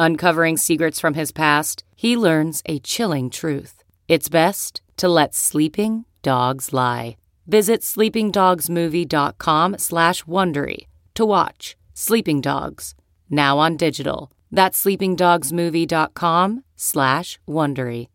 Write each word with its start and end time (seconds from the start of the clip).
Uncovering 0.00 0.56
secrets 0.56 1.00
from 1.00 1.14
his 1.14 1.32
past, 1.32 1.82
he 1.96 2.16
learns 2.16 2.62
a 2.66 2.78
chilling 2.78 3.28
truth. 3.30 3.82
It's 4.06 4.28
best 4.28 4.80
to 4.96 5.08
let 5.08 5.34
sleeping 5.34 6.04
dogs 6.22 6.72
lie. 6.72 7.16
Visit 7.48 7.80
sleepingdogsmovie.com 7.80 9.78
slash 9.78 10.22
Wondery 10.22 10.86
to 11.14 11.24
watch 11.26 11.76
Sleeping 11.94 12.40
Dogs, 12.40 12.94
now 13.28 13.58
on 13.58 13.76
digital. 13.76 14.30
That's 14.52 14.84
sleepingdogsmovie.com 14.84 16.64
slash 16.76 17.40
Wondery. 17.48 18.06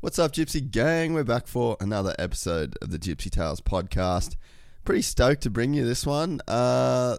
What's 0.00 0.18
up, 0.18 0.32
Gypsy 0.32 0.68
Gang? 0.68 1.14
We're 1.14 1.22
back 1.22 1.46
for 1.46 1.76
another 1.78 2.16
episode 2.18 2.76
of 2.82 2.90
the 2.90 2.98
Gypsy 2.98 3.30
Tales 3.30 3.60
podcast. 3.60 4.34
Pretty 4.84 5.02
stoked 5.02 5.42
to 5.42 5.50
bring 5.50 5.72
you 5.72 5.84
this 5.84 6.04
one, 6.04 6.40
uh, 6.48 7.18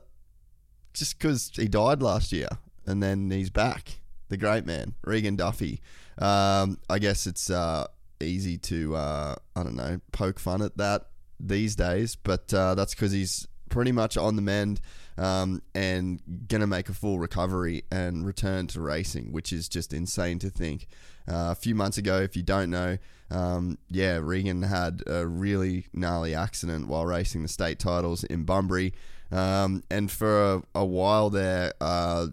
just 0.94 1.17
because 1.17 1.51
he 1.55 1.69
died 1.69 2.01
last 2.01 2.33
year 2.33 2.49
and 2.88 3.03
then 3.03 3.30
he's 3.30 3.49
back. 3.49 3.99
The 4.30 4.38
great 4.38 4.66
man, 4.66 4.95
Regan 5.03 5.35
Duffy. 5.35 5.81
Um, 6.17 6.80
I 6.89 6.99
guess 6.99 7.27
it's 7.27 7.49
uh, 7.49 7.88
easy 8.19 8.57
to, 8.57 8.95
uh, 8.95 9.35
I 9.55 9.63
don't 9.63 9.75
know, 9.75 10.02
poke 10.11 10.39
fun 10.39 10.61
at 10.61 10.77
that 10.77 11.07
these 11.39 11.75
days, 11.75 12.16
but 12.16 12.53
uh, 12.53 12.75
that's 12.75 12.95
because 12.95 13.11
he's 13.11 13.47
pretty 13.69 13.91
much 13.91 14.17
on 14.17 14.35
the 14.35 14.41
mend 14.41 14.81
um, 15.17 15.61
and 15.75 16.21
going 16.47 16.61
to 16.61 16.67
make 16.67 16.89
a 16.89 16.94
full 16.94 17.19
recovery 17.19 17.83
and 17.91 18.25
return 18.25 18.67
to 18.67 18.81
racing, 18.81 19.31
which 19.31 19.51
is 19.51 19.67
just 19.69 19.94
insane 19.94 20.39
to 20.39 20.49
think. 20.49 20.88
Uh, 21.27 21.51
a 21.51 21.55
few 21.55 21.75
months 21.75 21.97
ago, 21.97 22.19
if 22.19 22.35
you 22.35 22.44
don't 22.44 22.69
know, 22.69 22.97
um, 23.29 23.77
yeah, 23.89 24.19
Regan 24.22 24.61
had 24.63 25.03
a 25.05 25.27
really 25.27 25.88
gnarly 25.94 26.33
accident 26.33 26.88
while 26.88 27.05
racing 27.05 27.44
the 27.44 27.49
state 27.49 27.79
titles 27.79 28.23
in 28.23 28.44
Bunbury. 28.44 28.94
Um, 29.31 29.83
and 29.89 30.09
for 30.09 30.53
a, 30.53 30.64
a 30.75 30.86
while 30.86 31.30
there, 31.30 31.73
uh, 31.81 32.28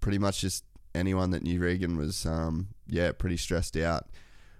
pretty 0.00 0.18
much 0.18 0.40
just 0.40 0.64
anyone 0.94 1.30
that 1.30 1.42
knew 1.42 1.60
Regan 1.60 1.96
was, 1.96 2.26
um, 2.26 2.68
yeah, 2.88 3.12
pretty 3.12 3.36
stressed 3.36 3.76
out. 3.76 4.06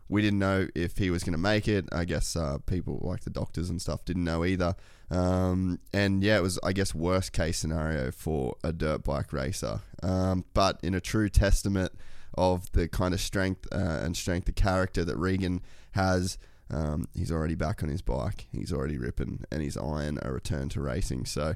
We 0.09 0.21
didn't 0.21 0.41
know 0.41 0.69
if 0.75 0.99
he 0.99 1.11
was 1.11 1.23
going 1.25 1.33
to 1.33 1.39
make 1.39 1.67
it. 1.69 1.89
I 1.91 2.05
guess 2.05 2.37
uh, 2.37 2.59
people 2.67 3.01
like 3.03 3.23
the 3.23 3.31
doctors 3.31 3.71
and 3.71 3.81
stuff 3.81 4.05
didn't 4.05 4.25
know 4.25 4.45
either. 4.45 4.75
Um, 5.11 5.79
and 5.93 6.23
yeah, 6.23 6.37
it 6.39 6.43
was, 6.43 6.59
I 6.63 6.73
guess, 6.73 6.95
worst 6.95 7.33
case 7.33 7.59
scenario 7.59 8.11
for 8.11 8.57
a 8.63 8.73
dirt 8.73 9.05
bike 9.05 9.33
racer. 9.33 9.81
Um, 10.03 10.45
but 10.55 10.79
in 10.83 10.95
a 10.95 11.01
true 11.01 11.29
testament 11.29 11.93
of 12.35 12.71
the 12.73 12.89
kind 12.89 13.15
of 13.15 13.21
strength 13.21 13.67
uh, 13.73 14.01
and 14.03 14.17
strength 14.17 14.49
of 14.49 14.55
character 14.55 15.05
that 15.05 15.17
Regan 15.17 15.63
has, 15.93 16.39
um, 16.71 17.09
he's 17.15 17.31
already 17.31 17.55
back 17.55 17.83
on 17.83 17.89
his 17.89 18.03
bike. 18.03 18.47
He's 18.53 18.73
already 18.73 18.99
ripping, 18.99 19.45
and 19.51 19.63
he's 19.63 19.77
eyeing 19.77 20.19
a 20.23 20.33
return 20.33 20.69
to 20.71 20.81
racing. 20.81 21.27
So 21.27 21.55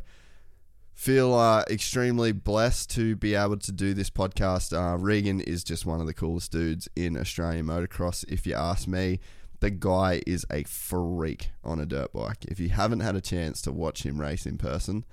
feel 0.96 1.34
uh, 1.34 1.62
extremely 1.70 2.32
blessed 2.32 2.90
to 2.90 3.14
be 3.14 3.34
able 3.34 3.58
to 3.58 3.70
do 3.70 3.92
this 3.94 4.10
podcast. 4.10 4.72
Uh, 4.72 4.96
Regan 4.96 5.40
is 5.40 5.62
just 5.62 5.84
one 5.84 6.00
of 6.00 6.06
the 6.06 6.14
coolest 6.14 6.50
dudes 6.50 6.88
in 6.96 7.16
Australian 7.16 7.66
motocross, 7.66 8.24
if 8.28 8.46
you 8.46 8.54
ask 8.54 8.88
me. 8.88 9.20
The 9.60 9.70
guy 9.70 10.22
is 10.26 10.44
a 10.50 10.64
freak 10.64 11.50
on 11.62 11.78
a 11.78 11.86
dirt 11.86 12.12
bike. 12.12 12.44
If 12.46 12.58
you 12.58 12.70
haven't 12.70 13.00
had 13.00 13.14
a 13.14 13.20
chance 13.20 13.60
to 13.62 13.72
watch 13.72 14.04
him 14.04 14.20
race 14.20 14.46
in 14.46 14.58
person, 14.58 15.04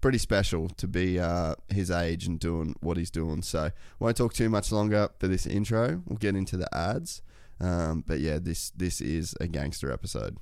pretty 0.00 0.18
special 0.18 0.68
to 0.68 0.86
be 0.86 1.18
uh, 1.18 1.56
his 1.68 1.90
age 1.90 2.26
and 2.26 2.38
doing 2.38 2.76
what 2.80 2.96
he's 2.96 3.10
doing. 3.10 3.42
So, 3.42 3.70
won't 3.98 4.16
talk 4.16 4.32
too 4.32 4.48
much 4.48 4.70
longer 4.72 5.08
for 5.18 5.28
this 5.28 5.46
intro. 5.46 6.02
We'll 6.06 6.18
get 6.18 6.36
into 6.36 6.56
the 6.56 6.72
ads. 6.74 7.22
Um, 7.60 8.04
but 8.06 8.20
yeah, 8.20 8.38
this 8.40 8.70
this 8.70 9.00
is 9.00 9.34
a 9.40 9.48
gangster 9.48 9.92
episode. 9.92 10.36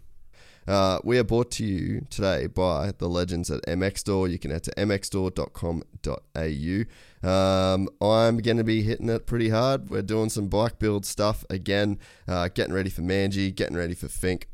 Uh, 0.67 0.99
we 1.05 1.19
are 1.19 1.25
brought 1.25 1.51
to 1.53 1.65
you 1.65 2.07
today 2.09 2.47
by 2.47 2.93
the 2.99 3.09
legends 3.09 3.51
at 3.51 3.65
MX 3.67 3.99
Store. 3.99 4.29
You 4.29 4.39
can 4.39 4.51
head 4.51 4.63
to 4.65 4.71
mxstore.com.au. 4.73 7.29
Um, 7.29 7.89
I'm 8.01 8.39
going 8.39 8.57
to 8.57 8.65
be 8.65 8.83
hitting 8.83 9.09
it 9.09 9.27
pretty 9.27 9.51
hard. 9.51 9.91
We're 9.91 10.03
doing 10.03 10.31
some 10.31 10.49
bike 10.49 10.79
build 10.79 11.05
stuff 11.05 11.45
again, 11.51 11.99
uh, 12.27 12.49
getting 12.49 12.75
ready 12.75 12.91
for 12.91 13.03
Manji, 13.03 13.55
getting 13.55 13.77
ready 13.77 13.95
for 13.95 14.09
Finke. 14.09 14.45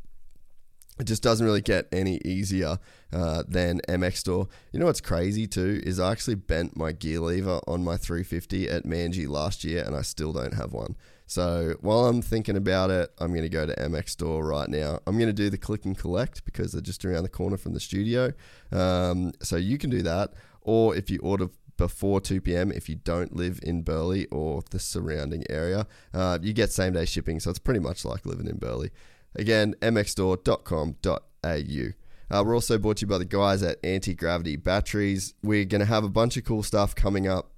It 0.98 1.04
just 1.04 1.22
doesn't 1.22 1.46
really 1.46 1.62
get 1.62 1.88
any 1.92 2.20
easier 2.26 2.78
uh, 3.10 3.44
than 3.48 3.80
MX 3.88 4.16
Store. 4.16 4.48
You 4.70 4.80
know 4.80 4.86
what's 4.86 5.00
crazy 5.00 5.46
too 5.46 5.80
is 5.82 5.98
I 5.98 6.12
actually 6.12 6.34
bent 6.34 6.76
my 6.76 6.92
gear 6.92 7.20
lever 7.20 7.60
on 7.66 7.82
my 7.82 7.96
350 7.96 8.68
at 8.68 8.84
Manji 8.84 9.26
last 9.26 9.64
year, 9.64 9.82
and 9.82 9.96
I 9.96 10.02
still 10.02 10.32
don't 10.32 10.54
have 10.54 10.74
one. 10.74 10.96
So 11.30 11.76
while 11.80 12.06
I'm 12.06 12.22
thinking 12.22 12.56
about 12.56 12.90
it, 12.90 13.12
I'm 13.20 13.28
going 13.28 13.42
to 13.42 13.48
go 13.48 13.64
to 13.64 13.72
MX 13.76 14.08
Store 14.08 14.44
right 14.44 14.68
now. 14.68 14.98
I'm 15.06 15.16
going 15.16 15.28
to 15.28 15.32
do 15.32 15.48
the 15.48 15.56
click 15.56 15.84
and 15.84 15.96
collect 15.96 16.44
because 16.44 16.72
they're 16.72 16.80
just 16.80 17.04
around 17.04 17.22
the 17.22 17.28
corner 17.28 17.56
from 17.56 17.72
the 17.72 17.78
studio. 17.78 18.32
Um, 18.72 19.30
so 19.40 19.54
you 19.54 19.78
can 19.78 19.90
do 19.90 20.02
that. 20.02 20.34
Or 20.60 20.96
if 20.96 21.08
you 21.08 21.20
order 21.20 21.46
before 21.76 22.20
2 22.20 22.40
p.m., 22.40 22.72
if 22.72 22.88
you 22.88 22.96
don't 22.96 23.36
live 23.36 23.60
in 23.62 23.82
Burleigh 23.82 24.26
or 24.32 24.64
the 24.70 24.80
surrounding 24.80 25.44
area, 25.48 25.86
uh, 26.12 26.40
you 26.42 26.52
get 26.52 26.72
same 26.72 26.94
day 26.94 27.04
shipping. 27.04 27.38
So 27.38 27.50
it's 27.50 27.60
pretty 27.60 27.78
much 27.78 28.04
like 28.04 28.26
living 28.26 28.48
in 28.48 28.58
Burleigh. 28.58 28.90
Again, 29.36 29.76
mxstore.com.au. 29.80 31.92
Uh, 32.32 32.44
we're 32.44 32.54
also 32.54 32.76
brought 32.76 32.96
to 32.96 33.02
you 33.02 33.06
by 33.06 33.18
the 33.18 33.24
guys 33.24 33.62
at 33.62 33.78
Anti 33.84 34.14
Gravity 34.14 34.56
Batteries. 34.56 35.34
We're 35.44 35.64
going 35.64 35.78
to 35.78 35.86
have 35.86 36.02
a 36.02 36.08
bunch 36.08 36.36
of 36.36 36.42
cool 36.42 36.64
stuff 36.64 36.96
coming 36.96 37.28
up 37.28 37.49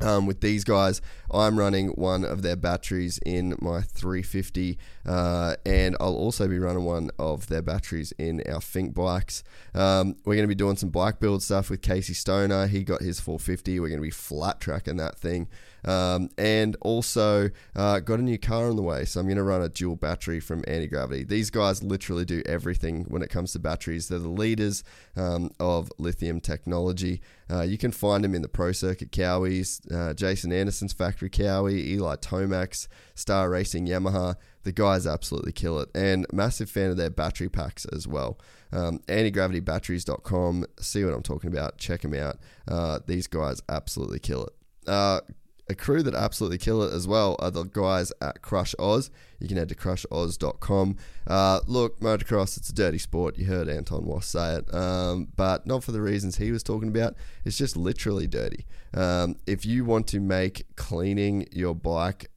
um, 0.00 0.26
with 0.26 0.40
these 0.40 0.64
guys, 0.64 1.00
I'm 1.30 1.58
running 1.58 1.88
one 1.88 2.24
of 2.24 2.42
their 2.42 2.56
batteries 2.56 3.18
in 3.26 3.56
my 3.60 3.80
350, 3.80 4.78
uh, 5.06 5.56
and 5.66 5.96
I'll 6.00 6.14
also 6.14 6.48
be 6.48 6.58
running 6.58 6.84
one 6.84 7.10
of 7.18 7.48
their 7.48 7.62
batteries 7.62 8.12
in 8.18 8.42
our 8.48 8.60
Finke 8.60 8.94
bikes. 8.94 9.42
Um, 9.74 10.16
we're 10.24 10.34
going 10.34 10.44
to 10.44 10.48
be 10.48 10.54
doing 10.54 10.76
some 10.76 10.90
bike 10.90 11.20
build 11.20 11.42
stuff 11.42 11.70
with 11.70 11.82
Casey 11.82 12.14
Stoner. 12.14 12.66
He 12.66 12.82
got 12.82 13.02
his 13.02 13.20
450. 13.20 13.80
We're 13.80 13.88
going 13.88 14.00
to 14.00 14.06
be 14.06 14.10
flat 14.10 14.60
tracking 14.60 14.96
that 14.96 15.18
thing. 15.18 15.48
Um, 15.84 16.28
and 16.36 16.76
also 16.80 17.50
uh, 17.76 18.00
got 18.00 18.18
a 18.18 18.22
new 18.22 18.38
car 18.38 18.68
on 18.68 18.76
the 18.76 18.82
way, 18.82 19.04
so 19.04 19.20
I'm 19.20 19.26
going 19.26 19.36
to 19.36 19.42
run 19.42 19.62
a 19.62 19.68
dual 19.68 19.96
battery 19.96 20.40
from 20.40 20.64
Anti 20.66 20.88
Gravity. 20.88 21.24
These 21.24 21.50
guys 21.50 21.82
literally 21.82 22.24
do 22.24 22.42
everything 22.46 23.04
when 23.08 23.22
it 23.22 23.30
comes 23.30 23.52
to 23.52 23.58
batteries. 23.58 24.08
They're 24.08 24.18
the 24.18 24.28
leaders 24.28 24.82
um, 25.16 25.50
of 25.60 25.90
lithium 25.98 26.40
technology. 26.40 27.20
Uh, 27.50 27.62
you 27.62 27.78
can 27.78 27.92
find 27.92 28.24
them 28.24 28.34
in 28.34 28.42
the 28.42 28.48
Pro 28.48 28.72
Circuit 28.72 29.12
Kawis, 29.12 29.80
uh, 29.92 30.14
Jason 30.14 30.52
Anderson's 30.52 30.92
factory 30.92 31.30
Kawi, 31.30 31.86
Eli 31.88 32.16
Tomac's, 32.16 32.88
Star 33.14 33.48
Racing 33.48 33.86
Yamaha. 33.86 34.36
The 34.64 34.72
guys 34.72 35.06
absolutely 35.06 35.52
kill 35.52 35.78
it, 35.78 35.88
and 35.94 36.26
massive 36.32 36.68
fan 36.68 36.90
of 36.90 36.96
their 36.96 37.10
battery 37.10 37.48
packs 37.48 37.86
as 37.86 38.06
well. 38.06 38.38
Um, 38.72 38.98
antigravitybatteries.com. 39.08 40.66
See 40.80 41.04
what 41.04 41.14
I'm 41.14 41.22
talking 41.22 41.50
about. 41.50 41.78
Check 41.78 42.02
them 42.02 42.14
out. 42.14 42.38
Uh, 42.66 42.98
these 43.06 43.26
guys 43.26 43.62
absolutely 43.68 44.18
kill 44.18 44.44
it. 44.44 44.52
Uh, 44.86 45.20
a 45.68 45.74
crew 45.74 46.02
that 46.02 46.14
absolutely 46.14 46.58
kill 46.58 46.82
it 46.82 46.92
as 46.92 47.06
well 47.06 47.36
are 47.38 47.50
the 47.50 47.64
guys 47.64 48.12
at 48.20 48.42
Crush 48.42 48.74
Oz. 48.78 49.10
You 49.38 49.48
can 49.48 49.56
head 49.56 49.68
to 49.68 49.74
crushoz.com. 49.74 50.96
Uh, 51.26 51.60
look, 51.66 52.00
motocross, 52.00 52.56
it's 52.56 52.70
a 52.70 52.74
dirty 52.74 52.98
sport. 52.98 53.38
You 53.38 53.46
heard 53.46 53.68
Anton 53.68 54.04
Wass 54.04 54.26
say 54.26 54.56
it, 54.56 54.74
um, 54.74 55.28
but 55.36 55.66
not 55.66 55.84
for 55.84 55.92
the 55.92 56.00
reasons 56.00 56.36
he 56.36 56.50
was 56.50 56.62
talking 56.62 56.88
about. 56.88 57.14
It's 57.44 57.58
just 57.58 57.76
literally 57.76 58.26
dirty. 58.26 58.66
Um, 58.94 59.36
if 59.46 59.64
you 59.66 59.84
want 59.84 60.06
to 60.08 60.20
make 60.20 60.64
cleaning 60.76 61.46
your 61.52 61.74
bike 61.74 62.30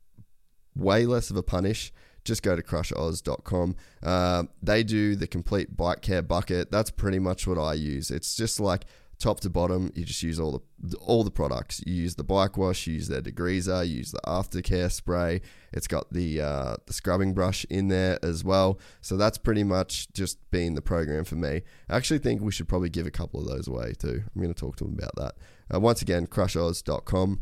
way 0.75 1.05
less 1.05 1.29
of 1.29 1.37
a 1.37 1.43
punish, 1.43 1.91
just 2.23 2.43
go 2.43 2.55
to 2.55 2.61
crushoz.com. 2.61 3.75
Uh, 4.03 4.43
they 4.61 4.83
do 4.83 5.15
the 5.15 5.27
complete 5.27 5.75
bike 5.75 6.01
care 6.01 6.21
bucket. 6.21 6.71
That's 6.71 6.91
pretty 6.91 7.19
much 7.19 7.47
what 7.47 7.57
I 7.57 7.73
use. 7.73 8.11
It's 8.11 8.35
just 8.35 8.59
like 8.59 8.85
top 9.21 9.39
to 9.41 9.49
bottom. 9.49 9.91
You 9.95 10.03
just 10.03 10.23
use 10.23 10.39
all 10.39 10.63
the 10.79 10.97
all 10.97 11.23
the 11.23 11.31
products. 11.31 11.81
You 11.85 11.93
use 11.93 12.15
the 12.15 12.23
bike 12.23 12.57
wash, 12.57 12.87
you 12.87 12.95
use 12.95 13.07
their 13.07 13.21
degreaser, 13.21 13.87
you 13.87 13.97
use 13.97 14.11
the 14.11 14.21
aftercare 14.25 14.91
spray. 14.91 15.41
It's 15.71 15.87
got 15.87 16.11
the 16.11 16.41
uh, 16.41 16.75
the 16.85 16.93
scrubbing 16.93 17.33
brush 17.33 17.65
in 17.69 17.87
there 17.87 18.19
as 18.23 18.43
well. 18.43 18.79
So 19.01 19.15
that's 19.17 19.37
pretty 19.37 19.63
much 19.63 20.11
just 20.13 20.37
been 20.51 20.73
the 20.73 20.81
program 20.81 21.23
for 21.23 21.35
me. 21.35 21.61
I 21.89 21.97
actually 21.97 22.19
think 22.19 22.41
we 22.41 22.51
should 22.51 22.67
probably 22.67 22.89
give 22.89 23.05
a 23.05 23.11
couple 23.11 23.39
of 23.39 23.47
those 23.47 23.67
away 23.67 23.93
too. 23.97 24.23
I'm 24.35 24.41
going 24.41 24.53
to 24.53 24.59
talk 24.59 24.75
to 24.77 24.83
them 24.83 24.97
about 24.97 25.15
that. 25.15 25.35
Uh, 25.73 25.79
once 25.79 26.01
again, 26.01 26.27
crushoz.com. 26.27 27.41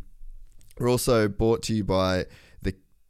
We're 0.77 0.89
also 0.89 1.27
brought 1.27 1.61
to 1.63 1.73
you 1.73 1.83
by 1.83 2.25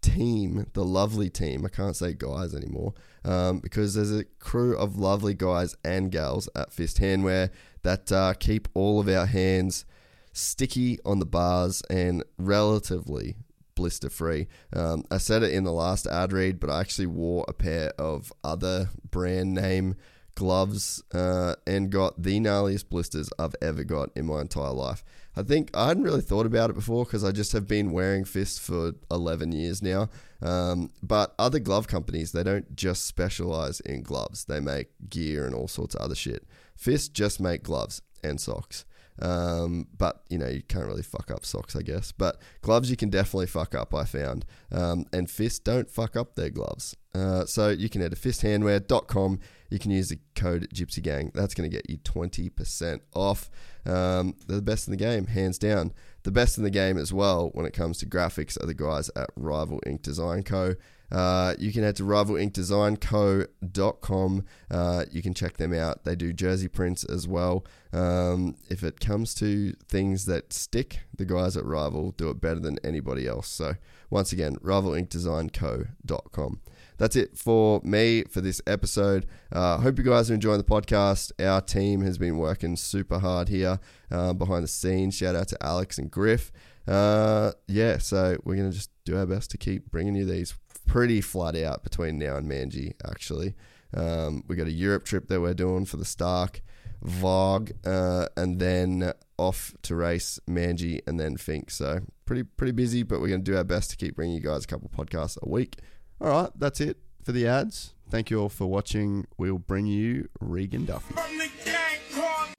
team, 0.02 0.66
the 0.74 0.84
lovely 0.84 1.30
team. 1.30 1.66
I 1.66 1.70
can't 1.70 1.96
say 1.96 2.14
guys 2.14 2.54
anymore 2.54 2.94
um, 3.24 3.60
because 3.60 3.94
there's 3.94 4.12
a 4.12 4.26
crew 4.40 4.78
of 4.78 4.98
lovely 4.98 5.34
guys 5.34 5.76
and 5.84 6.12
gals 6.12 6.50
at 6.56 6.74
Fist 6.74 7.00
Handwear 7.00 7.50
that 7.84 8.12
uh, 8.12 8.34
keep 8.34 8.68
all 8.74 9.00
of 9.00 9.08
our 9.08 9.26
hands 9.26 9.86
sticky 10.34 11.00
on 11.06 11.20
the 11.20 11.26
bars 11.26 11.82
and 11.90 12.24
relatively 12.38 13.36
blister 13.76 14.10
free. 14.10 14.48
Um, 14.74 15.06
I 15.10 15.18
said 15.18 15.44
it 15.44 15.54
in 15.54 15.64
the 15.64 15.72
last 15.72 16.06
ad 16.06 16.34
read, 16.34 16.60
but 16.60 16.70
I 16.70 16.82
actually 16.82 17.08
wore 17.08 17.46
a 17.48 17.54
pair 17.54 17.94
of 17.98 18.34
other 18.44 18.90
brand 19.10 19.54
name 19.54 19.96
gloves 20.36 21.04
uh, 21.14 21.56
and 21.68 21.90
got 21.90 22.22
the 22.22 22.40
gnarliest 22.40 22.90
blisters 22.90 23.30
I've 23.38 23.56
ever 23.62 23.84
got 23.84 24.10
in 24.16 24.26
my 24.26 24.42
entire 24.42 24.72
life. 24.72 25.04
I 25.36 25.44
think 25.44 25.70
I 25.74 25.88
hadn't 25.88 26.04
really 26.04 26.22
thought 26.22 26.46
about 26.46 26.70
it 26.70 26.74
before 26.74 27.06
because 27.06 27.24
I 27.24 27.32
just 27.32 27.54
have 27.54 27.68
been 27.68 27.92
wearing 27.92 28.26
Fist 28.26 28.60
for 28.60 28.94
11 29.12 29.52
years 29.52 29.82
now. 29.82 30.10
Um, 30.42 30.92
but 31.04 31.36
other 31.38 31.60
glove 31.60 31.88
companies, 31.88 32.32
they 32.32 32.44
don't 32.44 32.76
just 32.76 33.06
specialize 33.06 33.80
in 33.82 34.04
gloves, 34.04 34.46
they 34.46 34.60
make 34.60 34.88
gear 35.10 35.46
and 35.46 35.56
all 35.56 35.68
sorts 35.68 35.96
of 35.96 36.02
other 36.02 36.16
shit. 36.16 36.46
Fist 36.76 37.14
just 37.14 37.40
make 37.40 37.64
gloves 37.64 38.02
and 38.24 38.40
socks. 38.40 38.86
Um, 39.22 39.88
but 39.98 40.24
you 40.30 40.38
know 40.38 40.48
you 40.48 40.62
can't 40.64 40.86
really 40.86 41.04
fuck 41.04 41.30
up 41.30 41.46
socks, 41.46 41.76
I 41.76 41.82
guess. 41.82 42.12
But 42.12 42.38
gloves 42.62 42.90
you 42.90 42.96
can 42.96 43.10
definitely 43.10 43.48
fuck 43.48 43.76
up. 43.76 43.94
I 43.94 44.06
found, 44.06 44.46
um, 44.72 45.06
and 45.12 45.30
Fist 45.30 45.64
don't 45.64 45.90
fuck 45.90 46.16
up 46.16 46.36
their 46.36 46.50
gloves. 46.50 46.96
Uh, 47.14 47.46
so 47.46 47.70
you 47.70 47.90
can 47.90 48.02
head 48.02 48.12
to 48.12 48.18
fisthandwear.com. 48.18 49.40
You 49.70 49.80
can 49.80 49.92
use 49.92 50.10
the 50.10 50.20
code 50.36 50.68
Gypsy 50.74 51.02
Gang. 51.02 51.32
That's 51.34 51.54
going 51.54 51.70
to 51.70 51.76
get 51.76 51.90
you 51.90 51.98
twenty 51.98 52.50
percent 52.50 53.02
off. 53.14 53.50
Um, 53.86 54.36
they're 54.48 54.58
the 54.58 54.62
best 54.62 54.88
in 54.88 54.92
the 54.92 54.98
game, 54.98 55.28
hands 55.28 55.58
down. 55.58 55.94
The 56.24 56.32
best 56.32 56.58
in 56.58 56.64
the 56.64 56.70
game 56.70 56.98
as 56.98 57.14
well 57.14 57.50
when 57.54 57.66
it 57.66 57.74
comes 57.74 57.98
to 58.00 58.06
graphics 58.06 58.62
are 58.62 58.66
the 58.66 58.74
guys 58.74 59.10
at 59.16 59.30
Rival 59.36 59.82
Ink 59.86 60.02
Design 60.02 60.44
Co. 60.44 60.76
Uh, 61.12 61.56
you 61.58 61.72
can 61.72 61.82
head 61.84 61.96
to 61.96 62.04
rivalinkdesignco.com. 62.04 64.46
Uh, 64.70 65.06
you 65.12 65.24
can 65.24 65.34
check 65.34 65.58
them 65.58 65.74
out. 65.74 66.04
They 66.04 66.16
do 66.16 66.32
jersey 66.34 66.68
prints 66.68 67.04
as 67.04 67.28
well. 67.28 67.66
Um, 67.92 68.56
if 68.70 68.84
it 68.84 69.00
comes 69.00 69.34
to 69.36 69.74
things 69.88 70.26
that 70.26 70.54
stick, 70.54 71.00
the 71.16 71.26
guys 71.26 71.58
at 71.58 71.66
Rival 71.66 72.12
do 72.12 72.30
it 72.30 72.40
better 72.40 72.60
than 72.60 72.78
anybody 72.84 73.26
else. 73.28 73.48
So, 73.48 73.74
once 74.10 74.32
again, 74.32 74.58
rivalinkdesignco.com. 74.58 76.60
That's 77.00 77.16
it 77.16 77.38
for 77.38 77.80
me 77.84 78.24
for 78.24 78.42
this 78.42 78.62
episode. 78.68 79.26
I 79.54 79.58
uh, 79.58 79.78
hope 79.78 79.98
you 79.98 80.04
guys 80.04 80.30
are 80.30 80.34
enjoying 80.34 80.58
the 80.58 80.66
podcast. 80.66 81.32
Our 81.42 81.62
team 81.62 82.02
has 82.02 82.18
been 82.18 82.38
working 82.38 82.76
super 82.76 83.20
hard 83.20 83.48
here 83.48 83.80
uh, 84.12 84.34
behind 84.34 84.66
the 84.66 84.68
scenes. 84.68 85.16
Shout 85.16 85.34
out 85.34 85.48
to 85.48 85.58
Alex 85.64 85.98
and 85.98 86.12
Griff. 86.12 86.52
Uh, 86.86 87.54
yeah, 87.68 88.00
so 88.00 88.36
we're 88.44 88.58
going 88.58 88.70
to 88.70 88.76
just 88.76 88.92
do 89.06 89.18
our 89.18 89.26
best 89.26 89.50
to 89.52 89.58
keep 89.58 89.90
bringing 89.90 90.14
you 90.14 90.26
these 90.26 90.56
pretty 90.88 91.22
flat 91.22 91.56
out 91.56 91.84
between 91.84 92.20
now 92.20 92.36
and 92.36 92.52
Manji, 92.52 92.96
actually. 93.10 93.56
Um, 93.94 94.44
we 94.50 94.58
got 94.58 94.68
a 94.68 94.72
Europe 94.72 95.06
trip 95.06 95.30
that 95.30 95.40
we're 95.40 95.54
doing 95.54 95.86
for 95.86 95.96
the 95.96 96.06
Stark, 96.06 96.62
Varg, 97.02 97.72
uh, 97.88 98.28
and 98.36 98.60
then 98.60 99.14
off 99.38 99.74
to 99.84 99.96
race 99.96 100.38
Manji 100.50 101.00
and 101.08 101.18
then 101.18 101.38
Finke. 101.38 101.72
So 101.72 102.02
pretty 102.26 102.44
pretty 102.44 102.74
busy, 102.74 103.04
but 103.04 103.22
we're 103.22 103.30
going 103.30 103.44
to 103.44 103.52
do 103.52 103.58
our 103.58 103.64
best 103.64 103.90
to 103.92 103.96
keep 103.96 104.18
bringing 104.18 104.36
you 104.36 104.42
guys 104.42 104.66
a 104.66 104.68
couple 104.68 104.90
podcasts 104.90 105.38
a 105.42 105.48
week. 105.48 105.78
All 106.22 106.30
right, 106.30 106.50
that's 106.56 106.82
it 106.82 106.98
for 107.24 107.32
the 107.32 107.48
ads. 107.48 107.94
Thank 108.10 108.30
you 108.30 108.42
all 108.42 108.50
for 108.50 108.68
watching. 108.68 109.26
We'll 109.38 109.60
bring 109.60 109.86
you 109.86 110.30
Regan 110.40 110.86
Duffy. 110.86 111.14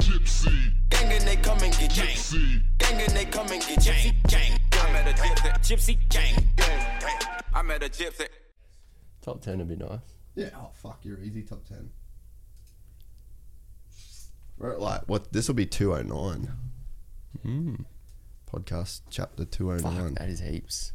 Gypsy. 0.01 0.73
Gang 0.89 1.12
and 1.12 1.25
they 1.27 1.37
come 1.37 1.59
and 1.59 1.77
get 1.79 1.91
gypsy. 1.91 2.62
Gang 2.79 3.01
and 3.01 3.12
they 3.12 3.25
come 3.25 3.49
and 3.51 3.61
get 3.61 3.79
gypsy. 3.81 4.15
Gang. 4.29 4.59
I 4.73 4.93
met 4.93 5.09
a 5.09 5.12
gypsy. 5.12 5.53
Gypsy 5.61 6.09
gang. 6.09 6.47
I 7.53 7.62
met 7.62 7.83
a 7.83 7.89
gypsy. 7.89 8.29
Top 9.21 9.43
10 9.43 9.59
would 9.59 9.69
be 9.69 9.77
nice. 9.77 9.99
Yeah. 10.35 10.51
Oh 10.57 10.71
fuck, 10.73 11.01
you're 11.03 11.21
easy 11.21 11.43
top 11.43 11.67
ten. 11.67 11.91
We're 14.57 14.79
like 14.79 15.03
what? 15.07 15.33
This 15.33 15.49
will 15.49 15.55
be 15.55 15.67
two 15.67 15.95
oh 15.95 16.03
nine. 16.03 16.53
Mm. 17.45 17.85
Podcast 18.51 19.03
chapter 19.11 19.45
209. 19.45 20.09
Fuck, 20.09 20.19
that 20.19 20.29
is 20.29 20.41
heaps. 20.41 20.93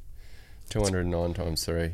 209 0.69 1.33
times 1.33 1.63
3. 1.65 1.91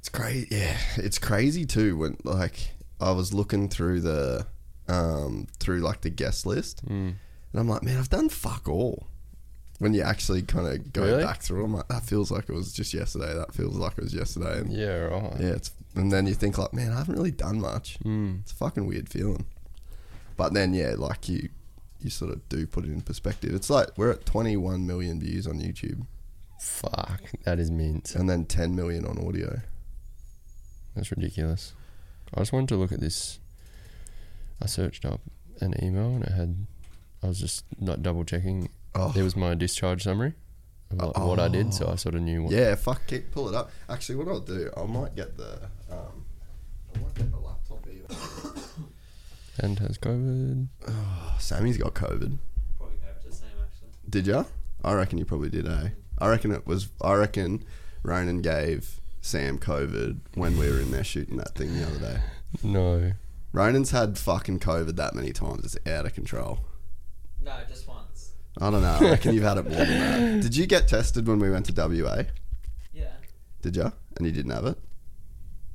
It's 0.00 0.08
crazy. 0.08 0.48
Yeah, 0.50 0.76
it's 0.96 1.18
crazy 1.18 1.64
too. 1.64 1.96
When 1.96 2.16
like 2.24 2.72
I 3.00 3.12
was 3.12 3.32
looking 3.32 3.68
through 3.68 4.00
the 4.00 4.46
um 4.88 5.46
through 5.58 5.80
like 5.80 6.00
the 6.00 6.10
guest 6.10 6.44
list, 6.46 6.84
Mm. 6.86 7.14
and 7.52 7.60
I'm 7.60 7.68
like, 7.68 7.82
man, 7.82 7.98
I've 7.98 8.10
done 8.10 8.28
fuck 8.28 8.68
all. 8.68 9.06
When 9.78 9.94
you 9.94 10.02
actually 10.02 10.42
kind 10.42 10.66
of 10.66 10.92
go 10.92 11.04
Really? 11.04 11.24
back 11.24 11.40
through, 11.42 11.64
I'm 11.64 11.72
like, 11.74 11.88
that 11.88 12.02
feels 12.04 12.30
like 12.30 12.50
it 12.50 12.52
was 12.54 12.72
just 12.72 12.92
yesterday. 12.92 13.32
That 13.34 13.54
feels 13.54 13.76
like 13.76 13.96
it 13.96 14.04
was 14.04 14.12
yesterday. 14.14 14.58
And 14.58 14.70
Yeah, 14.72 14.96
right. 15.04 15.40
yeah, 15.40 15.48
it's 15.52 15.70
and 15.94 16.12
then 16.12 16.26
you 16.26 16.34
think 16.34 16.58
like, 16.58 16.72
man, 16.74 16.92
I 16.92 16.98
haven't 16.98 17.14
really 17.16 17.30
done 17.30 17.60
much. 17.60 17.98
Mm. 18.04 18.40
It's 18.40 18.52
a 18.52 18.54
fucking 18.56 18.86
weird 18.86 19.08
feeling. 19.08 19.46
But 20.36 20.54
then 20.54 20.72
yeah, 20.74 20.94
like 20.96 21.28
you 21.28 21.48
you 22.00 22.08
sort 22.10 22.30
of 22.32 22.46
do 22.48 22.66
put 22.66 22.84
it 22.84 22.90
in 22.90 23.02
perspective. 23.02 23.54
It's 23.54 23.68
like 23.68 23.88
we're 23.98 24.10
at 24.12 24.24
21 24.24 24.86
million 24.86 25.20
views 25.20 25.46
on 25.46 25.60
YouTube 25.60 26.06
Fuck, 26.58 27.20
that 27.44 27.58
is 27.58 27.70
mint. 27.70 28.14
and 28.14 28.28
then 28.28 28.44
10 28.46 28.74
million 28.74 29.04
on 29.06 29.18
audio. 29.18 29.60
That's 31.00 31.10
ridiculous. 31.10 31.72
I 32.34 32.40
just 32.40 32.52
wanted 32.52 32.68
to 32.68 32.76
look 32.76 32.92
at 32.92 33.00
this. 33.00 33.38
I 34.62 34.66
searched 34.66 35.06
up 35.06 35.22
an 35.62 35.72
email 35.82 36.08
and 36.10 36.24
it 36.24 36.32
had. 36.32 36.66
I 37.22 37.28
was 37.28 37.40
just 37.40 37.64
not 37.80 38.02
double 38.02 38.22
checking. 38.22 38.68
Oh, 38.94 39.10
There 39.12 39.24
was 39.24 39.34
my 39.34 39.54
discharge 39.54 40.02
summary 40.02 40.34
of 40.90 40.98
what, 40.98 41.18
what 41.18 41.40
I 41.40 41.48
did, 41.48 41.72
so 41.72 41.88
I 41.90 41.94
sort 41.94 42.16
of 42.16 42.20
knew 42.20 42.42
what. 42.42 42.52
yeah, 42.52 42.74
fuck, 42.74 43.06
keep, 43.06 43.30
pull 43.30 43.48
it 43.48 43.54
up. 43.54 43.70
Actually, 43.88 44.16
what 44.16 44.28
I'll 44.28 44.40
do, 44.40 44.70
I 44.76 44.82
might 44.84 45.16
get 45.16 45.38
the 45.38 45.70
um, 45.90 46.26
I 46.94 46.98
might 46.98 47.14
get 47.14 47.30
the 47.30 47.38
laptop 47.38 47.86
even. 47.88 48.04
And 49.58 49.78
has 49.78 49.96
COVID. 49.96 50.68
Oh, 50.86 51.36
Sammy's 51.38 51.78
got 51.78 51.94
COVID. 51.94 52.36
Probably 52.76 52.96
gave 52.98 53.08
it 53.16 53.22
to 53.26 53.32
Sam 53.34 53.48
actually. 53.62 53.88
Did 54.08 54.26
ya? 54.26 54.44
I 54.84 54.92
reckon 54.92 55.16
you 55.16 55.24
probably 55.24 55.48
did, 55.48 55.66
eh? 55.66 55.88
I 56.18 56.28
reckon 56.28 56.52
it 56.52 56.66
was. 56.66 56.90
I 57.00 57.14
reckon 57.14 57.64
Ronan 58.02 58.42
gave 58.42 58.99
Sam 59.20 59.58
COVID 59.58 60.20
when 60.34 60.56
we 60.56 60.68
were 60.68 60.80
in 60.80 60.90
there 60.90 61.04
shooting 61.04 61.36
that 61.36 61.54
thing 61.54 61.74
the 61.74 61.86
other 61.86 61.98
day. 61.98 62.20
No. 62.62 63.12
Ronan's 63.52 63.90
had 63.90 64.16
fucking 64.18 64.60
COVID 64.60 64.96
that 64.96 65.14
many 65.14 65.32
times. 65.32 65.64
It's 65.64 65.88
out 65.88 66.06
of 66.06 66.14
control. 66.14 66.60
No, 67.42 67.52
just 67.68 67.86
once. 67.88 68.32
I 68.60 68.70
don't 68.70 68.82
know. 68.82 68.98
I 69.00 69.10
reckon 69.10 69.34
you've 69.34 69.44
had 69.44 69.58
it 69.58 69.68
more 69.68 69.84
than 69.84 69.98
that. 69.98 70.42
Did 70.42 70.56
you 70.56 70.66
get 70.66 70.88
tested 70.88 71.26
when 71.26 71.38
we 71.38 71.50
went 71.50 71.66
to 71.66 71.72
WA? 71.72 72.22
Yeah. 72.92 73.12
Did 73.62 73.76
you? 73.76 73.92
And 74.16 74.26
you 74.26 74.32
didn't 74.32 74.52
have 74.52 74.66
it? 74.66 74.78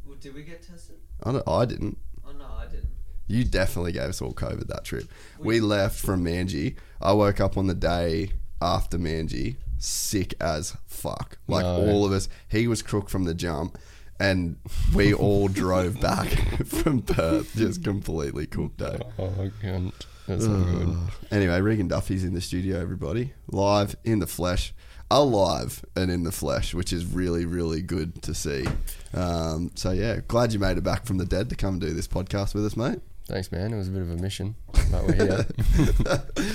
Well, 0.05 0.17
did 0.19 0.33
we 0.33 0.43
get 0.43 0.61
tested? 0.61 0.97
I, 1.23 1.31
don't, 1.31 1.47
I 1.47 1.65
didn't. 1.65 1.97
Oh 2.25 2.31
no, 2.31 2.45
I 2.45 2.65
didn't. 2.65 2.89
You 3.27 3.43
definitely 3.43 3.91
gave 3.91 4.09
us 4.09 4.21
all 4.21 4.33
COVID 4.33 4.67
that 4.67 4.83
trip. 4.83 5.09
We 5.39 5.59
left 5.59 5.99
from 5.99 6.23
Manji. 6.23 6.75
I 7.01 7.13
woke 7.13 7.39
up 7.39 7.57
on 7.57 7.67
the 7.67 7.73
day 7.73 8.31
after 8.61 8.97
Manji, 8.97 9.55
sick 9.77 10.33
as 10.39 10.75
fuck. 10.85 11.37
Like 11.47 11.63
No. 11.63 11.85
all 11.87 12.05
of 12.05 12.11
us. 12.11 12.27
He 12.49 12.67
was 12.67 12.81
crook 12.81 13.09
from 13.09 13.23
the 13.25 13.33
jump, 13.33 13.77
and 14.19 14.57
we 14.93 15.13
all 15.13 15.47
drove 15.63 15.99
back 15.99 16.29
from 16.65 17.01
Perth, 17.01 17.55
just 17.55 17.83
completely 17.83 18.45
cooked. 18.47 18.81
Eh? 18.81 18.97
Oh, 19.19 19.33
I 19.39 19.51
can't. 19.61 19.93
That's 20.27 20.45
not 20.45 20.65
good. 20.65 20.97
Anyway, 21.31 21.61
Regan 21.61 21.87
Duffy's 21.87 22.23
in 22.23 22.33
the 22.33 22.41
studio, 22.41 22.81
everybody. 22.81 23.33
Live 23.47 23.95
in 24.03 24.19
the 24.19 24.27
flesh. 24.27 24.73
Alive 25.11 25.85
and 25.95 26.09
in 26.09 26.23
the 26.23 26.31
flesh, 26.31 26.73
which 26.73 26.91
is 26.91 27.05
really, 27.05 27.45
really 27.45 27.83
good 27.83 28.23
to 28.23 28.33
see. 28.33 28.65
Um, 29.13 29.69
so, 29.75 29.91
yeah, 29.91 30.21
glad 30.27 30.51
you 30.51 30.57
made 30.57 30.77
it 30.79 30.83
back 30.83 31.05
from 31.05 31.19
the 31.19 31.25
dead 31.25 31.47
to 31.51 31.55
come 31.55 31.77
do 31.77 31.93
this 31.93 32.07
podcast 32.07 32.55
with 32.55 32.65
us, 32.65 32.75
mate. 32.75 33.01
Thanks, 33.27 33.51
man. 33.51 33.73
It 33.73 33.77
was 33.77 33.87
a 33.87 33.91
bit 33.91 34.03
of 34.03 34.11
a 34.11 34.17
mission, 34.17 34.55
but 34.91 35.03
we're 35.03 35.15
here. 35.15 35.45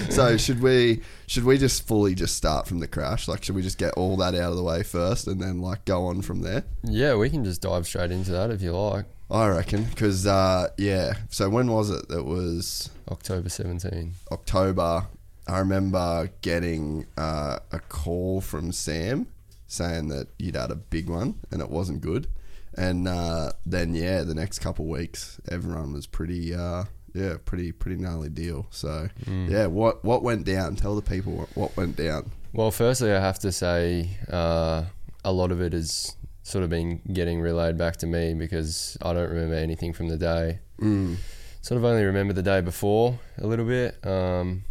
so 0.11 0.37
should 0.37 0.63
we 0.63 1.03
should 1.27 1.45
we 1.45 1.59
just 1.59 1.87
fully 1.87 2.15
just 2.15 2.37
start 2.37 2.69
from 2.69 2.79
the 2.79 2.87
crash? 2.87 3.27
Like 3.27 3.43
should 3.43 3.57
we 3.57 3.63
just 3.63 3.77
get 3.77 3.95
all 3.95 4.17
that 4.19 4.37
out 4.37 4.51
of 4.51 4.57
the 4.57 4.63
way 4.63 4.85
first 4.85 5.27
and 5.27 5.41
then 5.41 5.61
like 5.61 5.85
go 5.85 6.07
on 6.07 6.23
from 6.23 6.43
there? 6.43 6.65
yeah, 6.85 7.17
we 7.17 7.29
can 7.29 7.45
just 7.45 7.63
dive 7.63 7.87
straight 7.87 8.13
into 8.13 8.31
that 8.33 8.51
if 8.51 8.63
you 8.63 8.73
like. 8.73 9.07
I 9.31 9.49
reckon 9.49 9.85
because 9.85 10.27
uh, 10.27 10.69
yeah. 10.77 11.15
So 11.29 11.49
when 11.49 11.71
was 11.73 11.91
it? 11.91 12.05
It 12.09 12.25
was 12.25 12.91
October 13.11 13.49
17. 13.49 14.13
October. 14.31 15.07
I 15.49 15.59
remember 15.59 16.31
getting 16.43 17.07
uh, 17.19 17.59
a 17.73 17.81
call 17.81 18.41
from 18.41 18.71
Sam 18.71 19.27
saying 19.67 20.09
that 20.09 20.29
you'd 20.39 20.55
had 20.55 20.71
a 20.71 20.77
big 20.77 21.09
one 21.09 21.41
and 21.51 21.61
it 21.61 21.71
wasn't 21.71 22.01
good. 22.01 22.29
And 22.77 23.09
uh, 23.09 23.53
then 23.67 23.95
yeah, 23.95 24.23
the 24.23 24.35
next 24.35 24.61
couple 24.61 24.85
of 24.85 24.91
weeks, 24.91 25.41
everyone 25.51 25.93
was 25.93 26.07
pretty 26.07 26.55
uh, 26.55 26.85
yeah, 27.15 27.35
pretty 27.45 27.73
pretty 27.73 28.01
gnarly 28.01 28.29
deal. 28.31 28.67
So 28.71 29.09
Mm. 29.27 29.51
yeah, 29.51 29.67
what 29.67 30.05
what 30.05 30.23
went 30.23 30.45
down? 30.45 30.77
Tell 30.77 30.95
the 30.95 31.03
people 31.03 31.33
what, 31.37 31.49
what 31.57 31.77
went 31.77 31.97
down. 31.97 32.31
Well, 32.53 32.71
firstly, 32.71 33.13
I 33.13 33.21
have 33.21 33.39
to 33.41 33.53
say 33.53 34.11
uh, 34.31 34.85
a 35.25 35.33
lot 35.33 35.51
of 35.53 35.61
it 35.61 35.73
has 35.73 36.17
sort 36.43 36.65
of 36.65 36.71
been 36.71 37.01
getting 37.13 37.41
relayed 37.41 37.77
back 37.79 37.97
to 37.99 38.07
me 38.07 38.35
because 38.35 38.97
I 39.03 39.13
don't 39.13 39.29
remember 39.29 39.55
anything 39.55 39.93
from 39.93 40.09
the 40.09 40.17
day. 40.17 40.59
Mm. 40.81 41.17
Sort 41.63 41.77
of 41.79 41.85
only 41.85 42.05
remember 42.05 42.33
the 42.33 42.43
day 42.43 42.61
before 42.61 43.19
a 43.39 43.47
little 43.47 43.67
bit, 43.67 43.95
um, 44.07 44.65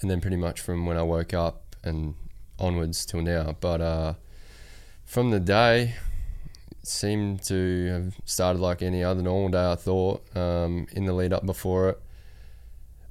and 0.00 0.10
then 0.10 0.20
pretty 0.20 0.36
much 0.36 0.60
from 0.60 0.86
when 0.86 0.96
I 0.96 1.02
woke 1.02 1.34
up 1.34 1.74
and 1.82 2.14
onwards 2.58 3.04
till 3.04 3.22
now. 3.22 3.56
But 3.60 3.80
uh, 3.80 4.14
from 5.04 5.30
the 5.32 5.40
day, 5.40 5.94
seemed 6.86 7.42
to 7.44 7.86
have 7.88 8.14
started 8.24 8.60
like 8.60 8.82
any 8.82 9.02
other 9.04 9.22
normal 9.22 9.48
day. 9.50 9.72
I 9.72 9.76
thought 9.76 10.24
um, 10.36 10.86
in 10.92 11.04
the 11.04 11.12
lead 11.12 11.32
up 11.32 11.44
before 11.46 11.90
it. 11.90 12.00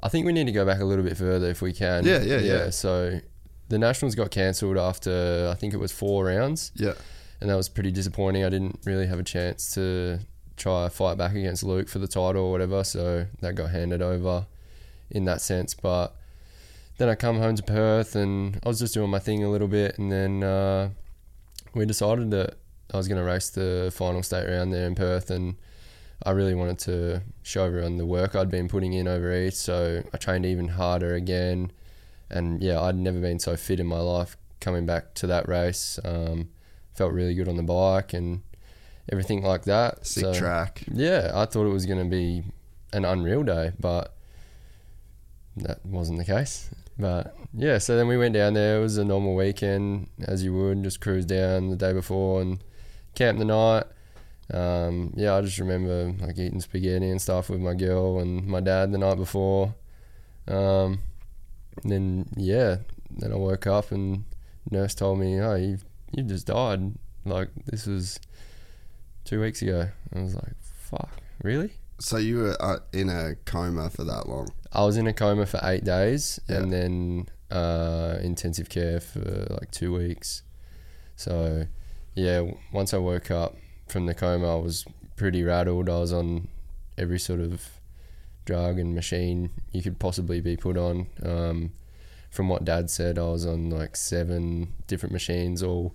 I 0.01 0.09
think 0.09 0.25
we 0.25 0.33
need 0.33 0.45
to 0.45 0.51
go 0.51 0.65
back 0.65 0.79
a 0.79 0.85
little 0.85 1.03
bit 1.03 1.17
further 1.17 1.49
if 1.49 1.61
we 1.61 1.73
can. 1.73 2.05
Yeah, 2.05 2.21
yeah, 2.21 2.37
yeah. 2.39 2.69
So 2.69 3.19
the 3.69 3.79
Nationals 3.79 4.13
got 4.15 4.29
cancelled 4.31 4.77
after 4.77 5.49
I 5.51 5.55
think 5.55 5.73
it 5.73 5.77
was 5.77 5.91
four 5.91 6.25
rounds, 6.25 6.71
Yeah, 6.75 6.93
and 7.41 7.49
that 7.49 7.55
was 7.55 7.69
pretty 7.69 7.91
disappointing. 7.91 8.43
I 8.43 8.49
didn't 8.49 8.79
really 8.85 9.07
have 9.07 9.19
a 9.19 9.23
chance 9.23 9.73
to 9.73 10.19
try 10.57 10.87
fight 10.89 11.17
back 11.17 11.33
against 11.35 11.63
Luke 11.63 11.89
for 11.89 11.99
the 11.99 12.07
title 12.07 12.43
or 12.43 12.51
whatever, 12.51 12.83
so 12.83 13.25
that 13.41 13.55
got 13.55 13.71
handed 13.71 14.01
over 14.01 14.45
in 15.09 15.25
that 15.25 15.41
sense. 15.41 15.73
But 15.73 16.15
then 16.97 17.09
I 17.09 17.15
come 17.15 17.39
home 17.39 17.55
to 17.55 17.63
Perth 17.63 18.15
and 18.15 18.59
I 18.63 18.67
was 18.67 18.79
just 18.79 18.93
doing 18.93 19.09
my 19.09 19.19
thing 19.19 19.43
a 19.43 19.49
little 19.49 19.67
bit, 19.67 19.97
and 19.97 20.11
then 20.11 20.43
uh, 20.43 20.89
we 21.73 21.85
decided 21.85 22.29
that 22.31 22.57
I 22.93 22.97
was 22.97 23.07
going 23.07 23.17
to 23.19 23.23
race 23.25 23.49
the 23.49 23.91
final 23.93 24.21
state 24.23 24.47
round 24.47 24.71
there 24.73 24.85
in 24.87 24.95
Perth, 24.95 25.29
and 25.31 25.55
I 26.23 26.31
really 26.31 26.55
wanted 26.55 26.79
to 26.79 27.23
show 27.43 27.65
everyone 27.65 27.97
the 27.97 28.05
work 28.05 28.35
I'd 28.35 28.49
been 28.51 28.67
putting 28.67 28.93
in 28.93 29.07
over 29.07 29.35
east. 29.35 29.61
So 29.63 30.03
I 30.13 30.17
trained 30.17 30.45
even 30.45 30.67
harder 30.69 31.13
again, 31.15 31.71
and 32.29 32.61
yeah, 32.63 32.79
I'd 32.81 32.95
never 32.95 33.19
been 33.19 33.39
so 33.39 33.55
fit 33.55 33.79
in 33.79 33.87
my 33.87 33.99
life 33.99 34.37
coming 34.59 34.85
back 34.85 35.13
to 35.15 35.27
that 35.27 35.47
race. 35.47 35.99
Um, 36.05 36.49
felt 36.93 37.11
really 37.11 37.33
good 37.35 37.49
on 37.49 37.57
the 37.57 37.63
bike 37.63 38.13
and 38.13 38.41
everything 39.11 39.43
like 39.43 39.63
that. 39.63 40.05
sick 40.05 40.23
So- 40.23 40.33
track. 40.33 40.83
yeah, 40.91 41.31
I 41.33 41.45
thought 41.45 41.65
it 41.65 41.73
was 41.73 41.85
going 41.85 41.99
to 42.03 42.09
be 42.09 42.43
an 42.93 43.03
unreal 43.03 43.43
day, 43.43 43.71
but 43.79 44.15
that 45.57 45.85
wasn't 45.85 46.17
the 46.19 46.25
case. 46.25 46.69
But 46.97 47.35
yeah, 47.53 47.77
so 47.79 47.97
then 47.97 48.07
we 48.07 48.15
went 48.17 48.33
down 48.33 48.53
there. 48.53 48.77
It 48.77 48.81
was 48.81 48.97
a 48.97 49.03
normal 49.03 49.35
weekend, 49.35 50.07
as 50.25 50.43
you 50.43 50.53
would, 50.53 50.83
just 50.83 51.01
cruise 51.01 51.25
down 51.25 51.69
the 51.69 51.75
day 51.75 51.91
before 51.91 52.41
and 52.41 52.63
camp 53.15 53.39
the 53.39 53.45
night. 53.45 53.83
Um, 54.53 55.13
yeah, 55.15 55.35
I 55.35 55.41
just 55.41 55.57
remember 55.57 56.13
like 56.23 56.37
eating 56.37 56.61
spaghetti 56.61 57.09
and 57.09 57.21
stuff 57.21 57.49
with 57.49 57.59
my 57.59 57.73
girl 57.73 58.19
and 58.19 58.45
my 58.45 58.59
dad 58.59 58.91
the 58.91 58.97
night 58.99 59.15
before. 59.17 59.73
Um, 60.47 60.99
and 61.83 61.91
then 61.91 62.25
yeah, 62.37 62.77
then 63.09 63.31
I 63.31 63.35
woke 63.35 63.65
up 63.67 63.91
and 63.91 64.25
nurse 64.69 64.93
told 64.93 65.19
me, 65.19 65.39
"Oh, 65.41 65.55
you 65.55 65.79
you 66.11 66.23
just 66.23 66.47
died." 66.47 66.93
Like 67.25 67.49
this 67.65 67.87
was 67.87 68.19
two 69.23 69.41
weeks 69.41 69.61
ago. 69.63 69.89
I 70.15 70.19
was 70.21 70.35
like, 70.35 70.53
"Fuck, 70.61 71.09
really?" 71.43 71.71
So 71.99 72.17
you 72.17 72.37
were 72.37 72.57
uh, 72.61 72.79
in 72.93 73.09
a 73.09 73.35
coma 73.45 73.89
for 73.89 74.03
that 74.03 74.29
long. 74.29 74.49
I 74.71 74.83
was 74.85 74.97
in 74.97 75.07
a 75.07 75.13
coma 75.13 75.45
for 75.45 75.59
eight 75.63 75.83
days 75.85 76.39
Yeah. 76.47 76.57
and 76.57 76.71
then 76.73 77.29
uh, 77.49 78.17
intensive 78.21 78.69
care 78.69 78.99
for 78.99 79.47
like 79.49 79.71
two 79.71 79.93
weeks. 79.93 80.43
So, 81.15 81.65
yeah, 82.15 82.49
once 82.71 82.93
I 82.93 82.97
woke 82.97 83.29
up 83.29 83.57
from 83.87 84.05
the 84.05 84.13
coma, 84.13 84.57
I 84.57 84.59
was 84.59 84.85
pretty 85.15 85.43
rattled. 85.43 85.89
I 85.89 85.99
was 85.99 86.13
on 86.13 86.47
every 86.97 87.19
sort 87.19 87.39
of 87.39 87.67
drug 88.45 88.77
and 88.79 88.93
machine 88.93 89.49
you 89.71 89.81
could 89.81 89.99
possibly 89.99 90.39
be 90.39 90.55
put 90.55 90.77
on. 90.77 91.07
Um, 91.23 91.71
from 92.29 92.49
what 92.49 92.65
Dad 92.65 92.89
said, 92.89 93.17
I 93.17 93.23
was 93.23 93.45
on 93.45 93.69
like 93.69 93.95
seven 93.95 94.73
different 94.87 95.13
machines, 95.13 95.63
all 95.63 95.93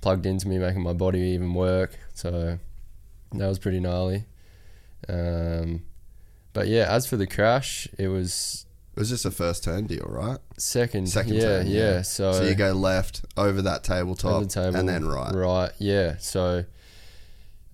plugged 0.00 0.26
into 0.26 0.48
me, 0.48 0.58
making 0.58 0.82
my 0.82 0.92
body 0.92 1.20
even 1.20 1.54
work. 1.54 1.98
So, 2.14 2.58
that 3.32 3.46
was 3.46 3.58
pretty 3.58 3.80
gnarly. 3.80 4.24
Um, 5.08 5.82
but 6.52 6.68
yeah, 6.68 6.86
as 6.88 7.06
for 7.06 7.16
the 7.16 7.26
crash, 7.26 7.88
it 7.98 8.08
was 8.08 8.66
It 8.94 8.98
was 8.98 9.08
just 9.08 9.24
a 9.24 9.30
first 9.30 9.64
turn 9.64 9.86
deal, 9.86 10.04
right? 10.06 10.38
second. 10.58 11.08
Second 11.08 11.34
yeah, 11.34 11.40
turn, 11.40 11.66
yeah. 11.66 11.78
yeah. 11.78 12.02
So, 12.02 12.32
So 12.32 12.44
you 12.44 12.54
go 12.54 12.72
left 12.72 13.24
over 13.38 13.62
that 13.62 13.84
tabletop 13.84 14.32
over 14.32 14.44
the 14.44 14.50
table, 14.50 14.76
and 14.76 14.86
then 14.88 15.06
right. 15.06 15.34
Right, 15.34 15.70
yeah. 15.78 16.16
So, 16.18 16.66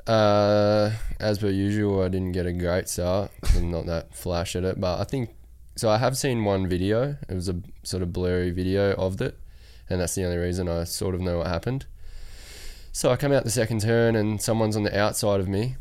uh, 0.06 0.92
as 1.18 1.38
per 1.38 1.48
usual, 1.48 2.02
I 2.02 2.08
didn't 2.08 2.32
get 2.32 2.46
a 2.46 2.52
great 2.52 2.88
start. 2.88 3.32
I'm 3.56 3.70
not 3.70 3.86
that 3.86 4.14
flash 4.14 4.54
at 4.54 4.62
it, 4.62 4.80
but 4.80 5.00
I 5.00 5.04
think 5.04 5.30
so. 5.74 5.90
I 5.90 5.98
have 5.98 6.16
seen 6.16 6.44
one 6.44 6.68
video. 6.68 7.16
It 7.28 7.34
was 7.34 7.48
a 7.48 7.56
sort 7.82 8.04
of 8.04 8.12
blurry 8.12 8.50
video 8.52 8.92
of 8.92 9.20
it, 9.20 9.36
and 9.90 10.00
that's 10.00 10.14
the 10.14 10.24
only 10.24 10.38
reason 10.38 10.68
I 10.68 10.84
sort 10.84 11.16
of 11.16 11.20
know 11.20 11.38
what 11.38 11.48
happened. 11.48 11.86
So 12.92 13.10
I 13.10 13.16
come 13.16 13.32
out 13.32 13.42
the 13.42 13.50
second 13.50 13.80
turn, 13.80 14.14
and 14.14 14.40
someone's 14.40 14.76
on 14.76 14.84
the 14.84 14.96
outside 14.96 15.40
of 15.40 15.48
me, 15.48 15.74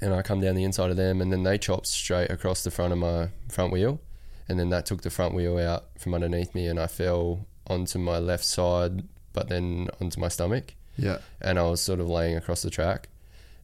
and 0.00 0.14
I 0.14 0.22
come 0.22 0.40
down 0.40 0.54
the 0.54 0.64
inside 0.64 0.90
of 0.90 0.96
them, 0.96 1.20
and 1.20 1.30
then 1.30 1.42
they 1.42 1.58
chop 1.58 1.84
straight 1.84 2.30
across 2.30 2.64
the 2.64 2.70
front 2.70 2.94
of 2.94 2.98
my 2.98 3.28
front 3.48 3.72
wheel, 3.72 4.00
and 4.50 4.58
then 4.58 4.68
that 4.70 4.84
took 4.84 5.02
the 5.02 5.10
front 5.10 5.32
wheel 5.34 5.56
out 5.58 5.84
from 5.98 6.12
underneath 6.12 6.54
me, 6.54 6.66
and 6.66 6.78
I 6.80 6.88
fell 6.88 7.46
onto 7.68 7.98
my 7.98 8.18
left 8.18 8.44
side, 8.44 9.04
but 9.32 9.48
then 9.48 9.88
onto 10.00 10.18
my 10.20 10.26
stomach 10.28 10.74
Yeah. 10.96 11.18
and 11.40 11.56
I 11.58 11.62
was 11.62 11.80
sort 11.80 12.00
of 12.00 12.08
laying 12.10 12.36
across 12.36 12.62
the 12.62 12.70
track. 12.70 13.08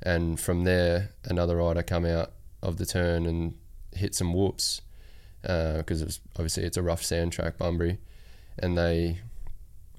And 0.03 0.39
from 0.39 0.63
there, 0.63 1.11
another 1.25 1.57
rider 1.57 1.83
come 1.83 2.05
out 2.07 2.31
of 2.63 2.77
the 2.77 2.87
turn 2.87 3.27
and 3.27 3.55
hit 3.95 4.15
some 4.15 4.33
whoops 4.33 4.81
uh, 5.45 5.79
because 5.79 6.03
it 6.03 6.05
was 6.05 6.21
obviously 6.37 6.63
it's 6.65 6.77
a 6.77 6.83
rough 6.83 7.03
sand 7.03 7.33
track, 7.33 7.59
Bunbury, 7.59 7.99
and 8.59 8.79
they 8.79 9.19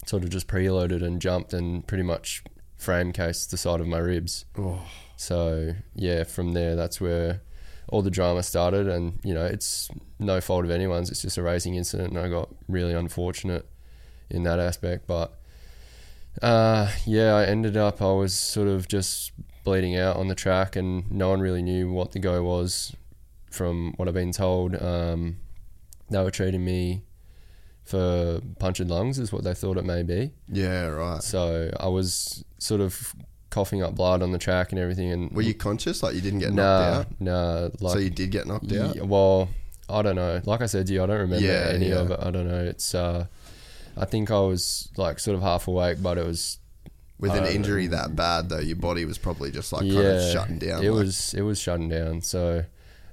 sort 0.05 0.23
of 0.23 0.29
just 0.29 0.47
preloaded 0.47 1.03
and 1.03 1.21
jumped 1.21 1.51
and 1.53 1.85
pretty 1.85 2.03
much 2.03 2.43
frame 2.77 3.11
cased 3.11 3.51
the 3.51 3.57
side 3.57 3.81
of 3.81 3.87
my 3.87 3.97
ribs. 3.97 4.45
Oh. 4.57 4.81
So 5.17 5.73
yeah, 5.95 6.23
from 6.23 6.53
there, 6.53 6.75
that's 6.77 7.01
where 7.01 7.41
all 7.89 8.01
the 8.01 8.11
drama 8.11 8.43
started, 8.43 8.87
and 8.87 9.19
you 9.23 9.33
know 9.33 9.45
it's 9.45 9.89
no 10.19 10.41
fault 10.41 10.65
of 10.65 10.71
anyone's. 10.71 11.09
It's 11.09 11.21
just 11.21 11.37
a 11.37 11.43
racing 11.43 11.75
incident, 11.75 12.09
and 12.09 12.19
I 12.19 12.29
got 12.29 12.49
really 12.67 12.93
unfortunate 12.93 13.65
in 14.29 14.43
that 14.43 14.59
aspect, 14.59 15.07
but. 15.07 15.33
Uh, 16.39 16.91
yeah, 17.07 17.33
I 17.33 17.45
ended 17.45 17.75
up, 17.75 17.99
I 17.99 18.11
was 18.11 18.31
sort 18.31 18.67
of 18.67 18.87
just 18.87 19.31
bleeding 19.63 19.97
out 19.97 20.17
on 20.17 20.27
the 20.27 20.35
track, 20.35 20.75
and 20.75 21.09
no 21.11 21.29
one 21.29 21.39
really 21.39 21.63
knew 21.63 21.91
what 21.91 22.11
the 22.11 22.19
go 22.19 22.43
was 22.43 22.95
from 23.49 23.93
what 23.97 24.07
I've 24.07 24.13
been 24.13 24.31
told. 24.31 24.79
Um, 24.79 25.37
they 26.09 26.21
were 26.21 26.31
treating 26.31 26.63
me 26.63 27.03
for 27.83 28.41
punctured 28.59 28.89
lungs, 28.89 29.17
is 29.17 29.31
what 29.31 29.43
they 29.43 29.53
thought 29.53 29.77
it 29.77 29.85
may 29.85 30.03
be. 30.03 30.31
Yeah, 30.47 30.87
right. 30.87 31.23
So 31.23 31.71
I 31.79 31.87
was 31.87 32.43
sort 32.59 32.81
of 32.81 33.15
coughing 33.49 33.81
up 33.81 33.95
blood 33.95 34.21
on 34.21 34.31
the 34.31 34.37
track 34.37 34.71
and 34.71 34.79
everything. 34.79 35.11
And 35.11 35.31
Were 35.31 35.41
you 35.41 35.53
conscious? 35.53 36.03
Like 36.03 36.15
you 36.15 36.21
didn't 36.21 36.39
get 36.39 36.53
nah, 36.53 36.63
knocked 36.63 37.11
out? 37.11 37.21
nah. 37.21 37.69
Like, 37.79 37.93
so 37.93 37.99
you 37.99 38.09
did 38.09 38.31
get 38.31 38.47
knocked 38.47 38.71
out? 38.73 38.95
yeah, 38.95 39.03
well, 39.03 39.49
I 39.89 40.01
don't 40.01 40.15
know. 40.15 40.41
Like 40.45 40.61
I 40.61 40.65
said 40.65 40.87
to 40.87 40.93
you, 40.93 41.03
I 41.03 41.05
don't 41.05 41.19
remember 41.19 41.45
Yeah, 41.45 41.71
any 41.73 41.89
yeah. 41.89 41.95
of 41.99 42.11
it. 42.11 42.19
I 42.21 42.29
don't 42.31 42.47
know. 42.47 42.63
It's 42.63 42.93
uh, 42.93 43.27
I 43.95 44.05
think 44.05 44.29
I 44.31 44.39
was 44.39 44.89
like 44.97 45.19
sort 45.19 45.35
of 45.35 45.41
half 45.41 45.67
awake, 45.67 45.97
but 46.01 46.17
it 46.17 46.25
was 46.25 46.57
With 47.19 47.31
an 47.31 47.45
injury 47.45 47.87
know. 47.87 47.97
that 47.97 48.15
bad 48.15 48.49
though, 48.49 48.59
your 48.59 48.75
body 48.75 49.05
was 49.05 49.17
probably 49.17 49.49
just 49.51 49.71
like 49.73 49.81
kind 49.83 49.97
of 49.97 50.31
shutting 50.31 50.59
down. 50.59 50.83
It 50.83 50.91
like- 50.91 50.99
was 51.05 51.33
it 51.33 51.41
was 51.41 51.59
shutting 51.59 51.89
down. 51.89 52.21
So 52.21 52.65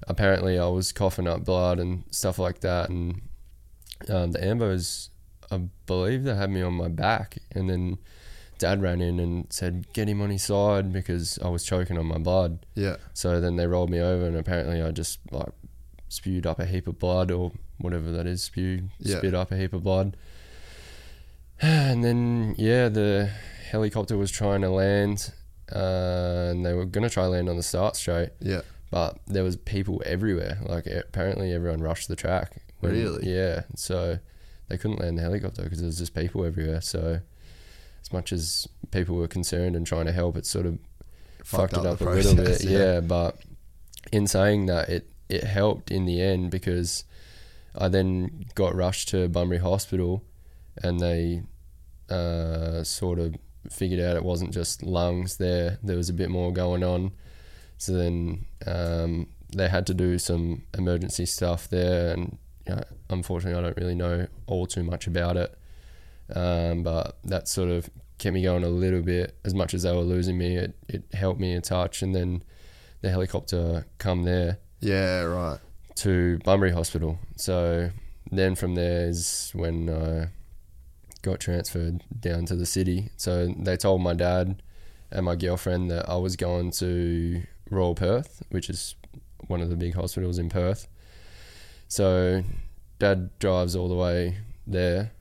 apparently, 0.08 0.58
I 0.58 0.66
was 0.66 0.92
coughing 0.92 1.28
up 1.28 1.44
blood 1.44 1.78
and 1.78 2.04
stuff 2.10 2.38
like 2.38 2.60
that, 2.60 2.90
and 2.90 3.22
um, 4.08 4.32
the 4.32 4.40
ambos, 4.40 5.08
I 5.50 5.58
believe 5.86 6.24
they 6.24 6.34
had 6.34 6.50
me 6.50 6.60
on 6.60 6.74
my 6.74 6.88
back, 6.88 7.38
and 7.52 7.70
then 7.70 7.98
Dad 8.58 8.80
ran 8.82 9.00
in 9.00 9.18
and 9.20 9.46
said, 9.50 9.86
"Get 9.92 10.08
him 10.08 10.20
on 10.22 10.30
his 10.30 10.42
side," 10.44 10.92
because 10.92 11.38
I 11.42 11.48
was 11.48 11.64
choking 11.64 11.98
on 11.98 12.06
my 12.06 12.18
blood. 12.18 12.64
Yeah. 12.74 12.96
So 13.12 13.40
then 13.40 13.56
they 13.56 13.66
rolled 13.66 13.90
me 13.90 14.00
over, 14.00 14.26
and 14.26 14.36
apparently 14.36 14.80
I 14.82 14.90
just 14.90 15.18
like 15.30 15.52
spewed 16.08 16.46
up 16.46 16.58
a 16.60 16.66
heap 16.66 16.86
of 16.86 16.98
blood 16.98 17.30
or 17.30 17.52
whatever 17.78 18.10
that 18.12 18.26
is, 18.26 18.42
spew, 18.42 18.88
Yeah. 19.00 19.18
spit 19.18 19.34
up 19.34 19.50
a 19.50 19.56
heap 19.56 19.72
of 19.72 19.82
blood. 19.82 20.16
And 21.60 22.04
then 22.04 22.54
yeah, 22.58 22.88
the 22.88 23.30
helicopter 23.70 24.16
was 24.16 24.30
trying 24.30 24.60
to 24.62 24.70
land, 24.70 25.32
uh, 25.74 26.48
and 26.50 26.64
they 26.66 26.72
were 26.74 26.84
gonna 26.84 27.08
try 27.10 27.26
land 27.26 27.48
on 27.48 27.56
the 27.56 27.62
start 27.62 27.96
straight, 27.96 28.30
Yeah. 28.40 28.62
but 28.90 29.18
there 29.26 29.44
was 29.44 29.56
people 29.56 30.02
everywhere. 30.04 30.58
Like 30.66 30.86
apparently 30.86 31.52
everyone 31.52 31.80
rushed 31.80 32.08
the 32.08 32.16
track. 32.16 32.56
Really? 32.82 33.32
Yeah. 33.32 33.62
So 33.76 34.18
they 34.68 34.76
couldn't 34.76 35.00
land 35.00 35.16
the 35.18 35.22
helicopter 35.22 35.62
because 35.62 35.78
there 35.78 35.86
was 35.86 35.98
just 35.98 36.14
people 36.14 36.44
everywhere. 36.44 36.80
So 36.80 37.20
as 38.04 38.12
much 38.12 38.32
as 38.32 38.68
people 38.90 39.16
were 39.16 39.28
concerned 39.28 39.74
and 39.76 39.86
trying 39.86 40.06
to 40.06 40.12
help, 40.12 40.36
it 40.36 40.46
sort 40.46 40.66
of 40.66 40.78
fucked, 41.42 41.72
it 41.74 41.82
the 41.82 41.90
up 41.92 42.00
a 42.00 42.04
little 42.04 42.34
bit. 42.34 42.44
process, 42.46 42.64
Yeah. 42.70 43.00
but 43.00 43.36
in 44.12 44.26
saying 44.26 44.66
that, 44.66 44.88
it 44.88 45.08
it 45.28 45.44
helped 45.44 45.90
in 45.90 46.04
the 46.04 46.20
end 46.20 46.50
because 46.50 47.04
I 47.76 47.88
then 47.88 48.44
got 48.54 48.74
rushed 48.74 49.08
to 49.08 49.28
Bunbury 49.28 49.58
Hospital, 49.60 50.22
and 50.82 51.00
they 51.00 51.42
uh, 52.10 52.82
sort 52.84 53.18
of 53.18 53.34
figured 53.70 54.00
out 54.00 54.16
it 54.16 54.22
wasn't 54.24 54.52
just 54.52 54.82
lungs 54.82 55.38
there. 55.38 55.78
There 55.82 55.96
was 55.96 56.10
a 56.10 56.12
bit 56.12 56.28
more 56.28 56.52
going 56.52 56.84
on. 56.84 57.12
So 57.78 57.92
then 57.94 58.44
um, 58.66 59.26
they 59.56 59.68
had 59.68 59.86
to 59.88 59.94
do 59.94 60.18
some 60.18 60.62
emergency 60.76 61.26
stuff 61.26 61.68
there, 61.68 62.12
and 62.12 62.36
you 62.68 62.74
know, 62.76 62.84
unfortunately, 63.10 63.58
I 63.58 63.62
don't 63.62 63.76
really 63.78 63.94
know 63.94 64.26
all 64.46 64.66
too 64.66 64.82
much 64.84 65.06
about 65.06 65.36
it. 65.36 65.56
Um, 66.34 66.82
but 66.82 67.18
that 67.24 67.48
sort 67.48 67.68
of 67.70 67.88
kept 68.18 68.34
me 68.34 68.42
going 68.42 68.64
a 68.64 68.68
little 68.68 69.02
bit. 69.02 69.36
As 69.44 69.54
much 69.54 69.74
as 69.74 69.82
they 69.82 69.92
were 69.92 70.02
losing 70.02 70.38
me, 70.38 70.56
it, 70.56 70.74
it 70.88 71.04
helped 71.12 71.40
me 71.40 71.54
a 71.54 71.60
touch. 71.60 72.02
And 72.02 72.14
then 72.14 72.42
the 73.00 73.10
helicopter 73.10 73.86
come 73.98 74.22
there 74.22 74.58
Yeah, 74.80 75.22
right. 75.22 75.58
to 75.96 76.38
Bunbury 76.44 76.72
Hospital. 76.72 77.18
So 77.36 77.90
then 78.30 78.54
from 78.54 78.74
there 78.74 79.06
is 79.08 79.50
when 79.54 79.90
I 79.90 80.28
got 81.22 81.40
transferred 81.40 82.02
down 82.20 82.46
to 82.46 82.56
the 82.56 82.66
city. 82.66 83.10
So 83.16 83.48
they 83.58 83.76
told 83.76 84.00
my 84.02 84.14
dad 84.14 84.62
and 85.10 85.26
my 85.26 85.36
girlfriend 85.36 85.90
that 85.90 86.08
I 86.08 86.16
was 86.16 86.36
going 86.36 86.70
to 86.72 87.42
Royal 87.70 87.94
Perth, 87.94 88.42
which 88.50 88.68
is 88.70 88.94
one 89.46 89.60
of 89.60 89.68
the 89.70 89.76
big 89.76 89.94
hospitals 89.94 90.38
in 90.38 90.48
Perth. 90.48 90.88
So 91.88 92.42
dad 92.98 93.30
drives 93.38 93.76
all 93.76 93.88
the 93.88 93.94
way 93.94 94.38
there 94.66 95.12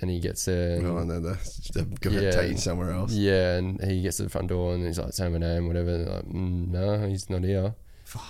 and 0.00 0.10
he 0.10 0.20
gets 0.20 0.44
there. 0.44 0.76
And 0.76 0.86
Oh, 0.86 0.96
and 0.98 1.10
then 1.10 1.22
they're, 1.22 1.38
they're 1.74 1.84
going 2.00 2.16
to 2.16 2.22
Yeah. 2.24 2.30
take 2.30 2.50
you 2.52 2.56
somewhere 2.58 2.90
else. 2.92 3.12
yeah, 3.12 3.56
and 3.56 3.80
he 3.82 4.02
gets 4.02 4.18
to 4.18 4.24
the 4.24 4.28
front 4.30 4.48
door 4.48 4.74
and 4.74 4.84
he's 4.86 4.98
like, 4.98 5.12
say 5.12 5.28
my 5.28 5.38
name, 5.38 5.66
whatever. 5.68 5.90
And 5.94 6.06
they're 6.06 6.14
like, 6.16 6.24
mm, 6.28 6.68
no, 6.68 7.08
he's 7.08 7.28
not 7.30 7.42
here. 7.44 7.74
Fuck. 8.04 8.22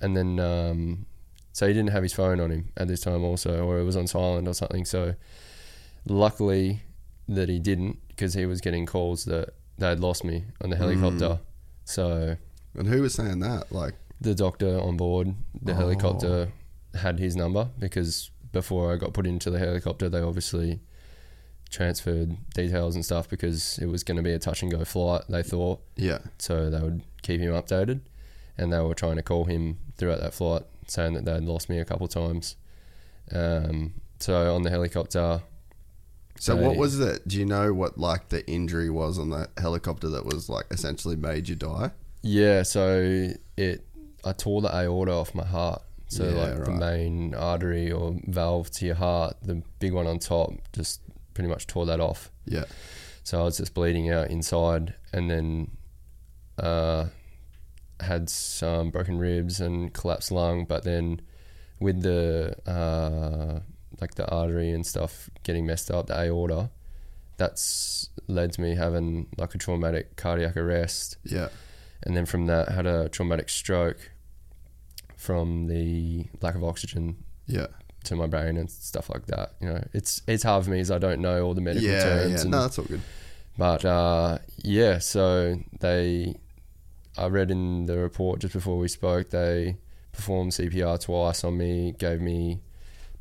And 0.00 0.16
then, 0.16 0.38
um, 0.38 1.06
so 1.52 1.66
he 1.66 1.72
didn't 1.72 1.90
have 1.90 2.02
his 2.02 2.12
phone 2.12 2.40
on 2.40 2.50
him 2.50 2.68
at 2.76 2.88
this 2.88 3.00
time 3.00 3.22
also, 3.24 3.64
or 3.64 3.78
it 3.78 3.84
was 3.84 3.96
on 3.96 4.06
silent 4.06 4.46
or 4.48 4.54
something. 4.54 4.84
So 4.84 5.14
luckily 6.06 6.82
that 7.28 7.48
he 7.48 7.58
didn't 7.58 7.98
because 8.08 8.34
he 8.34 8.46
was 8.46 8.60
getting 8.60 8.86
calls 8.86 9.24
that 9.24 9.50
they 9.78 9.88
had 9.88 10.00
lost 10.00 10.24
me 10.24 10.44
on 10.62 10.70
the 10.70 10.76
helicopter. 10.76 11.40
So 11.84 12.36
And 12.76 12.86
who 12.86 13.02
was 13.02 13.14
saying 13.14 13.40
that? 13.40 13.72
Like, 13.72 13.94
the 14.20 14.34
doctor 14.34 14.78
on 14.80 14.96
board 14.96 15.34
the 15.60 15.72
Oh. 15.72 15.76
helicopter 15.76 16.52
had 16.94 17.18
his 17.18 17.34
number 17.36 17.68
because 17.78 18.30
before 18.52 18.92
I 18.92 18.96
got 18.96 19.12
put 19.12 19.26
into 19.26 19.50
the 19.50 19.58
helicopter, 19.58 20.08
they 20.08 20.20
obviously 20.20 20.80
transferred 21.74 22.36
details 22.54 22.94
and 22.94 23.04
stuff 23.04 23.28
because 23.28 23.78
it 23.78 23.86
was 23.86 24.02
going 24.04 24.16
to 24.16 24.22
be 24.22 24.32
a 24.32 24.38
touch 24.38 24.62
and 24.62 24.70
go 24.70 24.84
flight. 24.84 25.22
They 25.28 25.42
thought 25.42 25.80
yeah, 25.96 26.18
so 26.38 26.70
they 26.70 26.80
would 26.80 27.02
keep 27.22 27.40
him 27.40 27.52
updated, 27.52 28.00
and 28.56 28.72
they 28.72 28.80
were 28.80 28.94
trying 28.94 29.16
to 29.16 29.22
call 29.22 29.44
him 29.44 29.78
throughout 29.96 30.20
that 30.20 30.34
flight, 30.34 30.62
saying 30.86 31.14
that 31.14 31.24
they'd 31.24 31.42
lost 31.42 31.68
me 31.68 31.78
a 31.78 31.84
couple 31.84 32.08
times. 32.08 32.56
Um, 33.32 33.94
so 34.18 34.54
on 34.54 34.62
the 34.62 34.70
helicopter, 34.70 35.42
So 36.38 36.56
what 36.56 36.76
was 36.76 37.00
it? 37.00 37.26
Do 37.26 37.38
you 37.38 37.46
know 37.46 37.72
what 37.72 37.98
like 37.98 38.28
the 38.28 38.46
injury 38.48 38.90
was 38.90 39.18
on 39.18 39.30
the 39.30 39.48
helicopter 39.58 40.08
that 40.10 40.24
was 40.24 40.48
like 40.48 40.66
essentially 40.70 41.16
made 41.16 41.48
you 41.48 41.56
die? 41.56 41.90
yeah, 42.22 42.62
so 42.62 43.30
it 43.56 43.84
I 44.24 44.32
tore 44.32 44.62
the 44.62 44.74
aorta 44.74 45.12
off 45.12 45.34
my 45.34 45.44
heart. 45.44 45.82
So 46.08 46.24
Yeah, 46.28 46.42
like 46.42 46.64
the 46.64 46.70
main 46.70 47.34
artery 47.34 47.90
or 47.90 48.16
valve 48.26 48.70
to 48.72 48.86
your 48.86 48.94
heart, 48.94 49.36
the 49.42 49.62
big 49.78 49.92
one 49.92 50.06
on 50.06 50.18
top, 50.18 50.52
just 50.72 51.00
pretty 51.34 51.48
much 51.48 51.66
tore 51.66 51.86
that 51.86 52.00
off. 52.00 52.30
Yeah. 52.46 52.64
So 53.22 53.40
I 53.40 53.44
was 53.44 53.56
just 53.58 53.74
bleeding 53.74 54.10
out 54.10 54.30
inside, 54.30 54.94
and 55.12 55.30
then 55.30 55.70
uh, 56.58 57.06
had 58.00 58.28
some 58.30 58.90
broken 58.90 59.18
ribs 59.18 59.60
and 59.60 59.92
collapsed 59.92 60.30
lung. 60.30 60.64
But 60.66 60.84
then 60.84 61.20
with 61.80 62.02
the 62.02 62.54
uh, 62.70 63.60
like 64.00 64.14
the 64.14 64.28
artery 64.30 64.70
and 64.70 64.86
stuff 64.86 65.28
getting 65.42 65.66
messed 65.66 65.90
up, 65.90 66.06
the 66.08 66.18
aorta, 66.18 66.70
that's 67.36 68.10
led 68.28 68.52
to 68.52 68.60
me 68.60 68.74
having 68.76 69.28
like 69.38 69.54
a 69.54 69.58
traumatic 69.58 70.16
cardiac 70.16 70.56
arrest, 70.56 71.16
Yeah. 71.24 71.48
and 72.02 72.16
then 72.16 72.26
from 72.26 72.46
that 72.46 72.68
had 72.68 72.86
a 72.86 73.08
traumatic 73.08 73.48
stroke 73.48 74.10
from 75.16 75.66
the 75.66 76.26
lack 76.42 76.54
of 76.54 76.62
oxygen 76.64 77.16
Yeah. 77.46 77.68
To 78.04 78.16
my 78.16 78.26
brain 78.26 78.56
and 78.56 78.70
stuff 78.70 79.08
like 79.10 79.26
that. 79.26 79.54
You 79.60 79.68
know, 79.70 79.84
it's 79.92 80.22
it's 80.26 80.42
hard 80.42 80.64
for 80.64 80.70
me 80.70 80.80
as 80.80 80.90
I 80.90 80.98
don't 80.98 81.20
know 81.20 81.42
all 81.44 81.54
the 81.54 81.60
medical 81.60 81.88
Yeah. 81.88 82.02
terms. 82.02 82.32
Yeah. 82.32 82.40
and- 82.42 82.50
No, 82.50 82.62
that's 82.62 82.78
all 82.78 82.84
good. 82.84 83.00
but 83.58 83.84
uh, 83.84 84.38
yeah, 84.62 84.98
so 84.98 85.58
they, 85.80 86.34
I 87.16 87.26
read 87.26 87.50
in 87.50 87.86
the 87.86 87.98
report 87.98 88.40
just 88.40 88.52
before 88.54 88.78
we 88.78 88.88
spoke, 88.88 89.30
they 89.30 89.76
performed 90.12 90.52
CPR 90.52 91.00
twice 91.00 91.44
on 91.44 91.56
me, 91.58 91.92
gave 91.98 92.20
me 92.20 92.60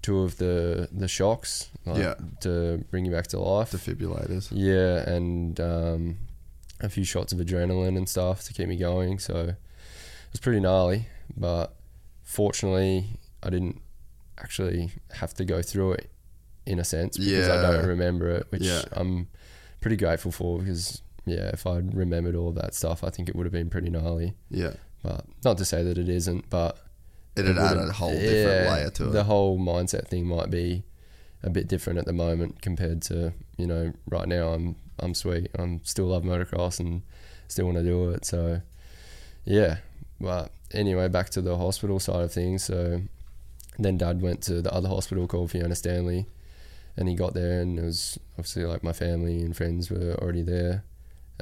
two 0.02 0.20
of 0.20 0.38
the 0.38 0.90
the 0.92 1.08
shocks, 1.08 1.70
like, 1.86 1.98
Yeah. 1.98 2.16
to 2.42 2.84
bring 2.92 3.06
you 3.06 3.12
back 3.12 3.28
to 3.28 3.40
life. 3.40 3.72
Defibrillators. 3.72 4.50
yeah, 4.52 5.08
and 5.10 5.60
um, 5.60 6.18
a 6.82 6.90
few 6.90 7.06
shots 7.06 7.32
of 7.32 7.40
adrenaline 7.40 7.96
and 7.98 8.10
stuff 8.10 8.44
to 8.46 8.54
keep 8.54 8.68
me 8.68 8.76
going. 8.76 9.18
So 9.20 9.36
it 9.50 9.56
was 10.34 10.40
pretty 10.42 10.60
gnarly, 10.60 11.08
but 11.38 11.74
fortunately, 12.24 13.06
I 13.42 13.50
didn't 13.50 13.82
actually 14.44 14.92
have 15.14 15.34
to 15.36 15.46
go 15.46 15.62
through 15.62 15.94
it 15.94 16.10
in 16.66 16.80
a 16.80 16.84
sense 16.84 17.18
because 17.18 17.50
I 17.50 17.62
don't 17.62 17.86
remember 17.88 18.30
it, 18.30 18.48
which 18.50 18.64
Yeah. 18.64 18.84
I'm 18.92 19.28
pretty 19.82 19.98
grateful 19.98 20.32
for 20.32 20.60
because 20.60 21.02
yeah, 21.26 21.50
if 21.54 21.66
I'd 21.66 21.94
remembered 21.96 22.36
all 22.36 22.52
that 22.54 22.74
stuff, 22.74 23.04
I 23.04 23.10
think 23.10 23.30
it 23.30 23.36
would 23.36 23.46
have 23.46 23.54
been 23.54 23.70
pretty 23.70 23.90
gnarly. 23.90 24.34
Yeah. 24.50 24.74
But 25.02 25.26
not 25.44 25.58
to 25.58 25.66
say 25.66 25.84
that 25.84 25.98
it 25.98 26.10
isn't, 26.10 26.50
but 26.50 26.78
It 27.36 27.46
had 27.46 27.56
it 27.58 27.60
added 27.60 27.78
would've- 27.80 27.90
a 27.90 27.94
whole 27.94 28.12
different 28.12 28.66
yeah, 28.66 28.74
layer 28.74 28.90
to 28.92 29.08
it. 29.08 29.12
The 29.12 29.24
whole 29.26 29.58
mindset 29.60 30.08
thing 30.08 30.26
might 30.26 30.50
be 30.50 30.84
a 31.42 31.50
bit 31.50 31.68
different 31.68 32.00
at 32.00 32.06
the 32.06 32.14
moment 32.14 32.62
compared 32.62 33.02
to 33.04 33.34
you 33.58 33.68
know 33.68 33.94
right 34.10 34.28
now. 34.28 34.50
I'm 34.54 34.76
I'm 35.00 35.14
sweet. 35.14 35.50
I'm 35.58 35.82
still 35.84 36.06
love 36.08 36.24
motocross 36.24 36.80
and 36.80 37.02
still 37.48 37.66
want 37.66 37.78
to 37.78 37.84
do 37.84 38.10
it. 38.12 38.26
So 38.26 38.62
yeah. 39.46 39.78
But 40.22 40.52
anyway, 40.72 41.08
back 41.10 41.30
to 41.32 41.42
the 41.42 41.58
hospital 41.58 42.00
side 42.00 42.22
of 42.24 42.32
things. 42.32 42.64
So 42.64 43.02
then 43.80 43.98
Dad 43.98 44.22
went 44.22 44.42
to 44.44 44.62
the 44.62 44.74
other 44.74 44.90
hospital 44.90 45.28
called 45.28 45.52
Fiona 45.52 45.76
Stanley, 45.76 46.28
and 46.96 47.10
he 47.10 47.16
got 47.16 47.34
there, 47.34 47.62
and 47.62 47.80
it 47.80 47.84
was 47.84 48.20
obviously 48.34 48.66
like 48.66 48.84
my 48.84 48.94
family 48.94 49.42
and 49.42 49.56
friends 49.56 49.90
were 49.90 50.16
already 50.22 50.44
there. 50.44 50.84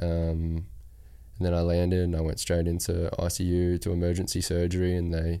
Um, 0.00 0.66
and 1.38 1.46
then 1.46 1.54
I 1.54 1.60
landed, 1.60 2.00
and 2.00 2.16
I 2.16 2.20
went 2.20 2.40
straight 2.40 2.66
into 2.66 3.10
ICU 3.18 3.80
to 3.82 3.92
emergency 3.92 4.40
surgery, 4.40 4.96
and 4.96 5.12
they 5.12 5.40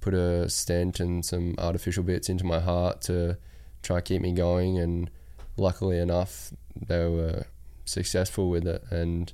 put 0.00 0.14
a 0.14 0.48
stent 0.48 1.00
and 1.00 1.24
some 1.24 1.54
artificial 1.58 2.02
bits 2.02 2.28
into 2.28 2.44
my 2.44 2.60
heart 2.60 3.00
to 3.02 3.38
try 3.82 3.96
to 3.96 4.02
keep 4.02 4.20
me 4.20 4.32
going. 4.32 4.78
And 4.78 5.10
luckily 5.56 5.98
enough, 5.98 6.52
they 6.74 7.06
were 7.08 7.44
successful 7.86 8.50
with 8.50 8.66
it, 8.66 8.84
and 8.90 9.32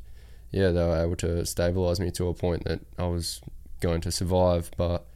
yeah, 0.53 0.71
they 0.71 0.85
were 0.85 1.03
able 1.03 1.17
to 1.17 1.45
stabilize 1.47 1.99
me 1.99 2.11
to 2.13 2.29
a 2.29 2.35
point 2.35 2.65
that 2.65 2.81
I 2.99 3.07
was 3.07 3.41
going 3.81 4.03
to 4.03 4.13
survive. 4.13 4.71
But 4.77 5.07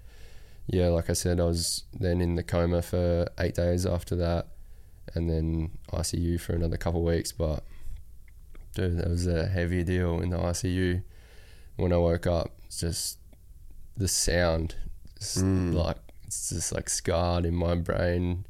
yeah, 0.66 0.88
like 0.88 1.08
I 1.10 1.12
said, 1.14 1.40
I 1.40 1.44
was 1.44 1.84
then 1.92 2.20
in 2.20 2.34
the 2.34 2.42
coma 2.42 2.82
for 2.82 3.26
eight 3.38 3.54
days 3.54 3.86
after 3.86 4.16
that, 4.16 4.48
and 5.14 5.28
then 5.30 5.70
ICU 5.92 6.40
for 6.40 6.54
another 6.54 6.76
couple 6.76 7.00
of 7.00 7.14
weeks. 7.14 7.32
But 7.32 7.62
dude, 8.74 8.98
that 8.98 9.08
was 9.08 9.26
a 9.26 9.46
heavy 9.46 9.84
deal 9.84 10.20
in 10.20 10.30
the 10.30 10.38
ICU. 10.38 11.02
When 11.76 11.92
I 11.92 11.96
woke 11.98 12.26
up, 12.26 12.52
it's 12.66 12.80
just 12.80 13.18
the 13.96 14.08
sound, 14.08 14.74
just 15.18 15.38
Mm. 15.38 15.74
like 15.74 15.96
it's 16.26 16.48
just 16.50 16.72
like 16.72 16.88
scarred 16.90 17.44
in 17.46 17.54
my 17.54 17.74
brain. 17.76 18.44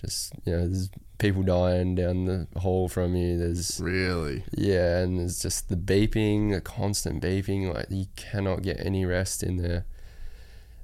Just 0.00 0.32
you 0.44 0.52
know, 0.52 0.68
there's 0.68 0.88
people 1.18 1.42
dying 1.42 1.96
down 1.96 2.26
the 2.26 2.46
hall 2.60 2.88
from 2.88 3.16
you. 3.16 3.36
There's 3.36 3.80
Really? 3.80 4.44
yeah, 4.56 4.98
and 4.98 5.18
there's 5.18 5.42
just 5.42 5.68
the 5.68 5.76
beeping, 5.76 6.52
the 6.52 6.60
constant 6.60 7.20
beeping. 7.22 7.74
Like 7.74 7.86
you 7.90 8.06
cannot 8.14 8.62
get 8.62 8.78
any 8.78 9.04
rest 9.04 9.42
in 9.42 9.56
there. 9.56 9.84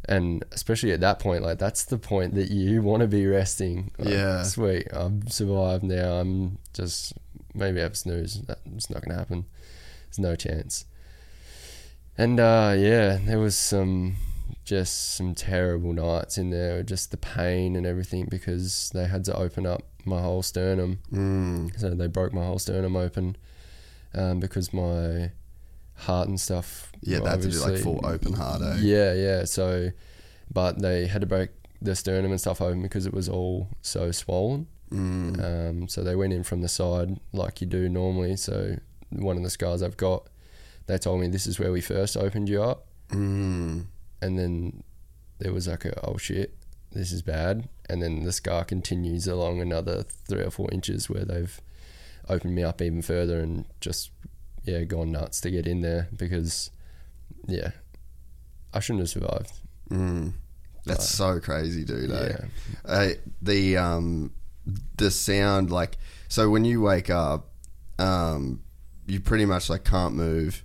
And 0.08 0.44
especially 0.52 0.92
at 0.92 1.00
that 1.00 1.18
point, 1.18 1.42
like 1.42 1.58
that's 1.58 1.84
the 1.84 1.98
point 1.98 2.34
that 2.34 2.50
you 2.50 2.82
want 2.82 3.00
to 3.00 3.06
be 3.06 3.26
resting. 3.26 3.90
Like, 3.98 4.08
Yeah. 4.08 4.42
Sweet, 4.42 4.88
I've 4.92 5.32
survived 5.32 5.82
now. 5.84 6.14
I'm 6.20 6.58
just 6.72 7.14
maybe 7.54 7.80
have 7.80 7.92
a 7.92 7.96
snooze. 7.96 8.42
That's 8.42 8.90
not 8.90 9.02
gonna 9.02 9.18
happen. 9.18 9.46
There's 10.06 10.18
no 10.18 10.36
chance. 10.36 10.84
And 12.16 12.38
uh, 12.38 12.74
yeah, 12.76 13.18
there 13.24 13.38
was 13.38 13.56
some 13.56 14.16
just 14.64 15.14
some 15.14 15.34
terrible 15.34 15.92
nights 15.92 16.38
in 16.38 16.50
there. 16.50 16.82
Just 16.82 17.10
the 17.10 17.16
pain 17.16 17.76
and 17.76 17.86
everything 17.86 18.26
because 18.30 18.90
they 18.94 19.06
had 19.06 19.24
to 19.24 19.36
open 19.36 19.66
up 19.66 19.82
my 20.04 20.20
whole 20.20 20.42
sternum. 20.42 21.00
Mm. 21.12 21.78
So 21.78 21.90
they 21.90 22.06
broke 22.06 22.32
my 22.32 22.44
whole 22.44 22.58
sternum 22.58 22.96
open 22.96 23.36
um, 24.14 24.40
because 24.40 24.72
my 24.72 25.30
heart 25.96 26.28
and 26.28 26.40
stuff. 26.40 26.92
Yeah, 27.00 27.18
were 27.20 27.24
they 27.24 27.30
had 27.30 27.42
to 27.42 27.60
like 27.60 27.78
full 27.80 28.00
open 28.04 28.32
heart. 28.34 28.62
Eh? 28.62 28.78
Yeah, 28.80 29.12
yeah. 29.14 29.44
So, 29.44 29.90
but 30.52 30.80
they 30.80 31.06
had 31.06 31.20
to 31.20 31.26
break 31.26 31.50
the 31.82 31.94
sternum 31.94 32.30
and 32.30 32.40
stuff 32.40 32.60
open 32.60 32.82
because 32.82 33.06
it 33.06 33.12
was 33.12 33.28
all 33.28 33.68
so 33.82 34.10
swollen. 34.10 34.66
Mm. 34.90 35.42
Um, 35.70 35.88
so 35.88 36.02
they 36.02 36.14
went 36.16 36.32
in 36.32 36.42
from 36.44 36.60
the 36.60 36.68
side 36.68 37.18
like 37.32 37.60
you 37.60 37.66
do 37.66 37.88
normally. 37.88 38.36
So 38.36 38.76
one 39.10 39.36
of 39.36 39.42
the 39.42 39.50
scars 39.50 39.82
I've 39.82 39.96
got, 39.96 40.28
they 40.86 40.98
told 40.98 41.20
me 41.20 41.28
this 41.28 41.46
is 41.46 41.58
where 41.58 41.72
we 41.72 41.80
first 41.80 42.16
opened 42.16 42.48
you 42.48 42.62
up, 42.62 42.86
Mm. 43.10 43.86
and 44.22 44.38
then 44.38 44.82
there 45.38 45.52
was 45.52 45.68
like 45.68 45.84
a 45.84 45.98
oh 46.06 46.16
shit, 46.16 46.54
this 46.92 47.12
is 47.12 47.22
bad, 47.22 47.68
and 47.88 48.02
then 48.02 48.22
the 48.24 48.32
scar 48.32 48.64
continues 48.64 49.26
along 49.26 49.60
another 49.60 50.02
three 50.28 50.42
or 50.42 50.50
four 50.50 50.68
inches 50.72 51.08
where 51.10 51.24
they've 51.24 51.60
opened 52.28 52.54
me 52.54 52.62
up 52.62 52.80
even 52.80 53.02
further 53.02 53.40
and 53.40 53.66
just 53.80 54.10
yeah 54.64 54.82
gone 54.84 55.12
nuts 55.12 55.40
to 55.42 55.50
get 55.50 55.66
in 55.66 55.80
there 55.80 56.08
because 56.16 56.70
yeah 57.46 57.70
I 58.72 58.80
shouldn't 58.80 59.00
have 59.02 59.10
survived. 59.10 59.52
Mm. 59.90 60.32
That's 60.84 61.08
so 61.08 61.38
crazy, 61.40 61.84
dude. 61.84 62.10
eh? 62.10 62.28
Yeah. 62.30 62.44
Uh, 62.84 63.08
the 63.40 63.76
um, 63.76 64.32
the 64.96 65.10
sound 65.10 65.70
like 65.70 65.96
so 66.28 66.50
when 66.50 66.64
you 66.64 66.80
wake 66.80 67.08
up, 67.08 67.48
um, 67.98 68.60
you 69.06 69.20
pretty 69.20 69.46
much 69.46 69.70
like 69.70 69.84
can't 69.84 70.14
move, 70.14 70.64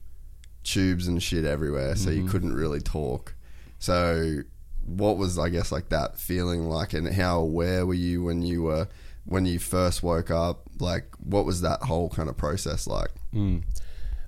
tubes 0.64 1.08
and 1.08 1.22
shit 1.22 1.46
everywhere, 1.46 1.96
so 1.96 2.10
Mm-hmm. 2.10 2.22
you 2.26 2.28
couldn't 2.30 2.54
really 2.54 2.80
talk. 2.80 3.36
So 3.78 4.40
what 4.86 5.18
was 5.18 5.38
I 5.38 5.50
guess 5.50 5.72
like 5.72 5.90
that 5.90 6.18
feeling 6.20 6.64
like, 6.68 6.94
and 6.94 7.14
how 7.14 7.40
aware 7.42 7.86
were 7.86 7.94
you 7.94 8.24
when 8.24 8.42
you 8.42 8.64
were 8.64 8.88
when 9.26 9.46
you 9.46 9.60
first 9.60 10.02
woke 10.04 10.32
up? 10.32 10.64
Like, 10.80 11.06
what 11.20 11.46
was 11.46 11.62
that 11.62 11.84
whole 11.84 12.10
kind 12.10 12.28
of 12.30 12.36
process 12.38 12.88
like? 12.88 13.12
Mm. 13.34 13.64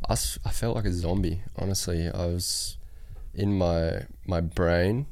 I, 0.09 0.13
s- 0.13 0.39
I 0.45 0.49
felt 0.49 0.75
like 0.75 0.85
a 0.85 0.93
zombie. 0.93 1.41
Honestly, 1.57 2.07
I 2.09 2.25
was 2.25 2.77
in 3.33 3.57
my 3.57 4.03
my 4.25 4.41
brain. 4.41 5.05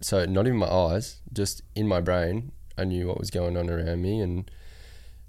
So 0.00 0.24
not 0.26 0.46
even 0.46 0.58
my 0.58 0.68
eyes, 0.70 1.20
just 1.32 1.62
in 1.74 1.88
my 1.88 2.00
brain. 2.00 2.52
I 2.76 2.84
knew 2.84 3.06
what 3.06 3.18
was 3.20 3.30
going 3.30 3.56
on 3.56 3.70
around 3.70 4.02
me, 4.02 4.20
and 4.20 4.50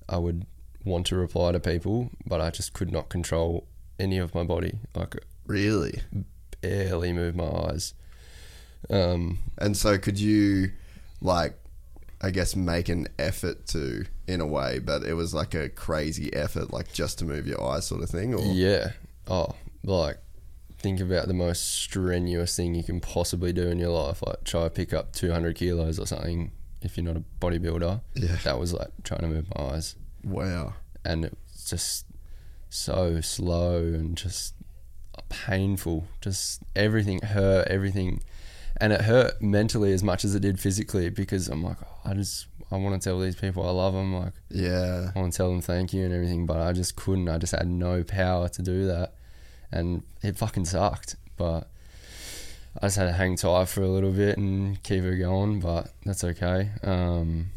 I 0.10 0.18
would 0.18 0.46
want 0.84 1.06
to 1.08 1.16
reply 1.16 1.52
to 1.52 1.60
people, 1.60 2.10
but 2.26 2.42
I 2.42 2.50
just 2.50 2.74
could 2.74 2.92
not 2.92 3.10
control 3.10 3.68
any 4.00 4.18
of 4.18 4.34
my 4.36 4.44
body. 4.44 4.80
I 4.96 5.06
could 5.06 5.26
Really? 5.46 6.02
barely 6.62 7.14
move 7.14 7.36
my 7.36 7.46
eyes. 7.70 7.94
Um, 8.90 9.40
And 9.58 9.78
so, 9.78 9.98
could 9.98 10.20
you, 10.20 10.72
like, 11.22 11.54
I 12.22 12.32
guess, 12.32 12.56
make 12.56 12.90
an 12.90 13.08
effort 13.18 13.68
to, 13.68 14.06
in 14.28 14.42
a 14.42 14.46
way, 14.48 14.80
but 14.80 15.04
it 15.04 15.14
was 15.14 15.34
like 15.34 15.54
a 15.54 15.70
crazy 15.70 16.34
effort, 16.34 16.74
like 16.74 16.92
just 16.94 17.20
to 17.20 17.26
move 17.26 17.46
your 17.48 17.64
eyes, 17.64 17.86
sort 17.88 18.02
of 18.04 18.10
thing, 18.10 18.34
or 18.34 18.42
Yeah. 18.46 18.92
Oh, 19.28 19.56
like 19.84 20.18
think 20.78 21.00
about 21.00 21.28
the 21.28 21.34
most 21.34 21.64
strenuous 21.64 22.56
thing 22.56 22.76
you 22.76 22.84
can 22.84 23.00
possibly 23.00 23.52
do 23.54 23.68
in 23.68 23.80
your 23.80 23.90
life. 23.90 24.22
Like 24.26 24.44
try 24.44 24.64
to 24.64 24.70
pick 24.70 24.94
up 24.94 25.14
200 25.14 25.56
kilos 25.56 26.00
or 26.00 26.06
something 26.06 26.52
if 26.82 26.98
you're 26.98 27.06
not 27.06 27.18
a 27.18 27.24
bodybuilder. 27.40 28.02
Yeah. 28.16 28.36
That 28.44 28.60
was 28.60 28.74
like 28.74 28.90
trying 29.04 29.22
to 29.22 29.28
move 29.28 29.46
my 29.56 29.74
eyes. 29.74 29.96
wow, 30.24 30.74
And 31.04 31.26
it 31.26 31.38
was 31.52 31.66
just 31.66 32.06
so 32.70 33.22
slow 33.22 33.78
and 33.78 34.16
just 34.18 34.54
painful. 35.30 36.08
Just 36.22 36.62
everything 36.76 37.22
hurt, 37.22 37.68
everything. 37.68 38.22
And 38.80 38.92
it 38.94 39.02
hurt 39.02 39.42
mentally 39.42 39.94
as 39.94 40.04
much 40.04 40.26
as 40.26 40.36
it 40.36 40.42
did 40.42 40.60
physically 40.60 41.10
because 41.10 41.48
I'm 41.48 41.64
like, 41.64 41.78
oh, 41.84 42.10
I 42.10 42.14
just, 42.14 42.48
I 42.72 42.78
want 42.78 43.00
to 43.00 43.10
tell 43.10 43.20
these 43.20 43.36
people 43.36 43.68
I 43.68 43.72
love 43.72 43.94
them. 43.94 44.14
Like, 44.14 44.34
yeah, 44.50 45.12
I 45.16 45.20
want 45.20 45.34
to 45.34 45.38
tell 45.38 45.50
them 45.50 45.62
thank 45.62 45.94
you 45.94 46.04
and 46.04 46.14
everything, 46.14 46.46
but 46.46 46.58
I 46.58 46.74
just 46.74 46.96
couldn't. 46.96 47.30
I 47.30 47.38
just 47.38 47.54
had 47.54 47.68
no 47.68 48.04
power 48.04 48.50
to 48.50 48.62
do 48.62 48.88
that, 48.88 49.14
and 49.72 50.04
it 50.24 50.38
fucking 50.38 50.66
sucked. 50.66 51.16
But 51.38 51.70
I 52.82 52.88
just 52.88 52.98
had 52.98 53.06
to 53.06 53.14
hang 53.14 53.36
tight 53.36 53.68
for 53.70 53.82
a 53.82 53.88
little 53.88 54.12
bit 54.12 54.38
and 54.38 54.82
keep 54.84 55.04
it 55.04 55.18
going. 55.18 55.60
But 55.60 55.90
that's 56.06 56.24
okay. 56.24 56.72
Um, 56.84 57.52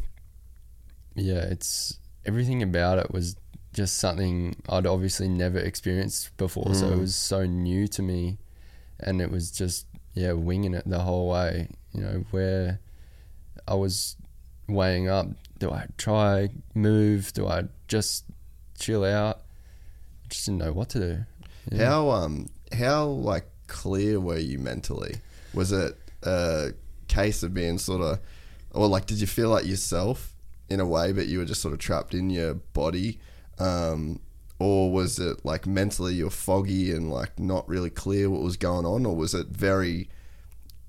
yeah, 1.15 1.41
it's 1.41 1.97
everything 2.25 2.61
about 2.61 2.99
it 2.99 3.11
was 3.11 3.35
just 3.73 3.97
something 3.97 4.55
I'd 4.67 4.85
obviously 4.85 5.27
never 5.27 5.59
experienced 5.59 6.35
before, 6.37 6.73
so 6.75 6.89
it 6.89 6.97
was 6.97 7.15
so 7.15 7.45
new 7.45 7.87
to 7.89 8.01
me, 8.01 8.37
and 8.99 9.21
it 9.21 9.31
was 9.31 9.51
just 9.51 9.85
yeah 10.13 10.33
winging 10.33 10.73
it 10.73 10.87
the 10.87 10.99
whole 10.99 11.29
way. 11.29 11.69
You 11.93 12.01
know 12.01 12.25
where 12.31 12.79
I 13.67 13.73
was 13.73 14.15
weighing 14.69 15.07
up 15.09 15.27
do 15.57 15.71
I 15.71 15.87
try 15.97 16.49
move 16.73 17.33
do 17.33 17.47
I 17.47 17.63
just 17.87 18.25
chill 18.77 19.03
out 19.03 19.41
just 20.29 20.45
didn't 20.45 20.59
know 20.59 20.73
what 20.73 20.89
to 20.89 20.99
do 20.99 21.25
Yeah. 21.71 21.85
How 21.85 22.09
um, 22.11 22.49
how 22.71 23.05
like 23.05 23.45
clear 23.69 24.19
were 24.19 24.37
you 24.37 24.59
mentally? 24.59 25.15
Was 25.53 25.71
it 25.71 25.97
a 26.23 26.73
case 27.07 27.43
of 27.43 27.53
being 27.53 27.77
sort 27.77 28.01
of, 28.01 28.19
or 28.71 28.87
like, 28.87 29.05
did 29.05 29.21
you 29.21 29.27
feel 29.27 29.49
like 29.49 29.65
yourself 29.65 30.35
in 30.69 30.79
a 30.79 30.85
way, 30.85 31.11
but 31.11 31.27
you 31.27 31.39
were 31.39 31.45
just 31.45 31.61
sort 31.61 31.73
of 31.73 31.79
trapped 31.79 32.13
in 32.13 32.29
your 32.29 32.55
body? 32.55 33.19
Um, 33.57 34.19
or 34.59 34.91
was 34.91 35.19
it 35.19 35.45
like 35.45 35.65
mentally 35.65 36.15
you're 36.15 36.29
foggy 36.29 36.91
and 36.91 37.09
like 37.09 37.39
not 37.39 37.67
really 37.69 37.89
clear 37.89 38.29
what 38.29 38.41
was 38.41 38.57
going 38.57 38.85
on, 38.85 39.05
or 39.05 39.15
was 39.15 39.33
it 39.33 39.47
very 39.47 40.09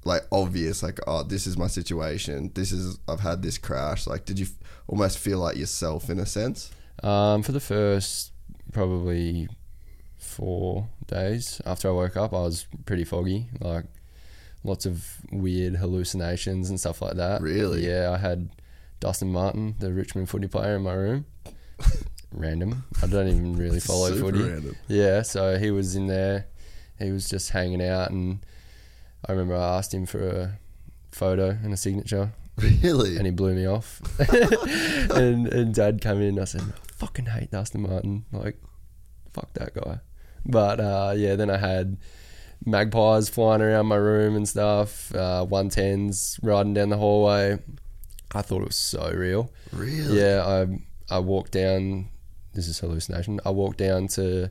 like 0.04 0.22
obvious, 0.32 0.82
like 0.82 0.98
oh, 1.06 1.22
this 1.22 1.46
is 1.46 1.56
my 1.58 1.66
situation, 1.66 2.50
this 2.54 2.72
is 2.72 2.98
I've 3.08 3.20
had 3.20 3.42
this 3.42 3.58
crash. 3.58 4.06
Like, 4.06 4.24
did 4.24 4.38
you 4.38 4.46
f- 4.46 4.68
almost 4.88 5.18
feel 5.18 5.38
like 5.38 5.56
yourself 5.56 6.08
in 6.10 6.18
a 6.18 6.26
sense? 6.26 6.70
um, 7.02 7.42
for 7.42 7.52
the 7.52 7.60
first 7.60 8.32
probably 8.72 9.48
four 10.18 10.88
days 11.06 11.60
after 11.64 11.88
I 11.88 11.92
woke 11.92 12.16
up 12.16 12.34
I 12.34 12.40
was 12.42 12.66
pretty 12.84 13.04
foggy 13.04 13.46
like 13.58 13.84
lots 14.64 14.84
of 14.84 15.02
weird 15.32 15.76
hallucinations 15.76 16.68
and 16.68 16.78
stuff 16.78 17.00
like 17.00 17.14
that 17.16 17.40
Really? 17.40 17.86
yeah 17.88 18.10
I 18.12 18.18
had 18.18 18.50
Dustin 19.00 19.32
Martin 19.32 19.76
the 19.78 19.92
Richmond 19.92 20.28
footy 20.28 20.46
player 20.46 20.76
in 20.76 20.82
my 20.82 20.92
room 20.92 21.24
random 22.32 22.84
I 23.02 23.06
don't 23.06 23.28
even 23.28 23.56
really 23.56 23.80
follow 23.80 24.08
Super 24.08 24.20
footy 24.32 24.42
random. 24.42 24.76
Yeah, 24.88 25.22
so 25.22 25.56
he 25.58 25.70
was 25.70 25.96
in 25.96 26.06
there. 26.06 26.46
He 26.98 27.10
was 27.12 27.28
just 27.30 27.48
hanging 27.50 27.82
out, 27.82 28.10
and 28.10 28.44
I 29.28 29.32
remember 29.32 29.54
I 29.56 29.78
asked 29.78 29.92
him 29.94 30.06
for 30.06 30.26
a 30.28 30.58
photo 31.12 31.50
and 31.50 31.72
a 31.72 31.76
signature, 31.76 32.32
Really? 32.56 33.16
and 33.16 33.26
he 33.26 33.32
blew 33.32 33.54
me 33.54 33.66
off. 33.66 34.00
and 35.10 35.46
and 35.48 35.74
Dad 35.74 36.00
came 36.00 36.20
in. 36.20 36.28
and 36.28 36.40
I 36.40 36.44
said, 36.44 36.62
I 36.62 36.92
"Fucking 36.94 37.26
hate 37.26 37.50
Dustin 37.50 37.82
Martin. 37.82 38.24
Like, 38.32 38.60
fuck 39.32 39.52
that 39.54 39.74
guy." 39.74 40.00
But 40.46 40.80
uh, 40.80 41.12
yeah, 41.16 41.36
then 41.36 41.50
I 41.50 41.58
had 41.58 41.98
magpies 42.64 43.28
flying 43.28 43.62
around 43.62 43.86
my 43.86 43.96
room 43.96 44.36
and 44.36 44.48
stuff. 44.48 45.14
Uh, 45.14 45.44
110s 45.48 46.38
riding 46.42 46.74
down 46.74 46.88
the 46.90 46.96
hallway. 46.98 47.58
I 48.34 48.42
thought 48.42 48.62
it 48.62 48.66
was 48.68 48.76
so 48.76 49.10
real. 49.14 49.52
really? 49.72 50.18
Yeah, 50.20 50.44
I 51.10 51.14
I 51.14 51.18
walked 51.18 51.52
down. 51.52 52.08
This 52.54 52.68
is 52.68 52.78
hallucination. 52.78 53.40
I 53.44 53.50
walked 53.50 53.78
down 53.78 54.08
to 54.08 54.50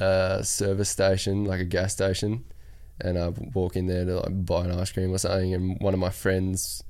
a 0.00 0.40
service 0.44 0.88
station, 0.90 1.44
like 1.44 1.60
a 1.60 1.64
gas 1.64 1.92
station, 1.92 2.44
and 3.00 3.18
I 3.18 3.28
walk 3.54 3.76
in 3.76 3.86
there 3.86 4.04
to 4.04 4.20
like 4.20 4.46
buy 4.46 4.64
an 4.64 4.70
ice 4.72 4.92
cream 4.92 5.12
or 5.12 5.18
something. 5.18 5.52
And 5.54 5.78
one 5.80 5.94
of 5.94 6.00
my 6.00 6.10
friends 6.10 6.82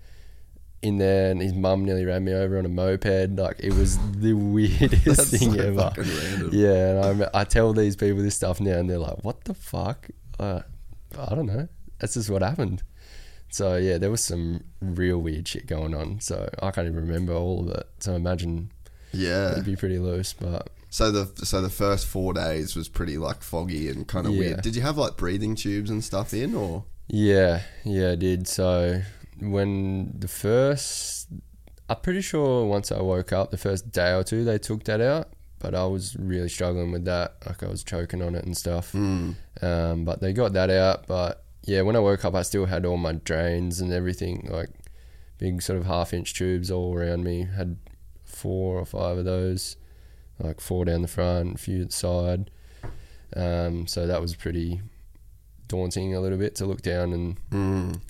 in 0.83 0.99
there, 0.99 1.31
and 1.31 1.40
his 1.40 1.55
mum 1.55 1.85
nearly 1.85 2.05
ran 2.05 2.25
me 2.25 2.33
over 2.35 2.59
on 2.59 2.67
a 2.67 2.69
moped. 2.69 3.38
Like 3.38 3.57
it 3.61 3.73
was 3.75 3.99
the 4.12 4.33
weirdest 4.55 5.31
thing 5.31 5.55
so 5.55 5.61
ever. 5.61 5.93
Yeah, 6.53 6.90
and 7.11 7.25
I 7.25 7.31
I 7.40 7.45
tell 7.45 7.73
these 7.73 7.97
people 7.97 8.23
this 8.23 8.37
stuff 8.37 8.61
now, 8.61 8.79
and 8.79 8.88
they're 8.90 8.99
like, 8.99 9.25
"What 9.25 9.45
the 9.45 9.55
fuck?" 9.55 10.09
Uh, 10.38 10.61
I 11.19 11.35
don't 11.35 11.47
know. 11.47 11.69
That's 12.01 12.14
just 12.14 12.29
what 12.31 12.43
happened. 12.43 12.83
So 13.51 13.77
yeah, 13.77 13.99
there 13.99 14.11
was 14.11 14.21
some 14.23 14.64
real 14.81 15.19
weird 15.19 15.47
shit 15.47 15.67
going 15.67 15.95
on. 15.95 16.21
So 16.21 16.49
I 16.61 16.71
can't 16.73 16.87
even 16.88 17.07
remember 17.07 17.33
all 17.35 17.61
of 17.71 17.77
it. 17.77 17.87
So 18.01 18.14
imagine 18.14 18.73
Yeah. 19.12 19.53
it'd 19.53 19.64
be 19.64 19.77
pretty 19.77 20.01
loose, 20.01 20.33
but 20.33 20.69
So 20.94 21.11
the 21.11 21.44
so 21.44 21.61
the 21.61 21.70
first 21.70 22.07
four 22.07 22.33
days 22.35 22.76
was 22.76 22.88
pretty 22.88 23.18
like 23.18 23.42
foggy 23.42 23.88
and 23.88 24.07
kind 24.07 24.28
of 24.28 24.33
Yeah. 24.33 24.38
weird. 24.38 24.62
Did 24.62 24.76
you 24.76 24.83
have 24.83 24.96
like 24.96 25.16
breathing 25.16 25.57
tubes 25.57 25.90
and 25.90 26.04
stuff 26.04 26.33
in, 26.33 26.54
or 26.54 26.85
yeah, 27.09 27.62
yeah, 27.85 28.12
I 28.12 28.14
did. 28.14 28.46
So 28.46 29.02
when 29.40 30.14
the 30.16 30.28
first, 30.28 31.26
I'm 31.88 31.96
pretty 31.96 32.20
sure 32.20 32.64
once 32.66 32.92
I 32.92 33.02
woke 33.02 33.33
up, 33.33 33.50
the 33.50 33.57
first 33.57 33.90
day 33.90 34.12
or 34.14 34.22
two, 34.22 34.44
they 34.44 34.57
took 34.57 34.85
that 34.85 35.00
out. 35.00 35.30
But 35.59 35.74
I 35.74 35.85
was 35.87 36.14
really 36.16 36.48
struggling 36.48 36.92
with 36.92 37.04
that. 37.07 37.38
Like 37.44 37.64
I 37.64 37.66
was 37.68 37.83
choking 37.83 38.22
on 38.22 38.37
it 38.37 38.44
and 38.44 38.57
stuff. 38.57 38.94
Um, 38.94 40.04
but 40.04 40.20
they 40.20 40.33
got 40.33 40.52
that 40.52 40.70
out. 40.70 41.09
But 41.09 41.42
yeah, 41.64 41.83
when 41.83 41.96
I 41.96 41.98
woke 41.98 42.24
up, 42.24 42.37
I 42.37 42.42
still 42.42 42.66
had 42.66 42.87
all 42.87 42.98
my 42.98 43.14
drains 43.14 43.80
and 43.80 43.92
everything, 43.92 44.46
like 44.48 44.70
big 45.38 45.61
sort 45.61 45.80
of 45.80 45.87
half 45.87 46.14
inch 46.14 46.35
tubes 46.35 46.70
all 46.70 46.94
around 46.96 47.24
me. 47.24 47.48
Had 47.57 47.78
four 48.22 48.78
or 48.78 48.85
five 48.85 49.18
of 49.18 49.24
those, 49.24 49.76
like 50.38 50.61
four 50.61 50.85
down 50.85 51.03
the 51.03 51.09
front, 51.09 51.55
a 51.55 51.59
few 51.59 51.83
at 51.83 51.90
the 51.90 51.94
side. 51.97 52.51
Um, 53.37 53.87
so 53.87 54.07
that 54.07 54.20
was 54.20 54.35
pretty 54.37 54.81
daunting 55.66 56.14
a 56.14 56.20
little 56.20 56.38
bit 56.38 56.55
to 56.57 56.66
look 56.66 56.83
down 56.83 57.12
and 57.12 57.37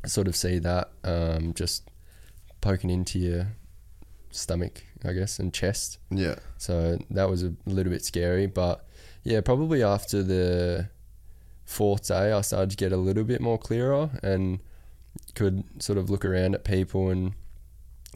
sort 0.06 0.26
of 0.28 0.36
see 0.36 0.58
that 0.58 0.90
um, 1.04 1.54
just 1.54 1.88
poking 2.60 2.90
into 2.90 3.18
your 3.18 3.46
stomach, 4.30 4.82
I 5.04 5.12
guess, 5.12 5.38
and 5.38 5.52
chest. 5.54 5.98
yeah, 6.10 6.36
So 6.58 6.98
that 7.10 7.28
was 7.30 7.42
a 7.42 7.54
little 7.66 7.92
bit 7.92 8.04
scary. 8.04 8.46
But 8.46 8.84
yeah, 9.22 9.40
probably 9.40 9.82
after 9.82 10.22
the 10.22 10.88
fourth 11.64 12.08
day, 12.08 12.32
I 12.32 12.40
started 12.42 12.70
to 12.70 12.76
get 12.76 12.92
a 12.92 12.96
little 12.96 13.24
bit 13.24 13.40
more 13.40 13.58
clearer 13.58 14.10
and 14.22 14.60
could 15.34 15.64
sort 15.82 15.96
of 15.98 16.10
look 16.10 16.24
around 16.24 16.54
at 16.54 16.64
people 16.64 17.08
and 17.08 17.32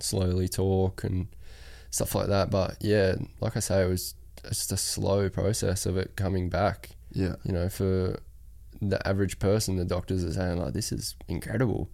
slowly 0.01 0.49
talk 0.49 1.05
and 1.05 1.29
stuff 1.91 2.15
like 2.15 2.29
that. 2.29 2.51
But 2.51 2.77
yeah, 2.81 3.15
like 3.41 3.57
I 3.57 3.61
say, 3.61 3.83
it 3.83 3.89
was 3.89 4.15
just 4.47 4.73
a 4.73 4.77
slow 4.77 5.29
process 5.29 5.87
of 5.87 5.97
it 5.97 6.17
coming 6.17 6.49
back. 6.49 6.91
yeah, 7.13 7.37
You 7.45 7.53
know, 7.53 7.69
for 7.69 8.21
the 8.81 9.07
average 9.07 9.39
person, 9.39 9.77
the 9.77 9.85
doctors 9.85 10.25
are 10.25 10.33
saying, 10.33 10.59
like, 10.59 10.73
this 10.73 10.93
is 10.93 11.17
incredible. 11.27 11.91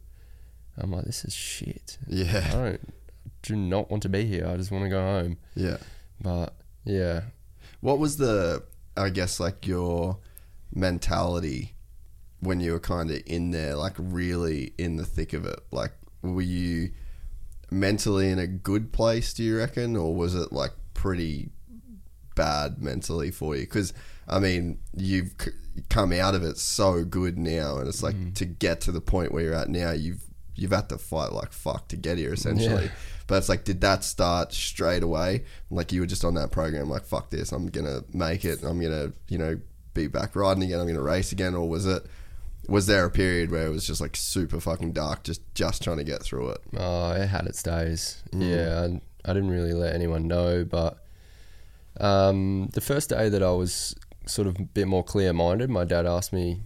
I'm 0.76 0.90
like, 0.90 1.04
this 1.04 1.24
is 1.24 1.32
shit. 1.32 1.98
Yeah. 2.08 2.44
I 2.48 2.56
don't 2.56 2.94
do 3.42 3.56
not 3.56 3.90
want 3.90 4.02
to 4.02 4.08
be 4.08 4.24
here. 4.24 4.46
I 4.46 4.56
just 4.56 4.70
want 4.70 4.84
to 4.84 4.90
go 4.90 5.00
home. 5.00 5.36
yeah. 5.54 5.76
But 6.20 6.54
yeah, 6.84 7.22
What 7.80 7.98
was 7.98 8.16
the 8.16 8.62
I 8.96 9.10
guess 9.10 9.38
like 9.40 9.66
your 9.66 10.18
mentality 10.74 11.74
when 12.40 12.60
you 12.60 12.72
were 12.72 12.80
kind 12.80 13.10
of 13.10 13.20
in 13.26 13.50
there, 13.50 13.74
like 13.76 13.94
really 13.98 14.72
in 14.78 14.96
the 14.96 15.04
thick 15.04 15.32
of 15.32 15.44
it? 15.46 15.58
Like, 15.70 15.92
were 16.22 16.42
you 16.42 16.90
mentally 17.70 18.30
in 18.30 18.38
a 18.38 18.46
good 18.46 18.92
place? 18.92 19.32
Do 19.34 19.42
you 19.42 19.58
reckon, 19.58 19.96
or 19.96 20.14
was 20.14 20.34
it 20.34 20.52
like 20.52 20.72
pretty 20.94 21.50
bad 22.34 22.82
mentally 22.82 23.30
for 23.30 23.56
you? 23.56 23.62
Because 23.62 23.92
I 24.28 24.38
mean, 24.38 24.78
you've 24.96 25.34
c- 25.40 25.50
come 25.88 26.12
out 26.12 26.34
of 26.34 26.42
it 26.42 26.58
so 26.58 27.04
good 27.04 27.38
now, 27.38 27.78
and 27.78 27.88
it's 27.88 28.02
like 28.02 28.14
mm-hmm. 28.14 28.32
to 28.32 28.44
get 28.44 28.80
to 28.82 28.92
the 28.92 29.00
point 29.00 29.32
where 29.32 29.44
you're 29.44 29.54
at 29.54 29.68
now, 29.68 29.92
you've 29.92 30.22
you've 30.54 30.72
had 30.72 30.88
to 30.88 30.98
fight 30.98 31.32
like 31.32 31.52
fuck 31.52 31.88
to 31.88 31.96
get 31.96 32.18
here, 32.18 32.32
essentially. 32.32 32.84
Yeah. 32.84 32.92
But 33.26 33.36
it's 33.36 33.48
like, 33.48 33.64
did 33.64 33.80
that 33.80 34.04
start 34.04 34.52
straight 34.52 35.02
away? 35.02 35.44
Like 35.70 35.92
you 35.92 36.00
were 36.00 36.06
just 36.06 36.24
on 36.24 36.34
that 36.34 36.52
program, 36.52 36.90
like 36.90 37.04
fuck 37.04 37.30
this, 37.30 37.52
I'm 37.52 37.66
gonna 37.66 38.00
make 38.12 38.44
it. 38.44 38.62
I'm 38.62 38.80
gonna, 38.80 39.12
you 39.28 39.38
know, 39.38 39.58
be 39.94 40.06
back 40.06 40.36
riding 40.36 40.62
again. 40.62 40.80
I'm 40.80 40.86
gonna 40.86 41.02
race 41.02 41.32
again, 41.32 41.54
or 41.54 41.68
was 41.68 41.86
it? 41.86 42.04
Was 42.68 42.86
there 42.86 43.04
a 43.04 43.10
period 43.10 43.50
where 43.50 43.66
it 43.66 43.70
was 43.70 43.86
just 43.86 44.00
like 44.00 44.16
super 44.16 44.60
fucking 44.60 44.92
dark, 44.92 45.22
just 45.24 45.42
just 45.54 45.82
trying 45.82 45.98
to 45.98 46.04
get 46.04 46.22
through 46.22 46.50
it? 46.50 46.60
Oh, 46.76 47.12
it 47.12 47.26
had 47.26 47.46
its 47.46 47.62
days. 47.62 48.22
Yeah, 48.32 48.88
I, 49.24 49.30
I 49.30 49.34
didn't 49.34 49.50
really 49.50 49.72
let 49.72 49.94
anyone 49.94 50.26
know, 50.26 50.64
but 50.64 50.98
um, 52.00 52.68
the 52.72 52.80
first 52.80 53.10
day 53.10 53.28
that 53.28 53.42
I 53.42 53.50
was 53.52 53.94
sort 54.26 54.48
of 54.48 54.58
a 54.58 54.62
bit 54.62 54.88
more 54.88 55.04
clear 55.04 55.32
minded, 55.32 55.70
my 55.70 55.84
dad 55.84 56.06
asked 56.06 56.32
me, 56.32 56.60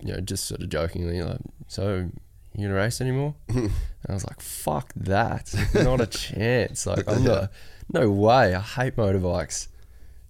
you 0.00 0.12
know, 0.14 0.20
just 0.20 0.44
sort 0.46 0.60
of 0.62 0.68
jokingly, 0.68 1.20
like, 1.22 1.38
"So, 1.68 2.08
you 2.54 2.66
gonna 2.68 2.74
race 2.74 3.00
anymore?" 3.00 3.34
and 3.48 3.70
I 4.08 4.12
was 4.12 4.24
like, 4.26 4.40
"Fuck 4.40 4.92
that! 4.96 5.54
Not 5.74 6.00
a 6.00 6.06
chance! 6.24 6.86
Like, 6.86 7.08
I'm 7.08 7.24
not. 7.32 7.50
No 7.92 8.10
way! 8.10 8.54
I 8.54 8.60
hate 8.60 8.96
motorbikes." 8.96 9.68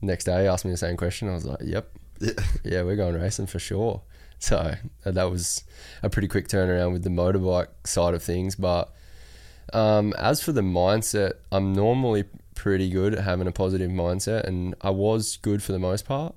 Next 0.01 0.25
day, 0.25 0.43
he 0.43 0.49
asked 0.49 0.65
me 0.65 0.71
the 0.73 0.77
same 0.77 0.97
question. 0.97 1.29
I 1.29 1.35
was 1.35 1.45
like, 1.45 1.61
"Yep, 1.63 1.91
Yeah. 2.21 2.31
yeah, 2.65 2.83
we're 2.83 2.97
going 2.97 3.15
racing 3.15 3.47
for 3.47 3.59
sure. 3.61 4.03
So 4.43 4.75
that 5.05 5.31
was 5.31 5.63
a 6.03 6.11
pretty 6.11 6.27
quick 6.27 6.49
turnaround 6.49 6.93
with 6.93 7.05
the 7.05 7.11
motorbike 7.11 7.69
side 7.85 8.13
of 8.13 8.25
things. 8.25 8.57
But 8.57 8.93
um, 9.73 10.13
as 10.19 10.43
for 10.43 10.51
the 10.51 10.63
mindset, 10.63 11.35
I'm 11.53 11.73
normally 11.73 12.25
pretty 12.57 12.91
good 12.91 13.15
at 13.15 13.23
having 13.23 13.47
a 13.47 13.53
positive 13.53 13.93
mindset, 13.93 14.43
and 14.43 14.75
I 14.81 14.91
was 14.91 15.37
good 15.37 15.63
for 15.63 15.71
the 15.71 15.79
most 15.79 16.07
part. 16.07 16.35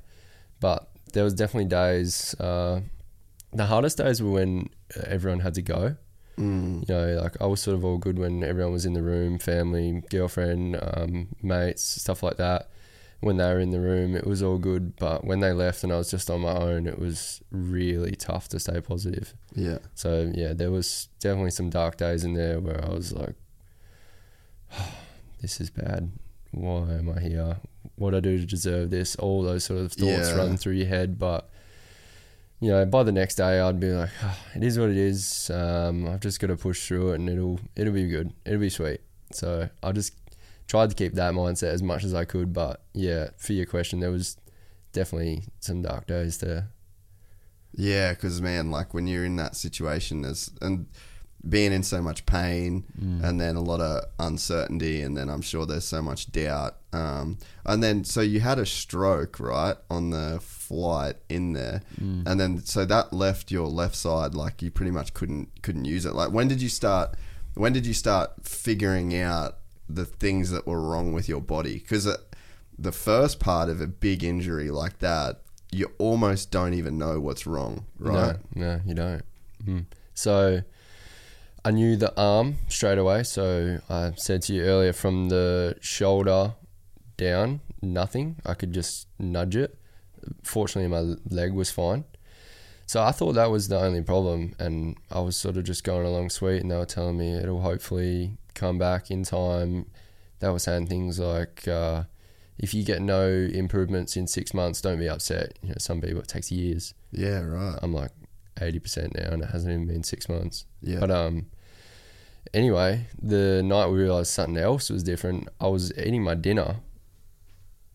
But 0.59 0.87
there 1.13 1.23
was 1.23 1.33
definitely 1.33 1.65
days. 1.65 2.35
Uh, 2.39 2.81
the 3.51 3.65
hardest 3.65 3.97
days 3.97 4.21
were 4.21 4.31
when 4.31 4.69
everyone 5.07 5.39
had 5.39 5.55
to 5.55 5.63
go. 5.63 5.95
Mm. 6.37 6.87
You 6.87 6.95
know, 6.95 7.21
like 7.23 7.41
I 7.41 7.47
was 7.47 7.59
sort 7.59 7.75
of 7.75 7.83
all 7.83 7.97
good 7.97 8.19
when 8.19 8.43
everyone 8.43 8.73
was 8.73 8.85
in 8.85 8.93
the 8.93 9.01
room, 9.01 9.39
family, 9.39 10.03
girlfriend, 10.11 10.77
um, 10.79 11.29
mates, 11.41 11.83
stuff 11.83 12.21
like 12.21 12.37
that. 12.37 12.69
When 13.21 13.37
they 13.37 13.45
were 13.45 13.59
in 13.59 13.71
the 13.71 13.79
room, 13.79 14.15
it 14.15 14.27
was 14.27 14.43
all 14.43 14.57
good. 14.59 14.95
But 14.97 15.23
when 15.25 15.39
they 15.39 15.51
left 15.51 15.83
and 15.83 15.91
I 15.91 15.97
was 15.97 16.11
just 16.11 16.29
on 16.29 16.41
my 16.41 16.53
own, 16.55 16.85
it 16.85 16.99
was 16.99 17.41
really 17.49 18.15
tough 18.15 18.47
to 18.49 18.59
stay 18.59 18.81
positive. 18.81 19.33
Yeah. 19.55 19.79
So 19.95 20.31
yeah, 20.35 20.53
there 20.53 20.69
was 20.71 21.07
definitely 21.19 21.51
some 21.51 21.69
dark 21.69 21.97
days 21.97 22.23
in 22.23 22.33
there 22.33 22.59
where 22.59 22.83
I 22.83 22.89
was 22.89 23.13
like, 23.13 23.35
"This 25.41 25.59
is 25.61 25.69
bad. 25.69 26.11
Why 26.51 26.93
am 26.93 27.09
I 27.09 27.19
here? 27.19 27.57
What 27.95 28.11
do 28.11 28.17
I 28.17 28.19
do 28.19 28.37
to 28.39 28.45
deserve 28.45 28.89
this?" 28.89 29.15
All 29.15 29.41
those 29.43 29.63
sort 29.63 29.79
of 29.81 29.91
thoughts 29.93 30.29
Yeah. 30.29 30.35
run 30.35 30.57
through 30.57 30.73
your 30.73 30.87
head, 30.87 31.17
but 31.19 31.49
you 32.61 32.69
know, 32.71 32.85
by 32.85 33.03
the 33.03 33.11
next 33.11 33.35
day, 33.35 33.59
I'd 33.59 33.79
be 33.79 33.91
like, 33.91 34.09
"Ah, 34.21 34.37
"It 34.55 34.63
is 34.63 34.79
what 34.79 34.89
it 34.89 34.97
is. 34.97 35.49
Um, 35.49 36.07
I've 36.07 36.21
just 36.21 36.39
got 36.39 36.47
to 36.47 36.55
push 36.57 36.87
through 36.87 37.11
it, 37.11 37.15
and 37.15 37.29
it'll 37.29 37.59
it'll 37.75 37.93
be 37.93 38.07
good. 38.07 38.33
It'll 38.45 38.59
be 38.59 38.69
sweet." 38.69 39.01
So 39.31 39.69
I 39.83 39.91
just 39.91 40.13
tried 40.67 40.89
to 40.89 40.95
keep 40.95 41.13
that 41.13 41.33
mindset 41.33 41.73
as 41.73 41.83
much 41.83 42.03
as 42.03 42.13
I 42.13 42.25
could. 42.25 42.53
But 42.53 42.83
yeah, 42.93 43.29
for 43.37 43.53
your 43.53 43.65
question, 43.65 43.99
there 43.99 44.11
was 44.11 44.37
definitely 44.93 45.43
some 45.59 45.81
dark 45.81 46.07
days 46.07 46.39
there. 46.39 46.69
Yeah, 47.73 48.11
because 48.11 48.41
man, 48.41 48.71
like 48.71 48.93
when 48.93 49.07
you're 49.07 49.25
in 49.25 49.35
that 49.35 49.55
situation, 49.55 50.21
there's 50.21 50.51
and 50.61 50.87
being 51.47 51.71
in 51.73 51.83
so 51.83 52.01
much 52.01 52.25
pain, 52.25 52.85
and 53.23 53.39
then 53.39 53.55
a 53.55 53.61
lot 53.61 53.79
of 53.79 54.05
uncertainty, 54.17 55.01
and 55.01 55.15
then 55.15 55.29
I'm 55.29 55.41
sure 55.41 55.65
there's 55.65 55.85
so 55.85 56.01
much 56.01 56.31
doubt. 56.31 56.77
Um, 56.91 57.37
and 57.65 57.83
then 57.83 58.03
so 58.03 58.21
you 58.21 58.39
had 58.39 58.57
a 58.57 58.65
stroke, 58.65 59.39
right, 59.39 59.75
on 59.89 60.09
the 60.09 60.39
flight 60.41 61.17
in 61.29 61.53
there, 61.53 61.81
and 62.25 62.39
then 62.39 62.61
so 62.65 62.85
that 62.85 63.13
left 63.13 63.51
your 63.51 63.67
left 63.67 63.95
side 63.95 64.33
like 64.33 64.61
you 64.61 64.71
pretty 64.71 64.91
much 64.91 65.13
couldn't 65.13 65.61
couldn't 65.61 65.85
use 65.85 66.05
it. 66.05 66.15
Like 66.15 66.31
when 66.31 66.47
did 66.47 66.61
you 66.61 66.69
start? 66.69 67.15
When 67.53 67.73
did 67.73 67.85
you 67.85 67.93
start 67.93 68.31
figuring 68.43 69.15
out 69.15 69.57
the 69.89 70.05
things 70.05 70.51
that 70.51 70.65
were 70.65 70.81
wrong 70.81 71.13
with 71.13 71.29
your 71.29 71.41
body? 71.41 71.79
Because 71.79 72.07
the 72.77 72.91
first 72.91 73.39
part 73.39 73.69
of 73.69 73.81
a 73.81 73.87
big 73.87 74.23
injury 74.23 74.69
like 74.69 74.99
that, 74.99 75.41
you 75.71 75.91
almost 75.97 76.51
don't 76.51 76.73
even 76.73 76.97
know 76.97 77.19
what's 77.19 77.45
wrong, 77.45 77.85
right? 77.99 78.37
No, 78.53 78.65
no, 78.67 78.81
you 78.85 78.93
don't. 78.93 79.23
Mm. 79.63 79.85
So 80.13 80.61
I 81.63 81.71
knew 81.71 81.95
the 81.95 82.13
arm 82.15 82.57
straight 82.67 82.97
away. 82.97 83.23
So 83.23 83.79
I 83.89 84.13
said 84.15 84.41
to 84.43 84.53
you 84.53 84.63
earlier, 84.63 84.93
from 84.93 85.29
the 85.29 85.75
shoulder 85.81 86.53
down, 87.17 87.61
nothing. 87.81 88.37
I 88.45 88.53
could 88.53 88.73
just 88.73 89.07
nudge 89.19 89.55
it. 89.55 89.77
Fortunately, 90.43 90.89
my 90.89 91.15
leg 91.29 91.53
was 91.53 91.71
fine. 91.71 92.05
So 92.85 93.01
I 93.01 93.11
thought 93.11 93.33
that 93.33 93.49
was 93.49 93.67
the 93.67 93.79
only 93.79 94.01
problem, 94.01 94.53
and 94.59 94.95
I 95.09 95.19
was 95.19 95.35
sort 95.35 95.57
of 95.57 95.63
just 95.63 95.83
going 95.83 96.05
along 96.05 96.29
sweet, 96.29 96.61
and 96.61 96.69
they 96.69 96.77
were 96.77 96.85
telling 96.85 97.17
me 97.17 97.35
it'll 97.35 97.61
hopefully 97.61 98.37
come 98.55 98.77
back 98.77 99.11
in 99.11 99.23
time. 99.23 99.85
They 100.39 100.49
were 100.49 100.59
saying 100.59 100.87
things 100.87 101.19
like, 101.19 101.67
uh, 101.67 102.03
if 102.57 102.73
you 102.73 102.83
get 102.83 103.01
no 103.01 103.27
improvements 103.27 104.15
in 104.15 104.27
six 104.27 104.53
months, 104.53 104.81
don't 104.81 104.99
be 104.99 105.09
upset. 105.09 105.59
You 105.61 105.69
know, 105.69 105.75
some 105.77 106.01
people 106.01 106.21
it 106.21 106.27
takes 106.27 106.51
years. 106.51 106.93
Yeah, 107.11 107.41
right. 107.41 107.77
I'm 107.81 107.93
like 107.93 108.11
eighty 108.61 108.79
percent 108.79 109.15
now, 109.15 109.29
and 109.31 109.43
it 109.43 109.49
hasn't 109.49 109.71
even 109.73 109.87
been 109.87 110.03
six 110.03 110.29
months. 110.29 110.65
Yeah. 110.81 110.99
But 110.99 111.11
um, 111.11 111.47
anyway, 112.53 113.07
the 113.21 113.61
night 113.63 113.87
we 113.87 113.99
realized 113.99 114.31
something 114.31 114.57
else 114.57 114.89
was 114.89 115.03
different. 115.03 115.49
I 115.59 115.67
was 115.67 115.91
eating 115.97 116.23
my 116.23 116.35
dinner, 116.35 116.77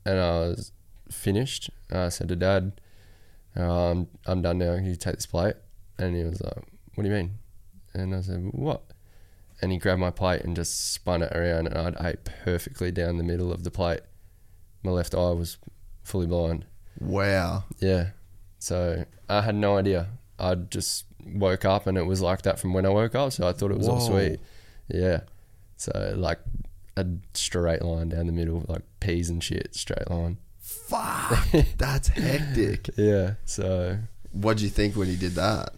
and 0.05 0.19
I 0.19 0.39
was 0.41 0.73
finished. 1.11 1.71
I 1.91 2.11
said 2.11 2.29
to 2.29 2.37
Dad, 2.37 2.81
"I'm 3.57 4.09
I'm 4.27 4.43
done 4.43 4.59
now. 4.59 4.77
Can 4.77 4.87
you 4.87 4.97
take 4.97 5.17
this 5.17 5.27
plate?" 5.27 5.57
And 5.99 6.15
he 6.17 6.25
was 6.25 6.41
like, 6.41 6.65
"What 6.95 7.05
do 7.05 7.09
you 7.11 7.15
mean?" 7.15 7.39
And 7.95 8.15
I 8.15 8.21
said, 8.21 8.51
"What?" 8.53 8.83
And 9.63 9.73
he 9.73 9.79
grabbed 9.79 10.01
my 10.01 10.11
plate 10.11 10.43
and 10.43 10.57
just 10.57 10.93
spun 10.93 11.23
it 11.23 11.33
around, 11.37 11.67
and 11.67 11.77
I'd 11.77 11.97
ate 12.01 12.25
perfectly 12.25 12.91
down 12.91 13.19
the 13.19 13.25
middle 13.25 13.53
of 13.53 13.63
the 13.63 13.71
plate. 13.71 14.01
My 14.83 14.91
left 14.91 15.15
eye 15.15 15.33
was 15.33 15.59
fully 16.03 16.27
blind. 16.27 16.65
Wow. 16.99 17.65
Yeah. 17.79 18.11
So 18.59 19.05
I 19.29 19.43
had 19.43 19.55
no 19.55 19.77
idea. 19.77 20.09
I 20.39 20.55
just 20.55 21.05
woke 21.25 21.65
up 21.67 21.87
and 21.87 21.99
it 21.99 22.07
was 22.07 22.23
like 22.23 22.43
that 22.43 22.59
from 22.59 22.73
when 22.73 22.87
I 22.87 22.89
woke 22.89 23.15
up. 23.15 23.33
So 23.33 23.47
I 23.47 23.53
thought 23.53 23.71
it 23.71 23.77
was 23.77 23.89
all 23.89 24.01
sweet. 24.01 24.41
Yeah. 24.89 25.21
So 25.77 26.15
like 26.17 26.41
a 26.97 27.07
straight 27.35 27.83
line 27.83 28.09
down 28.09 28.27
the 28.27 28.33
middle, 28.33 28.65
like 28.69 28.83
peas 29.01 29.29
and 29.29 29.45
shit, 29.45 29.75
straight 29.75 30.11
line. 30.11 30.39
Fuck. 30.59 31.47
That's 31.77 32.09
hectic. 32.09 32.91
Yeah. 32.97 33.35
So 33.45 33.99
What'd 34.33 34.63
you 34.63 34.69
think 34.69 34.97
when 34.97 35.09
he 35.09 35.17
did 35.17 35.33
that? 35.33 35.75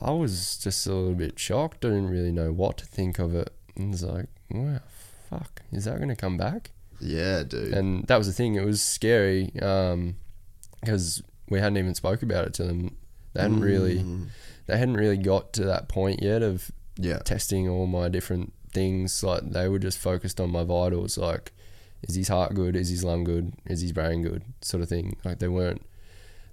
I 0.00 0.12
was 0.12 0.58
just 0.58 0.86
a 0.86 0.94
little 0.94 1.14
bit 1.14 1.38
shocked. 1.38 1.84
I 1.84 1.88
didn't 1.88 2.10
really 2.10 2.32
know 2.32 2.52
what 2.52 2.78
to 2.78 2.86
think 2.86 3.18
of 3.18 3.34
it. 3.34 3.52
And 3.76 3.92
it's 3.92 4.02
like, 4.02 4.26
wow, 4.50 4.80
fuck, 5.28 5.62
is 5.72 5.84
that 5.84 5.96
going 5.96 6.08
to 6.08 6.16
come 6.16 6.36
back? 6.36 6.70
Yeah, 7.00 7.44
dude. 7.44 7.74
and 7.74 8.04
that 8.06 8.16
was 8.16 8.26
the 8.26 8.32
thing. 8.32 8.56
It 8.56 8.64
was 8.64 8.82
scary 8.82 9.52
um, 9.60 10.16
because 10.80 11.22
we 11.48 11.60
hadn't 11.60 11.78
even 11.78 11.94
spoke 11.94 12.22
about 12.22 12.46
it 12.46 12.54
to 12.54 12.64
them. 12.64 12.96
They 13.34 13.42
hadn't 13.42 13.60
really, 13.60 13.98
mm. 13.98 14.28
they 14.66 14.78
hadn't 14.78 14.96
really 14.96 15.16
got 15.16 15.52
to 15.54 15.64
that 15.64 15.88
point 15.88 16.22
yet 16.22 16.42
of 16.42 16.70
yeah. 16.96 17.18
testing 17.18 17.68
all 17.68 17.86
my 17.86 18.08
different 18.08 18.52
things. 18.72 19.22
Like 19.22 19.50
they 19.50 19.68
were 19.68 19.78
just 19.78 19.98
focused 19.98 20.40
on 20.40 20.50
my 20.50 20.64
vitals. 20.64 21.18
Like, 21.18 21.52
is 22.02 22.14
his 22.14 22.28
heart 22.28 22.54
good? 22.54 22.74
Is 22.74 22.88
his 22.88 23.04
lung 23.04 23.24
good? 23.24 23.52
Is 23.66 23.80
his 23.80 23.92
brain 23.92 24.22
good? 24.22 24.42
Sort 24.60 24.82
of 24.82 24.88
thing. 24.88 25.16
Like 25.24 25.38
they 25.38 25.48
weren't, 25.48 25.82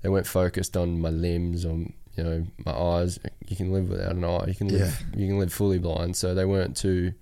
they 0.02 0.10
weren't 0.10 0.28
focused 0.28 0.78
on 0.78 1.00
my 1.00 1.10
limbs, 1.10 1.66
on 1.66 1.94
you 2.18 2.24
know 2.24 2.46
my 2.66 2.72
eyes. 2.72 3.20
You 3.48 3.56
can 3.56 3.72
live 3.72 3.90
without 3.90 4.12
an 4.14 4.24
eye. 4.24 4.46
You 4.48 4.56
can 4.56 4.68
live, 4.70 5.04
you 5.16 5.28
can 5.28 5.40
live 5.40 5.54
fully 5.54 5.80
blind. 5.80 6.16
So 6.16 6.34
they 6.34 6.46
weren't 6.46 6.76
too, 6.78 7.14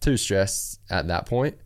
too 0.00 0.16
stressed 0.16 0.80
at 0.90 1.08
that 1.08 1.26
point. 1.26 1.56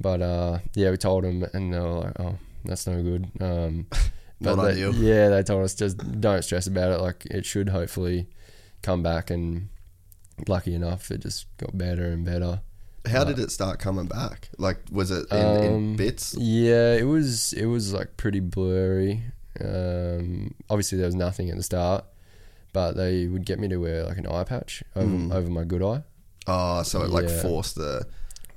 But 0.00 0.20
uh, 0.22 0.58
yeah, 0.74 0.90
we 0.90 0.96
told 0.96 1.24
them, 1.24 1.44
and 1.52 1.72
they 1.72 1.78
were 1.78 2.00
like, 2.00 2.20
"Oh, 2.20 2.36
that's 2.64 2.86
no 2.86 3.02
good." 3.02 3.30
Um, 3.40 3.86
but 4.40 4.56
Not 4.56 4.62
they- 4.64 4.70
ideal. 4.72 4.94
Yeah, 4.94 5.28
they 5.28 5.42
told 5.42 5.64
us 5.64 5.74
just 5.74 5.98
don't 6.20 6.42
stress 6.42 6.66
about 6.66 6.92
it. 6.92 7.00
Like 7.00 7.24
it 7.26 7.46
should 7.46 7.68
hopefully 7.68 8.26
come 8.82 9.02
back, 9.02 9.30
and 9.30 9.68
lucky 10.48 10.74
enough, 10.74 11.10
it 11.10 11.20
just 11.20 11.46
got 11.58 11.76
better 11.78 12.06
and 12.06 12.24
better. 12.24 12.60
How 13.04 13.24
did 13.24 13.40
it 13.40 13.50
start 13.50 13.80
coming 13.80 14.06
back? 14.06 14.48
Like, 14.58 14.78
was 14.92 15.10
it 15.10 15.26
in, 15.32 15.36
in 15.64 15.74
Um, 15.74 15.96
bits? 15.96 16.36
Yeah, 16.38 16.94
it 16.94 17.02
was. 17.04 17.52
It 17.52 17.66
was 17.66 17.92
like 17.92 18.16
pretty 18.16 18.38
blurry. 18.40 19.22
Um, 19.60 20.54
obviously, 20.70 20.98
there 20.98 21.06
was 21.06 21.14
nothing 21.14 21.50
at 21.50 21.56
the 21.56 21.62
start, 21.62 22.04
but 22.72 22.92
they 22.92 23.26
would 23.26 23.44
get 23.44 23.58
me 23.58 23.68
to 23.68 23.76
wear 23.78 24.04
like 24.04 24.18
an 24.18 24.26
eye 24.26 24.44
patch 24.44 24.82
over, 24.96 25.06
Mm. 25.06 25.34
over 25.34 25.50
my 25.50 25.64
good 25.64 25.82
eye. 25.82 26.02
Oh, 26.46 26.82
so 26.82 27.02
it 27.02 27.10
like 27.10 27.28
yeah. 27.28 27.42
forced 27.42 27.76
the. 27.76 28.06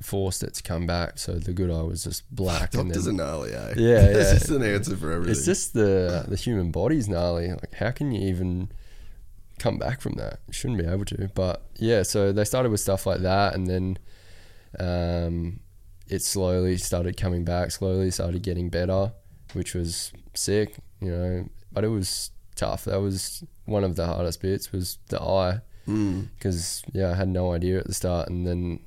forced 0.02 0.44
it 0.44 0.54
to 0.54 0.64
come 0.64 0.86
back. 0.86 1.18
So 1.18 1.34
the 1.34 1.54
good 1.54 1.70
eye 1.72 1.82
was 1.82 2.04
just 2.04 2.24
black. 2.34 2.74
and 2.74 2.90
Doctors 2.90 3.08
are 3.08 3.10
then, 3.10 3.18
gnarly, 3.18 3.54
eh? 3.54 3.74
Yeah, 3.78 4.00
It's 4.10 4.18
yeah. 4.32 4.34
just 4.40 4.50
an 4.50 4.64
answer 4.64 4.96
for 4.96 5.12
everything. 5.12 5.32
it's 5.32 5.46
just 5.46 5.74
the 5.74 6.26
the 6.28 6.36
human 6.36 6.72
body's 6.72 7.08
gnarly. 7.10 7.50
Like, 7.50 7.74
how 7.76 7.92
can 7.92 8.12
you 8.12 8.28
even 8.30 8.70
come 9.60 9.78
back 9.78 10.02
from 10.02 10.14
that? 10.14 10.40
You 10.48 10.54
shouldn't 10.54 10.80
be 10.80 10.86
able 10.86 11.06
to. 11.06 11.30
But 11.36 11.64
yeah, 11.78 12.04
so 12.04 12.32
they 12.32 12.44
started 12.46 12.70
with 12.72 12.80
stuff 12.82 13.06
like 13.06 13.20
that, 13.22 13.54
and 13.56 13.68
then 13.68 13.98
um, 14.80 15.60
it 16.08 16.22
slowly 16.22 16.78
started 16.78 17.18
coming 17.18 17.44
back. 17.44 17.72
Slowly 17.72 18.12
started 18.12 18.42
getting 18.44 18.70
better, 18.70 19.14
which 19.54 19.74
was 19.74 20.12
sick. 20.38 20.76
You 21.02 21.12
know, 21.12 21.50
but 21.72 21.84
it 21.84 21.90
was 21.90 22.32
tough. 22.56 22.86
That 22.86 23.02
was 23.02 23.44
one 23.66 23.84
of 23.84 23.96
the 23.96 24.06
hardest 24.06 24.42
bits. 24.42 24.72
Was 24.72 24.98
the 25.10 25.22
eye 25.22 25.62
Mm. 25.88 26.30
because 26.38 26.82
yeah, 26.94 27.12
I 27.12 27.14
had 27.14 27.28
no 27.30 27.54
idea 27.54 27.78
at 27.78 27.86
the 27.86 27.94
start, 27.94 28.28
and 28.30 28.48
then 28.48 28.80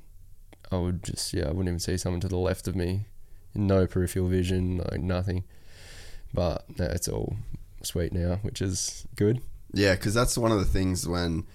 I 0.71 0.77
would 0.77 1.01
just 1.03 1.33
yeah, 1.33 1.45
I 1.45 1.47
wouldn't 1.49 1.67
even 1.69 1.79
see 1.79 1.95
someone 1.97 2.19
to 2.21 2.27
the 2.27 2.37
left 2.37 2.67
of 2.67 2.75
me, 2.75 3.05
no 3.55 3.87
peripheral 3.87 4.27
vision, 4.27 4.77
like 4.91 4.99
nothing. 5.01 5.45
But 6.33 6.65
no, 6.77 6.85
it's 6.85 7.07
all 7.07 7.37
sweet 7.83 8.11
now, 8.13 8.39
which 8.41 8.61
is 8.61 9.07
good. 9.15 9.41
Yeah, 9.73 9.93
because 9.95 10.13
that's 10.13 10.37
one 10.37 10.51
of 10.51 10.59
the 10.59 10.65
things 10.65 11.07
when 11.07 11.45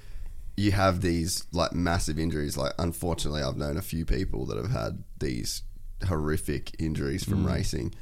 you 0.57 0.73
have 0.73 1.01
these 1.03 1.45
like 1.53 1.73
massive 1.75 2.19
injuries. 2.19 2.57
Like, 2.57 2.73
unfortunately, 2.79 3.43
I've 3.43 3.57
known 3.57 3.77
a 3.77 3.83
few 3.83 4.05
people 4.07 4.47
that 4.47 4.57
have 4.57 4.71
had 4.71 5.03
these 5.19 5.63
horrific 6.09 6.75
injuries 6.81 7.25
Mm. 7.25 7.29
from 7.29 7.47
racing. 7.47 7.95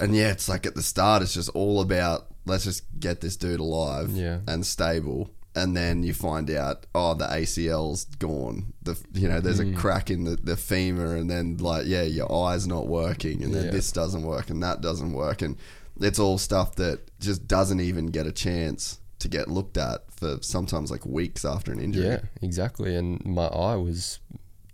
And 0.00 0.14
yeah, 0.16 0.30
it's 0.30 0.48
like 0.48 0.64
at 0.66 0.74
the 0.74 0.82
start, 0.82 1.22
it's 1.22 1.34
just 1.34 1.48
all 1.50 1.80
about 1.80 2.26
let's 2.46 2.64
just 2.64 2.82
get 2.98 3.20
this 3.20 3.36
dude 3.36 3.60
alive 3.60 4.10
Yeah. 4.10 4.40
and 4.46 4.64
stable. 4.64 5.30
And 5.54 5.76
then 5.76 6.02
you 6.02 6.14
find 6.14 6.48
out, 6.50 6.86
oh, 6.94 7.14
the 7.14 7.26
ACL's 7.26 8.04
gone. 8.04 8.72
The 8.82 8.96
you 9.12 9.28
know, 9.28 9.40
there's 9.40 9.60
Mm. 9.60 9.74
a 9.74 9.76
crack 9.76 10.10
in 10.10 10.24
the, 10.24 10.36
the 10.36 10.56
femur, 10.56 11.16
and 11.16 11.28
then 11.28 11.56
like, 11.56 11.86
yeah, 11.86 12.02
your 12.04 12.30
eye's 12.32 12.66
not 12.66 12.86
working, 12.86 13.42
and 13.42 13.52
then 13.54 13.64
Yeah. 13.66 13.70
this 13.72 13.90
doesn't 13.92 14.22
work, 14.22 14.50
and 14.50 14.62
that 14.62 14.80
doesn't 14.80 15.12
work, 15.12 15.42
and 15.42 15.56
it's 16.00 16.18
all 16.20 16.38
stuff 16.38 16.76
that 16.76 17.00
just 17.18 17.48
doesn't 17.48 17.80
even 17.80 18.06
get 18.06 18.26
a 18.26 18.32
chance 18.32 18.98
to 19.18 19.26
get 19.28 19.48
looked 19.48 19.76
at 19.76 20.04
for 20.12 20.38
sometimes 20.42 20.92
like 20.92 21.04
weeks 21.04 21.44
after 21.44 21.72
an 21.72 21.80
injury. 21.80 22.06
Yeah, 22.06 22.20
exactly. 22.40 22.94
And 22.94 23.24
my 23.26 23.46
eye 23.46 23.74
was 23.74 24.20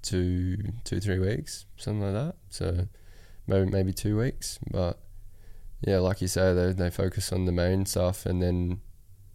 two, 0.02 0.58
two, 0.84 1.00
three 1.00 1.18
weeks, 1.18 1.64
something 1.78 2.02
like 2.02 2.12
that. 2.12 2.34
So 2.50 2.88
maybe 3.46 3.70
maybe 3.70 3.92
two 3.94 4.18
weeks. 4.18 4.58
But 4.70 4.98
yeah, 5.86 5.98
like 5.98 6.20
you 6.20 6.28
say, 6.28 6.52
they 6.54 6.72
they 6.72 6.90
focus 6.90 7.32
on 7.32 7.44
the 7.44 7.52
main 7.52 7.86
stuff, 7.86 8.26
and 8.26 8.42
then 8.42 8.80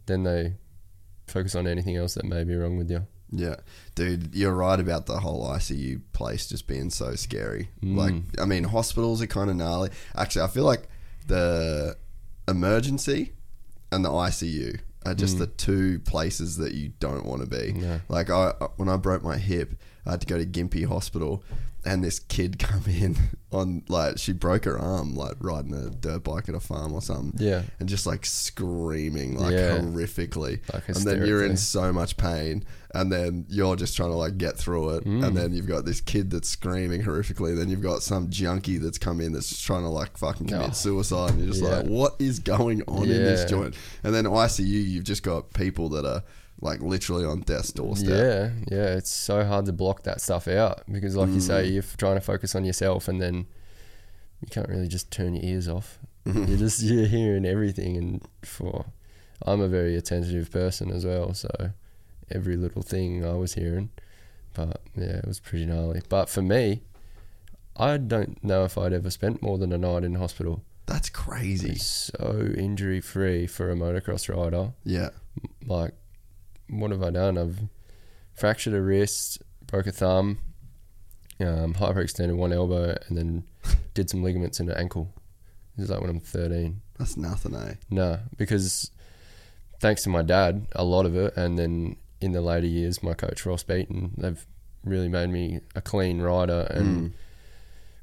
then 0.06 0.24
they 0.24 0.56
focus 1.28 1.56
on 1.56 1.68
anything 1.68 1.96
else 1.96 2.16
that 2.16 2.26
may 2.26 2.44
be 2.44 2.56
wrong 2.56 2.78
with 2.78 2.90
you. 2.90 3.06
Yeah, 3.32 3.58
dude, 3.94 4.34
you're 4.34 4.54
right 4.54 4.80
about 4.80 5.06
the 5.06 5.20
whole 5.20 5.48
ICU 5.48 6.02
place 6.14 6.48
just 6.48 6.68
being 6.68 6.90
so 6.90 7.14
scary. 7.14 7.70
Mm. 7.84 7.96
Like, 7.96 8.42
I 8.42 8.46
mean, 8.46 8.64
hospitals 8.64 9.22
are 9.22 9.28
kind 9.28 9.52
of 9.52 9.56
gnarly. 9.56 9.92
Actually, 10.16 10.44
I 10.44 10.48
feel 10.48 10.64
like 10.64 10.88
the 11.28 11.96
emergency 12.48 13.34
and 13.92 14.04
the 14.04 14.10
ICU 14.10 14.80
are 15.06 15.14
just 15.14 15.38
the 15.38 15.48
two 15.48 16.00
places 16.00 16.58
that 16.58 16.74
you 16.74 16.92
don't 17.00 17.26
want 17.26 17.42
to 17.42 17.48
be. 17.48 17.74
No. 17.74 18.02
Like, 18.10 18.32
I 18.32 18.54
when 18.78 18.90
I 18.90 18.98
broke 18.98 19.24
my 19.24 19.38
hip, 19.38 19.76
I 20.06 20.12
had 20.12 20.22
to 20.22 20.28
go 20.28 20.38
to 20.40 20.46
Gympie 20.46 20.86
Hospital, 20.86 21.44
and 21.90 22.04
this 22.04 22.20
kid 22.20 22.60
come 22.68 22.84
in 22.88 23.16
on 23.52 23.84
like 23.90 24.18
she 24.20 24.32
broke 24.32 24.66
her 24.66 24.78
arm 24.78 25.16
like 25.16 25.36
riding 25.40 25.74
a 25.74 25.90
dirt 25.90 26.24
bike 26.24 26.48
at 26.48 26.54
a 26.56 26.60
farm 26.60 26.94
or 26.94 27.02
something. 27.02 27.34
Yeah. 27.46 27.64
and 27.80 27.90
just 27.90 28.06
like 28.06 28.26
screaming 28.26 29.38
like 29.38 29.54
Yeah. 29.54 29.80
horrifically, 29.80 30.60
Like 30.74 30.88
and 30.88 30.98
then 30.98 31.26
you're 31.26 31.44
in 31.44 31.58
so 31.58 31.92
much 31.92 32.16
pain, 32.18 32.64
and 32.94 33.12
then 33.12 33.46
you're 33.50 33.76
just 33.76 33.96
trying 33.96 34.12
to 34.12 34.16
like 34.16 34.38
get 34.38 34.56
through 34.58 34.90
it, 34.98 35.06
Mm. 35.06 35.26
and 35.26 35.38
then 35.38 35.54
you've 35.54 35.68
got 35.68 35.86
this 35.86 36.02
kid 36.02 36.30
that's 36.32 36.50
screaming 36.50 37.02
horrifically, 37.04 37.56
then 37.58 37.70
you've 37.70 37.82
got 37.82 38.04
some 38.04 38.30
junkie 38.30 38.78
that's 38.78 38.98
come 39.00 39.20
in 39.22 39.34
that's 39.34 39.50
just 39.50 39.66
trying 39.66 39.84
to 39.84 39.90
like 39.90 40.18
fucking 40.18 40.48
commit 40.48 40.70
Oh. 40.70 40.74
suicide, 40.74 41.32
and 41.32 41.40
you're 41.40 41.50
just 41.50 41.64
Yeah. 41.64 41.78
like, 41.78 41.86
what 41.88 42.16
is 42.20 42.40
going 42.40 42.84
on 42.88 43.04
in 43.04 43.10
this 43.24 43.50
joint? 43.50 43.74
And 44.04 44.14
then 44.14 44.26
ICU, 44.26 44.66
you've 44.90 45.04
just 45.06 45.24
got 45.24 45.54
people 45.54 45.90
that 45.90 46.06
are 46.06 46.24
like 46.62 46.82
literally 46.82 47.26
on 47.26 47.42
death's 47.42 47.72
doorstep. 47.72 48.10
Yeah, 48.10 48.50
yeah, 48.78 48.96
it's 48.96 49.12
so 49.12 49.44
hard 49.46 49.66
to 49.66 49.74
block 49.74 50.04
that 50.04 50.22
stuff 50.22 50.48
out 50.48 50.84
because, 50.92 51.16
like 51.16 51.30
you 51.30 51.40
say, 51.40 51.68
mm. 51.68 51.74
you're 51.74 51.84
trying 51.98 52.16
to 52.16 52.22
focus 52.22 52.56
on 52.56 52.66
yourself, 52.66 53.08
and 53.08 53.22
then 53.22 53.48
you 54.42 54.48
can't 54.50 54.70
really 54.70 54.88
just 54.88 55.12
turn 55.12 55.36
your 55.36 55.44
ears 55.44 55.68
off. 55.68 56.00
Mm-hmm. 56.26 56.46
You're 56.46 56.58
just 56.58 56.82
you're 56.84 57.08
hearing 57.08 57.46
everything, 57.46 57.98
and 57.98 58.22
for 58.44 58.86
I'm 59.46 59.62
a 59.62 59.68
very 59.68 59.96
attentive 59.96 60.52
person 60.52 60.92
as 60.92 61.06
well, 61.06 61.34
so 61.34 61.50
every 62.30 62.58
little 62.58 62.82
thing 62.82 63.26
I 63.26 63.34
was 63.34 63.54
hearing. 63.54 63.90
But 64.54 64.82
yeah, 64.96 65.18
it 65.18 65.28
was 65.28 65.40
pretty 65.40 65.66
gnarly. 65.66 66.02
But 66.10 66.30
for 66.30 66.42
me, 66.42 66.82
I 67.78 67.98
don't 67.98 68.44
know 68.44 68.66
if 68.66 68.78
I'd 68.78 68.94
ever 68.94 69.10
spent 69.10 69.42
more 69.42 69.58
than 69.58 69.72
a 69.72 69.78
night 69.78 70.04
in 70.04 70.16
hospital. 70.16 70.64
That's 70.86 71.10
crazy. 71.10 71.76
So 71.76 72.52
injury 72.58 73.00
free 73.00 73.46
for 73.46 73.72
a 73.72 73.76
motocross 73.76 74.28
rider 74.28 74.74
Yeah. 74.84 75.10
like 75.66 75.94
what 76.70 76.92
have 76.92 77.04
I 77.04 77.10
done? 77.10 77.38
I've 77.38 77.60
fractured 78.34 78.74
a 78.74 78.82
wrist, 78.82 79.42
broke 79.68 79.88
a 79.88 79.92
thumb, 79.92 80.40
um, 81.40 81.74
hyperextended 81.74 82.36
one 82.36 82.54
elbow, 82.54 82.98
and 83.08 83.18
then 83.18 83.44
did 83.94 84.10
some 84.10 84.24
ligaments 84.24 84.60
in 84.60 84.70
an 84.70 84.78
ankle. 84.78 85.14
This 85.76 85.86
is 85.86 85.90
like 85.90 86.02
when 86.02 86.10
I'm 86.10 86.20
13. 86.20 86.82
That's 86.98 87.18
nothing, 87.18 87.56
eh? 87.56 87.76
No, 87.90 88.20
because 88.38 88.92
thanks 89.80 90.04
to 90.04 90.10
my 90.10 90.22
dad, 90.22 90.68
a 90.74 90.84
lot 90.84 91.06
of 91.06 91.16
it, 91.16 91.36
and 91.38 91.58
then 91.58 91.96
in 92.22 92.34
the 92.34 92.42
later 92.42 92.68
years, 92.68 93.02
my 93.02 93.14
coach 93.14 93.46
Ross 93.46 93.64
Beaton, 93.64 94.12
they've 94.18 94.46
really 94.84 95.08
made 95.08 95.30
me 95.30 95.62
a 95.76 95.82
clean 95.82 96.22
rider. 96.22 96.68
And 96.70 97.14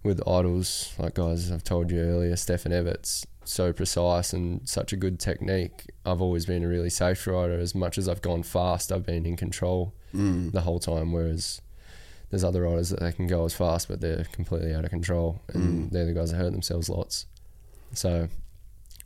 with 0.03 0.27
idols 0.27 0.95
like 0.99 1.15
guys 1.15 1.51
I've 1.51 1.65
told 1.65 1.91
you 1.91 2.01
earlier, 2.01 2.37
Stefan 2.37 2.73
Everts, 2.73 3.27
so 3.49 3.73
precise 3.73 4.33
and 4.33 4.69
such 4.69 4.93
a 4.93 4.97
good 4.97 5.19
technique. 5.19 5.87
I've 6.05 6.21
always 6.21 6.47
been 6.47 6.65
a 6.65 6.69
really 6.69 6.91
safe 6.91 7.27
rider. 7.27 7.59
As 7.59 7.75
much 7.75 7.99
as 7.99 8.09
I've 8.09 8.23
gone 8.23 8.43
fast, 8.43 8.93
I've 8.93 9.07
been 9.07 9.27
in 9.27 9.37
control 9.37 9.95
mm. 10.15 10.53
the 10.53 10.63
whole 10.63 10.81
time. 10.81 11.13
Whereas 11.13 11.61
there's 12.31 12.45
other 12.45 12.63
riders 12.63 12.91
that 12.91 13.01
they 13.01 13.13
can 13.13 13.27
go 13.27 13.45
as 13.45 13.55
fast, 13.55 13.89
but 13.89 14.01
they're 14.01 14.27
completely 14.33 14.75
out 14.75 14.85
of 14.85 14.91
control, 14.91 15.41
and 15.53 15.89
mm. 15.89 15.91
they're 15.91 16.07
the 16.07 16.13
guys 16.13 16.31
that 16.33 16.39
hurt 16.39 16.53
themselves 16.53 16.89
lots. 16.89 17.27
So 17.93 18.29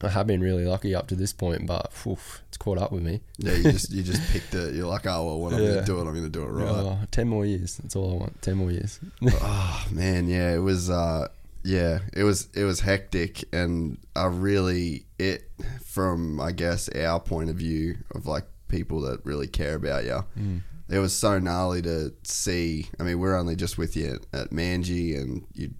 I 0.02 0.08
have 0.08 0.26
been 0.26 0.40
really 0.40 0.64
lucky 0.64 0.94
up 0.94 1.08
to 1.08 1.14
this 1.14 1.32
point, 1.32 1.66
but 1.66 1.92
oof, 2.06 2.42
it's 2.48 2.56
caught 2.56 2.78
up 2.78 2.90
with 2.92 3.02
me. 3.02 3.20
Yeah, 3.36 3.52
you 3.54 3.72
just 3.72 3.90
you 3.92 4.02
just 4.02 4.22
picked 4.32 4.54
it. 4.54 4.74
You're 4.74 4.86
like, 4.86 5.06
oh 5.06 5.24
well, 5.26 5.40
when 5.40 5.54
I'm 5.54 5.62
Yeah. 5.62 5.74
gonna 5.74 5.86
do 5.86 5.98
it, 5.98 6.06
I'm 6.06 6.14
gonna 6.14 6.28
do 6.30 6.42
it 6.42 6.46
right. 6.48 6.68
Oh, 6.68 6.98
10 7.10 7.28
more 7.28 7.44
years. 7.44 7.76
That's 7.76 7.94
all 7.96 8.12
I 8.12 8.16
want. 8.16 8.40
10 8.42 8.56
more 8.56 8.70
years. 8.70 8.98
oh 9.22 9.86
man, 9.90 10.28
yeah, 10.28 10.54
it 10.54 10.58
was 10.60 10.88
uh 10.88 11.28
yeah, 11.62 12.00
it 12.12 12.24
was 12.24 12.48
it 12.54 12.64
was 12.64 12.80
hectic 12.80 13.44
and 13.52 13.98
I 14.16 14.26
really 14.26 15.06
it 15.18 15.50
from 15.84 16.40
I 16.40 16.52
guess 16.52 16.88
our 16.90 17.20
point 17.20 17.50
of 17.50 17.56
view 17.56 17.98
of 18.14 18.26
like 18.26 18.46
people 18.68 19.02
that 19.02 19.24
really 19.24 19.46
care 19.46 19.74
about 19.74 20.04
you. 20.04 20.24
Hmm. 20.34 20.58
It 20.88 20.98
was 20.98 21.16
so 21.16 21.38
gnarly 21.38 21.82
to 21.82 22.12
see. 22.24 22.88
I 22.98 23.04
mean, 23.04 23.20
we're 23.20 23.38
only 23.38 23.54
just 23.54 23.78
with 23.78 23.96
you 23.96 24.18
at, 24.32 24.40
at 24.40 24.50
Manji 24.50 25.16
and 25.16 25.46
you 25.52 25.74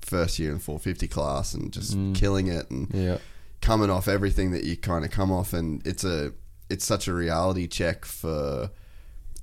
first 0.00 0.38
year 0.38 0.50
in 0.50 0.58
450 0.58 1.08
class 1.08 1.54
and 1.54 1.72
just 1.72 1.94
hmm. 1.94 2.12
killing 2.12 2.48
it 2.48 2.70
and 2.70 2.88
yeah. 2.92 3.18
coming 3.60 3.90
off 3.90 4.08
everything 4.08 4.50
that 4.52 4.64
you 4.64 4.76
kind 4.76 5.04
of 5.04 5.10
come 5.10 5.30
off 5.30 5.52
and 5.52 5.86
it's 5.86 6.04
a 6.04 6.32
it's 6.68 6.84
such 6.84 7.06
a 7.06 7.14
reality 7.14 7.68
check 7.68 8.04
for 8.04 8.70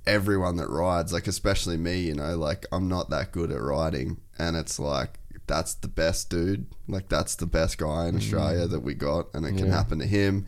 everyone 0.06 0.56
that 0.56 0.68
rides 0.68 1.12
like 1.12 1.26
especially 1.26 1.76
me 1.76 2.00
you 2.00 2.14
know 2.14 2.36
like 2.36 2.66
I'm 2.72 2.88
not 2.88 3.10
that 3.10 3.32
good 3.32 3.50
at 3.50 3.60
riding 3.60 4.18
and 4.38 4.56
it's 4.56 4.78
like 4.78 5.19
that's 5.50 5.74
the 5.74 5.88
best 5.88 6.30
dude. 6.30 6.66
Like 6.88 7.08
that's 7.08 7.34
the 7.34 7.46
best 7.46 7.76
guy 7.76 8.06
in 8.08 8.16
Australia 8.16 8.66
that 8.68 8.80
we 8.80 8.94
got 8.94 9.26
and 9.34 9.44
it 9.44 9.56
can 9.56 9.66
Yeah. 9.66 9.72
happen 9.74 9.98
to 9.98 10.06
him. 10.06 10.46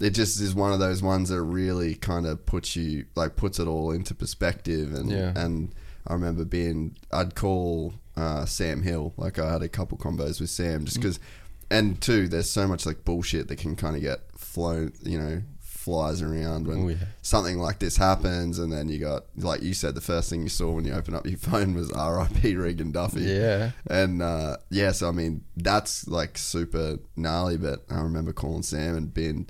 It 0.00 0.10
just 0.10 0.40
is 0.40 0.54
one 0.56 0.72
of 0.72 0.80
those 0.80 1.02
ones 1.02 1.28
that 1.28 1.40
really 1.40 1.94
kind 1.94 2.26
of 2.26 2.44
puts 2.44 2.74
you 2.74 3.06
like 3.14 3.36
puts 3.36 3.60
it 3.60 3.68
all 3.68 3.92
into 3.92 4.14
perspective. 4.14 4.92
And 4.92 5.10
Yeah. 5.10 5.32
and 5.36 5.72
I 6.06 6.12
remember 6.14 6.44
being 6.44 6.96
I'd 7.12 7.34
call 7.36 7.94
uh, 8.16 8.44
Sam 8.44 8.82
Hill. 8.82 9.12
Like 9.16 9.38
I 9.38 9.52
had 9.52 9.62
a 9.62 9.68
couple 9.68 9.96
combos 9.98 10.40
with 10.40 10.50
Sam 10.50 10.84
just 10.84 10.96
because 10.98 11.18
and 11.70 12.00
two 12.00 12.26
there's 12.28 12.50
so 12.50 12.66
much 12.66 12.84
like 12.86 13.04
bullshit 13.04 13.46
that 13.48 13.56
can 13.58 13.74
kind 13.76 13.94
of 13.96 14.02
get 14.02 14.20
flown 14.36 14.92
you 15.02 15.18
know 15.18 15.42
flies 15.84 16.22
around 16.22 16.66
when 16.66 16.84
Oh, 16.84 16.88
yeah. 16.88 16.96
something 17.22 17.58
like 17.58 17.78
this 17.78 17.96
happens 17.98 18.58
and 18.58 18.72
then 18.72 18.88
you 18.88 18.98
got 18.98 19.24
like 19.36 19.62
you 19.62 19.74
said 19.74 19.94
the 19.94 20.00
first 20.00 20.30
thing 20.30 20.42
you 20.42 20.48
saw 20.48 20.72
when 20.72 20.84
you 20.86 20.92
open 20.94 21.14
up 21.14 21.26
your 21.26 21.36
phone 21.50 21.74
was 21.74 21.92
RIP 21.92 22.56
Regan 22.58 22.90
Duffy 22.90 23.20
Yeah. 23.22 23.72
and 23.88 24.22
uh, 24.22 24.56
yeah, 24.70 24.92
so 24.92 25.08
I 25.08 25.12
mean 25.12 25.44
that's 25.56 26.08
like 26.08 26.38
super 26.38 26.98
gnarly. 27.16 27.56
But 27.58 27.84
I 27.90 28.00
remember 28.00 28.32
calling 28.32 28.62
Sam 28.62 28.96
and 28.96 29.12
being 29.12 29.48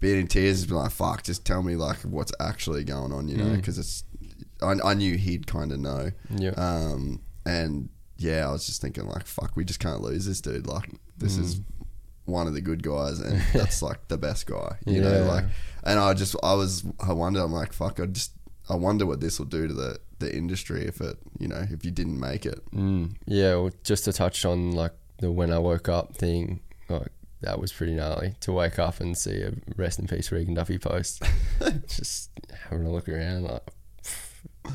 being 0.00 0.20
in 0.20 0.26
tears, 0.26 0.66
being 0.66 0.78
like, 0.80 0.90
"Fuck, 0.90 1.22
just 1.22 1.44
tell 1.46 1.62
me 1.62 1.74
like 1.76 1.98
what's 2.02 2.32
actually 2.40 2.84
going 2.84 3.12
on," 3.12 3.28
you 3.28 3.36
know? 3.38 3.44
Mm. 3.44 3.56
Because 3.56 3.78
it's 3.78 4.04
I, 4.62 4.74
I 4.84 4.94
knew 4.94 5.16
he'd 5.16 5.46
kind 5.46 5.72
of 5.72 5.78
know. 5.78 6.10
Yeah. 6.30 6.50
Um, 6.50 7.22
and 7.46 7.88
yeah, 8.18 8.48
I 8.48 8.50
was 8.52 8.66
just 8.66 8.82
thinking 8.82 9.06
like, 9.06 9.26
"Fuck, 9.26 9.52
we 9.56 9.64
just 9.64 9.80
can't 9.80 10.00
lose 10.02 10.26
this 10.26 10.40
dude. 10.40 10.66
Like, 10.66 10.90
this 11.16 11.38
is 11.38 11.60
one 12.26 12.46
of 12.48 12.54
the 12.54 12.60
good 12.60 12.82
guys, 12.82 13.20
and 13.20 13.40
that's 13.54 13.80
like 13.82 14.08
the 14.08 14.18
best 14.18 14.46
guy, 14.46 14.76
you 14.84 15.00
know? 15.00 15.22
Like, 15.24 15.44
and 15.86 15.98
I 16.00 16.12
just 16.14 16.36
I 16.42 16.54
was 16.54 16.84
I 17.00 17.12
wonder, 17.12 17.40
I'm 17.40 17.52
like, 17.52 17.72
fuck, 17.72 18.00
I 18.00 18.06
just 18.06 18.32
I 18.68 18.74
wonder 18.74 19.06
what 19.06 19.20
this 19.20 19.38
will 19.38 19.46
do 19.46 19.68
to 19.68 19.74
the 19.74 19.98
the 20.18 20.34
industry 20.34 20.86
if 20.86 21.00
it 21.00 21.18
you 21.38 21.46
know 21.46 21.64
if 21.70 21.84
you 21.84 21.90
didn't 21.90 22.18
make 22.18 22.44
it. 22.44 22.60
Mm, 22.72 23.16
yeah, 23.26 23.54
well, 23.54 23.70
just 23.84 24.04
to 24.04 24.12
touch 24.12 24.44
on 24.44 24.72
like 24.72 24.92
the 25.18 25.30
when 25.30 25.50
I 25.52 25.58
woke 25.58 25.88
up 25.88 26.14
thing, 26.16 26.60
like 26.88 27.12
that 27.40 27.60
was 27.60 27.72
pretty 27.72 27.94
gnarly 27.94 28.34
to 28.40 28.52
wake 28.52 28.78
up 28.78 29.00
and 29.00 29.16
see 29.16 29.40
a 29.42 29.52
rest 29.76 29.98
in 29.98 30.06
peace 30.06 30.32
Regan 30.32 30.54
Duffy 30.54 30.78
post. 30.78 31.22
just 31.86 32.30
having 32.68 32.86
a 32.86 32.90
look 32.90 33.08
around, 33.08 33.44
like 33.44 33.62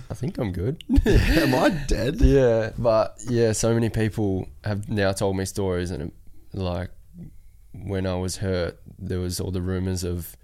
I 0.10 0.14
think 0.14 0.38
I'm 0.38 0.54
good. 0.54 0.84
Am 1.06 1.54
I 1.54 1.70
dead? 1.88 2.22
yeah, 2.22 2.72
but 2.78 3.18
yeah, 3.28 3.52
so 3.52 3.74
many 3.74 3.90
people 3.90 4.48
have 4.64 4.88
now 4.88 5.12
told 5.12 5.36
me 5.36 5.46
stories, 5.46 5.92
and 5.92 6.12
like 6.54 6.92
when 7.74 8.06
I 8.06 8.16
was 8.16 8.38
hurt, 8.38 8.80
there 8.98 9.20
was 9.20 9.40
all 9.40 9.52
the 9.52 9.62
rumors 9.62 10.04
of 10.04 10.38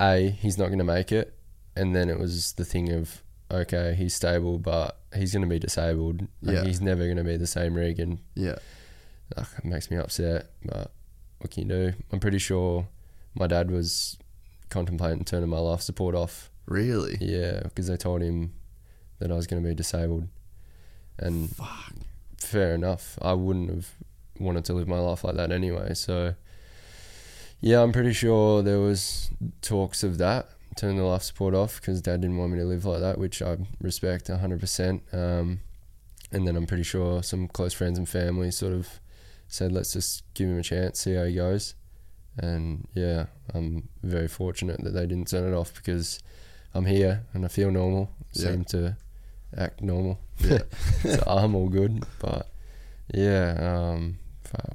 a 0.00 0.30
he's 0.30 0.58
not 0.58 0.66
going 0.66 0.78
to 0.78 0.84
make 0.84 1.12
it, 1.12 1.34
and 1.76 1.94
then 1.94 2.08
it 2.08 2.18
was 2.18 2.52
the 2.54 2.64
thing 2.64 2.90
of 2.92 3.22
okay 3.50 3.94
he's 3.96 4.14
stable, 4.14 4.58
but 4.58 4.98
he's 5.14 5.32
going 5.32 5.42
to 5.42 5.48
be 5.48 5.58
disabled. 5.58 6.22
Like, 6.42 6.56
Yeah. 6.56 6.64
he's 6.64 6.80
never 6.80 7.04
going 7.04 7.16
to 7.16 7.24
be 7.24 7.36
the 7.36 7.46
same 7.46 7.74
Regan. 7.74 8.20
Yeah. 8.34 8.56
Ugh, 9.36 9.46
it 9.58 9.64
makes 9.64 9.90
me 9.90 9.96
upset, 9.96 10.50
but 10.64 10.90
what 11.38 11.50
can 11.50 11.64
you 11.64 11.68
do? 11.68 11.92
I'm 12.12 12.20
pretty 12.20 12.38
sure 12.38 12.88
my 13.34 13.46
dad 13.46 13.70
was 13.70 14.18
contemplating 14.68 15.24
turning 15.24 15.48
my 15.48 15.58
life 15.58 15.80
support 15.80 16.14
off. 16.14 16.50
Really? 16.66 17.16
Yeah, 17.20 17.60
because 17.64 17.86
they 17.88 17.96
told 17.96 18.22
him 18.22 18.52
that 19.18 19.30
I 19.30 19.34
was 19.34 19.46
going 19.46 19.62
to 19.62 19.68
be 19.68 19.74
disabled, 19.74 20.28
and 21.18 21.54
fair 22.38 22.74
enough. 22.74 23.18
I 23.22 23.32
wouldn't 23.34 23.70
have 23.70 23.90
wanted 24.38 24.64
to 24.66 24.72
live 24.72 24.88
my 24.88 24.98
life 24.98 25.24
like 25.24 25.36
that 25.36 25.52
anyway. 25.52 25.94
So, 25.94 26.34
yeah, 27.60 27.82
I'm 27.82 27.92
pretty 27.92 28.12
sure 28.12 28.62
there 28.62 28.78
was 28.80 29.30
talks 29.62 30.02
of 30.02 30.18
that 30.18 30.48
turn 30.76 30.96
the 30.96 31.02
life 31.02 31.22
support 31.22 31.54
off 31.54 31.80
because 31.80 32.00
Dad 32.00 32.20
didn't 32.20 32.36
want 32.38 32.52
me 32.52 32.58
to 32.58 32.64
live 32.64 32.84
like 32.84 33.00
that, 33.00 33.18
which 33.18 33.42
I 33.42 33.56
respect 33.80 34.28
100%. 34.28 35.00
Um, 35.12 35.60
and 36.32 36.46
then 36.46 36.56
I'm 36.56 36.66
pretty 36.66 36.84
sure 36.84 37.22
some 37.22 37.48
close 37.48 37.74
friends 37.74 37.98
and 37.98 38.08
family 38.08 38.50
sort 38.50 38.72
of 38.72 39.00
said, 39.48 39.72
let's 39.72 39.92
just 39.92 40.22
give 40.34 40.48
him 40.48 40.58
a 40.58 40.62
chance, 40.62 41.00
see 41.00 41.14
how 41.14 41.24
he 41.24 41.34
goes. 41.34 41.74
And 42.38 42.86
yeah, 42.94 43.26
I'm 43.52 43.88
very 44.02 44.28
fortunate 44.28 44.82
that 44.84 44.90
they 44.90 45.06
didn't 45.06 45.28
turn 45.28 45.52
it 45.52 45.56
off 45.56 45.74
because 45.74 46.20
I'm 46.72 46.86
here 46.86 47.24
and 47.34 47.44
I 47.44 47.48
feel 47.48 47.70
normal, 47.70 48.10
Yeah. 48.32 48.44
seem 48.52 48.64
to 48.66 48.96
act 49.58 49.82
normal. 49.82 50.20
Yeah. 50.38 50.60
so 51.02 51.22
I'm 51.26 51.54
all 51.56 51.68
good. 51.68 52.04
But 52.20 52.46
yeah, 53.12 53.56
um, 53.60 54.18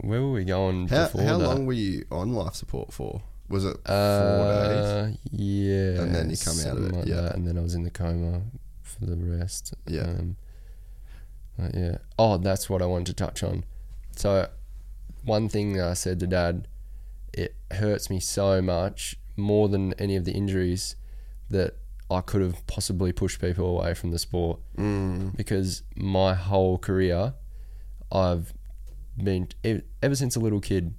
where 0.01 0.21
were 0.21 0.31
we 0.31 0.43
going 0.45 0.87
How, 0.87 1.03
before 1.05 1.21
how 1.23 1.37
that? 1.37 1.47
long 1.47 1.65
were 1.65 1.73
you 1.73 2.05
on 2.11 2.33
life 2.33 2.55
support 2.55 2.93
for? 2.93 3.21
Was 3.49 3.63
it 3.65 3.77
four 3.85 3.93
days? 4.63 4.85
Uh, 4.85 5.11
yeah, 5.31 6.01
And 6.01 6.15
then 6.15 6.29
you 6.31 6.37
come 6.37 6.53
out 6.53 6.57
of 6.57 6.61
something 6.63 6.85
it, 6.85 6.95
like 6.99 7.05
yeah. 7.07 7.21
that, 7.21 7.35
and 7.35 7.47
then 7.47 7.57
I 7.57 7.61
was 7.61 7.75
in 7.75 7.83
the 7.83 7.91
coma 7.91 8.41
for 8.81 9.05
the 9.05 9.15
rest. 9.15 9.73
Yeah. 9.87 10.01
Um, 10.03 10.35
yeah. 11.73 11.97
Oh, 12.17 12.37
that's 12.37 12.69
what 12.69 12.81
I 12.81 12.85
wanted 12.85 13.05
to 13.07 13.13
touch 13.13 13.43
on. 13.43 13.63
So, 14.15 14.49
one 15.23 15.47
thing 15.49 15.73
that 15.73 15.87
I 15.87 15.93
said 15.93 16.19
to 16.21 16.27
Dad, 16.27 16.67
it 17.33 17.53
hurts 17.71 18.09
me 18.09 18.19
so 18.19 18.61
much 18.61 19.15
more 19.37 19.69
than 19.69 19.93
any 19.99 20.15
of 20.15 20.25
the 20.25 20.31
injuries 20.31 20.95
that 21.51 21.75
I 22.09 22.21
could 22.21 22.41
have 22.41 22.65
possibly 22.65 23.11
pushed 23.11 23.39
people 23.41 23.77
away 23.79 23.93
from 23.93 24.09
the 24.11 24.19
sport 24.19 24.59
Mm. 24.77 25.35
because 25.37 25.83
my 25.95 26.33
whole 26.33 26.77
career, 26.79 27.33
I've 28.11 28.53
been 29.23 29.47
ever 30.01 30.15
since 30.15 30.35
a 30.35 30.39
little 30.39 30.59
kid. 30.59 30.93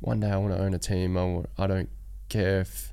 One 0.00 0.20
day 0.20 0.30
I 0.30 0.36
want 0.36 0.54
to 0.54 0.60
own 0.60 0.74
a 0.74 0.78
team. 0.78 1.16
I 1.16 1.24
want, 1.24 1.48
I 1.56 1.66
don't 1.66 1.88
care 2.28 2.60
if 2.60 2.92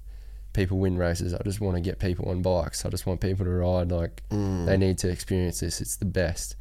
people 0.53 0.77
win 0.79 0.97
races. 0.97 1.33
I 1.33 1.41
just 1.43 1.59
want 1.61 1.75
to 1.75 1.81
get 1.81 1.99
people 1.99 2.29
on 2.29 2.41
bikes. 2.41 2.85
I 2.85 2.89
just 2.89 3.05
want 3.05 3.21
people 3.21 3.45
to 3.45 3.51
ride. 3.51 3.91
Like 3.91 4.23
they 4.65 4.77
need 4.77 4.97
to 4.99 5.09
experience 5.09 5.59
this. 5.61 5.81
It's 5.81 5.97
the 5.97 6.05
best. 6.05 6.55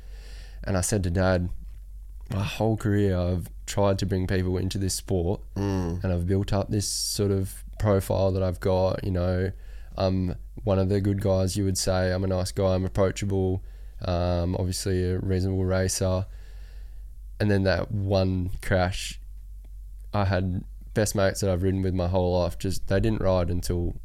And 0.64 0.76
I 0.76 0.80
said 0.80 1.02
to 1.04 1.10
Dad, 1.10 1.48
my 2.30 2.42
whole 2.42 2.76
career 2.76 3.16
I've 3.16 3.48
tried 3.66 3.98
to 4.00 4.06
bring 4.06 4.26
people 4.26 4.56
into 4.58 4.78
this 4.78 4.94
sport, 4.94 5.40
and 6.02 6.12
I've 6.12 6.26
built 6.26 6.52
up 6.52 6.68
this 6.70 6.88
sort 6.88 7.30
of 7.30 7.64
profile 7.78 8.32
that 8.32 8.42
I've 8.42 8.60
got. 8.60 9.04
You 9.04 9.12
know, 9.12 9.52
I'm 9.96 10.34
one 10.64 10.78
of 10.78 10.88
the 10.88 11.00
good 11.00 11.20
guys. 11.20 11.56
You 11.56 11.64
would 11.64 11.78
say 11.78 12.12
I'm 12.12 12.24
a 12.24 12.26
nice 12.26 12.52
guy. 12.52 12.74
I'm 12.74 12.84
approachable. 12.84 13.62
Um, 14.04 14.54
obviously 14.56 15.10
a 15.10 15.18
reasonable 15.18 15.64
racer. 15.64 16.26
And 17.40 17.50
then 17.50 17.62
that 17.64 17.90
one 17.92 18.50
crash, 18.62 19.20
I 20.12 20.24
had 20.24 20.64
best 20.94 21.14
mates 21.14 21.40
that 21.40 21.50
I've 21.50 21.62
ridden 21.62 21.82
with 21.82 21.94
my 21.94 22.08
whole 22.08 22.40
life. 22.40 22.58
Just 22.58 22.88
they 22.88 22.98
didn't 23.00 23.20
ride 23.20 23.50
until 23.50 24.00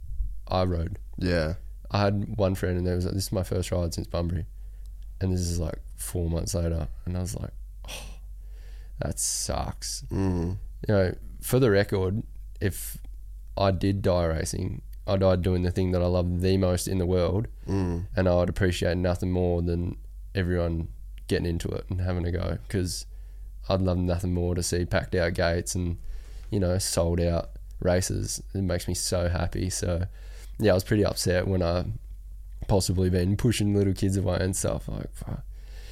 I 0.48 0.64
rode. 0.64 1.00
Yeah. 1.18 1.56
I 1.90 2.02
had 2.02 2.38
one 2.38 2.56
friend, 2.56 2.78
and 2.78 2.86
there 2.88 2.96
was 2.96 3.06
like, 3.06 3.14
this 3.14 3.26
is 3.26 3.32
my 3.32 3.44
first 3.44 3.72
ride 3.72 3.94
since 3.94 4.08
Bunbury, 4.08 4.46
and 5.22 5.32
this 5.32 5.42
is 5.42 5.60
like 5.60 5.80
four 5.96 6.28
months 6.30 6.56
later, 6.56 6.88
and 7.06 7.16
I 7.16 7.20
was 7.22 7.36
like, 7.36 7.52
oh, 7.88 8.06
that 9.00 9.20
sucks. 9.20 10.04
Mm. 10.12 10.58
You 10.88 10.94
know, 10.94 11.16
for 11.42 11.60
the 11.60 11.70
record, 11.70 12.24
if 12.60 12.98
I 13.56 13.70
did 13.70 14.02
die 14.02 14.26
racing, 14.26 14.82
I 15.06 15.18
died 15.18 15.44
doing 15.44 15.62
the 15.62 15.70
thing 15.70 15.92
that 15.92 16.02
I 16.02 16.08
love 16.08 16.42
the 16.42 16.58
most 16.58 16.88
in 16.88 16.98
the 16.98 17.06
world, 17.06 17.48
Mm. 17.68 18.08
and 18.16 18.28
I 18.28 18.34
would 18.36 18.50
appreciate 18.50 18.98
nothing 18.98 19.32
more 19.32 19.62
than 19.62 19.98
everyone 20.34 20.88
getting 21.28 21.46
into 21.46 21.70
it 21.70 21.86
and 21.90 22.02
having 22.02 22.26
a 22.26 22.32
go 22.32 22.58
because 22.68 23.06
I'd 23.70 23.82
love 23.82 23.98
nothing 23.98 24.34
more 24.34 24.56
to 24.56 24.64
see 24.64 24.86
packed 24.86 25.16
out 25.16 25.34
gates 25.34 25.76
and 25.76 25.98
you 26.50 26.60
know 26.60 26.78
sold 26.78 27.20
out 27.20 27.52
races. 27.80 28.42
It 28.54 28.62
makes 28.62 28.88
me 28.88 28.94
so 28.94 29.30
happy. 29.30 29.70
So 29.70 30.04
yeah, 30.60 30.72
I 30.72 30.74
was 30.76 30.84
pretty 30.84 31.06
upset 31.06 31.48
when 31.48 31.62
I 31.62 31.86
possibly 32.68 33.10
been 33.10 33.36
pushing 33.38 33.76
little 33.76 33.94
kids 33.94 34.18
away 34.18 34.38
and 34.40 34.56
stuff. 34.56 34.88
Like 34.88 35.14
fuck, 35.14 35.44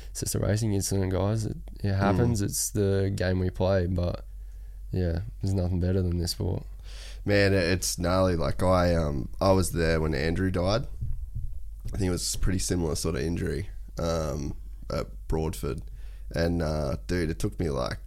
it's 0.10 0.22
just 0.22 0.36
a 0.36 0.40
racing 0.40 0.74
incident, 0.74 1.12
guys. 1.12 1.46
It, 1.46 1.58
it 1.84 1.94
happens. 1.94 2.42
It's 2.42 2.70
the 2.70 3.12
game 3.16 3.40
we 3.40 3.50
play, 3.50 3.88
but 3.88 4.26
yeah, 4.92 5.20
there's 5.42 5.54
nothing 5.54 5.80
better 5.80 6.02
than 6.02 6.18
this 6.18 6.32
sport. 6.32 6.64
Man, 7.24 7.54
it's 7.54 7.98
gnarly. 8.00 8.36
Like 8.36 8.64
I 8.64 8.96
um 8.96 9.30
I 9.40 9.52
was 9.52 9.72
there 9.72 10.02
when 10.02 10.14
Andrew 10.14 10.52
died. 10.52 10.88
I 11.94 11.98
think 11.98 12.08
it 12.08 12.12
was 12.12 12.36
a 12.36 12.40
pretty 12.40 12.60
similar 12.60 12.96
sort 12.96 13.16
of 13.16 13.22
injury 13.22 13.70
um, 14.00 14.56
at 14.90 15.08
Broadford, 15.28 15.82
and 16.36 16.62
uh, 16.62 16.98
dude, 17.08 17.30
it 17.30 17.40
took 17.40 17.60
me 17.60 17.70
like 17.70 17.98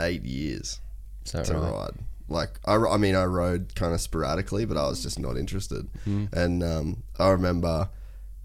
eight 0.00 0.24
years 0.24 0.80
to 1.26 1.38
right. 1.38 1.50
ride. 1.50 1.94
Like 2.28 2.60
I, 2.64 2.76
I 2.76 2.96
mean, 2.96 3.14
I 3.14 3.24
rode 3.24 3.74
kind 3.74 3.92
of 3.92 4.00
sporadically, 4.00 4.64
but 4.64 4.76
I 4.76 4.88
was 4.88 5.02
just 5.02 5.18
not 5.18 5.36
interested. 5.36 5.88
And 6.32 6.62
um, 6.62 7.02
I 7.18 7.30
remember 7.30 7.90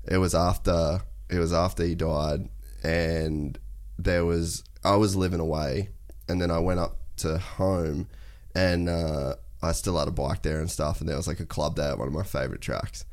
it 0.07 0.17
was 0.17 0.35
after 0.35 1.01
it 1.29 1.39
was 1.39 1.53
after 1.53 1.83
he 1.83 1.95
died, 1.95 2.49
and 2.83 3.57
there 3.97 4.25
was 4.25 4.63
I 4.83 4.95
was 4.95 5.15
living 5.15 5.39
away, 5.39 5.89
and 6.27 6.41
then 6.41 6.51
I 6.51 6.59
went 6.59 6.79
up 6.79 6.97
to 7.17 7.37
home, 7.37 8.07
and 8.55 8.89
uh, 8.89 9.35
I 9.61 9.71
still 9.71 9.97
had 9.97 10.07
a 10.07 10.11
bike 10.11 10.43
there 10.43 10.59
and 10.59 10.69
stuff, 10.69 10.99
and 10.99 11.09
there 11.09 11.17
was 11.17 11.27
like 11.27 11.39
a 11.39 11.45
club 11.45 11.75
there 11.75 11.91
at 11.91 11.97
one 11.97 12.07
of 12.07 12.13
my 12.13 12.23
favorite 12.23 12.61
tracks, 12.61 13.05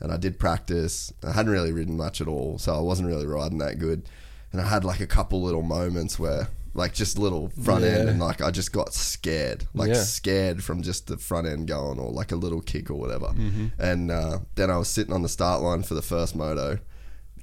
and 0.00 0.12
I 0.12 0.16
did 0.16 0.38
practice. 0.38 1.12
I 1.22 1.32
hadn't 1.32 1.52
really 1.52 1.72
ridden 1.72 1.96
much 1.96 2.20
at 2.20 2.28
all, 2.28 2.58
so 2.58 2.74
I 2.74 2.80
wasn't 2.80 3.08
really 3.08 3.26
riding 3.26 3.58
that 3.58 3.78
good, 3.78 4.08
and 4.52 4.60
I 4.60 4.66
had 4.68 4.84
like 4.84 5.00
a 5.00 5.06
couple 5.06 5.42
little 5.42 5.62
moments 5.62 6.18
where. 6.18 6.48
Like 6.74 6.92
just 6.94 7.18
little 7.18 7.48
front 7.64 7.82
end, 7.82 8.08
and 8.08 8.20
like 8.20 8.40
I 8.40 8.52
just 8.52 8.72
got 8.72 8.94
scared, 8.94 9.66
like 9.74 9.88
Yeah. 9.88 10.02
scared 10.02 10.62
from 10.62 10.82
just 10.82 11.08
the 11.08 11.16
front 11.16 11.48
end 11.48 11.66
going, 11.66 11.98
or 11.98 12.12
like 12.12 12.30
a 12.30 12.36
little 12.36 12.60
kick 12.60 12.88
or 12.88 12.94
whatever. 12.94 13.28
Mm-hmm. 13.28 13.68
And 13.80 14.10
uh, 14.12 14.40
then 14.54 14.70
I 14.70 14.76
was 14.76 14.86
sitting 14.86 15.12
on 15.12 15.22
the 15.22 15.28
start 15.30 15.60
line 15.60 15.82
for 15.82 15.94
the 15.94 16.02
first 16.02 16.36
moto, 16.36 16.78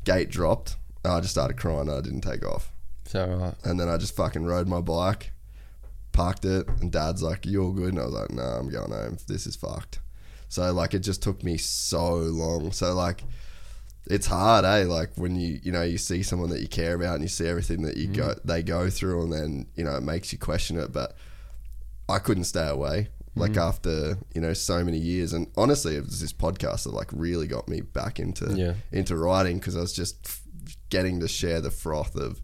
gate 0.06 0.30
dropped, 0.30 0.78
and 1.04 1.12
I 1.12 1.20
just 1.20 1.34
started 1.34 1.58
crying. 1.58 1.90
And 1.90 1.92
I 1.92 2.02
didn't 2.02 2.22
take 2.22 2.46
off, 2.46 2.72
So 3.08 3.26
right. 3.26 3.56
and 3.66 3.78
then 3.78 3.90
I 3.90 3.98
just 3.98 4.16
fucking 4.16 4.46
rode 4.46 4.70
my 4.70 4.80
bike, 4.80 5.34
parked 6.14 6.46
it, 6.46 6.66
and 6.80 6.90
Dad's 6.90 7.22
like, 7.24 7.46
"You're 7.46 7.74
good?" 7.74 7.90
And 7.90 8.00
I 8.00 8.06
was 8.06 8.14
like, 8.14 8.32
"No, 8.32 8.44
I'm 8.44 8.70
going 8.70 8.92
home. 8.92 9.18
This 9.28 9.48
is 9.48 9.58
fucked." 9.58 10.00
So 10.48 10.72
like, 10.72 10.94
it 10.94 11.00
just 11.00 11.22
took 11.22 11.44
me 11.44 11.58
so 11.58 12.16
long. 12.16 12.72
So 12.72 12.94
like, 12.94 13.24
it's 14.08 14.28
hard, 14.28 14.66
eh? 14.66 14.86
Like 14.86 15.12
when 15.16 15.36
you 15.36 15.60
you 15.64 15.72
know 15.72 15.82
you 15.82 15.98
see 15.98 16.22
someone 16.24 16.50
that 16.50 16.62
you 16.62 16.68
care 16.68 16.96
about 16.96 17.16
and 17.16 17.24
you 17.24 17.28
see 17.30 17.48
everything 17.48 17.82
that 17.84 17.98
you 17.98 18.08
go 18.08 18.36
they 18.44 18.62
go 18.64 18.90
through, 18.90 19.24
and 19.24 19.34
then 19.34 19.68
you 19.76 19.84
know 19.84 19.96
it 19.96 20.04
makes 20.04 20.32
you 20.32 20.40
question 20.40 20.78
it. 20.80 20.92
But 20.92 21.16
I 22.08 22.20
couldn't 22.20 22.44
stay 22.46 22.68
away. 22.68 23.10
Like 23.38 23.58
after 23.58 24.18
you 24.34 24.40
know 24.40 24.54
so 24.54 24.82
many 24.84 24.98
years, 24.98 25.34
and 25.34 25.48
honestly, 25.58 25.96
it 25.98 26.06
was 26.06 26.22
this 26.22 26.32
podcast 26.32 26.84
that 26.84 26.94
like 26.94 27.10
really 27.12 27.48
got 27.48 27.68
me 27.68 27.82
back 27.82 28.20
into 28.20 28.54
Yeah. 28.56 28.76
into 28.94 29.18
writing 29.18 29.58
because 29.60 29.76
I 29.76 29.82
was 29.82 29.92
just 29.92 30.16
f- 30.26 30.42
getting 30.90 31.20
to 31.20 31.28
share 31.28 31.60
the 31.60 31.70
froth 31.72 32.16
of 32.16 32.42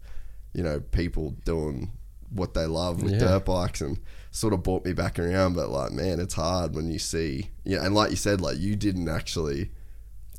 you 0.52 0.62
know 0.62 0.80
people 0.80 1.30
doing 1.46 1.92
what 2.28 2.52
they 2.52 2.66
love 2.66 3.02
with 3.02 3.12
Yeah. 3.12 3.20
dirt 3.20 3.44
bikes 3.46 3.80
and 3.80 4.00
sort 4.32 4.52
of 4.52 4.62
brought 4.62 4.84
me 4.84 4.92
back 4.92 5.18
around. 5.18 5.54
But 5.54 5.70
like, 5.70 5.92
man, 5.92 6.20
it's 6.20 6.34
hard 6.34 6.74
when 6.74 6.90
you 6.90 6.98
see, 6.98 7.50
yeah, 7.64 7.84
and 7.84 7.94
like 7.94 8.10
you 8.10 8.16
said, 8.16 8.40
like 8.42 8.58
you 8.58 8.76
didn't 8.76 9.08
actually 9.08 9.70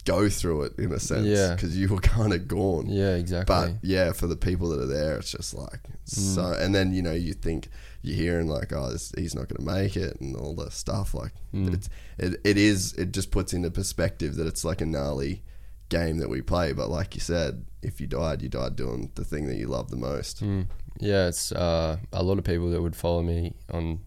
go 0.06 0.28
through 0.30 0.64
it 0.64 0.74
in 0.78 0.92
a 0.92 1.00
sense, 1.00 1.26
Yeah. 1.28 1.56
because 1.56 1.78
you 1.78 1.88
were 1.88 2.00
kind 2.00 2.34
of 2.34 2.48
gone. 2.48 2.90
Yeah, 2.90 3.16
exactly. 3.16 3.46
But 3.56 3.74
yeah, 3.82 4.12
for 4.12 4.28
the 4.28 4.36
people 4.36 4.70
that 4.70 4.82
are 4.82 4.86
there, 4.88 5.18
it's 5.18 5.32
just 5.32 5.54
like 5.54 5.80
Mm. 5.84 6.36
so. 6.36 6.52
And 6.54 6.76
then 6.76 6.94
you 6.94 7.02
know 7.02 7.14
you 7.14 7.34
think 7.34 7.70
you're 8.02 8.18
hearing 8.18 8.48
like, 8.48 8.74
oh, 8.74 8.92
this, 8.92 9.14
he's 9.18 9.34
not 9.34 9.48
going 9.48 9.66
to 9.66 9.74
make 9.82 9.96
it, 9.96 10.20
and 10.20 10.36
all 10.36 10.54
the 10.56 10.70
stuff. 10.72 11.14
Like 11.14 11.32
Mm. 11.54 11.74
it's 11.74 11.90
it, 12.18 12.42
it 12.44 12.58
is. 12.58 12.94
It 12.94 13.12
just 13.14 13.32
puts 13.32 13.54
into 13.54 13.72
perspective 13.72 14.36
that 14.36 14.46
it's 14.48 14.66
like 14.66 14.82
a 14.82 14.86
gnarly 14.86 15.44
game 15.90 16.18
that 16.18 16.30
we 16.30 16.42
play. 16.42 16.74
But 16.74 16.90
like 16.90 17.16
you 17.16 17.22
said, 17.22 17.66
if 17.82 18.02
you 18.02 18.08
died, 18.08 18.42
you 18.42 18.50
died 18.50 18.76
doing 18.76 19.12
the 19.16 19.24
thing 19.24 19.48
that 19.48 19.56
you 19.56 19.68
love 19.68 19.90
the 19.90 19.98
most. 19.98 20.44
Mm. 20.44 20.68
Yeah, 21.00 21.28
it's 21.28 21.52
uh, 21.54 21.98
a 22.12 22.24
lot 22.24 22.38
of 22.38 22.44
people 22.44 22.70
that 22.72 22.82
would 22.82 22.96
follow 22.96 23.22
me 23.24 23.54
on 23.72 24.00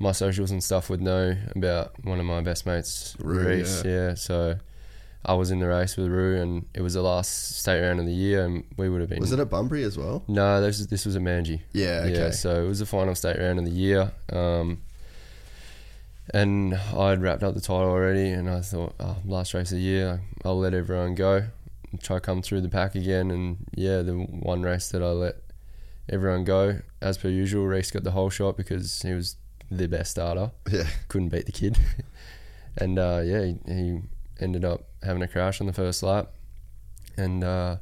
my 0.00 0.12
socials 0.12 0.50
and 0.50 0.62
stuff 0.62 0.90
would 0.90 1.00
know 1.00 1.36
about 1.54 1.92
one 2.04 2.18
of 2.18 2.26
my 2.26 2.40
best 2.40 2.66
mates, 2.66 3.16
Roo, 3.20 3.46
Reese. 3.46 3.84
Yeah. 3.84 4.14
so 4.14 4.56
I 5.26 5.34
was 5.34 5.50
in 5.50 5.58
the 5.58 5.66
race 5.66 5.96
with 5.96 6.08
Roo, 6.08 6.40
and 6.40 6.66
it 6.74 6.82
was 6.82 6.94
the 6.94 7.02
last 7.02 7.56
state 7.58 7.80
round 7.80 7.98
of 8.00 8.06
the 8.06 8.12
year, 8.12 8.44
and 8.44 8.64
we 8.76 8.88
would 8.88 9.00
have 9.00 9.08
been. 9.08 9.20
Was 9.20 9.32
it 9.32 9.38
at 9.38 9.48
Bunbury 9.48 9.82
as 9.82 9.96
well? 9.96 10.22
No, 10.28 10.60
this 10.60 10.78
was, 10.78 10.86
this 10.88 11.06
was 11.06 11.16
at 11.16 11.22
Manji. 11.22 11.60
Yeah. 11.72 12.02
Okay. 12.04 12.14
Yeah, 12.14 12.30
so 12.30 12.64
it 12.64 12.68
was 12.68 12.80
the 12.80 12.86
final 12.86 13.14
state 13.14 13.38
round 13.38 13.58
of 13.58 13.64
the 13.64 13.70
year. 13.70 14.12
Um, 14.30 14.82
and 16.32 16.74
I'd 16.74 17.22
wrapped 17.22 17.42
up 17.42 17.54
the 17.54 17.60
title 17.60 17.88
already, 17.88 18.30
and 18.30 18.50
I 18.50 18.60
thought, 18.60 18.94
oh, 19.00 19.16
last 19.24 19.54
race 19.54 19.70
of 19.72 19.78
the 19.78 19.82
year, 19.82 20.20
I'll 20.44 20.58
let 20.58 20.74
everyone 20.74 21.14
go, 21.14 21.44
try 22.02 22.18
come 22.18 22.42
through 22.42 22.60
the 22.60 22.68
pack 22.68 22.94
again. 22.94 23.30
And 23.30 23.58
yeah, 23.74 24.02
the 24.02 24.12
one 24.12 24.62
race 24.62 24.90
that 24.90 25.02
I 25.02 25.10
let 25.10 25.36
everyone 26.08 26.44
go, 26.44 26.80
as 27.00 27.18
per 27.18 27.28
usual, 27.28 27.66
Reese 27.66 27.90
got 27.90 28.04
the 28.04 28.10
whole 28.10 28.30
shot 28.30 28.56
because 28.56 29.02
he 29.02 29.12
was 29.12 29.36
the 29.70 29.86
best 29.86 30.12
starter. 30.12 30.50
yeah. 30.70 30.86
Couldn't 31.08 31.28
beat 31.30 31.46
the 31.46 31.52
kid. 31.52 31.78
and 32.76 32.98
uh, 32.98 33.22
yeah, 33.24 33.44
he, 33.44 33.56
he 33.66 34.00
ended 34.40 34.64
up 34.64 34.88
having 35.02 35.22
a 35.22 35.28
crash 35.28 35.60
on 35.60 35.66
the 35.66 35.72
first 35.72 36.02
lap. 36.02 36.32
And 37.16 37.44
uh, 37.44 37.76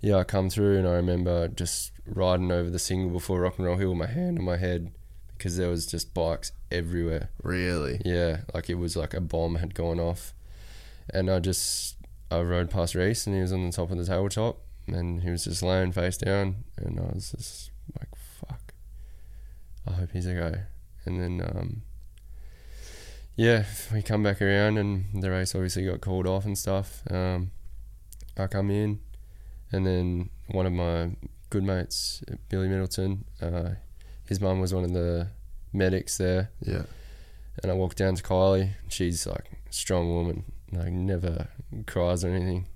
yeah, 0.00 0.16
I 0.16 0.24
come 0.24 0.50
through 0.50 0.78
and 0.78 0.88
I 0.88 0.92
remember 0.92 1.48
just 1.48 1.92
riding 2.06 2.50
over 2.50 2.70
the 2.70 2.78
single 2.78 3.10
before 3.10 3.40
Rock 3.40 3.58
and 3.58 3.66
Roll 3.66 3.76
Hill 3.76 3.90
with 3.90 3.98
my 3.98 4.06
hand 4.06 4.38
on 4.38 4.44
my 4.44 4.56
head 4.56 4.92
because 5.36 5.56
there 5.56 5.68
was 5.68 5.86
just 5.86 6.12
bikes 6.14 6.52
everywhere. 6.70 7.30
Really. 7.42 8.00
Yeah, 8.04 8.42
like 8.54 8.68
it 8.68 8.76
was 8.76 8.96
like 8.96 9.14
a 9.14 9.20
bomb 9.20 9.56
had 9.56 9.74
gone 9.74 10.00
off. 10.00 10.34
And 11.12 11.30
I 11.30 11.38
just, 11.38 11.96
I 12.30 12.40
rode 12.40 12.70
past 12.70 12.94
Reese 12.94 13.26
and 13.26 13.34
he 13.34 13.42
was 13.42 13.52
on 13.52 13.66
the 13.66 13.72
top 13.72 13.90
of 13.90 13.98
the 13.98 14.04
tabletop 14.04 14.58
and 14.86 15.22
he 15.22 15.30
was 15.30 15.44
just 15.44 15.62
laying 15.62 15.92
face 15.92 16.16
down 16.16 16.64
and 16.76 16.98
I 16.98 17.14
was 17.14 17.32
just 17.32 17.70
like, 17.98 18.08
fuck. 18.16 18.74
I 19.86 19.92
hope 19.92 20.10
he's 20.12 20.26
okay. 20.26 20.62
And 21.04 21.20
then, 21.20 21.40
um, 21.40 21.82
yeah, 23.40 23.64
we 23.92 24.02
come 24.02 24.22
back 24.22 24.42
around 24.42 24.76
and 24.76 25.22
the 25.22 25.30
race 25.30 25.54
obviously 25.54 25.86
got 25.86 26.02
called 26.02 26.26
off 26.26 26.44
and 26.44 26.58
stuff. 26.58 27.02
Um, 27.10 27.52
I 28.36 28.46
come 28.48 28.70
in 28.70 29.00
and 29.72 29.86
then 29.86 30.28
one 30.48 30.66
of 30.66 30.72
my 30.74 31.12
good 31.48 31.64
mates, 31.64 32.22
Billy 32.50 32.68
Middleton, 32.68 33.24
uh, 33.40 33.70
his 34.26 34.40
mum 34.42 34.60
was 34.60 34.74
one 34.74 34.84
of 34.84 34.92
the 34.92 35.28
medics 35.72 36.18
there 36.18 36.50
Yeah. 36.60 36.82
and 37.62 37.72
I 37.72 37.74
walked 37.74 37.96
down 37.96 38.14
to 38.16 38.22
Kylie. 38.22 38.72
She's 38.88 39.26
like 39.26 39.46
a 39.68 39.72
strong 39.72 40.10
woman, 40.12 40.44
like 40.70 40.92
never 40.92 41.48
cries 41.86 42.24
or 42.24 42.28
anything. 42.28 42.66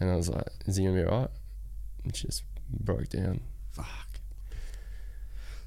And 0.00 0.10
I 0.10 0.16
was 0.16 0.28
like, 0.28 0.48
"Is 0.66 0.76
he 0.76 0.84
gonna 0.84 1.02
be 1.02 1.08
alright?" 1.08 1.30
And 2.04 2.14
she 2.16 2.26
just 2.26 2.42
broke 2.68 3.08
down. 3.10 3.40
Fuck. 3.72 3.86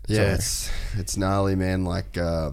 Yeah, 0.08 0.34
it's 0.36 0.70
it's 0.98 1.16
gnarly, 1.18 1.56
man. 1.56 1.84
Like 1.86 2.18
uh, 2.18 2.52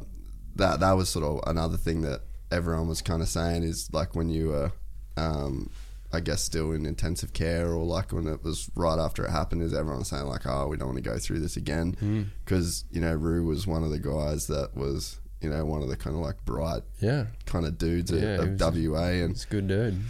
that 0.58 0.80
that 0.80 0.92
was 0.92 1.08
sort 1.08 1.24
of 1.24 1.40
another 1.48 1.76
thing 1.76 2.02
that 2.02 2.20
everyone 2.50 2.86
was 2.88 3.02
kind 3.02 3.22
of 3.22 3.28
saying 3.28 3.62
is 3.62 3.88
like 3.92 4.14
when 4.14 4.28
you 4.28 4.48
were, 4.48 4.72
um, 5.16 5.70
I 6.12 6.20
guess, 6.20 6.42
still 6.42 6.72
in 6.72 6.86
intensive 6.86 7.32
care 7.32 7.68
or 7.72 7.84
like 7.84 8.12
when 8.12 8.26
it 8.26 8.42
was 8.44 8.70
right 8.74 8.98
after 8.98 9.24
it 9.24 9.30
happened, 9.30 9.62
is 9.62 9.74
everyone 9.74 10.04
saying 10.04 10.26
like, 10.26 10.46
oh, 10.46 10.68
we 10.68 10.76
don't 10.76 10.88
want 10.88 11.02
to 11.02 11.10
go 11.10 11.18
through 11.18 11.40
this 11.40 11.56
again 11.56 12.30
because 12.44 12.84
you 12.90 13.00
know 13.00 13.12
Roo 13.14 13.44
was 13.46 13.66
one 13.66 13.82
of 13.84 13.90
the 13.90 13.98
guys 13.98 14.46
that 14.46 14.76
was 14.76 15.20
you 15.40 15.48
know 15.50 15.64
one 15.64 15.82
of 15.82 15.88
the 15.88 15.96
kind 15.96 16.16
of 16.16 16.22
like 16.22 16.44
bright 16.44 16.82
Yeah, 17.00 17.26
kind 17.46 17.64
of 17.66 17.78
dudes 17.78 18.10
Yeah, 18.10 18.18
of, 18.40 18.44
he 18.44 18.52
of 18.54 18.74
was- 18.74 18.88
WA 18.88 19.04
and 19.24 19.32
it's 19.32 19.44
a 19.44 19.48
good 19.48 19.68
dude. 19.68 20.00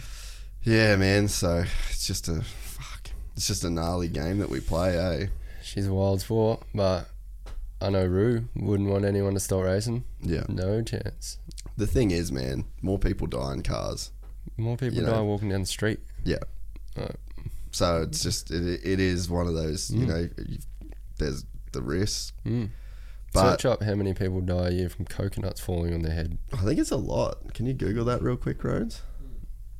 yeah, 0.63 0.95
man. 0.95 1.27
So 1.27 1.63
it's 1.89 2.07
just 2.07 2.27
a 2.27 2.41
fuck. 2.41 3.11
It's 3.35 3.47
just 3.47 3.63
a 3.63 3.69
gnarly 3.69 4.07
game 4.07 4.39
that 4.39 4.49
we 4.49 4.59
play, 4.59 4.97
eh? 4.97 5.27
She's 5.63 5.87
a 5.87 5.93
wild 5.93 6.21
sport, 6.21 6.63
but 6.73 7.07
I 7.81 7.89
know 7.89 8.05
Roo 8.05 8.45
wouldn't 8.55 8.89
want 8.89 9.05
anyone 9.05 9.33
to 9.35 9.39
start 9.39 9.65
racing. 9.65 10.03
Yeah. 10.21 10.43
No 10.49 10.81
chance. 10.81 11.37
The 11.77 11.87
thing 11.87 12.11
is, 12.11 12.31
man, 12.31 12.65
more 12.81 12.99
people 12.99 13.25
die 13.27 13.53
in 13.53 13.63
cars. 13.63 14.11
More 14.57 14.75
people 14.75 14.97
You 14.97 15.03
know. 15.05 15.11
die 15.13 15.21
walking 15.21 15.49
down 15.49 15.61
the 15.61 15.65
street. 15.67 15.99
Yeah. 16.25 16.39
Right. 16.97 17.15
So 17.71 18.01
it's 18.01 18.21
just 18.21 18.51
it, 18.51 18.81
it 18.83 18.99
is 18.99 19.29
one 19.29 19.47
of 19.47 19.53
those. 19.53 19.89
You 19.91 20.05
Mm. 20.05 20.07
know, 20.07 20.29
you, 20.45 20.57
there's 21.19 21.45
the 21.71 21.81
risk, 21.81 22.33
Mm. 22.45 22.69
but 23.33 23.51
Search 23.51 23.65
up 23.65 23.83
how 23.83 23.95
many 23.95 24.13
people 24.13 24.41
die 24.41 24.67
a 24.67 24.71
year 24.71 24.89
from 24.89 25.05
coconuts 25.05 25.61
falling 25.61 25.93
on 25.93 26.01
their 26.01 26.13
head. 26.13 26.37
I 26.51 26.57
think 26.63 26.79
it's 26.79 26.91
a 26.91 26.97
lot. 26.97 27.53
Can 27.53 27.65
you 27.65 27.73
Google 27.73 28.03
that 28.05 28.21
real 28.21 28.37
quick, 28.37 28.61
Rhodes? 28.63 29.01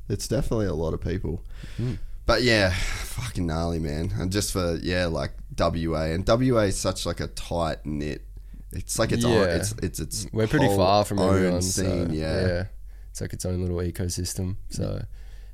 It's 0.08 0.26
definitely 0.28 0.66
a 0.66 0.74
lot 0.74 0.94
of 0.94 1.00
people. 1.00 1.42
Mm. 1.78 1.98
But 2.30 2.44
yeah, 2.44 2.70
fucking 2.70 3.44
gnarly, 3.44 3.80
man. 3.80 4.12
And 4.16 4.30
just 4.30 4.52
for 4.52 4.76
yeah, 4.76 5.06
like 5.06 5.32
WA 5.58 6.02
and 6.02 6.24
WA 6.24 6.60
is 6.60 6.78
such 6.78 7.04
like 7.04 7.18
a 7.18 7.26
tight 7.26 7.84
knit. 7.84 8.24
It's 8.70 9.00
like 9.00 9.10
its 9.10 9.24
own. 9.24 9.48
It's 9.48 9.74
it's 9.82 9.98
its. 9.98 10.28
We're 10.32 10.46
pretty 10.46 10.68
far 10.68 11.04
from 11.04 11.18
own 11.18 11.34
everyone. 11.34 11.62
scene. 11.62 12.06
so, 12.06 12.12
yeah. 12.12 12.66
It's 13.10 13.20
like 13.20 13.32
its 13.32 13.44
own 13.44 13.60
little 13.60 13.78
ecosystem. 13.78 14.58
So 14.68 15.02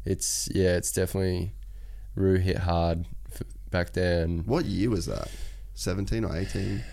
it's, 0.04 0.50
yeah, 0.54 0.76
it's 0.76 0.92
definitely, 0.92 1.54
Roo 2.14 2.36
hit 2.36 2.58
hard 2.58 3.06
f- 3.32 3.40
back 3.70 3.94
then. 3.94 4.42
What 4.44 4.66
year 4.66 4.90
was 4.90 5.06
that? 5.06 5.30
Seventeen 5.72 6.26
or 6.26 6.36
eighteen? 6.36 6.84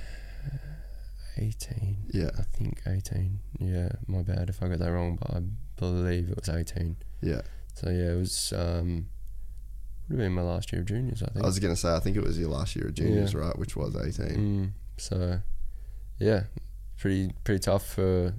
18. 1.37 1.97
Yeah, 2.13 2.29
I 2.39 2.43
think 2.43 2.79
18. 2.87 3.39
Yeah, 3.59 3.89
my 4.07 4.21
bad 4.21 4.47
if 4.47 4.63
I 4.63 4.69
got 4.69 4.79
that 4.79 4.91
wrong, 4.93 5.17
but 5.19 5.35
I 5.35 5.41
believe 5.75 6.29
it 6.29 6.37
was 6.37 6.47
18. 6.47 6.95
yeah. 7.21 7.41
So 7.73 7.89
yeah, 7.89 8.11
it 8.11 8.17
was, 8.17 8.53
um, 8.55 9.07
would 10.09 10.19
have 10.19 10.25
been 10.25 10.33
my 10.33 10.41
last 10.41 10.71
year 10.71 10.81
of 10.81 10.87
juniors, 10.87 11.21
I 11.23 11.27
think. 11.27 11.43
I 11.43 11.47
was 11.47 11.59
gonna 11.59 11.75
say 11.75 11.93
I 11.93 11.99
think 11.99 12.17
it 12.17 12.23
was 12.23 12.37
your 12.37 12.49
last 12.49 12.75
year 12.75 12.87
of 12.87 12.93
juniors, 12.93 13.33
right? 13.35 13.57
Which 13.57 13.75
was 13.75 13.95
eighteen. 13.95 14.37
Mm, 14.37 14.71
so, 15.01 15.39
yeah, 16.19 16.43
pretty 16.97 17.31
pretty 17.43 17.59
tough 17.59 17.85
for 17.87 18.33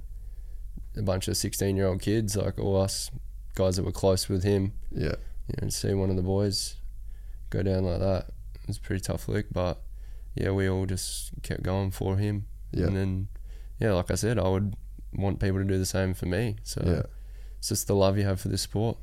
a 0.97 1.01
bunch 1.01 1.27
of 1.27 1.35
sixteen 1.37 1.75
year 1.75 1.87
old 1.87 2.01
kids 2.01 2.35
like 2.37 2.57
all 2.59 2.79
us 2.79 3.11
guys 3.55 3.75
that 3.77 3.83
were 3.83 3.91
close 3.91 4.29
with 4.29 4.43
him. 4.43 4.73
Yeah, 4.91 5.15
You 5.47 5.55
know, 5.61 5.67
to 5.67 5.71
see 5.71 5.93
one 5.93 6.09
of 6.09 6.15
the 6.15 6.21
boys 6.21 6.75
go 7.49 7.63
down 7.63 7.83
like 7.85 7.99
that 7.99 8.27
it 8.61 8.67
was 8.67 8.77
a 8.77 8.81
pretty 8.81 9.01
tough 9.01 9.27
lick. 9.27 9.47
But 9.51 9.81
yeah, 10.35 10.51
we 10.51 10.69
all 10.69 10.85
just 10.85 11.31
kept 11.43 11.63
going 11.63 11.91
for 11.91 12.17
him. 12.17 12.47
yeah, 12.71 12.87
And 12.87 12.95
then, 12.97 13.27
yeah, 13.79 13.93
like 13.93 14.11
I 14.11 14.15
said, 14.15 14.37
I 14.39 14.47
would 14.49 14.75
want 15.13 15.39
people 15.39 15.59
to 15.59 15.63
do 15.65 15.77
the 15.77 15.85
same 15.85 16.13
for 16.13 16.25
me. 16.25 16.57
So 16.63 16.81
yeah, 16.85 17.03
it's 17.59 17.69
just 17.69 17.87
the 17.87 17.95
love 17.95 18.17
you 18.17 18.25
have 18.25 18.39
for 18.41 18.49
this 18.49 18.61
sport. 18.61 18.97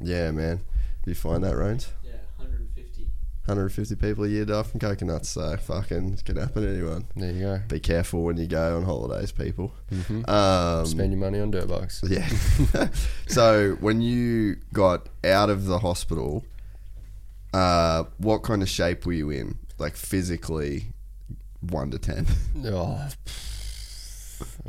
yeah, 0.00 0.30
man. 0.30 0.60
You 1.08 1.14
find 1.14 1.42
that, 1.44 1.56
Rones? 1.56 1.88
Yeah, 2.04 2.12
150. 2.36 3.02
150 3.46 3.94
people 3.96 4.24
a 4.24 4.28
year 4.28 4.44
die 4.44 4.62
from 4.62 4.78
coconuts, 4.78 5.30
so 5.30 5.56
fucking 5.56 6.12
it 6.14 6.24
can 6.24 6.36
happen 6.36 6.62
to 6.62 6.68
anyone. 6.68 7.06
There 7.16 7.32
you 7.32 7.40
go. 7.40 7.60
Be 7.68 7.80
careful 7.80 8.22
when 8.24 8.36
you 8.36 8.46
go 8.46 8.76
on 8.76 8.84
holidays, 8.84 9.32
people. 9.32 9.72
hmm 9.90 10.22
Um, 10.28 10.84
Spend 10.86 11.12
your 11.12 11.18
money 11.20 11.40
on 11.40 11.50
dirt 11.50 11.66
bikes. 11.68 12.02
Yeah. 12.06 12.28
so 13.26 13.76
when 13.80 14.02
you 14.02 14.56
got 14.74 15.08
out 15.24 15.48
of 15.48 15.64
the 15.64 15.78
hospital, 15.78 16.44
uh, 17.54 18.04
what 18.18 18.42
kind 18.42 18.62
of 18.62 18.68
shape 18.68 19.06
were 19.06 19.12
you 19.14 19.30
in? 19.30 19.58
Like 19.78 19.96
physically, 19.96 20.92
one 21.60 21.90
to 21.92 21.98
ten. 21.98 22.26
Oh, 22.64 23.08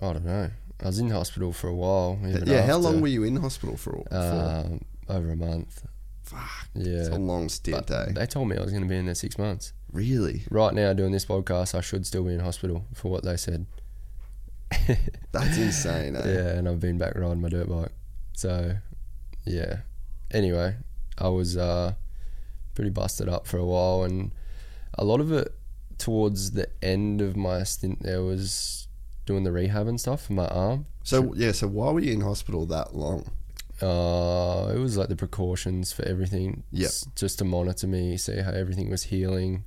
I 0.02 0.14
don't 0.14 0.26
know. 0.26 0.50
I 0.82 0.86
was 0.86 0.98
in 1.00 1.10
hospital 1.10 1.52
for 1.52 1.68
a 1.68 1.74
while. 1.76 2.18
even 2.28 2.48
yeah. 2.48 2.62
How 2.62 2.76
after. 2.78 2.78
long 2.78 3.02
were 3.02 3.08
you 3.08 3.24
in 3.24 3.36
hospital 3.36 3.76
for? 3.78 4.04
for? 4.10 4.16
Um, 4.16 4.82
over 5.10 5.32
a 5.32 5.36
month. 5.36 5.84
Fuck. 6.30 6.70
Yeah. 6.76 7.00
It's 7.00 7.08
a 7.10 7.18
long 7.18 7.50
stint, 7.50 7.88
But 7.88 8.10
eh? 8.10 8.12
they 8.14 8.26
told 8.28 8.50
me 8.50 8.56
I 8.56 8.62
was 8.62 8.70
going 8.70 8.84
to 8.84 8.90
be 8.90 8.96
in 8.96 9.06
there 9.06 9.16
six 9.16 9.40
months. 9.40 9.74
Really? 9.92 10.44
Right 10.52 10.76
now, 10.76 10.94
doing 10.94 11.12
this 11.12 11.26
podcast, 11.26 11.74
I 11.74 11.82
should 11.82 12.06
still 12.06 12.24
be 12.24 12.34
in 12.36 12.40
hospital 12.40 12.86
for 12.94 13.10
what 13.10 13.24
they 13.24 13.36
said. 13.36 13.66
That's 15.32 15.58
insane, 15.58 16.16
eh? 16.16 16.22
Yeah, 16.26 16.50
and 16.50 16.70
I've 16.70 16.80
been 16.80 17.00
back 17.00 17.16
riding 17.16 17.42
my 17.42 17.50
dirt 17.50 17.68
bike. 17.68 17.92
So, 18.34 18.76
yeah. 19.44 19.78
Anyway, 20.30 20.76
I 21.18 21.30
was 21.30 21.58
uh, 21.58 21.94
pretty 22.76 22.92
busted 22.92 23.28
up 23.28 23.48
for 23.48 23.58
a 23.58 23.66
while, 23.66 24.04
and 24.04 24.32
a 24.94 25.04
lot 25.04 25.22
of 25.22 25.32
it 25.32 25.52
towards 25.98 26.52
the 26.52 26.70
end 26.84 27.22
of 27.22 27.36
my 27.36 27.64
stint 27.64 28.04
there 28.04 28.22
was 28.22 28.88
doing 29.26 29.44
the 29.44 29.52
rehab 29.52 29.88
and 29.88 30.00
stuff 30.00 30.26
for 30.28 30.34
my 30.34 30.48
arm. 30.48 30.86
So 31.04 31.34
yeah. 31.36 31.54
So 31.54 31.68
why 31.68 31.92
were 31.92 32.00
you 32.00 32.14
in 32.14 32.22
hospital 32.22 32.68
that 32.68 32.96
long? 32.96 33.32
Uh, 33.82 34.72
it 34.76 34.80
was 34.80 34.98
like 34.98 35.10
the 35.10 35.16
precautions 35.16 35.92
for 35.94 36.04
everything. 36.04 36.64
Yep. 36.72 36.92
Just 37.16 37.40
to 37.40 37.46
monitor 37.46 37.88
me, 37.88 38.18
see 38.18 38.42
how 38.42 38.52
everything 38.52 38.90
was 38.90 39.04
healing. 39.04 39.66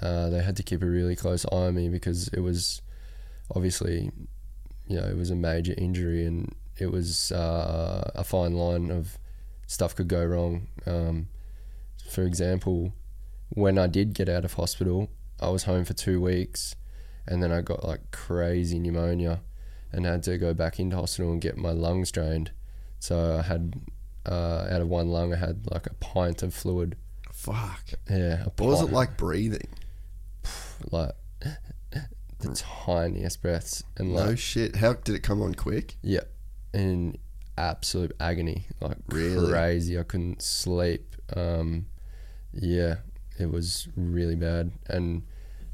Uh, 0.00 0.30
they 0.30 0.42
had 0.42 0.56
to 0.56 0.62
keep 0.62 0.82
a 0.82 0.86
really 0.86 1.14
close 1.14 1.44
eye 1.46 1.66
on 1.66 1.74
me 1.74 1.88
because 1.88 2.28
it 2.28 2.40
was 2.40 2.82
obviously, 3.54 4.10
you 4.86 5.00
know, 5.00 5.06
it 5.06 5.16
was 5.16 5.30
a 5.30 5.36
major 5.36 5.74
injury 5.76 6.26
and 6.26 6.54
it 6.78 6.90
was 6.90 7.30
uh, 7.32 8.10
a 8.14 8.24
fine 8.24 8.54
line 8.54 8.90
of 8.90 9.18
stuff 9.66 9.94
could 9.94 10.08
go 10.08 10.24
wrong. 10.24 10.66
Um, 10.86 11.28
for 12.10 12.22
example, 12.22 12.92
when 13.50 13.78
I 13.78 13.86
did 13.86 14.14
get 14.14 14.28
out 14.28 14.44
of 14.44 14.54
hospital, 14.54 15.10
I 15.40 15.48
was 15.48 15.64
home 15.64 15.84
for 15.84 15.94
two 15.94 16.20
weeks 16.20 16.74
and 17.26 17.42
then 17.42 17.52
I 17.52 17.60
got 17.60 17.84
like 17.84 18.10
crazy 18.10 18.78
pneumonia 18.78 19.40
and 19.92 20.06
had 20.06 20.22
to 20.24 20.38
go 20.38 20.54
back 20.54 20.80
into 20.80 20.96
hospital 20.96 21.32
and 21.32 21.40
get 21.40 21.56
my 21.56 21.70
lungs 21.70 22.10
drained. 22.10 22.50
So 23.04 23.36
I 23.38 23.42
had 23.42 23.74
uh, 24.24 24.66
out 24.70 24.80
of 24.80 24.88
one 24.88 25.08
lung, 25.08 25.34
I 25.34 25.36
had 25.36 25.70
like 25.70 25.86
a 25.86 25.92
pint 25.94 26.42
of 26.42 26.54
fluid. 26.54 26.96
Fuck. 27.32 27.84
Yeah, 28.08 28.44
What 28.44 28.60
was 28.60 28.80
it 28.80 28.90
like 28.92 29.16
breathing? 29.18 29.68
Like 30.90 31.12
the 32.40 32.54
tiniest 32.54 33.42
breaths, 33.42 33.84
and 33.98 34.12
No 34.14 34.26
like 34.26 34.38
shit. 34.38 34.76
How 34.76 34.94
did 34.94 35.14
it 35.14 35.22
come 35.22 35.42
on 35.42 35.54
quick? 35.54 35.96
yeah, 36.02 36.24
in 36.72 37.16
absolute 37.56 38.12
agony, 38.20 38.66
like 38.80 38.96
Really? 39.08 39.50
crazy. 39.50 39.98
I 39.98 40.02
couldn't 40.02 40.40
sleep. 40.42 41.14
Um, 41.36 41.86
yeah, 42.52 42.96
it 43.38 43.50
was 43.50 43.88
really 43.96 44.36
bad, 44.36 44.72
and 44.88 45.22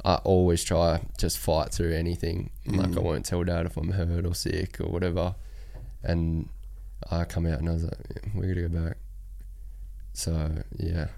I 0.05 0.17
always 0.17 0.63
try 0.65 1.03
just 1.19 1.39
fight 1.39 1.71
through 1.73 1.95
anything. 1.95 2.51
Like 2.67 2.91
Mm. 2.91 2.99
I 2.99 3.01
won't 3.01 3.25
tell 3.25 3.43
dad 3.45 3.67
if 3.67 3.77
I'm 3.77 3.91
hurt 3.93 4.27
or 4.27 4.35
sick 4.35 4.81
or 4.81 4.89
whatever, 4.91 5.35
and 6.03 6.49
I 7.11 7.25
come 7.25 7.47
out 7.47 7.59
and 7.61 7.69
I 7.69 7.73
was 7.73 7.85
like, 7.85 7.99
"Yeah, 8.15 8.31
"We 8.35 8.49
gotta 8.49 8.69
go 8.69 8.85
back." 8.85 8.97
So 10.13 10.51
yeah, 10.77 11.09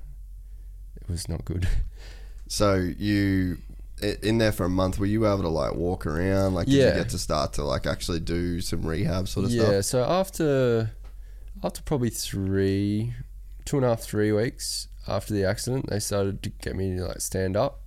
it 1.00 1.08
was 1.08 1.28
not 1.28 1.44
good. 1.44 1.68
So 2.48 2.74
you 2.74 3.56
in 4.02 4.36
there 4.36 4.52
for 4.52 4.64
a 4.64 4.68
month. 4.68 4.98
Were 4.98 5.06
you 5.06 5.26
able 5.26 5.40
to 5.40 5.48
like 5.48 5.74
walk 5.74 6.04
around? 6.04 6.52
Like, 6.52 6.66
did 6.66 6.74
Yeah. 6.74 6.88
you 6.88 6.94
get 7.02 7.08
to 7.10 7.18
start 7.18 7.54
to 7.54 7.64
like 7.64 7.86
actually 7.86 8.20
do 8.20 8.60
some 8.60 8.82
rehab 8.82 9.26
sort 9.26 9.46
of 9.46 9.52
yeah, 9.52 9.62
stuff? 9.62 9.72
Yeah. 9.72 9.80
So 9.80 10.04
after 10.04 10.90
after 11.62 11.80
probably 11.82 12.10
three, 12.10 13.14
two 13.64 13.76
and 13.78 13.86
a 13.86 13.88
half, 13.88 14.00
three 14.02 14.32
weeks 14.32 14.88
after 15.08 15.32
the 15.32 15.44
accident, 15.44 15.88
they 15.88 15.98
started 15.98 16.42
to 16.42 16.50
get 16.50 16.76
me 16.76 16.94
to 16.96 17.06
like 17.06 17.22
stand 17.22 17.56
up, 17.56 17.80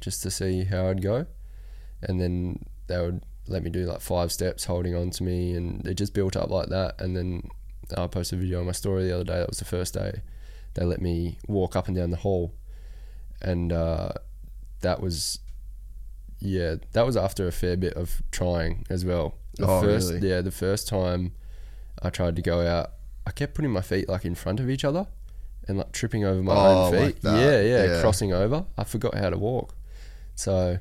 just 0.00 0.22
to 0.24 0.30
see 0.30 0.64
how 0.64 0.88
I'd 0.88 1.00
go, 1.02 1.24
and 2.02 2.20
then 2.20 2.66
they 2.88 3.00
would 3.00 3.22
let 3.52 3.62
me 3.62 3.70
do 3.70 3.84
like 3.84 4.00
five 4.00 4.32
steps 4.32 4.64
holding 4.64 4.94
on 4.94 5.10
to 5.10 5.22
me, 5.22 5.54
and 5.54 5.86
it 5.86 5.94
just 5.94 6.14
built 6.14 6.34
up 6.36 6.50
like 6.50 6.68
that. 6.70 7.00
And 7.00 7.16
then 7.16 7.48
I 7.96 8.06
posted 8.06 8.38
a 8.38 8.42
video 8.42 8.60
on 8.60 8.66
my 8.66 8.72
story 8.72 9.04
the 9.04 9.14
other 9.14 9.24
day. 9.24 9.38
That 9.38 9.48
was 9.48 9.58
the 9.58 9.64
first 9.64 9.94
day. 9.94 10.22
They 10.74 10.84
let 10.84 11.00
me 11.02 11.38
walk 11.46 11.76
up 11.76 11.86
and 11.86 11.96
down 11.96 12.10
the 12.10 12.16
hall, 12.16 12.54
and 13.40 13.72
uh, 13.72 14.10
that 14.80 15.00
was. 15.00 15.38
Yeah, 16.44 16.74
that 16.92 17.06
was 17.06 17.16
after 17.16 17.46
a 17.46 17.52
fair 17.52 17.76
bit 17.76 17.94
of 17.94 18.20
trying 18.32 18.84
as 18.90 19.04
well. 19.04 19.34
The 19.58 19.66
Oh, 19.68 19.80
first, 19.80 20.12
really? 20.12 20.28
Yeah, 20.28 20.40
the 20.40 20.50
first 20.50 20.88
time 20.88 21.34
I 22.02 22.10
tried 22.10 22.34
to 22.34 22.42
go 22.42 22.66
out, 22.66 22.90
I 23.24 23.30
kept 23.30 23.54
putting 23.54 23.70
my 23.70 23.80
feet 23.80 24.08
like 24.08 24.24
in 24.24 24.34
front 24.34 24.58
of 24.58 24.68
each 24.68 24.84
other 24.84 25.06
and 25.68 25.78
like 25.78 25.92
tripping 25.92 26.24
over 26.24 26.42
my 26.42 26.52
Oh, 26.56 26.86
own 26.86 26.90
feet. 26.92 26.98
like 27.00 27.20
that. 27.20 27.38
Yeah, 27.38 27.60
yeah, 27.60 27.84
Yeah. 27.84 28.00
crossing 28.00 28.32
over. 28.32 28.64
I 28.76 28.82
forgot 28.82 29.14
how 29.14 29.30
to 29.30 29.38
walk. 29.38 29.76
So, 30.34 30.78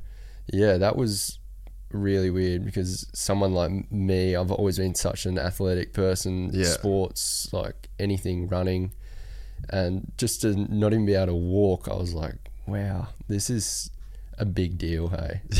yeah, 0.51 0.77
that 0.77 0.95
was 0.95 1.37
really 1.93 2.29
weird 2.29 2.65
because 2.65 3.07
someone 3.13 3.53
like 3.53 3.91
me, 3.91 4.35
I've 4.35 4.51
always 4.51 4.77
been 4.77 4.95
such 4.95 5.25
an 5.25 5.37
athletic 5.37 5.93
person, 5.93 6.49
Yeah. 6.53 6.65
sports, 6.65 7.51
like 7.53 7.89
anything, 7.99 8.47
running, 8.47 8.91
and 9.69 10.11
just 10.17 10.41
to 10.41 10.55
not 10.55 10.93
even 10.93 11.05
be 11.05 11.13
able 11.15 11.27
to 11.27 11.35
walk, 11.35 11.87
I 11.89 11.93
was 11.95 12.13
like, 12.13 12.35
wow, 12.67 13.07
this 13.27 13.49
is 13.49 13.91
a 14.37 14.45
big 14.45 14.77
deal, 14.77 15.09
hey. 15.09 15.41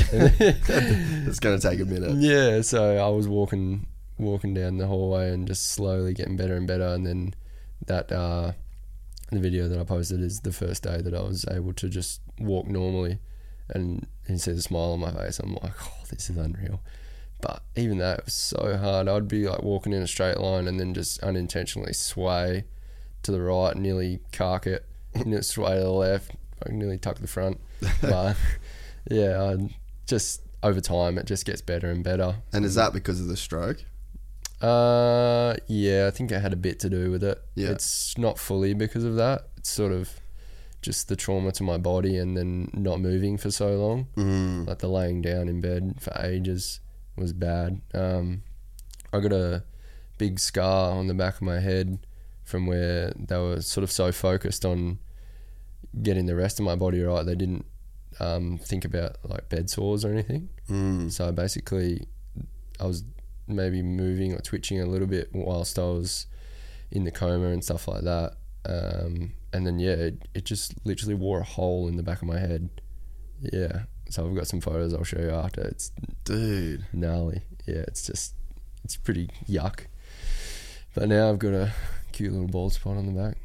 It's 1.27 1.39
gonna 1.39 1.59
take 1.59 1.79
a 1.79 1.85
minute. 1.85 2.15
Yeah, 2.15 2.61
so 2.61 2.97
I 2.97 3.09
was 3.09 3.27
walking 3.27 3.87
walking 4.17 4.53
down 4.53 4.77
the 4.77 4.85
hallway 4.87 5.31
and 5.31 5.47
just 5.47 5.65
slowly 5.71 6.13
getting 6.13 6.37
better 6.37 6.55
and 6.55 6.67
better 6.67 6.85
and 6.87 7.07
then 7.07 7.33
that 7.87 8.11
uh 8.11 8.51
the 9.31 9.39
video 9.39 9.67
that 9.67 9.79
I 9.79 9.83
posted 9.83 10.21
is 10.21 10.41
the 10.41 10.51
first 10.51 10.83
day 10.83 11.01
that 11.01 11.13
I 11.15 11.21
was 11.21 11.43
able 11.49 11.73
to 11.73 11.89
just 11.89 12.21
walk 12.39 12.67
normally 12.67 13.17
and 13.71 14.07
he 14.27 14.37
sees 14.37 14.57
a 14.57 14.61
smile 14.61 14.93
on 14.93 14.99
my 14.99 15.11
face. 15.11 15.39
I'm 15.39 15.53
like, 15.55 15.73
oh, 15.83 16.03
this 16.09 16.29
is 16.29 16.37
unreal. 16.37 16.81
But 17.41 17.63
even 17.75 17.97
that 17.97 18.19
it 18.19 18.25
was 18.25 18.33
so 18.33 18.77
hard. 18.77 19.07
I'd 19.07 19.27
be 19.27 19.47
like 19.47 19.63
walking 19.63 19.93
in 19.93 20.01
a 20.01 20.07
straight 20.07 20.37
line 20.37 20.67
and 20.67 20.79
then 20.79 20.93
just 20.93 21.21
unintentionally 21.23 21.93
sway 21.93 22.65
to 23.23 23.31
the 23.31 23.41
right, 23.41 23.75
nearly 23.75 24.19
cark 24.31 24.67
it, 24.67 24.85
and 25.13 25.33
it 25.33 25.43
sway 25.43 25.75
to 25.75 25.81
the 25.81 25.91
left, 25.91 26.31
I 26.65 26.71
nearly 26.71 26.97
tuck 26.97 27.19
the 27.19 27.27
front. 27.27 27.59
But 28.01 28.37
yeah, 29.09 29.41
I 29.41 29.75
just 30.05 30.41
over 30.61 30.79
time 30.79 31.17
it 31.17 31.25
just 31.25 31.45
gets 31.45 31.61
better 31.61 31.89
and 31.89 32.03
better. 32.03 32.35
And 32.53 32.63
is 32.63 32.75
that 32.75 32.93
because 32.93 33.19
of 33.19 33.27
the 33.27 33.37
stroke? 33.37 33.83
Uh, 34.61 35.55
yeah, 35.67 36.05
I 36.05 36.11
think 36.11 36.31
it 36.31 36.39
had 36.39 36.53
a 36.53 36.57
bit 36.57 36.79
to 36.81 36.89
do 36.89 37.09
with 37.09 37.23
it. 37.23 37.41
Yeah. 37.55 37.69
It's 37.69 38.15
not 38.17 38.37
fully 38.37 38.75
because 38.75 39.03
of 39.03 39.15
that. 39.15 39.47
It's 39.57 39.71
sort 39.71 39.91
of 39.91 40.20
just 40.81 41.07
the 41.07 41.15
trauma 41.15 41.51
to 41.51 41.63
my 41.63 41.77
body 41.77 42.17
and 42.17 42.35
then 42.35 42.69
not 42.73 42.99
moving 42.99 43.37
for 43.37 43.51
so 43.51 43.75
long. 43.75 44.07
Mm. 44.15 44.67
Like 44.67 44.79
the 44.79 44.87
laying 44.87 45.21
down 45.21 45.47
in 45.47 45.61
bed 45.61 45.95
for 45.99 46.13
ages 46.19 46.79
was 47.15 47.33
bad. 47.33 47.81
Um, 47.93 48.43
I 49.13 49.19
got 49.19 49.33
a 49.33 49.63
big 50.17 50.39
scar 50.39 50.91
on 50.91 51.07
the 51.07 51.13
back 51.13 51.35
of 51.35 51.41
my 51.41 51.59
head 51.59 51.99
from 52.43 52.65
where 52.65 53.13
they 53.17 53.37
were 53.37 53.61
sort 53.61 53.83
of 53.83 53.91
so 53.91 54.11
focused 54.11 54.65
on 54.65 54.99
getting 56.01 56.25
the 56.25 56.35
rest 56.35 56.59
of 56.59 56.65
my 56.65 56.75
body 56.75 57.01
right, 57.01 57.25
they 57.25 57.35
didn't 57.35 57.65
um, 58.19 58.57
think 58.57 58.85
about 58.85 59.17
like 59.23 59.49
bed 59.49 59.69
sores 59.69 60.03
or 60.03 60.11
anything. 60.11 60.49
Mm. 60.69 61.11
So 61.11 61.31
basically, 61.31 62.07
I 62.79 62.85
was 62.85 63.03
maybe 63.47 63.81
moving 63.81 64.33
or 64.33 64.39
twitching 64.39 64.81
a 64.81 64.85
little 64.85 65.07
bit 65.07 65.29
whilst 65.33 65.77
I 65.77 65.83
was 65.83 66.27
in 66.91 67.03
the 67.03 67.11
coma 67.11 67.47
and 67.47 67.63
stuff 67.63 67.87
like 67.87 68.03
that. 68.03 68.33
Um, 68.65 69.33
and 69.53 69.65
then 69.65 69.79
yeah, 69.79 69.91
it, 69.91 70.27
it 70.33 70.45
just 70.45 70.73
literally 70.85 71.15
wore 71.15 71.39
a 71.39 71.43
hole 71.43 71.87
in 71.87 71.97
the 71.97 72.03
back 72.03 72.21
of 72.21 72.27
my 72.27 72.39
head. 72.39 72.69
Yeah. 73.41 73.83
So 74.09 74.27
I've 74.27 74.35
got 74.35 74.47
some 74.47 74.61
photos 74.61 74.93
I'll 74.93 75.03
show 75.03 75.19
you 75.19 75.31
after. 75.31 75.61
It's 75.61 75.91
Dude. 76.25 76.85
gnarly. 76.93 77.41
Yeah, 77.65 77.83
it's 77.87 78.05
just 78.05 78.35
it's 78.83 78.97
pretty 78.97 79.29
yuck. 79.49 79.85
But 80.93 81.07
now 81.09 81.29
I've 81.29 81.39
got 81.39 81.53
a 81.53 81.71
cute 82.11 82.33
little 82.33 82.47
bald 82.47 82.73
spot 82.73 82.97
on 82.97 83.05
the 83.05 83.13
back. 83.21 83.37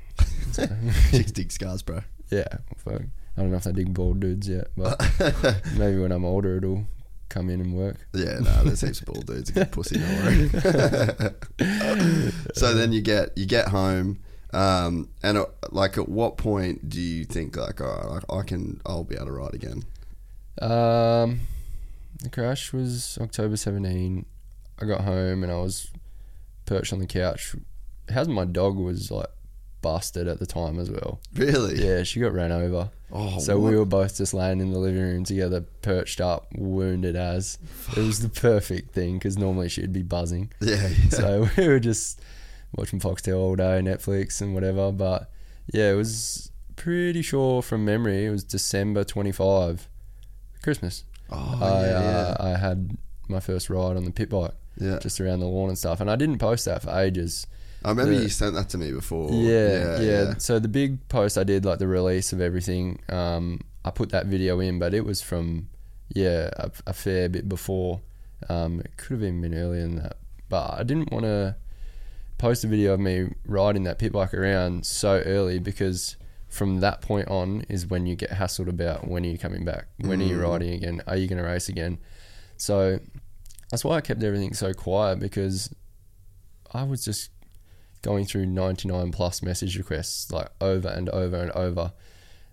So, 0.52 0.66
Chicks 1.10 1.32
dig 1.32 1.52
scars, 1.52 1.82
bro. 1.82 2.00
yeah, 2.30 2.48
fuck. 2.78 3.02
I 3.36 3.42
don't 3.42 3.50
know 3.50 3.58
if 3.58 3.64
they 3.64 3.72
dig 3.72 3.92
bald 3.94 4.20
dudes 4.20 4.48
yet, 4.48 4.68
but 4.76 4.98
maybe 5.76 5.98
when 6.00 6.10
I'm 6.10 6.24
older 6.24 6.56
it'll 6.56 6.86
come 7.28 7.50
in 7.50 7.60
and 7.60 7.74
work. 7.74 7.96
Yeah, 8.14 8.38
no, 8.40 8.64
there's 8.64 8.80
heaps 8.80 9.00
of 9.00 9.06
bald 9.06 9.26
dudes. 9.26 9.50
A 9.50 9.52
good 9.52 9.70
pussy, 9.72 9.98
don't 9.98 10.24
worry. 10.24 10.48
so 12.54 12.74
then 12.74 12.92
you 12.92 13.02
get 13.02 13.36
you 13.36 13.44
get 13.46 13.68
home, 13.68 14.18
um, 14.56 15.10
and 15.22 15.36
uh, 15.36 15.46
like 15.70 15.98
at 15.98 16.08
what 16.08 16.38
point 16.38 16.88
do 16.88 17.00
you 17.00 17.24
think 17.24 17.56
like, 17.56 17.80
all 17.80 18.14
right, 18.14 18.24
I 18.30 18.38
I 18.38 18.42
can 18.42 18.80
I'll 18.86 19.04
be 19.04 19.14
able 19.14 19.26
to 19.26 19.32
ride 19.32 19.54
again? 19.54 19.84
Um, 20.60 21.40
the 22.22 22.30
crash 22.32 22.72
was 22.72 23.18
October 23.20 23.56
17. 23.56 24.24
I 24.80 24.84
got 24.84 25.02
home 25.02 25.42
and 25.42 25.52
I 25.52 25.56
was 25.56 25.90
perched 26.64 26.92
on 26.92 27.00
the 27.00 27.06
couch. 27.06 27.54
How's 28.08 28.28
my 28.28 28.46
dog 28.46 28.76
was 28.76 29.10
like 29.10 29.28
busted 29.82 30.26
at 30.26 30.38
the 30.38 30.46
time 30.46 30.78
as 30.78 30.90
well. 30.90 31.20
Really? 31.34 31.84
Yeah, 31.84 32.02
she 32.02 32.20
got 32.20 32.32
ran 32.32 32.52
over. 32.52 32.90
Oh, 33.12 33.38
so 33.38 33.58
what? 33.58 33.70
we 33.70 33.78
were 33.78 33.84
both 33.84 34.16
just 34.16 34.32
laying 34.32 34.60
in 34.60 34.72
the 34.72 34.78
living 34.78 35.02
room 35.02 35.24
together, 35.24 35.60
perched 35.82 36.20
up, 36.20 36.46
wounded 36.56 37.14
as. 37.14 37.58
It 37.96 38.00
was 38.00 38.20
the 38.20 38.28
perfect 38.28 38.94
thing 38.94 39.18
because 39.18 39.36
normally 39.36 39.68
she'd 39.68 39.92
be 39.92 40.02
buzzing. 40.02 40.50
Yeah, 40.60 40.88
yeah. 40.88 41.08
So 41.10 41.48
we 41.56 41.68
were 41.68 41.78
just 41.78 42.20
watching 42.74 43.00
Foxtel 43.00 43.38
all 43.38 43.56
day, 43.56 43.80
Netflix 43.82 44.40
and 44.40 44.54
whatever. 44.54 44.92
But 44.92 45.30
yeah, 45.72 45.92
it 45.92 45.96
was 45.96 46.50
pretty 46.76 47.22
sure 47.22 47.62
from 47.62 47.84
memory 47.84 48.26
it 48.26 48.30
was 48.30 48.44
December 48.44 49.04
25, 49.04 49.88
Christmas. 50.62 51.04
oh, 51.30 51.58
I, 51.62 51.86
yeah, 51.86 51.98
uh, 51.98 52.36
I 52.40 52.58
had 52.58 52.96
my 53.28 53.40
first 53.40 53.70
ride 53.70 53.96
on 53.96 54.04
the 54.04 54.10
pit 54.10 54.28
bike, 54.30 54.52
yeah. 54.78 54.98
just 54.98 55.20
around 55.20 55.40
the 55.40 55.46
lawn 55.46 55.68
and 55.68 55.78
stuff. 55.78 56.00
And 56.00 56.10
I 56.10 56.16
didn't 56.16 56.38
post 56.38 56.64
that 56.66 56.82
for 56.82 56.90
ages. 56.90 57.46
I 57.84 57.90
remember 57.90 58.14
the- 58.14 58.22
you 58.22 58.28
sent 58.28 58.54
that 58.54 58.68
to 58.70 58.78
me 58.78 58.92
before. 58.92 59.30
Yeah, 59.32 60.00
yeah, 60.00 60.34
So 60.38 60.58
the 60.58 60.68
big 60.68 61.06
post 61.08 61.38
I 61.38 61.44
did, 61.44 61.64
like 61.64 61.78
the 61.78 61.86
release 61.88 62.32
of 62.32 62.40
everything, 62.40 63.00
um, 63.08 63.60
I 63.84 63.90
put 63.90 64.10
that 64.10 64.26
video 64.26 64.58
in, 64.60 64.78
but 64.78 64.92
it 64.94 65.04
was 65.04 65.22
from 65.22 65.68
yeah 66.14 66.50
a, 66.56 66.70
a 66.88 66.92
fair 66.92 67.28
bit 67.28 67.48
before. 67.48 68.00
Um, 68.48 68.80
it 68.80 68.96
could 68.96 69.14
have 69.14 69.22
even 69.22 69.40
been 69.40 69.54
earlier 69.54 69.82
than 69.82 69.96
that, 69.96 70.16
but 70.48 70.74
I 70.78 70.82
didn't 70.82 71.10
want 71.12 71.24
to 71.24 71.56
post 72.38 72.64
a 72.64 72.66
video 72.66 72.94
of 72.94 73.00
me 73.00 73.34
riding 73.46 73.84
that 73.84 73.98
pit 73.98 74.12
bike 74.12 74.34
around 74.34 74.84
so 74.86 75.22
early 75.24 75.58
because 75.58 76.16
from 76.48 76.80
that 76.80 77.00
point 77.00 77.28
on 77.28 77.62
is 77.68 77.86
when 77.86 78.06
you 78.06 78.14
get 78.14 78.30
hassled 78.30 78.68
about 78.68 79.08
when 79.08 79.24
are 79.24 79.28
you 79.28 79.38
coming 79.38 79.64
back, 79.64 79.86
when 79.98 80.20
are 80.20 80.24
you 80.24 80.40
riding 80.40 80.72
again, 80.74 81.02
are 81.06 81.16
you 81.16 81.26
going 81.28 81.42
to 81.42 81.44
race 81.48 81.68
again? 81.68 81.98
So 82.56 83.00
that's 83.70 83.84
why 83.84 83.96
I 83.96 84.00
kept 84.00 84.22
everything 84.22 84.54
so 84.54 84.72
quiet 84.72 85.18
because 85.18 85.74
I 86.72 86.84
was 86.84 87.04
just 87.04 87.30
going 88.02 88.24
through 88.24 88.46
99 88.46 89.10
plus 89.10 89.42
message 89.42 89.76
requests 89.76 90.30
like 90.30 90.48
over 90.60 90.88
and 90.88 91.08
over 91.08 91.36
and 91.36 91.50
over 91.52 91.92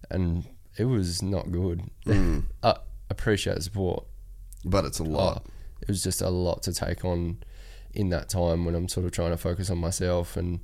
and 0.10 0.48
it 0.78 0.86
was 0.86 1.22
not 1.22 1.52
good 1.52 1.84
Mm. 2.06 2.46
i 2.64 2.76
appreciate 3.10 3.56
the 3.56 3.62
support 3.62 4.06
But 4.66 4.86
it's 4.86 5.00
a 5.00 5.04
lot. 5.04 5.44
Oh, 5.46 5.52
it 5.82 5.88
was 5.88 6.04
just 6.04 6.22
a 6.22 6.30
lot 6.30 6.64
to 6.64 6.74
take 6.74 7.06
on 7.06 7.44
in 7.94 8.10
that 8.10 8.30
time 8.30 8.66
when 8.66 8.76
i'm 8.76 8.88
sort 8.88 9.06
of 9.06 9.12
trying 9.12 9.32
to 9.32 9.38
focus 9.38 9.70
on 9.70 9.78
myself 9.78 10.36
and 10.36 10.60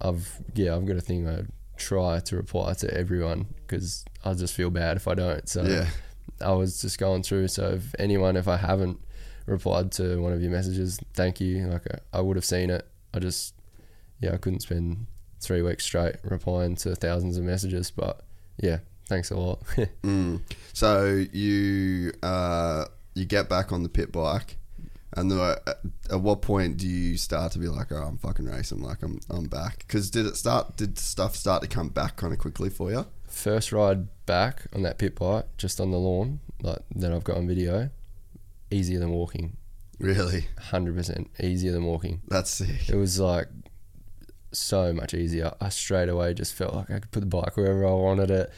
i've 0.00 0.40
yeah 0.54 0.74
i've 0.74 0.86
got 0.86 0.96
a 0.96 1.00
thing 1.00 1.28
i 1.28 1.42
try 1.76 2.20
to 2.20 2.36
reply 2.36 2.72
to 2.72 2.92
everyone 2.96 3.46
because 3.56 4.04
i 4.24 4.32
just 4.32 4.54
feel 4.54 4.70
bad 4.70 4.96
if 4.96 5.08
i 5.08 5.14
don't 5.14 5.48
so 5.48 5.62
yeah. 5.62 5.86
I 6.40 6.52
was 6.52 6.80
just 6.80 6.98
going 6.98 7.22
through. 7.22 7.48
So 7.48 7.72
if 7.72 7.94
anyone, 7.98 8.36
if 8.36 8.48
I 8.48 8.56
haven't 8.56 9.00
replied 9.46 9.92
to 9.92 10.20
one 10.20 10.32
of 10.32 10.42
your 10.42 10.50
messages, 10.50 10.98
thank 11.14 11.40
you. 11.40 11.66
Like 11.66 11.82
I, 11.90 12.18
I 12.18 12.20
would 12.20 12.36
have 12.36 12.44
seen 12.44 12.70
it. 12.70 12.86
I 13.12 13.18
just, 13.18 13.54
yeah, 14.20 14.34
I 14.34 14.36
couldn't 14.36 14.60
spend 14.60 15.06
three 15.40 15.62
weeks 15.62 15.84
straight 15.84 16.16
replying 16.22 16.76
to 16.76 16.94
thousands 16.94 17.36
of 17.36 17.44
messages. 17.44 17.90
But 17.90 18.22
yeah, 18.58 18.78
thanks 19.08 19.30
a 19.30 19.36
lot. 19.36 19.62
Mm. 20.02 20.40
So 20.72 21.24
you 21.32 22.12
uh, 22.22 22.86
you 23.14 23.24
get 23.24 23.48
back 23.48 23.72
on 23.72 23.82
the 23.82 23.88
pit 23.88 24.12
bike, 24.12 24.58
and 25.16 25.32
at, 25.32 25.78
at 26.10 26.20
what 26.20 26.42
point 26.42 26.76
do 26.76 26.88
you 26.88 27.16
start 27.16 27.52
to 27.52 27.58
be 27.58 27.68
like, 27.68 27.92
oh, 27.92 27.96
I'm 27.96 28.18
fucking 28.18 28.46
racing, 28.46 28.82
like 28.82 29.02
I'm 29.02 29.20
I'm 29.30 29.44
back? 29.46 29.78
Because 29.86 30.10
did 30.10 30.26
it 30.26 30.36
start? 30.36 30.76
Did 30.76 30.98
stuff 30.98 31.36
start 31.36 31.62
to 31.62 31.68
come 31.68 31.88
back 31.88 32.16
kind 32.16 32.32
of 32.32 32.38
quickly 32.38 32.70
for 32.70 32.90
you? 32.90 33.06
First 33.26 33.72
ride 33.72 34.08
back 34.26 34.66
on 34.74 34.82
that 34.82 34.98
pit 34.98 35.16
bike, 35.16 35.46
just 35.56 35.80
on 35.80 35.90
the 35.90 35.98
lawn, 35.98 36.40
like 36.62 36.78
that 36.96 37.12
I've 37.12 37.24
got 37.24 37.36
on 37.36 37.46
video, 37.48 37.90
easier 38.70 38.98
than 38.98 39.10
walking. 39.10 39.56
Really, 39.98 40.46
Hundred 40.58 40.96
percent 40.96 41.30
easier 41.42 41.72
than 41.72 41.84
walking. 41.84 42.20
that's 42.28 42.50
sick. 42.50 42.88
It 42.88 42.96
was 42.96 43.20
like 43.20 43.46
so 44.52 44.92
much 44.92 45.14
easier. 45.14 45.52
I 45.60 45.68
straight 45.68 46.08
away 46.08 46.34
just 46.34 46.54
felt 46.54 46.74
like 46.74 46.90
I 46.90 46.98
could 46.98 47.10
put 47.10 47.20
the 47.20 47.26
bike 47.26 47.56
wherever 47.56 47.86
I 47.86 47.92
wanted 47.92 48.30
it. 48.30 48.52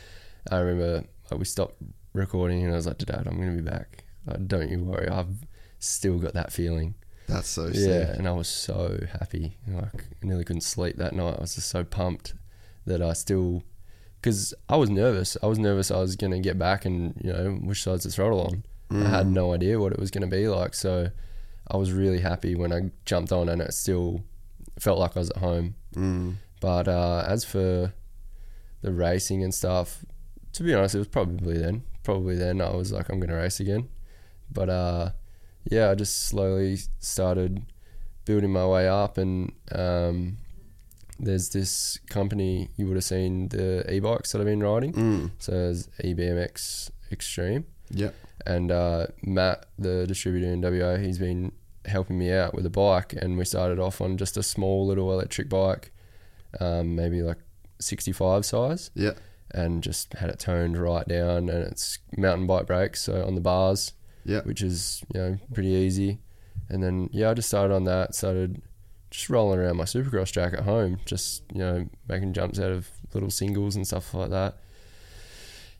I 0.50 0.58
remember 0.58 1.06
like, 1.30 1.38
we 1.38 1.44
stopped 1.44 1.76
recording 2.12 2.62
and 2.64 2.72
I 2.72 2.76
was 2.76 2.86
like, 2.86 2.98
Dad, 2.98 3.26
I'm 3.26 3.36
going 3.36 3.54
to 3.56 3.62
be 3.62 3.68
back. 3.68 4.04
Like, 4.26 4.46
don't 4.46 4.70
you 4.70 4.82
worry. 4.82 5.08
I've 5.08 5.46
still 5.88 6.18
got 6.18 6.34
that 6.34 6.52
feeling. 6.52 6.94
That's 7.28 7.48
so 7.48 7.68
Yeah. 7.72 8.12
And 8.12 8.28
I 8.28 8.32
was 8.32 8.48
so 8.48 9.00
happy. 9.18 9.56
Like, 9.66 10.04
I 10.22 10.26
nearly 10.26 10.44
couldn't 10.44 10.62
sleep 10.62 10.96
that 10.96 11.12
night. 11.12 11.36
I 11.38 11.40
was 11.40 11.54
just 11.56 11.68
so 11.68 11.84
pumped 11.84 12.34
that 12.86 13.02
I 13.02 13.12
still, 13.14 13.62
because 14.20 14.54
I 14.68 14.76
was 14.76 14.90
nervous. 14.90 15.36
I 15.42 15.46
was 15.46 15.58
nervous 15.58 15.90
I 15.90 15.98
was 15.98 16.14
going 16.16 16.32
to 16.32 16.38
get 16.38 16.58
back 16.58 16.84
and, 16.84 17.20
you 17.22 17.32
know, 17.32 17.58
which 17.62 17.82
side's 17.82 18.04
the 18.04 18.10
throttle 18.10 18.42
on. 18.42 18.64
I 19.04 19.08
had 19.08 19.26
no 19.26 19.52
idea 19.52 19.80
what 19.80 19.92
it 19.92 19.98
was 19.98 20.12
going 20.12 20.28
to 20.28 20.36
be 20.36 20.46
like. 20.46 20.72
So 20.74 21.08
I 21.68 21.76
was 21.76 21.92
really 21.92 22.20
happy 22.20 22.54
when 22.54 22.72
I 22.72 22.90
jumped 23.04 23.32
on 23.32 23.48
and 23.48 23.60
it 23.60 23.74
still 23.74 24.22
felt 24.78 25.00
like 25.00 25.16
I 25.16 25.18
was 25.18 25.30
at 25.30 25.38
home. 25.38 25.74
Mm. 25.96 26.34
But 26.60 26.86
uh, 26.86 27.24
as 27.26 27.44
for 27.44 27.92
the 28.82 28.92
racing 28.92 29.42
and 29.42 29.52
stuff, 29.52 30.04
to 30.52 30.62
be 30.62 30.72
honest, 30.72 30.94
it 30.94 30.98
was 30.98 31.08
probably 31.08 31.58
then. 31.58 31.82
Probably 32.04 32.36
then 32.36 32.60
I 32.60 32.70
was 32.70 32.92
like, 32.92 33.08
I'm 33.08 33.18
going 33.18 33.30
to 33.30 33.36
race 33.36 33.58
again. 33.58 33.88
But 34.52 34.70
uh, 34.70 35.10
yeah, 35.70 35.90
I 35.90 35.94
just 35.94 36.24
slowly 36.24 36.78
started 36.98 37.62
building 38.24 38.52
my 38.52 38.66
way 38.66 38.88
up. 38.88 39.18
And 39.18 39.52
um, 39.72 40.38
there's 41.18 41.50
this 41.50 41.98
company, 42.10 42.68
you 42.76 42.86
would 42.86 42.96
have 42.96 43.04
seen 43.04 43.48
the 43.48 43.84
e 43.92 44.00
bikes 44.00 44.32
that 44.32 44.40
I've 44.40 44.46
been 44.46 44.62
riding. 44.62 44.92
Mm. 44.92 45.30
So 45.38 45.52
there's 45.52 45.88
eBMX 46.04 46.90
Extreme. 47.12 47.64
Yeah. 47.90 48.10
And 48.44 48.70
uh, 48.70 49.06
Matt, 49.22 49.66
the 49.78 50.06
distributor 50.06 50.46
in 50.52 50.60
WA, 50.60 50.96
he's 50.96 51.18
been 51.18 51.52
helping 51.84 52.18
me 52.18 52.32
out 52.32 52.54
with 52.54 52.66
a 52.66 52.70
bike. 52.70 53.12
And 53.12 53.38
we 53.38 53.44
started 53.44 53.78
off 53.78 54.00
on 54.00 54.16
just 54.16 54.36
a 54.36 54.42
small 54.42 54.86
little 54.86 55.12
electric 55.12 55.48
bike, 55.48 55.92
um, 56.60 56.94
maybe 56.96 57.22
like 57.22 57.38
65 57.80 58.44
size, 58.44 58.90
Yeah. 58.94 59.12
and 59.52 59.82
just 59.82 60.14
had 60.14 60.30
it 60.30 60.38
toned 60.38 60.76
right 60.78 61.06
down. 61.06 61.48
And 61.48 61.64
it's 61.64 61.98
mountain 62.16 62.46
bike 62.46 62.66
brakes, 62.66 63.02
so 63.02 63.24
on 63.26 63.34
the 63.36 63.40
bars, 63.40 63.92
Yeah. 64.26 64.40
which 64.42 64.62
is 64.62 65.02
you 65.14 65.20
know 65.20 65.38
pretty 65.54 65.70
easy. 65.70 66.18
And 66.68 66.82
then 66.82 67.08
yeah, 67.12 67.30
I 67.30 67.34
just 67.34 67.48
started 67.48 67.72
on 67.74 67.84
that. 67.84 68.14
Started 68.14 68.60
just 69.10 69.30
rolling 69.30 69.58
around 69.60 69.76
my 69.76 69.84
supercross 69.84 70.32
track 70.32 70.52
at 70.52 70.60
home, 70.64 70.98
just 71.06 71.42
you 71.52 71.60
know 71.60 71.88
making 72.08 72.32
jumps 72.32 72.58
out 72.58 72.72
of 72.72 72.88
little 73.14 73.30
singles 73.30 73.76
and 73.76 73.86
stuff 73.86 74.12
like 74.14 74.30
that. 74.30 74.56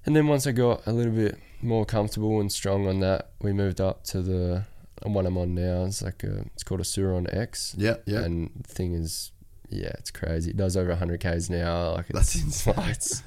And 0.05 0.15
then 0.15 0.29
once 0.29 0.47
I 0.47 0.53
got 0.53 0.87
a 0.87 0.93
little 0.93 1.13
bit 1.13 1.37
more 1.61 1.85
comfortable 1.85 2.41
and 2.41 2.51
strong 2.53 2.87
on 2.87 3.01
that, 3.01 3.31
we 3.43 3.53
moved 3.53 3.81
up 3.81 4.05
to 4.05 4.23
the 4.23 4.65
one 5.03 5.27
I'm 5.27 5.37
on 5.37 5.55
now. 5.55 5.85
It's 5.85 6.01
like 6.03 6.23
a, 6.23 6.43
it's 6.55 6.63
called 6.63 6.81
a 6.81 6.85
Sur-Ron 6.85 7.27
X. 7.33 7.75
Yeah. 7.77 7.97
Yeah. 8.07 8.21
And 8.21 8.51
the 8.63 8.73
thing 8.73 8.95
is, 8.95 9.33
yeah, 9.69 9.91
it's 9.99 10.13
crazy. 10.13 10.51
It 10.51 10.57
does 10.57 10.77
over 10.77 10.91
100 10.91 11.19
k's 11.21 11.49
an 11.49 11.61
hour. 11.61 11.95
Like 11.95 12.07
That's 12.09 12.37
it's, 12.37 12.45
insane. 12.45 12.75
it's 12.89 13.23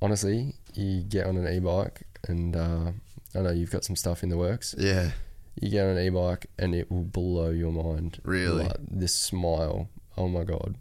honestly, 0.00 0.54
you 0.74 1.02
get 1.02 1.26
on 1.26 1.36
an 1.36 1.52
e-bike, 1.52 2.02
and 2.28 2.54
uh, 2.56 2.92
I 3.34 3.40
know 3.40 3.50
you've 3.50 3.70
got 3.70 3.84
some 3.84 3.96
stuff 3.96 4.22
in 4.22 4.28
the 4.28 4.36
works. 4.36 4.74
yeah. 4.78 5.12
You 5.60 5.68
get 5.68 5.84
on 5.84 5.98
an 5.98 6.06
e-bike, 6.06 6.46
and 6.58 6.74
it 6.74 6.90
will 6.90 7.04
blow 7.04 7.50
your 7.50 7.72
mind. 7.72 8.20
Really? 8.24 8.64
Like, 8.64 8.76
this 8.80 9.14
smile, 9.14 9.90
oh 10.16 10.26
my 10.26 10.44
god, 10.44 10.76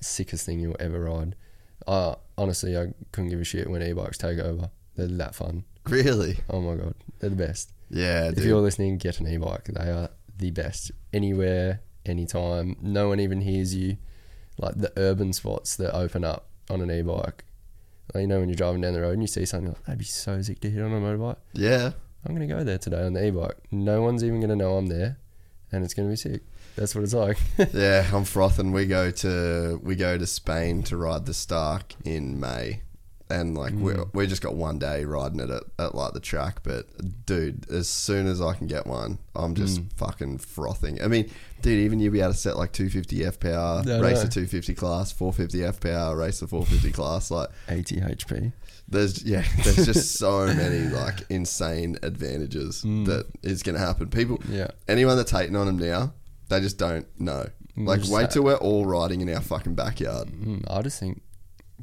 sickest 0.00 0.46
thing 0.46 0.60
you'll 0.60 0.76
ever 0.78 1.00
ride. 1.00 1.34
Uh, 1.86 2.14
honestly, 2.38 2.76
I 2.78 2.94
couldn't 3.10 3.30
give 3.30 3.40
a 3.40 3.44
shit 3.44 3.68
when 3.68 3.82
e-bikes 3.82 4.18
take 4.18 4.38
over. 4.38 4.70
They're 4.94 5.08
that 5.08 5.34
fun. 5.34 5.64
Really. 5.88 6.38
Oh 6.48 6.60
my 6.60 6.76
god, 6.76 6.94
they're 7.18 7.30
the 7.30 7.34
best. 7.36 7.72
Yeah. 7.90 8.28
If 8.28 8.36
Dude. 8.36 8.44
you're 8.44 8.60
listening, 8.60 8.98
get 8.98 9.18
an 9.18 9.26
e-bike. 9.26 9.64
They 9.64 9.90
are 9.90 10.10
the 10.38 10.52
best. 10.52 10.92
Anywhere, 11.12 11.80
anytime. 12.06 12.76
No 12.80 13.08
one 13.08 13.18
even 13.18 13.40
hears 13.40 13.74
you. 13.74 13.96
Like 14.58 14.76
the 14.76 14.92
urban 14.96 15.32
spots 15.32 15.74
that 15.76 15.92
open 15.92 16.22
up 16.24 16.46
on 16.70 16.80
an 16.82 16.90
e-bike. 16.92 17.44
Like, 18.14 18.22
you 18.22 18.26
know 18.28 18.40
when 18.40 18.48
you're 18.48 18.56
driving 18.56 18.80
down 18.82 18.92
the 18.94 19.00
road 19.00 19.12
and 19.12 19.22
you 19.22 19.26
see 19.28 19.44
something 19.46 19.68
like 19.68 19.82
that'd 19.84 19.98
be 19.98 20.04
so 20.04 20.40
sick 20.42 20.60
to 20.60 20.70
hit 20.70 20.82
on 20.82 20.92
a 20.92 20.96
motorbike. 21.00 21.36
yeah. 21.52 21.92
I'm 22.24 22.34
gonna 22.34 22.46
go 22.46 22.62
there 22.62 22.78
today 22.78 23.02
on 23.02 23.14
the 23.14 23.26
e-bike. 23.26 23.56
No 23.72 24.00
one's 24.02 24.22
even 24.22 24.40
gonna 24.40 24.54
know 24.54 24.76
I'm 24.76 24.86
there, 24.86 25.18
and 25.72 25.84
it's 25.84 25.92
gonna 25.92 26.08
be 26.08 26.14
sick. 26.14 26.42
That's 26.76 26.94
what 26.94 27.02
it's 27.02 27.14
like. 27.14 27.36
Yeah, 27.74 28.08
I'm 28.12 28.24
frothing. 28.24 28.70
We 28.70 28.86
go 28.86 29.10
to 29.10 29.80
we 29.82 29.96
go 29.96 30.16
to 30.16 30.26
Spain 30.26 30.84
to 30.84 30.96
ride 30.96 31.26
the 31.26 31.34
Stark 31.34 31.94
in 32.04 32.38
May, 32.38 32.82
and 33.32 33.56
like 33.56 33.72
we 33.74 33.92
Mm. 33.94 34.08
we 34.14 34.26
just 34.26 34.42
got 34.42 34.54
one 34.54 34.78
day 34.78 35.04
riding 35.04 35.40
it 35.40 35.50
at, 35.50 35.62
at 35.78 35.94
like 35.94 36.12
the 36.12 36.20
track. 36.20 36.60
But 36.62 36.86
dude, 37.26 37.68
as 37.70 37.88
soon 37.88 38.26
as 38.26 38.40
I 38.40 38.54
can 38.54 38.66
get 38.66 38.86
one, 38.86 39.18
I'm 39.34 39.54
just 39.54 39.80
Mm. 39.80 39.92
fucking 39.94 40.38
frothing. 40.38 41.02
I 41.02 41.08
mean, 41.08 41.30
dude, 41.62 41.80
even 41.84 41.98
you'll 42.00 42.12
be 42.12 42.20
able 42.20 42.32
to 42.32 42.38
set 42.38 42.56
like 42.56 42.72
250 42.72 43.24
F 43.24 43.40
power, 43.40 43.82
race 44.00 44.22
the 44.22 44.28
250 44.28 44.74
class, 44.74 45.10
450 45.12 45.64
F 45.64 45.80
power, 45.80 46.16
race 46.16 46.40
the 46.40 46.46
450 46.46 46.92
class. 46.92 47.30
Like 47.30 47.48
80 47.68 47.96
HP. 48.00 48.52
there's 48.88 49.22
yeah, 49.24 49.44
there's 49.64 49.86
just 49.86 50.16
so 50.16 50.46
many 50.46 50.88
like 50.90 51.22
insane 51.30 51.96
advantages 52.02 52.82
Mm. 52.84 53.06
that 53.06 53.26
is 53.42 53.62
going 53.62 53.74
to 53.76 53.80
happen. 53.80 54.08
People, 54.08 54.38
Yeah. 54.48 54.68
anyone 54.88 55.16
that's 55.16 55.30
hating 55.30 55.56
on 55.56 55.66
them 55.66 55.78
now, 55.78 56.12
they 56.48 56.60
just 56.60 56.78
don't 56.78 57.06
know. 57.18 57.46
Mm, 57.78 57.86
Like, 57.86 58.00
wait 58.08 58.30
till 58.30 58.42
we're 58.44 58.56
all 58.56 58.84
riding 58.84 59.22
in 59.22 59.30
our 59.30 59.40
fucking 59.40 59.74
backyard. 59.74 60.28
Mm, 60.28 60.64
I 60.68 60.82
just 60.82 61.00
think 61.00 61.22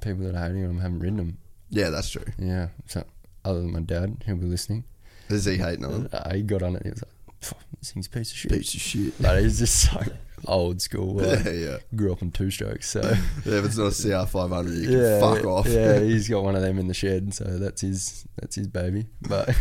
people 0.01 0.23
that 0.25 0.35
are 0.35 0.47
hating 0.47 0.63
on 0.63 0.69
them 0.69 0.79
haven't 0.79 0.99
ridden 0.99 1.17
them. 1.17 1.37
Yeah, 1.69 1.89
that's 1.89 2.09
true. 2.09 2.25
Yeah. 2.37 2.69
So 2.87 3.03
other 3.45 3.61
than 3.61 3.71
my 3.71 3.81
dad, 3.81 4.23
he'll 4.25 4.35
be 4.37 4.45
listening. 4.45 4.83
Is 5.29 5.45
he 5.45 5.57
hating 5.57 5.85
on 5.85 5.91
him? 5.91 6.09
Uh, 6.11 6.33
he 6.33 6.41
got 6.41 6.63
on 6.63 6.75
it. 6.75 6.83
He 6.83 6.89
was 6.89 7.03
like, 7.03 7.35
"Phew, 7.41 7.57
"This 7.79 7.91
thing's 7.91 8.07
a 8.07 8.09
piece 8.09 8.31
of 8.31 8.37
shit." 8.37 8.51
Piece 8.51 8.73
of 8.73 8.81
shit. 8.81 9.21
But 9.21 9.41
he's 9.41 9.59
just 9.59 9.93
like 9.95 10.07
old 10.47 10.81
school. 10.81 11.13
Like, 11.21 11.45
Yeah, 11.45 11.51
yeah. 11.51 11.77
Grew 11.95 12.11
up 12.11 12.23
on 12.23 12.31
two 12.31 12.49
strokes, 12.49 12.89
so 12.89 13.01
Yeah, 13.45 13.59
if 13.59 13.65
it's 13.65 13.77
not 13.77 13.87
a 13.87 13.89
CR500, 13.91 14.75
you 14.81 14.87
can 14.87 14.97
yeah, 14.99 15.19
fuck 15.19 15.45
off. 15.45 15.67
Yeah, 15.67 15.99
he's 15.99 16.27
got 16.27 16.43
one 16.43 16.55
of 16.55 16.61
them 16.63 16.79
in 16.79 16.87
the 16.87 16.93
shed, 16.95 17.33
so 17.35 17.43
that's 17.43 17.81
his 17.81 18.25
that's 18.37 18.55
his 18.55 18.67
baby. 18.67 19.05
But 19.21 19.55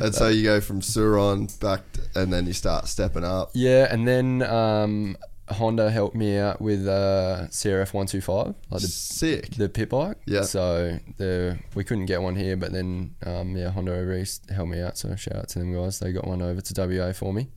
and 0.00 0.14
so 0.14 0.28
you 0.28 0.42
go 0.44 0.60
from 0.62 0.80
Sur-Ron 0.80 1.48
back, 1.60 1.82
t- 1.92 2.00
and 2.14 2.32
then 2.32 2.46
you 2.46 2.52
start 2.54 2.88
stepping 2.88 3.24
up. 3.24 3.50
yeah, 3.52 3.88
and 3.90 4.08
then 4.08 4.42
um, 4.42 5.16
Honda 5.48 5.90
helped 5.90 6.16
me 6.16 6.36
out 6.38 6.60
with 6.60 6.86
uh, 6.88 7.46
CRF 7.50 7.92
one 7.94 8.06
two 8.06 8.20
five, 8.20 8.54
like 8.70 8.80
the 8.82 8.88
Sick. 8.88 9.50
the 9.56 9.68
pit 9.68 9.88
bike. 9.88 10.18
Yeah. 10.26 10.42
So 10.42 10.98
the 11.18 11.58
we 11.74 11.84
couldn't 11.84 12.06
get 12.06 12.20
one 12.22 12.36
here, 12.36 12.56
but 12.56 12.72
then 12.72 13.14
um, 13.24 13.56
yeah, 13.56 13.70
Honda 13.70 13.92
over 13.94 14.16
East 14.16 14.50
helped 14.50 14.70
me 14.70 14.80
out. 14.80 14.98
So 14.98 15.14
shout 15.16 15.36
out 15.36 15.48
to 15.50 15.58
them 15.60 15.72
guys. 15.72 15.98
They 16.00 16.12
got 16.12 16.26
one 16.26 16.42
over 16.42 16.60
to 16.60 16.86
WA 16.86 17.12
for 17.12 17.32
me 17.32 17.48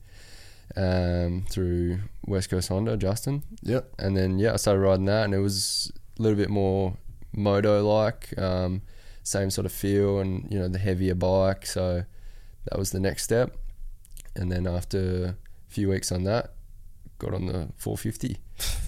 um, 0.76 1.44
through 1.48 2.00
West 2.26 2.50
Coast 2.50 2.68
Honda, 2.68 2.96
Justin. 2.96 3.42
Yep. 3.62 3.92
And 3.98 4.16
then 4.16 4.38
yeah, 4.38 4.52
I 4.52 4.56
started 4.56 4.80
riding 4.80 5.06
that, 5.06 5.24
and 5.24 5.34
it 5.34 5.40
was 5.40 5.90
a 6.18 6.22
little 6.22 6.38
bit 6.38 6.50
more 6.50 6.96
moto 7.32 7.82
like, 7.86 8.36
um, 8.38 8.82
same 9.22 9.50
sort 9.50 9.66
of 9.66 9.72
feel, 9.72 10.18
and 10.18 10.46
you 10.50 10.58
know 10.58 10.68
the 10.68 10.78
heavier 10.78 11.14
bike. 11.14 11.66
So 11.66 12.04
that 12.64 12.78
was 12.78 12.90
the 12.90 13.00
next 13.00 13.24
step. 13.24 13.56
And 14.36 14.50
then 14.50 14.66
after 14.66 15.36
a 15.68 15.72
few 15.72 15.88
weeks 15.88 16.12
on 16.12 16.24
that, 16.24 16.54
got 17.20 17.32
on 17.34 17.46
the 17.46 17.68
450. 17.76 18.38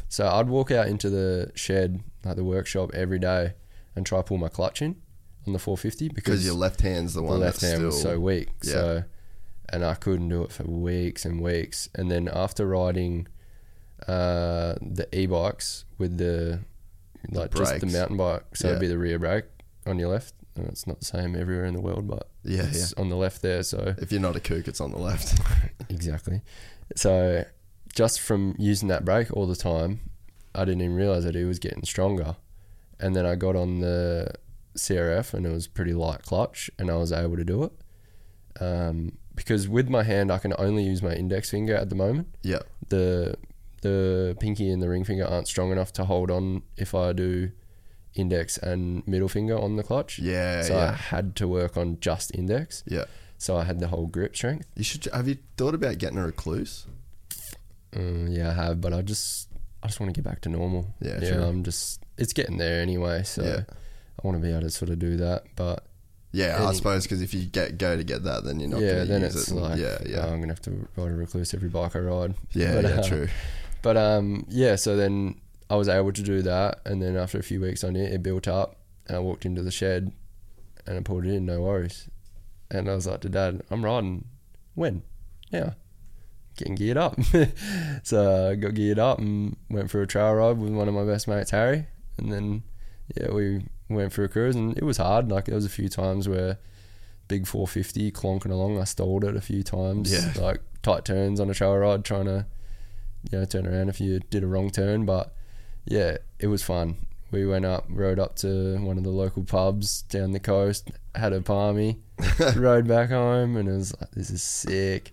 so 0.08 0.26
I'd 0.28 0.48
walk 0.48 0.70
out 0.70 0.88
into 0.88 1.08
the 1.10 1.52
shed, 1.54 2.00
like 2.24 2.36
the 2.36 2.44
workshop, 2.44 2.90
every 2.94 3.18
day, 3.20 3.54
and 3.94 4.04
try 4.04 4.18
to 4.18 4.22
pull 4.24 4.38
my 4.38 4.48
clutch 4.48 4.82
in 4.82 4.96
on 5.46 5.52
the 5.52 5.58
450 5.58 6.08
Because 6.10 6.44
your 6.44 6.54
left 6.54 6.80
hand's 6.80 7.14
the 7.14 7.22
one 7.22 7.34
the 7.38 7.46
left 7.46 7.60
that's 7.60 7.70
hand 7.72 7.78
still. 7.80 7.86
was 7.86 8.02
so 8.02 8.18
weak. 8.20 8.48
Yeah. 8.64 8.72
So, 8.72 9.04
and 9.68 9.84
I 9.84 9.94
couldn't 9.94 10.28
do 10.28 10.42
it 10.42 10.52
for 10.52 10.64
weeks 10.64 11.24
and 11.24 11.40
weeks. 11.40 11.88
And 11.94 12.10
then 12.10 12.28
after 12.28 12.66
riding 12.66 13.26
uh, 14.08 14.74
the 14.82 15.06
e-bikes 15.12 15.84
with 15.98 16.18
the 16.18 16.60
like 17.30 17.54
just 17.54 17.80
the 17.80 17.86
mountain 17.86 18.16
bike, 18.16 18.44
so 18.56 18.68
it'd 18.68 18.80
be 18.80 18.88
the 18.88 18.98
rear 18.98 19.18
brake 19.18 19.44
on 19.86 19.98
your 19.98 20.08
left. 20.10 20.34
And 20.56 20.66
it's 20.68 20.86
not 20.86 20.98
the 20.98 21.06
same 21.06 21.34
everywhere 21.34 21.64
in 21.64 21.72
the 21.74 21.80
world, 21.80 22.06
but 22.06 22.28
Yeah, 22.44 22.64
it's 22.66 22.92
on 22.94 23.08
the 23.08 23.16
left 23.16 23.40
there. 23.42 23.62
So 23.62 23.94
If 23.98 24.12
you're 24.12 24.20
not 24.20 24.36
a 24.36 24.40
kook, 24.40 24.68
it's 24.68 24.80
on 24.80 24.90
the 24.90 24.98
left. 24.98 25.40
exactly. 25.88 26.42
So 26.96 27.44
just 27.92 28.20
from 28.20 28.54
using 28.58 28.88
that 28.88 29.04
brake 29.04 29.32
all 29.32 29.46
the 29.46 29.56
time, 29.56 30.00
I 30.54 30.64
didn't 30.64 30.82
even 30.82 30.96
realize 30.96 31.24
that 31.24 31.36
it 31.36 31.44
was 31.44 31.58
getting 31.58 31.84
stronger. 31.84 32.36
And 33.00 33.14
then 33.16 33.26
I 33.26 33.34
got 33.34 33.56
on 33.56 33.80
the 33.80 34.32
CRF 34.76 35.34
and 35.34 35.44
it 35.46 35.50
was 35.50 35.66
pretty 35.66 35.92
light 35.92 36.22
clutch 36.22 36.70
and 36.78 36.90
I 36.90 36.96
was 36.96 37.12
able 37.12 37.36
to 37.36 37.44
do 37.44 37.64
it. 37.64 37.72
Um, 38.60 39.18
because 39.34 39.68
with 39.68 39.88
my 39.88 40.02
hand, 40.02 40.30
I 40.30 40.38
can 40.38 40.54
only 40.58 40.84
use 40.84 41.02
my 41.02 41.14
index 41.14 41.50
finger 41.50 41.74
at 41.74 41.88
the 41.88 41.94
moment. 41.94 42.34
yeah. 42.42 42.60
The 42.88 43.36
the 43.80 44.36
pinky 44.38 44.70
and 44.70 44.80
the 44.80 44.88
ring 44.88 45.02
finger 45.02 45.24
aren't 45.26 45.48
strong 45.48 45.72
enough 45.72 45.92
to 45.94 46.04
hold 46.04 46.30
on 46.30 46.62
if 46.76 46.94
I 46.94 47.12
do 47.12 47.50
index 48.14 48.56
and 48.56 49.04
middle 49.08 49.28
finger 49.28 49.58
on 49.58 49.74
the 49.76 49.82
clutch. 49.82 50.18
Yeah, 50.20 50.62
So 50.62 50.78
I 50.78 50.92
had 50.92 51.34
to 51.36 51.48
work 51.48 51.76
on 51.76 51.98
just 52.00 52.32
index. 52.34 52.84
Yeah. 52.86 53.06
So 53.38 53.56
I 53.56 53.64
had 53.64 53.80
the 53.80 53.88
whole 53.88 54.06
grip 54.06 54.36
strength. 54.36 54.66
You 54.76 54.84
should. 54.84 55.04
Have 55.12 55.26
you 55.26 55.38
thought 55.56 55.74
about 55.74 55.98
getting 55.98 56.18
a 56.18 56.22
Rekluse? 56.22 56.84
Mm, 57.92 58.34
yeah, 58.36 58.50
I 58.50 58.52
have, 58.54 58.80
but 58.80 58.92
I 58.92 59.02
just 59.02 59.48
I 59.82 59.86
just 59.88 60.00
want 60.00 60.14
to 60.14 60.18
get 60.20 60.24
back 60.28 60.40
to 60.42 60.48
normal. 60.48 60.86
Yeah, 61.00 61.18
yeah. 61.20 61.30
true. 61.34 61.42
I'm 61.42 61.62
just 61.64 62.02
it's 62.18 62.32
getting 62.32 62.56
there 62.58 62.80
anyway. 62.80 63.22
So 63.24 63.42
Yeah. 63.42 63.62
I 64.22 64.26
want 64.26 64.36
to 64.36 64.42
be 64.42 64.50
able 64.50 64.62
to 64.62 64.70
sort 64.70 64.90
of 64.90 64.98
do 64.98 65.16
that, 65.16 65.44
but 65.56 65.84
Yeah, 66.32 66.64
I 66.66 66.72
suppose 66.72 67.02
because 67.04 67.20
if 67.22 67.34
you 67.34 67.44
get 67.44 67.78
go 67.78 67.96
to 67.96 68.04
get 68.04 68.22
that, 68.24 68.44
then 68.44 68.60
you're 68.60 68.68
not. 68.70 68.80
yeah, 68.80 69.04
then 69.04 69.22
use 69.22 69.34
it's 69.34 69.50
it. 69.50 69.54
like 69.54 69.78
yeah, 69.78 69.98
oh, 70.00 70.06
yeah, 70.08 70.26
I'm 70.26 70.40
gonna 70.40 70.52
have 70.52 70.60
to 70.62 70.88
ride 70.96 71.10
a 71.12 71.14
Rekluse 71.16 71.54
every 71.54 71.68
bike 71.68 71.96
I 71.96 71.98
ride. 72.00 72.34
yeah, 72.52 72.74
But, 72.74 72.84
yeah. 72.84 72.90
uh, 73.00 73.02
True. 73.02 73.28
But 73.82 73.96
um, 73.96 74.46
yeah, 74.48 74.76
so 74.76 74.96
then 74.96 75.40
I 75.68 75.74
was 75.76 75.88
able 75.88 76.12
to 76.12 76.22
do 76.22 76.42
that, 76.42 76.80
and 76.86 77.02
then 77.02 77.16
after 77.16 77.38
a 77.38 77.42
few 77.42 77.60
weeks 77.60 77.82
on 77.82 77.96
it, 77.96 78.12
it 78.12 78.22
built 78.22 78.46
up, 78.46 78.76
and 79.08 79.16
I 79.16 79.20
walked 79.20 79.44
into 79.44 79.62
the 79.62 79.70
shed, 79.72 80.12
and 80.86 80.96
I 80.98 81.00
pulled 81.00 81.26
it 81.26 81.30
in, 81.34 81.46
no 81.46 81.60
worries, 81.62 82.08
and 82.70 82.88
I 82.88 82.94
was 82.94 83.06
like 83.06 83.20
to 83.22 83.28
Dad, 83.28 83.62
I'm 83.70 83.84
riding, 83.84 84.26
when, 84.74 85.02
now, 85.50 85.74
getting 86.56 86.74
geared 86.74 86.96
up, 86.96 87.16
so 88.02 88.50
I 88.50 88.54
got 88.54 88.74
geared 88.74 88.98
up 88.98 89.18
and 89.18 89.56
went 89.70 89.90
for 89.90 90.02
a 90.02 90.06
trail 90.06 90.34
ride 90.34 90.58
with 90.58 90.72
one 90.72 90.88
of 90.88 90.94
my 90.94 91.04
best 91.04 91.28
mates, 91.28 91.50
Harry, 91.50 91.86
and 92.18 92.32
then 92.32 92.62
yeah, 93.16 93.30
we 93.30 93.64
went 93.88 94.12
for 94.12 94.24
a 94.24 94.28
cruise, 94.28 94.56
and 94.56 94.76
it 94.76 94.84
was 94.84 94.96
hard. 94.98 95.30
Like 95.30 95.46
there 95.46 95.54
was 95.54 95.64
a 95.66 95.70
few 95.70 95.88
times 95.88 96.28
where 96.28 96.58
big 97.28 97.46
450 97.46 98.10
clonking 98.12 98.50
along, 98.50 98.78
I 98.80 98.84
stalled 98.84 99.24
it 99.24 99.36
a 99.36 99.40
few 99.40 99.62
times, 99.62 100.12
Yeah. 100.12 100.32
like 100.42 100.60
tight 100.82 101.04
turns 101.04 101.40
on 101.40 101.50
a 101.50 101.54
trail 101.54 101.76
ride, 101.76 102.04
trying 102.04 102.26
to 102.26 102.46
you 103.30 103.38
know, 103.38 103.44
turn 103.44 103.66
around 103.66 103.88
if 103.88 104.00
you 104.00 104.18
did 104.30 104.42
a 104.42 104.46
wrong 104.46 104.70
turn. 104.70 105.04
But 105.06 105.32
yeah, 105.84 106.18
it 106.38 106.48
was 106.48 106.62
fun. 106.62 107.06
We 107.30 107.46
went 107.46 107.64
up, 107.64 107.86
rode 107.88 108.18
up 108.18 108.36
to 108.36 108.76
one 108.78 108.98
of 108.98 109.04
the 109.04 109.10
local 109.10 109.44
pubs 109.44 110.02
down 110.02 110.32
the 110.32 110.40
coast, 110.40 110.90
had 111.14 111.32
a 111.32 111.40
palmy, 111.40 112.00
rode 112.56 112.86
back 112.86 113.08
home, 113.10 113.56
and 113.56 113.68
it 113.68 113.72
was 113.72 113.94
like, 113.98 114.10
this 114.10 114.28
is 114.30 114.42
sick. 114.42 115.12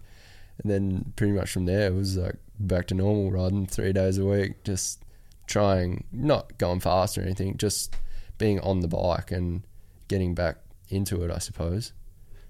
And 0.61 0.71
then 0.71 1.13
pretty 1.15 1.33
much 1.33 1.51
from 1.51 1.65
there, 1.65 1.87
it 1.87 1.93
was 1.93 2.17
like 2.17 2.35
back 2.59 2.87
to 2.87 2.93
normal, 2.93 3.31
riding 3.31 3.65
three 3.65 3.93
days 3.93 4.17
a 4.17 4.25
week, 4.25 4.63
just 4.63 5.03
trying, 5.47 6.03
not 6.11 6.57
going 6.57 6.79
fast 6.79 7.17
or 7.17 7.21
anything, 7.21 7.57
just 7.57 7.95
being 8.37 8.59
on 8.59 8.81
the 8.81 8.87
bike 8.87 9.31
and 9.31 9.63
getting 10.07 10.35
back 10.35 10.57
into 10.89 11.23
it, 11.23 11.31
I 11.31 11.39
suppose. 11.39 11.93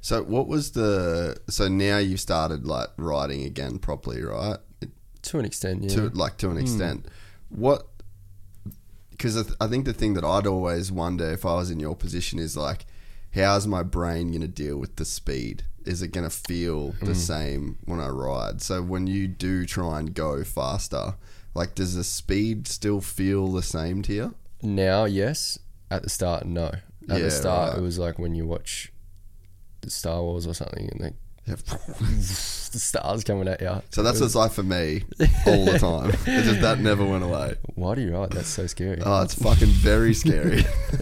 So 0.01 0.23
what 0.23 0.47
was 0.47 0.71
the? 0.71 1.37
So 1.49 1.67
now 1.67 1.97
you've 1.97 2.21
started 2.21 2.65
like 2.65 2.89
riding 2.97 3.43
again 3.43 3.79
properly, 3.79 4.23
right? 4.23 4.57
To 5.23 5.39
an 5.39 5.45
extent, 5.45 5.83
yeah. 5.83 5.89
To 5.89 6.09
like 6.09 6.37
to 6.37 6.47
an 6.47 6.53
hmm. 6.53 6.61
extent. 6.61 7.05
What? 7.49 7.87
Because 9.11 9.37
I, 9.37 9.43
th- 9.43 9.55
I 9.59 9.67
think 9.67 9.83
the 9.83 9.93
thing 9.93 10.13
that 10.13 10.23
I'd 10.23 10.47
always 10.47 10.93
wonder 10.93 11.29
if 11.29 11.45
I 11.45 11.55
was 11.55 11.69
in 11.69 11.81
your 11.81 11.95
position 11.95 12.39
is 12.39 12.55
like, 12.55 12.85
how's 13.35 13.67
my 13.67 13.83
brain 13.83 14.29
going 14.29 14.41
to 14.41 14.47
deal 14.47 14.77
with 14.77 14.95
the 14.95 15.03
speed? 15.03 15.65
Is 15.85 16.01
it 16.01 16.09
going 16.09 16.29
to 16.29 16.35
feel 16.35 16.93
the 17.01 17.15
same 17.15 17.77
when 17.85 17.99
I 17.99 18.07
ride? 18.09 18.61
So 18.61 18.81
when 18.81 19.07
you 19.07 19.27
do 19.27 19.65
try 19.65 19.99
and 19.99 20.13
go 20.13 20.43
faster, 20.43 21.15
like 21.55 21.75
does 21.75 21.95
the 21.95 22.03
speed 22.03 22.67
still 22.67 23.01
feel 23.01 23.51
the 23.51 23.63
same 23.63 24.01
to 24.03 24.13
you? 24.13 24.35
Now, 24.61 25.05
yes. 25.05 25.57
At 25.91 26.03
the 26.03 26.09
start, 26.09 26.45
no. 26.45 26.67
At 26.67 26.81
Yeah, 27.07 27.17
the 27.19 27.31
start, 27.31 27.69
right. 27.71 27.79
it 27.79 27.81
was 27.81 27.97
like 27.97 28.19
when 28.19 28.35
you 28.35 28.45
watch 28.45 28.91
the 29.81 29.89
Star 29.89 30.21
Wars 30.21 30.45
or 30.45 30.53
something, 30.53 30.89
and 30.91 30.99
they, 31.01 31.13
the 31.55 32.21
stars 32.79 33.23
coming 33.23 33.47
at 33.47 33.59
you. 33.61 33.81
So 33.89 34.03
that's 34.03 34.19
what 34.19 34.27
it's 34.27 34.35
like 34.35 34.51
for 34.51 34.61
me 34.61 35.03
all 35.47 35.65
the 35.65 35.79
time. 35.79 36.09
It's 36.27 36.47
just 36.47 36.61
that 36.61 36.79
never 36.79 37.03
went 37.03 37.23
away. 37.23 37.55
Why 37.73 37.95
do 37.95 38.01
you 38.01 38.15
ride? 38.15 38.31
That's 38.31 38.49
so 38.49 38.67
scary. 38.67 39.01
Oh, 39.03 39.23
it's 39.23 39.33
fucking 39.33 39.69
very 39.69 40.13
scary. 40.13 40.63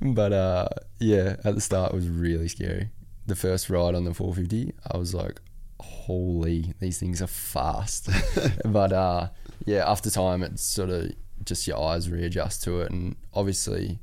but 0.00 0.32
uh, 0.32 0.68
yeah, 0.98 1.36
at 1.44 1.54
the 1.54 1.60
start, 1.60 1.92
it 1.92 1.96
was 1.96 2.08
really 2.08 2.48
scary. 2.48 2.88
The 3.28 3.36
first 3.36 3.68
ride 3.68 3.94
on 3.94 4.04
the 4.04 4.14
450, 4.14 4.72
I 4.90 4.96
was 4.96 5.14
like, 5.14 5.40
holy, 5.80 6.72
these 6.80 6.98
things 6.98 7.20
are 7.22 7.26
fast. 7.26 8.08
but 8.64 8.92
uh, 8.92 9.28
yeah, 9.66 9.88
after 9.88 10.10
time, 10.10 10.42
it's 10.42 10.62
sort 10.62 10.90
of 10.90 11.12
just 11.44 11.66
your 11.66 11.78
eyes 11.78 12.10
readjust 12.10 12.62
to 12.64 12.80
it. 12.80 12.90
And 12.90 13.16
obviously, 13.34 13.98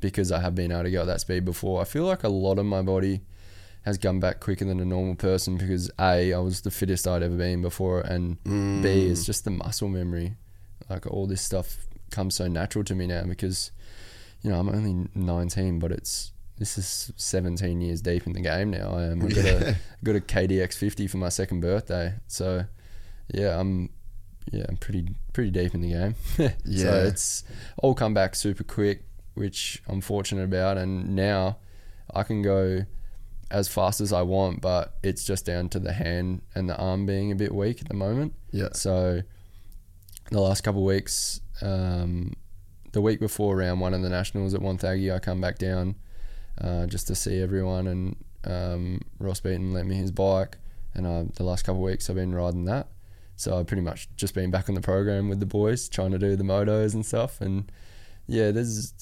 because 0.00 0.32
I 0.32 0.40
have 0.40 0.54
been 0.54 0.72
able 0.72 0.82
to 0.82 0.90
go 0.90 1.02
at 1.02 1.06
that 1.06 1.20
speed 1.20 1.44
before, 1.44 1.80
I 1.80 1.84
feel 1.84 2.04
like 2.04 2.24
a 2.24 2.28
lot 2.28 2.58
of 2.58 2.66
my 2.66 2.82
body 2.82 3.20
has 3.84 3.96
come 3.96 4.18
back 4.18 4.40
quicker 4.40 4.64
than 4.64 4.80
a 4.80 4.84
normal 4.84 5.14
person 5.14 5.56
because 5.56 5.90
A, 6.00 6.32
I 6.32 6.38
was 6.38 6.62
the 6.62 6.70
fittest 6.70 7.06
I'd 7.06 7.22
ever 7.22 7.36
been 7.36 7.62
before, 7.62 8.00
and 8.00 8.42
B, 8.82 9.06
it's 9.06 9.24
just 9.24 9.44
the 9.44 9.50
muscle 9.50 9.88
memory. 9.88 10.36
Like 10.90 11.06
all 11.06 11.26
this 11.26 11.42
stuff 11.42 11.86
comes 12.10 12.34
so 12.34 12.48
natural 12.48 12.82
to 12.84 12.94
me 12.94 13.06
now 13.06 13.24
because, 13.24 13.70
you 14.42 14.50
know, 14.50 14.58
I'm 14.58 14.68
only 14.68 15.08
19, 15.14 15.78
but 15.78 15.92
it's 15.92 16.32
this 16.56 16.78
is 16.78 17.12
17 17.16 17.80
years 17.80 18.00
deep 18.00 18.26
in 18.26 18.32
the 18.32 18.40
game 18.40 18.70
now. 18.70 18.90
I 18.96 19.04
am. 19.04 19.22
I 19.24 19.28
got 19.28 19.44
a 19.44 19.76
got 20.04 20.16
a 20.16 20.20
KDX 20.20 20.74
50 20.74 21.06
for 21.08 21.16
my 21.18 21.28
second 21.28 21.60
birthday, 21.60 22.14
so 22.26 22.64
yeah, 23.32 23.58
I'm 23.58 23.90
yeah, 24.52 24.64
I'm 24.68 24.76
pretty 24.76 25.08
pretty 25.32 25.50
deep 25.50 25.74
in 25.74 25.80
the 25.80 25.90
game. 25.90 26.14
Yeah. 26.64 26.82
so 26.82 27.04
it's 27.04 27.44
all 27.78 27.94
come 27.94 28.14
back 28.14 28.34
super 28.34 28.64
quick, 28.64 29.04
which 29.34 29.82
I'm 29.88 30.00
fortunate 30.00 30.44
about, 30.44 30.76
and 30.78 31.16
now 31.16 31.58
I 32.14 32.22
can 32.22 32.42
go 32.42 32.84
as 33.50 33.68
fast 33.68 34.00
as 34.00 34.12
I 34.12 34.22
want, 34.22 34.60
but 34.60 34.94
it's 35.02 35.24
just 35.24 35.46
down 35.46 35.68
to 35.70 35.78
the 35.78 35.92
hand 35.92 36.42
and 36.54 36.68
the 36.68 36.76
arm 36.76 37.06
being 37.06 37.30
a 37.30 37.36
bit 37.36 37.54
weak 37.54 37.80
at 37.80 37.88
the 37.88 37.94
moment. 37.94 38.34
yeah. 38.52 38.68
So 38.72 39.22
the 40.30 40.40
last 40.40 40.62
couple 40.62 40.80
of 40.80 40.86
weeks, 40.86 41.40
um, 41.62 42.32
the 42.92 43.00
week 43.00 43.20
before 43.20 43.56
round 43.56 43.80
one 43.80 43.92
of 43.94 44.02
the 44.02 44.08
nationals 44.08 44.54
at 44.54 44.60
Wonthaggi, 44.60 45.14
I 45.14 45.18
come 45.18 45.40
back 45.40 45.58
down 45.58 45.96
uh, 46.60 46.86
just 46.86 47.06
to 47.08 47.14
see 47.14 47.40
everyone, 47.40 47.86
and 47.86 48.16
um, 48.44 49.00
Ross 49.18 49.40
Beaton 49.40 49.72
lent 49.72 49.88
me 49.88 49.96
his 49.96 50.10
bike, 50.10 50.58
and 50.94 51.06
uh, 51.06 51.24
the 51.34 51.44
last 51.44 51.64
couple 51.64 51.80
of 51.80 51.90
weeks 51.90 52.08
I've 52.08 52.16
been 52.16 52.34
riding 52.34 52.64
that. 52.66 52.88
So 53.36 53.58
I've 53.58 53.66
pretty 53.66 53.82
much 53.82 54.08
just 54.16 54.34
been 54.34 54.50
back 54.50 54.68
on 54.68 54.74
the 54.74 54.80
program 54.80 55.28
with 55.28 55.40
the 55.40 55.46
boys, 55.46 55.88
trying 55.88 56.12
to 56.12 56.18
do 56.18 56.36
the 56.36 56.44
motos 56.44 56.94
and 56.94 57.04
stuff, 57.04 57.40
and 57.40 57.70
yeah, 58.26 58.50
there's 58.50 58.92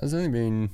there's 0.00 0.14
only 0.14 0.28
been 0.28 0.70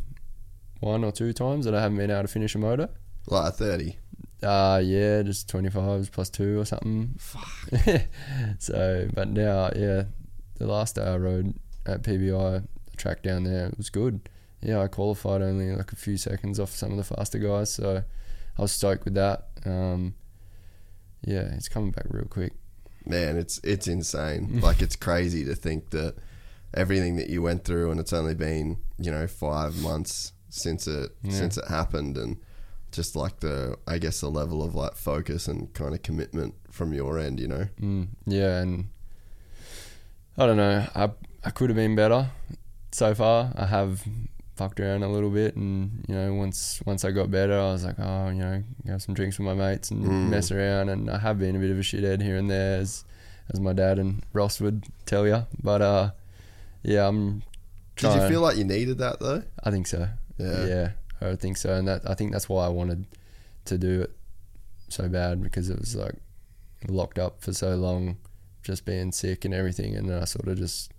one 0.80 1.04
or 1.04 1.12
two 1.12 1.32
times 1.32 1.64
that 1.64 1.74
I 1.74 1.80
haven't 1.80 1.98
been 1.98 2.10
able 2.10 2.22
to 2.22 2.28
finish 2.28 2.54
a 2.54 2.58
moto. 2.58 2.88
Like 3.26 3.54
30. 3.54 3.96
Uh 4.42 4.80
yeah, 4.84 5.22
just 5.22 5.48
twenty 5.48 5.70
fives 5.70 6.10
plus 6.10 6.28
two 6.28 6.60
or 6.60 6.66
something. 6.66 7.14
Fuck. 7.18 7.48
so, 8.58 9.08
but 9.14 9.28
now, 9.28 9.70
yeah, 9.74 10.04
the 10.58 10.66
last 10.66 10.96
day 10.96 11.02
I 11.04 11.16
rode 11.16 11.54
at 11.86 12.02
PBI, 12.02 12.66
the 12.90 12.96
track 12.96 13.22
down 13.22 13.44
there, 13.44 13.66
it 13.66 13.78
was 13.78 13.88
good. 13.88 14.28
Yeah, 14.66 14.82
I 14.82 14.88
qualified 14.88 15.42
only 15.42 15.70
like 15.76 15.92
a 15.92 15.96
few 15.96 16.16
seconds 16.16 16.58
off 16.58 16.72
some 16.72 16.90
of 16.90 16.96
the 16.96 17.04
faster 17.04 17.38
guys, 17.38 17.72
so 17.72 18.02
I 18.58 18.62
was 18.62 18.72
stoked 18.72 19.04
with 19.04 19.14
that. 19.14 19.46
Um, 19.64 20.14
yeah, 21.22 21.54
it's 21.54 21.68
coming 21.68 21.92
back 21.92 22.06
real 22.10 22.24
quick. 22.24 22.52
Man, 23.04 23.36
it's 23.36 23.60
it's 23.62 23.86
insane. 23.86 24.60
like 24.68 24.82
it's 24.82 24.96
crazy 24.96 25.44
to 25.44 25.54
think 25.54 25.90
that 25.90 26.16
everything 26.74 27.14
that 27.16 27.30
you 27.30 27.42
went 27.42 27.64
through 27.64 27.92
and 27.92 28.00
it's 28.00 28.12
only 28.12 28.34
been, 28.34 28.78
you 28.98 29.12
know, 29.12 29.28
5 29.28 29.80
months 29.80 30.32
since 30.48 30.88
it 30.88 31.12
Yeah. 31.22 31.30
since 31.30 31.56
it 31.56 31.68
happened 31.68 32.16
and 32.18 32.38
just 32.90 33.14
like 33.14 33.38
the 33.40 33.76
I 33.86 33.98
guess 33.98 34.20
the 34.20 34.30
level 34.30 34.64
of 34.64 34.74
like 34.74 34.96
focus 34.96 35.46
and 35.46 35.72
kind 35.74 35.94
of 35.94 36.02
commitment 36.02 36.54
from 36.72 36.92
your 36.92 37.18
end, 37.20 37.38
you 37.38 37.46
know. 37.46 37.68
Mm, 37.80 38.08
yeah, 38.26 38.58
and 38.62 38.88
I 40.36 40.46
don't 40.46 40.56
know. 40.56 40.86
I 40.94 41.10
I 41.44 41.50
could 41.50 41.70
have 41.70 41.76
been 41.76 41.94
better 41.94 42.30
so 42.90 43.14
far. 43.14 43.52
I 43.54 43.66
have 43.66 44.02
fucked 44.56 44.80
around 44.80 45.02
a 45.02 45.08
little 45.10 45.30
bit, 45.30 45.54
and 45.56 46.04
you 46.08 46.14
know, 46.14 46.34
once 46.34 46.82
once 46.86 47.04
I 47.04 47.10
got 47.10 47.30
better, 47.30 47.52
I 47.58 47.72
was 47.72 47.84
like, 47.84 47.96
oh, 47.98 48.28
you 48.28 48.34
know, 48.38 48.62
have 48.86 49.02
some 49.02 49.14
drinks 49.14 49.38
with 49.38 49.46
my 49.46 49.54
mates 49.54 49.90
and 49.90 50.04
Mm. 50.04 50.28
mess 50.30 50.50
around. 50.50 50.88
And 50.88 51.10
I 51.10 51.18
have 51.18 51.38
been 51.38 51.56
a 51.56 51.58
bit 51.58 51.70
of 51.70 51.78
a 51.78 51.82
shithead 51.82 52.22
here 52.22 52.36
and 52.36 52.50
there, 52.50 52.78
as 52.80 53.04
as 53.52 53.60
my 53.60 53.72
dad 53.72 53.98
and 53.98 54.22
Ross 54.32 54.60
would 54.60 54.84
tell 55.04 55.26
you. 55.26 55.46
But 55.62 55.82
uh, 55.82 56.10
yeah, 56.82 57.06
I'm. 57.08 57.42
Did 57.96 58.14
you 58.14 58.28
feel 58.28 58.40
like 58.42 58.56
you 58.58 58.64
needed 58.64 58.98
that 58.98 59.20
though? 59.20 59.42
I 59.64 59.70
think 59.70 59.86
so. 59.86 60.08
Yeah. 60.38 60.66
Yeah, 60.66 60.90
I 61.22 61.34
think 61.36 61.56
so, 61.56 61.74
and 61.74 61.88
that 61.88 62.02
I 62.08 62.14
think 62.14 62.32
that's 62.32 62.48
why 62.48 62.66
I 62.66 62.68
wanted 62.68 63.06
to 63.66 63.78
do 63.78 64.02
it 64.02 64.10
so 64.88 65.08
bad 65.08 65.42
because 65.42 65.70
it 65.70 65.78
was 65.78 65.96
like 65.96 66.14
locked 66.88 67.18
up 67.18 67.40
for 67.42 67.52
so 67.54 67.74
long, 67.74 68.16
just 68.62 68.84
being 68.84 69.12
sick 69.12 69.44
and 69.44 69.54
everything, 69.54 69.94
and 69.96 70.08
then 70.08 70.20
I 70.20 70.24
sort 70.26 70.46
of 70.48 70.58
just 70.58 70.92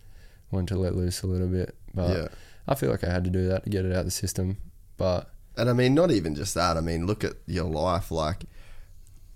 wanted 0.51 0.69
to 0.69 0.79
let 0.79 0.95
loose 0.95 1.21
a 1.21 1.27
little 1.27 1.47
bit. 1.47 1.75
But 1.93 2.17
yeah. 2.17 2.27
I 2.67 2.75
feel 2.75 2.89
like 2.91 3.03
I 3.03 3.11
had 3.11 3.23
to 3.23 3.29
do 3.29 3.47
that 3.47 3.63
to 3.63 3.69
get 3.69 3.85
it 3.85 3.91
out 3.93 3.99
of 3.99 4.05
the 4.05 4.11
system. 4.11 4.57
But 4.97 5.29
And 5.57 5.69
I 5.69 5.73
mean, 5.73 5.93
not 5.95 6.11
even 6.11 6.35
just 6.35 6.53
that. 6.55 6.77
I 6.77 6.81
mean, 6.81 7.05
look 7.05 7.23
at 7.23 7.33
your 7.45 7.65
life. 7.65 8.11
Like, 8.11 8.43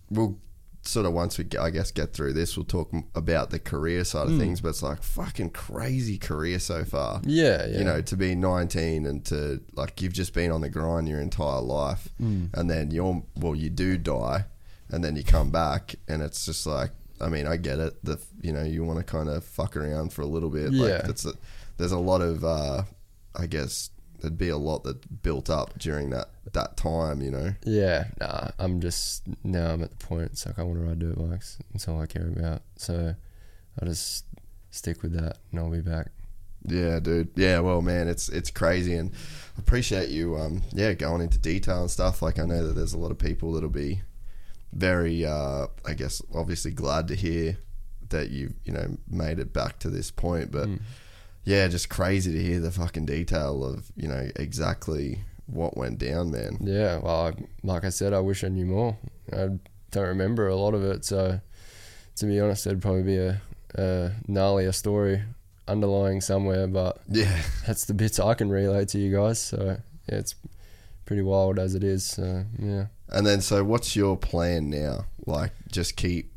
we'll 0.10 0.38
sort 0.84 1.06
of 1.06 1.14
once 1.14 1.38
we, 1.38 1.46
I 1.60 1.70
guess, 1.70 1.92
get 1.92 2.12
through 2.14 2.34
this, 2.34 2.58
we'll 2.58 2.66
talk 2.66 2.92
about 3.16 3.52
the 3.52 3.60
career 3.60 4.04
side 4.04 4.28
of 4.28 4.38
things. 4.38 4.62
But 4.62 4.70
it's 4.70 4.84
like 4.84 5.04
fucking 5.04 5.52
crazy 5.52 6.18
career 6.18 6.60
so 6.60 6.84
far. 6.84 7.22
yeah, 7.26 7.66
yeah, 7.68 7.78
You 7.80 7.84
know, 7.84 8.02
to 8.02 8.18
be 8.18 8.36
19 8.36 9.06
and 9.06 9.24
to 9.26 9.62
like 9.76 10.02
you've 10.02 10.14
just 10.14 10.34
been 10.34 10.52
on 10.52 10.62
the 10.62 10.70
grind 10.70 11.08
your 11.08 11.22
entire 11.22 11.62
life, 11.62 12.10
Hmm. 12.18 12.46
and 12.54 12.70
then 12.70 12.92
you're 12.92 13.24
well, 13.36 13.56
you 13.56 13.70
do 13.70 13.98
die, 13.98 14.46
and 14.90 15.04
then 15.04 15.16
you 15.16 15.24
come 15.24 15.52
back, 15.52 15.96
and 16.08 16.22
it's 16.22 16.46
just 16.46 16.66
like 16.66 16.92
I 17.22 17.30
mean, 17.30 17.46
I 17.46 17.58
get 17.58 17.78
it. 17.80 18.04
The 18.04 18.20
you 18.42 18.52
know 18.52 18.64
you 18.64 18.84
want 18.84 18.98
to 18.98 19.06
kind 19.06 19.30
of 19.30 19.44
fuck 19.46 19.78
around 19.78 20.12
for 20.12 20.24
a 20.24 20.28
little 20.28 20.50
bit. 20.50 20.72
Yeah. 20.72 20.84
Like 20.96 21.04
that's 21.04 21.26
a, 21.26 21.34
there's 21.78 21.92
a 21.92 22.00
lot 22.00 22.22
of 22.22 22.44
uh, 22.44 22.84
I 23.36 23.48
guess 23.48 23.90
there'd 24.20 24.38
be 24.38 24.50
a 24.50 24.58
lot 24.58 24.84
that 24.84 25.24
built 25.24 25.50
up 25.50 25.78
during 25.78 26.10
that 26.12 26.30
that 26.54 26.78
time. 26.78 27.22
You 27.22 27.32
know. 27.32 27.54
Yeah, 27.66 28.06
nah, 28.20 28.50
I'm 28.60 28.82
just 28.82 29.24
now 29.44 29.72
I'm 29.74 29.84
at 29.84 29.92
the 29.92 30.06
point. 30.06 30.32
It's 30.32 30.46
like 30.46 30.60
I 30.60 30.64
want 30.64 30.80
to 30.80 30.86
ride 30.86 31.00
dirt 31.00 31.18
bikes. 31.18 31.58
That's 31.72 31.88
all 31.88 32.02
I 32.02 32.06
care 32.06 32.28
about. 32.28 32.62
So 32.76 33.16
I'll 33.80 33.88
just 33.88 34.26
stick 34.70 35.02
with 35.02 35.14
that, 35.14 35.38
and 35.52 35.60
I'll 35.60 35.72
be 35.72 35.82
back. 35.82 36.12
Yeah, 36.66 37.00
dude. 37.00 37.30
Yeah, 37.36 37.60
well, 37.60 37.82
man, 37.82 38.08
it's 38.08 38.30
it's 38.30 38.52
crazy, 38.52 38.94
and 38.94 39.12
I 39.58 39.60
appreciate 39.60 40.10
you. 40.10 40.38
Um, 40.38 40.62
yeah, 40.72 40.94
going 40.94 41.22
into 41.22 41.40
detail 41.40 41.82
and 41.82 41.92
stuff. 41.92 42.22
Like 42.22 42.40
I 42.40 42.46
know 42.46 42.68
that 42.68 42.74
there's 42.74 42.94
a 42.94 43.00
lot 43.00 43.12
of 43.12 43.18
people 43.18 43.54
that'll 43.54 43.70
be 43.70 44.02
very, 44.72 45.26
uh, 45.26 45.68
I 45.86 45.94
guess, 45.94 46.22
obviously 46.34 46.72
glad 46.72 47.08
to 47.10 47.16
hear 47.16 47.58
that 48.10 48.30
you 48.30 48.54
you 48.64 48.74
know 48.74 48.98
made 49.10 49.40
it 49.40 49.54
back 49.54 49.80
to 49.80 49.90
this 49.90 50.12
point. 50.12 50.52
But 50.52 50.70
yeah, 51.44 51.68
just 51.68 51.90
crazy 51.90 52.32
to 52.34 52.42
hear 52.42 52.60
the 52.60 52.72
fucking 52.72 53.06
detail 53.06 53.64
of 53.64 53.92
you 53.96 54.08
know 54.08 54.30
exactly 54.36 55.20
what 55.48 55.76
went 55.78 55.98
down, 56.00 56.32
man. 56.32 56.58
Yeah, 56.62 57.00
well, 57.00 57.28
I, 57.28 57.34
like 57.64 57.84
I 57.84 57.90
said, 57.90 58.14
I 58.14 58.20
wish 58.20 58.44
I 58.44 58.48
knew 58.48 58.66
more. 58.66 58.98
I 59.34 59.50
don't 59.92 60.08
remember 60.08 60.48
a 60.48 60.56
lot 60.56 60.74
of 60.74 60.84
it, 60.84 61.04
so 61.06 61.40
to 62.16 62.26
be 62.26 62.40
honest, 62.40 62.64
there'd 62.66 62.82
probably 62.82 63.04
be 63.04 63.18
a, 63.18 63.42
a 63.76 64.12
gnarlier 64.30 64.74
story 64.74 65.24
underlying 65.68 66.22
somewhere. 66.22 66.68
But 66.68 67.02
Yeah, 67.10 67.42
that's 67.68 67.86
the 67.86 67.94
bits 67.94 68.20
I 68.20 68.34
can 68.34 68.50
relay 68.50 68.86
to 68.86 68.98
you 69.00 69.16
guys. 69.16 69.40
So 69.40 69.78
yeah, 70.10 70.16
it's 70.20 70.36
pretty 71.06 71.22
wild 71.24 71.60
as 71.60 71.76
it 71.76 71.84
is. 71.84 72.06
So 72.06 72.46
yeah. 72.60 72.86
and 73.10 73.26
then 73.26 73.42
so 73.42 73.64
what's 73.64 73.96
your 73.96 74.16
plan 74.18 74.70
now? 74.70 75.06
Like, 75.26 75.52
just 75.72 75.98
keep 75.98 76.32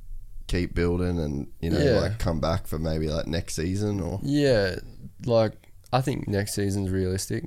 keep 0.46 0.74
building, 0.74 1.18
and 1.20 1.46
you 1.60 1.70
know, 1.70 1.78
Yeah. 1.78 2.00
like 2.00 2.18
come 2.18 2.40
back 2.40 2.66
for 2.66 2.78
maybe 2.78 3.08
like 3.08 3.26
next 3.26 3.54
season 3.54 4.00
or 4.00 4.18
Yeah, 4.22 4.76
like 5.24 5.52
I 5.92 6.00
think 6.00 6.26
next 6.28 6.54
season's 6.54 6.90
realistic. 6.90 7.44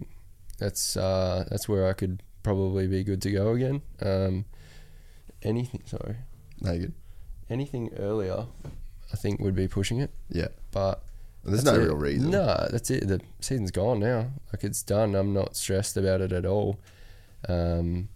That's 0.58 0.98
uh, 0.98 1.46
that's 1.50 1.68
where 1.70 1.88
I 1.88 1.94
could 1.94 2.24
probably 2.44 2.88
be 2.88 3.04
good 3.04 3.22
to 3.24 3.32
go 3.32 3.52
again. 3.54 3.82
Um, 4.02 4.46
anything, 5.44 5.82
sorry, 5.86 6.16
no 6.62 6.78
good. 6.78 6.94
anything 7.50 7.92
earlier, 7.98 8.46
I 9.14 9.16
think 9.18 9.40
would 9.40 9.56
be 9.56 9.68
pushing 9.68 10.00
it. 10.00 10.12
Yeah, 10.30 10.48
But 10.72 11.04
and 11.44 11.54
there's 11.54 11.64
no 11.64 11.76
it. 11.76 11.80
real 11.84 11.96
reason. 11.96 12.32
No, 12.32 12.68
that's 12.72 12.90
it. 12.90 13.08
The 13.08 13.22
season's 13.40 13.72
gone 13.72 14.00
now. 14.00 14.32
Like 14.52 14.64
it's 14.64 14.82
done. 14.84 15.14
I'm 15.16 15.34
not 15.34 15.56
stressed 15.56 15.96
about 15.98 16.22
it 16.22 16.32
at 16.32 16.46
all. 16.46 16.80
Um, 17.48 18.10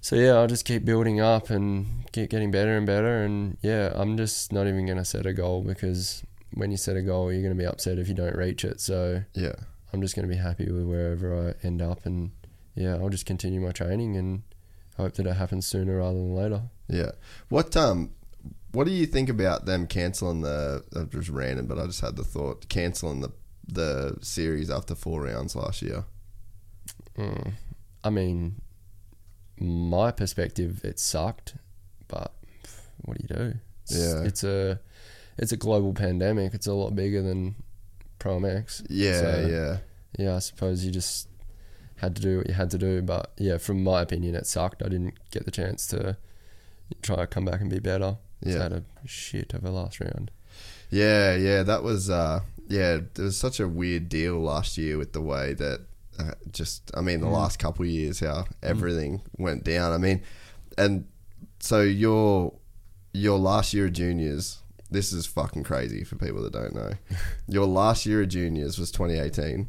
so 0.00 0.16
yeah, 0.16 0.32
I'll 0.34 0.46
just 0.46 0.64
keep 0.64 0.84
building 0.84 1.20
up 1.20 1.50
and 1.50 2.10
keep 2.12 2.30
getting 2.30 2.50
better 2.50 2.76
and 2.76 2.86
better. 2.86 3.22
And 3.22 3.58
yeah, 3.62 3.92
I'm 3.94 4.16
just 4.16 4.52
not 4.52 4.66
even 4.66 4.86
gonna 4.86 5.04
set 5.04 5.26
a 5.26 5.32
goal 5.32 5.62
because 5.62 6.22
when 6.54 6.70
you 6.70 6.76
set 6.76 6.96
a 6.96 7.02
goal, 7.02 7.32
you're 7.32 7.42
gonna 7.42 7.54
be 7.54 7.66
upset 7.66 7.98
if 7.98 8.08
you 8.08 8.14
don't 8.14 8.34
reach 8.36 8.64
it. 8.64 8.80
So 8.80 9.22
Yeah. 9.34 9.54
I'm 9.92 10.00
just 10.02 10.14
gonna 10.16 10.28
be 10.28 10.36
happy 10.36 10.70
with 10.70 10.84
wherever 10.84 11.48
I 11.48 11.66
end 11.66 11.82
up. 11.82 12.06
And 12.06 12.30
yeah, 12.74 12.94
I'll 12.96 13.08
just 13.08 13.26
continue 13.26 13.60
my 13.60 13.72
training 13.72 14.16
and 14.16 14.42
hope 14.96 15.14
that 15.14 15.26
it 15.26 15.36
happens 15.36 15.66
sooner 15.66 15.98
rather 15.98 16.14
than 16.18 16.34
later. 16.34 16.62
Yeah. 16.88 17.12
What 17.48 17.76
um 17.76 18.10
what 18.72 18.84
do 18.84 18.92
you 18.92 19.04
think 19.06 19.28
about 19.28 19.66
them 19.66 19.86
cancelling 19.86 20.42
the 20.42 20.84
uh, 20.94 21.04
just 21.04 21.28
random, 21.28 21.66
but 21.66 21.78
I 21.78 21.86
just 21.86 22.00
had 22.00 22.16
the 22.16 22.24
thought 22.24 22.68
cancelling 22.68 23.20
the 23.20 23.30
the 23.66 24.16
series 24.22 24.70
after 24.70 24.94
four 24.94 25.22
rounds 25.22 25.54
last 25.56 25.82
year. 25.82 26.04
Mm. 27.16 27.52
I 28.02 28.10
mean, 28.10 28.60
my 29.58 30.10
perspective, 30.10 30.84
it 30.84 30.98
sucked, 30.98 31.54
but 32.08 32.32
what 33.02 33.18
do 33.18 33.26
you 33.28 33.36
do? 33.36 33.54
It's, 33.84 33.96
Yeah. 33.96 34.22
it's 34.22 34.44
a 34.44 34.80
it's 35.40 35.52
a 35.52 35.56
global 35.56 35.92
pandemic. 35.94 36.54
It's 36.54 36.66
a 36.66 36.74
lot 36.74 36.94
bigger 36.94 37.22
than 37.22 37.56
Pro 38.18 38.38
MX. 38.38 38.86
Yeah, 38.88 39.20
So, 39.20 39.48
yeah. 39.50 39.76
Yeah, 40.18 40.36
I 40.36 40.38
suppose 40.40 40.84
you 40.84 40.92
just 40.92 41.28
had 41.96 42.14
to 42.16 42.22
do 42.22 42.38
what 42.38 42.48
you 42.48 42.54
had 42.54 42.70
to 42.70 42.78
do. 42.78 43.00
But 43.00 43.32
yeah, 43.38 43.56
from 43.56 43.82
my 43.82 44.02
opinion, 44.02 44.34
it 44.34 44.46
sucked. 44.46 44.82
I 44.82 44.88
didn't 44.88 45.14
get 45.30 45.46
the 45.46 45.50
chance 45.50 45.86
to 45.88 46.16
try 47.02 47.16
to 47.16 47.26
come 47.26 47.46
back 47.46 47.60
and 47.60 47.70
be 47.70 47.78
better. 47.78 48.18
Yeah. 48.42 48.62
Had 48.62 48.72
a 48.72 48.84
shit 49.06 49.54
of 49.54 49.64
a 49.64 49.70
last 49.70 49.98
round. 50.00 50.30
Yeah, 50.90 51.34
yeah, 51.36 51.62
that 51.62 51.82
was 51.82 52.10
uh 52.10 52.40
yeah, 52.68 52.98
there 53.14 53.24
was 53.24 53.36
such 53.36 53.60
a 53.60 53.68
weird 53.68 54.08
deal 54.08 54.38
last 54.40 54.76
year 54.78 54.98
with 54.98 55.12
the 55.12 55.20
way 55.20 55.54
that 55.54 55.80
uh, 56.18 56.32
just 56.52 56.90
I 56.94 57.00
mean 57.00 57.20
the 57.20 57.28
last 57.28 57.58
couple 57.58 57.84
of 57.84 57.90
years 57.90 58.20
how 58.20 58.44
everything 58.62 59.22
went 59.38 59.64
down. 59.64 59.92
I 59.92 59.98
mean, 59.98 60.22
and 60.76 61.06
so 61.60 61.80
your 61.82 62.54
your 63.12 63.38
last 63.38 63.72
year 63.74 63.86
of 63.86 63.92
juniors, 63.92 64.59
this 64.90 65.12
is 65.12 65.26
fucking 65.26 65.62
crazy 65.64 66.04
for 66.04 66.16
people 66.16 66.42
that 66.42 66.52
don't 66.52 66.74
know. 66.74 66.92
your 67.48 67.66
last 67.66 68.06
year 68.06 68.22
of 68.22 68.28
juniors 68.28 68.78
was 68.78 68.90
2018. 68.90 69.68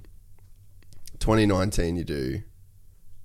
2019 1.19 1.95
you 1.95 2.03
do 2.03 2.41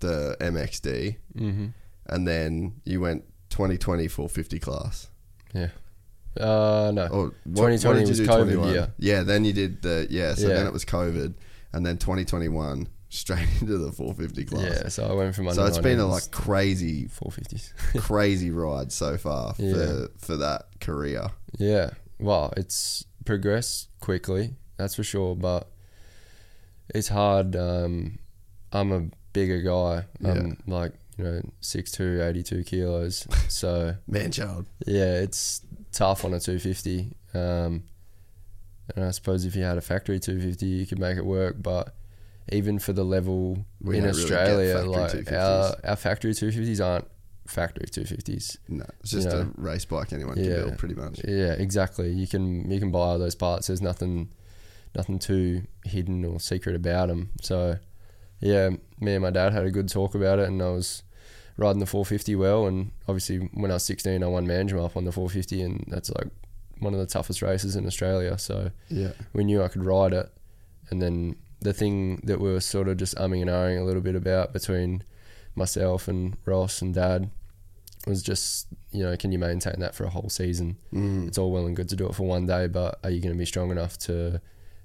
the 0.01 0.37
MXD 0.41 1.17
Mm-hmm. 1.37 1.67
and 2.07 2.29
then 2.29 2.81
you 2.85 3.01
went 3.01 3.25
2020 3.51 4.09
450 4.09 4.59
class. 4.59 5.09
Yeah. 5.55 5.69
Uh, 6.39 6.91
no. 6.95 7.07
Or 7.07 7.25
what, 7.45 7.69
2020 7.71 8.01
what 8.01 8.09
was 8.09 8.21
COVID 8.21 8.27
21? 8.27 8.69
year. 8.75 8.93
Yeah, 8.99 9.23
then 9.23 9.45
you 9.45 9.53
did 9.55 9.81
the 9.83 10.07
yeah. 10.11 10.35
So 10.35 10.49
Yeah. 10.49 10.55
then 10.55 10.67
it 10.67 10.73
was 10.73 10.85
COVID, 10.85 11.35
and 11.73 11.87
then 11.87 11.97
2021 11.97 12.89
straight 13.21 13.49
into 13.61 13.79
the 13.79 13.93
450 13.93 14.45
class. 14.45 14.63
Yeah, 14.83 14.89
so 14.89 15.07
I 15.07 15.13
went 15.13 15.35
from 15.35 15.51
So 15.53 15.65
it's 15.67 15.79
been 15.79 15.99
a 15.99 16.07
like 16.07 16.31
crazy, 16.31 17.07
450s. 17.09 17.73
crazy 18.03 18.51
ride 18.51 18.93
so 18.93 19.17
far 19.17 19.55
for 19.55 19.63
Yeah. 19.63 20.07
for 20.19 20.37
that 20.37 20.67
career. 20.81 21.29
Yeah, 21.59 21.91
well, 22.19 22.53
it's 22.57 23.05
progressed 23.25 23.89
quickly, 24.01 24.55
that's 24.77 24.95
for 24.95 25.03
sure, 25.05 25.35
but 25.37 25.69
it's 26.95 27.09
hard. 27.09 27.57
Um, 27.57 28.19
I'm 28.73 28.93
a 28.93 29.09
bigger 29.33 29.61
guy. 29.63 30.05
I'm 30.25 30.59
like, 30.67 30.93
you 31.19 31.25
know, 31.25 31.41
6'2", 31.63 32.23
82 32.25 32.65
kilos. 32.65 33.27
So, 33.49 33.95
Man, 34.07 34.31
child. 34.33 34.67
yeah, 34.87 35.15
it's 35.21 35.63
tough 35.93 36.25
on 36.25 36.35
a 36.35 36.41
250. 36.41 37.13
Um, 37.35 37.85
and 38.95 39.05
I 39.05 39.11
suppose 39.11 39.45
if 39.45 39.57
you 39.57 39.63
had 39.63 39.79
a 39.79 39.81
factory 39.81 40.21
250, 40.21 40.67
you 40.67 40.87
could 40.87 40.99
make 40.99 41.17
it 41.17 41.25
work, 41.25 41.57
but 41.61 41.95
even 42.53 42.79
for 42.79 42.93
the 42.93 43.05
level 43.05 43.65
We 43.81 43.97
in 43.99 44.05
don't 44.05 44.13
really 44.13 44.23
Australia, 44.25 44.79
like 44.79 45.11
250s. 45.13 45.33
our, 45.33 45.77
our 45.91 45.97
factory 45.97 46.33
250s 46.33 46.85
aren't 46.85 47.09
factory 47.47 47.87
250s. 47.87 48.57
No, 48.69 48.85
it's 49.01 49.11
just 49.11 49.29
You 49.29 49.35
a 49.35 49.49
race 49.57 49.85
bike 49.85 50.13
anyone 50.13 50.37
Yeah. 50.37 50.45
can 50.45 50.55
build, 50.67 50.79
pretty 50.79 50.95
much. 50.95 51.21
Yeah, 51.27 51.53
exactly. 51.53 52.11
You 52.13 52.27
can 52.27 52.71
you 52.71 52.79
can 52.81 52.91
buy 52.91 53.01
all 53.01 53.19
those 53.19 53.35
parts. 53.35 53.67
There's 53.69 53.83
nothing 53.83 54.31
nothing 54.97 55.19
too 55.19 55.63
hidden 55.85 56.25
or 56.25 56.41
secret 56.41 56.75
about 56.77 57.09
them. 57.09 57.31
So 57.43 57.77
yeah, 58.41 58.71
me 59.01 59.15
and 59.15 59.23
my 59.23 59.31
dad 59.31 59.53
had 59.53 59.65
a 59.67 59.71
good 59.71 59.89
talk 59.89 60.15
about 60.15 60.39
it, 60.39 60.49
and 60.49 60.61
I 60.63 60.71
was 60.71 61.03
riding 61.57 61.81
the 61.81 61.87
450 61.87 62.35
well. 62.37 62.67
And 62.67 62.91
obviously, 63.09 63.39
when 63.55 63.71
I 63.71 63.75
was 63.75 63.85
16, 63.85 64.23
I 64.23 64.27
won 64.27 64.47
Manjimup 64.47 64.97
on 64.97 65.05
the 65.05 65.13
450, 65.13 65.63
and 65.63 65.85
that's 65.89 66.11
like 66.11 66.29
one 66.79 66.93
of 66.93 67.01
the 67.01 67.07
toughest 67.07 67.41
races 67.43 67.77
in 67.77 67.87
Australia. 67.87 68.37
So 68.39 68.71
Yeah, 68.89 69.13
we 69.33 69.45
knew 69.45 69.63
I 69.63 69.69
could 69.69 69.85
ride 69.85 70.13
it. 70.13 70.31
And 70.91 71.01
then 71.01 71.37
the 71.61 71.73
thing 71.73 72.21
that 72.25 72.41
we 72.41 72.53
were 72.53 72.61
sort 72.61 72.89
of 72.89 72.97
just 72.97 73.17
umming 73.17 73.43
and 73.43 73.51
ahhing 73.51 73.81
a 73.81 73.85
little 73.85 74.03
bit 74.03 74.15
about 74.15 74.53
between 74.53 75.03
myself 75.55 76.07
and 76.09 76.37
Ross 76.45 76.83
and 76.83 76.95
Dad 76.95 77.31
was 78.07 78.23
just, 78.23 78.69
you 78.93 79.03
know, 79.03 79.17
can 79.17 79.33
you 79.33 79.39
maintain 79.39 79.81
that 79.81 79.95
for 79.95 80.05
a 80.05 80.11
whole 80.11 80.29
season? 80.29 80.77
Mm. 80.93 81.29
It's 81.29 81.39
all 81.39 81.51
well 81.51 81.67
and 81.67 81.75
good 81.75 81.89
to 81.89 81.97
do 81.97 82.07
it 82.07 82.15
for 82.15 82.25
one 82.25 82.47
day, 82.47 82.69
but 82.69 82.99
are 83.03 83.11
you 83.11 83.21
going 83.21 83.35
to 83.35 83.39
be 83.39 83.47
strong 83.47 83.71
enough 83.71 83.99
to 84.01 84.41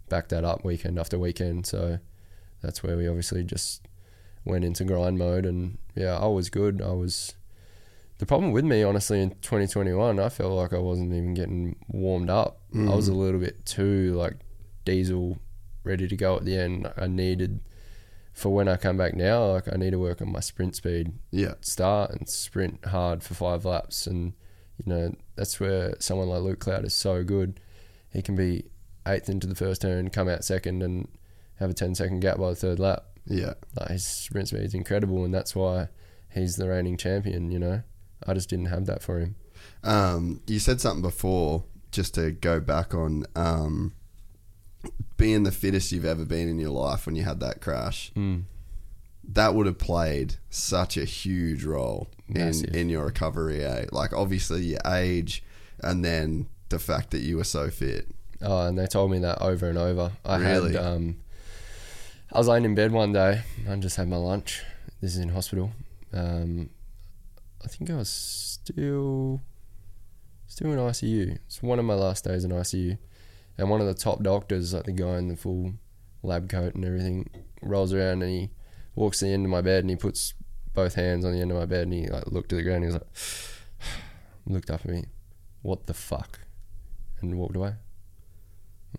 back 0.09 0.29
that 0.29 0.43
up 0.43 0.65
weekend 0.65 0.97
after 0.97 1.19
weekend? 1.19 1.67
So 1.67 1.99
that's 2.61 2.81
where 2.81 2.97
we 2.97 3.07
obviously 3.07 3.43
just 3.43 3.87
went 4.43 4.65
into 4.65 4.83
grind 4.85 5.19
mode. 5.19 5.45
And 5.45 5.77
yeah, 5.95 6.17
I 6.17 6.27
was 6.27 6.49
good. 6.49 6.81
I 6.81 6.93
was. 6.93 7.35
The 8.17 8.25
problem 8.27 8.51
with 8.51 8.65
me, 8.65 8.83
honestly, 8.83 9.19
in 9.19 9.31
2021, 9.41 10.19
I 10.19 10.29
felt 10.29 10.53
like 10.53 10.73
I 10.73 10.77
wasn't 10.77 11.11
even 11.11 11.33
getting 11.33 11.75
warmed 11.87 12.29
up. 12.29 12.61
I 12.75 12.95
was 12.95 13.07
a 13.07 13.15
little 13.15 13.39
bit 13.39 13.65
too 13.65 14.13
like 14.13 14.35
diesel, 14.85 15.39
ready 15.83 16.07
to 16.07 16.15
go 16.15 16.35
at 16.37 16.45
the 16.45 16.57
end. 16.57 16.91
I 16.97 17.07
needed 17.07 17.61
for 18.33 18.49
when 18.49 18.67
I 18.67 18.77
come 18.77 18.97
back 18.97 19.13
now. 19.13 19.45
Like 19.53 19.71
I 19.71 19.77
need 19.77 19.91
to 19.91 19.99
work 19.99 20.21
on 20.21 20.31
my 20.31 20.39
sprint 20.39 20.75
speed, 20.75 21.13
yeah, 21.31 21.53
start 21.61 22.11
and 22.11 22.27
sprint 22.29 22.85
hard 22.85 23.23
for 23.23 23.33
five 23.33 23.65
laps, 23.65 24.07
and 24.07 24.33
you 24.77 24.91
know 24.91 25.15
that's 25.35 25.59
where 25.59 25.95
someone 25.99 26.29
like 26.29 26.41
Luke 26.41 26.59
Clout 26.59 26.85
is 26.85 26.95
so 26.95 27.23
good. 27.23 27.59
He 28.13 28.21
can 28.21 28.35
be 28.35 28.65
eighth 29.07 29.29
into 29.29 29.47
the 29.47 29.55
first 29.55 29.81
turn, 29.81 30.09
come 30.09 30.29
out 30.29 30.43
second, 30.43 30.83
and 30.83 31.07
have 31.59 31.69
a 31.69 31.73
10 31.73 31.95
second 31.95 32.19
gap 32.19 32.37
by 32.37 32.49
the 32.49 32.55
third 32.55 32.79
lap. 32.79 33.05
yeah. 33.25 33.53
Like 33.79 33.89
his 33.89 34.05
sprint 34.05 34.49
speed 34.49 34.61
is 34.61 34.73
incredible, 34.73 35.23
and 35.23 35.33
that's 35.33 35.55
why 35.55 35.89
he's 36.33 36.55
the 36.55 36.67
reigning 36.67 36.97
champion. 36.97 37.51
You 37.51 37.59
know, 37.59 37.83
I 38.25 38.33
just 38.33 38.49
didn't 38.49 38.65
have 38.65 38.85
that 38.87 39.01
for 39.01 39.19
him. 39.19 39.35
Um, 39.83 40.41
you 40.47 40.59
said 40.59 40.81
something 40.81 41.01
before, 41.01 41.63
just 41.91 42.15
to 42.15 42.31
go 42.31 42.59
back 42.59 42.93
on 42.93 43.25
um, 43.35 43.93
being 45.17 45.43
the 45.43 45.51
fittest 45.51 45.91
you've 45.91 46.05
ever 46.05 46.25
been 46.25 46.47
in 46.49 46.59
your 46.59 46.71
life 46.71 47.05
when 47.05 47.15
you 47.15 47.23
had 47.23 47.39
that 47.41 47.61
crash. 47.61 48.11
Mm. 48.15 48.43
That 49.23 49.53
would 49.53 49.65
have 49.67 49.77
played 49.77 50.35
such 50.49 50.97
a 50.97 51.05
huge 51.05 51.63
role 51.63 52.09
in, 52.27 52.65
in 52.73 52.89
your 52.89 53.05
recovery. 53.05 53.63
Eh? 53.63 53.85
Like, 53.91 54.13
obviously, 54.13 54.61
your 54.63 54.79
age 54.85 55.43
and 55.83 56.03
then 56.03 56.47
the 56.69 56.79
fact 56.79 57.11
that 57.11 57.19
you 57.19 57.37
were 57.37 57.43
so 57.43 57.69
fit. 57.69 58.07
Oh, 58.41 58.65
and 58.65 58.77
they 58.77 58.87
told 58.87 59.11
me 59.11 59.19
that 59.19 59.39
over 59.41 59.69
and 59.69 59.77
over. 59.77 60.11
I 60.25 60.37
Really? 60.37 60.73
had 60.73 60.83
um, 60.83 61.17
I 62.31 62.39
was 62.39 62.47
laying 62.47 62.65
in 62.65 62.73
bed 62.73 62.91
one 62.91 63.13
day. 63.13 63.41
I 63.69 63.75
just 63.75 63.97
had 63.97 64.07
my 64.07 64.15
lunch. 64.17 64.63
This 65.01 65.11
is 65.15 65.19
in 65.19 65.29
hospital. 65.29 65.71
Um, 66.13 66.69
I 67.63 67.67
think 67.67 67.89
I 67.91 67.95
was 67.97 68.09
still 68.09 69.41
still 70.47 70.71
in 70.71 70.79
ICU. 70.79 71.35
It's 71.45 71.61
one 71.61 71.77
of 71.77 71.85
my 71.85 71.93
last 71.93 72.23
days 72.25 72.43
in 72.43 72.51
ICU, 72.51 72.97
and 73.61 73.69
one 73.69 73.79
of 73.79 73.85
the 73.85 73.93
top 73.93 74.23
doctors, 74.23 74.73
like 74.73 74.85
the 74.85 74.91
guy 74.91 75.19
in 75.19 75.27
the 75.27 75.35
full 75.35 75.73
lab 76.23 76.49
coat 76.49 76.73
and 76.73 76.83
everything, 76.83 77.29
rolls 77.61 77.93
around 77.93 78.23
and 78.23 78.31
he 78.31 78.49
walks 78.95 79.19
to 79.19 79.25
the 79.25 79.31
end 79.31 79.45
of 79.45 79.51
my 79.51 79.61
bed 79.61 79.83
and 79.83 79.91
he 79.91 79.95
puts 79.95 80.33
both 80.73 80.95
hands 80.95 81.23
on 81.23 81.31
the 81.31 81.39
end 81.39 81.51
of 81.51 81.57
my 81.57 81.67
bed 81.67 81.83
and 81.83 81.93
he 81.93 82.07
like 82.07 82.25
looked 82.25 82.51
at 82.51 82.55
the 82.55 82.63
ground. 82.63 82.83
And 82.83 82.85
he 82.85 82.91
was 82.91 82.95
like, 82.95 83.93
looked 84.47 84.71
up 84.71 84.81
at 84.83 84.89
me, 84.89 85.05
what 85.61 85.85
the 85.85 85.93
fuck, 85.93 86.39
and 87.21 87.37
walked 87.37 87.55
away. 87.55 87.75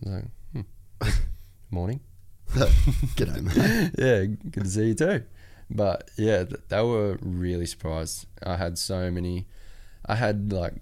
I 0.04 0.10
was 0.10 0.12
like, 0.12 0.24
hmm. 0.52 1.22
morning. 1.72 1.98
G'day, 2.50 3.42
mate. 3.42 3.90
yeah, 3.98 4.24
good 4.48 4.62
to 4.62 4.70
see 4.70 4.86
you 4.88 4.94
too. 4.94 5.24
But 5.70 6.08
yeah, 6.16 6.44
th- 6.44 6.60
they 6.68 6.82
were 6.82 7.18
really 7.20 7.66
surprised. 7.66 8.26
I 8.44 8.58
had 8.58 8.78
so 8.78 9.10
many. 9.10 9.48
I 10.06 10.14
had 10.14 10.52
like 10.52 10.74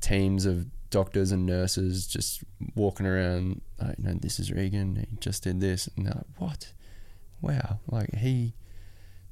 teams 0.00 0.46
of 0.46 0.68
doctors 0.96 1.30
and 1.30 1.44
nurses 1.44 2.06
just 2.06 2.42
walking 2.74 3.04
around. 3.04 3.60
Like, 3.78 3.96
you 3.98 4.04
know, 4.04 4.14
this 4.14 4.40
is 4.40 4.50
Regan. 4.50 4.96
He 4.96 5.16
just 5.18 5.42
did 5.44 5.60
this, 5.60 5.90
and 5.94 6.06
they're 6.06 6.14
like, 6.14 6.40
"What? 6.40 6.72
Wow!" 7.42 7.80
Like 7.86 8.14
he. 8.14 8.54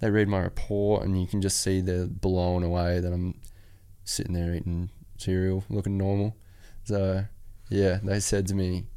They 0.00 0.10
read 0.10 0.28
my 0.28 0.40
report, 0.40 1.04
and 1.04 1.18
you 1.18 1.26
can 1.26 1.40
just 1.40 1.60
see 1.60 1.80
they're 1.80 2.06
blown 2.06 2.62
away 2.62 3.00
that 3.00 3.10
I'm 3.10 3.40
sitting 4.04 4.34
there 4.34 4.52
eating 4.54 4.90
cereal, 5.16 5.64
looking 5.70 5.96
normal. 5.96 6.36
So 6.82 7.24
yeah, 7.70 8.00
they 8.02 8.20
said 8.20 8.46
to 8.48 8.54
me, 8.54 8.88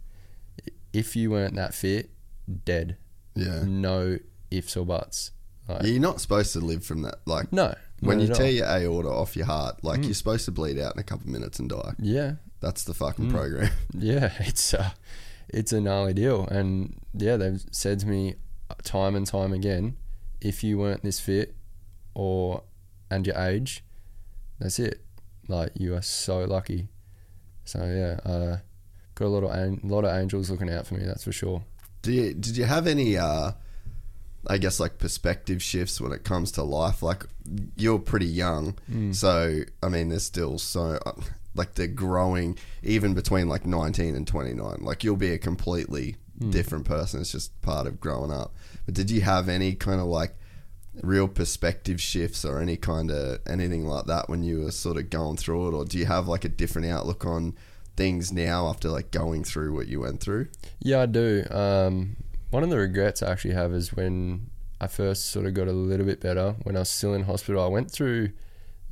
"If 0.91 1.15
you 1.15 1.31
weren't 1.31 1.55
that 1.55 1.73
fit, 1.73 2.09
dead." 2.65 2.97
Yeah. 3.33 3.63
no 3.65 4.17
ifs 4.49 4.75
or 4.75 4.85
buts. 4.85 5.31
Like, 5.67 5.83
You're 5.83 5.99
not 5.99 6.19
supposed 6.19 6.53
to 6.53 6.59
live 6.59 6.83
from 6.83 7.03
that. 7.03 7.19
Like 7.25 7.53
no. 7.53 7.75
when 7.99 8.19
you 8.19 8.27
tear 8.27 8.47
all. 8.47 8.51
your 8.51 8.65
aorta 8.65 9.09
off 9.09 9.35
your 9.35 9.45
heart, 9.45 9.83
like 9.83 9.99
mm. 9.99 10.05
you're 10.05 10.13
supposed 10.15 10.45
to 10.45 10.51
bleed 10.51 10.79
out 10.79 10.95
in 10.95 10.99
a 10.99 11.03
couple 11.03 11.27
of 11.27 11.33
minutes 11.33 11.59
and 11.59 11.69
die. 11.69 11.93
Yeah, 11.99 12.33
That's 12.59 12.83
the 12.83 12.93
Mm. 12.93 12.97
fucking 12.97 13.31
program. 13.31 13.71
yeah, 13.93 14.33
it's 14.39 14.73
uh, 14.73 14.91
it's 15.49 15.71
a 15.71 15.79
gnarly 15.81 16.13
deal, 16.13 16.45
and 16.47 16.95
yeah, 17.13 17.37
they've 17.37 17.63
said 17.71 17.99
to 18.01 18.07
me 18.07 18.35
time 18.83 19.15
and 19.15 19.25
time 19.27 19.53
again, 19.53 19.95
if 20.41 20.63
you 20.63 20.77
weren't 20.77 21.03
this 21.03 21.19
fit, 21.19 21.55
or 22.13 22.63
and 23.09 23.25
your 23.27 23.37
age, 23.37 23.83
that's 24.59 24.79
it. 24.79 25.01
Like 25.47 25.71
you 25.75 25.95
are 25.95 26.01
so 26.01 26.39
lucky. 26.45 26.89
So 27.65 27.79
yeah, 27.85 28.29
uh, 28.29 28.57
got 29.15 29.25
a 29.25 29.29
lot 29.29 29.43
of 29.43 29.51
an- 29.51 29.81
lot 29.83 30.03
of 30.05 30.15
angels 30.19 30.49
looking 30.49 30.69
out 30.69 30.87
for 30.87 30.95
me. 30.95 31.05
That's 31.05 31.23
for 31.23 31.31
sure. 31.31 31.63
Do 32.01 32.11
you, 32.11 32.33
did 32.33 32.55
you 32.57 32.63
have 32.65 32.87
any, 32.87 33.17
uh, 33.17 33.51
I 34.47 34.57
guess, 34.59 34.79
like 34.79 34.97
perspective 34.97 35.61
shifts 35.61 35.99
when 35.99 36.11
it 36.11 36.23
comes 36.23 36.51
to 36.53 36.63
life? 36.63 37.01
Like, 37.03 37.25
you're 37.75 37.99
pretty 37.99 38.27
young, 38.27 38.75
Mm. 38.91 39.13
so 39.15 39.61
I 39.83 39.89
mean, 39.89 40.09
there's 40.09 40.23
still 40.23 40.57
so 40.57 40.99
like 41.57 41.73
they're 41.75 41.87
growing 41.87 42.57
even 42.83 43.13
between 43.13 43.49
like 43.49 43.65
19 43.65 44.15
and 44.15 44.27
29. 44.27 44.77
Like, 44.81 45.03
you'll 45.03 45.15
be 45.17 45.31
a 45.31 45.37
completely 45.37 46.15
Mm. 46.39 46.51
different 46.51 46.85
person. 46.85 47.19
It's 47.21 47.31
just 47.31 47.59
part 47.63 47.87
of 47.87 47.99
growing 47.99 48.31
up. 48.31 48.53
But 48.85 48.93
did 48.93 49.09
you 49.09 49.21
have 49.21 49.49
any 49.49 49.73
kind 49.73 49.99
of 49.99 50.05
like 50.05 50.35
real 51.01 51.27
perspective 51.27 51.99
shifts 51.99 52.45
or 52.45 52.59
any 52.59 52.77
kind 52.77 53.09
of 53.09 53.39
anything 53.47 53.87
like 53.87 54.05
that 54.05 54.29
when 54.29 54.43
you 54.43 54.61
were 54.61 54.71
sort 54.71 54.97
of 54.97 55.09
going 55.09 55.37
through 55.37 55.69
it, 55.69 55.73
or 55.73 55.83
do 55.83 55.97
you 55.97 56.05
have 56.05 56.27
like 56.27 56.45
a 56.45 56.49
different 56.49 56.87
outlook 56.89 57.25
on 57.25 57.55
things 57.95 58.31
now 58.31 58.67
after 58.67 58.89
like 58.89 59.09
going 59.09 59.43
through 59.43 59.73
what 59.73 59.87
you 59.87 59.99
went 60.01 60.19
through? 60.21 60.47
Yeah, 60.79 61.01
I 61.01 61.05
do. 61.07 61.43
Um, 61.49 62.17
one 62.51 62.61
of 62.63 62.69
the 62.69 62.77
regrets 62.77 63.23
I 63.23 63.31
actually 63.31 63.55
have 63.55 63.73
is 63.73 63.93
when 63.93 64.51
I 64.79 64.85
first 64.85 65.31
sort 65.31 65.47
of 65.47 65.55
got 65.55 65.67
a 65.67 65.71
little 65.73 66.05
bit 66.05 66.19
better. 66.21 66.55
When 66.61 66.75
I 66.75 66.79
was 66.81 66.89
still 66.89 67.15
in 67.15 67.23
hospital, 67.23 67.63
I 67.63 67.67
went 67.67 67.89
through 67.89 68.29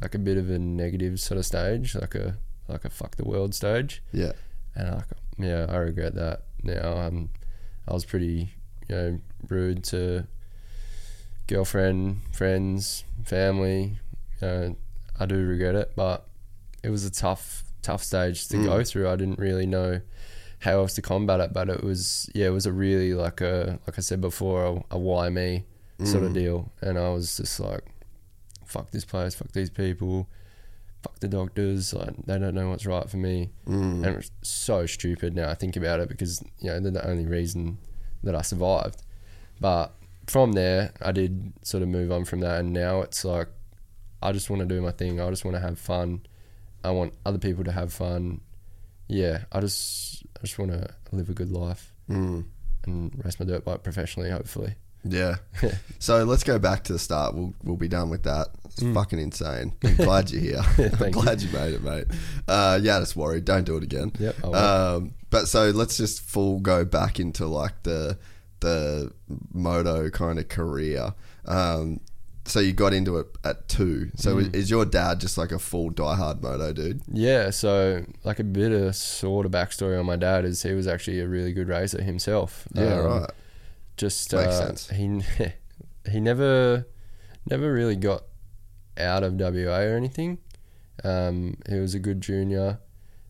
like 0.02 0.16
a 0.16 0.20
bit 0.20 0.38
of 0.38 0.50
a 0.50 0.58
negative 0.58 1.20
sort 1.20 1.38
of 1.38 1.46
stage, 1.46 1.94
like 1.94 2.16
a 2.16 2.38
like 2.68 2.86
a 2.86 2.90
fuck 2.90 3.16
the 3.16 3.26
world 3.26 3.54
stage, 3.56 4.02
Yeah. 4.12 4.32
and 4.76 4.88
I, 4.90 5.04
yeah, 5.38 5.66
I 5.70 5.78
regret 5.78 6.16
that 6.16 6.44
now. 6.64 6.98
Um, 6.98 7.30
I 7.88 7.94
was 7.94 8.06
pretty, 8.06 8.52
you 8.90 8.96
know, 8.96 9.20
rude 9.50 9.84
to 9.86 10.26
girlfriend, 11.48 12.22
friends, 12.32 13.04
family. 13.24 14.00
You 14.42 14.48
know, 14.48 14.76
I 15.20 15.26
do 15.26 15.36
regret 15.46 15.76
it, 15.76 15.94
but 15.96 16.28
it 16.84 16.90
was 16.90 17.06
a 17.06 17.12
tough, 17.12 17.64
tough 17.82 18.04
stage 18.04 18.48
to 18.50 18.64
go 18.64 18.84
through. 18.84 19.10
I 19.10 19.16
didn't 19.16 19.40
really 19.40 19.66
know 19.66 20.02
how 20.60 20.72
else 20.80 20.96
to 20.96 21.02
combat 21.02 21.40
it, 21.40 21.54
but 21.54 21.70
it 21.70 21.84
was, 21.84 22.30
yeah, 22.34 22.48
it 22.48 22.52
was 22.52 22.66
a 22.66 22.72
really 22.74 23.14
like 23.14 23.42
a, 23.42 23.80
like 23.86 23.98
I 23.98 24.02
said 24.02 24.22
before, 24.22 24.66
a, 24.66 24.96
a 24.96 24.98
why 24.98 25.30
me 25.30 25.66
sort 26.04 26.24
of 26.24 26.34
deal, 26.34 26.72
and 26.82 26.98
I 26.98 27.10
was 27.10 27.38
just 27.38 27.60
like, 27.60 27.84
fuck 28.66 28.92
this 28.92 29.06
place, 29.06 29.36
fuck 29.36 29.52
these 29.54 29.70
people. 29.70 30.28
The 31.30 31.38
doctors, 31.38 31.94
like 31.94 32.16
they 32.26 32.38
don't 32.40 32.54
know 32.56 32.70
what's 32.70 32.86
right 32.86 33.10
for 33.10 33.18
me, 33.18 33.50
and 33.66 34.06
it's 34.06 34.32
so 34.44 34.86
stupid 34.86 35.36
now 35.36 35.50
I 35.50 35.56
think 35.56 35.76
about 35.76 36.00
it 36.00 36.10
because 36.10 36.44
you 36.60 36.70
know 36.70 36.80
they're 36.80 36.92
the 36.92 37.08
only 37.08 37.26
reason 37.26 37.78
that 38.24 38.36
I 38.36 38.42
survived. 38.42 39.02
But 39.60 39.94
from 40.28 40.54
there, 40.54 40.92
I 41.02 41.12
did 41.12 41.54
sort 41.64 41.84
of 41.84 41.90
move 41.90 42.12
on 42.12 42.26
from 42.26 42.40
that, 42.42 42.60
and 42.60 42.74
now 42.74 43.02
it's 43.02 43.24
like 43.26 43.48
I 44.22 44.32
just 44.32 44.50
want 44.50 44.62
to 44.62 44.66
do 44.68 44.82
my 44.82 44.92
thing. 44.92 45.20
I 45.20 45.30
just 45.30 45.46
want 45.46 45.56
to 45.56 45.62
have 45.62 45.78
fun. 45.80 46.26
I 46.84 46.92
want 46.92 47.14
other 47.26 47.38
people 47.40 47.64
to 47.64 47.72
have 47.72 47.92
fun. 47.94 48.42
Yeah, 49.08 49.46
I 49.52 49.60
just 49.62 50.24
I 50.38 50.42
just 50.42 50.58
want 50.60 50.72
to 50.72 50.90
live 51.12 51.30
a 51.30 51.34
good 51.34 51.52
life 51.52 51.94
Mm. 52.10 52.46
and 52.86 53.22
race 53.26 53.40
my 53.40 53.46
dirt 53.48 53.66
bike 53.66 53.82
professionally, 53.84 54.30
hopefully. 54.30 54.76
Yeah. 55.08 55.36
so 56.00 56.24
let's 56.24 56.44
go 56.44 56.58
back 56.60 56.84
to 56.86 56.94
the 56.94 57.00
start. 57.00 57.36
We'll 57.36 57.54
we'll 57.64 57.78
be 57.78 57.88
done 57.88 58.10
with 58.10 58.24
that. 58.24 58.48
It's 58.66 58.82
Mm. 58.84 58.94
fucking 58.94 59.20
insane. 59.20 59.74
I'm 59.86 59.96
glad 59.96 60.32
you're 60.32 60.42
here. 60.42 60.58
I'm 60.78 60.90
Thank 60.98 61.16
you. 61.16 61.22
glad 61.22 61.42
you. 61.42 61.50
made 61.52 61.74
it, 61.76 61.82
mate. 61.84 62.06
Uh, 62.48 62.78
yeah, 62.82 63.00
just 63.00 63.16
worried. 63.16 63.46
Don't 63.46 63.64
do 63.64 63.78
it 63.78 63.84
again. 63.84 64.12
Yep. 64.20 64.44
Um, 64.44 65.14
but 65.30 65.48
so 65.48 65.70
let's 65.70 65.96
just 65.96 66.22
full 66.22 66.60
go 66.60 66.84
back 66.84 67.20
into 67.20 67.46
like 67.46 67.84
the 67.84 68.18
the 68.60 69.12
moto 69.54 70.10
kind 70.10 70.40
of 70.40 70.48
career. 70.50 71.14
Um, 71.46 72.00
so 72.48 72.60
you 72.60 72.74
got 72.74 72.94
into 72.94 73.18
it 73.18 73.28
at 73.44 73.68
two. 73.68 74.12
So 74.16 74.36
Mm. 74.36 74.42
is, 74.42 74.48
is 74.66 74.70
your 74.70 74.86
dad 74.86 75.20
just 75.20 75.38
like 75.38 75.52
a 75.52 75.60
full 75.60 75.90
diehard 75.92 76.42
moto 76.42 76.74
dude? 76.74 77.02
Yeah, 77.12 77.50
so 77.50 78.06
like 78.24 78.40
a 78.40 78.44
bit 78.44 78.72
of 78.72 78.96
sort 78.96 79.46
of 79.46 79.52
backstory 79.52 80.00
on 80.00 80.06
my 80.06 80.16
dad 80.16 80.46
is 80.46 80.62
he 80.64 80.74
was 80.74 80.88
actually 80.88 81.20
a 81.22 81.28
really 81.28 81.54
good 81.54 81.68
racer 81.68 82.02
himself. 82.04 82.68
Yeah, 82.74 83.00
Um, 83.00 83.06
right. 83.22 83.30
Just 83.98 84.34
Makes 84.34 84.48
uh, 84.48 84.68
sense. 84.68 84.90
he 84.90 85.22
he 86.12 86.20
never 86.20 86.86
never 87.50 87.74
really 87.74 87.96
got 87.96 88.24
out 88.98 89.24
of 89.24 89.34
WA 89.34 89.80
or 89.80 89.96
anything. 89.96 90.40
Um, 91.04 91.58
he 91.70 91.76
was 91.76 91.94
a 91.94 92.00
good 92.00 92.22
junior, 92.22 92.80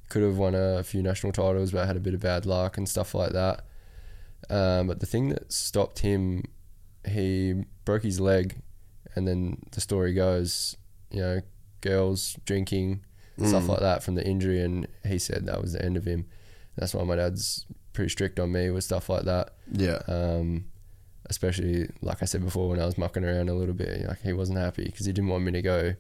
could 0.10 0.22
have 0.22 0.38
won 0.38 0.56
a 0.56 0.84
few 0.84 1.02
national 1.02 1.34
titles, 1.34 1.72
but 1.72 1.88
had 1.88 1.98
a 1.98 2.00
bit 2.00 2.14
of 2.14 2.22
bad 2.22 2.46
luck 2.46 2.78
and 2.78 2.88
stuff 2.88 3.14
like 3.16 3.32
that. 3.32 3.66
Um, 4.50 4.88
but 4.88 5.00
the 5.00 5.06
thing 5.06 5.30
that 5.30 5.52
stopped 5.52 6.00
him, 6.00 6.44
he 7.08 7.66
broke 7.84 8.04
his 8.04 8.20
leg, 8.20 8.62
and 9.16 9.28
then 9.28 9.64
the 9.72 9.82
story 9.82 10.14
goes, 10.14 10.78
you 11.10 11.22
know, 11.22 11.42
girls 11.82 12.38
drinking, 12.46 13.04
stuff 13.48 13.68
like 13.68 13.80
that 13.80 14.04
from 14.04 14.16
the 14.16 14.26
injury, 14.26 14.62
and 14.62 14.88
he 15.06 15.18
said 15.18 15.46
that 15.46 15.62
was 15.62 15.74
the 15.74 15.84
end 15.84 15.98
of 15.98 16.06
him. 16.06 16.26
That's 16.76 16.94
why 16.94 17.04
my 17.04 17.16
dad's 17.16 17.66
pretty 17.96 18.10
strict 18.10 18.40
on 18.40 18.52
me 18.52 18.70
with 18.70 18.84
stuff 18.84 19.10
like 19.10 19.24
that 19.24 19.54
Yeah. 19.72 20.00
um, 20.08 20.66
especially 21.28 21.90
like 22.02 22.22
I 22.22 22.26
said 22.26 22.44
before 22.44 22.70
when 22.70 22.80
I 22.80 22.86
was 22.86 22.98
mucking 22.98 23.24
around 23.26 23.50
a 23.50 23.54
little 23.56 23.74
bit. 23.74 24.06
Like 24.08 24.22
he 24.22 24.34
wasn't 24.34 24.60
happy 24.60 24.86
because 24.86 25.06
he 25.06 25.12
didn't 25.14 25.30
want 25.30 25.44
me 25.44 25.52
to 25.54 25.62
go 25.62 25.96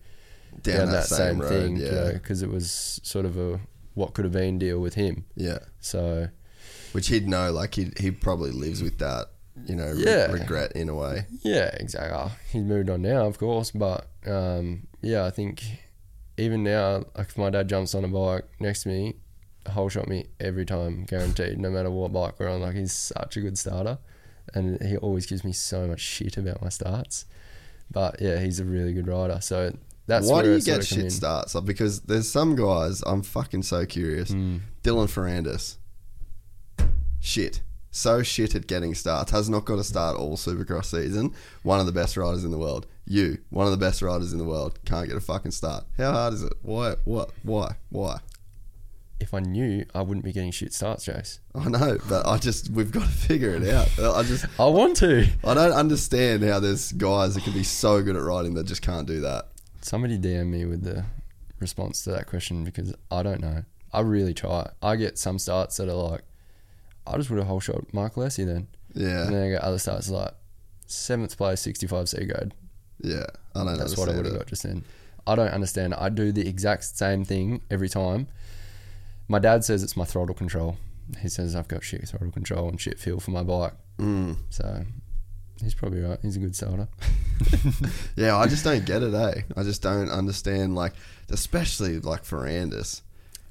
down, 0.61 0.91
that, 0.91 1.05
same, 1.05 1.39
road. 1.39 1.49
thing, 1.49 1.77
Yeah. 1.77 2.11
because 2.13 2.41
it 2.43 2.49
was 2.49 2.99
sort 3.03 3.26
of 3.26 3.38
a 3.38 3.59
what 3.95 4.13
could 4.13 4.26
have 4.26 4.34
been 4.34 4.59
deal 4.59 4.80
with 4.80 4.93
him. 4.95 5.26
Yeah. 5.35 5.59
So 5.80 6.27
Which 6.91 7.07
he'd 7.07 7.27
know. 7.27 7.51
Like 7.51 7.73
he 7.76 7.91
he 7.97 8.11
probably 8.11 8.51
lives 8.51 8.81
with 8.84 8.97
that. 8.99 9.27
You 9.65 9.76
know, 9.76 9.88
re- 9.91 10.03
Yeah. 10.03 10.26
regret 10.31 10.73
in 10.73 10.89
a 10.89 10.95
way. 10.95 11.26
yeah, 11.41 11.69
exactly. 11.80 12.11
Oh, 12.13 12.31
he's 12.51 12.63
moved 12.63 12.89
on 12.89 13.01
now, 13.01 13.26
of 13.26 13.38
course, 13.39 13.72
but 13.72 14.07
um, 14.27 14.88
yeah, 15.01 15.26
I 15.26 15.31
think 15.31 15.63
even 16.38 16.61
now, 16.63 17.05
like 17.17 17.30
if 17.30 17.38
my 17.38 17.49
dad 17.49 17.69
jumps 17.69 17.95
on 17.95 18.03
a 18.03 18.09
bike 18.09 18.43
next 18.59 18.84
to 18.84 18.89
me, 18.89 19.15
whole 19.67 19.89
shot 19.89 20.07
me 20.07 20.25
every 20.39 20.65
time, 20.65 21.05
guaranteed, 21.05 21.59
no 21.59 21.69
matter 21.69 21.89
what 21.91 22.13
bike 22.13 22.35
we're 22.39 22.49
on. 22.49 22.61
Like 22.61 22.75
he's 22.75 22.93
such 22.93 23.37
a 23.37 23.41
good 23.41 23.57
starter, 23.57 23.97
and 24.53 24.81
he 24.81 24.97
always 24.97 25.25
gives 25.25 25.43
me 25.43 25.51
so 25.53 25.87
much 25.87 25.99
shit 25.99 26.37
about 26.37 26.61
my 26.61 26.69
starts. 26.69 27.25
But 27.91 28.21
yeah, 28.21 28.39
he's 28.39 28.59
a 28.59 28.65
really 28.65 28.93
good 28.93 29.07
rider. 29.07 29.39
So 29.41 29.75
that's 30.07 30.27
Why 30.27 30.43
do 30.43 30.51
you 30.53 30.61
get 30.61 30.85
shit 30.85 30.99
in. 30.99 31.09
starts? 31.09 31.59
Because 31.61 32.01
there's 32.01 32.29
some 32.29 32.55
guys, 32.55 33.01
I'm 33.05 33.21
fucking 33.21 33.63
so 33.63 33.85
curious. 33.85 34.31
Hmm. 34.31 34.57
Dylan 34.83 35.07
Ferrandis. 35.07 35.77
Shit. 37.19 37.61
So 37.91 38.23
shit 38.23 38.55
at 38.55 38.67
getting 38.67 38.93
starts. 38.93 39.31
Has 39.31 39.49
not 39.49 39.65
got 39.65 39.79
a 39.79 39.83
start 39.83 40.17
all 40.17 40.35
supercross 40.35 40.85
season. 40.85 41.33
One 41.63 41.79
of 41.79 41.85
the 41.85 41.91
best 41.91 42.17
riders 42.17 42.43
in 42.43 42.51
the 42.51 42.57
world. 42.57 42.87
You, 43.07 43.37
one 43.49 43.65
of 43.67 43.71
the 43.71 43.77
best 43.77 44.01
riders 44.01 44.33
in 44.33 44.37
the 44.39 44.43
world, 44.43 44.79
can't 44.85 45.07
get 45.07 45.15
a 45.15 45.21
fucking 45.21 45.51
start. 45.51 45.85
How 45.97 46.11
hard 46.11 46.33
is 46.33 46.43
it? 46.43 46.53
Why? 46.61 46.95
What? 47.05 47.31
Why? 47.43 47.75
Why? 47.89 48.19
If 49.19 49.33
I 49.33 49.39
knew, 49.39 49.85
I 49.95 50.01
wouldn't 50.01 50.25
be 50.25 50.31
getting 50.33 50.51
shit 50.51 50.73
starts, 50.73 51.05
Jace. 51.07 51.39
I 51.55 51.69
know, 51.69 51.97
but 52.09 52.25
I 52.27 52.37
just 52.37 52.69
we've 52.69 52.91
got 52.91 53.03
to 53.03 53.09
figure 53.27 53.51
it 53.55 53.67
out. 53.69 53.87
I 53.99 54.23
just 54.23 54.45
I 54.59 54.65
want 54.65 54.97
to. 54.97 55.27
I 55.43 55.53
don't 55.53 55.71
understand 55.71 56.43
how 56.43 56.59
there's 56.59 56.91
guys 56.91 57.35
that 57.35 57.43
can 57.43 57.53
be 57.53 57.63
so 57.63 58.01
good 58.01 58.15
at 58.15 58.21
riding 58.21 58.53
that 58.55 58.65
just 58.65 58.81
can't 58.81 59.07
do 59.07 59.21
that. 59.21 59.47
Somebody 59.81 60.17
DM 60.17 60.47
me 60.47 60.65
with 60.65 60.83
the 60.83 61.05
response 61.59 62.03
to 62.03 62.11
that 62.11 62.27
question 62.27 62.63
because 62.63 62.93
I 63.11 63.23
don't 63.23 63.39
know. 63.41 63.63
I 63.93 64.01
really 64.01 64.33
try. 64.33 64.69
I 64.81 64.95
get 64.97 65.17
some 65.17 65.39
starts 65.39 65.77
that 65.77 65.87
are 65.87 65.93
like, 65.93 66.21
I 67.07 67.15
just 67.17 67.29
would 67.29 67.37
have 67.37 67.47
whole 67.47 67.59
shot 67.61 67.93
Mark 67.93 68.15
Lessie 68.15 68.45
then. 68.45 68.67
Yeah, 68.93 69.25
And 69.25 69.33
then 69.35 69.43
I 69.43 69.49
get 69.51 69.61
other 69.61 69.77
starts 69.77 70.09
like 70.09 70.33
seventh 70.87 71.37
place, 71.37 71.61
65 71.61 72.09
C 72.09 72.25
grade. 72.25 72.53
yeah. 73.01 73.25
I 73.55 73.59
don't 73.59 73.67
know. 73.67 73.77
That's 73.77 73.95
what 73.97 74.09
I 74.09 74.15
would 74.15 74.25
have 74.25 74.35
got 74.37 74.47
just 74.47 74.63
then. 74.63 74.83
I 75.27 75.35
don't 75.35 75.47
understand. 75.49 75.93
I 75.93 76.09
do 76.09 76.31
the 76.33 76.45
exact 76.47 76.83
same 76.83 77.23
thing 77.23 77.61
every 77.71 77.87
time. 77.87 78.27
My 79.27 79.39
dad 79.39 79.64
says 79.64 79.84
it's 79.84 79.97
my 79.97 80.06
throttle 80.06 80.35
control. 80.35 80.77
He 81.19 81.30
says 81.30 81.56
I've 81.56 81.68
got 81.68 81.84
shit 81.84 82.07
throttle 82.07 82.31
control 82.31 82.69
and 82.69 82.80
shit 82.80 82.99
feel 82.99 83.19
for 83.19 83.31
my 83.31 83.43
bike. 83.43 83.73
Mm. 83.99 84.38
So 84.49 84.85
he's 85.61 85.73
probably 85.73 86.02
right. 86.02 86.19
He's 86.22 86.35
a 86.35 86.39
good 86.39 86.56
starter. 86.56 86.88
Yeah, 88.15 88.38
I 88.38 88.47
just 88.47 88.64
don't 88.64 88.85
get 88.85 89.03
it, 89.03 89.14
eh? 89.14 89.41
I 89.57 89.64
just 89.64 89.81
don't 89.81 90.10
understand, 90.10 90.73
like, 90.76 90.93
especially 91.30 91.99
like 91.99 92.23
Ferrandis. 92.23 93.02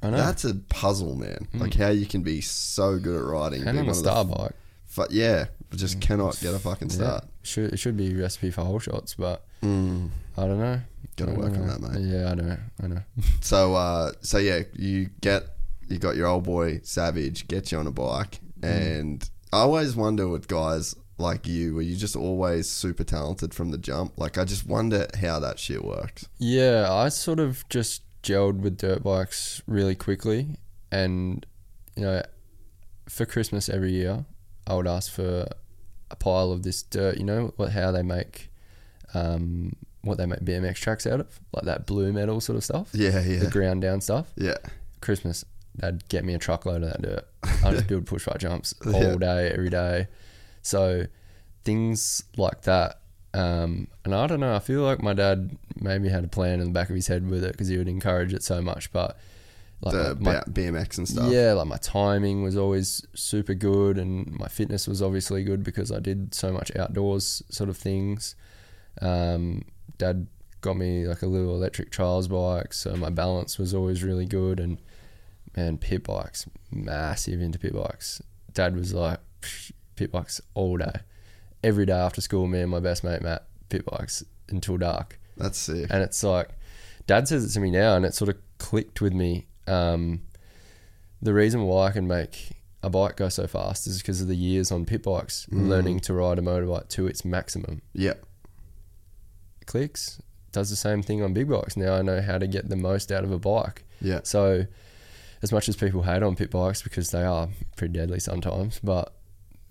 I 0.02 0.10
know. 0.10 0.16
That's 0.16 0.44
a 0.44 0.54
puzzle, 0.54 1.14
man. 1.16 1.48
Like 1.54 1.74
how 1.74 1.88
you 1.90 2.06
can 2.06 2.22
be 2.22 2.40
so 2.40 2.98
good 2.98 3.16
at 3.16 3.24
riding, 3.26 3.66
and 3.66 3.78
on 3.78 3.88
a 3.88 3.94
star 3.94 4.20
f- 4.24 4.30
bike. 4.30 4.52
fu- 4.86 5.06
yeah, 5.10 5.46
just 5.74 6.00
cannot 6.00 6.38
get 6.40 6.54
a 6.54 6.58
fucking 6.58 6.88
Yeah. 6.90 6.94
start. 6.94 7.24
Should, 7.42 7.72
it 7.74 7.76
should 7.78 7.96
be 7.96 8.12
a 8.14 8.22
recipe 8.22 8.50
for 8.50 8.62
whole 8.64 8.78
shots, 8.78 9.14
but 9.14 9.44
Mm. 9.62 10.10
I 10.36 10.42
don't 10.46 10.58
know. 10.58 10.80
Gotta 11.16 11.32
I 11.32 11.34
don't 11.34 11.44
work 11.44 11.54
on 11.58 11.66
that, 11.68 11.80
mate. 11.80 12.02
Yeah, 12.02 12.30
I 12.30 12.34
know. 12.34 12.56
I 12.82 12.86
know. 12.88 13.02
So, 13.40 13.74
uh, 13.74 14.12
so 14.20 14.38
yeah, 14.38 14.62
you 14.74 15.08
get 15.20 15.44
you 15.88 15.98
got 15.98 16.16
your 16.16 16.26
old 16.26 16.44
boy 16.44 16.80
Savage, 16.82 17.46
get 17.48 17.72
you 17.72 17.78
on 17.78 17.86
a 17.86 17.90
bike, 17.90 18.40
Mm. 18.60 18.68
and 18.70 19.30
I 19.52 19.58
always 19.58 19.94
wonder 19.96 20.26
with 20.28 20.48
guys 20.48 20.94
like 21.18 21.46
you, 21.46 21.74
where 21.74 21.82
you 21.82 21.94
just 21.96 22.16
always 22.16 22.68
super 22.68 23.04
talented 23.04 23.54
from 23.54 23.70
the 23.70 23.78
jump. 23.78 24.18
Like, 24.18 24.36
I 24.38 24.44
just 24.44 24.66
wonder 24.66 25.06
how 25.20 25.38
that 25.40 25.58
shit 25.60 25.84
works. 25.84 26.26
Yeah, 26.38 26.92
I 26.92 27.08
sort 27.08 27.38
of 27.38 27.64
just 27.68 28.02
gelled 28.22 28.58
with 28.60 28.78
dirt 28.78 29.02
bikes 29.02 29.62
really 29.66 29.94
quickly, 29.94 30.56
and 30.90 31.44
you 31.96 32.02
know, 32.02 32.22
for 33.08 33.26
Christmas 33.26 33.68
every 33.68 33.92
year, 33.92 34.24
I 34.66 34.74
would 34.74 34.86
ask 34.88 35.12
for 35.12 35.46
a 36.10 36.16
pile 36.16 36.50
of 36.50 36.62
this 36.62 36.82
dirt. 36.82 37.18
You 37.18 37.24
know 37.24 37.52
what? 37.56 37.70
How 37.72 37.90
they 37.92 38.02
make, 38.02 38.50
um, 39.12 39.76
what 40.02 40.18
they 40.18 40.26
make 40.26 40.40
BMX 40.40 40.76
tracks 40.76 41.06
out 41.06 41.20
of, 41.20 41.38
like 41.52 41.64
that 41.66 41.86
blue 41.86 42.12
metal 42.12 42.40
sort 42.40 42.56
of 42.56 42.64
stuff. 42.64 42.88
Yeah, 42.92 43.20
yeah. 43.20 43.40
The 43.40 43.50
ground 43.50 43.82
down 43.82 44.00
stuff. 44.00 44.32
yeah. 44.36 44.56
Christmas, 45.00 45.44
they'd 45.76 46.06
get 46.08 46.24
me 46.24 46.34
a 46.34 46.38
truckload 46.38 46.82
of 46.82 46.90
that 46.90 47.02
dirt. 47.02 47.26
I 47.64 47.72
just 47.72 47.86
build 47.86 48.06
push 48.06 48.24
bike 48.26 48.38
jumps 48.38 48.74
all 48.86 48.92
Yeah. 48.92 49.16
day, 49.16 49.50
every 49.50 49.70
day. 49.70 50.06
So 50.62 51.06
things 51.64 52.24
like 52.36 52.62
that. 52.62 53.00
Um, 53.32 53.88
and 54.04 54.14
I 54.14 54.26
don't 54.26 54.40
know. 54.40 54.54
I 54.54 54.60
feel 54.60 54.82
like 54.82 55.02
my 55.02 55.12
dad 55.12 55.56
maybe 55.76 56.08
had 56.08 56.24
a 56.24 56.28
plan 56.28 56.60
in 56.60 56.66
the 56.66 56.72
back 56.72 56.88
of 56.88 56.94
his 56.94 57.08
head 57.08 57.28
with 57.28 57.42
it 57.44 57.52
because 57.52 57.68
he 57.68 57.76
would 57.76 57.88
encourage 57.88 58.32
it 58.32 58.42
so 58.44 58.62
much. 58.62 58.92
But 58.92 59.18
like 59.80 59.92
the 59.94 60.16
my, 60.20 60.34
BMX 60.48 60.98
and 60.98 61.08
stuff. 61.08 61.30
yeah, 61.32 61.52
like 61.52 61.66
my 61.66 61.76
timing 61.78 62.42
was 62.44 62.56
always 62.56 63.04
super 63.14 63.54
good, 63.54 63.98
and 63.98 64.30
my 64.38 64.46
fitness 64.48 64.86
was 64.86 65.02
obviously 65.02 65.42
good 65.42 65.64
because 65.64 65.90
I 65.90 65.98
did 65.98 66.32
so 66.34 66.52
much 66.52 66.74
outdoors 66.76 67.42
sort 67.50 67.68
of 67.68 67.76
things. 67.76 68.36
Um, 69.02 69.64
Dad 69.98 70.28
got 70.60 70.76
me 70.76 71.06
like 71.06 71.22
a 71.22 71.26
little 71.26 71.54
electric 71.56 71.90
trials 71.90 72.28
bike, 72.28 72.72
so 72.72 72.94
my 72.96 73.10
balance 73.10 73.58
was 73.58 73.74
always 73.74 74.02
really 74.04 74.26
good. 74.26 74.60
And 74.60 74.78
man, 75.56 75.78
pit 75.78 76.04
bikes, 76.04 76.46
massive 76.70 77.40
into 77.40 77.58
pit 77.58 77.74
bikes. 77.74 78.22
Dad 78.52 78.76
was 78.76 78.92
like 78.94 79.18
pit 79.96 80.10
bikes 80.12 80.40
all 80.54 80.76
day, 80.76 81.00
every 81.62 81.86
day 81.86 81.92
after 81.92 82.20
school. 82.20 82.46
Me 82.46 82.60
and 82.60 82.70
my 82.70 82.80
best 82.80 83.04
mate 83.04 83.22
Matt 83.22 83.46
pit 83.68 83.84
bikes 83.84 84.22
until 84.48 84.76
dark 84.76 85.18
That's 85.36 85.58
sick. 85.58 85.86
and 85.90 86.02
it's 86.02 86.22
like 86.22 86.50
dad 87.06 87.26
says 87.26 87.44
it 87.44 87.48
to 87.54 87.60
me 87.60 87.70
now 87.70 87.96
and 87.96 88.04
it 88.04 88.14
sort 88.14 88.28
of 88.28 88.36
clicked 88.58 89.00
with 89.00 89.12
me 89.14 89.46
um, 89.66 90.20
the 91.22 91.32
reason 91.32 91.62
why 91.62 91.86
i 91.86 91.90
can 91.90 92.06
make 92.06 92.50
a 92.82 92.90
bike 92.90 93.16
go 93.16 93.28
so 93.30 93.46
fast 93.46 93.86
is 93.86 93.98
because 93.98 94.20
of 94.20 94.28
the 94.28 94.36
years 94.36 94.70
on 94.70 94.84
pit 94.84 95.02
bikes 95.02 95.46
learning 95.50 95.98
to 96.00 96.12
ride 96.12 96.38
a 96.38 96.42
motorbike 96.42 96.88
to 96.88 97.06
its 97.06 97.24
maximum 97.24 97.80
Yeah, 97.94 98.12
clicks 99.66 100.20
does 100.52 100.70
the 100.70 100.76
same 100.76 101.02
thing 101.02 101.22
on 101.22 101.32
big 101.32 101.48
bikes 101.48 101.76
now 101.76 101.94
i 101.94 102.02
know 102.02 102.20
how 102.20 102.38
to 102.38 102.46
get 102.46 102.68
the 102.68 102.76
most 102.76 103.10
out 103.10 103.24
of 103.24 103.32
a 103.32 103.38
bike 103.38 103.84
yeah. 104.00 104.20
so 104.22 104.66
as 105.44 105.52
much 105.52 105.68
as 105.68 105.76
people 105.76 106.02
hate 106.02 106.22
on 106.22 106.34
pit 106.34 106.50
bikes 106.50 106.82
because 106.82 107.10
they 107.10 107.22
are 107.22 107.48
pretty 107.76 107.92
deadly 107.92 108.18
sometimes 108.18 108.80
but 108.82 109.14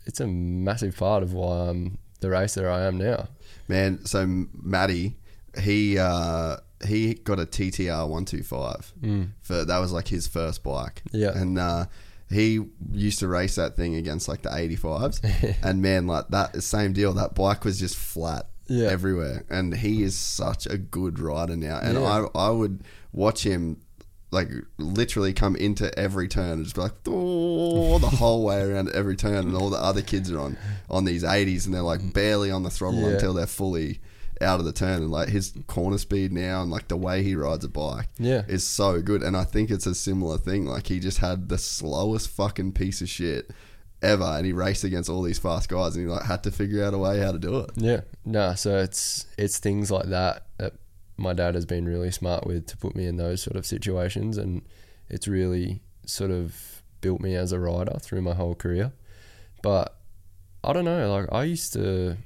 it's 0.06 0.20
a 0.20 0.28
massive 0.28 0.96
part 0.96 1.24
of 1.24 1.34
why 1.34 1.68
i'm 1.70 1.98
the 2.22 2.30
racer 2.30 2.70
i 2.70 2.84
am 2.84 2.98
now 2.98 3.28
Man, 3.68 4.06
so 4.06 4.26
Matty, 4.62 5.16
he 5.62 5.98
uh, 5.98 6.58
he 6.86 7.14
got 7.14 7.40
a 7.40 7.46
TTR 7.46 8.10
one 8.10 8.26
two 8.26 8.44
five. 8.44 8.92
For 9.42 9.64
that 9.64 9.78
was 9.80 9.94
like 9.94 10.10
his 10.10 10.28
first 10.28 10.64
bike. 10.64 11.02
Mm. 11.14 11.22
Yeah. 11.22 11.38
and 11.42 11.58
uh, 11.58 11.86
he 12.30 12.60
used 12.92 13.20
to 13.20 13.30
race 13.30 13.56
that 13.56 13.78
thing 13.78 13.96
against 13.96 14.28
like 14.28 14.42
the 14.42 14.54
eighty 14.54 14.76
fives, 14.76 15.22
and 15.64 15.82
man, 15.82 16.08
like 16.08 16.28
that 16.30 16.62
same 16.62 16.92
deal. 16.92 17.14
That 17.14 17.36
bike 17.36 17.64
was 17.64 17.80
just 17.80 17.96
flat. 17.96 18.48
Yeah. 18.68 18.88
everywhere, 18.90 19.46
and 19.50 19.74
he 19.76 20.04
is 20.04 20.18
such 20.18 20.66
a 20.68 20.78
good 20.78 21.20
rider 21.20 21.56
now. 21.56 21.80
And 21.82 21.94
Yeah. 21.98 22.28
I 22.36 22.48
I 22.48 22.50
would 22.50 22.84
watch 23.14 23.44
him 23.46 23.78
like 24.34 24.50
literally 24.78 25.32
come 25.34 25.56
into 25.56 25.98
every 25.98 26.28
turn 26.28 26.54
and 26.54 26.64
just 26.64 26.76
be 26.76 26.82
like 26.82 26.94
oh, 27.08 28.00
the 28.00 28.10
whole 28.10 28.44
way 28.44 28.62
around 28.62 28.90
every 28.90 29.16
turn 29.16 29.46
and 29.48 29.56
all 29.56 29.70
the 29.70 29.78
other 29.78 30.02
kids 30.02 30.32
are 30.32 30.40
on 30.40 30.58
on 30.90 31.06
these 31.06 31.24
80s 31.24 31.66
and 31.66 31.74
they're 31.74 31.82
like 31.82 32.14
barely 32.14 32.52
on 32.52 32.64
the 32.64 32.70
throttle 32.70 33.02
Yeah. 33.02 33.10
until 33.16 33.34
they're 33.34 33.48
fully 33.48 34.00
out 34.42 34.60
of 34.60 34.66
the 34.66 34.74
turn 34.74 35.02
and 35.04 35.12
like 35.12 35.30
his 35.30 35.54
corner 35.68 35.98
speed 35.98 36.34
now 36.34 36.62
and 36.62 36.70
like 36.72 36.88
the 36.90 36.98
way 36.98 37.24
he 37.24 37.36
rides 37.36 37.64
a 37.64 37.70
bike 37.70 38.10
Yeah. 38.18 38.42
is 38.48 38.66
so 38.66 39.02
good 39.02 39.24
and 39.24 39.38
I 39.38 39.44
think 39.46 39.70
it's 39.70 39.86
a 39.86 39.96
similar 39.96 40.38
thing 40.38 40.66
like 40.66 40.88
he 40.88 41.00
just 41.00 41.20
had 41.20 41.48
the 41.50 41.58
slowest 41.58 42.30
fucking 42.30 42.74
piece 42.74 43.02
of 43.02 43.08
shit 43.10 43.52
ever 44.02 44.26
and 44.26 44.46
he 44.46 44.52
raced 44.52 44.84
against 44.84 45.10
all 45.10 45.22
these 45.22 45.40
fast 45.40 45.70
guys 45.70 45.96
and 45.96 46.06
he 46.06 46.12
like 46.12 46.24
had 46.26 46.44
to 46.44 46.52
figure 46.52 46.84
out 46.84 46.94
a 46.94 46.98
way 46.98 47.20
how 47.20 47.32
to 47.32 47.40
do 47.40 47.60
it 47.60 47.70
Yeah, 47.78 48.02
no. 48.26 48.54
So 48.56 48.78
it's 48.80 49.28
it's 49.38 49.60
things 49.60 49.90
like 49.92 50.08
that 50.08 50.48
that 50.58 50.74
my 51.18 51.34
dad 51.34 51.56
has 51.56 51.66
been 51.66 51.86
really 51.86 52.12
smart 52.12 52.46
with 52.48 52.66
to 52.68 52.78
put 52.78 52.96
me 52.96 53.06
in 53.06 53.18
those 53.18 53.42
sort 53.42 53.56
of 53.56 53.66
situations, 53.66 54.38
and 54.38 54.62
it's 55.10 55.28
really 55.28 55.82
sort 56.06 56.32
of 56.32 56.82
built 57.02 57.22
me 57.22 57.36
as 57.36 57.52
a 57.52 57.60
rider 57.60 57.98
through 58.02 58.22
my 58.22 58.34
whole 58.34 58.56
career. 58.56 58.92
But 59.62 59.96
I 60.64 60.74
don't 60.74 60.86
know. 60.86 61.12
Like 61.14 61.32
I 61.32 61.44
used 61.44 61.74
to, 61.74 62.18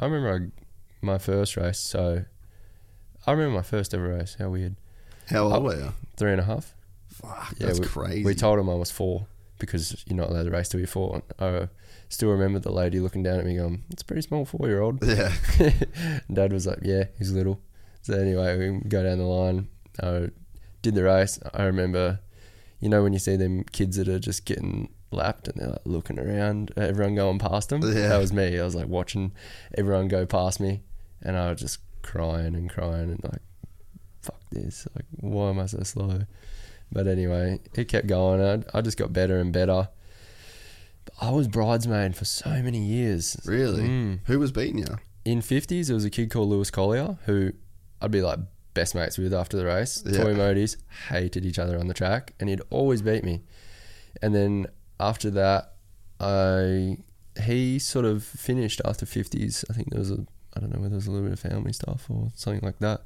I 0.00 0.06
remember 0.06 0.50
I, 0.52 1.06
my 1.06 1.18
first 1.18 1.56
race. 1.56 1.78
So 1.78 2.24
I 3.26 3.30
remember 3.32 3.56
my 3.56 3.62
first 3.62 3.94
ever 3.94 4.08
race. 4.08 4.36
How 4.38 4.50
weird. 4.50 4.76
how 5.28 5.44
Oh, 5.48 5.54
old 5.54 5.64
were 5.64 5.76
you 5.76 5.92
Three 6.16 6.32
and 6.32 6.40
a 6.40 6.44
half. 6.44 6.74
fuck 7.08 7.54
Yeah, 7.58 7.66
that's 7.66 7.80
we, 7.80 7.86
crazy 7.86 8.24
We 8.24 8.34
told 8.34 8.58
him 8.58 8.68
I 8.70 8.74
was 8.74 8.90
four 8.90 9.26
because 9.58 10.04
you're 10.06 10.16
not 10.16 10.30
allowed 10.30 10.44
to 10.44 10.50
race 10.50 10.68
till 10.68 10.80
you're 10.80 10.86
four. 10.86 11.22
I 11.38 11.68
still 12.08 12.30
remember 12.30 12.58
the 12.58 12.72
lady 12.72 13.00
looking 13.00 13.22
down 13.22 13.38
at 13.38 13.44
me 13.46 13.56
going, 13.56 13.82
"It's 13.90 14.02
a 14.02 14.04
pretty 14.04 14.22
small 14.22 14.44
four 14.44 14.66
year 14.68 14.80
old." 14.80 15.02
yeah 15.04 15.32
Dad 16.32 16.52
was 16.52 16.66
like, 16.66 16.80
"Yeah, 16.82 17.04
he's 17.18 17.32
little." 17.32 17.60
So 18.04 18.12
anyway, 18.12 18.58
we 18.58 18.80
go 18.86 19.02
down 19.02 19.16
the 19.16 19.24
line. 19.24 19.68
I 20.02 20.28
did 20.82 20.94
the 20.94 21.04
race. 21.04 21.40
I 21.54 21.62
remember, 21.64 22.20
you 22.78 22.90
know, 22.90 23.02
when 23.02 23.14
you 23.14 23.18
see 23.18 23.36
them 23.36 23.64
kids 23.64 23.96
that 23.96 24.08
are 24.08 24.18
just 24.18 24.44
getting 24.44 24.92
lapped 25.10 25.48
and 25.48 25.58
they're 25.58 25.70
like 25.70 25.86
looking 25.86 26.18
around, 26.18 26.70
everyone 26.76 27.14
going 27.14 27.38
past 27.38 27.70
them. 27.70 27.80
Yeah. 27.82 28.08
That 28.08 28.18
was 28.18 28.30
me. 28.30 28.60
I 28.60 28.62
was 28.62 28.74
like 28.74 28.88
watching 28.88 29.32
everyone 29.78 30.08
go 30.08 30.26
past 30.26 30.60
me, 30.60 30.82
and 31.22 31.34
I 31.34 31.48
was 31.48 31.60
just 31.60 31.78
crying 32.02 32.54
and 32.54 32.68
crying 32.68 33.10
and 33.10 33.24
like, 33.24 33.40
"Fuck 34.20 34.40
this! 34.50 34.86
Like, 34.94 35.06
why 35.12 35.48
am 35.48 35.58
I 35.58 35.64
so 35.64 35.82
slow?" 35.82 36.24
But 36.92 37.06
anyway, 37.06 37.60
it 37.74 37.88
kept 37.88 38.06
going. 38.06 38.42
I, 38.42 38.78
I 38.78 38.82
just 38.82 38.98
got 38.98 39.14
better 39.14 39.38
and 39.38 39.50
better. 39.50 39.88
I 41.22 41.30
was 41.30 41.48
bridesmaid 41.48 42.16
for 42.16 42.26
so 42.26 42.50
many 42.50 42.84
years. 42.84 43.40
really 43.46 43.82
Mm 43.82 44.18
who 44.26 44.38
was 44.38 44.52
beating 44.52 44.78
you 44.78 44.98
in 45.24 45.40
fifties, 45.40 45.88
there 45.88 45.94
was 45.94 46.04
a 46.04 46.10
kid 46.10 46.30
called 46.30 46.50
Lewis 46.50 46.70
Collier 46.70 47.16
who 47.24 47.52
I'd 48.04 48.10
be 48.10 48.22
like 48.22 48.38
best 48.74 48.94
mates 48.94 49.18
with 49.18 49.32
after 49.32 49.56
the 49.56 49.64
race. 49.64 50.02
Yeah. 50.04 50.22
Toy 50.22 50.34
Modis 50.34 50.76
hated 51.08 51.44
each 51.44 51.58
other 51.58 51.78
on 51.78 51.88
the 51.88 51.94
track, 51.94 52.34
and 52.38 52.48
he'd 52.48 52.62
always 52.70 53.02
beat 53.02 53.24
me. 53.24 53.42
And 54.20 54.34
then 54.34 54.66
after 55.00 55.30
that, 55.30 55.72
I 56.20 56.98
he 57.42 57.78
sort 57.78 58.04
of 58.04 58.22
finished 58.22 58.80
after 58.84 59.06
fifties. 59.06 59.64
I 59.70 59.72
think 59.72 59.90
there 59.90 60.00
was 60.00 60.10
a 60.10 60.26
I 60.56 60.60
don't 60.60 60.70
know 60.70 60.78
whether 60.78 60.90
there 60.90 60.96
was 60.96 61.06
a 61.06 61.10
little 61.10 61.26
bit 61.26 61.32
of 61.32 61.40
family 61.40 61.72
stuff 61.72 62.06
or 62.08 62.30
something 62.34 62.62
like 62.62 62.78
that. 62.78 63.02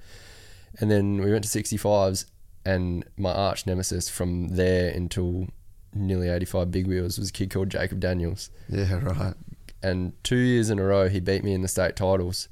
And 0.80 0.90
then 0.90 1.22
we 1.22 1.30
went 1.30 1.44
to 1.44 1.50
sixty 1.50 1.76
fives, 1.76 2.26
and 2.64 3.04
my 3.16 3.32
arch 3.32 3.66
nemesis 3.66 4.08
from 4.08 4.48
there 4.48 4.90
until 4.90 5.48
nearly 5.94 6.28
eighty 6.28 6.44
five 6.44 6.70
big 6.70 6.86
wheels 6.86 7.18
was 7.18 7.30
a 7.30 7.32
kid 7.32 7.50
called 7.50 7.70
Jacob 7.70 7.98
Daniels 7.98 8.50
yeah 8.68 8.94
right 9.02 9.34
and 9.82 10.12
two 10.22 10.36
years 10.36 10.68
in 10.68 10.78
a 10.78 10.84
row 10.84 11.08
he 11.08 11.18
beat 11.18 11.42
me 11.42 11.54
in 11.54 11.62
the 11.62 11.68
state 11.68 11.96
titles 11.96 12.48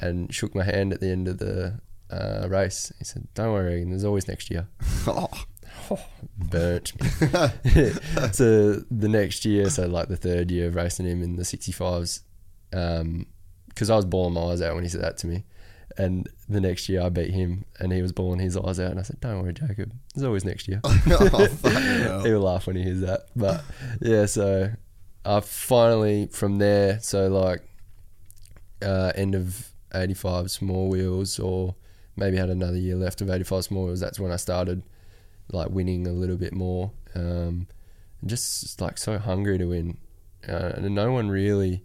and 0.00 0.32
shook 0.34 0.54
my 0.54 0.64
hand 0.64 0.92
at 0.92 1.00
the 1.00 1.10
end 1.10 1.28
of 1.28 1.38
the 1.38 1.80
uh, 2.10 2.46
race. 2.48 2.92
He 2.98 3.04
said, 3.04 3.28
"Don't 3.34 3.52
worry, 3.52 3.84
there's 3.84 4.04
always 4.04 4.28
next 4.28 4.50
year." 4.50 4.68
oh 5.06 5.28
burnt 6.38 7.00
me. 7.00 7.08
so 8.32 8.74
the 8.90 9.08
next 9.08 9.44
year, 9.44 9.70
so 9.70 9.86
like 9.86 10.08
the 10.08 10.16
third 10.16 10.50
year 10.50 10.68
of 10.68 10.74
racing 10.74 11.06
him 11.06 11.22
in 11.22 11.36
the 11.36 11.42
65s, 11.42 12.20
because 13.68 13.90
I 13.90 13.96
was 13.96 14.04
bawling 14.04 14.34
my 14.34 14.52
eyes 14.52 14.62
out 14.62 14.74
when 14.74 14.84
he 14.84 14.90
said 14.90 15.02
that 15.02 15.18
to 15.18 15.26
me. 15.26 15.44
And 15.96 16.28
the 16.48 16.60
next 16.60 16.88
year 16.88 17.02
I 17.02 17.08
beat 17.08 17.30
him 17.30 17.64
and 17.80 17.92
he 17.92 18.02
was 18.02 18.12
bawling 18.12 18.38
his 18.38 18.56
eyes 18.56 18.78
out. 18.78 18.92
And 18.92 19.00
I 19.00 19.02
said, 19.02 19.20
Don't 19.20 19.42
worry, 19.42 19.52
Jacob. 19.52 19.92
There's 20.14 20.24
always 20.24 20.44
next 20.44 20.68
year. 20.68 20.80
oh. 20.84 22.22
He'll 22.24 22.40
laugh 22.40 22.68
when 22.68 22.76
he 22.76 22.84
hears 22.84 23.00
that. 23.00 23.26
But 23.34 23.64
yeah, 24.00 24.26
so 24.26 24.70
I 25.24 25.40
finally, 25.40 26.26
from 26.26 26.58
there, 26.58 27.00
so 27.00 27.26
like 27.28 27.62
uh, 28.80 29.12
end 29.16 29.34
of 29.34 29.67
85 29.94 30.50
small 30.50 30.88
wheels 30.88 31.38
or 31.38 31.74
maybe 32.16 32.36
had 32.36 32.50
another 32.50 32.76
year 32.76 32.96
left 32.96 33.20
of 33.20 33.30
85 33.30 33.64
small 33.64 33.86
wheels, 33.86 34.00
that's 34.00 34.18
when 34.18 34.32
I 34.32 34.36
started 34.36 34.82
like 35.52 35.70
winning 35.70 36.06
a 36.06 36.12
little 36.12 36.36
bit 36.36 36.52
more. 36.52 36.92
Um, 37.14 37.66
just 38.24 38.80
like 38.80 38.98
so 38.98 39.18
hungry 39.18 39.58
to 39.58 39.66
win. 39.66 39.98
Uh, 40.48 40.72
and 40.76 40.94
no 40.94 41.12
one 41.12 41.28
really, 41.28 41.84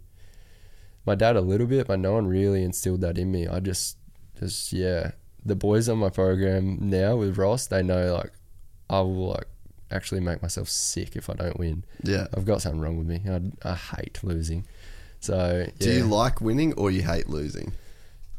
my 1.05 1.15
dad 1.15 1.35
a 1.35 1.41
little 1.41 1.67
bit, 1.67 1.87
but 1.87 1.99
no 1.99 2.13
one 2.13 2.27
really 2.27 2.63
instilled 2.63 3.01
that 3.01 3.17
in 3.17 3.31
me. 3.31 3.47
I 3.47 3.59
just, 3.59 3.97
just, 4.39 4.73
yeah. 4.73 5.11
The 5.45 5.55
boys 5.55 5.89
on 5.89 5.97
my 5.97 6.09
program 6.09 6.77
now 6.81 7.17
with 7.17 7.37
Ross, 7.37 7.67
they 7.67 7.83
know 7.83 8.13
like 8.13 8.31
I 8.89 9.01
will 9.01 9.29
like 9.31 9.47
actually 9.91 10.21
make 10.21 10.41
myself 10.41 10.69
sick 10.69 11.15
if 11.15 11.29
I 11.29 11.33
don't 11.33 11.59
win. 11.59 11.83
Yeah. 12.01 12.27
I've 12.35 12.45
got 12.45 12.61
something 12.61 12.79
wrong 12.79 12.97
with 12.97 13.07
me. 13.07 13.21
I, 13.29 13.69
I 13.69 13.75
hate 13.75 14.19
losing. 14.23 14.65
So 15.19 15.67
Do 15.79 15.91
you 15.91 16.05
like 16.05 16.41
winning 16.41 16.73
or 16.73 16.91
you 16.91 17.01
hate 17.01 17.29
losing? 17.29 17.73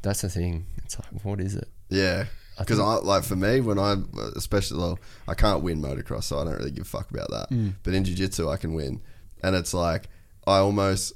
That's 0.05 0.23
the 0.23 0.29
thing. 0.29 0.67
It's 0.85 0.97
like, 0.99 1.25
what 1.25 1.41
is 1.41 1.55
it? 1.57 1.69
Yeah. 1.89 2.27
I 2.57 2.63
Because 2.63 2.79
think- 2.79 2.89
I, 2.89 2.95
like 2.99 3.25
for 3.25 3.35
me, 3.35 3.61
when 3.61 3.79
I 3.81 3.97
especially 4.37 4.79
well, 4.79 4.99
I 5.27 5.35
can't 5.35 5.63
win 5.65 5.83
motocross, 5.83 6.25
so 6.25 6.39
I 6.39 6.45
don't 6.45 6.55
really 6.57 6.71
give 6.71 6.83
a 6.83 6.89
fuck 6.89 7.11
about 7.11 7.31
that. 7.31 7.51
Mm. 7.51 7.75
But 7.83 7.95
in 7.95 8.05
jiu-jitsu, 8.05 8.49
I 8.49 8.57
can 8.57 8.75
win, 8.75 9.01
and 9.43 9.57
it's 9.57 9.75
like 9.75 10.09
I 10.47 10.59
almost 10.59 11.15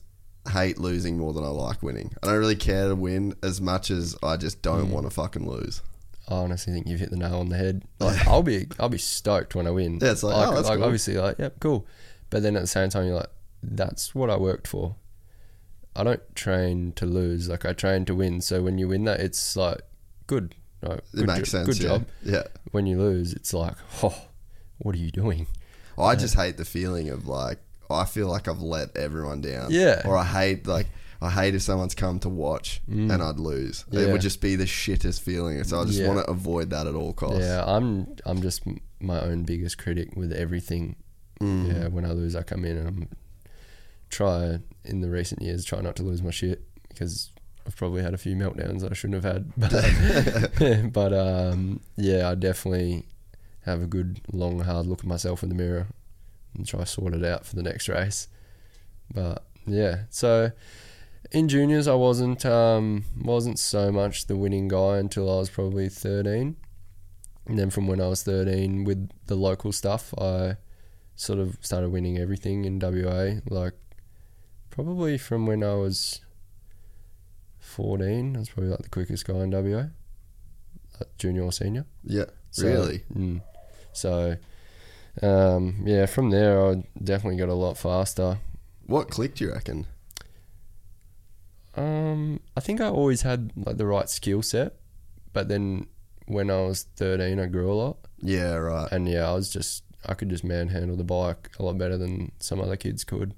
hate 0.53 0.79
losing 0.79 1.19
more 1.19 1.33
than 1.33 1.45
I 1.45 1.49
like 1.49 1.83
winning. 1.83 2.13
I 2.23 2.27
don't 2.27 2.39
really 2.39 2.57
care 2.57 2.89
to 2.89 2.97
win 2.97 3.35
as 3.43 3.61
much 3.61 3.91
as 3.91 4.17
I 4.23 4.37
just 4.37 4.59
Mm. 4.59 4.63
don't 4.63 4.91
want 4.91 5.07
to 5.07 5.11
fucking 5.11 5.47
lose. 5.49 5.81
I 6.29 6.35
honestly 6.35 6.73
think 6.73 6.87
you've 6.89 7.01
hit 7.01 7.11
the 7.11 7.17
nail 7.17 7.37
on 7.39 7.51
the 7.51 7.57
head. 7.57 7.85
Like 8.01 8.27
I'll 8.27 8.43
be 8.43 8.67
I'll 8.81 8.89
be 8.89 8.99
stoked 8.99 9.55
when 9.55 9.67
I 9.69 9.71
win. 9.71 10.01
Yeah, 10.03 10.11
it's 10.13 10.23
like, 10.25 10.35
oh, 10.35 10.55
that's 10.55 10.69
cool. 10.69 10.83
obviously 10.85 11.15
like, 11.19 11.39
yep, 11.39 11.61
cool. 11.61 11.87
But 12.31 12.43
then 12.43 12.57
at 12.57 12.63
the 12.63 12.67
same 12.67 12.91
time 12.91 13.07
you're 13.07 13.15
like, 13.17 13.31
that's 13.63 14.13
what 14.15 14.29
I 14.29 14.37
worked 14.37 14.67
for. 14.67 14.97
I 15.97 16.05
don't 16.05 16.35
train 16.37 16.93
to 16.97 17.07
lose, 17.07 17.49
like 17.49 17.65
I 17.65 17.73
train 17.73 18.05
to 18.07 18.15
win. 18.15 18.41
So 18.41 18.63
when 18.63 18.79
you 18.79 18.89
win 18.89 19.05
that 19.05 19.21
it's 19.21 19.57
like 19.57 19.81
good. 20.27 20.55
Like, 20.81 20.99
It 20.99 21.05
good 21.17 21.27
makes 21.27 21.51
jo- 21.51 21.59
sense. 21.65 21.67
Good 21.67 21.79
yeah. 21.83 21.89
job. 21.89 22.07
Yeah. 22.25 22.43
When 22.71 22.87
you 22.87 22.99
lose, 22.99 23.33
it's 23.33 23.53
like, 23.53 23.75
oh, 24.03 24.15
what 24.79 24.95
are 24.95 24.99
you 24.99 25.11
doing? 25.11 25.49
I 25.99 26.15
just 26.15 26.37
hate 26.37 26.57
the 26.57 26.65
feeling 26.65 27.09
of 27.11 27.27
like 27.27 27.59
I 27.91 28.05
feel 28.05 28.29
like 28.29 28.47
I've 28.49 28.61
let 28.61 28.97
everyone 28.97 29.41
down. 29.41 29.71
Yeah. 29.71 30.03
Or 30.05 30.17
I 30.17 30.25
hate 30.25 30.67
like 30.67 30.87
I 31.21 31.31
hate 31.31 31.57
if 31.57 31.63
someone's 31.63 31.97
come 31.97 32.21
to 32.21 32.29
watch 32.29 32.81
and 32.87 33.11
I'd 33.13 33.41
lose. 33.41 33.85
It 33.91 33.97
Mm. 33.97 34.13
Would 34.13 34.21
just 34.21 34.41
be 34.41 34.55
the 34.55 34.67
shittest 34.67 35.21
feeling. 35.21 35.65
So 35.65 35.81
I 35.81 35.85
just 35.85 35.99
Yeah. 35.99 36.07
want 36.07 36.25
to 36.25 36.31
avoid 36.31 36.71
that 36.71 36.87
at 36.87 36.95
all 36.95 37.13
costs. 37.13 37.41
Yeah, 37.41 37.65
I'm 37.67 38.15
I'm 38.25 38.41
just 38.41 38.63
my 39.01 39.21
own 39.21 39.43
biggest 39.43 39.79
critic 39.79 40.15
with 40.15 40.33
everything. 40.33 40.95
Mm. 41.41 41.67
Yeah, 41.73 41.89
when 41.89 42.05
I 42.05 42.13
lose, 42.13 42.37
I 42.37 42.43
come 42.45 42.65
in 42.65 42.77
and 42.77 42.87
I'm 42.87 43.09
try 44.11 44.59
in 44.85 45.01
the 45.01 45.11
recent 45.11 45.43
years 45.43 45.65
try 45.65 45.81
not 45.81 45.97
to 45.97 46.03
lose 46.03 46.23
my 46.23 46.31
shit 46.31 46.63
because 46.89 47.31
I've 47.67 47.77
probably 47.77 48.03
had 48.03 48.15
a 48.15 48.19
few 48.19 48.35
meltdowns 48.35 48.81
that 48.81 48.91
I 48.91 48.95
shouldn't 48.95 49.23
have 49.23 49.33
had. 49.33 49.53
But 50.93 50.93
but 50.93 51.13
um, 51.13 51.81
yeah, 51.97 52.31
I 52.31 52.35
definitely 52.35 53.05
have 53.65 53.83
a 53.83 53.87
good 53.87 54.21
long 54.33 54.61
hard 54.61 54.87
look 54.87 55.01
at 55.01 55.07
myself 55.07 55.43
in 55.43 55.49
the 55.49 55.55
mirror 55.55 55.87
and 56.55 56.67
try 56.67 56.81
to 56.81 56.87
sort 56.87 57.15
it 57.15 57.25
out 57.25 57.45
for 57.45 57.57
the 57.57 57.63
next 57.63 57.89
race. 57.89 58.29
But 59.13 59.45
yeah, 59.67 60.05
so 60.11 60.53
in 61.31 61.49
juniors 61.49 61.87
I 61.87 61.95
wasn't 61.95 62.47
um, 62.47 63.05
wasn't 63.21 63.59
so 63.59 63.93
much 63.93 64.27
the 64.27 64.37
winning 64.37 64.69
guy 64.69 64.97
until 64.97 65.31
I 65.31 65.39
was 65.39 65.51
probably 65.51 65.89
thirteen. 65.89 66.57
And 67.49 67.59
then 67.59 67.71
from 67.71 67.87
when 67.87 68.01
I 68.01 68.09
was 68.09 68.23
13 68.23 68.85
with 68.85 69.09
the 69.27 69.35
local 69.35 69.73
stuff, 69.73 70.13
I 70.19 70.57
sort 71.17 71.39
of 71.39 71.57
started 71.63 71.91
winning 71.91 72.19
everything 72.19 72.67
in 72.67 72.79
WA. 72.79 73.41
Like, 73.49 73.73
probably 74.79 75.19
from 75.19 75.45
when 75.45 75.65
I 75.65 75.75
was 75.75 76.21
14, 77.59 78.37
I 78.37 78.39
was 78.39 78.49
probably 78.49 78.71
like 78.71 78.83
the 78.83 78.89
quickest 78.89 79.27
guy 79.27 79.35
in 79.41 79.51
WA, 79.51 79.87
like 81.01 81.19
junior 81.19 81.43
or 81.43 81.51
senior. 81.51 81.85
Yeah. 82.05 82.27
So, 82.53 82.69
really? 82.69 83.03
Mm, 83.13 83.43
so, 83.93 84.37
um, 85.21 85.83
yeah, 85.85 86.07
from 86.07 86.31
there, 86.31 86.65
I 86.65 86.85
definitely 87.03 87.39
got 87.41 87.49
a 87.49 87.55
lot 87.55 87.77
faster. 87.77 88.39
What 88.87 89.11
clicked 89.11 89.41
you 89.41 89.51
reckon? 89.53 89.87
Um, 91.75 92.39
I 92.57 92.61
think 92.61 92.81
I 92.81 92.87
always 92.87 93.23
had 93.23 93.51
like 93.57 93.79
the 93.79 93.87
right 93.87 94.09
skill 94.09 94.43
set, 94.43 94.77
but 95.33 95.49
then 95.49 95.89
when 96.27 96.53
I 96.53 96.61
was 96.61 96.85
13, 96.95 97.41
I 97.41 97.47
grew 97.47 97.73
a 97.73 97.75
lot. 97.75 97.97
Yeah, 98.21 98.55
right. 98.55 98.87
and 98.93 99.09
yeah, 99.09 99.29
I 99.29 99.35
was 99.35 99.51
just 99.51 99.83
I 100.07 100.15
could 100.15 100.29
just 100.29 100.45
manhandle 100.45 100.97
the 100.97 101.03
bike 101.03 101.51
a 101.59 101.65
lot 101.65 101.79
better 101.79 101.99
than 101.99 102.31
some 102.39 102.61
other 102.61 102.77
kids 102.77 103.03
could. 103.03 103.35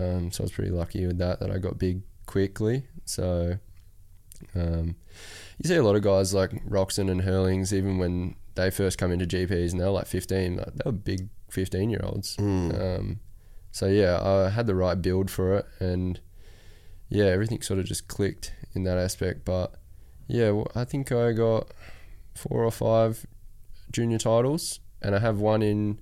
Um, 0.00 0.30
so 0.30 0.42
I 0.42 0.44
was 0.44 0.52
pretty 0.52 0.70
lucky 0.70 1.06
with 1.06 1.18
that 1.18 1.40
that 1.40 1.50
I 1.50 1.58
got 1.58 1.78
big 1.78 2.02
quickly. 2.26 2.84
So 3.04 3.58
um, 4.54 4.96
you 5.58 5.68
see 5.68 5.76
a 5.76 5.82
lot 5.82 5.96
of 5.96 6.02
guys 6.02 6.32
like 6.34 6.50
Roczen 6.64 7.10
and 7.10 7.22
Herlings, 7.22 7.72
even 7.72 7.98
when 7.98 8.36
they 8.54 8.70
first 8.70 8.98
come 8.98 9.12
into 9.12 9.26
GPs 9.26 9.72
and 9.72 9.80
they're 9.80 9.90
like 9.90 10.06
15, 10.06 10.56
like, 10.56 10.66
they 10.74 10.82
were 10.84 10.92
big 10.92 11.28
15 11.50 11.90
year 11.90 12.00
olds. 12.02 12.36
Um, 12.72 13.20
so 13.72 13.86
yeah, 13.86 14.20
I 14.22 14.50
had 14.50 14.66
the 14.66 14.74
right 14.74 15.00
build 15.00 15.30
for 15.30 15.54
it, 15.56 15.66
and 15.78 16.20
yeah, 17.08 17.26
everything 17.26 17.62
sort 17.62 17.78
of 17.78 17.86
just 17.86 18.08
clicked 18.08 18.52
in 18.74 18.84
that 18.84 18.98
aspect. 18.98 19.44
But 19.44 19.74
yeah, 20.26 20.50
well, 20.50 20.68
I 20.74 20.84
think 20.84 21.12
I 21.12 21.32
got 21.32 21.68
four 22.34 22.64
or 22.64 22.70
five 22.70 23.26
junior 23.92 24.18
titles, 24.18 24.80
and 25.02 25.14
I 25.14 25.18
have 25.18 25.38
one 25.38 25.62
in 25.62 26.00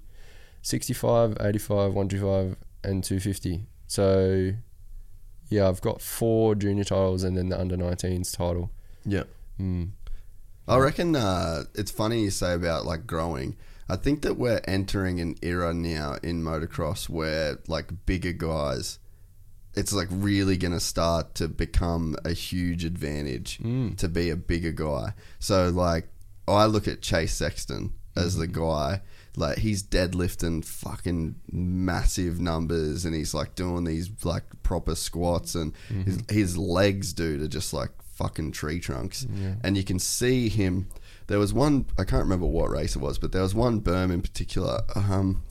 65, 0.63 1.37
85, 1.41 1.95
125, 1.95 2.57
and 2.85 3.05
250. 3.05 3.67
So, 3.87 4.53
yeah, 5.49 5.69
I've 5.69 5.81
got 5.81 6.01
four 6.01 6.55
junior 6.55 6.85
titles 6.85 7.23
and 7.23 7.37
then 7.37 7.49
the 7.49 7.61
under 7.61 7.77
19s 7.77 8.37
title. 8.37 8.71
Yeah. 9.05 9.25
Mm. 9.61 9.91
I 10.69 10.79
reckon 10.79 11.15
uh, 11.15 11.65
it's 11.75 11.91
funny 11.91 12.23
you 12.23 12.31
say 12.31 12.55
about 12.55 12.85
like 12.85 13.07
growing. 13.07 13.57
I 13.89 13.97
think 13.97 14.23
that 14.23 14.37
we're 14.37 14.61
entering 14.65 15.21
an 15.21 15.37
era 15.43 15.73
now 15.73 16.17
in 16.23 16.43
motocross 16.43 17.09
where 17.09 17.59
like 17.69 18.05
bigger 18.05 18.33
guys, 18.33 18.99
it's 19.75 19.93
like 19.93 20.09
really 20.11 20.57
going 20.57 20.73
to 20.73 20.81
start 20.81 21.37
to 21.37 21.47
become 21.47 22.17
a 22.25 22.33
huge 22.33 22.85
advantage 22.85 23.59
to 23.97 24.09
be 24.09 24.31
a 24.31 24.37
bigger 24.37 24.73
guy. 24.73 25.13
So 25.39 25.69
like 25.69 26.09
I 26.49 26.67
look 26.67 26.89
at 26.89 27.01
Chase 27.01 27.35
Sexton 27.35 27.93
as 28.17 28.37
the 28.37 28.49
guy. 28.49 29.03
Like 29.39 29.59
he's 29.59 29.83
deadlifting 29.83 30.65
fucking 30.65 31.37
massive 31.53 32.41
numbers, 32.41 33.05
and 33.05 33.15
he's 33.15 33.35
like 33.35 33.55
doing 33.55 33.85
these 33.85 34.11
like 34.25 34.45
proper 34.63 34.95
squats, 34.95 35.55
and 35.55 35.75
his, 36.07 36.19
his 36.31 36.59
legs, 36.59 37.13
dude, 37.13 37.43
are 37.43 37.49
just 37.49 37.73
like 37.75 37.91
fucking 38.15 38.53
tree 38.53 38.81
trunks. 38.81 39.27
And 39.63 39.77
you 39.77 39.85
can 39.85 39.99
see 39.99 40.49
him. 40.49 40.89
There 41.27 41.39
was 41.39 41.53
one 41.53 41.85
I 41.99 42.05
can't 42.05 42.23
remember 42.23 42.47
what 42.47 42.71
race 42.71 42.97
it 42.97 43.01
was, 43.01 43.19
but 43.19 43.33
there 43.33 43.43
was 43.43 43.55
one 43.55 43.81
berm 43.81 44.11
in 44.11 44.23
particular. 44.23 44.81
Um, 44.95 45.43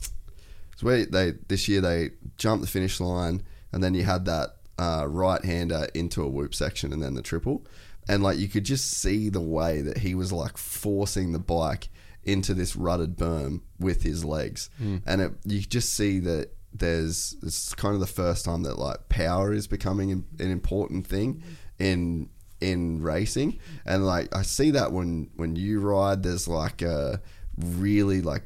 it's 0.72 0.82
where 0.82 1.06
they 1.06 1.34
this 1.46 1.68
year 1.68 1.80
they 1.80 2.10
jumped 2.36 2.64
the 2.64 2.70
finish 2.70 2.98
line, 2.98 3.42
and 3.72 3.84
then 3.84 3.94
you 3.94 4.02
had 4.02 4.24
that 4.24 4.56
uh, 4.78 5.06
right 5.08 5.44
hander 5.44 5.86
into 5.94 6.22
a 6.22 6.28
whoop 6.28 6.54
section, 6.54 6.92
and 6.92 7.00
then 7.00 7.14
the 7.14 7.22
triple, 7.22 7.64
and 8.08 8.22
like 8.22 8.38
you 8.38 8.48
could 8.48 8.64
just 8.64 8.90
see 8.90 9.28
the 9.28 9.40
way 9.40 9.80
that 9.80 9.98
he 9.98 10.14
was 10.14 10.32
like 10.32 10.58
forcing 10.58 11.32
the 11.32 11.38
bike 11.38 11.88
into 12.26 12.54
this 12.54 12.76
rutted 12.76 13.16
berm 13.16 13.62
with 13.78 14.02
his 14.02 14.24
legs, 14.24 14.70
hmm. 14.78 14.98
and 15.06 15.20
it, 15.20 15.32
you 15.44 15.60
just 15.60 15.94
see 15.94 16.18
that 16.20 16.50
there's 16.72 17.36
it's 17.42 17.74
kind 17.74 17.94
of 17.94 18.00
the 18.00 18.06
first 18.06 18.44
time 18.44 18.62
that 18.64 18.78
like 18.78 19.08
power 19.08 19.52
is 19.52 19.66
becoming 19.66 20.12
an 20.12 20.24
an 20.38 20.50
important 20.50 21.06
thing 21.06 21.42
in 21.78 22.28
in 22.60 23.02
racing 23.02 23.58
and 23.86 24.04
like 24.04 24.34
I 24.34 24.42
see 24.42 24.70
that 24.72 24.92
when 24.92 25.30
when 25.36 25.56
you 25.56 25.80
ride 25.80 26.22
there's 26.22 26.46
like 26.46 26.82
a 26.82 27.22
really 27.56 28.20
like 28.20 28.42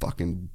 fucking 0.00 0.48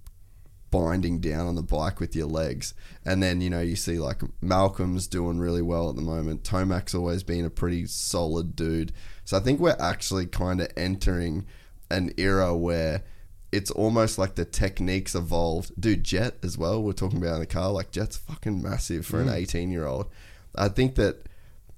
binding 0.71 1.19
down 1.19 1.47
on 1.47 1.55
the 1.55 1.63
bike 1.63 1.99
with 1.99 2.15
your 2.15 2.27
legs. 2.27 2.73
And 3.05 3.21
then, 3.21 3.41
you 3.41 3.49
know, 3.49 3.61
you 3.61 3.75
see 3.75 3.99
like 3.99 4.21
Malcolm's 4.41 5.07
doing 5.07 5.39
really 5.39 5.61
well 5.61 5.89
at 5.89 5.95
the 5.95 6.01
moment. 6.01 6.43
Tomac's 6.43 6.93
always 6.93 7.23
been 7.23 7.45
a 7.45 7.49
pretty 7.49 7.85
solid 7.87 8.55
dude. 8.55 8.93
So 9.25 9.37
I 9.37 9.39
think 9.39 9.59
we're 9.59 9.75
actually 9.79 10.27
kind 10.27 10.61
of 10.61 10.69
entering 10.77 11.45
an 11.89 12.13
era 12.17 12.55
where 12.55 13.03
it's 13.51 13.71
almost 13.71 14.17
like 14.17 14.35
the 14.35 14.45
techniques 14.45 15.15
evolved. 15.15 15.71
Dude, 15.79 16.03
Jett 16.03 16.35
as 16.43 16.57
well, 16.57 16.81
we're 16.81 16.93
talking 16.93 17.17
about 17.17 17.35
in 17.35 17.39
the 17.39 17.45
car. 17.47 17.71
Like, 17.71 17.91
Jett's 17.91 18.17
fucking 18.17 18.61
massive 18.61 19.05
for 19.05 19.19
an 19.21 19.27
mm. 19.27 19.35
18 19.35 19.71
year 19.71 19.87
old. 19.87 20.07
I 20.55 20.67
think 20.69 20.95
that 20.95 21.23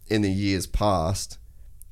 in 0.08 0.22
the 0.22 0.32
years 0.32 0.68
past, 0.68 1.38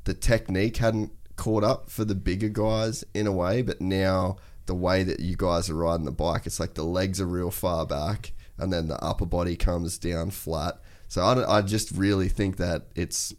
the 0.04 0.14
technique 0.14 0.78
hadn't 0.78 1.12
caught 1.36 1.64
up 1.64 1.90
for 1.90 2.04
the 2.04 2.16
bigger 2.16 2.50
guys 2.50 3.06
in 3.14 3.26
a 3.28 3.32
way, 3.32 3.62
but 3.62 3.80
now 3.80 4.38
the 4.66 4.76
way 4.76 5.04
that 5.04 5.20
you 5.20 5.36
guys 5.36 5.70
are 5.70 5.76
riding 5.76 6.06
the 6.06 6.12
bike. 6.12 6.46
It's 6.46 6.60
like 6.60 6.74
the 6.76 6.84
legs 6.84 7.20
are 7.22 7.26
real 7.26 7.52
far 7.52 7.86
back, 7.86 8.34
and 8.58 8.72
then 8.72 8.88
the 8.88 9.04
upper 9.04 9.26
body 9.26 9.56
comes 9.56 9.98
down 9.98 10.32
flat. 10.32 10.80
So 11.08 11.24
I, 11.24 11.34
don't- 11.34 11.50
I 11.50 11.62
just 11.62 11.91
really 11.91 12.30
think 12.30 12.58
that 12.58 12.84
it's 12.96 13.34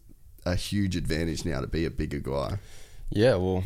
a 0.45 0.55
huge 0.55 0.97
advantage 0.97 1.45
now 1.45 1.61
to 1.61 1.67
be 1.67 1.85
a 1.85 1.91
bigger 1.91 2.19
guy. 2.19 2.59
Yeah, 3.11 3.37
well, 3.37 3.65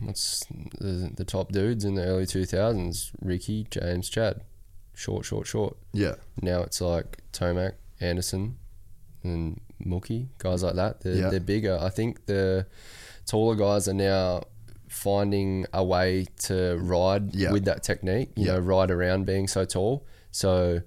what's 0.00 0.44
the, 0.78 1.10
the 1.14 1.24
top 1.24 1.52
dudes 1.52 1.84
in 1.84 1.94
the 1.94 2.04
early 2.04 2.26
2000s? 2.26 3.10
Ricky, 3.20 3.66
James, 3.70 4.08
Chad. 4.08 4.42
Short, 4.94 5.24
short, 5.24 5.46
short. 5.46 5.76
Yeah, 5.92 6.16
Now 6.42 6.62
it's 6.62 6.80
like 6.80 7.22
Tomac, 7.32 7.72
Anderson, 8.00 8.56
and 9.22 9.60
Mookie, 9.84 10.28
guys 10.38 10.62
like 10.62 10.74
that. 10.74 11.00
They're, 11.00 11.14
Yeah. 11.14 11.30
they're 11.30 11.40
bigger. 11.40 11.78
I 11.80 11.88
think 11.88 12.26
the 12.26 12.66
taller 13.26 13.54
guys 13.54 13.88
are 13.88 13.94
now 13.94 14.42
finding 14.88 15.66
a 15.72 15.82
way 15.84 16.26
to 16.40 16.76
ride 16.78 17.34
Yeah. 17.34 17.52
with 17.52 17.64
that 17.64 17.82
technique, 17.82 18.30
you 18.36 18.46
Yeah. 18.46 18.54
know, 18.54 18.58
ride 18.58 18.90
around 18.90 19.24
being 19.24 19.46
so 19.48 19.64
tall. 19.64 20.04
So, 20.32 20.82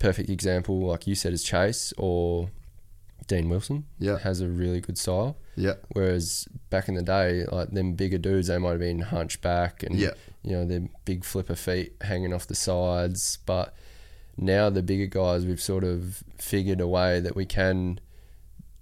perfect 0.00 0.28
example, 0.30 0.80
like 0.86 1.06
you 1.06 1.14
said, 1.14 1.32
is 1.32 1.44
Chase 1.44 1.92
or 1.98 2.50
Dean 3.32 3.48
Wilson. 3.48 3.84
Yeah. 3.98 4.18
Has 4.18 4.40
a 4.42 4.48
really 4.48 4.80
good 4.80 4.98
style. 4.98 5.36
yeah, 5.56 5.74
Whereas 5.92 6.46
back 6.70 6.88
in 6.88 6.94
the 6.94 7.02
day, 7.02 7.44
like 7.50 7.70
them 7.70 7.94
bigger 7.94 8.18
dudes, 8.18 8.48
they 8.48 8.58
might 8.58 8.70
have 8.72 8.80
been 8.80 9.00
hunchback 9.00 9.82
and 9.82 9.94
Yeah. 9.98 10.12
you 10.42 10.52
know 10.52 10.64
their 10.66 10.88
big 11.04 11.24
flipper 11.24 11.54
feet 11.54 11.94
hanging 12.02 12.32
off 12.34 12.46
the 12.46 12.54
sides. 12.54 13.38
But 13.46 13.74
now 14.36 14.68
the 14.70 14.82
bigger 14.82 15.06
guys, 15.06 15.46
we've 15.46 15.60
sort 15.62 15.84
of 15.84 16.22
figured 16.38 16.80
a 16.80 16.88
way 16.88 17.20
that 17.20 17.34
we 17.36 17.46
can 17.46 18.00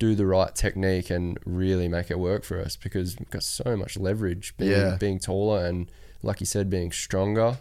do 0.01 0.15
the 0.15 0.27
right 0.27 0.55
technique 0.55 1.11
and 1.11 1.39
really 1.45 1.87
make 1.87 2.11
it 2.11 2.19
work 2.19 2.43
for 2.45 2.59
us 2.61 2.75
because 2.77 3.19
we've 3.19 3.31
got 3.31 3.43
so 3.43 3.77
much 3.77 3.97
leverage 3.99 4.57
being 4.57 4.71
Yeah. 4.73 4.97
being 4.99 5.19
taller 5.19 5.65
and 5.67 5.91
like 6.23 6.41
you 6.41 6.47
said, 6.47 6.69
being 6.71 6.91
stronger. 6.93 7.59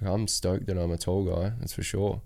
I'm 0.00 0.26
stoked 0.26 0.66
that 0.66 0.76
I'm 0.78 0.90
a 0.90 0.98
tall 0.98 1.24
guy. 1.24 1.52
That's 1.60 1.72
for 1.74 1.82
sure. 1.82 2.22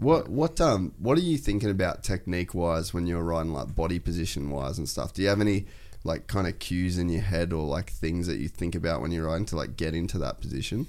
What 0.00 0.30
what 0.30 0.62
um 0.62 0.94
what 0.98 1.18
are 1.18 1.22
you 1.22 1.36
thinking 1.36 1.68
about 1.68 2.02
technique 2.02 2.54
wise 2.54 2.94
when 2.94 3.06
you're 3.06 3.22
riding 3.22 3.52
like 3.52 3.74
body 3.74 3.98
position 3.98 4.48
wise 4.48 4.78
and 4.78 4.88
stuff? 4.88 5.12
Do 5.12 5.20
you 5.20 5.28
have 5.28 5.42
any 5.42 5.66
like 6.04 6.26
kind 6.26 6.46
of 6.46 6.58
cues 6.58 6.96
in 6.96 7.10
your 7.10 7.20
head 7.20 7.52
or 7.52 7.66
like 7.66 7.90
things 7.90 8.26
that 8.26 8.38
you 8.38 8.48
think 8.48 8.74
about 8.74 9.02
when 9.02 9.12
you're 9.12 9.26
riding 9.26 9.44
to 9.46 9.56
like 9.56 9.76
get 9.76 9.94
into 9.94 10.16
that 10.18 10.40
position? 10.40 10.86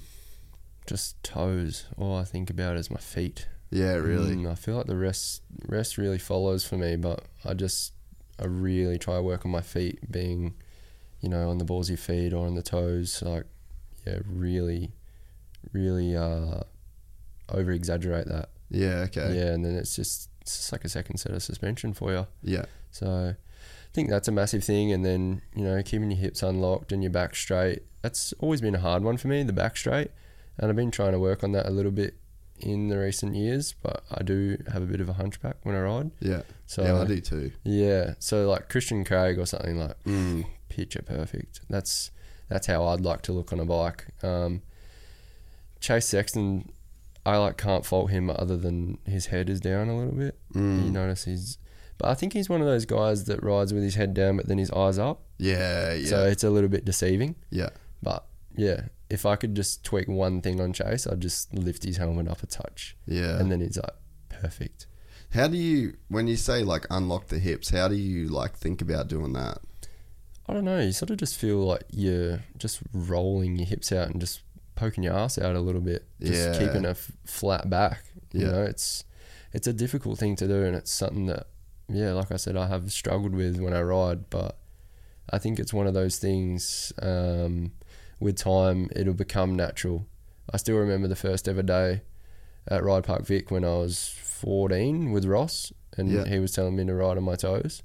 Just 0.86 1.22
toes. 1.22 1.84
All 1.98 2.16
I 2.16 2.24
think 2.24 2.48
about 2.48 2.78
is 2.78 2.90
my 2.90 3.00
feet. 3.00 3.48
Yeah, 3.70 3.96
really. 3.96 4.34
Mm, 4.34 4.50
I 4.50 4.54
feel 4.54 4.76
like 4.76 4.86
the 4.86 4.96
rest 4.96 5.42
rest 5.66 5.98
really 5.98 6.18
follows 6.18 6.64
for 6.64 6.78
me, 6.78 6.96
but 6.96 7.22
I 7.44 7.52
just 7.52 7.92
I 8.40 8.46
really 8.46 8.98
try 8.98 9.16
to 9.16 9.22
work 9.22 9.44
on 9.44 9.52
my 9.52 9.60
feet, 9.60 10.10
being 10.10 10.54
you 11.20 11.28
know 11.28 11.50
on 11.50 11.58
the 11.58 11.66
balls 11.66 11.90
of 11.90 11.98
your 11.98 11.98
feet 11.98 12.32
or 12.32 12.46
on 12.46 12.54
the 12.54 12.62
toes. 12.62 13.22
Like 13.22 13.44
yeah, 14.06 14.20
really, 14.26 14.92
really 15.74 16.16
uh, 16.16 16.62
over 17.50 17.72
exaggerate 17.72 18.28
that. 18.28 18.48
Yeah, 18.72 19.04
okay. 19.08 19.36
Yeah, 19.36 19.52
and 19.52 19.64
then 19.64 19.74
it's 19.76 19.94
just 19.94 20.28
it's 20.40 20.56
just 20.56 20.72
like 20.72 20.84
a 20.84 20.88
second 20.88 21.18
set 21.18 21.32
of 21.32 21.42
suspension 21.42 21.92
for 21.94 22.10
you. 22.12 22.26
Yeah. 22.42 22.64
So 22.90 23.34
I 23.34 23.94
think 23.94 24.08
that's 24.10 24.26
a 24.28 24.32
massive 24.32 24.64
thing. 24.64 24.90
And 24.92 25.04
then, 25.04 25.42
you 25.54 25.62
know, 25.64 25.80
keeping 25.82 26.10
your 26.10 26.18
hips 26.18 26.42
unlocked 26.42 26.90
and 26.92 27.02
your 27.02 27.12
back 27.12 27.36
straight. 27.36 27.82
That's 28.02 28.32
always 28.40 28.60
been 28.60 28.74
a 28.74 28.80
hard 28.80 29.04
one 29.04 29.16
for 29.18 29.28
me, 29.28 29.42
the 29.44 29.52
back 29.52 29.76
straight. 29.76 30.10
And 30.58 30.68
I've 30.68 30.76
been 30.76 30.90
trying 30.90 31.12
to 31.12 31.18
work 31.20 31.44
on 31.44 31.52
that 31.52 31.66
a 31.66 31.70
little 31.70 31.92
bit 31.92 32.14
in 32.58 32.88
the 32.88 32.98
recent 32.98 33.34
years, 33.34 33.74
but 33.82 34.02
I 34.10 34.22
do 34.22 34.56
have 34.72 34.82
a 34.82 34.86
bit 34.86 35.00
of 35.00 35.08
a 35.08 35.14
hunchback 35.14 35.56
when 35.64 35.74
I 35.74 35.80
ride. 35.80 36.10
Yeah. 36.20 36.42
So 36.66 36.82
yeah, 36.82 37.00
I 37.00 37.04
do 37.04 37.20
too. 37.20 37.52
yeah. 37.64 38.14
So 38.18 38.48
like 38.48 38.68
Christian 38.68 39.04
Craig 39.04 39.38
or 39.38 39.46
something 39.46 39.78
like 39.78 40.02
Mm. 40.04 40.44
picture 40.68 41.02
perfect. 41.02 41.60
That's 41.70 42.10
that's 42.48 42.66
how 42.66 42.84
I'd 42.86 43.00
like 43.00 43.22
to 43.22 43.32
look 43.32 43.52
on 43.52 43.60
a 43.60 43.64
bike. 43.64 44.06
Um, 44.22 44.62
Chase 45.80 46.06
Sexton, 46.06 46.70
I 47.24 47.36
like 47.36 47.56
can't 47.56 47.86
fault 47.86 48.10
him 48.10 48.30
other 48.30 48.56
than 48.56 48.98
his 49.06 49.26
head 49.26 49.48
is 49.48 49.60
down 49.60 49.88
a 49.88 49.96
little 49.96 50.14
bit. 50.14 50.38
Mm. 50.54 50.84
You 50.86 50.90
notice 50.90 51.24
he's, 51.24 51.58
but 51.98 52.08
I 52.08 52.14
think 52.14 52.32
he's 52.32 52.48
one 52.48 52.60
of 52.60 52.66
those 52.66 52.84
guys 52.84 53.24
that 53.24 53.42
rides 53.42 53.72
with 53.72 53.82
his 53.84 53.94
head 53.94 54.12
down 54.14 54.36
but 54.38 54.48
then 54.48 54.58
his 54.58 54.70
eyes 54.72 54.98
up. 54.98 55.22
Yeah, 55.38 55.92
yeah. 55.94 56.08
So 56.08 56.24
it's 56.26 56.42
a 56.44 56.50
little 56.50 56.68
bit 56.68 56.84
deceiving. 56.84 57.36
yeah. 57.50 57.70
But 58.02 58.24
yeah, 58.56 58.86
if 59.08 59.24
I 59.24 59.36
could 59.36 59.54
just 59.54 59.84
tweak 59.84 60.08
one 60.08 60.40
thing 60.42 60.60
on 60.60 60.72
Chase, 60.72 61.06
I'd 61.06 61.20
just 61.20 61.54
lift 61.54 61.84
his 61.84 61.98
helmet 61.98 62.26
up 62.28 62.42
a 62.42 62.46
touch, 62.46 62.96
Yeah. 63.06 63.38
and 63.38 63.50
then 63.52 63.60
he's 63.60 63.76
like 63.76 63.94
perfect. 64.28 64.86
how 65.30 65.46
do 65.46 65.56
you 65.56 65.94
when 66.08 66.26
you 66.26 66.36
say 66.36 66.64
like 66.64 66.86
unlock 66.90 67.28
the 67.28 67.38
hips, 67.38 67.70
how 67.70 67.86
do 67.88 67.94
you 67.94 68.28
like 68.28 68.54
think 68.56 68.82
about 68.82 69.06
doing 69.08 69.32
that? 69.34 69.58
I 70.48 70.54
don't 70.54 70.64
know. 70.64 70.80
You 70.80 70.90
sort 70.90 71.10
of 71.10 71.18
just 71.18 71.36
feel 71.36 71.58
like 71.58 71.84
you're 71.92 72.42
just 72.58 72.80
rolling 72.92 73.54
your 73.56 73.66
hips 73.66 73.92
out 73.92 74.08
and 74.08 74.20
just 74.20 74.40
poking 74.74 75.04
your 75.04 75.14
ass 75.14 75.38
out 75.38 75.54
a 75.56 75.60
little 75.60 75.80
bit, 75.80 76.04
just 76.20 76.32
Yeah. 76.32 76.58
keeping 76.66 76.84
a 76.84 76.90
f- 76.90 77.12
flat 77.24 77.68
back. 77.70 78.04
You 78.32 78.46
Yeah. 78.46 78.52
know, 78.52 78.62
it's 78.62 79.04
it's 79.52 79.66
a 79.66 79.72
difficult 79.72 80.18
thing 80.18 80.34
to 80.36 80.48
do, 80.48 80.64
and 80.64 80.74
it's 80.74 80.90
something 80.90 81.26
that, 81.26 81.46
yeah, 81.88 82.12
like 82.12 82.32
I 82.32 82.36
said, 82.36 82.56
I 82.56 82.68
have 82.68 82.90
struggled 82.90 83.34
with 83.34 83.60
when 83.60 83.74
I 83.74 83.82
ride, 83.82 84.30
but 84.30 84.56
I 85.30 85.36
think 85.38 85.58
it's 85.60 85.74
one 85.74 85.86
of 85.86 85.92
those 85.92 86.16
things. 86.18 86.92
Um, 87.02 87.72
with 88.18 88.36
time, 88.36 88.88
it'll 88.96 89.12
become 89.14 89.54
natural. 89.54 90.06
I 90.50 90.56
still 90.56 90.76
remember 90.76 91.06
the 91.06 91.16
first 91.16 91.48
ever 91.48 91.62
day 91.62 92.00
at 92.66 92.82
Ride 92.82 93.04
Park 93.04 93.26
Vic 93.26 93.50
when 93.50 93.64
I 93.64 93.74
was 93.74 94.08
14 94.22 95.12
with 95.12 95.26
Ross, 95.26 95.70
and 95.98 96.08
Yeah. 96.10 96.24
he 96.24 96.38
was 96.38 96.52
telling 96.52 96.74
me 96.76 96.84
to 96.86 96.94
ride 96.94 97.16
on 97.18 97.24
my 97.24 97.36
toes 97.36 97.82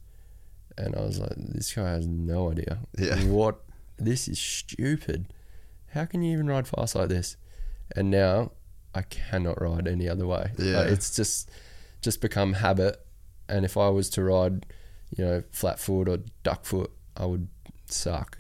and 0.78 0.96
I 0.96 1.02
was 1.02 1.20
like, 1.20 1.34
this 1.38 1.74
guy 1.74 1.90
has 1.90 2.06
no 2.08 2.52
idea. 2.52 2.80
Yeah. 2.98 3.24
What? 3.26 3.64
This 3.98 4.28
is 4.28 4.38
stupid. 4.40 5.26
How 5.94 6.06
can 6.06 6.22
you 6.22 6.34
even 6.34 6.48
ride 6.48 6.68
fast 6.68 6.96
like 6.96 7.10
this? 7.10 7.38
And 7.96 8.12
now 8.12 8.52
I 8.94 9.02
cannot 9.04 9.62
ride 9.62 9.88
any 9.88 10.08
other 10.10 10.28
way. 10.28 10.52
Yeah. 10.58 10.82
Like, 10.82 10.88
it's 10.92 11.16
just 11.16 11.50
just 12.02 12.22
become 12.22 12.54
habit. 12.54 13.04
And 13.50 13.64
if 13.66 13.78
I 13.78 13.90
was 13.90 14.10
to 14.12 14.24
ride, 14.24 14.66
you 15.16 15.24
know, 15.24 15.44
flat 15.52 15.80
foot 15.80 16.10
or 16.10 16.20
duck 16.44 16.66
foot, 16.66 16.92
I 17.16 17.26
would 17.26 17.48
suck. 17.86 18.38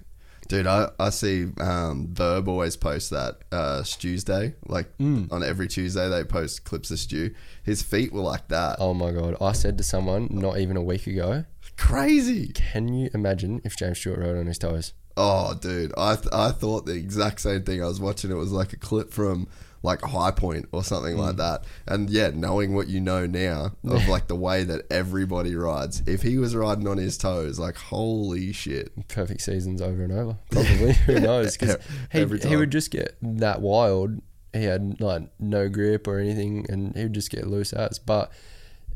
Dude, 0.50 0.68
I, 0.68 0.90
I 0.98 1.10
see 1.10 1.44
um, 1.60 2.08
Vurb 2.14 2.48
always 2.48 2.78
post 2.78 3.10
that 3.10 3.40
uh, 3.52 3.84
Stu's 3.84 4.24
Day. 4.24 4.54
Like 4.68 4.98
Mm. 4.98 5.30
on 5.32 5.44
every 5.44 5.68
Tuesday, 5.68 6.08
they 6.08 6.24
post 6.24 6.64
clips 6.64 6.90
of 6.92 7.00
Stu. 7.00 7.34
His 7.64 7.82
feet 7.82 8.14
were 8.14 8.22
like 8.22 8.48
that. 8.50 8.78
Oh 8.80 8.94
my 8.94 9.12
god! 9.12 9.36
I 9.42 9.52
said 9.52 9.78
to 9.78 9.84
someone 9.84 10.28
not 10.32 10.58
even 10.58 10.78
a 10.78 10.82
week 10.82 11.06
ago, 11.08 11.44
Crazy. 11.78 12.48
"Can 12.54 12.94
you 12.94 13.10
imagine 13.14 13.62
if 13.66 13.76
James 13.78 14.00
Stewart 14.00 14.20
rode 14.20 14.38
on 14.38 14.46
his 14.48 14.58
toes?" 14.58 14.94
Oh, 15.18 15.54
dude, 15.56 15.94
I 15.98 16.16
th- 16.16 16.28
I 16.32 16.52
thought 16.52 16.86
the 16.86 16.94
exact 16.94 17.42
same 17.42 17.64
thing. 17.64 17.84
I 17.84 17.88
was 17.88 18.00
watching 18.00 18.32
it 18.32 18.36
was 18.36 18.52
like 18.52 18.72
a 18.74 18.78
clip 18.78 19.12
from 19.12 19.48
like 19.84 20.02
High 20.02 20.32
Point 20.32 20.68
or 20.72 20.84
something 20.84 21.16
Mm. 21.16 21.20
like 21.20 21.36
that. 21.38 21.64
And 21.88 22.10
yeah, 22.10 22.32
knowing 22.34 22.74
what 22.76 22.88
you 22.88 23.00
know 23.00 23.26
now 23.26 23.72
of 23.84 24.08
like 24.08 24.28
the 24.28 24.36
way 24.36 24.64
that 24.64 24.84
everybody 24.92 25.56
rides, 25.56 26.04
if 26.06 26.22
he 26.22 26.38
was 26.38 26.56
riding 26.56 26.88
on 26.88 26.98
his 26.98 27.18
toes, 27.18 27.58
like 27.60 27.76
holy 27.78 28.52
shit. 28.54 28.92
perfect 29.08 29.42
seasons 29.42 29.82
over 29.82 30.04
and 30.04 30.12
over. 30.14 30.38
Probably, 30.52 30.94
who 31.06 31.20
knows? 31.20 31.58
Because 31.58 31.78
he, 32.12 32.26
he 32.50 32.56
would 32.56 32.72
just 32.72 32.92
get 32.92 33.16
that 33.22 33.62
wild. 33.62 34.22
He 34.54 34.64
had 34.64 35.00
like 35.02 35.30
no 35.40 35.70
grip 35.70 36.08
or 36.08 36.20
anything, 36.20 36.66
and 36.70 36.96
he 36.96 37.04
would 37.04 37.14
just 37.14 37.30
get 37.30 37.48
loose 37.48 37.74
outs. 37.74 38.00
But 38.00 38.32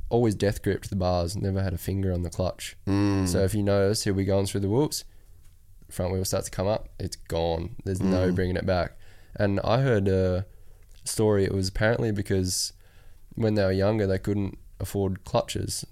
always 0.09 0.35
death 0.35 0.61
gripped 0.61 0.89
the 0.89 0.95
bars. 0.95 1.35
Never 1.37 1.61
had 1.63 1.73
a 1.73 1.77
finger 1.77 2.11
on 2.11 2.23
the 2.23 2.29
clutch. 2.29 2.75
Mm. 2.87 3.27
So 3.27 3.39
if 3.43 3.53
you 3.55 3.63
notice, 3.63 4.03
he'll 4.03 4.13
be 4.13 4.25
going 4.25 4.45
through 4.47 4.61
the 4.61 4.69
whoops. 4.69 5.03
Front 5.91 6.13
wheel 6.13 6.25
starts 6.25 6.45
to 6.49 6.51
come 6.55 6.67
up. 6.67 6.89
It's 6.99 7.15
gone. 7.15 7.75
There's 7.83 8.01
no 8.01 8.31
bringing 8.31 8.55
it 8.55 8.65
back. 8.65 8.93
And 9.35 9.59
I 9.63 9.81
heard 9.81 10.07
a 10.07 10.45
story. 11.03 11.43
It 11.45 11.53
was 11.53 11.69
apparently 11.69 12.11
because 12.11 12.73
when 13.35 13.55
they 13.55 13.63
were 13.63 13.71
younger, 13.71 14.05
they 14.07 14.19
couldn't 14.19 14.57
afford 14.79 15.23
clutches. 15.23 15.85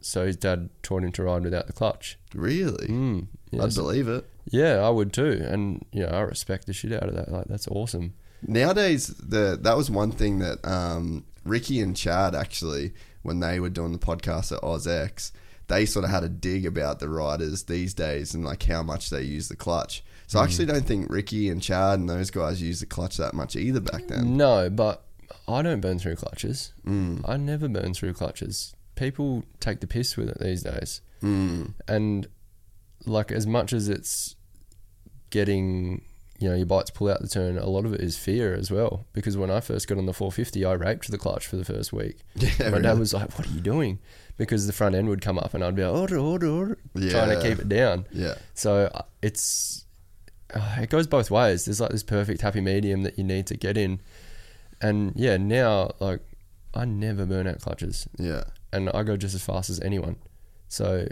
So 0.00 0.26
his 0.26 0.36
dad 0.36 0.68
taught 0.82 1.02
him 1.02 1.12
to 1.12 1.22
ride 1.22 1.42
without 1.44 1.66
the 1.66 1.72
clutch. 1.72 2.18
Really? 2.34 2.86
Mm, 2.88 3.26
yeah, 3.50 3.64
I'd 3.64 3.74
believe 3.74 4.06
it. 4.08 4.28
yeah, 4.50 4.74
I 4.76 4.90
would 4.90 5.12
too, 5.14 5.42
and 5.48 5.84
you 5.92 6.02
know, 6.02 6.08
I 6.08 6.20
respect 6.20 6.66
the 6.66 6.72
shit 6.74 6.92
out 6.92 7.08
of 7.08 7.14
that. 7.14 7.32
Like, 7.32 7.46
that's 7.46 7.66
awesome. 7.68 8.12
Nowadays, 8.46 9.06
the 9.06 9.58
that 9.62 9.76
was 9.76 9.90
one 9.90 10.12
thing 10.12 10.40
that 10.40 10.62
um, 10.62 11.24
Ricky 11.44 11.80
and 11.80 11.96
Chad 11.96 12.34
actually, 12.34 12.92
when 13.22 13.40
they 13.40 13.58
were 13.60 13.70
doing 13.70 13.92
the 13.92 13.98
podcast 13.98 14.52
at 14.54 14.60
OzX, 14.62 15.32
they 15.68 15.86
sort 15.86 16.04
of 16.04 16.10
had 16.10 16.24
a 16.24 16.28
dig 16.28 16.66
about 16.66 17.00
the 17.00 17.08
riders 17.08 17.64
these 17.64 17.94
days 17.94 18.34
and 18.34 18.44
like 18.44 18.62
how 18.64 18.82
much 18.82 19.10
they 19.10 19.22
use 19.22 19.48
the 19.48 19.56
clutch. 19.56 20.04
So 20.26 20.38
I 20.40 20.44
actually 20.44 20.66
don't 20.66 20.84
think 20.86 21.10
Ricky 21.10 21.48
and 21.48 21.60
Chad 21.62 21.98
and 21.98 22.08
those 22.08 22.30
guys 22.30 22.60
used 22.62 22.82
the 22.82 22.86
clutch 22.86 23.16
that 23.18 23.34
much 23.34 23.56
either 23.56 23.80
back 23.80 24.06
then. 24.08 24.36
No, 24.36 24.68
but 24.70 25.04
I 25.48 25.62
don't 25.62 25.80
burn 25.80 25.98
through 25.98 26.16
clutches. 26.16 26.72
Mm. 26.86 27.28
I 27.28 27.36
never 27.36 27.68
burn 27.68 27.94
through 27.94 28.14
clutches. 28.14 28.74
People 28.94 29.44
take 29.60 29.80
the 29.80 29.86
piss 29.86 30.16
with 30.16 30.28
it 30.28 30.38
these 30.40 30.62
days, 30.62 31.00
Mm. 31.22 31.74
and 31.88 32.26
like 33.06 33.32
as 33.32 33.46
much 33.46 33.72
as 33.72 33.88
it's 33.88 34.36
getting, 35.30 36.02
you 36.38 36.48
know, 36.48 36.54
your 36.54 36.66
bikes 36.66 36.90
pull 36.90 37.08
out 37.10 37.20
the 37.20 37.28
turn, 37.28 37.58
a 37.58 37.66
lot 37.66 37.84
of 37.84 37.92
it 37.92 38.00
is 38.00 38.16
fear 38.16 38.54
as 38.54 38.70
well. 38.70 39.06
Because 39.12 39.36
when 39.36 39.50
I 39.50 39.60
first 39.60 39.88
got 39.88 39.98
on 39.98 40.06
the 40.06 40.12
450, 40.12 40.64
I 40.64 40.72
raped 40.72 41.10
the 41.10 41.18
clutch 41.18 41.46
for 41.46 41.56
the 41.56 41.64
first 41.64 41.92
week. 41.92 42.18
Yeah, 42.36 42.50
My 42.60 42.64
really. 42.66 42.82
dad 42.82 42.98
was 42.98 43.12
like, 43.14 43.36
"What 43.38 43.48
are 43.48 43.52
you 43.52 43.60
doing?" 43.60 43.98
Because 44.36 44.66
the 44.66 44.72
front 44.72 44.94
end 44.96 45.08
would 45.08 45.20
come 45.20 45.38
up, 45.38 45.54
and 45.54 45.62
I'd 45.62 45.76
be 45.76 45.84
like, 45.84 45.94
"Order, 45.94 46.18
order, 46.18 46.48
order," 46.48 46.78
trying 46.96 47.30
to 47.30 47.40
keep 47.40 47.58
it 47.60 47.68
down. 47.68 48.06
Yeah. 48.10 48.34
So 48.54 48.90
uh, 48.94 49.02
it's 49.22 49.84
uh, 50.52 50.76
it 50.80 50.90
goes 50.90 51.06
both 51.06 51.30
ways. 51.30 51.64
There's 51.66 51.80
like 51.80 51.90
this 51.90 52.02
perfect 52.02 52.40
happy 52.42 52.60
medium 52.60 53.02
that 53.04 53.16
you 53.16 53.22
need 53.24 53.46
to 53.48 53.56
get 53.56 53.76
in, 53.76 54.00
and 54.80 55.12
yeah, 55.14 55.36
now 55.36 55.92
like 56.00 56.20
I 56.74 56.84
never 56.84 57.24
burn 57.26 57.46
out 57.46 57.60
clutches, 57.60 58.08
Yeah. 58.18 58.42
and 58.72 58.90
I 58.92 59.04
go 59.04 59.16
just 59.16 59.36
as 59.36 59.44
fast 59.44 59.70
as 59.70 59.78
anyone. 59.80 60.16
So 60.68 61.06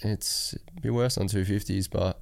it's 0.00 0.54
be 0.80 0.88
worse 0.88 1.18
on 1.18 1.28
250s, 1.28 1.90
but 1.90 2.20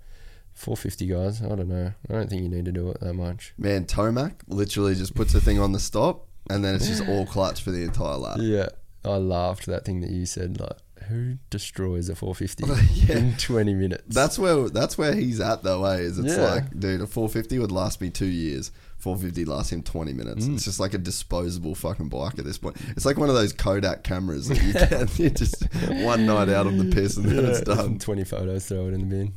450 0.54 1.06
guys, 1.06 1.42
I 1.42 1.48
don't 1.54 1.68
know. 1.68 1.92
I 2.08 2.12
don't 2.12 2.28
think 2.28 2.42
you 2.42 2.48
need 2.48 2.64
to 2.64 2.72
do 2.72 2.90
it 2.90 2.98
that 3.00 3.14
much. 3.14 3.54
Man, 3.56 3.84
Tomac 3.84 4.32
literally 4.48 4.96
just 4.96 5.14
puts 5.14 5.32
the 5.32 5.40
thing 5.40 5.60
on 5.60 5.70
the 5.72 5.78
stop 5.78 6.26
and 6.50 6.64
then 6.64 6.74
it's 6.74 6.88
just 6.88 7.02
all 7.08 7.24
clutch 7.24 7.62
for 7.62 7.70
the 7.70 7.82
entire 7.84 8.16
lap. 8.16 8.38
Yeah, 8.40 8.66
I 9.04 9.16
laughed 9.16 9.66
that 9.66 9.84
thing 9.84 10.00
that 10.02 10.10
you 10.10 10.26
said. 10.26 10.60
Like, 10.60 10.76
who 11.08 11.36
destroys 11.48 12.08
a 12.08 12.14
450 12.14 12.64
Yeah. 13.06 13.16
in 13.18 13.36
20 13.36 13.74
minutes? 13.74 14.02
That's 14.14 14.38
where 14.38 14.68
that's 14.68 14.98
where 14.98 15.14
he's 15.14 15.40
at 15.40 15.62
though, 15.62 15.84
eh? 15.86 15.96
Is 15.98 16.18
it's 16.18 16.36
Yeah. 16.36 16.44
like, 16.54 16.78
dude, 16.78 17.00
a 17.00 17.06
450 17.06 17.58
would 17.58 17.72
last 17.72 18.00
me 18.00 18.10
two 18.10 18.26
years. 18.26 18.70
450 18.98 19.46
lasts 19.46 19.72
him 19.72 19.82
20 19.82 20.12
minutes. 20.12 20.44
Mm. 20.44 20.56
It's 20.56 20.64
just 20.66 20.78
like 20.78 20.92
a 20.92 20.98
disposable 20.98 21.74
fucking 21.74 22.10
bike 22.10 22.38
at 22.38 22.44
this 22.44 22.58
point. 22.58 22.76
It's 22.90 23.06
like 23.06 23.16
one 23.16 23.30
of 23.30 23.34
those 23.34 23.54
Kodak 23.54 24.02
cameras 24.04 24.48
that 24.48 24.62
you 24.62 24.72
can 24.88 25.08
you 25.16 25.30
just 25.30 25.64
one 26.04 26.26
night 26.26 26.50
out 26.50 26.66
on 26.66 26.76
the 26.76 26.84
piss 26.94 27.16
and 27.16 27.24
then 27.24 27.46
it's 27.46 27.62
done. 27.62 27.98
20 27.98 28.24
photos, 28.24 28.66
throw 28.66 28.88
it 28.88 28.92
in 28.92 29.08
the 29.08 29.16
bin. 29.16 29.32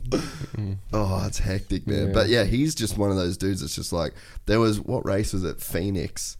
Mm. 0.57 0.77
Oh, 0.91 1.23
it's 1.25 1.39
hectic, 1.39 1.87
man. 1.87 2.07
Yeah. 2.07 2.13
But 2.13 2.27
yeah, 2.27 2.43
he's 2.43 2.75
just 2.75 2.97
one 2.97 3.09
of 3.09 3.15
those 3.15 3.37
dudes 3.37 3.61
that's 3.61 3.73
just 3.75 3.93
like 3.93 4.13
there 4.47 4.59
was 4.59 4.81
what 4.81 5.05
race 5.05 5.31
was 5.31 5.45
it? 5.45 5.61
Phoenix, 5.61 6.35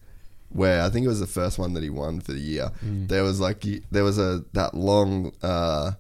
where 0.53 0.81
I 0.81 0.89
think 0.89 1.03
it 1.05 1.09
was 1.09 1.19
the 1.19 1.27
first 1.27 1.57
one 1.59 1.73
that 1.73 1.83
he 1.83 1.89
won 1.89 2.19
for 2.21 2.31
the 2.33 2.39
year. 2.39 2.71
Mm. 2.85 3.07
There 3.09 3.23
was 3.23 3.39
like 3.39 3.65
there 3.91 4.03
was 4.03 4.17
a 4.17 4.43
that 4.53 4.73
long. 4.73 5.33
uh 5.41 5.91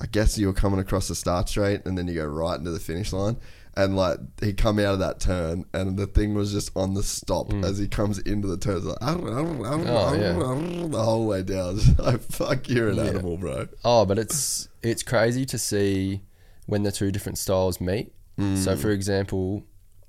I 0.00 0.06
guess 0.06 0.36
you 0.36 0.48
were 0.48 0.52
coming 0.52 0.80
across 0.80 1.06
the 1.08 1.14
start 1.14 1.48
straight 1.48 1.86
and 1.86 1.96
then 1.96 2.08
you 2.08 2.14
go 2.14 2.26
right 2.26 2.58
into 2.58 2.72
the 2.72 2.80
finish 2.80 3.12
line. 3.12 3.36
And 3.76 3.96
like 3.96 4.18
he 4.40 4.52
come 4.52 4.78
out 4.80 4.94
of 4.94 4.98
that 4.98 5.20
turn 5.20 5.64
and 5.72 5.96
the 5.96 6.06
thing 6.08 6.34
was 6.34 6.50
just 6.52 6.70
on 6.76 6.94
the 6.94 7.02
stop 7.02 7.52
as 7.64 7.78
he 7.78 7.86
comes 7.88 8.18
into 8.18 8.48
the 8.48 8.56
turn. 8.56 8.78
It's 8.78 8.86
like, 8.86 8.98
Mm. 8.98 9.88
Oh, 9.88 10.14
yeah. 10.14 10.88
the 10.88 11.02
whole 11.02 11.26
way 11.26 11.42
down. 11.42 11.78
Like, 11.98 12.20
fuck, 12.20 12.68
you're 12.68 12.88
an 12.88 12.96
Yeah. 12.96 13.04
animal, 13.04 13.36
bro. 13.36 13.68
Oh, 13.84 14.04
but 14.04 14.18
it's 14.18 14.68
it's 14.82 15.02
crazy 15.04 15.44
to 15.46 15.58
see 15.58 16.22
when 16.66 16.82
the 16.82 16.92
two 16.92 17.10
different 17.12 17.38
styles 17.38 17.80
meet. 17.80 18.12
Mm. 18.38 18.56
So, 18.58 18.76
for 18.76 18.90
example, 18.90 19.62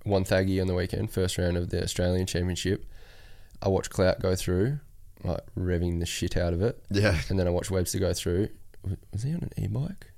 Wonthaggi 0.06 0.60
on 0.62 0.68
the 0.68 0.74
weekend, 0.76 1.12
first 1.12 1.38
round 1.38 1.58
of 1.58 1.70
the 1.70 1.82
Australian 1.84 2.26
Championship, 2.26 2.86
I 3.66 3.68
watched 3.68 3.90
Clout 3.90 4.20
go 4.22 4.36
through, 4.36 4.80
like 5.24 5.42
revving 5.58 6.00
the 6.00 6.06
shit 6.06 6.38
out 6.38 6.54
of 6.54 6.62
it, 6.62 6.82
Yeah, 6.92 7.20
and 7.30 7.38
then 7.40 7.48
I 7.48 7.50
watched 7.50 7.72
Webster 7.72 8.00
go 8.00 8.14
through. 8.14 8.50
Was- 9.12 9.24
he 9.24 9.34
on 9.34 9.42
an 9.42 9.52
e-bike? 9.58 10.12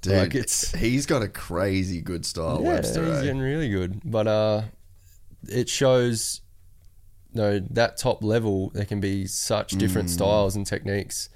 dude. 0.00 0.12
Like, 0.12 0.34
it's- 0.34 0.72
he's 0.78 1.06
got 1.06 1.22
a 1.22 1.28
crazy 1.28 2.00
good 2.00 2.24
style, 2.26 2.62
Webster. 2.62 3.04
he's 3.04 3.16
eh? 3.18 3.22
getting 3.22 3.40
really 3.40 3.68
good. 3.70 4.00
But 4.04 4.26
uh, 4.28 4.62
it 5.48 5.68
shows, 5.68 6.40
you 7.32 7.40
know, 7.40 7.58
that 7.70 7.96
top 7.96 8.22
level 8.22 8.68
there 8.74 8.84
can 8.84 9.00
be 9.00 9.26
such 9.26 9.72
different 9.72 10.08
Mm. 10.08 10.12
styles 10.12 10.56
and 10.56 10.66
techniques 10.66 11.30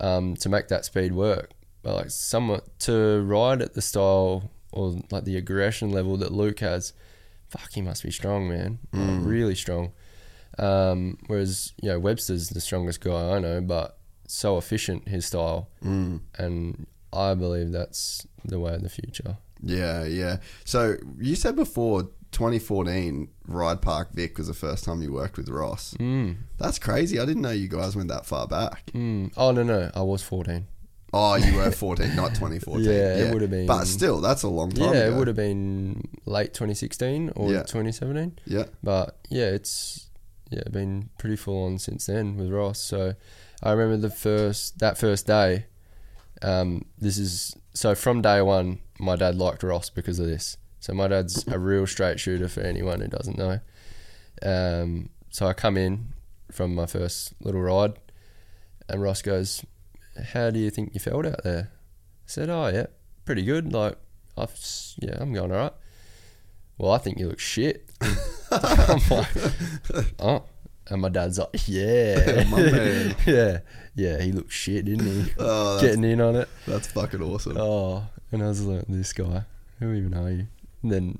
um, 0.00 0.34
to 0.36 0.48
make 0.48 0.68
that 0.68 0.84
speed 0.86 1.12
work. 1.12 1.50
But 1.82 1.94
like 1.96 2.10
somewhat 2.10 2.78
to 2.80 3.20
ride 3.22 3.60
at 3.62 3.74
the 3.74 3.82
style 3.82 4.50
or 4.72 4.96
like 5.10 5.24
the 5.24 5.36
aggression 5.36 5.90
level 5.90 6.16
that 6.16 6.32
Luke 6.32 6.60
has, 6.60 6.92
fuck, 7.50 7.70
he 7.72 7.82
must 7.82 8.02
be 8.02 8.10
strong, 8.10 8.48
man, 8.48 8.78
Like, 8.92 9.02
Mm. 9.02 9.26
really 9.26 9.54
strong. 9.54 9.92
Um, 10.58 11.18
whereas 11.26 11.72
you 11.82 11.88
know 11.90 11.98
Webster's 11.98 12.48
the 12.50 12.60
strongest 12.60 13.00
guy 13.00 13.36
I 13.36 13.38
know, 13.38 13.60
but 13.60 13.98
so 14.26 14.58
efficient 14.58 15.08
his 15.08 15.26
style, 15.26 15.68
Mm. 15.84 16.20
and 16.36 16.86
I 17.12 17.34
believe 17.34 17.72
that's 17.72 18.26
the 18.44 18.58
way 18.60 18.74
of 18.74 18.82
the 18.82 18.88
future. 18.90 19.38
Yeah, 19.62 20.04
yeah. 20.04 20.36
So 20.64 20.96
you 21.18 21.34
said 21.34 21.56
before 21.56 22.10
2014 22.32 23.28
Ride 23.46 23.80
Park 23.80 24.12
Vic 24.12 24.36
was 24.38 24.46
the 24.48 24.54
first 24.54 24.84
time 24.84 25.00
you 25.02 25.12
worked 25.12 25.36
with 25.38 25.48
Ross. 25.48 25.94
Mm. 25.98 26.36
That's 26.58 26.78
crazy. 26.78 27.18
I 27.18 27.24
didn't 27.24 27.42
know 27.42 27.50
you 27.50 27.68
guys 27.68 27.96
went 27.96 28.08
that 28.08 28.26
far 28.26 28.46
back. 28.46 28.90
Mm. 28.94 29.32
Oh 29.36 29.52
no 29.52 29.62
no, 29.62 29.90
I 29.94 30.02
was 30.02 30.22
fourteen. 30.22 30.66
Oh, 31.12 31.36
you 31.36 31.56
were 31.56 31.70
14, 31.86 32.14
not 32.16 32.34
2014. 32.34 32.84
Yeah, 32.84 32.90
it 33.16 33.32
would've 33.32 33.48
been- 33.50 33.64
But 33.66 33.86
still, 33.86 34.20
that's 34.20 34.42
a 34.42 34.48
long 34.48 34.70
time 34.70 34.92
Yeah, 34.92 35.00
ago. 35.04 35.14
it 35.14 35.18
would 35.18 35.26
have 35.26 35.36
been 35.36 36.06
late 36.26 36.52
2016 36.52 37.30
or 37.34 37.50
Yeah. 37.50 37.62
2017. 37.62 38.38
Yeah. 38.44 38.64
But 38.82 39.16
yeah, 39.30 39.46
it's 39.46 40.07
yeah 40.50 40.62
been 40.70 41.10
pretty 41.18 41.36
full 41.36 41.66
on 41.66 41.78
since 41.78 42.06
then 42.06 42.36
with 42.36 42.50
Ross. 42.50 42.78
So 42.78 43.14
I 43.62 43.72
remember 43.72 43.96
the 43.96 44.14
first 44.14 44.78
that 44.78 44.98
first 44.98 45.26
day. 45.26 45.66
Um, 46.42 46.84
this 46.98 47.18
is 47.18 47.56
so 47.74 47.94
from 47.94 48.22
day 48.22 48.40
one, 48.42 48.80
my 48.98 49.16
dad 49.16 49.34
liked 49.34 49.62
Ross 49.62 49.90
because 49.90 50.18
of 50.18 50.26
this. 50.26 50.56
So 50.80 50.94
my 50.94 51.08
dad's 51.08 51.46
a 51.48 51.58
real 51.58 51.86
straight 51.86 52.20
shooter 52.20 52.48
for 52.48 52.60
anyone 52.60 53.00
who 53.00 53.08
doesn't 53.08 53.36
know. 53.36 53.60
Um, 54.42 55.10
so 55.30 55.46
I 55.46 55.52
come 55.52 55.76
in 55.76 56.14
from 56.52 56.74
my 56.74 56.86
first 56.86 57.34
little 57.40 57.60
ride, 57.60 57.94
and 58.88 59.02
Ross 59.02 59.22
goes, 59.22 59.64
"How 60.32 60.50
do 60.50 60.58
you 60.58 60.70
think 60.70 60.94
you 60.94 61.00
felt 61.00 61.26
out 61.26 61.42
there?" 61.42 61.72
I 61.72 62.26
said, 62.26 62.48
"Oh 62.48 62.68
yeah, 62.68 62.86
pretty 63.24 63.42
good. 63.42 63.72
Like, 63.72 63.96
I've 64.36 64.56
yeah, 64.98 65.16
I'm 65.18 65.32
going 65.32 65.50
alright." 65.50 65.74
Well, 66.78 66.92
I 66.92 66.98
think 66.98 67.18
you 67.18 67.28
look 67.28 67.40
shit. 67.40 67.87
I'm 68.00 69.00
like, 69.10 69.26
oh, 70.18 70.44
and 70.88 71.02
my 71.02 71.08
dad's 71.08 71.38
like, 71.38 71.48
"Yeah, 71.66 72.44
yeah, 73.26 73.58
yeah." 73.94 74.20
He 74.22 74.32
looked 74.32 74.52
shit, 74.52 74.84
didn't 74.86 75.06
he? 75.06 75.32
Oh, 75.38 75.80
Getting 75.80 76.04
in 76.04 76.20
on 76.20 76.36
it. 76.36 76.48
that's 76.66 76.88
fucking 76.88 77.22
awesome. 77.22 77.56
Oh, 77.58 78.06
and 78.32 78.42
I 78.42 78.48
was 78.48 78.64
like, 78.64 78.84
this 78.88 79.12
guy, 79.12 79.42
who 79.80 79.92
even 79.92 80.14
are 80.14 80.30
you? 80.30 80.46
And 80.82 80.92
then, 80.92 81.18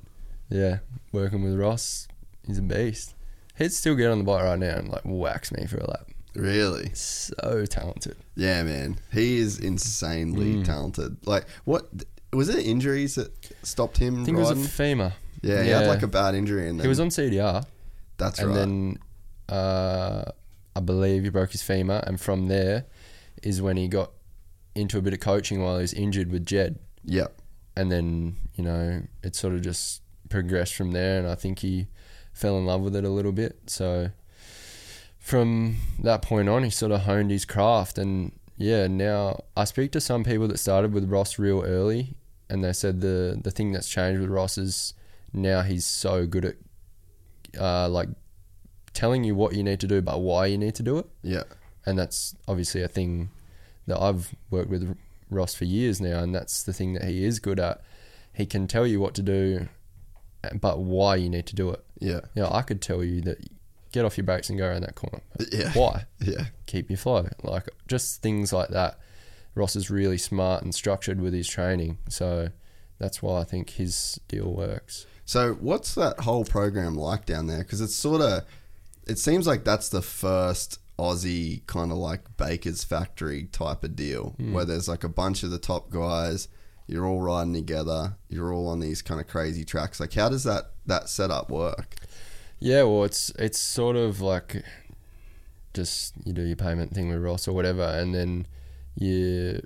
yeah, 0.48 0.78
working 1.12 1.42
with 1.42 1.58
Ross, 1.58 2.08
he's 2.46 2.58
a 2.58 2.62
beast. 2.62 3.14
He'd 3.56 3.72
still 3.72 3.94
get 3.96 4.10
on 4.10 4.18
the 4.18 4.24
bike 4.24 4.44
right 4.44 4.58
now 4.58 4.76
and 4.76 4.88
like 4.88 5.02
wax 5.04 5.50
me 5.52 5.66
for 5.66 5.78
a 5.78 5.86
lap. 5.90 6.08
Really? 6.34 6.90
So 6.94 7.64
talented. 7.68 8.16
Yeah, 8.36 8.62
man. 8.62 9.00
He 9.12 9.38
is 9.38 9.58
insanely 9.58 10.54
Mm. 10.56 10.64
talented. 10.64 11.16
Like, 11.26 11.44
what 11.64 11.88
was 12.32 12.48
it? 12.48 12.64
Injuries 12.64 13.16
that 13.16 13.32
stopped 13.64 13.96
him 13.98 14.22
I 14.22 14.24
think 14.24 14.36
it 14.38 14.40
was 14.40 14.50
a 14.52 14.68
femur. 14.68 15.12
Yeah, 15.42 15.62
he 15.62 15.70
had 15.70 15.86
like 15.86 16.02
a 16.02 16.08
bad 16.08 16.34
injury, 16.34 16.68
and 16.68 16.78
then 16.78 16.84
He 16.84 16.88
was 16.88 17.00
on 17.00 17.08
CDR, 17.08 17.64
That's 18.16 18.38
right. 18.40 18.44
and 18.48 18.54
right. 18.54 18.58
then 19.48 19.56
uh, 19.56 20.24
I 20.76 20.80
believe 20.80 21.24
he 21.24 21.30
broke 21.30 21.52
his 21.52 21.62
femur, 21.62 22.02
and 22.06 22.20
from 22.20 22.48
there 22.48 22.86
is 23.42 23.62
when 23.62 23.76
he 23.76 23.88
got 23.88 24.10
into 24.74 24.98
a 24.98 25.02
bit 25.02 25.12
of 25.12 25.20
coaching 25.20 25.62
while 25.62 25.76
he 25.76 25.82
was 25.82 25.92
injured 25.94 26.30
with 26.30 26.44
Jed. 26.46 26.78
yep. 27.04 27.40
and 27.76 27.90
then 27.90 28.36
you 28.54 28.62
know 28.64 29.02
it 29.22 29.34
sort 29.36 29.54
of 29.54 29.62
just 29.62 30.02
progressed 30.28 30.74
from 30.74 30.90
there 30.92 31.18
and 31.18 31.26
i 31.28 31.34
think 31.34 31.60
he 31.60 31.86
fell 32.32 32.58
in 32.58 32.66
love 32.66 32.80
with 32.82 32.94
it 32.94 33.02
a 33.04 33.08
little 33.08 33.32
bit 33.32 33.58
so 33.66 34.10
from 35.18 35.76
that 36.00 36.22
point 36.22 36.48
on 36.48 36.62
he 36.64 36.70
sort 36.70 36.92
of 36.92 37.02
honed 37.02 37.30
his 37.30 37.44
craft 37.44 37.98
and 37.98 38.32
yeah 38.56 38.86
now 38.86 39.38
i 39.56 39.64
speak 39.64 39.90
to 39.92 40.00
some 40.00 40.22
people 40.24 40.46
that 40.48 40.58
started 40.58 40.92
with 40.92 41.08
ross 41.10 41.38
real 41.38 41.62
early 41.64 42.14
and 42.50 42.62
they 42.62 42.72
said 42.72 43.00
the 43.00 43.38
the 43.42 43.50
thing 43.50 43.72
that's 43.72 43.88
changed 43.88 44.20
with 44.20 44.30
ross 44.30 44.58
is 44.58 44.94
now 45.32 45.62
he's 45.62 45.84
so 45.84 46.26
good 46.26 46.44
at 46.44 46.54
uh, 47.60 47.88
like 47.88 48.08
telling 48.92 49.24
you 49.24 49.34
what 49.34 49.54
you 49.54 49.62
need 49.62 49.80
to 49.80 49.86
do 49.86 50.00
but 50.02 50.20
why 50.20 50.46
you 50.46 50.58
need 50.58 50.74
to 50.74 50.82
do 50.82 50.98
it 50.98 51.06
Yeah. 51.22 51.44
and 51.86 51.98
that's 51.98 52.34
obviously 52.46 52.82
a 52.82 52.88
thing 52.88 53.30
that 53.86 54.00
I've 54.00 54.34
worked 54.50 54.68
with 54.70 54.96
Ross 55.30 55.54
for 55.54 55.64
years 55.64 56.00
now, 56.00 56.22
and 56.22 56.34
that's 56.34 56.62
the 56.62 56.72
thing 56.74 56.92
that 56.94 57.04
he 57.04 57.24
is 57.24 57.38
good 57.38 57.58
at. 57.60 57.80
He 58.34 58.44
can 58.46 58.66
tell 58.66 58.86
you 58.86 58.98
what 59.00 59.14
to 59.14 59.22
do, 59.22 59.68
but 60.60 60.78
why 60.80 61.16
you 61.16 61.28
need 61.30 61.46
to 61.46 61.54
do 61.54 61.70
it. 61.70 61.82
Yeah. 61.98 62.20
You 62.34 62.42
know, 62.42 62.50
I 62.52 62.62
could 62.62 62.80
tell 62.82 63.02
you 63.04 63.20
that 63.22 63.38
get 63.92 64.04
off 64.04 64.16
your 64.18 64.24
brakes 64.26 64.48
and 64.50 64.58
go 64.58 64.66
around 64.66 64.82
that 64.82 64.94
corner. 64.94 65.20
Yeah. 65.52 65.72
Why? 65.72 66.04
Yeah. 66.20 66.46
Keep 66.66 66.90
your 66.90 66.96
flow. 66.98 67.28
Like 67.42 67.68
just 67.88 68.20
things 68.22 68.52
like 68.52 68.68
that. 68.70 68.98
Ross 69.54 69.74
is 69.76 69.90
really 69.90 70.18
smart 70.18 70.62
and 70.62 70.74
structured 70.74 71.20
with 71.20 71.32
his 71.32 71.48
training, 71.48 71.98
so 72.10 72.48
that's 72.98 73.22
why 73.22 73.40
I 73.40 73.44
think 73.44 73.70
his 73.70 74.20
deal 74.28 74.52
works. 74.52 75.06
So, 75.28 75.52
what's 75.60 75.94
that 75.94 76.20
whole 76.20 76.46
program 76.46 76.94
like 76.94 77.26
down 77.26 77.48
there? 77.48 77.58
Because 77.58 77.82
it's 77.82 77.94
sort 77.94 78.22
of, 78.22 78.46
it 79.06 79.18
seems 79.18 79.46
like 79.46 79.62
that's 79.62 79.90
the 79.90 80.00
first 80.00 80.80
Aussie 80.98 81.66
kind 81.66 81.92
of 81.92 81.98
like 81.98 82.22
Baker's 82.38 82.82
Factory 82.82 83.44
type 83.52 83.84
of 83.84 83.94
deal, 83.94 84.30
hmm. 84.38 84.54
where 84.54 84.64
there's 84.64 84.88
like 84.88 85.04
a 85.04 85.08
bunch 85.10 85.42
of 85.42 85.50
the 85.50 85.58
top 85.58 85.90
guys. 85.90 86.48
You're 86.86 87.04
all 87.04 87.20
riding 87.20 87.52
together. 87.52 88.16
You're 88.30 88.54
all 88.54 88.68
on 88.68 88.80
these 88.80 89.02
kind 89.02 89.20
of 89.20 89.26
crazy 89.26 89.66
tracks. 89.66 90.00
Like, 90.00 90.14
how 90.14 90.30
does 90.30 90.44
that 90.44 90.70
that 90.86 91.10
setup 91.10 91.50
work? 91.50 91.96
Yeah, 92.58 92.84
well, 92.84 93.04
it's 93.04 93.28
it's 93.38 93.58
sort 93.58 93.96
of 93.96 94.22
like 94.22 94.64
just 95.74 96.14
you 96.24 96.32
do 96.32 96.40
your 96.40 96.56
payment 96.56 96.94
thing 96.94 97.10
with 97.10 97.20
Ross 97.20 97.46
or 97.46 97.52
whatever, 97.52 97.82
and 97.82 98.14
then 98.14 98.46
you. 98.94 99.60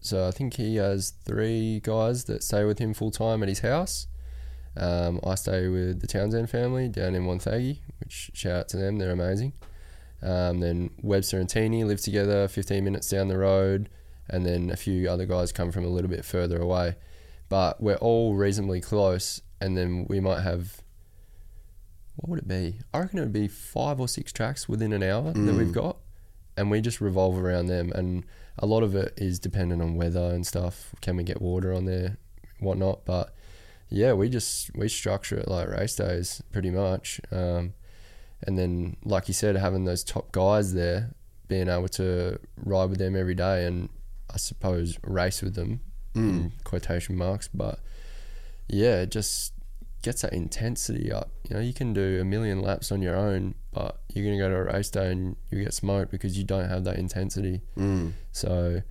So 0.00 0.26
I 0.26 0.32
think 0.32 0.54
he 0.54 0.74
has 0.74 1.10
three 1.10 1.78
guys 1.78 2.24
that 2.24 2.42
stay 2.42 2.64
with 2.64 2.80
him 2.80 2.94
full 2.94 3.12
time 3.12 3.44
at 3.44 3.48
his 3.48 3.60
house. 3.60 4.08
Um, 4.76 5.20
I 5.24 5.34
stay 5.36 5.68
with 5.68 6.00
the 6.00 6.06
Townsend 6.06 6.50
family 6.50 6.88
down 6.88 7.14
in 7.14 7.24
Wonthaggi, 7.24 7.78
which 8.00 8.30
shout 8.34 8.56
out 8.56 8.68
to 8.70 8.76
them, 8.76 8.98
they're 8.98 9.10
amazing. 9.10 9.52
Um, 10.22 10.60
then 10.60 10.90
Webster 11.02 11.38
and 11.38 11.48
Teeny 11.48 11.84
live 11.84 12.00
together 12.00 12.48
15 12.48 12.82
minutes 12.84 13.08
down 13.08 13.28
the 13.28 13.38
road, 13.38 13.88
and 14.28 14.44
then 14.44 14.70
a 14.70 14.76
few 14.76 15.08
other 15.08 15.26
guys 15.26 15.52
come 15.52 15.70
from 15.72 15.84
a 15.84 15.88
little 15.88 16.10
bit 16.10 16.24
further 16.24 16.58
away. 16.60 16.96
but 17.48 17.80
we're 17.80 17.96
all 17.96 18.34
reasonably 18.34 18.80
close, 18.80 19.40
and 19.60 19.76
then 19.76 20.06
we 20.08 20.20
might 20.20 20.40
have. 20.42 20.82
What 22.16 22.30
would 22.30 22.38
it 22.40 22.48
be? 22.48 22.80
I 22.94 23.00
reckon 23.00 23.18
it 23.18 23.22
would 23.22 23.32
be 23.32 23.46
five 23.46 24.00
or 24.00 24.08
six 24.08 24.32
tracks 24.32 24.68
within 24.68 24.92
an 24.92 25.02
hour 25.02 25.32
that 25.32 25.54
we've 25.54 25.72
got, 25.72 25.98
and 26.56 26.70
we 26.70 26.80
just 26.80 27.00
revolve 27.00 27.38
around 27.38 27.66
them. 27.66 27.92
And 27.92 28.24
a 28.58 28.64
lot 28.66 28.82
of 28.82 28.96
it 28.96 29.12
is 29.18 29.38
dependent 29.38 29.82
on 29.82 29.96
weather 29.96 30.32
and 30.34 30.46
stuff. 30.46 30.94
Can 31.02 31.16
we 31.16 31.24
get 31.24 31.42
water 31.42 31.74
on 31.74 31.84
there, 31.84 32.16
whatnot? 32.58 33.04
But 33.04 33.34
yeah, 33.88 34.12
we 34.12 34.28
just 34.28 34.74
we 34.76 34.88
structure 34.88 35.36
it 35.36 35.48
like 35.48 35.68
race 35.68 35.96
days 35.96 36.42
pretty 36.52 36.70
much. 36.70 37.20
Um, 37.30 37.74
and 38.46 38.58
then, 38.58 38.96
like 39.04 39.28
you 39.28 39.34
said, 39.34 39.56
having 39.56 39.84
those 39.84 40.04
top 40.04 40.32
guys 40.32 40.74
there, 40.74 41.14
being 41.48 41.68
able 41.68 41.88
to 41.88 42.38
ride 42.56 42.90
with 42.90 42.98
them 42.98 43.16
every 43.16 43.34
day, 43.34 43.66
and 43.66 43.88
I 44.32 44.36
suppose 44.36 44.98
race 45.02 45.42
with 45.42 45.54
them 45.54 45.80
in 46.14 46.52
quotation 46.64 47.16
marks. 47.16 47.48
But 47.48 47.78
yeah, 48.68 49.02
it 49.02 49.10
just 49.10 49.52
gets 50.02 50.22
that 50.22 50.32
intensity 50.32 51.12
up. 51.12 51.30
You 51.48 51.56
know, 51.56 51.62
you 51.62 51.72
can 51.72 51.92
do 51.92 52.20
a 52.20 52.24
million 52.24 52.60
laps 52.60 52.90
on 52.90 53.02
your 53.02 53.16
own, 53.16 53.54
but 53.72 54.00
you're 54.12 54.24
gonna 54.24 54.38
go 54.38 54.48
to 54.48 54.70
a 54.70 54.74
race 54.74 54.90
day 54.90 55.10
and 55.12 55.36
you 55.50 55.62
get 55.62 55.74
smoked 55.74 56.10
because 56.10 56.36
you 56.36 56.44
don't 56.44 56.68
have 56.68 56.84
that 56.84 56.96
intensity. 56.96 57.62
Mm. 57.76 58.12
So 58.32 58.82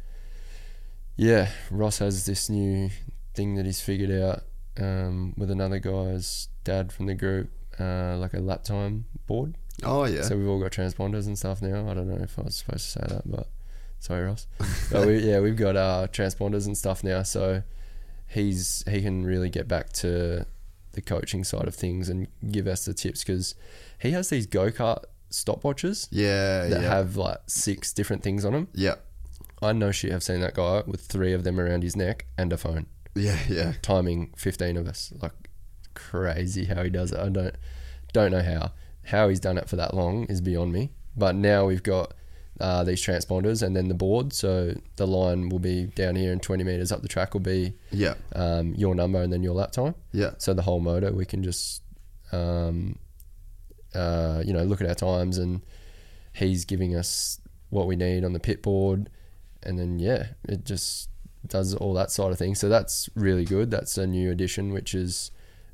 yeah, 1.17 1.49
Ross 1.69 1.99
has 1.99 2.26
this 2.26 2.49
new 2.49 2.89
thing 3.34 3.55
that 3.55 3.65
he's 3.65 3.81
figured 3.81 4.11
out 4.11 4.43
um, 4.80 5.34
with 5.38 5.52
another 5.52 5.80
guy's 5.80 6.49
dad 6.64 6.91
from 6.91 7.06
the 7.06 7.15
group, 7.15 7.49
uh, 7.80 8.18
like 8.18 8.34
a 8.34 8.39
lap 8.39 8.64
time 8.64 9.06
board. 9.27 9.56
Oh 9.84 10.06
yeah. 10.06 10.22
So 10.22 10.38
we've 10.38 10.47
all 10.47 10.60
got 10.60 10.72
transponders 10.72 11.27
and 11.27 11.38
stuff 11.38 11.61
now. 11.61 11.89
I 11.89 11.93
don't 11.93 12.07
know 12.07 12.23
if 12.23 12.38
I 12.39 12.43
was 12.43 12.56
supposed 12.56 12.85
to 12.85 12.91
say 12.99 13.06
that, 13.07 13.23
but 13.26 13.49
sorry, 13.99 14.26
Ross. 14.26 14.47
but 14.91 15.07
we, 15.07 15.19
yeah, 15.19 15.39
we've 15.39 15.57
got 15.57 15.76
uh, 15.76 16.07
transponders 16.11 16.65
and 16.65 16.77
stuff 16.77 17.03
now. 17.03 17.23
So 17.23 17.64
he's 18.27 18.84
he 18.89 19.02
can 19.02 19.26
really 19.26 19.49
get 19.49 19.68
back 19.68 19.91
to 19.93 20.45
the 20.93 21.02
coaching 21.02 21.43
side 21.43 21.68
of 21.68 21.76
things 21.76 22.10
and 22.10 22.27
give 22.49 22.68
us 22.68 22.85
the 22.85 22.93
tips 22.93 23.23
because 23.23 23.56
he 23.99 24.11
has 24.11 24.30
these 24.30 24.47
go 24.47 24.72
kart 24.72 25.03
stopwatches 25.30 26.07
yeah. 26.11 26.68
that 26.68 26.81
yeah. 26.81 26.89
have 26.89 27.18
like 27.18 27.38
six 27.47 27.91
different 27.91 28.23
things 28.23 28.45
on 28.45 28.53
them. 28.53 28.68
yeah. 28.73 28.95
I 29.61 29.72
know 29.72 29.91
shit 29.91 30.11
have 30.11 30.23
seen 30.23 30.41
that 30.41 30.53
guy 30.53 30.84
with 30.85 31.02
three 31.02 31.34
of 31.34 31.43
them 31.43 31.60
around 31.60 31.84
his 31.84 31.95
neck 31.95 32.26
and 32.38 32.52
a 32.52 32.57
phone, 32.57 32.88
Yeah. 33.16 33.38
Yeah. 33.50 33.74
timing 33.82 34.34
fifteen 34.36 34.78
of 34.78 34.88
us. 34.88 35.14
Like 35.22 35.32
crazy 35.94 36.66
how 36.66 36.84
he 36.84 36.90
does 36.90 37.12
it. 37.12 37.20
I 37.20 37.30
don't 37.30 37.56
don't 38.14 38.32
know 38.32 38.42
how. 38.44 38.72
How 39.04 39.30
he's 39.30 39.40
done 39.40 39.58
it 39.58 39.70
for 39.70 39.76
that 39.78 39.94
long 39.94 40.26
is 40.26 40.42
beyond 40.42 40.74
me. 40.74 40.92
But 41.16 41.36
now 41.36 41.66
we've 41.66 41.84
got 41.84 42.14
uh, 42.60 42.84
these 42.84 43.02
transponders 43.02 43.62
and 43.62 43.76
then 43.76 43.88
the 43.90 43.94
board, 43.94 44.32
so 44.34 44.74
the 44.96 45.06
line 45.06 45.50
will 45.50 45.60
be 45.60 45.86
down 45.88 46.16
here 46.16 46.32
and 46.32 46.42
twenty 46.42 46.64
meters 46.64 46.92
up 46.92 47.02
the 47.02 47.08
track 47.08 47.34
will 47.34 47.42
be 47.42 47.74
Yeah. 47.92 48.16
um, 48.36 48.74
your 48.76 48.96
number 48.96 49.22
and 49.22 49.32
then 49.32 49.44
your 49.44 49.54
lap 49.54 49.72
time. 49.72 49.96
Yeah. 50.12 50.32
So 50.38 50.54
the 50.54 50.62
whole 50.62 50.80
motor, 50.80 51.12
we 51.14 51.26
can 51.26 51.44
just, 51.44 51.82
um, 52.32 52.98
uh, 53.94 54.42
you 54.46 54.54
know, 54.54 54.64
look 54.64 54.82
at 54.82 54.88
our 54.88 54.96
times, 54.96 55.38
and 55.38 55.62
he's 56.34 56.66
giving 56.66 56.96
us 56.96 57.40
what 57.70 57.88
we 57.88 57.96
need 57.96 58.24
on 58.24 58.34
the 58.34 58.40
pit 58.40 58.62
board, 58.64 59.10
and 59.64 59.78
then 59.78 60.00
yeah, 60.00 60.28
it 60.48 60.66
just 60.66 61.10
does 61.49 61.73
all 61.73 61.93
that 61.93 62.11
side 62.11 62.31
of 62.31 62.38
things. 62.38 62.59
So 62.59 62.69
that's 62.69 63.09
really 63.15 63.45
good. 63.45 63.72
That's 63.72 63.97
a 63.97 64.05
new 64.07 64.31
addition, 64.31 64.72
which 64.73 64.93
is, 64.95 65.31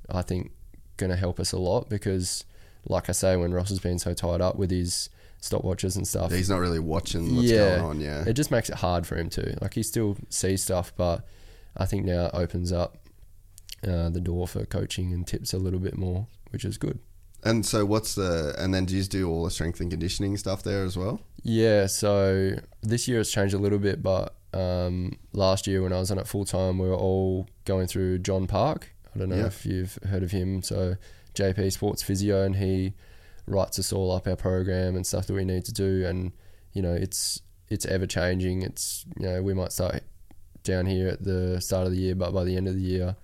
I 0.10 0.22
think, 0.22 0.52
going 0.98 1.10
to 1.10 1.16
help 1.16 1.40
us 1.40 1.52
a 1.52 1.58
lot 1.58 1.90
because, 1.90 2.44
like 2.86 3.10
I 3.10 3.12
say, 3.14 3.36
when 3.38 3.54
Ross 3.54 3.70
has 3.70 3.80
been 3.80 4.00
so 4.00 4.14
tied 4.14 4.42
up 4.42 4.56
with 4.56 4.72
his 4.72 5.10
stopwatches 5.42 5.96
and 5.96 6.08
stuff, 6.08 6.32
He's 6.32 6.50
not 6.50 6.60
really 6.60 6.80
watching 6.80 7.36
what's 7.36 7.48
Yeah. 7.50 7.78
going 7.78 7.82
on. 7.82 8.00
Yeah. 8.02 8.24
it 8.28 8.34
just 8.34 8.52
makes 8.52 8.70
it 8.70 8.76
hard 8.76 9.08
for 9.08 9.16
him 9.18 9.30
too. 9.30 9.56
Like 9.62 9.74
he 9.74 9.82
still 9.84 10.16
sees 10.30 10.62
stuff, 10.64 10.94
but 10.96 11.26
I 11.76 11.86
think 11.86 12.06
now 12.06 12.26
it 12.26 12.32
opens 12.36 12.72
up 12.72 12.98
uh, 13.88 14.10
the 14.10 14.22
door 14.22 14.48
for 14.48 14.66
coaching 14.66 15.12
and 15.14 15.26
tips 15.26 15.54
a 15.54 15.58
little 15.58 15.80
bit 15.80 15.98
more, 15.98 16.28
which 16.52 16.64
is 16.64 16.78
good. 16.78 17.00
And 17.44 17.66
so 17.66 17.86
what's 17.86 18.14
the 18.14 18.54
and 18.60 18.72
then 18.72 18.86
do 18.86 18.96
you 18.96 19.04
do 19.04 19.28
all 19.28 19.44
the 19.44 19.50
strength 19.50 19.80
and 19.80 19.90
conditioning 19.90 20.38
stuff 20.38 20.62
there 20.62 20.84
as 20.84 20.96
well? 20.96 21.22
Yeah, 21.42 21.88
so 21.88 22.52
this 22.84 23.08
year 23.08 23.20
it's 23.22 23.32
changed 23.32 23.56
a 23.56 23.58
little 23.58 23.80
bit, 23.80 24.04
but 24.04 24.36
um, 24.54 25.18
last 25.34 25.68
year 25.68 25.82
when 25.82 25.94
I 25.94 26.00
was 26.00 26.12
on 26.12 26.18
it 26.20 26.28
full 26.28 26.46
time, 26.46 26.78
we 26.80 26.88
were 26.88 26.96
all 26.96 27.48
going 27.66 27.88
through 27.88 28.20
John 28.20 28.48
Park. 28.48 28.94
I 29.16 29.20
don't 29.20 29.30
know 29.30 29.38
Yeah. 29.38 29.48
if 29.48 29.66
you've 29.66 29.98
heard 30.04 30.24
of 30.24 30.32
him. 30.32 30.62
So 30.62 30.96
JP 31.36 31.72
Sports 31.72 32.04
Physio, 32.04 32.44
and 32.44 32.56
he 32.58 32.94
writes 33.48 33.80
us 33.80 33.92
all 33.92 34.12
up 34.12 34.28
our 34.28 34.36
program 34.36 34.96
and 34.96 35.06
stuff 35.06 35.28
that 35.28 35.34
we 35.34 35.46
need 35.46 35.66
to 35.66 35.74
do. 35.74 36.06
And 36.06 36.32
you 36.74 36.82
know, 36.82 36.94
it's 36.94 37.42
it's 37.70 37.86
ever 37.86 38.06
changing. 38.06 38.62
It's 38.62 39.06
you 39.20 39.28
know, 39.28 39.42
we 39.42 39.54
might 39.54 39.72
start 39.72 40.04
down 40.64 40.86
here 40.86 41.08
at 41.08 41.24
the 41.24 41.60
start 41.62 41.88
of 41.88 41.94
the 41.94 42.00
year, 42.00 42.16
but 42.16 42.34
by 42.34 42.44
the 42.44 42.56
end 42.56 42.68
of 42.68 42.76
the 42.76 42.82
year, 42.82 43.16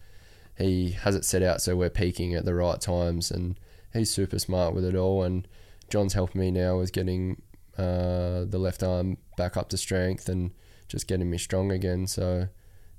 he 0.58 0.92
has 0.92 1.16
it 1.16 1.24
set 1.26 1.44
out 1.44 1.62
so 1.62 1.76
we're 1.76 1.90
peaking 1.90 2.34
at 2.34 2.46
the 2.46 2.56
right 2.56 2.82
times, 2.82 3.30
and 3.32 3.60
he's 3.94 4.12
super 4.12 4.40
smart 4.40 4.74
with 4.74 4.84
it 4.86 4.96
all. 4.96 5.24
And 5.24 5.48
John's 5.90 6.14
helping 6.14 6.42
me 6.42 6.52
now 6.52 6.78
with 6.80 6.92
getting 6.94 7.42
uh, 7.78 8.44
the 8.46 8.58
left 8.58 8.82
arm 8.84 9.18
back 9.38 9.56
up 9.56 9.70
to 9.70 9.78
strength 9.78 10.28
and 10.30 10.52
just 10.88 11.08
getting 11.08 11.30
me 11.30 11.38
strong 11.38 11.72
again. 11.72 12.08
So 12.08 12.48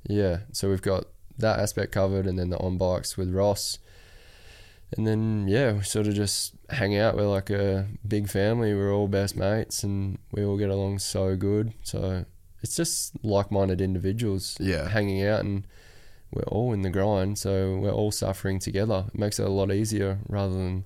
yeah, 0.09 0.40
so 0.52 0.69
we've 0.70 0.82
got 0.82 1.05
that 1.39 1.59
aspect 1.59 1.93
covered, 1.93 2.27
and 2.27 2.39
then 2.39 2.51
the 2.51 2.59
on 2.59 2.78
bikes 2.78 3.16
with 3.16 3.31
Ross. 3.32 3.78
And 4.97 5.06
then 5.06 5.47
yeah, 5.48 5.73
we 5.73 5.82
sort 5.82 6.06
of 6.06 6.15
just 6.15 6.55
hang 6.70 6.97
out. 6.97 7.15
We're 7.16 7.28
like 7.28 7.51
a 7.51 7.86
big 8.06 8.28
family. 8.28 8.74
We're 8.74 8.93
all 8.94 9.09
best 9.09 9.36
mates, 9.36 9.82
and 9.85 10.19
we 10.32 10.44
all 10.44 10.56
get 10.56 10.70
along 10.70 11.01
so 11.01 11.36
good. 11.36 11.74
So 11.82 12.24
it's 12.62 12.74
just 12.74 13.12
like-minded 13.23 13.81
individuals 13.81 14.56
Yeah. 14.59 14.89
hanging 14.89 15.23
out, 15.24 15.40
and 15.44 15.66
we're 16.32 16.43
all 16.44 16.73
in 16.73 16.82
the 16.82 16.90
grind. 16.90 17.39
So 17.39 17.77
we're 17.78 17.93
all 17.93 18.10
suffering 18.10 18.59
together. 18.59 19.05
It 19.12 19.19
makes 19.19 19.39
it 19.39 19.47
a 19.47 19.51
lot 19.51 19.70
easier 19.73 20.19
rather 20.27 20.55
than 20.55 20.85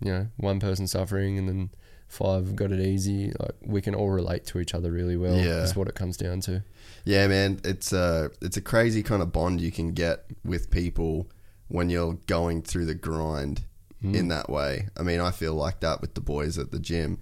you 0.00 0.12
know 0.12 0.28
one 0.36 0.60
person 0.60 0.86
suffering 0.86 1.38
and 1.38 1.48
then 1.48 1.70
five 2.14 2.54
got 2.56 2.72
it 2.72 2.80
easy. 2.80 3.32
Like 3.38 3.54
we 3.62 3.80
can 3.80 3.94
all 3.94 4.10
relate 4.10 4.46
to 4.46 4.58
each 4.60 4.74
other 4.74 4.90
really 4.92 5.16
well. 5.16 5.36
Yeah. 5.36 5.62
is 5.62 5.74
what 5.76 5.88
it 5.88 5.94
comes 5.94 6.16
down 6.16 6.40
to. 6.42 6.62
Yeah, 7.04 7.26
man, 7.26 7.60
it's 7.64 7.92
a 7.92 8.30
it's 8.40 8.56
a 8.56 8.62
crazy 8.62 9.02
kind 9.02 9.22
of 9.22 9.32
bond 9.32 9.60
you 9.60 9.70
can 9.72 9.92
get 9.92 10.24
with 10.44 10.70
people 10.70 11.28
when 11.68 11.90
you're 11.90 12.14
going 12.26 12.62
through 12.62 12.86
the 12.86 12.94
grind 12.94 13.64
Mm. 14.02 14.14
in 14.14 14.28
that 14.28 14.50
way. 14.50 14.88
I 14.98 15.02
mean, 15.02 15.18
I 15.18 15.30
feel 15.30 15.54
like 15.54 15.80
that 15.80 16.02
with 16.02 16.12
the 16.12 16.20
boys 16.20 16.58
at 16.58 16.70
the 16.70 16.78
gym, 16.78 17.16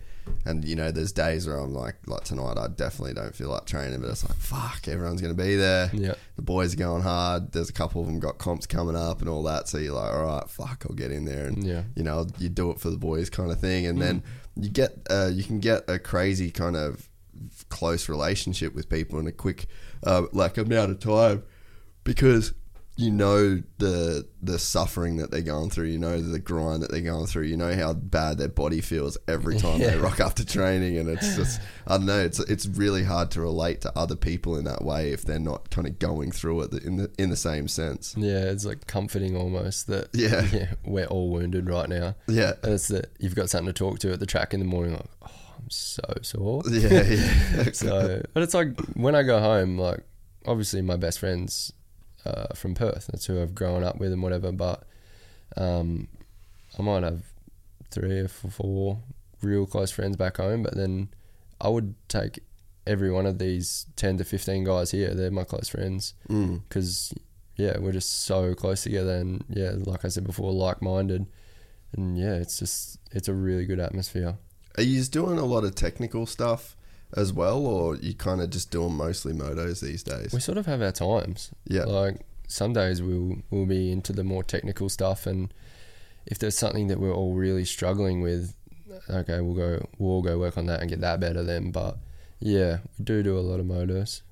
and 0.45 0.65
you 0.65 0.75
know, 0.75 0.91
there's 0.91 1.13
days 1.13 1.47
where 1.47 1.57
I'm 1.57 1.73
like, 1.73 1.95
like 2.09 2.25
tonight, 2.25 2.59
I 2.59 2.67
definitely 2.67 3.15
don't 3.15 3.37
feel 3.37 3.51
like 3.51 3.67
training, 3.67 4.01
but 4.01 4.11
it's 4.11 4.29
like, 4.29 4.37
fuck, 4.37 4.89
everyone's 4.89 5.21
gonna 5.21 5.33
be 5.33 5.55
there. 5.55 5.91
Yeah. 5.93 6.15
The 6.35 6.43
boys 6.43 6.75
are 6.75 6.79
going 6.79 7.03
hard. 7.03 7.53
There's 7.53 7.69
a 7.69 7.73
couple 7.73 8.01
of 8.01 8.09
them 8.09 8.19
got 8.19 8.39
comps 8.39 8.67
coming 8.67 8.97
up 8.97 9.21
and 9.21 9.29
all 9.29 9.45
that, 9.45 9.69
so 9.69 9.79
you're 9.79 9.95
like, 9.95 10.13
all 10.13 10.25
right, 10.25 10.51
fuck, 10.51 10.85
I'll 10.91 10.97
get 10.97 11.13
in 11.13 11.25
there 11.25 11.47
and 11.47 11.63
Yeah. 11.63 11.83
you 11.95 12.03
know, 12.03 12.27
you 12.39 12.49
do 12.49 12.73
it 12.73 12.81
for 12.81 12.91
the 12.91 12.97
boys 12.99 13.31
kind 13.31 13.53
of 13.53 13.61
thing, 13.61 13.87
and 13.87 14.03
then 14.03 14.25
you 14.57 14.69
get 14.69 14.93
uh, 15.11 15.31
you 15.33 15.45
can 15.45 15.61
get 15.61 15.89
a 15.89 15.99
crazy 15.99 16.51
kind 16.51 16.77
of 16.77 17.09
close 17.69 18.09
relationship 18.09 18.75
with 18.75 18.89
people 18.89 19.19
in 19.19 19.27
a 19.27 19.33
quick 19.33 19.67
uh, 20.05 20.23
like 20.33 20.59
amount 20.59 20.91
of 20.91 21.01
time 21.01 21.43
because 22.05 22.53
you 22.97 23.11
know 23.11 23.63
the 23.79 24.29
the 24.43 24.59
suffering 24.59 25.17
that 25.17 25.31
they're 25.31 25.41
going 25.41 25.71
through, 25.71 25.87
you 25.87 25.99
know 25.99 26.21
the 26.21 26.39
grind 26.39 26.83
that 26.83 26.91
they're 26.91 27.01
going 27.01 27.27
through, 27.27 27.45
you 27.45 27.57
know 27.57 27.75
how 27.75 27.95
bad 27.95 28.37
their 28.37 28.49
body 28.49 28.83
feels 28.83 29.17
every 29.27 29.57
time 29.59 29.79
they 29.79 29.97
rock 29.97 30.21
up 30.21 30.35
to 30.35 30.45
training, 30.45 30.99
and 30.99 31.09
it's 31.09 31.35
just 31.35 31.61
I 31.87 31.97
don't 31.97 32.07
know, 32.07 32.21
it's 32.21 32.39
it's 32.41 32.67
really 32.67 33.03
hard 33.03 33.31
to 33.33 33.41
relate 33.41 33.81
to 33.83 33.99
other 33.99 34.15
people 34.15 34.57
in 34.57 34.65
that 34.65 34.85
way 34.85 35.13
if 35.13 35.25
they're 35.25 35.39
not 35.39 35.71
kind 35.71 35.87
of 35.87 35.99
going 35.99 36.33
through 36.33 36.63
it 36.63 36.85
in 36.85 36.97
the 36.97 37.11
in 37.19 37.31
the 37.31 37.37
same 37.37 37.67
sense. 37.67 38.15
Yeah, 38.17 38.45
it's 38.45 38.67
like 38.67 38.87
comforting 38.87 39.37
almost 39.37 39.87
that 39.87 40.09
Yeah. 40.13 40.47
yeah, 40.53 40.75
we're 40.85 41.07
all 41.07 41.31
wounded 41.31 41.71
right 41.71 41.89
now. 41.89 42.15
Yeah, 42.29 42.53
And 42.63 42.75
it's 42.75 42.89
that 42.89 43.11
you've 43.19 43.35
got 43.35 43.49
something 43.49 43.73
to 43.73 43.79
talk 43.79 44.01
to 44.01 44.13
at 44.13 44.21
the 44.21 44.27
track 44.27 44.53
in 44.53 44.61
the 44.61 44.67
morning, 44.67 44.93
like, 44.93 45.07
oh, 45.23 45.55
I'm 45.59 45.71
so 45.71 46.03
sore. 46.21 46.63
yeah, 46.69 47.03
yeah. 47.03 47.65
So, 47.73 48.23
but 48.35 48.43
it's 48.43 48.55
like 48.55 48.79
when 48.95 49.15
I 49.15 49.23
go 49.23 49.41
home, 49.41 49.79
like 49.79 50.01
obviously 50.45 50.83
my 50.83 50.97
best 50.97 51.19
friends 51.19 51.73
uh, 52.25 52.55
from 52.55 52.75
Perth, 52.75 53.09
that's 53.11 53.27
who 53.27 53.41
I've 53.41 53.55
grown 53.55 53.83
up 53.85 53.99
with 53.99 54.13
and 54.13 54.23
whatever. 54.23 54.53
But 54.53 54.85
um, 55.57 56.09
I 56.79 56.83
might 56.83 57.03
have 57.03 57.23
three 57.91 58.21
or 58.21 58.29
four 58.29 58.99
real 59.43 59.67
close 59.67 59.91
friends 59.91 60.17
back 60.17 60.37
home, 60.39 60.63
but 60.63 60.77
then 60.77 61.09
I 61.61 61.69
would 61.69 61.95
take 62.09 62.41
every 62.87 63.11
one 63.11 63.27
of 63.27 63.39
these 63.39 63.87
ten 63.97 64.19
to 64.19 64.25
fifteen 64.25 64.65
guys 64.65 64.91
here. 64.91 65.15
They're 65.15 65.31
my 65.31 65.45
close 65.45 65.69
friends 65.69 66.15
Mm. 66.29 66.63
because 66.69 67.13
yeah, 67.57 67.79
we're 67.79 67.93
just 67.93 68.23
so 68.25 68.55
close 68.55 68.83
together, 68.83 69.15
and 69.17 69.45
yeah, 69.49 69.73
like 69.77 70.05
I 70.05 70.09
said 70.09 70.25
before, 70.25 70.53
like-minded, 70.53 71.27
and 71.97 72.19
yeah, 72.19 72.35
it's 72.35 72.59
just 72.59 72.99
it's 73.13 73.29
a 73.29 73.35
really 73.35 73.67
good 73.67 73.79
atmosphere. 73.81 74.39
Are 74.79 74.83
you 74.83 75.03
doing 75.05 75.39
a 75.39 75.45
lot 75.45 75.65
of 75.65 75.75
technical 75.75 76.25
stuff 76.27 76.77
as 77.15 77.33
well, 77.33 77.67
or 77.67 77.97
you 77.97 78.15
kind 78.15 78.41
of 78.41 78.51
just 78.51 78.71
doing 78.71 78.95
mostly 78.95 79.33
motos 79.33 79.81
these 79.81 80.03
days? 80.03 80.33
We 80.33 80.41
sort 80.41 80.59
of 80.59 80.67
have 80.67 80.81
our 80.83 80.93
times. 80.93 81.51
Yeah. 81.67 81.85
Like 81.85 82.21
some 82.49 82.73
days 82.73 83.01
we'll 83.03 83.37
we'll 83.51 83.67
be 83.67 83.91
into 83.93 84.13
the 84.13 84.25
more 84.25 84.43
technical 84.45 84.89
stuff, 84.89 85.27
and 85.27 85.53
if 86.27 86.39
there's 86.39 86.57
something 86.57 86.87
that 86.89 87.01
we're 87.01 87.15
all 87.15 87.35
really 87.35 87.65
struggling 87.65 88.21
with, 88.23 88.55
okay, 89.11 89.41
we'll 89.41 89.55
go 89.55 89.87
we'll 89.99 90.11
all 90.11 90.23
go 90.23 90.39
work 90.39 90.57
on 90.59 90.67
that 90.67 90.81
and 90.81 90.91
get 90.91 91.01
that 91.01 91.21
better 91.21 91.43
then. 91.43 91.71
But 91.71 91.99
yeah, 92.41 92.79
we 92.99 93.05
do 93.05 93.23
do 93.23 93.39
a 93.39 93.41
lot 93.41 93.61
of 93.61 93.67
motos. 93.67 94.23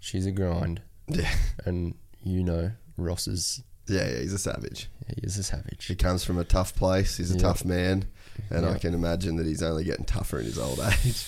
She's 0.00 0.26
a 0.26 0.32
grind, 0.32 0.80
Yeah, 1.08 1.30
and 1.64 1.94
you 2.22 2.42
know 2.42 2.72
Ross 2.96 3.26
is 3.28 3.62
Yeah, 3.86 4.08
yeah, 4.08 4.20
he's 4.20 4.32
a 4.32 4.38
savage. 4.38 4.88
he 5.08 5.20
is 5.22 5.36
a 5.36 5.42
savage. 5.42 5.86
He 5.86 5.94
comes 5.94 6.24
from 6.24 6.38
a 6.38 6.44
tough 6.44 6.74
place. 6.74 7.16
He's 7.18 7.30
a 7.30 7.34
Yeah. 7.34 7.40
tough 7.40 7.64
man, 7.64 8.06
and 8.50 8.64
I 8.66 8.78
can 8.78 8.94
imagine 8.94 9.36
that 9.36 9.46
he's 9.46 9.62
only 9.62 9.84
getting 9.84 10.04
tougher 10.06 10.38
in 10.38 10.46
his 10.46 10.58
old 10.58 10.80
age. 11.04 11.26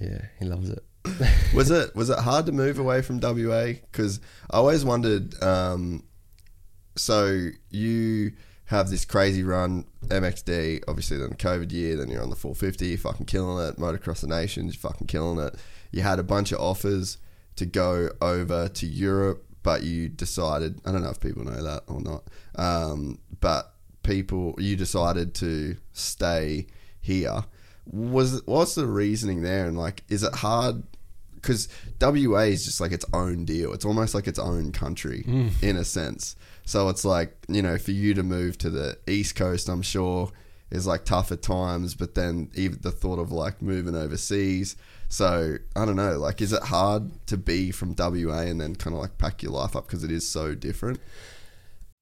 Yeah, 0.00 0.22
he 0.38 0.44
loves 0.46 0.70
it. 0.70 0.82
was 1.54 1.70
it 1.70 1.94
was 1.94 2.10
it 2.10 2.18
hard 2.18 2.46
to 2.46 2.52
move 2.52 2.78
away 2.78 3.02
from 3.02 3.20
WA? 3.20 3.72
Because 3.90 4.20
I 4.50 4.56
always 4.58 4.84
wondered. 4.84 5.40
Um, 5.42 6.04
so 6.96 7.48
you 7.70 8.32
have 8.66 8.88
this 8.88 9.04
crazy 9.04 9.42
run 9.42 9.84
MXD, 10.06 10.84
obviously 10.86 11.18
then 11.18 11.30
COVID 11.30 11.72
year, 11.72 11.96
then 11.96 12.08
you're 12.08 12.22
on 12.22 12.30
the 12.30 12.36
450, 12.36 12.86
you're 12.86 12.98
fucking 12.98 13.26
killing 13.26 13.66
it. 13.66 13.76
Motocross 13.78 14.20
the 14.20 14.28
Nations, 14.28 14.74
you're 14.74 14.90
fucking 14.90 15.08
killing 15.08 15.44
it. 15.44 15.56
You 15.90 16.02
had 16.02 16.18
a 16.18 16.22
bunch 16.22 16.52
of 16.52 16.60
offers 16.60 17.18
to 17.56 17.66
go 17.66 18.10
over 18.20 18.68
to 18.68 18.86
Europe, 18.86 19.44
but 19.62 19.82
you 19.82 20.08
decided. 20.08 20.80
I 20.84 20.92
don't 20.92 21.02
know 21.02 21.10
if 21.10 21.20
people 21.20 21.44
know 21.44 21.62
that 21.62 21.82
or 21.88 22.00
not, 22.00 22.24
um, 22.54 23.18
but 23.40 23.74
people 24.02 24.54
you 24.58 24.76
decided 24.76 25.34
to 25.36 25.76
stay 25.92 26.66
here. 27.00 27.44
Was 27.86 28.42
what's 28.46 28.74
the 28.74 28.86
reasoning 28.86 29.42
there? 29.42 29.66
And 29.66 29.76
like, 29.76 30.04
is 30.08 30.22
it 30.22 30.34
hard? 30.36 30.82
Because 31.34 31.68
WA 32.00 32.40
is 32.40 32.66
just 32.66 32.80
like 32.80 32.92
its 32.92 33.06
own 33.14 33.44
deal. 33.46 33.72
It's 33.72 33.84
almost 33.84 34.14
like 34.14 34.28
its 34.28 34.38
own 34.38 34.72
country 34.72 35.24
mm. 35.26 35.50
in 35.62 35.76
a 35.76 35.84
sense. 35.84 36.36
So 36.64 36.88
it's 36.88 37.04
like 37.04 37.36
you 37.48 37.62
know, 37.62 37.78
for 37.78 37.92
you 37.92 38.14
to 38.14 38.22
move 38.22 38.58
to 38.58 38.70
the 38.70 38.98
East 39.06 39.36
Coast, 39.36 39.68
I'm 39.68 39.82
sure 39.82 40.30
is 40.70 40.86
like 40.86 41.04
tough 41.04 41.32
at 41.32 41.42
times. 41.42 41.94
But 41.94 42.14
then 42.14 42.50
even 42.54 42.78
the 42.82 42.92
thought 42.92 43.18
of 43.18 43.32
like 43.32 43.62
moving 43.62 43.94
overseas. 43.94 44.76
So 45.08 45.56
I 45.74 45.84
don't 45.84 45.96
know. 45.96 46.18
Like, 46.18 46.40
is 46.40 46.52
it 46.52 46.62
hard 46.62 47.26
to 47.26 47.36
be 47.36 47.72
from 47.72 47.96
WA 47.98 48.40
and 48.40 48.60
then 48.60 48.76
kind 48.76 48.94
of 48.94 49.02
like 49.02 49.18
pack 49.18 49.42
your 49.42 49.52
life 49.52 49.74
up 49.74 49.86
because 49.86 50.04
it 50.04 50.12
is 50.12 50.28
so 50.28 50.54
different? 50.54 51.00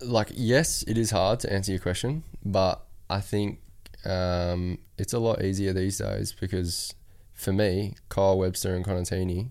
like, 0.00 0.30
yes, 0.34 0.82
it 0.86 0.98
is 0.98 1.10
hard 1.10 1.40
to 1.40 1.52
answer 1.52 1.72
your 1.72 1.80
question, 1.80 2.24
but 2.44 2.84
I 3.08 3.20
think 3.20 3.60
um, 4.04 4.78
it's 4.98 5.12
a 5.12 5.18
lot 5.18 5.42
easier 5.42 5.72
these 5.72 5.98
days 5.98 6.32
because 6.32 6.94
for 7.32 7.52
me, 7.52 7.94
Kyle 8.08 8.38
Webster 8.38 8.74
and 8.74 8.84
Conantini, 8.84 9.50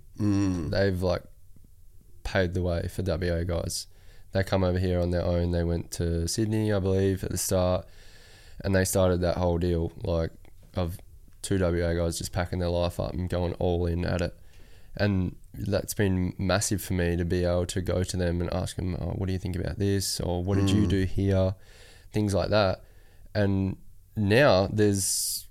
they've 0.70 1.02
like 1.02 1.24
paved 2.24 2.54
the 2.54 2.62
way 2.62 2.88
for 2.88 3.02
WA 3.04 3.44
guys. 3.44 3.88
They 4.32 4.44
come 4.44 4.64
over 4.64 4.80
here 4.80 5.00
on 5.00 5.12
their 5.12 5.24
own. 5.24 5.52
They 5.52 5.64
went 5.64 5.92
to 5.92 6.28
Sydney, 6.28 6.74
I 6.74 6.80
believe, 6.80 7.24
at 7.24 7.32
the 7.32 7.38
start, 7.38 7.86
and 8.64 8.76
they 8.76 8.86
started 8.86 9.22
that 9.22 9.38
whole 9.38 9.58
deal 9.60 9.92
like 10.04 10.32
of 10.76 10.98
two 11.42 11.60
WA 11.60 11.94
guys 11.94 12.18
just 12.18 12.32
packing 12.32 12.60
their 12.60 12.70
life 12.70 13.00
up 13.00 13.14
and 13.14 13.30
going 13.30 13.54
all 13.56 13.86
in 13.86 14.06
at 14.06 14.22
it. 14.22 14.36
And 14.96 15.36
that's 15.54 15.94
been 15.94 16.34
massive 16.38 16.82
for 16.82 16.94
me 16.94 17.16
to 17.16 17.26
be 17.26 17.44
able 17.44 17.66
to 17.68 17.82
go 17.82 18.04
to 18.04 18.18
them 18.18 18.42
and 18.42 18.52
ask 18.54 18.76
them, 18.76 18.96
oh, 19.00 19.12
"What 19.12 19.28
do 19.28 19.34
you 19.34 19.40
think 19.40 19.56
about 19.56 19.80
this?" 19.80 20.20
or 20.20 20.44
"What 20.44 20.58
did 20.58 20.70
you 20.70 20.84
mm. 20.84 20.90
do 20.90 21.04
here?" 21.04 21.56
Things 22.12 22.34
like 22.34 22.50
that. 22.50 22.84
And 23.36 23.78
now 24.16 24.68
there's, 24.72 25.48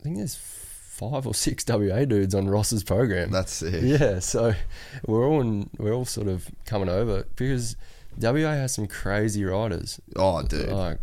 I 0.00 0.02
think 0.02 0.16
there's 0.16 0.36
five 0.36 1.26
or 1.26 1.34
six 1.34 1.64
WA 1.66 2.04
dudes 2.04 2.34
on 2.34 2.48
Ross's 2.48 2.84
program. 2.84 3.30
That's 3.30 3.62
it. 3.62 3.82
Yeah, 3.82 4.18
so 4.18 4.54
we're 5.06 5.26
all 5.26 5.40
in, 5.40 5.70
we're 5.78 5.94
all 5.94 6.04
sort 6.04 6.28
of 6.28 6.48
coming 6.66 6.88
over 6.88 7.24
because 7.36 7.76
WA 8.18 8.50
has 8.52 8.74
some 8.74 8.86
crazy 8.86 9.44
riders. 9.44 10.00
Oh, 10.16 10.42
dude. 10.42 10.68
Like 10.68 10.98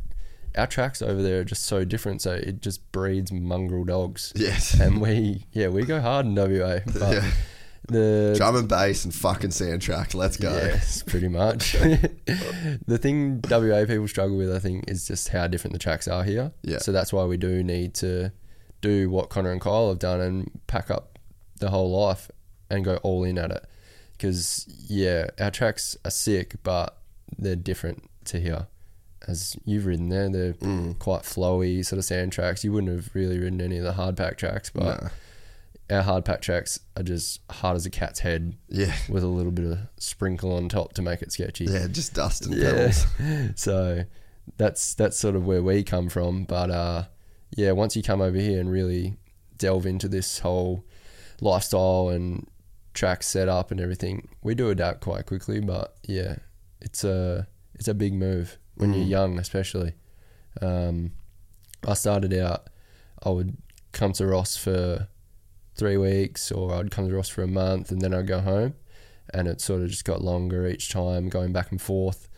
our 0.55 0.67
tracks 0.67 1.01
over 1.01 1.21
there 1.21 1.41
are 1.41 1.43
just 1.43 1.65
so 1.65 1.83
different, 1.83 2.21
so 2.21 2.33
it 2.33 2.61
just 2.61 2.91
breeds 2.91 3.31
mongrel 3.31 3.83
dogs. 3.83 4.33
Yes. 4.35 4.79
and 4.79 5.01
we 5.01 5.45
yeah 5.51 5.67
we 5.67 5.83
go 5.83 6.01
hard 6.01 6.25
in 6.25 6.35
WA, 6.35 6.79
but 6.85 7.13
Yeah. 7.13 7.31
The 7.87 8.33
Drum 8.37 8.55
and 8.55 8.67
bass 8.67 9.05
and 9.05 9.13
fucking 9.15 9.51
sand 9.51 9.81
track. 9.81 10.13
Let's 10.13 10.37
go. 10.37 10.51
Yes, 10.53 11.03
pretty 11.03 11.27
much. 11.29 11.71
the 12.85 12.97
thing 13.01 13.41
WA 13.49 13.85
people 13.85 14.07
struggle 14.07 14.37
with, 14.37 14.53
I 14.53 14.59
think, 14.59 14.89
is 14.89 15.07
just 15.07 15.29
how 15.29 15.47
different 15.47 15.73
the 15.73 15.79
tracks 15.79 16.07
are 16.07 16.23
here. 16.23 16.51
Yeah. 16.63 16.79
So 16.79 16.91
that's 16.91 17.13
why 17.13 17.23
we 17.25 17.37
do 17.37 17.63
need 17.63 17.93
to 17.95 18.31
do 18.81 19.09
what 19.09 19.29
Connor 19.29 19.51
and 19.51 19.61
Kyle 19.61 19.89
have 19.89 19.99
done 19.99 20.19
and 20.21 20.51
pack 20.67 20.91
up 20.91 21.17
the 21.59 21.69
whole 21.69 21.89
life 21.91 22.29
and 22.69 22.83
go 22.85 22.97
all 22.97 23.23
in 23.23 23.37
at 23.37 23.51
it. 23.51 23.65
Because 24.11 24.65
yeah, 24.87 25.27
our 25.39 25.51
tracks 25.51 25.95
are 26.03 26.11
sick, 26.11 26.55
but 26.63 26.97
they're 27.37 27.55
different 27.55 28.09
to 28.25 28.39
here. 28.39 28.67
As 29.27 29.55
you've 29.65 29.85
ridden 29.85 30.09
there, 30.09 30.29
they're 30.29 30.53
Mm. 30.53 30.99
quite 30.99 31.23
flowy 31.23 31.85
sort 31.85 31.97
of 31.99 32.05
sand 32.05 32.31
tracks. 32.31 32.63
You 32.63 32.71
wouldn't 32.71 32.93
have 32.95 33.09
really 33.13 33.39
ridden 33.39 33.61
any 33.61 33.77
of 33.77 33.83
the 33.83 33.93
hard 33.93 34.17
pack 34.17 34.37
tracks, 34.37 34.69
but. 34.69 35.11
Our 35.89 36.01
hard 36.01 36.25
pack 36.25 36.41
tracks 36.41 36.79
are 36.97 37.03
just 37.03 37.39
hard 37.49 37.75
as 37.75 37.85
a 37.85 37.89
cat's 37.89 38.19
head 38.19 38.55
Yeah. 38.69 38.95
with 39.09 39.23
a 39.23 39.27
little 39.27 39.51
bit 39.51 39.65
of 39.71 39.79
sprinkle 39.97 40.53
on 40.55 40.67
top 40.69 40.93
to 40.93 41.01
make 41.01 41.21
it 41.21 41.31
sketchy. 41.31 41.65
Yeah, 41.65 41.87
just 41.87 42.13
dust 42.13 42.45
and 42.45 42.55
Yeah. 42.55 42.71
pedals. 42.71 43.05
so 43.59 44.03
that's 44.57 44.93
that's 44.95 45.17
sort 45.17 45.35
of 45.35 45.45
where 45.45 45.61
we 45.63 45.83
come 45.83 46.09
from. 46.09 46.43
But 46.43 46.71
uh, 46.71 47.03
yeah, 47.55 47.71
once 47.71 47.95
you 47.95 48.03
come 48.03 48.21
over 48.21 48.37
here 48.37 48.59
and 48.59 48.69
really 48.71 49.17
delve 49.57 49.85
into 49.85 50.07
this 50.07 50.39
whole 50.39 50.83
lifestyle 51.41 52.09
and 52.09 52.47
track 52.93 53.23
setup 53.23 53.71
and 53.71 53.79
everything, 53.79 54.27
we 54.41 54.55
do 54.55 54.69
adapt 54.69 55.01
quite 55.01 55.25
quickly. 55.25 55.59
But 55.59 55.95
yeah, 56.07 56.37
it's 56.81 57.03
a 57.03 57.47
it's 57.75 57.87
a 57.87 57.93
big 57.93 58.13
move 58.13 58.57
when 58.75 58.93
you're 58.93 59.03
young, 59.05 59.39
especially. 59.39 59.93
Um, 60.61 61.11
I 61.87 61.93
started 61.93 62.33
out, 62.33 62.67
I 63.23 63.29
would 63.29 63.55
come 63.91 64.13
to 64.13 64.25
Ross 64.25 64.57
for 64.57 65.07
three 65.77 65.97
weeks, 65.97 66.51
or 66.51 66.73
I'd 66.75 66.91
come 66.91 67.07
to 67.07 67.15
Ross 67.15 67.29
for 67.29 67.43
a 67.43 67.47
month, 67.47 67.91
and 67.91 68.01
then 68.01 68.13
I'd 68.13 68.27
go 68.27 68.39
home. 68.41 68.73
And 69.33 69.47
it 69.47 69.59
sort 69.61 69.81
of 69.81 69.89
just 69.89 70.05
got 70.05 70.21
longer 70.21 70.65
each 70.67 70.89
time, 70.89 71.27
going 71.29 71.51
back 71.51 71.71
and 71.71 71.81
forth. 71.81 72.29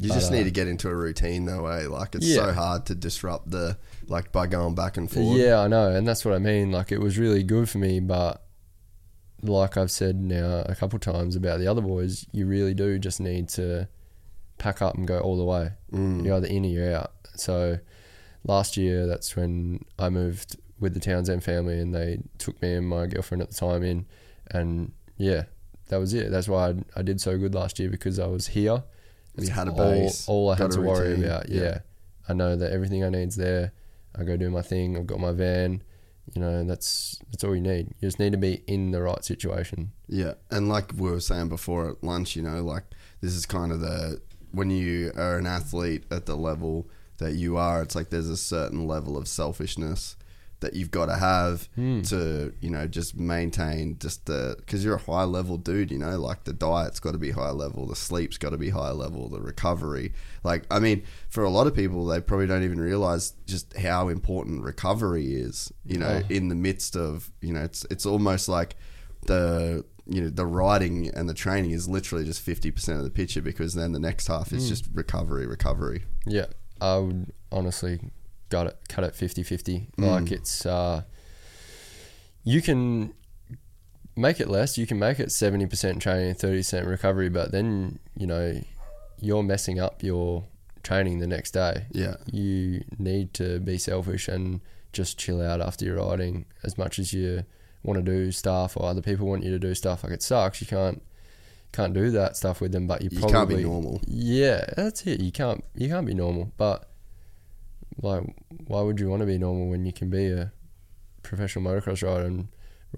You 0.00 0.08
But, 0.08 0.14
just 0.16 0.32
uh, 0.32 0.34
need 0.34 0.44
to 0.44 0.50
get 0.50 0.66
into 0.66 0.88
a 0.88 0.94
routine 0.96 1.44
though, 1.44 1.66
eh? 1.66 1.86
Like 1.86 2.16
it's 2.16 2.26
Yeah. 2.26 2.46
so 2.46 2.52
hard 2.52 2.86
to 2.86 2.96
disrupt 2.96 3.50
the 3.52 3.78
like 4.08 4.32
by 4.32 4.48
going 4.48 4.74
back 4.74 4.96
and 4.96 5.08
forth. 5.08 5.38
Yeah, 5.38 5.60
I 5.60 5.68
know, 5.68 5.90
and 5.90 6.06
that's 6.08 6.24
what 6.24 6.34
I 6.34 6.38
mean. 6.40 6.72
Like 6.72 6.90
it 6.90 6.98
was 7.00 7.16
really 7.18 7.44
good 7.44 7.68
for 7.68 7.78
me, 7.78 8.00
but 8.00 8.42
like 9.42 9.76
I've 9.76 9.92
said 9.92 10.16
now 10.16 10.64
a 10.66 10.74
couple 10.74 10.98
times 10.98 11.36
about 11.36 11.60
the 11.60 11.68
other 11.68 11.82
boys, 11.82 12.26
you 12.32 12.46
really 12.46 12.74
do 12.74 12.98
just 12.98 13.20
need 13.20 13.48
to 13.50 13.86
pack 14.58 14.82
up 14.82 14.96
and 14.96 15.06
go 15.06 15.20
all 15.20 15.36
the 15.36 15.44
way. 15.44 15.70
Mm. 15.92 16.24
You're 16.24 16.36
either 16.36 16.46
in 16.48 16.64
or 16.64 16.68
you're 16.68 16.94
out. 16.96 17.12
So 17.36 17.78
last 18.44 18.76
year, 18.76 19.06
that's 19.06 19.36
when 19.36 19.84
I 19.98 20.08
moved 20.08 20.56
with 20.80 20.94
the 20.94 21.00
Townsend 21.00 21.44
family, 21.44 21.80
and 21.80 21.94
they 21.94 22.20
took 22.38 22.60
me 22.60 22.74
and 22.74 22.88
my 22.88 23.06
girlfriend 23.06 23.42
at 23.42 23.50
the 23.50 23.56
time 23.56 23.82
in, 23.82 24.06
and 24.50 24.92
yeah, 25.16 25.44
that 25.88 25.98
was 25.98 26.14
it. 26.14 26.30
That's 26.30 26.48
why 26.48 26.70
I, 26.70 26.74
I 26.96 27.02
did 27.02 27.20
so 27.20 27.38
good 27.38 27.54
last 27.54 27.78
year 27.78 27.88
because 27.88 28.18
I 28.18 28.26
was 28.26 28.48
here. 28.48 28.82
You 29.36 29.50
had 29.50 29.68
a 29.68 29.72
all, 29.72 29.76
base, 29.90 30.28
all 30.28 30.50
I 30.50 30.56
had 30.56 30.70
to 30.72 30.80
worry 30.80 31.10
routine, 31.10 31.24
about. 31.24 31.48
yeah. 31.48 31.62
Yeah. 31.62 31.78
I 32.28 32.32
know 32.32 32.56
that 32.56 32.72
everything 32.72 33.04
I 33.04 33.08
need's 33.08 33.36
there. 33.36 33.72
I 34.16 34.22
go 34.22 34.36
do 34.36 34.50
my 34.50 34.62
thing. 34.62 34.96
I've 34.96 35.06
got 35.06 35.20
my 35.20 35.32
van. 35.32 35.82
You 36.34 36.40
know, 36.40 36.64
that's 36.64 37.20
that's 37.30 37.44
all 37.44 37.54
you 37.54 37.60
need. 37.60 37.88
You 38.00 38.08
just 38.08 38.18
need 38.18 38.32
to 38.32 38.38
be 38.38 38.62
in 38.66 38.92
the 38.92 39.02
right 39.02 39.22
situation. 39.22 39.92
Yeah, 40.08 40.34
and 40.50 40.68
like 40.68 40.92
we 40.96 41.10
were 41.10 41.20
saying 41.20 41.50
before 41.50 41.90
at 41.90 42.02
lunch, 42.02 42.34
you 42.34 42.42
know, 42.42 42.62
like 42.62 42.84
this 43.20 43.34
is 43.34 43.44
kind 43.44 43.70
of 43.70 43.80
the 43.80 44.22
when 44.52 44.70
you 44.70 45.12
are 45.16 45.36
an 45.36 45.46
athlete 45.46 46.04
at 46.10 46.24
the 46.26 46.36
level 46.36 46.88
that 47.18 47.34
you 47.34 47.56
are, 47.56 47.82
it's 47.82 47.94
like 47.94 48.10
there's 48.10 48.28
a 48.28 48.36
certain 48.36 48.86
level 48.86 49.18
of 49.18 49.28
selfishness 49.28 50.16
that 50.64 50.74
you've 50.74 50.90
got 50.90 51.06
to 51.06 51.16
have 51.16 51.68
Hmm. 51.76 52.00
to 52.02 52.52
you 52.60 52.70
know 52.70 52.86
just 52.86 53.16
maintain 53.16 53.96
just 53.98 54.26
the 54.26 54.56
because 54.58 54.84
you're 54.84 54.96
a 54.96 54.98
high 55.02 55.24
level 55.24 55.56
dude 55.58 55.90
you 55.90 55.98
know 55.98 56.18
like 56.18 56.44
the 56.44 56.52
diet's 56.52 57.00
got 57.00 57.12
to 57.12 57.18
be 57.18 57.30
high 57.30 57.50
level 57.50 57.86
the 57.86 57.96
sleep's 57.96 58.38
got 58.38 58.50
to 58.50 58.58
be 58.58 58.70
high 58.70 58.90
level 58.90 59.28
the 59.28 59.40
recovery 59.40 60.12
like 60.42 60.64
i 60.70 60.78
mean 60.78 61.02
for 61.28 61.44
a 61.44 61.50
lot 61.50 61.66
of 61.66 61.74
people 61.74 62.04
they 62.06 62.20
probably 62.20 62.46
don't 62.46 62.64
even 62.64 62.80
realize 62.80 63.34
just 63.46 63.76
how 63.76 64.08
important 64.08 64.62
recovery 64.64 65.34
is 65.34 65.72
you 65.86 65.98
know 65.98 66.20
Oh. 66.22 66.26
in 66.28 66.48
the 66.48 66.54
midst 66.54 66.96
of 66.96 67.30
you 67.40 67.52
know 67.52 67.62
it's 67.62 67.86
it's 67.90 68.06
almost 68.06 68.48
like 68.48 68.76
the 69.26 69.84
you 70.06 70.20
know 70.20 70.28
the 70.28 70.46
riding 70.46 71.08
and 71.14 71.28
the 71.28 71.34
training 71.34 71.70
is 71.70 71.88
literally 71.88 72.24
just 72.24 72.44
50% 72.44 72.98
of 72.98 73.04
the 73.04 73.10
picture 73.10 73.40
because 73.40 73.72
then 73.74 73.92
the 73.92 73.98
next 73.98 74.26
half 74.28 74.52
is 74.52 74.64
Mm. 74.66 74.68
just 74.68 74.84
recovery 74.92 75.46
recovery 75.46 76.02
Yeah, 76.26 76.46
I 76.80 76.98
would 76.98 77.32
honestly 77.50 78.00
got 78.54 78.66
it 78.68 78.76
cut 78.88 79.04
it 79.04 79.14
50-50. 79.14 79.94
Mm. 79.96 80.10
Like 80.10 80.32
it's 80.32 80.64
uh 80.64 81.02
you 82.44 82.60
can 82.62 83.14
make 84.16 84.38
it 84.40 84.48
less, 84.48 84.78
you 84.78 84.86
can 84.86 84.98
make 84.98 85.18
it 85.18 85.28
70% 85.28 86.00
training 86.00 86.28
and 86.28 86.38
30% 86.38 86.86
recovery, 86.86 87.28
but 87.28 87.50
then, 87.52 87.98
you 88.16 88.26
know, 88.26 88.60
you're 89.18 89.42
messing 89.42 89.80
up 89.80 90.02
your 90.02 90.44
training 90.82 91.18
the 91.18 91.26
next 91.26 91.52
day. 91.52 91.86
Yeah. 91.90 92.16
You 92.30 92.84
need 92.98 93.34
to 93.34 93.58
be 93.60 93.78
selfish 93.78 94.28
and 94.28 94.60
just 94.92 95.18
chill 95.18 95.42
out 95.42 95.60
after 95.60 95.84
your 95.84 95.96
riding 95.96 96.44
as 96.62 96.78
much 96.78 96.98
as 96.98 97.12
you 97.12 97.44
want 97.82 97.98
to 97.98 98.02
do 98.02 98.30
stuff 98.30 98.76
or 98.76 98.86
other 98.86 99.02
people 99.02 99.26
want 99.26 99.42
you 99.42 99.50
to 99.50 99.58
do 99.58 99.74
stuff. 99.74 100.04
Like 100.04 100.12
it 100.12 100.22
sucks. 100.22 100.60
You 100.60 100.66
can't 100.66 101.02
can't 101.72 101.92
do 101.92 102.10
that 102.12 102.36
stuff 102.36 102.60
with 102.60 102.70
them, 102.70 102.86
but 102.86 103.02
you 103.02 103.08
You 103.10 103.18
probably 103.18 103.32
can't 103.32 103.48
be 103.48 103.62
normal. 103.64 104.00
Yeah, 104.06 104.64
that's 104.76 105.04
it. 105.06 105.20
You 105.20 105.32
can't 105.32 105.64
you 105.74 105.88
can't 105.88 106.06
be 106.06 106.14
normal. 106.14 106.52
But 106.56 106.88
like, 108.02 108.22
why 108.66 108.80
would 108.82 108.98
you 109.00 109.08
want 109.08 109.20
to 109.20 109.26
be 109.26 109.38
normal 109.38 109.68
when 109.68 109.84
you 109.86 109.92
can 109.92 110.10
be 110.10 110.26
a 110.30 110.52
professional 111.22 111.64
motocross 111.64 112.02
rider 112.02 112.26
and 112.26 112.48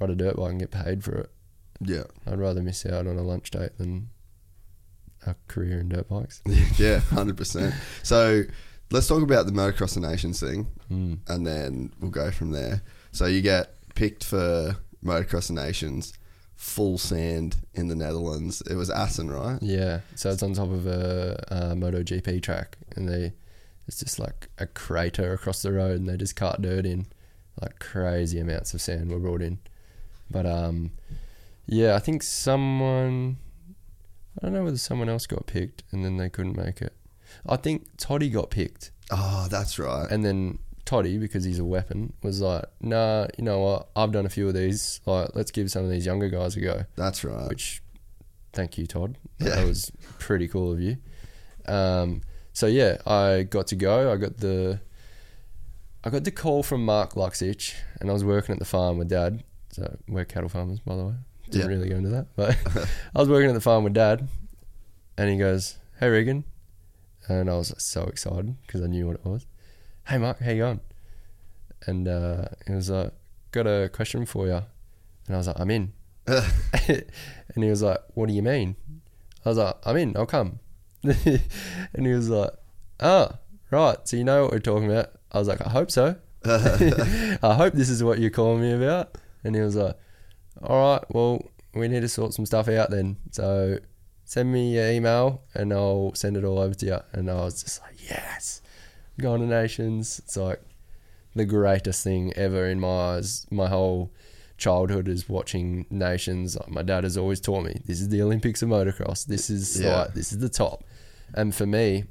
ride 0.00 0.10
a 0.10 0.14
dirt 0.14 0.36
bike 0.36 0.50
and 0.50 0.60
get 0.60 0.70
paid 0.70 1.02
for 1.04 1.14
it? 1.16 1.30
yeah 1.80 2.04
I'd 2.26 2.38
rather 2.38 2.62
miss 2.62 2.86
out 2.86 3.06
on 3.06 3.16
a 3.18 3.22
lunch 3.22 3.50
date 3.50 3.76
than 3.76 4.08
a 5.26 5.34
career 5.48 5.80
in 5.80 5.88
dirt 5.90 6.08
bikes. 6.08 6.40
yeah 6.78 7.00
100% 7.10 7.74
so 8.02 8.42
let's 8.90 9.06
talk 9.08 9.22
about 9.22 9.44
the 9.46 9.52
motocross 9.52 9.96
of 9.96 10.02
nations 10.02 10.40
thing 10.40 10.66
Mm. 10.90 11.18
and 11.28 11.44
then 11.46 11.92
we'll 12.00 12.10
go 12.12 12.30
from 12.30 12.52
there 12.52 12.80
so 13.10 13.26
you 13.26 13.40
get 13.42 13.74
picked 13.96 14.22
for 14.24 14.76
motocross 15.04 15.50
of 15.50 15.56
nations 15.56 16.14
full 16.54 16.96
sand 16.96 17.56
in 17.74 17.88
the 17.88 17.94
netherlands 17.96 18.62
it 18.70 18.74
was 18.76 18.88
assen 18.88 19.28
right 19.30 19.58
Yeah, 19.60 20.00
so 20.14 20.30
it's 20.30 20.42
on 20.44 20.52
top 20.54 20.68
of 20.70 20.86
a, 20.86 21.44
a 21.48 21.56
MotoGP 21.74 22.40
track, 22.42 22.78
and 22.94 23.06
they 23.08 23.32
it's 23.86 24.00
just 24.00 24.18
like 24.18 24.48
a 24.58 24.66
crater 24.66 25.32
across 25.32 25.62
the 25.62 25.72
road, 25.72 25.98
and 26.00 26.08
they 26.08 26.16
just 26.16 26.36
cart 26.36 26.60
dirt 26.62 26.86
in, 26.86 27.06
like 27.60 27.78
crazy 27.78 28.38
amounts 28.38 28.74
of 28.74 28.80
sand 28.80 29.10
were 29.10 29.18
brought 29.18 29.42
in. 29.42 29.58
But 30.30 30.46
um, 30.46 30.92
yeah, 31.66 31.94
I 31.94 31.98
think 32.00 32.22
someone, 32.22 33.36
I 34.40 34.46
don't 34.46 34.52
know 34.54 34.64
whether 34.64 34.76
someone 34.78 35.08
else 35.08 35.26
got 35.26 35.46
picked, 35.46 35.84
and 35.92 36.04
then 36.04 36.16
they 36.16 36.28
couldn't 36.28 36.56
make 36.56 36.80
it. 36.82 36.92
I 37.46 37.56
think 37.56 37.86
Toddy 37.96 38.30
got 38.30 38.50
picked, 38.50 38.90
oh 39.10 39.46
that's 39.50 39.78
right 39.78 40.10
and 40.10 40.24
then 40.24 40.58
Toddy, 40.84 41.18
because 41.18 41.42
he's 41.44 41.58
a 41.58 41.64
weapon, 41.64 42.12
was 42.22 42.40
like, 42.40 42.64
nah, 42.80 43.26
you 43.36 43.42
know 43.44 43.58
what? 43.58 43.88
I've 43.96 44.12
done 44.12 44.24
a 44.24 44.28
few 44.28 44.46
of 44.48 44.54
these. 44.54 45.00
Like, 45.04 45.30
let's 45.34 45.50
give 45.50 45.68
some 45.70 45.84
of 45.84 45.90
these 45.90 46.06
younger 46.06 46.28
guys 46.28 46.56
a 46.56 46.60
go 46.60 46.84
that's 46.94 47.24
right 47.24 47.48
which 47.48 47.82
thank 48.52 48.78
you 48.78 48.86
todd 48.86 49.18
Yeah. 49.40 49.56
that 49.56 49.66
was 49.66 49.90
pretty 50.18 50.48
cool 50.48 50.72
of 50.72 50.80
you 50.80 50.96
um, 51.66 52.22
so 52.56 52.66
yeah 52.66 52.96
i 53.06 53.42
got 53.42 53.66
to 53.66 53.76
go. 53.76 54.10
I 54.10 54.16
got 54.16 54.38
the 54.38 54.80
i 56.02 56.08
got 56.08 56.24
the 56.24 56.30
call 56.30 56.62
from 56.62 56.86
mark 56.86 57.12
luxich 57.12 57.74
and 58.00 58.08
i 58.08 58.12
was 58.14 58.24
working 58.24 58.54
at 58.54 58.58
the 58.58 58.64
farm 58.64 58.96
with 58.96 59.08
dad. 59.08 59.44
So 59.72 59.82
we're 60.08 60.24
cattle 60.24 60.48
farmers 60.48 60.80
by 60.80 60.96
the 60.96 61.04
way. 61.04 61.14
Didn't 61.50 61.68
really 61.68 61.90
go 61.90 61.96
into 61.96 62.08
that 62.08 62.28
but 62.34 62.56
i 63.14 63.18
was 63.18 63.28
working 63.28 63.50
at 63.50 63.54
the 63.54 63.60
farm 63.60 63.84
with 63.84 63.92
dad 63.92 64.26
and 65.18 65.28
he 65.28 65.36
goes 65.36 65.76
hey 66.00 66.08
regan 66.08 66.44
and 67.28 67.50
i 67.50 67.54
was 67.54 67.74
so 67.76 68.04
excited 68.04 68.56
because 68.62 68.80
i 68.80 68.86
knew 68.86 69.06
what 69.06 69.16
it 69.16 69.24
was. 69.26 69.46
Hey 70.08 70.16
mark 70.16 70.40
how 70.40 70.50
you 70.50 70.62
going? 70.62 70.80
And 71.86 72.08
uh, 72.08 72.46
he 72.66 72.72
was 72.72 72.88
like 72.88 73.12
got 73.52 73.66
a 73.66 73.90
question 73.92 74.24
for 74.24 74.46
you 74.46 74.62
and 75.26 75.34
i 75.34 75.36
was 75.36 75.46
like 75.46 75.60
i'm 75.60 75.70
in. 75.70 75.92
And 77.54 77.64
he 77.64 77.70
was 77.70 77.82
like, 77.82 78.00
"What 78.14 78.28
do 78.28 78.34
you 78.34 78.42
mean?" 78.42 78.76
I 79.44 79.48
was 79.48 79.56
like, 79.58 79.76
"I'm 79.86 79.96
in. 79.96 80.14
I'll 80.14 80.26
come." 80.26 80.60
and 81.94 82.06
he 82.06 82.12
was 82.12 82.28
like, 82.28 82.50
"Oh, 83.00 83.30
right. 83.70 83.96
So 84.08 84.16
you 84.16 84.24
know 84.24 84.42
what 84.44 84.52
we're 84.52 84.58
talking 84.60 84.90
about?" 84.90 85.12
I 85.32 85.38
was 85.38 85.48
like, 85.48 85.64
"I 85.64 85.70
hope 85.70 85.90
so. 85.90 86.16
I 86.44 87.54
hope 87.54 87.74
this 87.74 87.88
is 87.88 88.02
what 88.04 88.18
you're 88.18 88.30
calling 88.30 88.60
me 88.62 88.72
about." 88.72 89.16
And 89.44 89.54
he 89.54 89.60
was 89.60 89.76
like, 89.76 89.96
"All 90.62 90.94
right. 90.94 91.04
Well, 91.10 91.42
we 91.74 91.88
need 91.88 92.00
to 92.00 92.08
sort 92.08 92.34
some 92.34 92.46
stuff 92.46 92.68
out 92.68 92.90
then. 92.90 93.16
So 93.30 93.78
send 94.24 94.52
me 94.52 94.74
your 94.74 94.88
email 94.90 95.42
and 95.54 95.72
I'll 95.72 96.12
send 96.14 96.36
it 96.36 96.44
all 96.44 96.58
over 96.58 96.74
to 96.74 96.86
you." 96.86 96.98
And 97.12 97.30
I 97.30 97.34
was 97.44 97.62
just 97.62 97.80
like, 97.82 98.08
"Yes, 98.10 98.62
going 99.20 99.40
to 99.40 99.46
nations." 99.46 100.20
It's 100.24 100.36
like 100.36 100.60
the 101.34 101.44
greatest 101.44 102.02
thing 102.02 102.32
ever 102.34 102.66
in 102.66 102.80
my 102.80 102.88
eyes. 103.16 103.46
My 103.50 103.68
whole 103.68 104.10
childhood 104.56 105.06
is 105.06 105.28
watching 105.28 105.84
nations. 105.90 106.56
Like, 106.56 106.70
my 106.70 106.82
dad 106.82 107.04
has 107.04 107.18
always 107.18 107.40
taught 107.42 107.62
me 107.64 107.78
this 107.84 108.00
is 108.00 108.08
the 108.08 108.22
Olympics 108.22 108.62
of 108.62 108.70
motocross. 108.70 109.26
This 109.26 109.50
is 109.50 109.78
Yeah. 109.80 109.98
like 110.00 110.14
this 110.14 110.32
is 110.32 110.38
the 110.38 110.48
top. 110.48 110.82
And 111.34 111.54
for 111.54 111.66
me, 111.66 112.04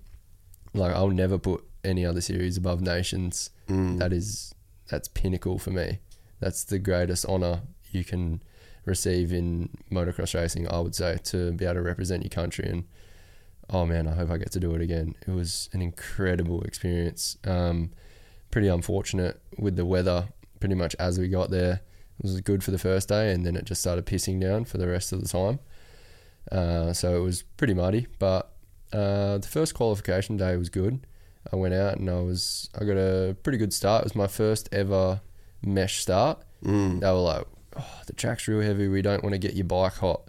like 0.73 0.93
I'll 0.93 1.09
never 1.09 1.37
put 1.37 1.63
any 1.83 2.05
other 2.05 2.21
series 2.21 2.57
above 2.57 2.81
nations. 2.81 3.49
Mm. 3.67 3.99
That 3.99 4.13
is 4.13 4.53
that's 4.89 5.07
pinnacle 5.07 5.57
for 5.57 5.71
me. 5.71 5.99
That's 6.39 6.63
the 6.63 6.79
greatest 6.79 7.25
honor 7.27 7.61
you 7.91 8.03
can 8.03 8.43
receive 8.85 9.31
in 9.31 9.69
motocross 9.91 10.35
racing. 10.35 10.69
I 10.69 10.79
would 10.79 10.95
say 10.95 11.17
to 11.25 11.51
be 11.53 11.65
able 11.65 11.75
to 11.75 11.81
represent 11.81 12.23
your 12.23 12.29
country 12.29 12.67
and 12.67 12.85
oh 13.69 13.85
man, 13.85 14.07
I 14.07 14.13
hope 14.13 14.29
I 14.29 14.37
get 14.37 14.51
to 14.51 14.59
do 14.59 14.75
it 14.75 14.81
again. 14.81 15.15
It 15.27 15.31
was 15.31 15.69
an 15.73 15.81
incredible 15.81 16.61
experience. 16.63 17.37
Um, 17.45 17.91
pretty 18.51 18.67
unfortunate 18.67 19.41
with 19.57 19.75
the 19.75 19.85
weather. 19.85 20.29
Pretty 20.59 20.75
much 20.75 20.95
as 20.99 21.19
we 21.19 21.27
got 21.27 21.49
there, 21.51 21.81
it 22.19 22.23
was 22.23 22.39
good 22.41 22.63
for 22.63 22.71
the 22.71 22.77
first 22.77 23.09
day, 23.09 23.31
and 23.31 23.45
then 23.45 23.55
it 23.55 23.65
just 23.65 23.81
started 23.81 24.05
pissing 24.05 24.39
down 24.39 24.65
for 24.65 24.77
the 24.77 24.87
rest 24.87 25.11
of 25.11 25.21
the 25.21 25.27
time. 25.27 25.59
Uh, 26.51 26.93
so 26.93 27.17
it 27.17 27.19
was 27.19 27.43
pretty 27.57 27.73
muddy, 27.73 28.07
but 28.19 28.54
uh, 28.95 29.37
the 29.37 29.47
first 29.47 29.73
qualification 29.73 30.37
day 30.37 30.55
was 30.57 30.69
good. 30.69 31.05
I 31.51 31.55
went 31.57 31.73
out 31.73 31.97
and 31.97 32.09
I 32.09 32.21
was 32.21 32.69
I 32.79 32.83
got 32.85 32.97
a 32.97 33.35
pretty 33.43 33.57
good 33.57 33.73
start. 33.73 34.01
It 34.01 34.05
was 34.05 34.15
my 34.15 34.27
first 34.27 34.69
ever 34.71 35.21
mesh 35.61 35.99
start. 35.99 36.39
Mm. 36.63 37.01
They 37.01 37.07
were 37.07 37.13
like, 37.19 37.45
"Oh, 37.77 38.01
the 38.07 38.13
track's 38.13 38.47
real 38.47 38.61
heavy. 38.61 38.87
We 38.87 39.01
don't 39.01 39.23
want 39.23 39.33
to 39.33 39.39
get 39.39 39.53
your 39.55 39.65
bike 39.65 39.93
hot." 39.95 40.21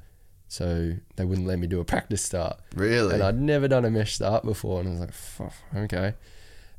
So 0.49 0.93
they 1.17 1.25
wouldn't 1.25 1.47
let 1.47 1.59
me 1.59 1.67
do 1.67 1.81
a 1.81 1.85
practice 1.85 2.23
start. 2.23 2.59
Really? 2.75 3.15
And 3.15 3.23
I'd 3.23 3.41
never 3.41 3.67
done 3.69 3.85
a 3.85 3.91
mesh 3.91 4.15
start 4.15 4.45
before, 4.45 4.81
and 4.81 4.89
I 4.89 4.93
was 4.93 5.01
like, 5.01 5.13
"Fuck, 5.13 5.55
okay. 5.75 6.15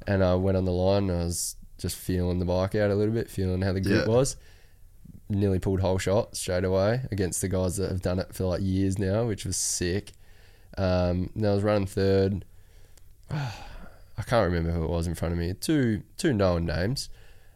And 0.06 0.24
I 0.24 0.36
went 0.36 0.56
on 0.58 0.66
the 0.66 0.72
line, 0.72 1.10
and 1.10 1.22
I 1.22 1.24
was 1.26 1.56
just 1.78 1.96
feeling 1.96 2.40
the 2.40 2.46
bike 2.46 2.76
out 2.76 2.92
a 2.92 2.96
little 2.96 3.14
bit, 3.14 3.30
feeling 3.30 3.62
how 3.62 3.74
the 3.74 3.82
grip 3.82 4.06
Yeah. 4.08 4.14
was. 4.14 4.36
Nearly 5.30 5.60
pulled 5.60 5.82
whole 5.82 5.98
shot 5.98 6.38
straight 6.38 6.64
away 6.64 7.02
against 7.12 7.42
the 7.42 7.50
guys 7.50 7.76
that 7.78 7.92
have 7.92 8.02
done 8.02 8.18
it 8.20 8.34
for 8.34 8.46
like 8.46 8.62
years 8.62 8.98
now, 8.98 9.26
which 9.26 9.44
was 9.46 9.58
sick. 9.58 10.14
Um, 10.78 11.32
and 11.36 11.46
I 11.46 11.54
was 11.54 11.64
running 11.64 11.88
third. 11.88 12.46
I 13.32 14.24
can't 14.24 14.52
remember 14.52 14.72
who 14.72 14.84
it 14.84 14.90
was 14.90 15.08
in 15.08 15.16
front 15.16 15.34
of 15.34 15.40
me. 15.40 15.54
Two 15.54 16.04
two 16.18 16.34
known 16.34 16.66
names, 16.66 17.10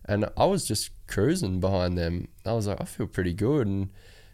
and 0.05 0.29
I 0.37 0.45
was 0.45 0.67
just 0.67 0.91
cruising 1.07 1.59
behind 1.59 1.97
them. 1.97 2.27
I 2.45 2.53
was 2.53 2.67
like, 2.67 2.79
I 2.79 2.85
feel 2.85 3.07
pretty 3.07 3.33
good, 3.33 3.67
and 3.67 3.89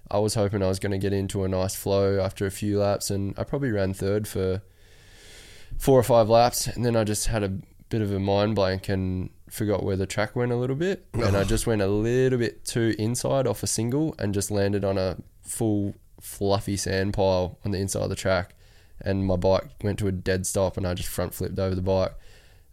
I 0.09 0.19
was 0.19 0.35
hoping 0.35 0.61
I 0.61 0.67
was 0.67 0.79
going 0.79 0.91
to 0.91 0.97
get 0.97 1.13
into 1.13 1.43
a 1.43 1.47
nice 1.47 1.75
flow 1.75 2.19
after 2.19 2.45
a 2.45 2.51
few 2.51 2.79
laps, 2.79 3.09
and 3.09 3.33
I 3.37 3.43
probably 3.43 3.71
ran 3.71 3.93
third 3.93 4.27
for 4.27 4.61
four 5.77 5.99
or 5.99 6.03
five 6.03 6.29
laps, 6.29 6.67
and 6.67 6.85
then 6.85 6.95
I 6.95 7.03
just 7.03 7.27
had 7.27 7.43
a 7.43 7.53
bit 7.89 8.01
of 8.01 8.11
a 8.11 8.19
mind 8.19 8.55
blank 8.55 8.89
and 8.89 9.29
forgot 9.49 9.83
where 9.83 9.95
the 9.95 10.05
track 10.05 10.35
went 10.35 10.51
a 10.51 10.55
little 10.55 10.75
bit, 10.75 11.05
and 11.13 11.35
I 11.35 11.43
just 11.43 11.67
went 11.67 11.81
a 11.81 11.87
little 11.87 12.39
bit 12.39 12.65
too 12.65 12.95
inside 12.97 13.47
off 13.47 13.63
a 13.63 13.67
single 13.67 14.15
and 14.19 14.33
just 14.33 14.51
landed 14.51 14.83
on 14.83 14.97
a 14.97 15.17
full 15.41 15.95
fluffy 16.19 16.77
sand 16.77 17.13
pile 17.13 17.57
on 17.63 17.71
the 17.71 17.79
inside 17.79 18.03
of 18.03 18.09
the 18.09 18.15
track, 18.15 18.55
and 19.01 19.25
my 19.25 19.35
bike 19.35 19.69
went 19.83 19.99
to 19.99 20.07
a 20.07 20.11
dead 20.11 20.45
stop, 20.45 20.77
and 20.77 20.87
I 20.87 20.93
just 20.93 21.09
front 21.09 21.33
flipped 21.33 21.59
over 21.59 21.75
the 21.75 21.81
bike, 21.81 22.13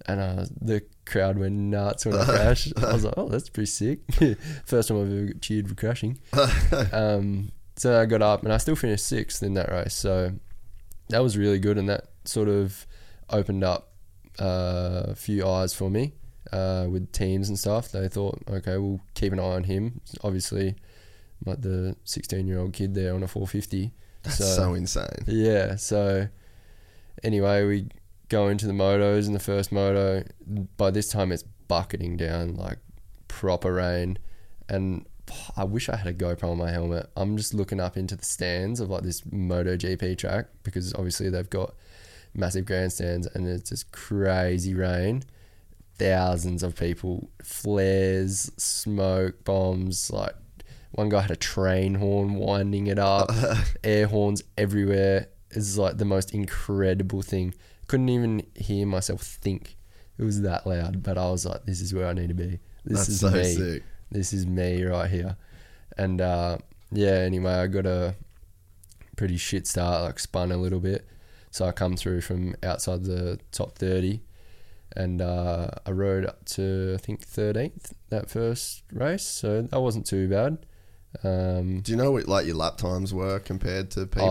and 0.06 0.20
uh, 0.20 0.44
the 0.60 0.82
crowd 1.06 1.38
went 1.38 1.54
nuts 1.54 2.06
when 2.06 2.16
I 2.16 2.24
crashed. 2.24 2.72
I 2.78 2.92
was 2.92 3.04
like, 3.04 3.14
oh, 3.16 3.28
that's 3.28 3.48
pretty 3.48 3.66
sick. 3.66 4.00
First 4.66 4.88
time 4.88 5.00
I've 5.00 5.12
ever 5.12 5.26
got 5.32 5.40
cheered 5.40 5.68
for 5.68 5.74
crashing. 5.74 6.18
um, 6.92 7.52
so 7.76 8.00
I 8.00 8.06
got 8.06 8.22
up, 8.22 8.42
and 8.42 8.52
I 8.52 8.58
still 8.58 8.76
finished 8.76 9.06
sixth 9.06 9.42
in 9.42 9.54
that 9.54 9.70
race, 9.70 9.94
so 9.94 10.32
that 11.08 11.22
was 11.22 11.36
really 11.36 11.58
good, 11.58 11.78
and 11.78 11.88
that 11.88 12.08
sort 12.24 12.48
of 12.48 12.86
opened 13.30 13.64
up 13.64 13.92
uh, 14.40 15.04
a 15.08 15.14
few 15.14 15.46
eyes 15.46 15.74
for 15.74 15.90
me 15.90 16.12
uh, 16.52 16.86
with 16.88 17.12
teams 17.12 17.48
and 17.48 17.58
stuff. 17.58 17.90
They 17.90 18.08
thought, 18.08 18.42
okay, 18.48 18.76
we'll 18.78 19.00
keep 19.14 19.32
an 19.32 19.40
eye 19.40 19.42
on 19.42 19.64
him. 19.64 20.00
Obviously, 20.22 20.76
like 21.44 21.60
the 21.60 21.96
16 22.04 22.46
year 22.46 22.58
old 22.58 22.72
kid 22.72 22.94
there 22.94 23.14
on 23.14 23.22
a 23.22 23.28
450. 23.28 23.92
That's 24.24 24.56
so, 24.56 24.74
insane. 24.74 25.24
Yeah. 25.26 25.76
So 25.76 26.28
anyway, 27.22 27.64
we 27.64 27.88
go 28.28 28.48
into 28.48 28.66
the 28.66 28.72
motos 28.72 29.26
in 29.26 29.32
the 29.32 29.38
first 29.38 29.70
moto. 29.70 30.24
By 30.76 30.90
this 30.90 31.08
time, 31.08 31.30
it's 31.30 31.44
bucketing 31.68 32.16
down 32.16 32.56
like 32.56 32.78
proper 33.28 33.74
rain, 33.74 34.18
and 34.68 35.06
I 35.56 35.64
wish 35.64 35.88
I 35.88 35.96
had 35.96 36.06
a 36.06 36.14
GoPro 36.14 36.50
on 36.50 36.58
my 36.58 36.70
helmet. 36.70 37.10
I'm 37.16 37.36
just 37.36 37.54
looking 37.54 37.80
up 37.80 37.96
into 37.96 38.16
the 38.16 38.24
stands 38.24 38.80
of 38.80 38.90
like 38.90 39.02
this 39.02 39.22
MotoGP 39.22 40.18
track 40.18 40.46
because 40.62 40.94
obviously 40.94 41.30
they've 41.30 41.48
got 41.48 41.74
massive 42.34 42.66
grandstands 42.66 43.26
and 43.28 43.46
it's 43.46 43.70
just 43.70 43.92
crazy 43.92 44.74
rain. 44.74 45.22
Thousands 45.96 46.62
of 46.62 46.76
people, 46.76 47.30
flares, 47.42 48.50
smoke, 48.56 49.44
bombs. 49.44 50.10
Like 50.10 50.34
one 50.94 51.08
guy 51.08 51.22
had 51.22 51.32
a 51.32 51.36
train 51.36 51.94
horn 51.94 52.34
winding 52.34 52.86
it 52.86 53.00
up, 53.00 53.28
air 53.84 54.06
horns 54.06 54.44
everywhere. 54.56 55.28
It's 55.50 55.76
like 55.76 55.98
the 55.98 56.04
most 56.04 56.32
incredible 56.32 57.20
thing. 57.20 57.54
Couldn't 57.88 58.08
even 58.08 58.46
hear 58.54 58.86
myself 58.86 59.22
think. 59.22 59.76
It 60.18 60.22
was 60.22 60.42
that 60.42 60.66
loud, 60.66 61.02
but 61.02 61.18
I 61.18 61.28
was 61.30 61.44
like, 61.44 61.64
"This 61.64 61.80
is 61.80 61.92
where 61.92 62.06
I 62.06 62.12
need 62.12 62.28
to 62.28 62.34
be. 62.34 62.60
This 62.84 62.98
That's 62.98 63.08
is 63.08 63.20
so 63.20 63.30
me. 63.30 63.54
sick. 63.54 63.82
This 64.10 64.32
is 64.32 64.46
me 64.46 64.84
right 64.84 65.10
here." 65.10 65.36
And 65.98 66.20
uh, 66.20 66.58
yeah, 66.92 67.14
anyway, 67.14 67.52
I 67.52 67.66
got 67.66 67.86
a 67.86 68.14
pretty 69.16 69.36
shit 69.36 69.66
start, 69.66 70.02
like 70.02 70.20
spun 70.20 70.52
a 70.52 70.56
little 70.56 70.80
bit. 70.80 71.06
So 71.50 71.66
I 71.66 71.72
come 71.72 71.96
through 71.96 72.20
from 72.20 72.54
outside 72.62 73.04
the 73.04 73.38
top 73.52 73.78
30 73.78 74.20
and 74.96 75.22
uh, 75.22 75.68
I 75.86 75.90
rode 75.92 76.26
up 76.26 76.44
to, 76.46 76.94
I 76.94 76.98
think, 76.98 77.24
13th 77.26 77.92
that 78.08 78.28
first 78.28 78.82
race. 78.92 79.24
So 79.24 79.62
that 79.62 79.80
wasn't 79.80 80.06
too 80.06 80.28
bad. 80.28 80.66
Um, 81.22 81.80
Do 81.80 81.92
you 81.92 81.96
know 81.98 82.10
what 82.12 82.26
like 82.28 82.46
your 82.46 82.56
lap 82.56 82.76
times 82.76 83.14
were 83.14 83.38
compared 83.38 83.90
to 83.92 84.06
people? 84.06 84.28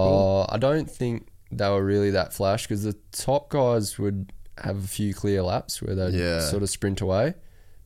Oh, 0.49 0.53
I 0.53 0.57
don't 0.57 0.89
think 0.89 1.27
they 1.51 1.69
were 1.69 1.83
really 1.83 2.11
that 2.11 2.33
flash 2.33 2.63
because 2.67 2.83
the 2.83 2.95
top 3.11 3.49
guys 3.49 3.97
would 3.99 4.33
have 4.59 4.83
a 4.83 4.87
few 4.87 5.13
clear 5.13 5.41
laps 5.43 5.81
where 5.81 5.95
they'd 5.95 6.13
Yeah. 6.13 6.41
sort 6.41 6.63
of 6.63 6.69
sprint 6.69 7.01
away. 7.01 7.35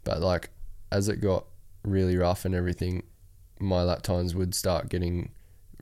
But 0.03 0.21
like 0.21 0.49
as 0.91 1.09
it 1.09 1.17
got 1.17 1.45
really 1.83 2.17
rough 2.17 2.45
and 2.45 2.55
everything, 2.55 3.03
my 3.59 3.83
lap 3.83 4.01
times 4.01 4.33
would 4.35 4.55
start 4.55 4.89
getting 4.89 5.31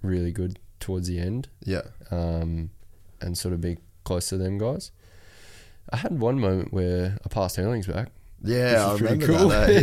really 0.02 0.32
good 0.32 0.60
towards 0.80 1.08
the 1.08 1.20
end 1.20 1.48
yeah. 1.64 1.82
um, 2.12 2.70
and 3.22 3.38
sort 3.38 3.54
of 3.54 3.62
be 3.62 3.78
close 4.04 4.30
to 4.30 4.38
them 4.38 4.58
guys. 4.58 4.92
I 5.90 5.98
had 5.98 6.20
one 6.20 6.40
moment 6.40 6.74
where 6.74 7.18
I 7.24 7.30
passed 7.30 7.56
Herlings 7.58 7.88
back. 7.88 8.10
Yeah, 8.44 8.86
I 8.88 8.94
which 8.94 9.02
is 9.02 9.08
pretty 9.08 9.26
remember 9.26 9.40
cool. 9.40 9.50
that. 9.50 9.70
eh? 9.70 9.80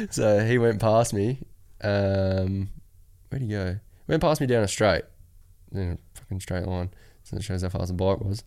Yeah. 0.00 0.06
so 0.10 0.46
he 0.46 0.58
went 0.58 0.80
past 0.80 1.12
me. 1.14 1.40
Um, 1.82 2.70
where'd 3.36 3.42
he 3.42 3.48
go? 3.48 3.78
Went 4.08 4.22
past 4.22 4.40
me 4.40 4.46
down 4.46 4.62
a 4.62 4.68
straight, 4.68 5.04
in 5.72 5.92
a 5.92 6.18
fucking 6.18 6.40
straight 6.40 6.66
line. 6.66 6.90
So 7.24 7.36
it 7.36 7.42
shows 7.42 7.62
how 7.62 7.68
fast 7.68 7.88
the 7.88 7.94
bike 7.94 8.20
was. 8.20 8.44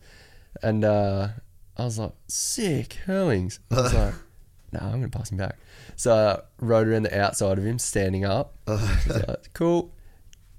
And 0.62 0.84
uh, 0.84 1.28
I 1.76 1.84
was 1.84 1.98
like, 1.98 2.12
sick, 2.28 2.96
Herlings. 3.06 3.60
I 3.70 3.74
was 3.74 3.94
like, 3.94 4.14
no, 4.72 4.80
I'm 4.80 4.90
going 5.00 5.10
to 5.10 5.16
pass 5.16 5.30
him 5.30 5.38
back. 5.38 5.58
So 5.96 6.14
I 6.14 6.64
rode 6.64 6.88
around 6.88 7.04
the 7.04 7.18
outside 7.18 7.58
of 7.58 7.64
him, 7.64 7.78
standing 7.78 8.24
up. 8.24 8.56
Like, 8.66 9.52
cool. 9.52 9.92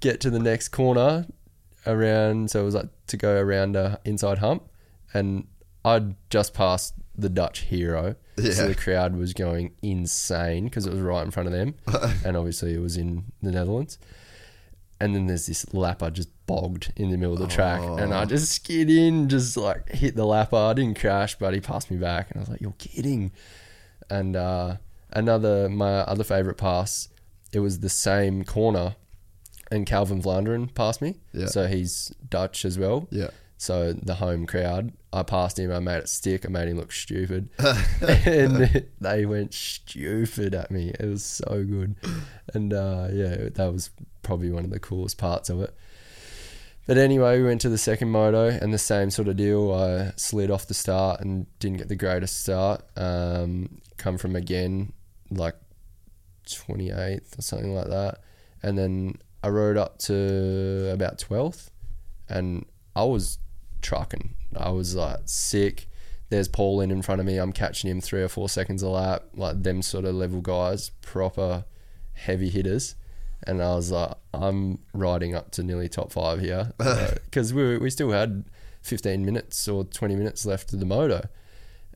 Get 0.00 0.20
to 0.20 0.30
the 0.30 0.38
next 0.38 0.68
corner 0.68 1.26
around, 1.86 2.50
so 2.50 2.62
it 2.62 2.64
was 2.64 2.74
like 2.74 2.88
to 3.08 3.16
go 3.16 3.38
around 3.38 3.76
a 3.76 4.00
inside 4.04 4.38
hump. 4.38 4.68
And 5.12 5.46
I'd 5.84 6.14
just 6.30 6.54
passed 6.54 6.94
the 7.16 7.28
Dutch 7.28 7.60
hero. 7.60 8.16
So 8.36 8.66
the 8.66 8.74
crowd 8.74 9.14
was 9.16 9.34
going 9.34 9.72
insane 9.82 10.64
because 10.64 10.86
it 10.86 10.92
was 10.92 11.00
right 11.00 11.22
in 11.22 11.30
front 11.30 11.48
of 11.48 11.52
them. 11.52 11.74
and 12.24 12.36
obviously 12.36 12.74
it 12.74 12.80
was 12.80 12.96
in 12.96 13.24
the 13.42 13.50
Netherlands. 13.50 13.98
And 15.02 15.16
then 15.16 15.26
there's 15.26 15.46
this 15.46 15.64
lapper 15.72 16.12
just 16.12 16.28
bogged 16.46 16.92
in 16.94 17.10
the 17.10 17.16
middle 17.16 17.34
of 17.34 17.40
the 17.40 17.48
track. 17.48 17.82
And 17.82 18.14
I 18.14 18.24
just 18.24 18.52
skid 18.52 18.88
in, 18.88 19.28
just 19.28 19.56
like 19.56 19.88
hit 19.88 20.14
the 20.14 20.22
lapper. 20.22 20.70
I 20.70 20.74
didn't 20.74 21.00
crash, 21.00 21.34
but 21.34 21.52
he 21.54 21.60
passed 21.60 21.90
me 21.90 21.96
back. 21.96 22.30
And 22.30 22.36
I 22.36 22.40
was 22.40 22.48
like, 22.48 22.60
you're 22.60 22.76
kidding. 22.78 23.32
And 24.08 24.36
uh, 24.36 24.76
another, 25.10 25.68
my 25.68 26.02
other 26.02 26.22
favourite 26.22 26.56
pass, 26.56 27.08
it 27.52 27.58
was 27.58 27.80
the 27.80 27.88
same 27.88 28.44
corner. 28.44 28.94
And 29.72 29.86
Calvin 29.86 30.22
Vlanderen 30.22 30.72
passed 30.72 31.02
me. 31.02 31.16
Yeah. 31.32 31.46
So 31.46 31.66
he's 31.66 32.14
Dutch 32.30 32.64
as 32.64 32.78
well. 32.78 33.08
Yeah. 33.10 33.30
So 33.56 33.94
the 33.94 34.14
home 34.14 34.46
crowd, 34.46 34.92
I 35.12 35.22
passed 35.22 35.58
him. 35.58 35.70
I 35.70 35.78
made 35.78 35.98
it 35.98 36.08
stick. 36.08 36.46
I 36.46 36.48
made 36.48 36.68
him 36.68 36.78
look 36.78 36.92
stupid, 36.92 37.50
and 38.00 38.86
they 39.00 39.26
went 39.26 39.52
stupid 39.52 40.54
at 40.54 40.70
me. 40.70 40.92
It 40.98 41.06
was 41.06 41.24
so 41.24 41.64
good, 41.64 41.96
and 42.54 42.72
uh, 42.72 43.08
yeah, 43.12 43.48
that 43.52 43.72
was 43.72 43.90
probably 44.22 44.50
one 44.50 44.64
of 44.64 44.70
the 44.70 44.80
coolest 44.80 45.18
parts 45.18 45.50
of 45.50 45.60
it. 45.60 45.74
But 46.86 46.98
anyway, 46.98 47.38
we 47.38 47.46
went 47.46 47.60
to 47.60 47.68
the 47.68 47.78
second 47.78 48.08
moto, 48.10 48.48
and 48.48 48.72
the 48.72 48.78
same 48.78 49.10
sort 49.10 49.28
of 49.28 49.36
deal. 49.36 49.72
I 49.72 50.12
slid 50.16 50.50
off 50.50 50.66
the 50.66 50.74
start 50.74 51.20
and 51.20 51.46
didn't 51.58 51.78
get 51.78 51.88
the 51.88 51.96
greatest 51.96 52.40
start. 52.40 52.82
Um, 52.96 53.80
come 53.98 54.16
from 54.16 54.34
again 54.34 54.92
like 55.30 55.56
28th 56.46 57.38
or 57.38 57.42
something 57.42 57.74
like 57.74 57.88
that, 57.88 58.20
and 58.62 58.78
then 58.78 59.16
I 59.42 59.48
rode 59.48 59.76
up 59.76 59.98
to 60.00 60.90
about 60.90 61.18
12th, 61.18 61.68
and 62.30 62.64
I 62.96 63.04
was 63.04 63.38
trucking. 63.82 64.36
I 64.56 64.70
was 64.70 64.94
like 64.94 65.20
sick. 65.24 65.88
There's 66.28 66.48
Paulin 66.48 66.90
in 66.90 67.02
front 67.02 67.20
of 67.20 67.26
me. 67.26 67.36
I'm 67.36 67.52
catching 67.52 67.90
him 67.90 68.00
three 68.00 68.22
or 68.22 68.28
four 68.28 68.48
seconds 68.48 68.82
a 68.82 68.88
lap. 68.88 69.24
Like 69.34 69.62
them 69.62 69.82
sort 69.82 70.04
of 70.04 70.14
level 70.14 70.40
guys, 70.40 70.90
proper 71.02 71.64
heavy 72.14 72.48
hitters. 72.48 72.94
And 73.44 73.62
I 73.62 73.74
was 73.74 73.90
like, 73.90 74.14
I'm 74.32 74.78
riding 74.94 75.34
up 75.34 75.50
to 75.52 75.62
nearly 75.62 75.88
top 75.88 76.12
five 76.12 76.40
here 76.40 76.72
because 77.24 77.52
we 77.52 77.76
we 77.78 77.90
still 77.90 78.10
had 78.10 78.44
15 78.82 79.24
minutes 79.24 79.66
or 79.68 79.84
20 79.84 80.16
minutes 80.16 80.46
left 80.46 80.72
of 80.72 80.80
the 80.80 80.86
moto, 80.86 81.26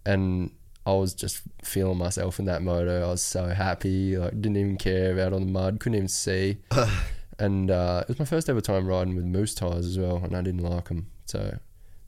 and 0.05 0.51
I 0.85 0.93
was 0.93 1.15
just 1.15 1.43
feeling 1.63 1.99
myself 1.99 2.39
in 2.39 2.45
that 2.47 2.63
moto. 2.63 3.07
I 3.07 3.11
was 3.11 3.23
so 3.23 3.49
happy. 3.49 4.17
Like 4.17 4.41
didn't 4.41 4.57
even 4.57 4.77
care 4.77 5.13
about 5.13 5.33
all 5.33 5.41
the 5.41 5.47
mud. 5.47 5.81
Couldn't 5.81 5.97
even 5.97 6.09
see. 6.09 6.59
and 7.39 7.71
uh, 7.71 8.01
it 8.03 8.09
was 8.09 8.19
my 8.19 8.25
first 8.25 8.49
ever 8.49 8.61
time 8.61 8.87
riding 8.87 9.15
with 9.15 9.25
mousse 9.25 9.55
tires 9.55 9.87
as 9.87 9.99
well, 9.99 10.17
and 10.17 10.37
I 10.37 10.43
didn't 10.43 10.63
like 10.63 10.89
them. 10.89 11.07
So 11.27 11.59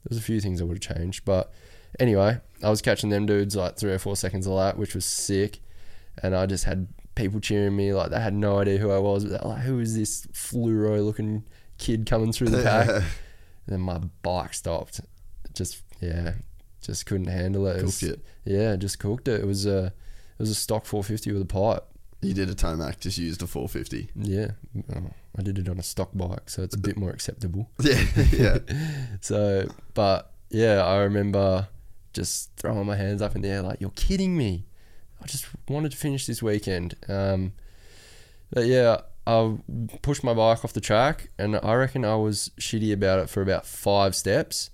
there 0.09 0.15
was 0.15 0.17
a 0.17 0.21
few 0.23 0.39
things 0.41 0.59
I 0.61 0.65
would 0.65 0.83
have 0.83 0.97
changed, 0.97 1.23
but 1.25 1.51
anyway, 1.99 2.39
I 2.63 2.69
was 2.69 2.81
catching 2.81 3.09
them 3.09 3.25
dudes 3.25 3.55
like 3.55 3.77
three 3.77 3.91
or 3.91 3.99
four 3.99 4.15
seconds 4.15 4.45
a 4.45 4.51
lap, 4.51 4.75
which 4.77 4.95
was 4.95 5.05
sick, 5.05 5.59
and 6.23 6.35
I 6.35 6.45
just 6.45 6.65
had 6.65 6.87
people 7.15 7.39
cheering 7.39 7.75
me 7.75 7.93
like 7.93 8.11
they 8.11 8.19
had 8.19 8.33
no 8.33 8.59
idea 8.59 8.77
who 8.79 8.91
I 8.91 8.97
was. 8.99 9.25
But 9.25 9.45
like, 9.45 9.61
"Who 9.61 9.79
is 9.79 9.95
this 9.95 10.25
fluoro 10.33 11.03
looking 11.05 11.43
kid 11.77 12.05
coming 12.05 12.31
through 12.33 12.49
the 12.49 12.63
pack?" 12.63 12.87
and 12.89 13.03
then 13.67 13.81
my 13.81 13.99
bike 14.23 14.53
stopped. 14.53 15.01
Just 15.53 15.83
yeah, 16.01 16.33
just 16.81 17.05
couldn't 17.05 17.27
handle 17.27 17.67
it. 17.67 17.77
It 17.77 17.83
was- 17.83 17.99
Cooked 17.99 18.13
it. 18.13 18.25
Yeah, 18.45 18.75
just 18.77 18.99
cooked 18.99 19.27
it. 19.27 19.41
It 19.41 19.45
was 19.47 19.65
a 19.65 19.85
it 19.87 20.39
was 20.43 20.49
a 20.49 20.55
stock 20.55 20.85
450 20.85 21.33
with 21.33 21.41
a 21.41 21.45
pipe. 21.45 21.85
You 22.21 22.33
did 22.33 22.49
a 22.49 22.53
Tomac, 22.55 22.99
just 22.99 23.17
used 23.17 23.41
a 23.41 23.47
450. 23.47 24.09
Yeah, 24.15 24.51
oh, 24.93 25.11
I 25.37 25.41
did 25.41 25.57
it 25.57 25.69
on 25.69 25.79
a 25.79 25.83
stock 25.83 26.09
bike, 26.13 26.49
so 26.49 26.63
it's 26.63 26.75
a 26.75 26.79
bit 26.79 26.97
more 26.97 27.11
acceptable. 27.11 27.69
Yeah, 27.81 28.03
yeah. 28.33 28.57
So, 29.21 29.69
but 29.93 30.31
yeah, 30.49 30.83
I 30.83 30.97
remember 30.97 31.67
just 32.13 32.51
throwing 32.57 32.85
my 32.87 32.95
hands 32.97 33.21
up 33.21 33.35
in 33.35 33.41
the 33.41 33.47
air 33.47 33.61
like, 33.61 33.79
"You're 33.79 33.91
kidding 33.91 34.35
me!" 34.37 34.65
I 35.21 35.27
just 35.27 35.45
wanted 35.69 35.91
to 35.91 35.97
finish 35.97 36.25
this 36.25 36.41
weekend. 36.43 36.95
Um, 37.07 37.53
but 38.51 38.65
yeah, 38.65 39.01
I 39.27 39.57
pushed 40.01 40.23
my 40.23 40.33
bike 40.33 40.65
off 40.65 40.73
the 40.73 40.81
track, 40.81 41.29
and 41.37 41.55
I 41.63 41.73
reckon 41.75 42.03
I 42.03 42.15
was 42.15 42.51
shitty 42.59 42.91
about 42.91 43.19
it 43.19 43.29
for 43.29 43.41
about 43.41 43.65
five 43.65 44.13
steps, 44.15 44.71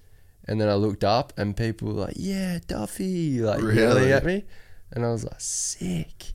and 0.47 0.59
then 0.59 0.67
I 0.69 0.73
looked 0.75 1.03
up, 1.03 1.31
and 1.37 1.55
people 1.55 1.89
were 1.89 2.01
like, 2.05 2.15
"Yeah, 2.15 2.57
Duffy!" 2.67 3.39
like 3.41 3.59
yelling 3.59 3.75
Really? 3.75 4.13
at 4.13 4.25
me, 4.25 4.45
and 4.91 5.05
I 5.05 5.11
was 5.11 5.23
like, 5.25 5.39
"Sick." 5.41 6.33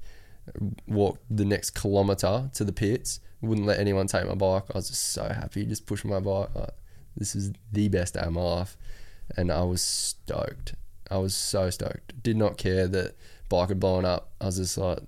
Walked 0.86 1.22
the 1.30 1.44
next 1.44 1.70
kilometer 1.70 2.50
to 2.54 2.64
the 2.64 2.72
pits. 2.72 3.20
Wouldn't 3.40 3.66
let 3.66 3.78
anyone 3.78 4.06
take 4.06 4.26
my 4.26 4.34
bike. 4.34 4.64
I 4.74 4.78
was 4.78 4.88
just 4.88 5.10
so 5.10 5.24
happy, 5.24 5.64
just 5.64 5.86
pushing 5.86 6.10
my 6.10 6.20
bike. 6.20 6.54
Like, 6.54 6.70
this 7.16 7.34
is 7.34 7.52
the 7.72 7.88
best 7.88 8.14
day 8.14 8.20
of 8.20 8.32
my 8.32 8.42
life, 8.42 8.76
and 9.36 9.50
I 9.50 9.62
was 9.62 9.82
stoked. 9.82 10.74
I 11.10 11.18
was 11.18 11.34
so 11.34 11.70
stoked. 11.70 12.22
Did 12.22 12.36
not 12.36 12.56
care 12.56 12.86
that 12.88 13.16
bike 13.48 13.68
had 13.68 13.80
blown 13.80 14.04
up. 14.04 14.30
I 14.40 14.46
was 14.46 14.56
just 14.56 14.78
like, 14.78 15.00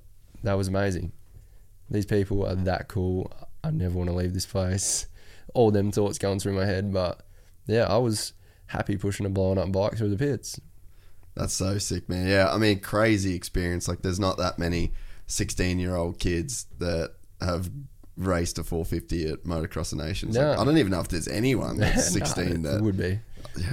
that 0.43 0.55
was 0.55 0.69
amazing. 0.69 1.13
These 1.91 2.07
people 2.07 2.47
are 2.47 2.55
that 2.55 2.89
cool. 2.89 3.33
I 3.63 3.71
never 3.71 3.97
want 3.97 4.11
to 4.11 4.17
leave 4.17 4.35
this 4.35 4.47
place. 4.47 5.07
All 5.55 5.71
them 5.71 5.93
thoughts 5.93 6.19
going 6.19 6.39
through 6.39 6.55
my 6.55 6.65
head, 6.65 6.93
but 6.93 7.21
yeah, 7.67 7.85
I 7.85 7.99
was 7.99 8.33
happy 8.67 8.97
pushing 8.97 9.27
a 9.27 9.31
blown 9.31 9.59
up 9.59 9.71
bike 9.71 9.97
through 9.97 10.11
the 10.11 10.17
pits. 10.17 10.59
That's 11.35 11.55
so 11.55 11.79
sick, 11.79 12.09
man. 12.09 12.27
Yeah, 12.27 12.51
I 12.51 12.59
mean, 12.59 12.81
crazy 12.81 13.35
experience. 13.35 13.89
Like, 13.89 14.03
there's 14.03 14.21
not 14.21 14.39
that 14.39 14.59
many 14.59 14.93
16 15.33 15.79
year 15.79 15.97
old 15.97 16.19
kids 16.19 16.67
that 16.79 17.13
have 17.41 17.71
raced 18.17 18.59
a 18.59 18.65
450 18.65 19.29
at 19.29 19.45
Motocross 19.45 19.93
of 19.93 19.99
Nations. 19.99 20.37
Like, 20.37 20.45
No. 20.57 20.61
I 20.63 20.65
don't 20.65 20.77
even 20.79 20.93
know 20.93 21.01
if 21.01 21.09
there's 21.09 21.29
anyone 21.29 21.79
that's 21.79 22.13
16 22.13 22.63
No, 22.63 22.73
that 22.75 22.83
would 22.83 22.97
be. 22.97 23.19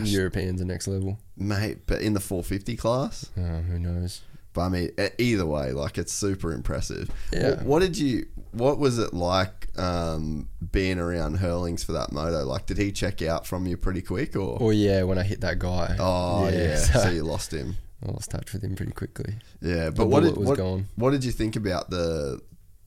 Europeans 0.03 0.61
are 0.61 0.65
next 0.65 0.88
level. 0.88 1.19
mate, 1.38 1.80
but 1.86 2.02
in 2.02 2.14
the 2.14 2.19
450 2.19 2.76
class. 2.77 3.30
Oh, 3.38 3.41
who 3.61 3.80
knows? 3.80 4.22
But 4.53 4.61
I 4.61 4.69
mean, 4.69 4.91
either 5.19 5.45
way, 5.45 5.72
like 5.73 5.98
it's 5.98 6.11
super 6.11 6.52
impressive. 6.53 7.11
Yeah. 7.31 7.49
What, 7.52 7.61
what 7.64 7.80
did 7.81 7.98
you? 7.98 8.26
What 8.52 8.80
was 8.80 8.98
it 8.98 9.14
like 9.14 9.68
um, 9.77 10.49
being 10.72 10.98
around 10.98 11.38
Herlings 11.38 11.84
for 11.86 11.91
that 11.91 12.11
moto? 12.11 12.44
Like, 12.45 12.65
did 12.65 12.80
he 12.80 12.91
check 12.91 13.22
out 13.22 13.45
from 13.45 13.68
you 13.68 13.77
pretty 13.77 14.02
quick, 14.02 14.36
or? 14.36 14.57
Oh 14.60 14.72
yeah, 14.72 15.03
when 15.03 15.19
I 15.19 15.23
hit 15.23 15.41
that 15.41 15.60
guy. 15.60 15.95
oh 15.99 16.49
yeah, 16.49 16.77
so- 16.80 16.99
so 17.03 17.10
you 17.10 17.23
lost 17.23 17.53
him. 17.53 17.76
I 18.05 18.11
lost 18.11 18.31
touch 18.31 18.53
with 18.53 18.63
him 18.63 18.76
pretty 18.76 18.93
quickly. 18.93 19.35
Yeah, 19.61 19.89
but 19.89 20.07
what 20.07 20.23
did, 20.23 20.38
was 20.38 20.47
what, 20.49 20.57
gone. 20.57 20.88
what 20.95 21.11
did 21.11 21.23
you 21.26 21.31
think 21.31 21.55
about 21.55 21.89
the 21.89 22.39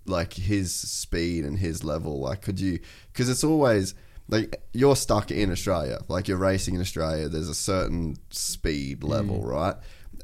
like 0.06 0.32
his 0.34 0.74
speed 0.74 1.44
and 1.44 1.59
his 1.59 1.84
level? 1.84 2.20
Like, 2.20 2.43
could 2.43 2.59
you? 2.59 2.80
Because 3.12 3.28
it's 3.28 3.44
always 3.44 3.94
like 4.28 4.62
you're 4.72 4.97
stuck 4.97 5.30
in 5.30 5.51
Australia. 5.51 5.98
Like 6.09 6.28
you're 6.28 6.39
racing 6.39 6.74
in 6.76 6.80
Australia. 6.80 7.28
There's 7.28 7.48
a 7.48 7.55
certain 7.55 8.16
speed 8.30 9.02
level, 9.05 9.40
Mm. 9.40 9.47
right? 9.47 9.74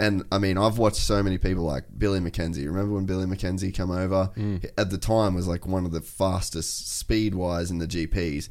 And 0.01 0.23
I 0.31 0.39
mean, 0.39 0.56
I've 0.59 0.78
watched 0.78 0.97
so 0.98 1.23
many 1.23 1.39
people 1.39 1.65
like 1.65 1.85
Billy 1.98 2.20
McKenzie. 2.20 2.65
Remember 2.66 2.94
when 2.94 3.05
Billy 3.05 3.27
McKenzie 3.27 3.74
come 3.74 3.90
over? 3.90 4.31
Mm. 4.36 4.65
At 4.78 4.90
the 4.90 4.98
time, 4.98 5.35
was 5.35 5.48
like 5.48 5.66
one 5.66 5.85
of 5.85 5.90
the 5.93 6.01
fastest 6.01 6.97
speed 6.98 7.35
wise 7.35 7.70
in 7.70 7.78
the 7.78 7.86
GPs. 7.89 8.48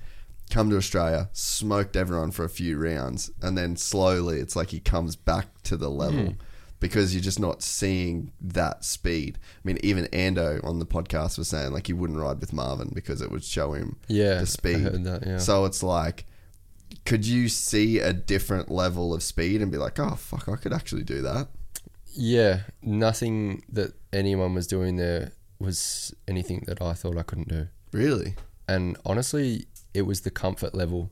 Come 0.49 0.69
to 0.69 0.77
Australia, 0.77 1.29
smoked 1.33 1.95
everyone 1.95 2.31
for 2.31 2.45
a 2.45 2.49
few 2.49 2.77
rounds, 2.77 3.29
and 3.41 3.57
then 3.57 3.75
slowly 3.75 4.39
it's 4.39 4.55
like 4.55 4.69
he 4.69 4.79
comes 4.79 5.15
back 5.15 5.61
to 5.63 5.75
the 5.77 5.89
level 5.89 6.19
Mm. 6.21 6.35
because 6.79 7.13
you're 7.13 7.23
just 7.23 7.39
not 7.39 7.61
seeing 7.61 8.31
that 8.39 8.85
speed. 8.85 9.37
I 9.41 9.61
mean, 9.65 9.77
even 9.83 10.05
Ando 10.05 10.63
on 10.63 10.79
the 10.79 10.85
podcast 10.85 11.37
was 11.37 11.47
saying 11.49 11.73
like 11.73 11.87
he 11.87 11.93
wouldn't 11.93 12.19
ride 12.19 12.39
with 12.39 12.53
Marvin 12.53 12.91
because 12.93 13.21
it 13.21 13.29
would 13.29 13.43
show 13.43 13.73
him 13.73 13.97
Yeah, 14.07 14.39
the 14.39 14.45
speed. 14.45 14.85
that, 14.85 15.23
yeah. 15.27 15.37
So 15.39 15.65
it's 15.65 15.83
like, 15.83 16.25
could 17.05 17.25
you 17.25 17.49
see 17.49 17.99
a 17.99 18.13
different 18.13 18.71
level 18.71 19.13
of 19.13 19.21
speed 19.23 19.61
and 19.61 19.69
be 19.71 19.77
like, 19.77 19.99
oh 19.99 20.15
fuck, 20.15 20.47
I 20.47 20.55
could 20.55 20.71
actually 20.73 21.03
do 21.03 21.21
that? 21.23 21.49
Yeah, 22.13 22.61
nothing 22.81 23.63
that 23.73 23.93
anyone 24.13 24.53
was 24.55 24.65
doing 24.65 24.95
there 24.95 25.33
was 25.59 26.13
anything 26.27 26.63
that 26.67 26.81
I 26.81 26.93
thought 26.93 27.17
I 27.17 27.23
couldn't 27.23 27.49
do. 27.49 27.67
Really? 27.91 28.35
And 28.67 28.97
honestly, 29.05 29.65
it 29.97 30.05
was 30.05 30.21
the 30.21 30.29
comfort 30.29 30.75
level 30.75 31.09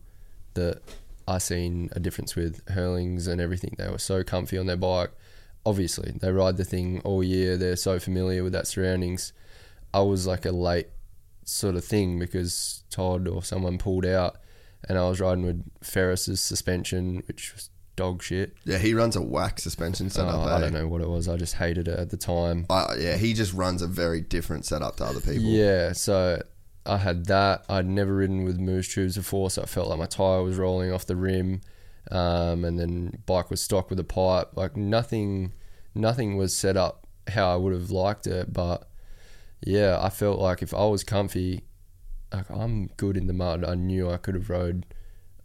that 0.53 0.79
I 1.27 1.39
seen 1.39 1.89
a 1.93 1.99
difference 1.99 2.35
with 2.35 2.63
Herlings 2.67 3.27
and 3.27 3.41
everything. 3.41 3.73
They 3.79 3.89
were 3.89 3.97
so 3.97 4.23
comfy 4.23 4.59
on 4.59 4.67
their 4.67 4.77
bike. 4.77 5.09
Obviously, 5.65 6.11
they 6.21 6.31
ride 6.31 6.57
the 6.57 6.63
thing 6.63 7.01
all 7.01 7.23
year. 7.23 7.57
They're 7.57 7.77
so 7.77 7.97
familiar 7.99 8.43
with 8.43 8.53
that 8.53 8.67
surroundings. 8.67 9.33
I 9.91 10.01
was 10.01 10.27
like 10.27 10.45
a 10.45 10.51
late 10.51 10.89
sort 11.45 11.75
of 11.75 11.83
thing 11.83 12.19
because 12.19 12.83
Todd 12.91 13.27
or 13.27 13.43
someone 13.43 13.79
pulled 13.79 14.05
out, 14.05 14.37
and 14.87 14.99
I 14.99 15.09
was 15.09 15.19
riding 15.19 15.47
with 15.47 15.65
Ferris's 15.81 16.39
suspension, 16.39 17.23
which 17.27 17.53
was 17.55 17.71
dog 17.95 18.21
shit. 18.21 18.55
Yeah, 18.65 18.77
he 18.77 18.93
runs 18.93 19.15
a 19.15 19.21
whack 19.21 19.59
suspension 19.59 20.11
setup. 20.11 20.35
Oh, 20.35 20.41
I 20.41 20.57
eh? 20.57 20.59
don't 20.59 20.73
know 20.73 20.87
what 20.87 21.01
it 21.01 21.09
was. 21.09 21.27
I 21.27 21.37
just 21.37 21.55
hated 21.55 21.87
it 21.87 21.97
at 21.97 22.11
the 22.11 22.17
time. 22.17 22.67
Uh, 22.69 22.93
yeah, 22.99 23.17
he 23.17 23.33
just 23.33 23.53
runs 23.53 23.81
a 23.81 23.87
very 23.87 24.21
different 24.21 24.63
setup 24.65 24.97
to 24.97 25.05
other 25.05 25.21
people. 25.21 25.41
Yeah, 25.41 25.93
so 25.93 26.43
I 26.85 26.97
had 26.97 27.25
that. 27.25 27.65
I'd 27.69 27.87
never 27.87 28.15
ridden 28.15 28.43
with 28.43 28.59
mousse 28.59 28.93
tubes 28.93 29.17
before, 29.17 29.49
so 29.49 29.63
I 29.63 29.65
felt 29.65 29.89
like 29.89 29.99
my 29.99 30.05
tire 30.05 30.43
was 30.43 30.57
rolling 30.57 30.91
off 30.91 31.05
the 31.05 31.15
rim. 31.15 31.61
Um, 32.11 32.63
and 32.63 32.79
then 32.79 33.23
bike 33.25 33.49
was 33.49 33.61
stock 33.61 33.89
with 33.89 33.99
a 33.99 34.03
pipe. 34.03 34.51
Like 34.55 34.77
nothing, 34.77 35.53
nothing 35.95 36.37
was 36.37 36.55
set 36.55 36.77
up 36.77 37.07
how 37.27 37.51
I 37.51 37.55
would 37.55 37.73
have 37.73 37.91
liked 37.91 38.27
it. 38.27 38.53
But 38.53 38.87
yeah, 39.65 39.97
I 39.99 40.09
felt 40.09 40.39
like 40.39 40.61
if 40.61 40.73
I 40.73 40.85
was 40.85 41.03
comfy, 41.03 41.63
like 42.31 42.49
I'm 42.49 42.87
good 42.97 43.17
in 43.17 43.27
the 43.27 43.33
mud. 43.33 43.63
I 43.63 43.75
knew 43.75 44.09
I 44.09 44.17
could 44.17 44.35
have 44.35 44.49
rode 44.49 44.85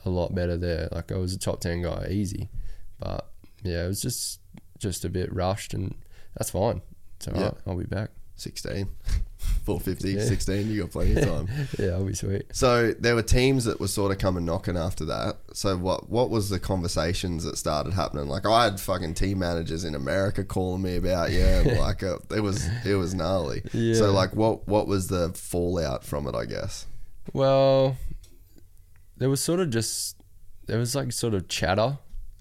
a 0.05 0.11
lot 0.11 0.35
better 0.35 0.57
there. 0.57 0.89
Like 0.93 1.11
I 1.12 1.17
was 1.17 1.35
a 1.35 1.39
top 1.39 1.61
ten 1.61 1.83
guy, 1.83 2.09
easy. 2.11 2.49
But 2.99 3.31
yeah, 3.62 3.85
it 3.85 3.89
was 3.89 4.03
just 4.03 4.41
just 4.79 5.05
a 5.05 5.09
bit 5.09 5.33
rushed, 5.33 5.73
and 5.73 5.95
that's 6.37 6.51
fine. 6.51 6.83
It's 7.17 7.29
alright. 7.29 7.43
Yeah. 7.43 7.61
I'll 7.67 7.79
be 7.79 7.85
back. 7.85 8.11
16, 8.37 8.89
450, 9.65 10.12
Yeah. 10.12 10.25
16, 10.25 10.71
you 10.71 10.83
got 10.83 10.91
plenty 10.91 11.15
of 11.15 11.25
time. 11.27 11.49
yeah, 11.79 11.91
I'll 11.91 12.05
be 12.05 12.15
sweet. 12.15 12.45
So 12.53 12.93
there 12.93 13.15
were 13.15 13.23
teams 13.23 13.65
that 13.65 13.81
were 13.81 13.89
sort 13.89 14.12
of 14.12 14.19
coming 14.19 14.45
knocking 14.45 14.77
after 14.77 15.05
that. 15.07 15.37
So 15.53 15.77
what 15.77 16.11
what 16.11 16.31
was 16.31 16.49
the 16.51 16.59
conversations 16.59 17.45
that 17.45 17.57
started 17.57 17.93
happening? 17.95 18.27
Like 18.29 18.47
I 18.47 18.65
had 18.65 18.79
fucking 18.81 19.15
team 19.15 19.39
managers 19.39 19.85
in 19.85 19.95
America 19.95 20.45
calling 20.45 20.83
me 20.83 20.97
about 20.97 21.31
yeah, 21.31 21.62
like 21.81 22.03
uh 22.03 22.19
it 22.35 22.41
was 22.41 22.69
it 22.85 22.95
was 22.95 23.15
gnarly. 23.15 23.62
Yeah. 23.73 23.95
So 23.95 24.12
like 24.12 24.35
what 24.35 24.67
what 24.69 24.87
was 24.87 25.09
the 25.09 25.31
fallout 25.31 26.05
from 26.05 26.27
it? 26.27 26.35
I 26.35 26.45
guess. 26.45 26.87
Well, 27.33 27.97
there 29.17 29.31
was 29.31 29.43
sort 29.43 29.61
of 29.61 29.71
just 29.71 30.17
there 30.67 30.79
was 30.79 30.95
like 30.95 31.12
sort 31.12 31.35
of 31.35 31.49
chatter 31.49 31.99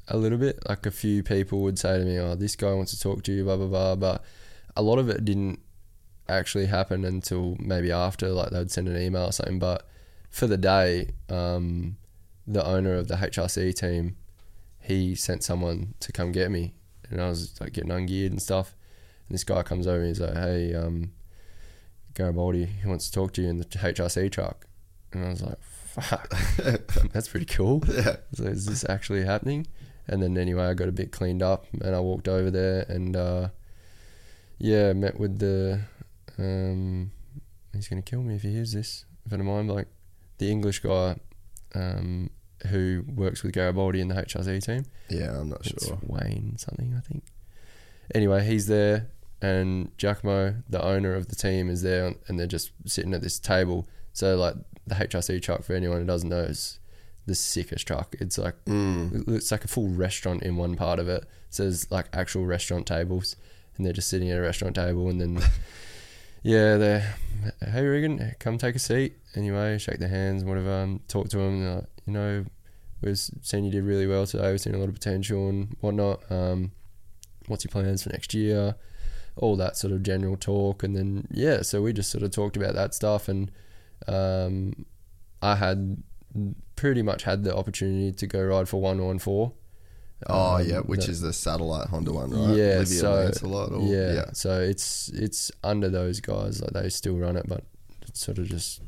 a 0.08 0.18
little 0.18 0.38
bit. 0.38 0.60
Like 0.68 0.86
a 0.86 0.92
few 0.92 1.24
people 1.24 1.62
would 1.62 1.78
say 1.80 1.98
to 1.98 2.06
me, 2.06 2.18
"Oh, 2.20 2.36
this 2.36 2.56
guy 2.56 2.74
wants 2.74 2.92
to 2.92 3.00
talk 3.00 3.24
to 3.24 3.32
you," 3.32 3.44
blah 3.44 3.58
blah 3.58 3.68
blah. 3.68 3.96
But 3.96 4.24
a 4.76 4.82
lot 4.82 5.00
of 5.00 5.10
it 5.10 5.26
didn't 5.26 5.60
actually 6.30 6.68
happen 6.68 7.04
until 7.06 7.58
maybe 7.60 7.92
after. 7.92 8.30
Like 8.30 8.52
they'd 8.52 8.72
send 8.72 8.88
an 8.88 9.02
email 9.02 9.26
or 9.26 9.32
something. 9.32 9.60
But 9.60 9.88
for 10.30 10.48
the 10.48 10.58
day, 10.58 11.10
um, 11.30 11.98
the 12.48 12.66
owner 12.66 12.96
of 12.96 13.08
the 13.08 13.16
HRC 13.16 13.76
team, 13.76 14.16
he 14.80 15.16
sent 15.16 15.44
someone 15.44 15.94
to 16.00 16.12
come 16.12 16.32
get 16.32 16.52
me, 16.52 16.74
and 17.10 17.22
I 17.22 17.30
was 17.30 17.60
like 17.60 17.74
getting 17.74 17.92
ungeared 17.92 18.32
and 18.32 18.42
stuff. 18.42 18.76
And 19.28 19.36
this 19.36 19.44
guy 19.44 19.64
comes 19.64 19.88
over 19.88 20.00
and 20.00 20.08
he's 20.08 20.22
like, 20.22 20.36
"Hey, 20.36 20.74
um, 20.74 21.12
Gariboldi, 22.14 22.68
he 22.82 22.88
wants 22.88 23.08
to 23.08 23.12
talk 23.12 23.34
to 23.34 23.42
you 23.42 23.50
in 23.50 23.58
the 23.58 23.66
HRC 23.66 24.32
truck." 24.32 24.66
And 25.12 25.26
I 25.26 25.30
was 25.30 25.42
like, 25.42 25.58
fuck, 25.62 26.30
that's 27.12 27.28
pretty 27.28 27.46
cool. 27.46 27.84
Yeah. 27.90 28.18
So 28.34 28.44
is 28.46 28.66
this 28.66 28.86
actually 28.88 29.26
happening? 29.26 29.68
And 30.08 30.22
then 30.22 30.38
anyway, 30.38 30.66
I 30.66 30.74
got 30.74 30.88
a 30.88 30.92
bit 30.94 31.12
cleaned 31.12 31.44
up 31.44 31.66
and 31.82 31.96
I 31.96 32.00
walked 32.00 32.28
over 32.28 32.50
there 32.50 32.86
and 32.88 33.16
uh, 33.16 33.50
yeah, 34.58 34.94
met 34.94 35.20
with 35.20 35.40
the. 35.40 35.82
Um, 36.40 37.11
he's 37.74 37.88
gonna 37.88 38.02
kill 38.02 38.22
me 38.22 38.36
if 38.36 38.41
he 38.44 38.53
hears 38.53 38.72
this. 38.74 39.06
If 39.26 39.34
I 39.34 39.38
don't 39.38 39.45
mind, 39.45 39.70
like 39.70 39.88
the 40.38 40.49
English 40.49 40.80
guy 40.80 41.18
um, 41.76 42.30
who 42.68 43.03
works 43.14 43.44
with 43.44 43.53
Gariboldi 43.53 43.99
in 43.99 44.07
the 44.07 44.16
HRC 44.16 44.64
team. 44.64 44.86
Yeah, 45.10 45.40
I'm 45.40 45.49
not 45.49 45.66
It's 45.68 45.86
sure. 45.88 45.99
Wayne 46.03 46.56
something, 46.57 46.94
I 46.98 47.02
think. 47.02 47.24
Anyway, 48.16 48.45
he's 48.45 48.68
there, 48.68 49.07
and 49.41 49.95
Giacomo, 49.98 50.56
the 50.70 50.84
owner 50.84 51.14
of 51.14 51.28
the 51.28 51.36
team, 51.36 51.70
is 51.70 51.82
there, 51.84 52.16
and 52.28 52.40
they're 52.40 52.48
just 52.48 52.72
sitting 52.86 53.14
at 53.14 53.22
this 53.22 53.38
table. 53.40 53.88
So, 54.14 54.36
like 54.36 54.56
the 54.88 54.95
HRC 54.95 55.41
truck, 55.41 55.64
for 55.64 55.74
anyone 55.74 55.99
who 55.99 56.06
doesn't 56.06 56.30
know, 56.30 56.40
is 56.41 56.80
the 57.28 57.36
sickest 57.36 57.86
truck. 57.86 58.16
It's 58.20 58.38
like 58.40 58.56
Mm. 58.66 59.28
it's 59.36 59.52
like 59.52 59.64
a 59.64 59.68
full 59.68 59.88
restaurant 59.90 60.41
in 60.41 60.56
one 60.57 60.76
part 60.76 60.98
of 60.99 61.07
it. 61.07 61.26
So 61.52 61.64
there's 61.64 61.91
like 61.91 62.07
actual 62.14 62.45
restaurant 62.45 62.88
tables, 62.88 63.36
and 63.78 63.86
they're 63.86 63.94
just 63.94 64.10
sitting 64.10 64.32
at 64.32 64.38
a 64.38 64.41
restaurant 64.41 64.76
table, 64.76 65.07
and 65.10 65.22
then 65.22 65.40
yeah, 66.44 66.78
they're 66.78 67.16
hey 67.61 67.86
Regan, 67.86 68.36
come 68.40 68.57
take 68.57 68.76
a 68.76 68.80
seat. 68.80 69.14
Anyway, 69.36 69.78
shake 69.78 69.99
their 69.99 70.10
hands, 70.10 70.44
whatever. 70.44 70.82
Um, 70.82 71.02
talk 71.07 71.30
to 71.30 71.38
them. 71.38 71.76
Like, 71.76 71.86
you 72.06 72.14
know, 72.14 72.45
we've 73.02 73.18
seen 73.18 73.64
you 73.64 73.72
did 73.72 73.84
really 73.84 74.07
well 74.07 74.26
today. 74.26 74.52
We've 74.52 74.61
seen 74.61 74.76
a 74.76 74.78
lot 74.78 74.90
of 74.90 74.94
potential 74.94 75.49
and 75.49 75.76
whatnot. 75.80 76.30
Um, 76.32 76.72
what's 77.48 77.64
your 77.64 77.72
plans 77.72 78.03
for 78.03 78.10
next 78.10 78.34
year? 78.34 78.76
All 79.36 79.56
that 79.56 79.78
sort 79.78 79.94
of 79.94 80.03
general 80.03 80.36
talk, 80.36 80.84
and 80.84 80.95
then 80.95 81.28
yeah, 81.32 81.61
so 81.61 81.82
we 81.82 81.94
just 81.94 82.11
sort 82.11 82.24
of 82.24 82.32
talked 82.32 82.57
about 82.57 82.76
that 82.76 82.94
stuff, 82.94 83.30
and 83.30 83.52
um, 84.07 84.86
I 85.41 85.56
had 85.56 86.03
pretty 86.76 87.02
much 87.02 87.24
had 87.24 87.44
the 87.44 87.56
opportunity 87.56 88.11
to 88.11 88.28
go 88.28 88.44
ride 88.44 88.68
for 88.68 88.82
one 88.82 89.03
one 89.03 89.20
four. 89.20 89.53
Oh 90.28 90.56
Um, 90.58 90.68
yeah, 90.68 90.80
which 90.80 91.08
is 91.08 91.22
the 91.22 91.32
satellite 91.32 91.88
Honda 91.88 92.12
one, 92.12 92.32
right? 92.32 92.56
yeah, 92.58 92.76
Olivia 92.76 92.86
so 92.86 93.14
Lancelot 93.14 93.72
or- 93.72 93.82
yeah, 93.88 94.14
yeah. 94.14 94.26
so 94.34 94.60
it's 94.60 95.10
it's 95.10 95.52
under 95.64 95.90
those 95.90 96.20
guys. 96.20 96.62
Like 96.62 96.72
they 96.74 96.90
still 96.90 97.18
run 97.18 97.38
it, 97.38 97.48
but 97.48 97.64
it's 98.08 98.20
sort 98.20 98.38
of 98.38 98.48
just 98.50 98.82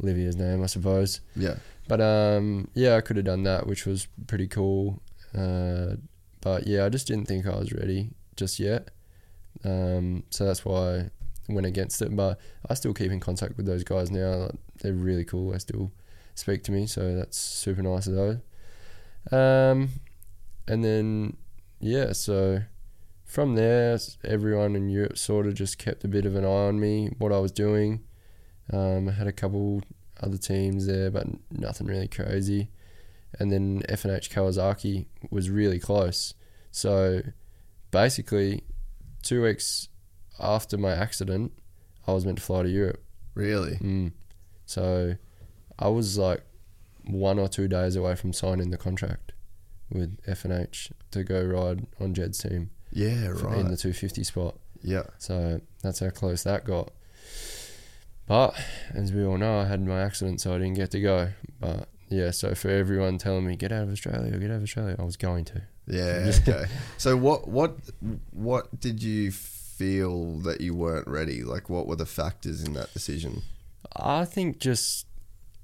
Livia's 0.00 0.36
name, 0.36 0.62
I 0.62 0.66
suppose. 0.66 1.20
Yeah. 1.36 1.56
But 1.88 2.00
um, 2.00 2.68
yeah, 2.74 2.96
I 2.96 3.00
could 3.00 3.16
have 3.16 3.24
done 3.26 3.42
that, 3.44 3.66
which 3.66 3.86
was 3.86 4.08
pretty 4.26 4.48
cool. 4.48 5.00
Uh, 5.36 5.96
but 6.40 6.66
yeah, 6.66 6.84
I 6.84 6.88
just 6.88 7.06
didn't 7.06 7.26
think 7.26 7.46
I 7.46 7.56
was 7.56 7.72
ready 7.72 8.10
just 8.36 8.58
yet. 8.58 8.88
Um, 9.64 10.24
so 10.30 10.44
that's 10.44 10.64
why 10.64 11.10
I 11.48 11.52
went 11.52 11.66
against 11.66 12.02
it. 12.02 12.14
But 12.16 12.40
I 12.68 12.74
still 12.74 12.94
keep 12.94 13.12
in 13.12 13.20
contact 13.20 13.56
with 13.56 13.66
those 13.66 13.84
guys 13.84 14.10
now. 14.10 14.34
Like, 14.34 14.54
they're 14.80 14.92
really 14.92 15.24
cool. 15.24 15.50
They 15.52 15.58
still 15.58 15.92
speak 16.34 16.64
to 16.64 16.72
me, 16.72 16.86
so 16.86 17.14
that's 17.14 17.36
super 17.38 17.82
nice 17.82 18.06
of 18.08 18.14
those. 18.14 18.38
Um, 19.30 19.90
and 20.66 20.84
then 20.84 21.36
yeah, 21.80 22.12
so 22.12 22.62
from 23.24 23.54
there, 23.54 23.98
everyone 24.24 24.76
in 24.76 24.88
Europe 24.88 25.18
sort 25.18 25.46
of 25.46 25.54
just 25.54 25.78
kept 25.78 26.04
a 26.04 26.08
bit 26.08 26.24
of 26.24 26.36
an 26.36 26.44
eye 26.44 26.48
on 26.68 26.78
me, 26.78 27.10
what 27.18 27.32
I 27.32 27.38
was 27.38 27.50
doing. 27.50 28.04
Um, 28.72 29.08
I 29.08 29.12
had 29.12 29.26
a 29.26 29.32
couple 29.32 29.82
other 30.20 30.36
teams 30.36 30.86
there, 30.86 31.10
but 31.10 31.26
nothing 31.50 31.86
really 31.86 32.08
crazy. 32.08 32.68
And 33.38 33.50
then 33.50 33.82
F&H 33.88 34.30
Kawasaki 34.30 35.06
was 35.30 35.50
really 35.50 35.80
close. 35.80 36.34
So 36.70 37.22
basically, 37.90 38.62
two 39.22 39.42
weeks 39.42 39.88
after 40.38 40.78
my 40.78 40.92
accident, 40.92 41.52
I 42.06 42.12
was 42.12 42.24
meant 42.24 42.38
to 42.38 42.44
fly 42.44 42.62
to 42.62 42.68
Europe. 42.68 43.02
Really? 43.34 43.76
Mm. 43.76 44.12
So 44.66 45.14
I 45.78 45.88
was 45.88 46.18
like 46.18 46.42
one 47.06 47.38
or 47.38 47.48
two 47.48 47.66
days 47.66 47.96
away 47.96 48.14
from 48.14 48.32
signing 48.32 48.70
the 48.70 48.76
contract 48.76 49.32
with 49.94 50.18
F&H 50.26 50.90
to 51.10 51.24
go 51.24 51.42
ride 51.44 51.86
on 52.00 52.14
Jed's 52.14 52.38
team. 52.38 52.70
Yeah, 52.92 53.28
right. 53.28 53.58
In 53.58 53.68
the 53.68 53.76
250 53.76 54.24
spot. 54.24 54.56
Yeah. 54.82 55.04
So 55.18 55.60
that's 55.82 56.00
how 56.00 56.10
close 56.10 56.42
that 56.42 56.64
got. 56.64 56.90
But 58.26 58.54
as 58.94 59.12
we 59.12 59.24
all 59.24 59.38
know, 59.38 59.60
I 59.60 59.64
had 59.64 59.84
my 59.84 60.00
accident, 60.00 60.40
so 60.40 60.54
I 60.54 60.58
didn't 60.58 60.74
get 60.74 60.90
to 60.92 61.00
go. 61.00 61.28
But 61.60 61.88
yeah, 62.08 62.30
so 62.30 62.54
for 62.54 62.68
everyone 62.68 63.18
telling 63.18 63.46
me 63.46 63.56
get 63.56 63.72
out 63.72 63.84
of 63.84 63.90
Australia, 63.90 64.36
get 64.38 64.50
out 64.50 64.56
of 64.56 64.62
Australia, 64.62 64.96
I 64.98 65.02
was 65.02 65.16
going 65.16 65.44
to. 65.46 65.62
Yeah. 65.86 66.32
Okay. 66.48 66.66
so 66.96 67.16
what 67.16 67.48
what 67.48 67.76
what 68.30 68.80
did 68.80 69.02
you 69.02 69.32
feel 69.32 70.36
that 70.38 70.60
you 70.60 70.74
weren't 70.74 71.08
ready? 71.08 71.42
Like, 71.42 71.68
what 71.68 71.86
were 71.86 71.96
the 71.96 72.06
factors 72.06 72.62
in 72.62 72.74
that 72.74 72.92
decision? 72.92 73.42
I 73.96 74.24
think 74.24 74.58
just 74.58 75.06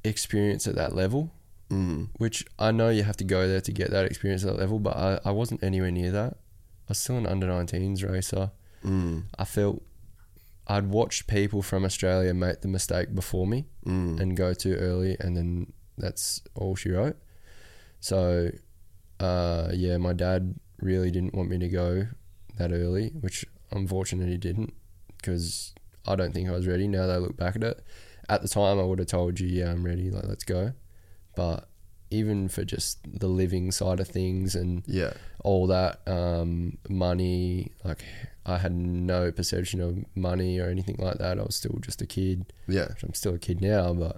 experience 0.04 0.66
at 0.66 0.74
that 0.74 0.94
level, 0.94 1.30
Mm. 1.70 2.08
which 2.16 2.46
I 2.58 2.70
know 2.70 2.88
you 2.88 3.02
have 3.02 3.16
to 3.18 3.24
go 3.24 3.46
there 3.46 3.60
to 3.60 3.72
get 3.72 3.90
that 3.90 4.06
experience 4.06 4.42
at 4.42 4.52
that 4.54 4.58
level, 4.58 4.78
but 4.78 4.96
I, 4.96 5.20
I 5.26 5.30
wasn't 5.32 5.62
anywhere 5.62 5.90
near 5.90 6.10
that. 6.12 6.32
I 6.34 6.88
was 6.92 6.98
still 6.98 7.18
an 7.18 7.26
under 7.26 7.46
19s 7.46 8.08
racer. 8.10 8.52
Mm. 8.82 9.24
I 9.38 9.44
felt 9.44 9.82
I'd 10.66 10.86
watched 10.86 11.26
people 11.26 11.60
from 11.62 11.84
Australia 11.84 12.32
make 12.32 12.62
the 12.62 12.68
mistake 12.68 13.14
before 13.14 13.46
me 13.46 13.66
Mm. 13.86 14.18
and 14.20 14.36
go 14.36 14.54
too 14.54 14.74
early, 14.76 15.16
and 15.20 15.36
then 15.36 15.72
that's 15.98 16.40
all 16.54 16.74
she 16.76 16.90
wrote. 16.90 17.16
So, 18.00 18.50
uh, 19.20 19.70
yeah, 19.74 19.96
my 19.98 20.12
dad 20.12 20.54
really 20.80 21.10
didn't 21.10 21.34
want 21.34 21.50
me 21.50 21.58
to 21.58 21.68
go 21.68 22.06
that 22.56 22.72
early, 22.72 23.08
which 23.20 23.44
unfortunately 23.72 24.32
he 24.32 24.38
didn't 24.38 24.72
because 25.16 25.74
I 26.06 26.14
don't 26.16 26.32
think 26.32 26.48
I 26.48 26.52
was 26.52 26.66
ready. 26.66 26.86
Now 26.88 27.06
that 27.06 27.14
I 27.14 27.18
look 27.18 27.36
back 27.36 27.56
at 27.56 27.62
it, 27.62 27.84
at 28.28 28.42
the 28.42 28.48
time 28.48 28.78
I 28.78 28.82
would 28.82 28.98
have 29.00 29.08
told 29.08 29.40
you, 29.40 29.48
yeah, 29.48 29.70
I'm 29.70 29.84
ready, 29.84 30.10
like 30.10 30.24
let's 30.26 30.44
go. 30.44 30.72
But 31.38 31.68
even 32.10 32.48
for 32.48 32.64
just 32.74 32.98
the 33.22 33.28
living 33.42 33.66
side 33.70 34.00
of 34.00 34.08
things 34.08 34.54
and 34.60 34.82
Yeah. 35.00 35.12
all 35.44 35.66
that 35.76 36.00
um, 36.18 36.78
money, 36.88 37.70
like 37.84 38.02
I 38.46 38.56
had 38.64 38.72
no 38.72 39.30
perception 39.38 39.78
of 39.86 39.92
money 40.28 40.58
or 40.62 40.68
anything 40.74 40.96
like 41.06 41.18
that. 41.18 41.38
I 41.38 41.42
was 41.48 41.54
still 41.62 41.78
just 41.88 42.00
a 42.02 42.06
kid. 42.06 42.38
Yeah. 42.66 42.88
I'm 43.02 43.14
still 43.14 43.34
a 43.34 43.38
kid 43.38 43.60
now, 43.60 43.92
but 44.04 44.16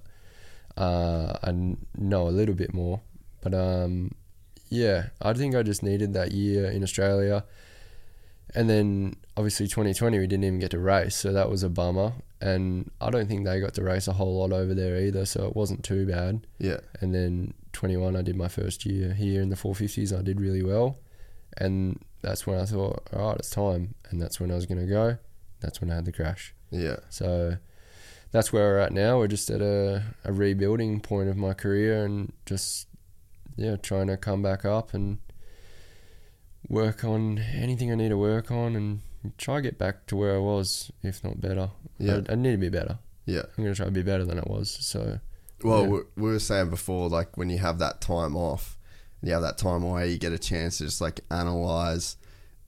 uh, 0.76 1.36
I 1.42 1.51
know 1.98 2.28
a 2.28 2.34
little 2.40 2.55
bit 2.55 2.72
more. 2.72 3.01
But 3.42 3.55
um, 3.55 4.12
yeah, 4.68 5.09
I 5.20 5.32
think 5.34 5.55
I 5.56 5.62
just 5.62 5.82
needed 5.82 6.14
that 6.14 6.30
year 6.32 6.70
in 6.70 6.82
Australia. 6.82 7.44
And 8.55 8.68
then 8.68 9.16
obviously 9.36 9.66
2020, 9.66 10.18
we 10.18 10.27
didn't 10.27 10.44
even 10.44 10.59
get 10.59 10.72
to 10.72 10.78
race, 10.78 11.16
so 11.16 11.32
that 11.32 11.51
was 11.51 11.62
a 11.62 11.68
bummer. 11.68 12.12
And 12.40 12.90
I 13.01 13.10
don't 13.10 13.28
think 13.28 13.44
they 13.44 13.60
got 13.60 13.74
to 13.74 13.82
race 13.82 14.09
a 14.09 14.12
whole 14.12 14.39
lot 14.39 14.52
over 14.52 14.74
there 14.74 15.01
either, 15.01 15.24
so 15.27 15.47
it 15.47 15.55
wasn't 15.55 15.85
too 15.85 16.06
bad. 16.06 16.47
Yeah. 16.59 16.81
And 17.01 17.14
then 17.14 17.55
21, 17.72 18.16
I 18.16 18.22
did 18.22 18.36
my 18.36 18.48
first 18.48 18.85
year 18.86 19.12
here 19.12 19.43
in 19.43 19.51
the 19.51 19.56
450s. 19.56 20.18
I 20.18 20.22
did 20.22 20.40
really 20.40 20.62
well. 20.62 20.98
And 21.59 22.02
that's 22.22 22.47
when 22.47 22.59
I 22.59 22.64
thought, 22.64 23.09
all 23.12 23.28
right, 23.28 23.39
it's 23.39 23.51
time. 23.51 23.94
And 24.10 24.20
that's 24.20 24.40
when 24.40 24.51
I 24.51 24.55
was 24.55 24.66
going 24.66 24.81
to 24.81 24.86
go. 24.86 25.18
That's 25.60 25.81
when 25.81 25.90
I 25.90 25.97
had 25.97 26.05
the 26.05 26.12
crash. 26.12 26.55
Yeah. 26.70 26.97
So 27.09 27.56
that's 28.32 28.52
where 28.52 28.68
we're 28.70 28.78
at 28.78 28.93
now. 28.93 29.18
We're 29.18 29.28
just 29.28 29.51
at 29.51 29.60
a, 29.60 30.02
a 30.24 30.32
rebuilding 30.32 31.01
point 31.01 31.28
of 31.28 31.36
my 31.36 31.52
career 31.52 32.05
and 32.05 32.32
just, 32.47 32.89
yeah, 33.56 33.77
trying 33.77 34.06
to 34.06 34.16
come 34.16 34.43
back 34.43 34.64
up 34.64 34.94
and 34.94 35.18
work 36.70 37.05
on 37.05 37.38
anything 37.38 37.92
I 37.92 37.97
need 37.97 38.09
to 38.10 38.16
work 38.16 38.51
on 38.51 38.74
and 38.76 39.01
try 39.36 39.56
to 39.56 39.62
get 39.62 39.76
back 39.76 40.06
to 40.06 40.16
where 40.16 40.36
I 40.36 40.38
was, 40.38 40.90
if 41.02 41.22
not 41.22 41.40
better. 41.40 41.70
Yeah. 41.98 42.20
I, 42.28 42.32
I 42.32 42.34
need 42.36 42.52
to 42.52 42.56
be 42.59 42.70
better. 42.70 42.98
Yeah. 43.26 43.42
I'm 43.59 43.64
going 43.64 43.74
to 43.74 43.76
try 43.76 43.84
to 43.86 43.90
be 43.92 44.02
better 44.02 44.24
than 44.24 44.38
I 44.38 44.44
was. 44.47 44.70
So, 44.80 45.18
Well, 45.62 45.82
Yeah. 45.82 45.88
we, 45.88 45.98
we 46.16 46.30
were 46.30 46.38
saying 46.38 46.70
before, 46.70 47.09
like 47.10 47.36
when 47.36 47.51
you 47.51 47.59
have 47.59 47.78
that 47.80 48.01
time 48.01 48.34
off, 48.36 48.78
you 49.22 49.32
have 49.32 49.42
that 49.42 49.59
time 49.59 49.82
away, 49.82 50.10
you 50.10 50.16
get 50.18 50.32
a 50.32 50.38
chance 50.38 50.78
to 50.78 50.84
just 50.84 51.01
like 51.02 51.20
analyze 51.30 52.16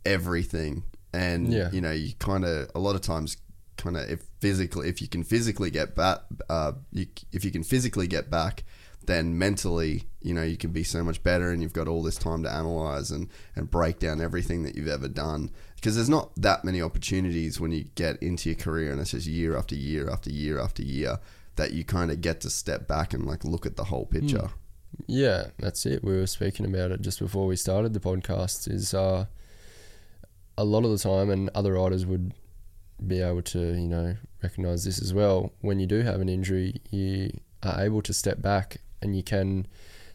everything, 0.04 0.82
and 1.12 1.52
Yeah. 1.52 1.70
you 1.72 1.80
know, 1.80 1.92
you 1.92 2.12
kind 2.18 2.44
of 2.44 2.70
a 2.74 2.78
lot 2.78 2.94
of 2.94 3.00
times, 3.00 3.36
kind 3.76 3.96
of 3.96 4.08
if 4.10 4.22
physically, 4.40 4.88
if 4.88 5.00
you 5.00 5.08
can 5.08 5.22
physically 5.24 5.70
get 5.70 5.94
back, 5.94 6.20
uh, 6.50 6.72
you, 6.92 7.06
if 7.32 7.44
you 7.44 7.50
can 7.50 7.62
physically 7.62 8.06
get 8.06 8.30
back, 8.30 8.64
then 9.06 9.38
mentally, 9.38 10.04
you 10.20 10.34
know, 10.34 10.42
you 10.42 10.56
can 10.56 10.70
be 10.70 10.84
so 10.84 11.02
much 11.02 11.22
better, 11.22 11.50
and 11.50 11.62
you've 11.62 11.72
got 11.72 11.88
all 11.88 12.02
this 12.02 12.16
time 12.16 12.42
to 12.42 12.50
analyze 12.50 13.10
and 13.10 13.28
and 13.56 13.70
break 13.70 13.98
down 13.98 14.20
everything 14.20 14.62
that 14.64 14.74
you've 14.74 14.88
ever 14.88 15.08
done. 15.08 15.50
Because 15.76 15.96
there's 15.96 16.08
not 16.08 16.30
that 16.36 16.64
many 16.64 16.80
opportunities 16.80 17.58
when 17.58 17.72
you 17.72 17.84
get 17.94 18.22
into 18.22 18.50
your 18.50 18.58
career, 18.58 18.92
and 18.92 19.00
it's 19.00 19.10
just 19.10 19.26
year 19.26 19.56
after 19.56 19.74
year 19.74 20.08
after 20.10 20.30
year 20.30 20.60
after 20.60 20.82
year 20.82 21.18
that 21.56 21.72
you 21.72 21.84
kind 21.84 22.10
of 22.10 22.20
get 22.20 22.40
to 22.40 22.50
step 22.50 22.88
back 22.88 23.12
and 23.12 23.26
like 23.26 23.44
look 23.44 23.66
at 23.66 23.76
the 23.76 23.84
whole 23.84 24.06
picture. 24.06 24.50
Yeah, 25.06 25.48
that's 25.58 25.86
it. 25.86 26.04
We 26.04 26.16
were 26.16 26.26
speaking 26.26 26.66
about 26.66 26.90
it 26.90 27.00
just 27.00 27.18
before 27.18 27.46
we 27.46 27.56
started 27.56 27.94
the 27.94 28.00
podcast. 28.00 28.70
Is 28.70 28.94
uh, 28.94 29.26
a 30.56 30.64
lot 30.64 30.84
of 30.84 30.90
the 30.90 30.98
time, 30.98 31.30
and 31.30 31.50
other 31.54 31.72
riders 31.72 32.06
would 32.06 32.32
be 33.06 33.20
able 33.20 33.42
to, 33.42 33.58
you 33.58 33.88
know, 33.88 34.16
recognize 34.42 34.84
this 34.84 35.00
as 35.00 35.12
well. 35.12 35.52
When 35.60 35.80
you 35.80 35.86
do 35.86 36.02
have 36.02 36.20
an 36.20 36.28
injury, 36.28 36.80
you 36.90 37.32
are 37.62 37.80
able 37.80 38.02
to 38.02 38.12
step 38.12 38.40
back 38.40 38.76
and 39.02 39.16
you 39.16 39.22
can 39.22 39.66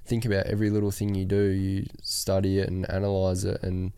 think 0.06 0.26
about 0.26 0.46
every 0.48 0.70
little 0.70 0.92
thing 0.92 1.16
you 1.16 1.26
do. 1.26 1.42
You 1.44 1.86
study 2.02 2.60
it 2.60 2.70
and 2.70 2.90
analyze 2.90 3.44
it, 3.44 3.62
and 3.64 3.92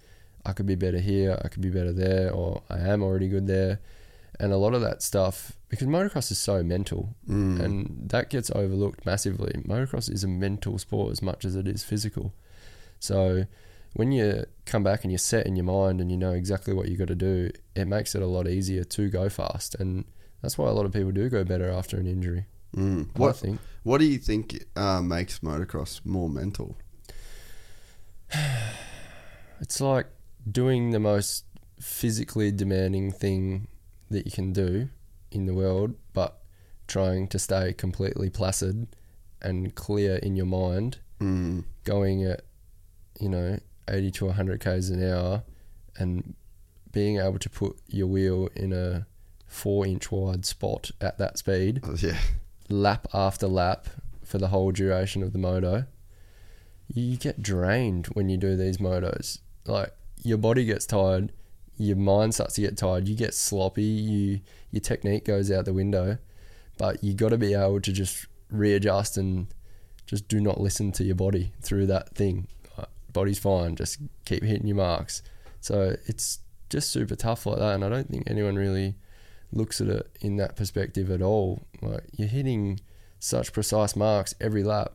I 0.46 0.54
could 0.54 0.66
be 0.66 0.76
better 0.76 1.00
here, 1.00 1.40
I 1.44 1.48
could 1.50 1.62
be 1.62 1.70
better 1.70 1.94
there, 1.94 2.32
or 2.32 2.64
I 2.70 2.80
am 2.80 3.04
already 3.04 3.28
good 3.28 3.48
there. 3.48 3.80
And 4.40 4.54
a 4.54 4.58
lot 4.58 4.74
of 4.74 4.82
that 4.82 5.02
stuff, 5.04 5.52
because 5.68 5.88
motocross 5.88 6.32
is 6.32 6.38
so 6.40 6.64
mental, 6.64 7.14
Mm. 7.30 7.60
and 7.60 8.10
that 8.10 8.30
gets 8.30 8.50
overlooked 8.52 9.06
massively. 9.06 9.52
Motocross 9.68 10.10
is 10.10 10.24
a 10.24 10.28
mental 10.30 10.78
sport 10.78 11.12
as 11.12 11.22
much 11.22 11.44
as 11.44 11.56
it 11.56 11.68
is 11.68 11.84
physical. 11.84 12.34
So 13.00 13.46
when 13.94 14.12
you 14.14 14.46
come 14.66 14.84
back 14.84 15.04
and 15.04 15.12
you're 15.12 15.18
set 15.20 15.46
in 15.46 15.56
your 15.58 15.66
mind 15.66 16.00
and 16.00 16.10
you 16.10 16.16
know 16.18 16.32
exactly 16.32 16.74
what 16.74 16.88
you've 16.88 17.00
got 17.00 17.10
to 17.10 17.16
do, 17.16 17.50
it 17.76 17.86
makes 17.86 18.16
it 18.16 18.22
a 18.22 18.28
lot 18.28 18.48
easier 18.48 18.84
to 18.86 19.10
go 19.10 19.28
fast, 19.30 19.76
and 19.76 20.06
that's 20.42 20.58
why 20.58 20.70
a 20.70 20.74
lot 20.74 20.86
of 20.86 20.94
people 20.94 21.12
do 21.12 21.28
go 21.30 21.44
better 21.44 21.70
after 21.70 21.98
an 21.98 22.08
injury. 22.08 22.46
Mm. 22.76 23.08
I 23.16 23.20
What 23.20 23.36
think. 23.38 23.60
What 23.84 23.98
do 24.00 24.06
you 24.06 24.18
think 24.18 24.64
uh, 24.76 25.02
makes 25.02 25.40
motocross 25.40 26.06
more 26.06 26.30
mental? 26.30 26.78
It's 29.62 29.82
like 29.82 30.08
doing 30.50 30.92
the 30.92 31.00
most 31.00 31.44
physically 31.82 32.50
demanding 32.52 33.12
thing 33.12 33.68
that 34.10 34.26
you 34.26 34.32
can 34.32 34.54
do 34.54 34.88
in 35.32 35.46
the 35.48 35.54
world, 35.54 35.96
but 36.14 36.42
trying 36.88 37.28
to 37.28 37.40
stay 37.40 37.74
completely 37.74 38.30
placid 38.30 38.88
and 39.42 39.76
clear 39.76 40.16
in 40.18 40.36
your 40.36 40.46
mind, 40.46 41.00
Mm. 41.20 41.66
going 41.84 42.24
at, 42.24 42.44
you 43.20 43.28
know, 43.28 43.60
80 43.90 44.12
to 44.12 44.26
100 44.28 44.62
k's 44.62 44.90
an 44.90 45.04
hour 45.04 45.44
and 45.98 46.36
being 46.94 47.18
able 47.18 47.40
to 47.40 47.50
put 47.50 47.78
your 47.88 48.08
wheel 48.08 48.48
in 48.56 48.72
a 48.72 49.06
four 49.46 49.86
inch 49.86 50.10
wide 50.10 50.46
spot 50.46 50.92
at 51.02 51.18
that 51.18 51.38
speed 51.38 51.82
Oh, 51.84 51.96
Yeah. 51.96 52.18
Lap 52.70 53.08
after 53.14 53.48
lap 53.48 53.88
for 54.24 54.38
the 54.38 54.50
whole 54.50 54.72
duration 54.72 55.24
of 55.24 55.34
the 55.34 55.40
moto, 55.40 55.86
you 56.94 57.18
get 57.18 57.42
drained 57.42 58.08
when 58.08 58.30
you 58.30 58.38
do 58.38 58.56
these 58.56 58.78
motos. 58.78 59.40
Like 59.66 59.92
your 60.24 60.38
body 60.38 60.66
gets 60.66 60.86
tired, 60.86 61.32
your 61.78 61.98
mind 61.98 62.34
starts 62.34 62.56
to 62.56 62.62
get 62.62 62.78
tired, 62.78 63.08
you 63.08 63.16
get 63.16 63.34
sloppy, 63.34 63.84
you 63.84 64.42
your 64.72 64.82
technique 64.82 65.26
goes 65.26 65.52
out 65.52 65.66
the 65.66 65.74
window, 65.74 66.18
but 66.78 67.04
you 67.04 67.14
got 67.14 67.30
to 67.30 67.38
be 67.38 67.54
able 67.54 67.82
to 67.82 67.92
just 67.92 68.28
readjust 68.52 69.18
and 69.18 69.48
just 70.06 70.28
do 70.28 70.40
not 70.40 70.60
listen 70.60 70.92
to 70.92 71.04
your 71.04 71.16
body 71.16 71.52
through 71.62 71.88
that 71.88 72.16
thing. 72.16 72.48
Body's 73.12 73.40
fine, 73.40 73.76
just 73.76 73.98
keep 74.26 74.44
hitting 74.44 74.68
your 74.68 74.78
marks. 74.78 75.24
So 75.62 75.96
it's 76.06 76.40
just 76.70 76.92
super 76.92 77.16
tough 77.16 77.46
like 77.46 77.58
that, 77.58 77.74
and 77.74 77.84
I 77.84 77.90
don't 77.90 78.10
think 78.10 78.24
anyone 78.28 78.56
really 78.56 78.96
looks 79.52 79.82
at 79.82 79.88
it 79.88 80.08
in 80.22 80.38
that 80.38 80.56
perspective 80.56 81.10
at 81.12 81.22
all. 81.22 81.62
Like 81.82 82.04
you're 82.16 82.28
hitting 82.28 82.80
such 83.20 83.52
precise 83.54 83.96
marks 83.96 84.34
every 84.40 84.64
lap. 84.64 84.94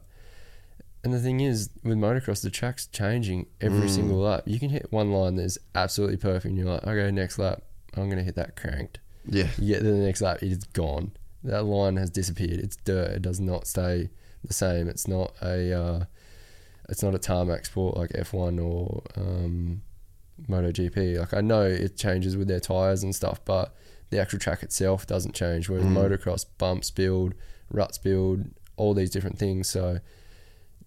And 1.03 1.13
the 1.13 1.21
thing 1.21 1.41
is, 1.41 1.69
with 1.83 1.99
motocross, 1.99 2.41
the 2.43 2.49
track's 2.51 2.87
changing 2.87 3.47
every 3.61 3.89
Mm. 3.89 3.95
single 3.95 4.19
lap. 4.21 4.45
You 4.47 4.59
can 4.59 4.71
hit 4.71 4.87
one 4.91 5.13
line 5.13 5.37
that's 5.37 5.59
absolutely 5.75 6.17
perfect, 6.17 6.47
and 6.47 6.57
you're 6.57 6.67
like, 6.73 6.87
okay, 6.87 7.11
next 7.11 7.39
lap, 7.39 7.63
I'm 7.95 8.05
going 8.07 8.17
to 8.17 8.25
hit 8.25 8.37
that 8.37 8.57
cranked. 8.57 9.01
Yeah. 9.29 9.49
You 9.59 9.75
get 9.75 9.81
to 9.83 9.91
the 9.93 9.99
next 9.99 10.23
lap, 10.23 10.43
it's 10.43 10.65
gone. 10.65 11.13
That 11.43 11.65
line 11.65 11.97
has 11.97 12.09
disappeared. 12.09 12.59
It's 12.61 12.77
dirt. 12.77 13.11
It 13.11 13.21
does 13.23 13.39
not 13.39 13.67
stay 13.67 14.09
the 14.43 14.55
same. 14.55 14.89
It's 14.89 15.07
not 15.07 15.35
a, 15.43 15.73
uh, 15.79 16.05
it's 16.89 17.03
not 17.03 17.15
a 17.15 17.19
tarmac 17.19 17.67
sport 17.67 17.99
like 17.99 18.09
F1 18.15 18.59
or 18.65 19.03
um, 19.17 19.83
MotoGP. 20.49 21.19
Like 21.19 21.35
I 21.35 21.41
know 21.43 21.63
it 21.67 21.97
changes 21.99 22.35
with 22.37 22.49
their 22.49 22.61
tires 22.61 23.03
and 23.03 23.15
stuff, 23.15 23.45
but 23.45 23.75
the 24.15 24.21
actual 24.21 24.39
track 24.39 24.63
itself 24.63 25.07
doesn't 25.09 25.35
change. 25.35 25.69
Whereas 25.69 25.85
Mm. 25.87 25.95
motocross 25.97 26.47
bumps 26.59 26.91
build, 26.91 27.35
ruts 27.69 27.99
build, 27.99 28.45
all 28.77 28.95
these 28.95 29.11
different 29.11 29.39
things. 29.39 29.69
So 29.69 29.99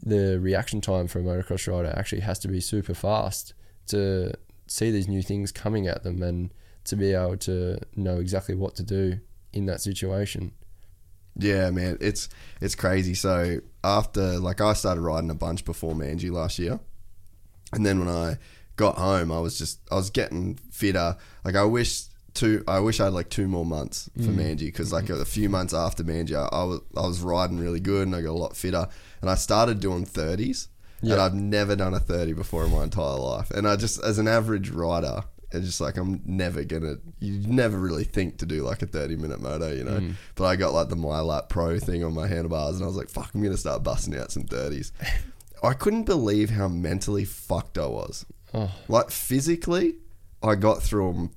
the 0.02 0.40
reaction 0.40 0.80
time 0.80 1.08
for 1.08 1.20
a 1.20 1.24
motocross 1.24 1.68
rider 1.72 1.94
actually 1.98 2.22
has 2.22 2.40
to 2.40 2.48
be 2.48 2.62
super 2.62 2.94
fast 2.94 3.54
to 3.88 4.34
see 4.68 4.92
these 4.92 5.08
new 5.10 5.22
things 5.22 5.52
coming 5.52 5.88
at 5.88 6.04
them 6.04 6.24
and 6.24 6.54
to 6.86 6.96
be 6.96 7.14
able 7.14 7.36
to 7.38 7.80
know 7.96 8.18
exactly 8.20 8.56
what 8.56 8.76
to 8.76 8.84
do 8.84 9.20
in 9.52 9.66
that 9.66 9.82
situation. 9.82 10.52
Yeah, 11.36 11.70
man, 11.72 11.98
it's 12.00 12.30
it's 12.62 12.76
crazy. 12.76 13.14
So 13.14 13.60
after 13.84 14.40
like 14.40 14.62
I 14.62 14.74
started 14.74 15.02
riding 15.02 15.30
a 15.30 15.36
bunch 15.36 15.66
before 15.66 15.94
Manji 15.94 16.32
last 16.32 16.58
year, 16.60 16.80
and 17.74 17.86
then 17.86 18.00
when 18.00 18.08
I 18.10 18.38
got 18.76 18.98
home, 18.98 19.32
I 19.32 19.40
was 19.40 19.58
just 19.58 19.80
I 19.92 19.96
was 19.96 20.10
getting 20.10 20.56
fitter. 20.72 21.16
Like 21.44 21.56
I 21.56 21.64
wish 21.64 22.06
two, 22.38 22.64
I 22.68 22.80
wish 22.80 23.00
I 23.00 23.06
had 23.06 23.14
like 23.14 23.30
two 23.30 23.48
more 23.48 23.66
months 23.66 24.10
for 24.16 24.32
Mm. 24.32 24.38
Manji 24.38 24.68
because 24.68 24.94
like 24.94 25.10
a 25.10 25.26
few 25.26 25.50
months 25.50 25.74
after 25.74 26.04
Manji, 26.04 26.34
I, 26.36 26.64
was 26.64 26.82
I 26.96 27.02
was 27.08 27.22
riding 27.22 27.58
really 27.60 27.80
good 27.82 28.08
and 28.08 28.16
I 28.16 28.22
got 28.22 28.32
a 28.32 28.44
lot 28.46 28.56
fitter. 28.56 28.88
And 29.22 29.30
I 29.30 29.36
started 29.36 29.80
doing 29.80 30.06
thirties, 30.06 30.70
and 31.02 31.14
I've 31.22 31.34
never 31.34 31.76
done 31.76 31.94
a 31.94 32.00
30 32.00 32.34
before 32.34 32.66
in 32.66 32.72
my 32.72 32.84
entire 32.84 33.18
life. 33.18 33.50
And 33.52 33.68
I 33.68 33.76
just, 33.76 34.04
as 34.04 34.18
an 34.20 34.28
average 34.28 34.70
rider, 34.70 35.24
it's 35.52 35.66
just 35.66 35.82
like 35.82 35.98
I'm 35.98 36.22
never 36.26 36.64
gonna. 36.64 36.96
You 37.20 37.40
never 37.48 37.78
really 37.80 38.04
think 38.04 38.38
to 38.40 38.46
do 38.46 38.62
like 38.64 38.82
a 38.82 38.86
30 38.86 39.16
minute 39.16 39.42
moto, 39.42 39.72
you 39.74 39.84
know. 39.84 40.02
But 40.36 40.46
I 40.46 40.56
got 40.56 40.74
like 40.74 40.90
the 40.90 40.96
MyLap 40.98 41.50
Pro 41.50 41.80
thing 41.80 42.04
on 42.04 42.14
my 42.14 42.28
handlebars, 42.28 42.76
and 42.76 42.84
I 42.84 42.88
was 42.88 42.96
like, 42.98 43.10
"Fuck, 43.10 43.32
I'm 43.34 43.42
gonna 43.42 43.58
start 43.58 43.82
busting 43.84 44.16
out 44.16 44.32
some 44.32 44.44
30s." 44.44 44.92
I 45.64 45.74
couldn't 45.74 46.04
believe 46.04 46.52
how 46.52 46.68
mentally 46.68 47.26
fucked 47.26 47.78
I 47.80 47.88
was. 47.88 48.26
Oh. 48.54 48.70
Like 48.88 49.10
physically, 49.10 49.96
I 50.44 50.54
got 50.56 50.84
through 50.84 51.14
them 51.14 51.32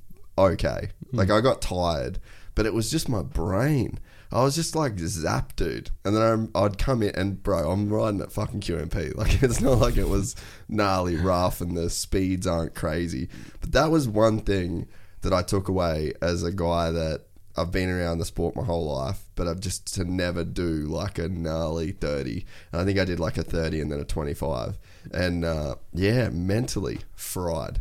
okay. 0.47 0.91
Like 1.13 1.31
I 1.31 1.41
got 1.41 1.61
tired, 1.63 2.19
but 2.55 2.67
it 2.67 2.75
was 2.75 2.91
just 2.91 3.09
my 3.09 3.23
brain. 3.23 3.99
I 4.33 4.43
was 4.43 4.55
just 4.55 4.77
like 4.77 4.95
zapped, 4.97 5.57
dude. 5.57 5.91
And 6.05 6.15
then 6.15 6.23
I'm, 6.23 6.51
I'd 6.55 6.79
come 6.79 7.03
in 7.03 7.15
and 7.17 7.43
bro, 7.43 7.71
I'm 7.71 7.93
riding 7.93 8.21
at 8.21 8.33
fucking 8.33 8.61
QMP. 8.61 9.15
Like 9.21 9.43
it's 9.43 9.61
not 9.61 9.79
like 9.79 9.97
it 9.97 10.09
was 10.09 10.37
gnarly 10.69 11.17
rough 11.17 11.61
and 11.61 11.77
the 11.77 11.91
speeds 11.91 12.47
aren't 12.47 12.75
crazy. 12.75 13.29
But 13.61 13.73
that 13.73 13.91
was 13.91 14.09
one 14.09 14.41
thing 14.41 14.87
that 15.23 15.33
I 15.33 15.43
took 15.43 15.69
away 15.69 16.13
as 16.23 16.43
a 16.43 16.53
guy 16.53 16.91
that 16.93 17.23
I've 17.57 17.73
been 17.73 17.91
around 17.91 18.19
the 18.19 18.25
sport 18.25 18.55
my 18.57 18.63
whole 18.63 18.87
life, 18.87 19.25
but 19.35 19.49
I've 19.49 19.61
just 19.61 19.93
to 19.95 20.05
never 20.05 20.45
do 20.45 20.87
like 20.87 21.19
a 21.19 21.29
gnarly 21.29 21.91
30. 21.93 22.47
And 22.73 22.81
I 22.81 22.85
think 22.85 22.99
I 22.99 23.05
did 23.05 23.19
like 23.21 23.37
a 23.37 23.43
30 23.43 23.81
and 23.81 23.91
then 23.91 23.99
a 24.01 24.05
25. 24.05 24.79
And 25.13 25.45
uh, 25.45 25.75
yeah, 25.93 26.29
mentally 26.31 27.01
fried. 27.15 27.81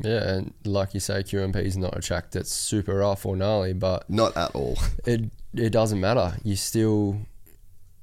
Yeah, 0.00 0.30
and 0.34 0.54
like 0.64 0.94
you 0.94 1.00
say, 1.00 1.22
QMP 1.22 1.56
is 1.56 1.76
not 1.76 1.96
a 1.96 2.00
track 2.00 2.30
that's 2.30 2.52
super 2.52 2.96
rough 2.96 3.26
or 3.26 3.36
gnarly, 3.36 3.72
but 3.72 4.08
Not 4.08 4.36
at 4.36 4.54
all. 4.54 4.78
it 5.04 5.30
it 5.54 5.70
doesn't 5.70 6.00
matter. 6.00 6.34
You 6.44 6.56
still 6.56 7.18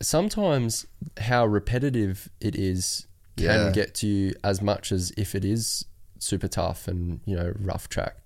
sometimes 0.01 0.85
how 1.19 1.45
repetitive 1.45 2.30
it 2.41 2.55
is 2.55 3.07
can 3.38 3.45
Yeah. 3.67 3.72
get 3.72 3.95
to 3.95 4.07
you 4.07 4.34
as 4.43 4.61
much 4.61 4.91
as 4.91 5.11
if 5.17 5.35
it 5.35 5.45
is 5.45 5.85
super 6.19 6.47
tough 6.47 6.88
and 6.88 7.19
you 7.26 7.35
know 7.35 7.53
rough 7.59 7.89
track. 7.89 8.17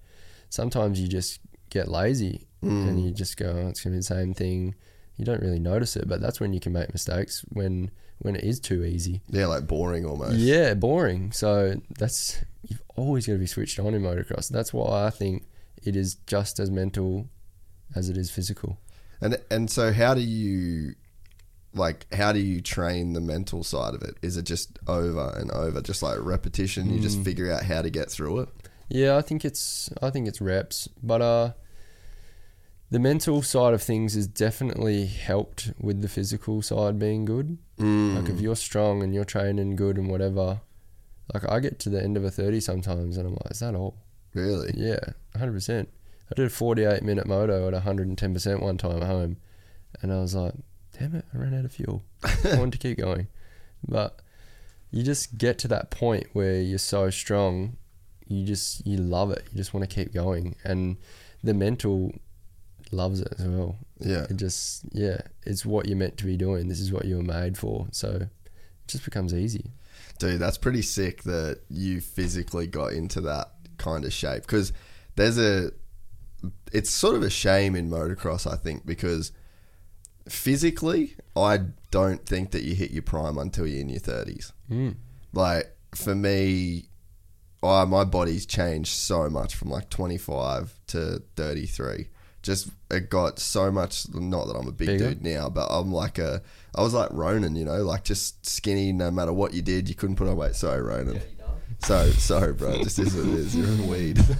Sometimes 0.50 1.00
you 1.00 1.08
just 1.08 1.40
get 1.70 1.88
lazy 1.88 2.48
mm. 2.64 2.88
and 2.88 3.04
you 3.04 3.12
just 3.12 3.38
go, 3.38 3.50
oh, 3.64 3.68
it's 3.68 3.84
gonna 3.84 3.94
be 3.96 4.00
the 4.00 4.04
same 4.04 4.34
thing. 4.34 4.76
You 5.18 5.26
don't 5.26 5.42
really 5.42 5.60
notice 5.60 5.96
it, 5.96 6.08
but 6.08 6.22
that's 6.22 6.40
when 6.40 6.54
you 6.54 6.60
can 6.60 6.74
make 6.74 6.92
mistakes 6.94 7.44
when 7.50 7.92
when 8.20 8.36
it 8.36 8.44
is 8.44 8.60
too 8.60 8.84
easy. 8.84 9.22
Yeah, 9.30 9.46
like 9.48 9.68
boring 9.68 10.06
almost. 10.06 10.38
Yeah, 10.38 10.74
boring. 10.74 11.32
So 11.32 11.76
that's 11.98 12.38
you've 12.68 12.82
always 12.96 13.28
got 13.28 13.34
to 13.34 13.40
be 13.40 13.48
switched 13.48 13.80
on 13.80 13.94
in 13.94 14.02
motocross. 14.02 14.50
That's 14.50 14.74
why 14.74 15.06
I 15.06 15.10
think 15.10 15.46
it 15.84 15.96
is 15.96 16.16
just 16.28 16.60
as 16.60 16.70
mental 16.70 17.30
as 17.96 18.10
it 18.10 18.18
is 18.18 18.30
physical. 18.32 18.80
And 19.22 19.38
and 19.50 19.70
so 19.70 19.92
how 19.92 20.14
do 20.14 20.22
you 20.22 20.96
like 21.74 22.12
how 22.14 22.32
do 22.32 22.40
you 22.40 22.62
train 22.62 23.14
the 23.14 23.22
mental 23.22 23.64
side 23.64 23.94
of 23.94 24.02
it? 24.02 24.16
Is 24.22 24.38
it 24.38 24.44
just 24.44 24.80
over 24.88 25.34
and 25.38 25.52
over, 25.52 25.82
just 25.82 26.02
like 26.02 26.18
repetition? 26.22 26.90
You 26.90 27.00
just 27.00 27.20
figure 27.22 27.52
out 27.52 27.64
how 27.64 27.82
to 27.82 27.90
get 27.90 28.10
through 28.10 28.40
it. 28.40 28.50
Yeah, 28.90 29.18
I 29.18 29.22
think 29.22 29.46
it's 29.46 29.90
I 30.02 30.10
think 30.10 30.28
it's 30.28 30.42
reps, 30.42 30.88
but 31.04 31.22
uh, 31.22 31.52
the 32.90 33.00
mental 33.00 33.42
side 33.42 33.74
of 33.74 33.84
things 33.84 34.16
is 34.16 34.28
definitely 34.28 35.06
helped 35.06 35.74
with 35.80 36.02
the 36.02 36.08
physical 36.08 36.62
side 36.62 36.98
being 36.98 37.26
good. 37.26 37.58
Like 38.16 38.30
if 38.30 38.42
you're 38.42 38.56
strong 38.56 39.04
and 39.04 39.14
you're 39.14 39.26
training 39.26 39.76
good 39.76 39.98
and 39.98 40.10
whatever, 40.10 40.62
like 41.34 41.50
I 41.50 41.60
get 41.60 41.80
to 41.80 41.90
the 41.90 42.02
end 42.02 42.18
of 42.18 42.24
a 42.24 42.32
thirty 42.32 42.60
sometimes 42.60 43.18
and 43.18 43.28
I'm 43.28 43.34
like, 43.34 43.52
is 43.52 43.60
that 43.60 43.76
all? 43.76 43.98
Really? 44.34 44.74
Yeah, 44.76 45.00
hundred 45.36 45.54
percent. 45.54 45.90
I 46.32 46.36
did 46.36 46.46
a 46.46 46.50
forty-eight 46.50 47.04
minute 47.04 47.28
moto 47.28 47.68
at 47.68 47.74
hundred 47.82 48.08
and 48.08 48.18
ten 48.18 48.34
percent 48.34 48.62
one 48.62 48.78
time 48.78 49.02
at 49.02 49.08
home, 49.08 49.38
and 50.02 50.14
I 50.14 50.20
was 50.20 50.36
like, 50.36 50.54
"Damn 50.98 51.16
it, 51.16 51.26
I 51.34 51.38
ran 51.38 51.58
out 51.58 51.66
of 51.66 51.72
fuel." 51.72 52.04
I 52.24 52.58
wanted 52.58 52.74
to 52.74 52.78
keep 52.78 52.98
going, 52.98 53.28
but 53.88 54.22
you 54.92 55.04
just 55.04 55.38
get 55.38 55.58
to 55.60 55.68
that 55.70 55.90
point 55.90 56.28
where 56.34 56.60
you're 56.60 56.78
so 56.78 57.10
strong, 57.10 57.78
you 58.28 58.46
just 58.46 58.86
you 58.86 58.98
love 58.98 59.32
it. 59.32 59.44
You 59.52 59.58
just 59.58 59.74
want 59.74 59.90
to 59.90 59.94
keep 59.94 60.14
going, 60.14 60.56
and 60.64 60.98
the 61.44 61.54
mental 61.54 62.14
loves 62.92 63.22
it 63.22 63.34
as 63.38 63.46
well. 63.48 63.78
Yeah. 64.00 64.26
It 64.30 64.38
just 64.38 64.84
yeah, 64.92 65.22
it's 65.46 65.66
what 65.66 65.88
you're 65.88 65.98
meant 65.98 66.18
to 66.18 66.26
be 66.26 66.38
doing. 66.38 66.70
This 66.70 66.80
is 66.80 66.92
what 66.92 67.06
you 67.06 67.18
were 67.18 67.24
made 67.24 67.58
for. 67.58 67.88
So 67.92 68.10
it 68.22 68.30
just 68.88 69.06
becomes 69.06 69.34
easy. 69.34 69.72
Dude, 70.20 70.40
that's 70.40 70.58
pretty 70.58 70.82
sick 70.82 71.24
that 71.24 71.62
you 71.70 72.02
physically 72.02 72.68
got 72.68 72.94
into 72.94 73.22
that 73.22 73.52
kind 73.78 74.06
of 74.06 74.14
shape 74.14 74.44
because 74.44 74.74
there's 75.16 75.38
a 75.38 75.72
it's 76.72 76.90
sort 76.90 77.16
of 77.16 77.24
a 77.24 77.30
shame 77.30 77.76
in 77.76 77.90
motocross 77.90 78.50
I 78.50 78.56
think 78.56 78.86
because 78.86 79.32
physically 80.28 81.16
I 81.36 81.60
don't 81.92 82.26
think 82.26 82.52
that 82.52 82.64
you 82.64 82.76
hit 82.76 82.92
your 82.92 83.02
prime 83.02 83.38
until 83.38 83.66
you're 83.66 83.82
in 83.82 83.90
your 83.90 84.00
30s. 84.00 84.52
Hmm. 84.68 84.92
Like 85.34 85.76
for 85.96 86.14
me 86.14 86.90
I, 87.64 87.86
my 87.86 88.04
body's 88.04 88.46
changed 88.46 88.92
so 88.92 89.30
much 89.30 89.56
from 89.56 89.70
like 89.70 89.90
25 89.90 90.80
to 90.88 91.24
33 91.36 92.08
just 92.42 92.70
it 92.90 93.10
got 93.10 93.40
so 93.40 93.72
much 93.72 94.06
not 94.14 94.48
that 94.48 94.56
I'm 94.56 94.68
a 94.68 94.72
big 94.72 94.88
Bigger? 94.88 95.10
dude 95.10 95.24
now 95.24 95.50
but 95.50 95.68
I'm 95.70 95.92
like 95.92 96.18
a 96.18 96.42
I 96.76 96.82
was 96.82 96.94
like 96.94 97.10
Ronan 97.12 97.56
you 97.56 97.66
know 97.66 97.84
like 97.84 98.04
just 98.04 98.46
skinny 98.46 98.92
no 98.92 99.12
matter 99.12 99.34
what 99.34 99.54
you 99.54 99.62
did 99.62 99.90
you 99.90 99.96
couldn't 99.96 100.16
put 100.16 100.28
on 100.28 100.36
weight. 100.38 100.56
Sorry 100.56 100.82
Ronan. 100.82 101.22
So 101.82 102.10
sorry 102.12 102.54
bro. 102.54 102.72
It 102.72 102.84
just 102.84 103.00
is 103.00 103.16
what 103.16 103.28
it 103.28 103.34
is. 103.36 103.56
You're 103.56 103.68
in 103.68 103.88
weed. 103.88 104.20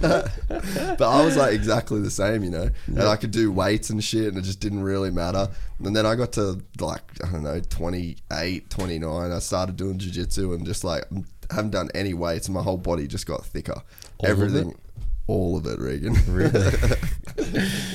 But 0.98 1.08
I 1.08 1.24
was 1.24 1.36
like 1.36 1.54
exactly 1.54 2.00
the 2.00 2.10
same 2.10 2.44
you 2.44 2.50
know? 2.50 2.68
And 2.86 3.02
I 3.02 3.16
could 3.16 3.30
do 3.30 3.50
weights 3.52 3.90
and 3.90 4.02
shit 4.02 4.28
and 4.28 4.36
it 4.38 4.42
just 4.42 4.60
didn't 4.60 4.82
really 4.82 5.10
matter. 5.10 5.48
And 5.82 5.94
then 5.96 6.04
I 6.06 6.14
got 6.14 6.32
to 6.32 6.62
like 6.80 7.02
I 7.24 7.32
don't 7.32 7.42
know 7.42 7.60
28 7.60 8.70
29 8.70 9.30
I 9.32 9.38
started 9.38 9.76
doing 9.76 9.98
jiu-jitsu 9.98 10.52
and 10.52 10.66
just 10.66 10.84
like 10.84 11.04
I 11.50 11.54
haven't 11.54 11.70
done 11.72 11.88
any 11.94 12.14
weights. 12.14 12.46
And 12.46 12.54
my 12.54 12.62
whole 12.62 12.76
body 12.76 13.06
just 13.06 13.26
got 13.26 13.44
thicker. 13.44 13.82
All 14.18 14.26
of 14.26 14.30
everything. 14.30 14.70
it? 14.70 14.76
All 15.26 15.56
of 15.56 15.66
it 15.66 15.78
Regan 15.78 16.14
Really? 16.28 16.70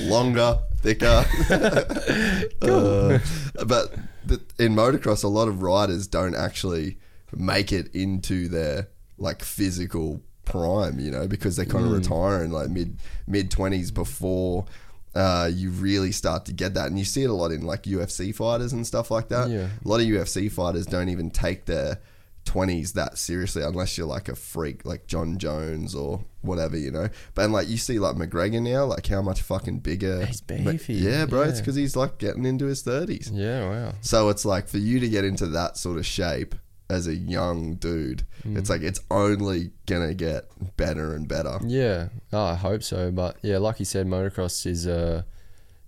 longer, 0.02 0.58
thicker. 0.76 1.24
Uh, 2.62 3.18
but 3.66 3.94
the, 4.24 4.40
in 4.58 4.74
motocross, 4.74 5.22
a 5.22 5.28
lot 5.28 5.46
of 5.46 5.62
riders 5.62 6.06
don't 6.06 6.34
actually 6.34 6.98
make 7.32 7.70
it 7.70 7.94
into 7.94 8.48
their 8.48 8.88
like 9.18 9.42
physical 9.42 10.20
prime, 10.44 10.98
you 10.98 11.10
know, 11.10 11.28
because 11.28 11.56
they're 11.56 11.66
kind 11.66 11.84
of 11.84 11.92
retiring 11.92 12.50
like 12.50 12.68
mid 12.68 12.98
mid 13.26 13.50
twenties 13.50 13.90
before. 13.90 14.64
Uh, 15.14 15.48
you 15.52 15.70
really 15.70 16.12
start 16.12 16.44
to 16.46 16.52
get 16.52 16.74
that, 16.74 16.86
and 16.86 16.98
you 16.98 17.04
see 17.04 17.22
it 17.22 17.30
a 17.30 17.32
lot 17.32 17.50
in 17.50 17.62
like 17.62 17.84
UFC 17.84 18.34
fighters 18.34 18.72
and 18.72 18.86
stuff 18.86 19.10
like 19.10 19.28
that. 19.28 19.48
Yeah. 19.48 19.68
A 19.84 19.88
lot 19.88 20.00
of 20.00 20.06
UFC 20.06 20.50
fighters 20.50 20.86
don't 20.86 21.08
even 21.08 21.30
take 21.30 21.66
their 21.66 22.00
20s 22.46 22.92
that 22.94 23.18
seriously 23.18 23.62
unless 23.62 23.98
you're 23.98 24.06
like 24.06 24.28
a 24.30 24.34
freak 24.36 24.86
like 24.86 25.06
Jon 25.06 25.36
Jones 25.38 25.94
or 25.94 26.24
whatever, 26.42 26.78
you 26.78 26.90
know. 26.90 27.08
But 27.34 27.44
and 27.44 27.52
like 27.52 27.68
you 27.68 27.76
see 27.76 27.98
like 27.98 28.16
McGregor 28.16 28.62
now, 28.62 28.84
like 28.86 29.06
how 29.06 29.20
much 29.20 29.42
fucking 29.42 29.80
bigger. 29.80 30.24
He's 30.24 30.40
beefy, 30.40 30.94
Yeah, 30.94 31.26
bro. 31.26 31.42
It's 31.42 31.60
because 31.60 31.74
he's 31.74 31.96
like 31.96 32.18
getting 32.18 32.44
into 32.46 32.64
his 32.66 32.82
30s. 32.82 33.30
yeah, 33.32 33.68
wow. 33.68 33.92
So 34.00 34.28
it's 34.30 34.44
like 34.44 34.68
for 34.68 34.78
you 34.78 35.00
to 35.00 35.08
get 35.08 35.24
into 35.24 35.46
that 35.48 35.76
sort 35.76 35.98
of 35.98 36.06
shape 36.06 36.54
as 36.88 37.06
a 37.08 37.14
young 37.14 37.74
dude, 37.74 38.22
Mm. 38.44 38.56
it's 38.56 38.70
like 38.70 38.82
it's 38.82 39.00
only 39.10 39.72
gonna 39.86 40.14
get 40.14 40.44
better 40.76 41.14
and 41.14 41.26
better. 41.26 41.58
Yeah, 41.66 42.10
oh, 42.32 42.44
I 42.44 42.54
hope 42.54 42.84
so. 42.84 43.10
But 43.10 43.38
yeah, 43.42 43.58
like 43.58 43.80
you 43.80 43.84
said, 43.84 44.06
motocross 44.06 44.64
is 44.66 44.86
uh, 44.86 45.22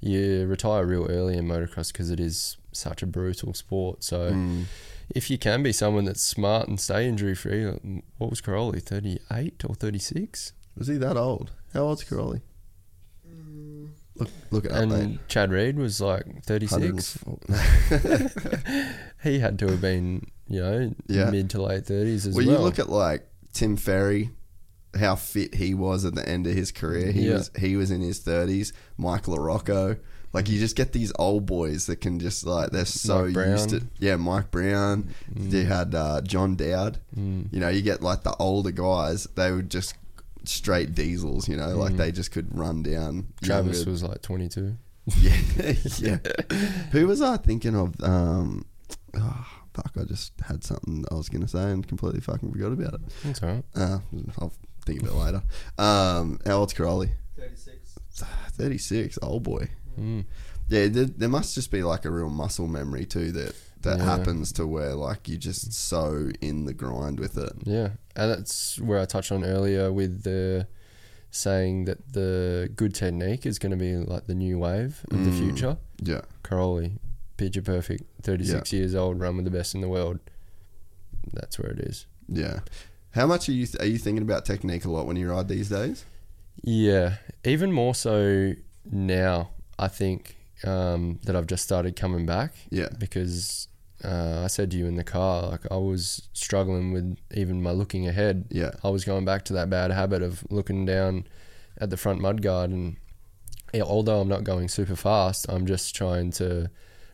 you 0.01 0.45
retire 0.47 0.85
real 0.85 1.07
early 1.09 1.37
in 1.37 1.47
motocross 1.47 1.93
because 1.93 2.11
it 2.11 2.19
is 2.19 2.57
such 2.73 3.03
a 3.03 3.07
brutal 3.07 3.55
sport. 3.55 4.03
So 4.03 4.33
Mm. 4.33 4.65
If 5.15 5.31
you 5.31 5.39
can 5.39 5.63
be 5.63 5.73
someone 5.73 6.05
that's 6.05 6.21
smart 6.23 6.69
and 6.69 6.79
stay 6.79 7.09
injury 7.09 7.35
free, 7.35 7.65
uh, 7.67 7.75
what 8.19 8.31
was 8.31 8.41
Cairoli, 8.43 8.83
thirty 8.83 9.19
eight 9.33 9.65
or 9.67 9.75
thirty 9.75 9.99
six? 9.99 10.53
Was 10.77 10.87
he 10.89 10.97
that 10.99 11.17
old? 11.17 11.51
How 11.73 11.81
old's 11.85 12.05
Cairoli? 12.05 12.43
Mm. 13.29 13.89
Look, 14.17 14.29
look 14.51 14.65
it 14.67 14.73
up, 14.73 14.83
And 14.83 14.91
mate. 14.93 15.19
Chad 15.29 15.51
Reed 15.51 15.77
was 15.79 16.01
like 16.01 16.45
thirty 16.45 16.67
six. 16.67 17.19
He 19.25 19.41
had 19.41 19.59
to 19.59 19.67
have 19.69 19.81
been, 19.81 20.27
you 20.49 20.61
know, 20.61 20.95
Yeah. 21.09 21.31
mid 21.31 21.51
to 21.51 21.63
late 21.63 21.87
thirties 21.87 22.27
as 22.27 22.37
well, 22.37 22.47
well. 22.47 22.57
you 22.57 22.63
look 22.63 22.79
at 22.79 22.89
like 22.89 23.27
Tim 23.53 23.77
Ferry, 23.77 24.31
how 24.99 25.17
fit 25.17 25.55
he 25.57 25.75
was 25.75 26.05
at 26.05 26.15
the 26.15 26.27
end 26.29 26.47
of 26.47 26.55
his 26.55 26.71
career. 26.71 27.11
He 27.11 27.27
Yeah. 27.29 27.35
was 27.35 27.51
he 27.59 27.77
was 27.77 27.91
in 27.91 28.01
his 28.01 28.21
thirties. 28.21 28.73
Mike 28.97 29.25
LaRocco. 29.25 29.99
Like 30.39 30.49
you 30.49 30.61
just 30.61 30.77
get 30.77 30.93
these 30.93 31.13
old 31.19 31.47
boys 31.47 31.87
that 31.87 31.97
can 31.97 32.21
just 32.21 32.47
like 32.47 32.71
they're 32.71 32.85
so 32.85 33.25
Mike 33.25 33.35
Brown. 33.35 33.51
used 33.51 33.71
to 33.71 33.83
yeah 33.99 34.15
Mike 34.15 34.53
Brown. 34.53 35.13
You 35.37 35.65
had 35.65 35.97
uh, 35.97 36.21
John 36.21 36.55
Dowd. 36.55 37.01
Mm. 37.19 37.53
You 37.53 37.59
know 37.59 37.69
you 37.69 37.83
get 37.83 38.03
like 38.03 38.23
the 38.23 38.37
older 38.39 38.71
guys. 38.71 39.25
They 39.35 39.51
would 39.51 39.69
just 39.69 39.97
straight 40.45 40.95
diesels. 40.95 41.49
You 41.49 41.57
know 41.57 41.71
like 41.71 41.97
they 41.97 42.13
just 42.13 42.31
could 42.31 42.57
run 42.57 42.85
down. 42.85 43.23
Mm. 43.23 43.47
Travis 43.47 43.79
younger- 43.79 43.91
was 43.91 44.05
like 44.05 44.23
twenty 44.23 44.49
two. 44.49 44.77
yeah 45.21 45.37
yeah. 45.99 46.19
Who 46.93 47.09
was 47.09 47.21
I 47.21 47.37
thinking 47.39 47.75
of? 47.75 48.01
Um, 48.01 48.65
oh, 49.17 49.47
fuck! 49.75 49.91
I 50.01 50.05
just 50.05 50.35
had 50.47 50.63
something 50.63 51.05
I 51.11 51.15
was 51.15 51.29
gonna 51.29 51.49
say 51.49 51.73
and 51.73 51.85
completely 51.85 52.21
fucking 52.21 52.53
forgot 52.53 52.71
about 52.71 52.95
it. 52.95 53.01
That's 53.25 53.43
all 53.43 53.49
right. 53.49 53.65
Uh, 53.75 53.99
I'll 54.41 54.53
think 54.87 55.03
of 55.03 55.09
it 55.09 55.15
later. 55.15 55.43
Um, 55.79 56.39
how 56.47 56.59
old's 56.59 56.75
Cairoli? 56.75 57.11
36. 57.37 57.99
36, 58.53 59.19
old 59.21 59.43
boy. 59.43 59.69
Mm. 59.99 60.25
Yeah, 60.69 60.87
there, 60.89 61.05
there 61.07 61.29
must 61.29 61.55
just 61.55 61.71
be 61.71 61.83
like 61.83 62.05
a 62.05 62.11
real 62.11 62.29
muscle 62.31 62.67
memory 62.69 63.05
too 63.07 63.33
that 63.33 63.55
that 63.83 63.99
Yeah. 63.99 64.05
happens 64.05 64.53
to 64.53 64.67
where 64.67 64.95
like 64.95 65.29
you're 65.29 65.39
just 65.39 65.73
so 65.73 66.31
in 66.41 66.65
the 66.65 66.75
grind 66.75 67.19
with 67.21 67.37
it. 67.39 67.53
Yeah, 67.65 67.91
and 68.17 68.31
that's 68.31 68.79
where 68.81 68.99
I 69.01 69.05
touched 69.05 69.33
on 69.33 69.45
earlier 69.45 69.93
with 69.93 70.23
the 70.25 70.67
saying 71.31 71.85
that 71.85 72.13
the 72.13 72.71
good 72.75 72.95
technique 72.95 73.45
is 73.47 73.59
going 73.59 73.71
to 73.71 73.77
be 73.77 73.97
like 73.97 74.27
the 74.27 74.35
new 74.35 74.59
wave 74.59 75.05
of 75.11 75.25
the 75.25 75.31
Mm. 75.31 75.39
future. 75.39 75.77
Yeah. 76.03 76.23
Cairoli, 76.43 76.99
picture 77.37 77.63
perfect, 77.63 78.05
36 78.23 78.73
years 78.73 78.95
old, 78.95 79.21
run 79.21 79.37
with 79.37 79.45
the 79.45 79.51
best 79.51 79.75
in 79.75 79.81
the 79.83 79.89
world. 79.89 80.19
That's 81.33 81.59
where 81.59 81.71
it 81.71 81.81
is. 81.81 82.07
Yeah. 82.29 82.61
How 83.13 83.27
much 83.27 83.49
are 83.49 83.53
you 83.53 83.67
are 83.81 83.87
you 83.87 83.99
thinking 83.99 84.23
about 84.23 84.45
technique 84.45 84.85
a 84.85 84.91
lot 84.91 85.07
when 85.07 85.17
you 85.17 85.31
ride 85.31 85.49
these 85.49 85.69
days? 85.69 86.05
Yeah, 86.63 87.17
even 87.45 87.73
more 87.73 87.95
so 87.95 88.55
now. 88.91 89.51
I 89.79 89.89
think 89.89 90.37
um, 90.65 91.21
that 91.25 91.37
I've 91.37 91.47
just 91.47 91.63
started 91.65 91.95
coming 91.97 92.27
back. 92.27 92.53
Yeah. 92.71 92.89
because 92.99 93.69
uh, 94.05 94.43
I 94.45 94.47
said 94.49 94.71
to 94.73 94.77
you 94.77 94.87
in 94.87 94.97
the 94.97 95.05
car, 95.05 95.49
like 95.49 95.71
I 95.71 95.77
was 95.77 96.29
struggling 96.33 96.93
with 96.93 97.17
even 97.35 97.63
my 97.63 97.71
looking 97.73 98.07
ahead. 98.09 98.47
Yeah. 98.51 98.73
I 98.85 98.89
was 98.91 99.05
going 99.05 99.25
back 99.25 99.45
to 99.47 99.53
that 99.55 99.71
bad 99.71 99.91
habit 99.91 100.23
of 100.23 100.45
looking 100.51 100.85
down 100.87 101.27
at 101.81 101.91
the 101.91 101.97
front 101.97 102.21
mudguard, 102.21 102.71
and 102.73 102.97
yeah, 103.73 103.83
although 103.83 104.21
I'm 104.21 104.29
not 104.29 104.43
going 104.45 104.69
super 104.69 104.97
fast, 104.97 105.47
I'm 105.49 105.67
just 105.67 105.95
trying 105.95 106.31
to 106.33 106.71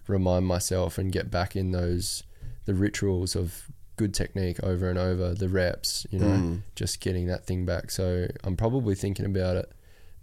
remind 0.06 0.46
myself 0.46 0.96
and 0.98 1.10
get 1.12 1.30
back 1.30 1.54
in 1.56 1.72
those 1.72 2.22
the 2.66 2.74
rituals 2.74 3.36
of 3.36 3.66
good 3.96 4.12
technique 4.14 4.58
over 4.62 4.88
and 4.88 4.98
over, 4.98 5.34
the 5.34 5.48
reps, 5.48 6.06
you 6.10 6.18
know, 6.18 6.26
Mm. 6.26 6.62
just 6.74 7.00
getting 7.00 7.26
that 7.26 7.46
thing 7.46 7.64
back. 7.66 7.90
So 7.90 8.26
I'm 8.42 8.56
probably 8.56 8.94
thinking 8.94 9.26
about 9.26 9.56
it 9.56 9.70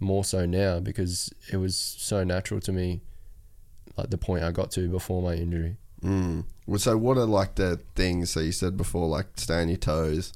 more 0.02 0.24
so 0.24 0.44
now 0.46 0.80
because 0.80 1.32
it 1.50 1.56
was 1.56 1.76
so 1.76 2.24
natural 2.24 2.60
to 2.60 2.72
me, 2.72 3.00
like 3.96 4.10
the 4.10 4.18
point 4.18 4.44
I 4.44 4.50
got 4.50 4.70
to 4.72 4.88
before 4.88 5.22
my 5.22 5.34
injury. 5.34 5.76
Mm. 6.02 6.44
Well, 6.66 6.78
so 6.78 6.96
what 6.96 7.16
are 7.16 7.24
like 7.26 7.54
the 7.54 7.80
things? 7.94 8.30
So 8.30 8.40
you 8.40 8.52
said 8.52 8.76
before, 8.76 9.06
like 9.08 9.26
stay 9.36 9.60
on 9.62 9.68
your 9.68 9.76
toes, 9.78 10.32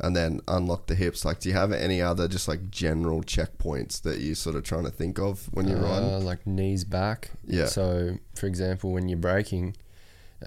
and 0.00 0.14
then 0.14 0.40
unlock 0.46 0.86
the 0.86 0.94
hips. 0.94 1.24
Like, 1.24 1.40
do 1.40 1.48
you 1.48 1.54
have 1.54 1.72
any 1.72 2.00
other 2.00 2.28
just 2.28 2.46
like 2.46 2.70
general 2.70 3.22
checkpoints 3.22 4.00
that 4.02 4.20
you're 4.20 4.34
sort 4.34 4.54
of 4.56 4.62
trying 4.64 4.84
to 4.84 4.90
think 4.90 5.18
of 5.18 5.48
when 5.52 5.66
you're 5.66 5.84
Uh, 5.84 5.90
riding? 5.90 6.24
like 6.24 6.46
knees 6.46 6.84
back. 6.84 7.30
Yeah. 7.46 7.66
So, 7.66 8.18
for 8.34 8.46
example, 8.46 8.92
when 8.92 9.08
you're 9.08 9.18
braking, 9.18 9.76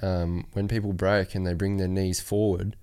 um, 0.01 0.45
when 0.53 0.67
people 0.67 0.93
brake 0.93 1.35
and 1.35 1.45
they 1.45 1.53
bring 1.53 1.77
their 1.77 1.87
knees 1.89 2.21
forward, 2.21 2.77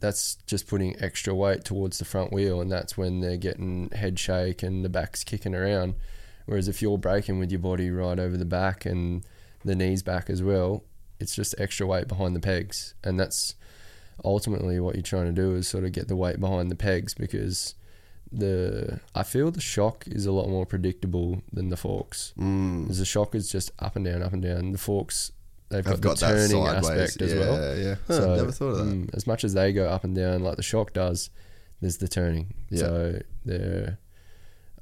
that's 0.00 0.36
just 0.46 0.66
putting 0.66 1.00
extra 1.00 1.34
weight 1.34 1.64
towards 1.64 1.98
the 1.98 2.04
front 2.04 2.32
wheel, 2.32 2.60
and 2.60 2.72
that's 2.72 2.96
when 2.96 3.20
they're 3.20 3.36
getting 3.36 3.90
head 3.90 4.18
shake 4.18 4.62
and 4.62 4.84
the 4.84 4.88
back's 4.88 5.22
kicking 5.24 5.54
around. 5.54 5.94
Whereas 6.46 6.68
if 6.68 6.82
you're 6.82 6.98
braking 6.98 7.38
with 7.38 7.50
your 7.50 7.60
body 7.60 7.90
right 7.90 8.18
over 8.18 8.36
the 8.36 8.44
back 8.44 8.84
and 8.84 9.24
the 9.64 9.76
knees 9.76 10.02
back 10.02 10.28
as 10.28 10.42
well, 10.42 10.84
it's 11.20 11.34
just 11.34 11.54
extra 11.58 11.86
weight 11.86 12.08
behind 12.08 12.34
the 12.34 12.40
pegs, 12.40 12.94
and 13.04 13.20
that's 13.20 13.54
ultimately 14.24 14.80
what 14.80 14.94
you're 14.94 15.02
trying 15.02 15.26
to 15.26 15.32
do 15.32 15.54
is 15.54 15.68
sort 15.68 15.84
of 15.84 15.92
get 15.92 16.08
the 16.08 16.16
weight 16.16 16.40
behind 16.40 16.70
the 16.70 16.76
pegs 16.76 17.14
because 17.14 17.74
the 18.32 19.00
I 19.14 19.22
feel 19.22 19.50
the 19.50 19.60
shock 19.60 20.04
is 20.06 20.26
a 20.26 20.32
lot 20.32 20.48
more 20.48 20.66
predictable 20.66 21.42
than 21.52 21.68
the 21.68 21.76
forks. 21.76 22.32
Mm. 22.38 22.82
Because 22.82 22.98
the 22.98 23.04
shock 23.04 23.34
is 23.34 23.50
just 23.50 23.70
up 23.78 23.96
and 23.96 24.04
down, 24.04 24.22
up 24.22 24.32
and 24.32 24.42
down. 24.42 24.72
The 24.72 24.78
forks 24.78 25.32
they've 25.70 25.84
got, 25.84 26.00
got 26.00 26.18
the 26.18 26.26
that 26.26 26.32
turning 26.32 26.64
sideways. 26.64 26.90
aspect 26.90 27.22
as 27.22 27.32
yeah, 27.32 27.40
well. 27.40 27.76
Yeah, 27.76 27.82
yeah. 27.82 27.94
Huh, 28.06 28.36
never 28.36 28.52
thought 28.52 28.66
of 28.66 28.78
that. 28.78 28.84
mm, 28.84 29.14
as 29.14 29.26
much 29.26 29.44
as 29.44 29.54
they 29.54 29.72
go 29.72 29.88
up 29.88 30.04
and 30.04 30.14
down 30.14 30.42
like 30.42 30.56
the 30.56 30.62
shock 30.62 30.92
does, 30.92 31.30
there's 31.80 31.98
the 31.98 32.08
turning. 32.08 32.54
Yeah. 32.68 32.78
So 32.78 33.18
they're 33.44 33.98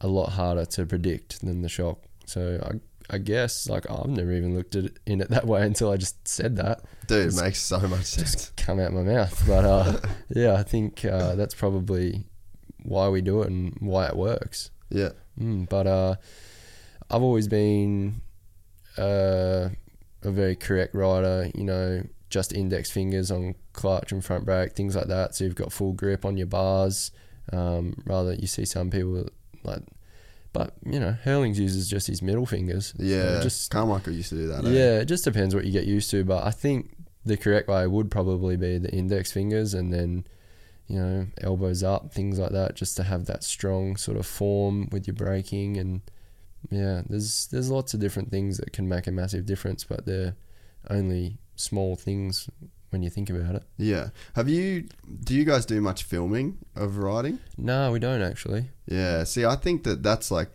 a 0.01 0.09
lot 0.09 0.31
harder 0.31 0.65
to 0.65 0.87
predict 0.87 1.41
than 1.41 1.63
the 1.63 1.69
shock. 1.69 2.01
So 2.27 2.61
I 2.63 2.81
I 3.11 3.19
guess 3.19 3.69
like 3.69 3.91
I've 3.91 4.09
never 4.09 4.33
even 4.33 4.55
looked 4.55 4.77
at 4.77 4.85
it 4.85 4.99
in 5.07 5.21
it 5.21 5.31
that 5.31 5.47
way 5.47 5.63
until 5.63 5.91
I 5.91 5.97
just 5.97 6.27
said 6.29 6.57
that. 6.57 6.83
Dude, 7.07 7.33
it 7.33 7.41
makes 7.41 7.61
so 7.61 7.79
much 7.81 8.05
sense. 8.05 8.33
just 8.33 8.57
come 8.57 8.79
out 8.79 8.89
of 8.89 8.95
my 8.95 9.03
mouth. 9.03 9.43
But 9.47 9.65
uh, 9.65 10.01
yeah, 10.29 10.55
I 10.55 10.63
think 10.63 11.05
uh, 11.05 11.35
that's 11.35 11.55
probably 11.55 12.27
why 12.83 13.09
we 13.09 13.21
do 13.23 13.43
it 13.43 13.49
and 13.49 13.77
why 13.81 14.07
it 14.07 14.17
works. 14.17 14.71
Yeah. 14.91 15.11
Mm, 15.41 15.69
but 15.69 15.87
uh, 15.87 16.17
I've 17.11 17.23
always 17.23 17.49
been 17.49 18.21
uh, 18.99 19.71
a 20.23 20.31
very 20.31 20.57
correct 20.57 20.95
rider. 20.95 21.51
You 21.55 21.65
know, 21.65 22.03
just 22.31 22.53
index 22.53 22.91
fingers 22.91 23.31
on 23.31 23.55
clutch 23.73 24.13
and 24.13 24.25
front 24.25 24.45
brake, 24.45 24.73
things 24.73 24.95
like 24.97 25.07
that. 25.07 25.35
So 25.35 25.45
you've 25.45 25.55
got 25.55 25.73
full 25.73 25.93
grip 25.93 26.25
on 26.25 26.37
your 26.37 26.47
bars. 26.47 27.11
Um, 27.53 27.95
rather, 28.05 28.35
you 28.35 28.47
see 28.47 28.65
some 28.65 28.91
people 28.91 29.29
like, 29.63 29.83
but 30.53 30.75
you 30.85 30.99
know, 31.01 31.17
Herlings 31.25 31.59
uses 31.59 31.89
just 31.89 32.07
his 32.07 32.21
middle 32.23 32.47
fingers. 32.47 32.95
Yeah. 32.99 33.39
it 33.39 33.43
just 33.43 33.71
Carmichael 33.71 34.13
used 34.13 34.31
to 34.31 34.35
do 34.35 34.49
that. 34.49 34.65
eh? 34.65 34.71
yeah, 34.71 34.99
it 35.01 35.07
just 35.07 35.25
depends 35.25 35.55
what 35.55 35.65
you 35.65 35.73
get 35.73 35.87
used 35.87 36.11
to. 36.11 36.25
But 36.25 36.45
I 36.47 36.51
think 36.51 36.95
the 37.25 37.37
correct 37.37 37.69
way 37.69 37.87
would 37.87 38.11
probably 38.11 38.57
be 38.57 38.79
the 38.79 38.91
index 38.91 39.33
fingers 39.33 39.75
and 39.75 39.93
then, 39.93 40.25
you 40.87 40.99
know, 40.99 41.27
elbows 41.41 41.83
up, 41.83 42.13
things 42.13 42.39
like 42.39 42.53
that, 42.53 42.75
just 42.75 42.97
to 42.97 43.03
have 43.05 43.27
that 43.27 43.45
strong 43.45 43.97
sort 43.97 44.17
of 44.17 44.27
form 44.27 44.89
with 44.91 45.07
your 45.07 45.15
braking. 45.15 45.77
And 45.77 46.01
yeah, 46.71 47.03
there's 47.09 47.47
there's 47.47 47.71
lots 47.71 47.95
of 47.95 48.01
different 48.01 48.31
things 48.31 48.59
that 48.59 48.73
can 48.73 48.89
make 48.89 49.07
a 49.07 49.13
massive 49.13 49.47
difference, 49.47 49.85
but 49.85 50.07
they're 50.07 50.35
only 50.91 51.39
small 51.57 51.97
things 51.97 52.49
when 52.91 53.03
you 53.03 53.11
think 53.11 53.31
about 53.31 53.55
it. 53.55 53.63
Yeah. 53.77 54.11
Have 54.35 54.49
you? 54.49 54.89
Do 55.25 55.35
you 55.35 55.45
guys 55.45 55.67
do 55.67 55.81
much 55.81 56.05
filming 56.05 56.59
of 56.75 56.99
riding? 56.99 57.39
No, 57.57 57.93
we 57.93 57.99
don't 57.99 58.23
actually. 58.23 58.67
Yeah. 58.87 59.25
See, 59.25 59.45
I 59.45 59.57
think 59.57 59.85
that 59.85 60.03
that's 60.03 60.31
like 60.31 60.51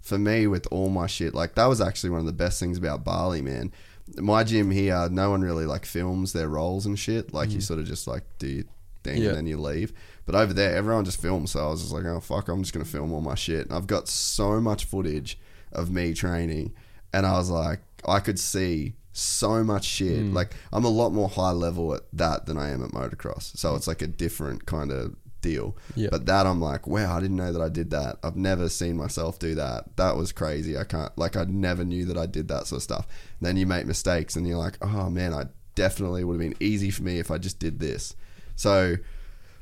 for 0.00 0.18
me 0.18 0.46
with 0.46 0.66
all 0.70 0.90
my 0.90 1.06
shit. 1.06 1.34
Like 1.34 1.54
that 1.54 1.66
was 1.66 1.80
actually 1.80 2.10
one 2.10 2.20
of 2.20 2.26
the 2.26 2.32
best 2.32 2.60
things 2.60 2.78
about 2.78 3.04
Bali, 3.04 3.42
man. 3.42 3.72
My 4.16 4.42
gym 4.42 4.70
here, 4.70 5.08
no 5.10 5.30
one 5.30 5.42
really 5.42 5.66
like 5.66 5.84
films 5.84 6.32
their 6.32 6.48
rolls 6.48 6.86
and 6.86 6.98
shit. 6.98 7.34
Like 7.34 7.50
you 7.50 7.56
mm-hmm. 7.56 7.62
sort 7.62 7.80
of 7.80 7.86
just 7.86 8.06
like 8.06 8.24
do 8.38 8.48
your 8.48 8.64
thing 9.04 9.22
Yeah. 9.22 9.28
and 9.28 9.38
then 9.38 9.46
you 9.46 9.58
leave. 9.58 9.92
But 10.24 10.34
over 10.34 10.52
there, 10.52 10.74
everyone 10.74 11.04
just 11.04 11.20
films. 11.20 11.52
So 11.52 11.66
I 11.66 11.70
was 11.70 11.82
just 11.82 11.92
like, 11.92 12.04
oh 12.04 12.20
fuck, 12.20 12.48
I'm 12.48 12.62
just 12.62 12.72
gonna 12.72 12.84
film 12.84 13.12
all 13.12 13.20
my 13.20 13.34
shit. 13.34 13.66
And 13.66 13.72
I've 13.72 13.86
got 13.86 14.08
so 14.08 14.60
much 14.60 14.84
footage 14.84 15.38
of 15.72 15.90
me 15.90 16.14
training, 16.14 16.74
and 17.12 17.26
I 17.26 17.32
was 17.32 17.50
like, 17.50 17.80
I 18.06 18.20
could 18.20 18.38
see 18.38 18.94
so 19.12 19.64
much 19.64 19.84
shit. 19.84 20.26
Hmm. 20.26 20.34
Like 20.34 20.54
I'm 20.72 20.84
a 20.84 20.90
lot 20.90 21.10
more 21.10 21.28
high 21.28 21.50
level 21.50 21.94
at 21.94 22.02
that 22.12 22.46
than 22.46 22.56
I 22.56 22.70
am 22.70 22.84
at 22.84 22.90
motocross. 22.90 23.56
So 23.56 23.74
it's 23.74 23.86
like 23.86 24.02
a 24.02 24.06
different 24.06 24.66
kind 24.66 24.90
of 24.92 25.16
deal. 25.40 25.76
Yeah. 25.94 26.08
But 26.10 26.26
that 26.26 26.46
I'm 26.46 26.60
like, 26.60 26.86
wow, 26.86 27.16
I 27.16 27.20
didn't 27.20 27.36
know 27.36 27.52
that 27.52 27.62
I 27.62 27.68
did 27.68 27.90
that. 27.90 28.18
I've 28.22 28.36
never 28.36 28.68
seen 28.68 28.96
myself 28.96 29.38
do 29.38 29.54
that. 29.56 29.96
That 29.96 30.16
was 30.16 30.32
crazy. 30.32 30.76
I 30.78 30.84
can't 30.84 31.16
like 31.18 31.36
I 31.36 31.44
never 31.44 31.84
knew 31.84 32.04
that 32.06 32.16
I 32.16 32.26
did 32.26 32.48
that 32.48 32.66
sort 32.66 32.78
of 32.78 32.82
stuff. 32.82 33.06
And 33.40 33.46
then 33.46 33.56
you 33.56 33.66
make 33.66 33.86
mistakes 33.86 34.36
and 34.36 34.46
you're 34.46 34.58
like, 34.58 34.78
oh 34.82 35.10
man, 35.10 35.34
I 35.34 35.46
definitely 35.74 36.24
would 36.24 36.40
have 36.40 36.50
been 36.50 36.60
easy 36.60 36.90
for 36.90 37.02
me 37.02 37.18
if 37.18 37.30
I 37.30 37.38
just 37.38 37.58
did 37.58 37.80
this. 37.80 38.14
So 38.56 38.96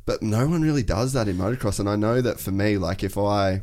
but 0.05 0.23
no 0.23 0.47
one 0.47 0.63
really 0.63 0.85
does 0.85 1.15
that 1.15 1.27
in 1.27 1.37
motocross 1.37 1.81
and 1.81 1.89
I 1.89 1.97
know 1.97 2.21
that 2.21 2.39
for 2.39 2.53
me, 2.53 2.79
like 2.79 3.03
if 3.03 3.19
I 3.19 3.63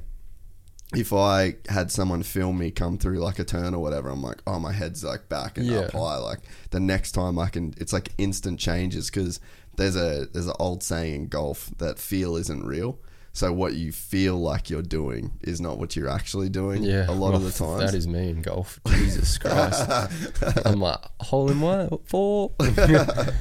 if 0.95 1.11
I 1.13 1.55
had 1.69 1.91
someone 1.91 2.23
film 2.23 2.57
me 2.59 2.71
come 2.71 2.97
through 2.97 3.19
like 3.19 3.39
a 3.39 3.43
turn 3.43 3.73
or 3.73 3.79
whatever, 3.81 4.09
I'm 4.09 4.21
like, 4.21 4.41
oh, 4.47 4.59
my 4.59 4.71
head's 4.71 5.03
like 5.03 5.29
back 5.29 5.57
and 5.57 5.65
Yeah. 5.67 5.79
up 5.79 5.91
high. 5.91 6.17
Like 6.17 6.39
the 6.71 6.79
next 6.79 7.13
time 7.13 7.37
I 7.39 7.49
can, 7.49 7.73
it's 7.77 7.93
like 7.93 8.09
instant 8.17 8.59
changes 8.59 9.09
because 9.09 9.39
there's 9.75 9.95
a 9.95 10.27
there's 10.33 10.47
an 10.47 10.53
old 10.59 10.83
saying 10.83 11.13
in 11.15 11.27
golf 11.27 11.71
that 11.79 11.97
feel 11.99 12.35
isn't 12.35 12.65
real. 12.65 12.99
So 13.35 13.51
what 13.51 13.73
you 13.73 13.91
feel 13.91 14.39
like 14.39 14.69
you're 14.69 14.83
doing 14.83 15.31
is 15.41 15.59
not 15.59 15.79
what 15.79 15.95
you're 15.95 16.07
actually 16.07 16.49
doing. 16.49 16.83
Yeah, 16.83 17.09
a 17.09 17.13
lot 17.13 17.33
of 17.33 17.41
well, 17.41 17.49
the 17.49 17.51
times. 17.79 17.91
that 17.91 17.97
is 17.97 18.07
me 18.07 18.29
in 18.29 18.43
golf. 18.43 18.79
Jesus 18.87 19.37
Christ, 19.39 19.89
I'm 20.63 20.79
like 20.79 20.99
hole 21.21 21.49
in 21.49 21.59
one, 21.59 21.89
four. 22.05 22.51
But- 22.59 23.33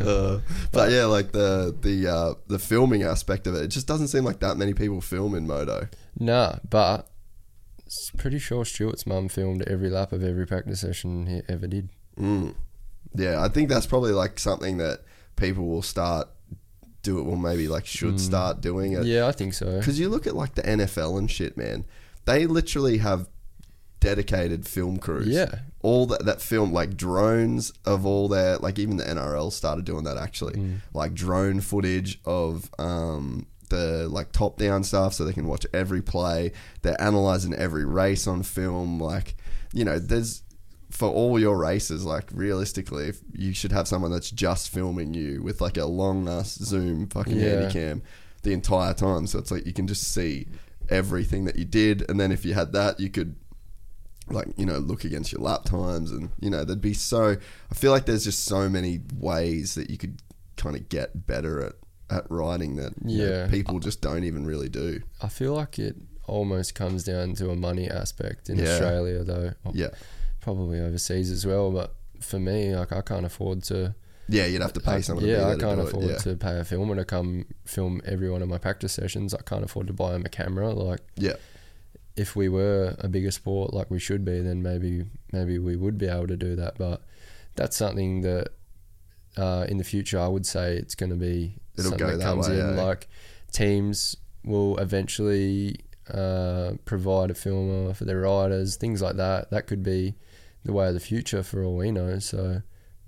Uh, 0.00 0.40
but 0.72 0.90
yeah, 0.90 1.04
like 1.04 1.32
the 1.32 1.76
the 1.82 2.08
uh, 2.08 2.34
the 2.46 2.58
filming 2.58 3.02
aspect 3.02 3.46
of 3.46 3.54
it, 3.54 3.64
it 3.64 3.68
just 3.68 3.86
doesn't 3.86 4.08
seem 4.08 4.24
like 4.24 4.40
that 4.40 4.56
many 4.56 4.72
people 4.72 5.02
film 5.02 5.34
in 5.34 5.46
moto. 5.46 5.86
Nah, 6.18 6.56
but 6.68 7.08
pretty 8.16 8.38
sure 8.38 8.64
Stuart's 8.64 9.06
mum 9.06 9.28
filmed 9.28 9.62
every 9.68 9.90
lap 9.90 10.12
of 10.12 10.22
every 10.22 10.46
practice 10.46 10.80
session 10.80 11.26
he 11.26 11.42
ever 11.48 11.66
did. 11.66 11.90
Mm. 12.18 12.54
Yeah, 13.14 13.42
I 13.42 13.48
think 13.48 13.68
that's 13.68 13.86
probably 13.86 14.12
like 14.12 14.38
something 14.38 14.78
that 14.78 15.00
people 15.36 15.66
will 15.66 15.82
start 15.82 16.28
do 17.02 17.18
it. 17.18 17.22
Well, 17.22 17.36
maybe 17.36 17.68
like 17.68 17.86
should 17.86 18.20
start 18.20 18.60
doing 18.60 18.92
it. 18.92 19.00
Mm. 19.00 19.06
Yeah, 19.06 19.26
I 19.26 19.32
think 19.32 19.54
so. 19.54 19.78
Because 19.78 19.98
you 19.98 20.08
look 20.08 20.26
at 20.26 20.36
like 20.36 20.54
the 20.54 20.62
NFL 20.62 21.18
and 21.18 21.30
shit, 21.30 21.56
man. 21.56 21.84
They 22.26 22.46
literally 22.46 22.98
have 22.98 23.28
dedicated 23.98 24.66
film 24.66 24.98
crews. 24.98 25.28
Yeah. 25.28 25.60
All 25.82 26.06
that 26.06 26.24
that 26.26 26.40
film 26.42 26.72
like 26.72 26.96
drones 26.96 27.72
of 27.84 28.04
all 28.04 28.28
their 28.28 28.58
like 28.58 28.78
even 28.78 28.96
the 28.98 29.04
NRL 29.04 29.50
started 29.52 29.84
doing 29.84 30.04
that 30.04 30.16
actually. 30.16 30.54
Mm. 30.54 30.76
Like 30.92 31.14
drone 31.14 31.60
footage 31.60 32.20
of 32.24 32.70
um 32.78 33.46
the 33.70 34.06
like 34.08 34.30
top 34.32 34.58
down 34.58 34.84
stuff 34.84 35.14
so 35.14 35.24
they 35.24 35.32
can 35.32 35.46
watch 35.46 35.66
every 35.72 36.02
play. 36.02 36.52
They're 36.82 37.00
analyzing 37.00 37.54
every 37.54 37.84
race 37.86 38.26
on 38.26 38.42
film 38.42 39.00
like 39.00 39.36
you 39.72 39.84
know, 39.84 39.98
there's 39.98 40.42
for 40.90 41.08
all 41.08 41.38
your 41.38 41.56
races, 41.56 42.04
like 42.04 42.28
realistically, 42.32 43.06
if 43.08 43.20
you 43.32 43.54
should 43.54 43.70
have 43.72 43.86
someone 43.86 44.10
that's 44.10 44.30
just 44.30 44.68
filming 44.70 45.14
you 45.14 45.40
with 45.42 45.60
like 45.60 45.76
a 45.76 45.84
long 45.86 46.28
ass 46.28 46.54
zoom 46.56 47.06
fucking 47.06 47.38
Yeah. 47.38 47.50
handy 47.60 47.72
cam 47.72 48.02
the 48.42 48.52
entire 48.52 48.92
time. 48.92 49.26
So 49.28 49.38
it's 49.38 49.50
like 49.52 49.64
you 49.66 49.72
can 49.72 49.86
just 49.86 50.12
see 50.12 50.48
everything 50.88 51.44
that 51.44 51.54
you 51.56 51.64
did, 51.64 52.04
and 52.10 52.18
then 52.18 52.32
if 52.32 52.44
you 52.44 52.54
had 52.54 52.72
that, 52.72 52.98
you 52.98 53.08
could 53.08 53.36
like 54.28 54.46
you 54.56 54.64
know 54.66 54.78
look 54.78 55.04
against 55.04 55.32
your 55.32 55.40
lap 55.40 55.64
times 55.64 56.12
and 56.12 56.30
you 56.40 56.48
know 56.48 56.64
there'd 56.64 56.80
be 56.80 56.94
so 56.94 57.36
I 57.70 57.74
feel 57.74 57.90
like 57.90 58.06
there's 58.06 58.22
just 58.24 58.44
so 58.44 58.68
many 58.68 59.00
ways 59.18 59.74
that 59.74 59.90
you 59.90 59.98
could 59.98 60.22
kind 60.56 60.76
of 60.76 60.88
get 60.88 61.26
better 61.26 61.60
at 61.64 61.72
at 62.10 62.28
riding 62.30 62.76
that 62.76 62.92
you 63.04 63.18
know, 63.18 63.24
Yeah. 63.24 63.48
people 63.48 63.78
just 63.80 64.00
don't 64.00 64.24
even 64.24 64.44
really 64.44 64.68
do. 64.68 65.00
I 65.22 65.28
feel 65.28 65.54
like 65.54 65.78
it 65.78 65.96
almost 66.26 66.74
comes 66.74 67.04
down 67.04 67.34
to 67.34 67.50
a 67.50 67.56
money 67.56 67.88
aspect 67.88 68.48
in 68.50 68.58
Yeah. 68.58 68.70
Australia, 68.70 69.24
though. 69.24 69.52
Yeah. 69.72 69.88
Probably 70.40 70.80
overseas 70.80 71.30
as 71.30 71.44
well, 71.46 71.70
but 71.70 71.94
for 72.20 72.38
me, 72.38 72.74
like 72.74 72.92
I 72.92 73.00
can't 73.02 73.26
afford 73.26 73.62
to. 73.64 73.94
Yeah, 74.28 74.46
you'd 74.46 74.62
have 74.62 74.72
to 74.74 74.80
pay 74.80 74.92
I- 74.92 75.00
someone. 75.00 75.24
to 75.24 75.30
Yeah, 75.30 75.48
I 75.48 75.54
to 75.54 75.58
can't 75.60 75.80
it, 75.80 75.86
afford 75.88 76.04
yeah. 76.04 76.16
to 76.18 76.36
pay 76.36 76.58
a 76.60 76.64
filmer 76.64 76.94
to 76.96 77.04
come 77.04 77.46
film 77.64 78.00
every 78.04 78.30
one 78.30 78.42
of 78.42 78.48
my 78.48 78.58
practice 78.58 78.92
sessions. 78.92 79.34
I 79.34 79.42
can't 79.42 79.64
afford 79.64 79.88
to 79.88 79.92
buy 79.92 80.14
him 80.14 80.24
a 80.24 80.28
camera. 80.28 80.72
Like, 80.72 81.00
Yeah. 81.16 81.34
if 82.16 82.36
we 82.36 82.48
were 82.48 82.94
a 83.00 83.08
bigger 83.08 83.30
sport 83.32 83.74
like 83.74 83.90
we 83.90 83.98
should 83.98 84.24
be, 84.24 84.40
then 84.40 84.62
maybe 84.62 85.06
maybe 85.32 85.58
we 85.58 85.74
would 85.76 85.98
be 85.98 86.06
able 86.06 86.26
to 86.28 86.36
do 86.36 86.54
that. 86.56 86.78
But 86.78 87.02
that's 87.56 87.76
something 87.76 88.20
that 88.22 88.48
uh, 89.36 89.64
in 89.68 89.78
the 89.78 89.84
future 89.84 90.18
I 90.18 90.26
would 90.28 90.44
say 90.46 90.76
it's 90.76 90.94
going 90.94 91.10
to 91.10 91.16
be 91.16 91.56
It'll 91.78 91.92
go 91.92 92.08
that 92.08 92.18
that 92.18 92.24
comes 92.24 92.48
way, 92.48 92.60
in. 92.60 92.78
eh? 92.78 92.82
Like 92.82 93.08
teams 93.52 94.16
will 94.44 94.78
eventually 94.78 95.76
uh, 96.12 96.72
provide 96.84 97.30
a 97.30 97.34
filmer 97.34 97.94
for 97.94 98.04
their 98.04 98.20
riders, 98.20 98.76
things 98.76 99.02
like 99.02 99.16
that. 99.16 99.50
That 99.50 99.66
could 99.66 99.82
be 99.82 100.14
the 100.64 100.72
way 100.72 100.88
of 100.88 100.94
the 100.94 101.00
future 101.00 101.42
for 101.42 101.64
all 101.64 101.76
we 101.76 101.90
know. 101.90 102.18
So 102.18 102.62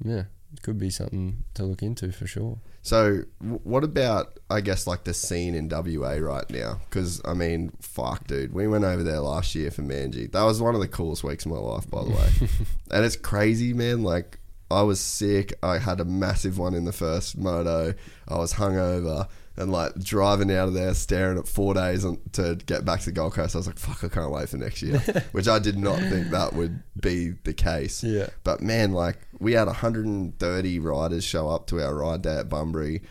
yeah, 0.04 0.24
it 0.52 0.62
could 0.62 0.78
be 0.78 0.90
something 0.90 1.44
to 1.54 1.64
look 1.64 1.82
into 1.82 2.12
for 2.12 2.26
sure. 2.26 2.58
So, 2.84 3.22
what 3.38 3.84
about, 3.84 4.40
I 4.50 4.60
guess, 4.60 4.88
like 4.88 5.04
the 5.04 5.14
scene 5.14 5.54
in 5.54 5.68
WA 5.68 6.14
right 6.14 6.48
now? 6.50 6.80
Because, 6.90 7.22
I 7.24 7.32
mean, 7.32 7.70
fuck, 7.80 8.26
dude. 8.26 8.52
We 8.52 8.66
went 8.66 8.84
over 8.84 9.04
there 9.04 9.20
last 9.20 9.54
year 9.54 9.70
for 9.70 9.82
Manji. 9.82 10.30
That 10.32 10.42
was 10.42 10.60
one 10.60 10.74
of 10.74 10.80
the 10.80 10.88
coolest 10.88 11.22
weeks 11.22 11.46
of 11.46 11.52
my 11.52 11.58
life, 11.58 11.88
by 11.88 12.02
the 12.02 12.10
way. 12.10 12.28
and 12.90 13.04
it's 13.04 13.14
crazy, 13.14 13.72
man. 13.72 14.02
Like, 14.02 14.40
I 14.72 14.82
was 14.82 15.00
sick. 15.00 15.54
I 15.62 15.78
had 15.78 16.00
a 16.00 16.04
massive 16.04 16.58
one 16.58 16.74
in 16.74 16.84
the 16.84 16.92
first 16.92 17.36
moto. 17.36 17.94
I 18.28 18.38
was 18.38 18.54
hungover. 18.54 19.28
And, 19.54 19.70
like, 19.70 19.94
driving 19.98 20.50
out 20.50 20.68
of 20.68 20.74
there, 20.74 20.94
staring 20.94 21.38
at 21.38 21.46
four 21.46 21.74
days 21.74 22.06
on, 22.06 22.18
to 22.32 22.54
get 22.54 22.86
back 22.86 23.00
to 23.00 23.06
the 23.06 23.12
Gold 23.12 23.34
Coast, 23.34 23.54
I 23.54 23.58
was 23.58 23.66
like, 23.66 23.78
fuck, 23.78 24.02
I 24.02 24.08
can't 24.08 24.30
wait 24.32 24.48
for 24.48 24.56
next 24.56 24.80
year. 24.80 24.98
Which 25.32 25.46
I 25.46 25.58
did 25.58 25.76
not 25.76 25.98
think 25.98 26.30
that 26.30 26.54
would 26.54 26.82
be 26.98 27.34
the 27.44 27.52
case. 27.52 28.02
Yeah. 28.02 28.28
But 28.44 28.62
man, 28.62 28.92
like 28.92 29.18
we 29.38 29.52
had 29.52 29.66
130 29.66 30.78
riders 30.78 31.24
show 31.24 31.50
up 31.50 31.66
to 31.66 31.82
our 31.82 31.94
ride 31.94 32.22
day 32.22 32.38
at 32.38 32.48
Bunbury. 32.48 33.02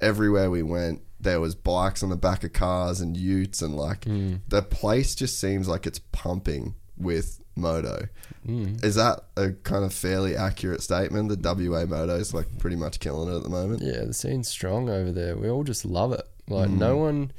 Everywhere 0.00 0.50
we 0.50 0.62
went, 0.62 1.02
there 1.20 1.40
was 1.40 1.54
bikes 1.54 2.02
on 2.02 2.08
the 2.08 2.16
back 2.16 2.44
of 2.44 2.52
cars 2.52 3.00
and 3.00 3.16
utes, 3.16 3.60
and 3.60 3.76
like 3.76 4.04
hmm. 4.04 4.36
the 4.48 4.62
place 4.62 5.14
just 5.14 5.38
seems 5.38 5.68
like 5.68 5.86
it's 5.86 6.00
pumping 6.12 6.74
with 6.96 7.40
moto. 7.60 8.08
Is 8.46 8.94
that 8.94 9.24
a 9.36 9.50
kind 9.50 9.84
of 9.84 9.92
fairly 9.92 10.34
accurate 10.34 10.82
statement? 10.82 11.28
The 11.28 11.54
WA 11.54 11.84
moto 11.84 12.16
is 12.16 12.32
like 12.32 12.46
pretty 12.58 12.76
much 12.76 12.98
killing 12.98 13.32
it 13.32 13.36
at 13.36 13.42
the 13.42 13.50
moment. 13.50 13.82
Yeah, 13.82 14.04
the 14.04 14.14
scene's 14.14 14.48
strong 14.48 14.88
over 14.88 15.12
there. 15.12 15.36
We 15.36 15.48
all 15.48 15.62
just 15.62 15.84
love 15.84 16.12
it. 16.12 16.26
Like 16.48 16.70
no 16.70 16.96
one 16.96 17.32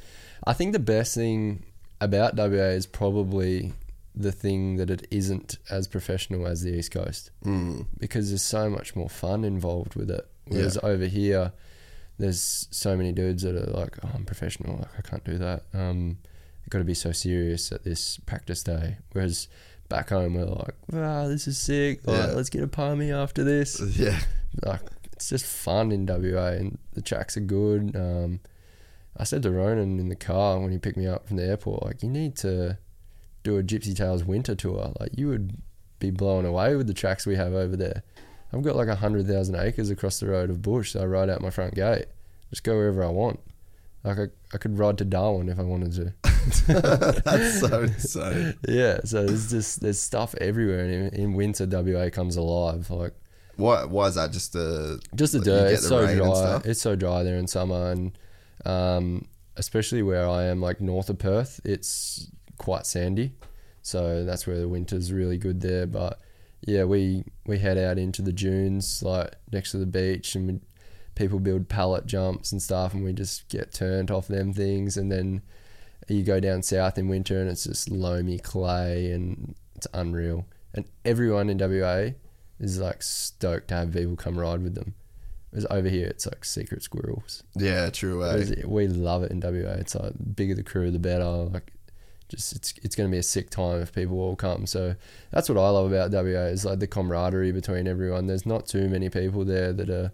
I 0.46 0.54
think 0.54 0.74
the 0.74 0.80
best 0.80 1.16
thing 1.16 1.66
about 2.00 2.36
WA 2.36 2.72
is 2.72 2.86
probably 2.86 3.74
the 4.16 4.32
thing 4.32 4.78
that 4.78 4.90
it 4.90 5.08
isn't 5.12 5.58
as 5.70 5.88
professional 5.88 6.48
as 6.48 6.62
the 6.62 6.78
East 6.78 6.92
Coast. 6.92 7.32
Mm. 7.46 7.88
Because 7.98 8.30
there's 8.30 8.42
so 8.42 8.70
much 8.70 8.96
more 8.96 9.10
fun 9.10 9.44
involved 9.44 9.96
with 9.96 10.10
it. 10.10 10.28
Whereas 10.48 10.78
over 10.84 11.06
here 11.06 11.52
there's 12.20 12.68
so 12.72 12.96
many 12.96 13.12
dudes 13.12 13.44
that 13.44 13.56
are 13.56 13.72
like, 13.72 13.98
Oh, 14.04 14.10
I'm 14.14 14.26
professional, 14.26 14.78
like 14.78 14.92
I 14.98 15.02
can't 15.02 15.24
do 15.26 15.38
that. 15.40 15.64
Um 15.74 16.20
got 16.72 16.80
to 16.80 16.86
be 16.86 16.94
so 16.96 17.12
serious 17.12 17.72
at 17.72 17.84
this 17.84 18.18
practice 18.26 18.64
day. 18.64 18.98
Whereas 19.12 19.48
back 19.92 20.10
home 20.10 20.34
we're 20.34 20.46
like, 20.46 20.76
Wow, 20.92 21.28
this 21.28 21.48
is 21.48 21.58
sick. 21.58 22.06
Like, 22.08 22.18
Yeah. 22.18 22.26
let's 22.34 22.50
get 22.50 22.64
a 22.64 22.68
palmy 22.68 23.12
after 23.12 23.44
this 23.44 23.80
Yeah, 24.00 24.20
like 24.66 24.82
it's 25.14 25.30
just 25.30 25.46
fun 25.46 25.92
in 25.92 26.06
WA 26.08 26.48
and 26.54 26.80
the 26.94 27.02
tracks 27.02 27.38
are 27.38 27.42
good. 27.42 27.96
Um, 27.96 28.40
I 29.18 29.24
said 29.26 29.44
to 29.44 29.52
Ronan 29.52 30.00
in 30.00 30.10
the 30.10 30.16
car 30.16 30.60
when 30.60 30.72
he 30.72 30.78
picked 30.80 30.98
me 30.98 31.06
up 31.06 31.28
from 31.28 31.38
the 31.38 31.44
airport, 31.46 31.84
like 31.84 32.02
you 32.02 32.10
need 32.10 32.36
to 32.38 32.78
do 33.44 33.58
a 33.58 33.64
Gypsy 33.64 33.96
Tales 33.96 34.24
winter 34.24 34.56
tour. 34.56 34.94
Like 35.00 35.12
you 35.18 35.28
would 35.28 35.58
be 36.00 36.10
blown 36.10 36.46
away 36.46 36.76
with 36.76 36.88
the 36.88 36.94
tracks 36.94 37.26
we 37.28 37.36
have 37.36 37.54
over 37.54 37.76
there. 37.76 38.02
I've 38.54 38.64
got 38.64 38.76
like 38.76 38.88
a 38.88 38.96
hundred 38.96 39.28
thousand 39.28 39.56
acres 39.56 39.90
across 39.90 40.20
the 40.20 40.28
road 40.28 40.50
of 40.50 40.62
bush, 40.62 40.94
so 40.94 41.02
I 41.02 41.06
ride 41.06 41.30
out 41.30 41.42
my 41.42 41.50
front 41.52 41.76
gate, 41.76 42.06
just 42.50 42.64
go 42.64 42.76
wherever 42.76 43.04
I 43.04 43.10
want. 43.10 43.40
Like 44.04 44.18
I, 44.18 44.26
I 44.54 44.58
could 44.58 44.78
ride 44.78 44.98
to 45.00 45.06
Darwin 45.06 45.50
if 45.50 45.60
I 45.60 45.64
wanted 45.64 45.94
to. 45.94 46.14
that's 47.24 47.60
so 47.60 47.82
insane. 47.84 48.56
yeah, 48.68 49.00
so 49.04 49.26
there's 49.26 49.52
just 49.52 49.82
there's 49.82 50.00
stuff 50.00 50.34
everywhere, 50.42 50.80
and 50.80 51.14
in, 51.14 51.22
in 51.22 51.34
winter 51.34 51.68
WA 51.70 52.10
comes 52.10 52.36
alive. 52.36 52.90
Like 52.90 53.14
Why? 53.58 53.86
Why 53.86 54.08
is 54.08 54.16
that? 54.16 54.32
Just 54.32 54.54
the 54.54 55.00
just 55.16 55.34
the 55.34 55.40
dirt. 55.40 55.66
get 55.66 55.74
It's 55.74 55.84
the 55.84 55.90
so 55.90 56.16
dry. 56.16 56.62
It's 56.66 56.82
so 56.82 56.96
dry 56.96 57.24
there 57.24 57.38
in 57.38 57.48
summer, 57.48 57.92
and 57.92 58.18
um, 58.66 59.28
especially 59.58 60.02
where 60.02 60.28
I 60.28 60.46
am, 60.46 60.62
like 60.62 60.82
north 60.82 61.10
of 61.10 61.20
Perth, 61.20 61.62
it's 61.64 62.30
quite 62.58 62.86
sandy. 62.86 63.34
So 63.84 64.26
that's 64.26 64.46
where 64.46 64.60
the 64.60 64.68
winter's 64.68 65.12
really 65.12 65.38
good 65.38 65.62
there. 65.62 65.86
But 65.86 66.20
yeah, 66.62 66.86
we 66.86 67.24
we 67.46 67.60
head 67.60 67.78
out 67.78 67.98
into 67.98 68.22
the 68.22 68.34
dunes, 68.34 69.04
like 69.04 69.36
next 69.52 69.72
to 69.72 69.78
the 69.78 69.86
beach, 69.86 70.36
and 70.36 70.48
we, 70.48 70.60
people 71.22 71.40
build 71.40 71.70
pallet 71.70 72.06
jumps 72.08 72.52
and 72.52 72.62
stuff, 72.62 72.94
and 72.94 73.04
we 73.04 73.14
just 73.14 73.48
get 73.48 73.72
turned 73.74 74.10
off 74.10 74.28
them 74.28 74.54
things, 74.54 74.98
and 74.98 75.12
then 75.12 75.42
you 76.08 76.24
go 76.24 76.40
down 76.40 76.64
south 76.64 76.98
in 76.98 77.08
winter, 77.08 77.40
and 77.40 77.50
it's 77.50 77.66
just 77.66 77.90
loamy 77.92 78.40
clay, 78.40 79.12
and 79.12 79.56
it's 79.76 79.88
unreal. 79.94 80.46
And 80.74 80.86
everyone 81.06 81.50
in 81.50 81.58
WA 81.58 82.12
is 82.60 82.80
like 82.80 83.04
stoked 83.04 83.68
to 83.70 83.76
have 83.76 83.94
people 83.94 84.16
come 84.16 84.40
ride 84.40 84.64
with 84.64 84.76
them. 84.76 84.96
Whereas 85.52 85.68
over 85.70 85.90
here, 85.90 86.08
it's 86.08 86.26
like 86.26 86.44
secret 86.44 86.82
squirrels. 86.82 87.44
yeah, 87.56 87.90
true. 87.90 88.24
eh? 88.24 88.64
We 88.66 88.88
love 88.88 89.24
it 89.24 89.32
in 89.32 89.42
WA. 89.42 89.74
It's 89.74 89.96
like 89.96 90.14
bigger 90.36 90.56
the 90.56 90.64
crew, 90.64 90.92
the 90.92 91.00
better. 91.00 91.26
Like, 91.26 91.72
just 92.30 92.56
it's 92.56 92.74
it's 92.82 92.96
going 92.96 93.10
to 93.10 93.14
be 93.14 93.20
a 93.20 93.24
sick 93.24 93.50
time 93.50 93.82
if 93.82 93.92
people 93.94 94.18
all 94.20 94.36
come. 94.38 94.66
So 94.66 94.96
that's 95.32 95.50
what 95.50 95.58
I 95.58 95.70
love 95.70 95.92
about 95.92 96.12
WA 96.12 96.46
is 96.46 96.64
like 96.66 96.80
the 96.80 96.88
camaraderie 96.88 97.52
between 97.52 97.88
everyone. 97.88 98.28
There's 98.28 98.46
not 98.46 98.66
too 98.66 98.88
many 98.88 99.10
people 99.10 99.44
there 99.44 99.74
that 99.74 99.90
are 99.90 100.14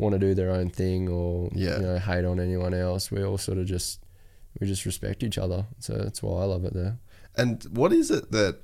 want 0.00 0.14
to 0.14 0.18
do 0.18 0.34
their 0.34 0.50
own 0.50 0.70
thing 0.70 1.08
or 1.08 1.50
Yeah. 1.54 1.76
you 1.76 1.82
know 1.86 1.98
hate 1.98 2.24
on 2.24 2.40
anyone 2.40 2.74
else. 2.74 3.10
We 3.10 3.22
all 3.22 3.38
sort 3.38 3.58
of 3.58 3.66
just 3.66 4.00
we 4.58 4.66
just 4.66 4.84
respect 4.86 5.22
each 5.22 5.38
other. 5.38 5.66
So 5.78 5.94
that's 5.94 6.22
why 6.22 6.42
I 6.42 6.44
love 6.44 6.64
it 6.64 6.74
there. 6.74 6.98
And 7.36 7.62
what 7.72 7.92
is 7.92 8.10
it 8.10 8.32
that? 8.32 8.58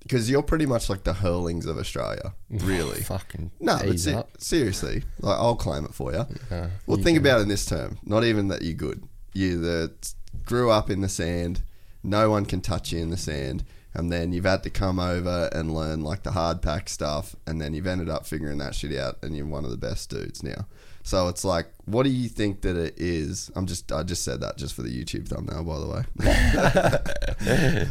Because 0.00 0.28
you're 0.28 0.42
pretty 0.42 0.66
much 0.66 0.88
like 0.90 1.04
the 1.04 1.12
Herlings 1.14 1.64
of 1.66 1.78
Australia, 1.78 2.34
really. 2.50 3.00
Fucking 3.02 3.52
No, 3.60 3.78
but 3.84 4.00
se- 4.00 4.24
seriously, 4.38 5.04
like, 5.20 5.38
I'll 5.38 5.54
claim 5.54 5.84
it 5.84 5.94
for 5.94 6.12
you. 6.12 6.24
Uh, 6.50 6.68
Well, 6.86 6.98
you 6.98 7.04
think 7.04 7.18
about 7.18 7.38
it 7.38 7.42
in 7.44 7.48
this 7.48 7.64
term. 7.64 7.98
Not 8.04 8.24
even 8.24 8.48
that 8.48 8.62
you're 8.62 8.74
good. 8.74 9.04
You 9.32 9.60
that 9.60 10.12
grew 10.44 10.70
up 10.72 10.90
in 10.90 11.02
the 11.02 11.08
sand. 11.08 11.62
No 12.02 12.30
one 12.30 12.46
can 12.46 12.60
touch 12.60 12.92
you 12.92 12.98
in 12.98 13.10
the 13.10 13.16
sand, 13.16 13.64
and 13.94 14.10
then 14.10 14.32
you've 14.32 14.44
had 14.44 14.64
to 14.64 14.70
come 14.70 14.98
over 14.98 15.48
and 15.52 15.72
learn 15.72 16.02
like 16.02 16.24
the 16.24 16.32
hard 16.32 16.62
pack 16.62 16.88
stuff, 16.88 17.36
and 17.46 17.60
then 17.60 17.72
you've 17.72 17.86
ended 17.86 18.08
up 18.08 18.26
figuring 18.26 18.58
that 18.58 18.74
shit 18.74 18.98
out, 18.98 19.18
and 19.22 19.36
you're 19.36 19.46
one 19.46 19.64
of 19.64 19.70
the 19.70 19.76
best 19.76 20.10
dudes 20.10 20.42
now. 20.42 20.66
So 21.02 21.28
it's 21.28 21.44
like, 21.44 21.66
what 21.84 22.04
do 22.04 22.10
you 22.10 22.28
think 22.28 22.62
that 22.62 22.76
it 22.76 22.94
is? 22.96 23.50
I'm 23.56 23.66
just, 23.66 23.90
I 23.90 24.02
just 24.02 24.24
said 24.24 24.40
that 24.40 24.56
just 24.56 24.74
for 24.74 24.82
the 24.82 24.90
YouTube 24.90 25.28
thumbnail, 25.28 25.64
by 25.64 25.78
the 25.78 25.88
way. 25.88 26.04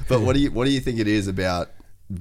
but 0.07 0.21
what 0.21 0.33
do 0.33 0.41
you, 0.41 0.51
what 0.51 0.65
do 0.65 0.71
you 0.71 0.79
think 0.79 0.99
it 0.99 1.07
is 1.07 1.27
about 1.27 1.71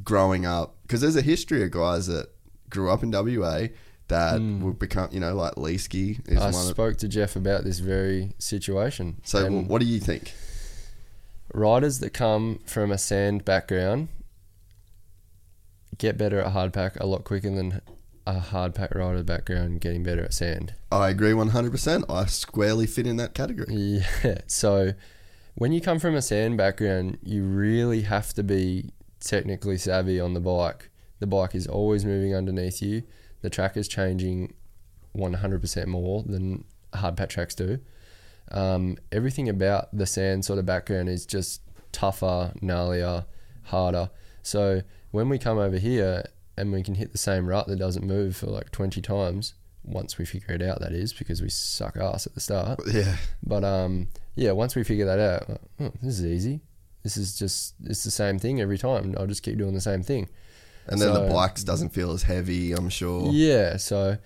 growing 0.03 0.47
up? 0.47 0.77
Because 0.83 1.01
there's 1.01 1.17
a 1.17 1.23
history 1.23 1.63
of 1.63 1.71
guys 1.71 2.07
that 2.09 2.31
grew 2.69 2.91
up 2.91 3.03
in 3.03 3.11
WA 3.13 3.69
that 4.09 4.39
hmm. 4.39 4.63
will 4.63 4.73
become, 4.73 5.09
you 5.13 5.21
know, 5.21 5.35
like 5.35 5.55
Leesky 5.55 6.29
is 6.29 6.39
I 6.39 6.51
one. 6.51 6.55
Of, 6.55 6.71
spoke 6.71 6.97
to 6.99 7.09
Jeff 7.09 7.37
about 7.37 7.63
this 7.63 7.79
very 7.79 8.33
situation. 8.39 9.21
so 9.25 9.49
what 9.49 9.81
do 9.81 9.87
you 9.87 10.01
think? 10.01 10.35
riders 11.55 11.99
that 12.01 12.11
come 12.11 12.61
from 12.65 12.91
a 12.91 12.99
sand 12.99 13.45
background 13.45 14.09
get 15.99 16.17
better 16.17 16.41
at 16.41 16.53
hard 16.53 16.73
pack 16.73 16.99
a 17.01 17.07
lot 17.07 17.25
quicker 17.25 17.51
than 17.51 17.81
a 18.37 18.41
hard 18.41 18.75
pack 18.75 18.95
rider 18.95 19.23
background 19.23 19.81
getting 19.81 20.03
better 20.03 20.23
at 20.23 20.35
sand. 20.35 20.75
I 20.91 21.11
agree 21.11 21.33
100%. 21.33 22.05
I 22.09 22.27
squarely 22.27 22.87
fit 22.87 23.07
in 23.07 23.17
that 23.17 23.35
category. 23.35 23.75
Yeah. 23.75 24.39
So 24.47 24.93
when 25.55 25.73
you 25.73 25.81
come 25.81 25.99
from 25.99 26.15
a 26.15 26.23
sand 26.23 26.57
background, 26.57 27.19
you 27.23 27.43
really 27.43 28.03
have 28.03 28.33
to 28.35 28.43
be 28.43 28.91
technically 29.21 29.79
savvy 29.79 30.21
on 30.21 30.35
the 30.35 30.41
bike. 30.41 30.91
The 31.19 31.27
bike 31.27 31.55
is 31.55 31.67
always 31.67 32.05
moving 32.05 32.35
underneath 32.35 32.81
you. 32.81 33.03
The 33.43 33.51
track 33.51 33.77
is 33.77 33.89
changing 33.89 34.55
100% 35.17 35.87
more 35.87 36.23
than 36.23 36.65
hard 36.95 37.17
pack 37.17 37.31
tracks 37.31 37.55
do. 37.55 37.79
Um, 38.51 38.97
everything 39.13 39.49
about 39.49 39.89
the 39.97 40.07
sand 40.07 40.45
sort 40.45 40.59
of 40.59 40.67
background 40.67 41.09
is 41.09 41.27
just 41.27 41.63
tougher, 41.93 42.53
gnarlier, 42.63 43.27
harder. 43.65 44.11
So 44.43 44.83
when 45.11 45.29
we 45.29 45.39
come 45.39 45.59
over 45.59 45.79
here 45.79 46.25
and 46.57 46.73
we 46.73 46.83
can 46.83 46.95
hit 46.97 47.13
the 47.13 47.19
same 47.19 47.47
rut 47.47 47.67
that 47.69 47.77
doesn't 47.79 48.07
move 48.07 48.37
for 48.37 48.47
like 48.47 48.71
20 48.71 49.01
times, 49.01 49.55
once 49.85 50.19
we 50.19 50.25
figure 50.27 50.55
it 50.55 50.63
out, 50.63 50.81
that 50.81 50.93
is, 50.93 51.13
because 51.13 51.41
we 51.41 51.49
suck 51.49 51.97
ass 51.97 52.27
at 52.27 52.35
the 52.35 52.41
start. 52.41 52.81
Yeah. 52.93 53.17
But 53.43 53.65
um, 53.65 54.09
yeah, 54.35 54.53
once 54.53 54.75
we 54.77 54.85
figure 54.85 55.07
that 55.07 55.19
out, 55.19 55.49
like, 55.49 55.61
oh, 55.81 55.93
this 56.03 56.19
is 56.19 56.27
easy. 56.27 56.61
this 57.03 57.17
is 57.17 57.39
just 57.39 57.75
it's 57.85 58.05
the 58.05 58.11
same 58.11 58.39
thing 58.39 58.61
every 58.61 58.77
time. 58.79 59.15
I'll 59.19 59.27
just 59.27 59.43
keep 59.43 59.57
doing 59.59 59.75
the 59.75 59.81
same 59.81 60.03
thing. 60.03 60.29
And 60.87 61.01
then 61.01 61.13
the 61.15 61.29
So- 61.29 61.33
bikes 61.35 61.63
doesn't 61.65 61.91
feel 61.91 62.11
as 62.13 62.25
heavy, 62.25 62.73
I'm 62.73 62.89
sure. 62.91 63.31
Yeah, 63.33 63.77
so 63.79 64.19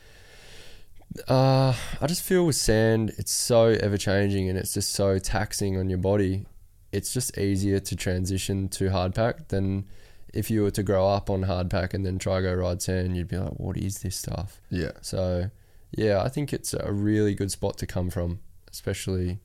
uh, 1.29 1.75
I 2.01 2.07
just 2.07 2.23
feel 2.23 2.45
with 2.47 2.57
sand, 2.57 3.13
it's 3.19 3.31
so 3.33 3.67
ever 3.67 3.97
changing 3.97 4.49
and 4.49 4.59
it's 4.59 4.75
just 4.75 4.93
so 4.93 5.19
taxing 5.19 5.77
on 5.79 5.89
your 5.89 5.99
body. 5.99 6.47
It's 6.93 7.13
just 7.13 7.37
easier 7.39 7.81
to 7.81 7.97
transition 7.97 8.69
to 8.71 8.85
hardpack 8.91 9.49
than 9.49 9.87
if 10.35 10.51
you 10.51 10.63
were 10.63 10.71
to 10.73 10.83
grow 10.83 11.09
up 11.09 11.31
on 11.31 11.45
hardpack 11.45 11.95
and 11.95 12.05
then 12.05 12.19
try 12.19 12.41
go 12.43 12.53
ride 12.53 12.83
sand. 12.83 13.17
You'd 13.17 13.29
be 13.29 13.37
like, 13.39 13.53
what 13.59 13.77
is 13.77 14.01
this 14.01 14.17
stuff? 14.17 14.61
Yeah. 14.71 14.93
So 15.01 15.51
yeah, 15.97 16.23
I 16.23 16.29
think 16.29 16.53
it's 16.53 16.75
a 16.75 16.93
really 16.93 17.35
good 17.35 17.51
spot 17.51 17.79
to 17.79 17.87
come 17.87 18.11
from, 18.11 18.41
especially 18.71 19.39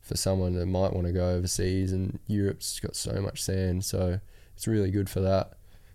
for 0.00 0.16
someone 0.16 0.54
that 0.54 0.66
might 0.66 0.92
want 0.94 1.06
to 1.06 1.12
go 1.12 1.28
overseas. 1.30 1.92
And 1.92 2.18
Europe's 2.26 2.80
got 2.80 2.96
so 2.96 3.20
much 3.20 3.42
sand, 3.42 3.84
so 3.84 4.20
it's 4.56 4.66
really 4.66 4.90
good 4.90 5.08
for 5.10 5.20
that. 5.20 5.52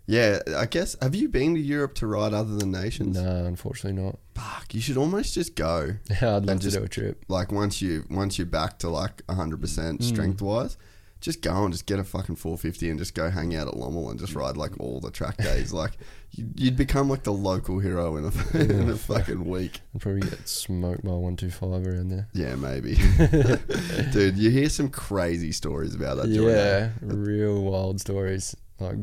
Yeah, 0.08 0.38
I 0.56 0.68
guess. 0.68 0.96
Have 1.02 1.16
you 1.16 1.28
been 1.28 1.56
to 1.56 1.60
Europe 1.60 1.96
to 1.96 2.06
ride 2.06 2.32
other 2.32 2.56
than 2.58 2.70
nations? 2.72 3.20
No, 3.20 3.46
unfortunately 3.46 4.00
not. 4.00 4.20
Fuck, 4.36 4.76
you 4.76 4.80
should 4.82 4.98
almost 4.98 5.34
just 5.34 5.56
go. 5.56 5.96
Yeah, 6.22 6.36
I'd 6.38 6.46
love 6.46 6.58
to 6.60 6.64
just- 6.64 6.78
do 6.78 6.84
a 6.84 6.88
trip. 6.88 7.26
Like 7.28 7.52
once 7.52 7.82
you 7.82 8.06
once 8.12 8.38
you're 8.38 8.46
back 8.46 8.78
to 8.80 8.90
like 8.90 9.26
100% 9.26 9.58
Mm. 9.58 10.04
strength 10.04 10.42
wise, 10.44 10.78
just 11.26 11.42
go 11.42 11.64
and 11.64 11.74
just 11.74 11.88
get 11.88 11.98
a 11.98 12.04
fucking 12.04 12.36
450 12.36 12.90
and 12.92 13.00
just 13.00 13.16
go 13.16 13.32
hang 13.32 13.56
out 13.56 13.68
at 13.68 13.74
Lommel 13.74 14.12
and 14.12 14.20
just 14.20 14.36
ride 14.36 14.56
like 14.58 14.80
all 14.80 15.00
the 15.00 15.10
track 15.10 15.38
days. 15.38 15.74
like 15.74 15.98
you- 16.32 16.48
you'd 16.56 16.78
become 16.78 17.10
like 17.10 17.24
the 17.24 17.34
local 17.34 17.80
hero 17.80 18.16
in 18.18 18.26
a, 18.26 18.58
in 18.60 18.90
a 18.92 18.96
fucking 18.96 19.44
week. 19.44 19.82
I'd 19.96 20.02
probably 20.02 20.22
get 20.22 20.48
smoked 20.48 21.04
by 21.04 21.12
one 21.12 21.36
two 21.36 21.50
five 21.50 21.86
around 21.88 22.10
there. 22.10 22.28
Yeah, 22.34 22.56
maybe. 22.56 22.96
Dude, 24.12 24.38
you 24.38 24.50
hear 24.52 24.70
some 24.70 24.90
crazy 24.90 25.52
stories 25.52 25.96
about 25.96 26.18
that. 26.18 26.28
eh? 26.28 26.30
Yeah, 26.32 26.90
real 27.02 27.62
wild 27.64 28.00
stories 28.00 28.56
like 28.80 28.98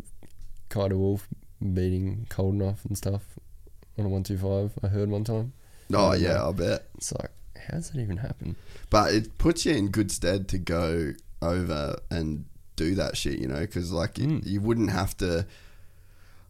Kay 0.70 0.88
de 0.88 0.96
Wolf 0.96 1.26
beating 1.60 2.26
Coldenhoff 2.30 2.84
and 2.84 2.96
stuff 2.96 3.22
on 3.98 4.04
a 4.06 4.08
one 4.08 4.22
two 4.22 4.38
five. 4.38 4.72
I 4.82 4.88
heard 4.88 5.10
one 5.10 5.24
time. 5.24 5.52
Oh 5.92 6.12
yeah, 6.12 6.46
I 6.46 6.52
bet. 6.52 6.86
It's 6.96 7.12
like, 7.12 7.30
how 7.66 7.74
does 7.74 7.90
that 7.90 8.00
even 8.00 8.18
happen? 8.18 8.56
But 8.90 9.12
it 9.14 9.38
puts 9.38 9.64
you 9.66 9.72
in 9.74 9.88
good 9.88 10.10
stead 10.10 10.48
to 10.48 10.58
go 10.58 11.12
over 11.42 11.98
and 12.10 12.44
do 12.76 12.94
that 12.94 13.16
shit, 13.16 13.38
you 13.38 13.46
know, 13.48 13.60
because 13.60 13.92
like 13.92 14.18
you, 14.18 14.26
Mm. 14.26 14.46
you 14.46 14.60
wouldn't 14.60 14.90
have 14.90 15.16
to. 15.18 15.46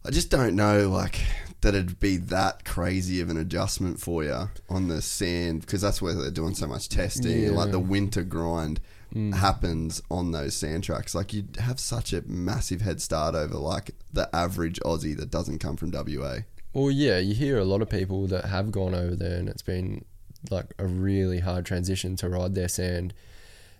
I 0.04 0.10
just 0.10 0.30
don't 0.30 0.56
know, 0.56 0.88
like 0.90 1.20
that 1.60 1.74
it'd 1.76 2.00
be 2.00 2.16
that 2.16 2.64
crazy 2.64 3.20
of 3.20 3.30
an 3.30 3.36
adjustment 3.36 4.00
for 4.00 4.24
you 4.24 4.50
on 4.68 4.88
the 4.88 5.00
sand 5.00 5.60
because 5.60 5.80
that's 5.80 6.02
where 6.02 6.12
they're 6.14 6.30
doing 6.30 6.54
so 6.56 6.66
much 6.66 6.88
testing. 6.88 7.44
and 7.46 7.56
Like 7.56 7.70
the 7.70 7.78
winter 7.78 8.22
grind 8.22 8.80
Mm. 9.14 9.34
happens 9.34 10.00
on 10.10 10.32
those 10.32 10.54
sand 10.56 10.84
tracks. 10.84 11.14
Like 11.14 11.34
you'd 11.34 11.56
have 11.56 11.78
such 11.78 12.14
a 12.14 12.22
massive 12.26 12.80
head 12.80 13.00
start 13.02 13.34
over 13.34 13.56
like 13.58 13.90
the 14.10 14.34
average 14.34 14.80
Aussie 14.80 15.14
that 15.18 15.30
doesn't 15.30 15.58
come 15.58 15.76
from 15.76 15.90
WA. 15.90 16.38
Well, 16.72 16.90
yeah, 16.90 17.18
you 17.18 17.34
hear 17.34 17.58
a 17.58 17.64
lot 17.66 17.82
of 17.82 17.90
people 17.90 18.26
that 18.28 18.46
have 18.46 18.72
gone 18.72 18.94
over 18.94 19.14
there, 19.14 19.38
and 19.38 19.50
it's 19.50 19.60
been 19.60 20.06
like 20.50 20.72
a 20.78 20.86
really 20.86 21.40
hard 21.40 21.66
transition 21.66 22.16
to 22.16 22.28
ride 22.30 22.54
their 22.54 22.68
sand. 22.68 23.12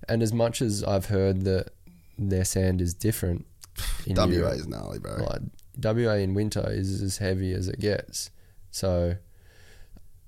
And 0.09 0.23
as 0.23 0.33
much 0.33 0.63
as 0.63 0.83
I've 0.85 1.07
heard 1.07 1.43
that 1.43 1.71
their 2.19 2.45
sand 2.45 2.81
is 2.81 2.95
different, 2.95 3.47
in 4.07 4.17
WA 4.17 4.27
Europe, 4.27 4.55
is 4.55 4.67
gnarly, 4.67 4.99
bro. 4.99 5.17
like 5.17 5.43
WA 5.83 6.15
in 6.15 6.35
winter 6.35 6.65
is 6.71 7.01
as 7.03 7.19
heavy 7.19 7.53
as 7.53 7.69
it 7.69 7.81
gets. 7.81 8.31
So 8.71 9.17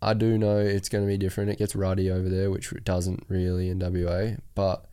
I 0.00 0.14
do 0.14 0.38
know 0.38 0.58
it's 0.58 0.88
going 0.88 1.04
to 1.04 1.08
be 1.08 1.18
different. 1.18 1.50
It 1.50 1.58
gets 1.58 1.74
ruddy 1.74 2.10
over 2.10 2.28
there, 2.28 2.50
which 2.50 2.72
it 2.72 2.84
doesn't 2.84 3.24
really 3.28 3.70
in 3.70 3.78
WA. 3.78 4.36
But 4.54 4.86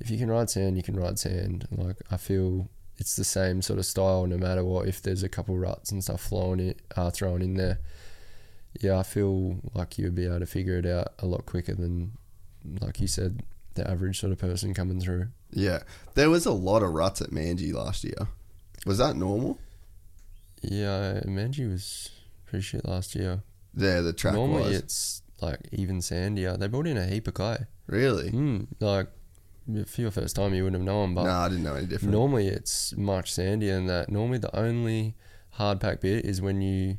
if 0.00 0.10
you 0.10 0.18
can 0.18 0.30
ride 0.30 0.50
sand, 0.50 0.76
you 0.76 0.82
can 0.82 0.96
ride 0.96 1.18
sand. 1.18 1.66
Like 1.70 1.96
I 2.10 2.16
feel 2.16 2.68
it's 2.98 3.16
the 3.16 3.24
same 3.24 3.62
sort 3.62 3.78
of 3.78 3.86
style, 3.86 4.26
no 4.26 4.38
matter 4.38 4.64
what. 4.64 4.88
If 4.88 5.02
there's 5.02 5.22
a 5.22 5.28
couple 5.28 5.58
ruts 5.58 5.90
and 5.90 6.02
stuff 6.02 6.20
flowing 6.20 6.60
it, 6.60 6.80
uh, 6.96 7.10
thrown 7.10 7.42
in 7.42 7.54
there, 7.54 7.80
yeah, 8.80 8.98
I 8.98 9.02
feel 9.02 9.56
like 9.74 9.98
you'd 9.98 10.14
be 10.14 10.26
able 10.26 10.40
to 10.40 10.46
figure 10.46 10.78
it 10.78 10.86
out 10.86 11.12
a 11.18 11.26
lot 11.26 11.46
quicker 11.46 11.74
than, 11.74 12.12
like 12.80 13.00
you 13.00 13.06
said, 13.06 13.42
the 13.74 13.88
average 13.90 14.20
sort 14.20 14.32
of 14.32 14.38
person 14.38 14.74
coming 14.74 15.00
through. 15.00 15.28
Yeah, 15.52 15.80
there 16.14 16.30
was 16.30 16.46
a 16.46 16.52
lot 16.52 16.82
of 16.82 16.92
ruts 16.92 17.20
at 17.20 17.30
Manji 17.30 17.72
last 17.72 18.04
year. 18.04 18.28
Was 18.86 18.98
that 18.98 19.16
normal? 19.16 19.58
Yeah, 20.62 21.20
Manji 21.26 21.70
was 21.70 22.10
pretty 22.46 22.62
shit 22.62 22.86
last 22.86 23.14
year. 23.14 23.42
Yeah, 23.76 24.00
the 24.00 24.12
track 24.12 24.34
Normally 24.34 24.62
was. 24.70 24.76
it's 24.78 25.22
like 25.40 25.60
even 25.72 25.98
sandier. 25.98 26.58
They 26.58 26.68
brought 26.68 26.86
in 26.86 26.96
a 26.96 27.06
heap 27.06 27.26
of 27.26 27.34
clay. 27.34 27.66
Really? 27.86 28.30
Mm, 28.30 28.66
like 28.80 29.08
for 29.86 30.00
your 30.00 30.10
first 30.10 30.36
time, 30.36 30.54
you 30.54 30.64
wouldn't 30.64 30.80
have 30.80 30.86
known, 30.86 31.14
but 31.14 31.24
no, 31.24 31.30
I 31.30 31.48
didn't 31.48 31.64
know 31.64 31.74
any 31.74 31.86
different. 31.86 32.12
normally 32.12 32.48
it's 32.48 32.96
much 32.96 33.32
sandier 33.32 33.74
than 33.74 33.86
that. 33.86 34.10
Normally 34.10 34.38
the 34.38 34.54
only 34.56 35.14
hard 35.50 35.80
pack 35.80 36.00
bit 36.00 36.24
is 36.24 36.40
when 36.40 36.60
you 36.62 36.98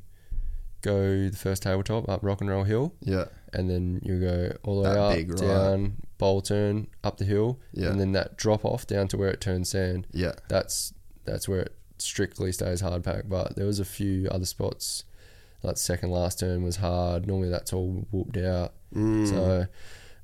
go 0.82 1.30
the 1.30 1.38
first 1.38 1.64
tabletop 1.64 2.08
up 2.10 2.22
Rock 2.24 2.42
and 2.42 2.50
Roll 2.50 2.64
Hill, 2.64 2.94
Yeah, 3.02 3.26
and 3.54 3.70
then 3.70 4.00
you 4.04 4.20
go 4.20 4.56
all 4.64 4.82
the 4.82 4.90
way 4.90 4.96
That 4.96 5.00
up, 5.00 5.16
big 5.16 5.30
right. 5.32 5.40
down, 5.42 5.96
bowl 6.18 6.42
turn, 6.42 6.88
up 7.04 7.18
the 7.18 7.26
hill, 7.26 7.60
Yeah. 7.74 7.90
and 7.90 8.00
then 8.00 8.12
that 8.14 8.38
drop 8.38 8.66
off 8.66 8.86
down 8.88 9.08
to 9.10 9.18
where 9.18 9.30
it 9.30 9.42
turns 9.42 9.70
sand. 9.70 10.08
yeah, 10.12 10.34
That's 10.50 10.94
that's 11.26 11.48
where 11.48 11.62
it 11.62 11.76
strictly 11.98 12.52
stays 12.52 12.82
hard 12.82 13.04
pack. 13.04 13.24
But 13.30 13.56
there 13.56 13.66
was 13.66 13.80
a 13.80 13.86
few 13.86 14.28
other 14.30 14.46
spots. 14.46 15.06
Like 15.62 15.78
second 15.78 16.12
last 16.12 16.40
turn 16.40 16.64
was 16.64 16.76
hard. 16.78 17.26
Normally 17.28 17.50
that's 17.50 17.72
all 17.72 18.06
whooped 18.12 18.36
out. 18.38 18.74
Mm. 18.94 19.30
So 19.30 19.66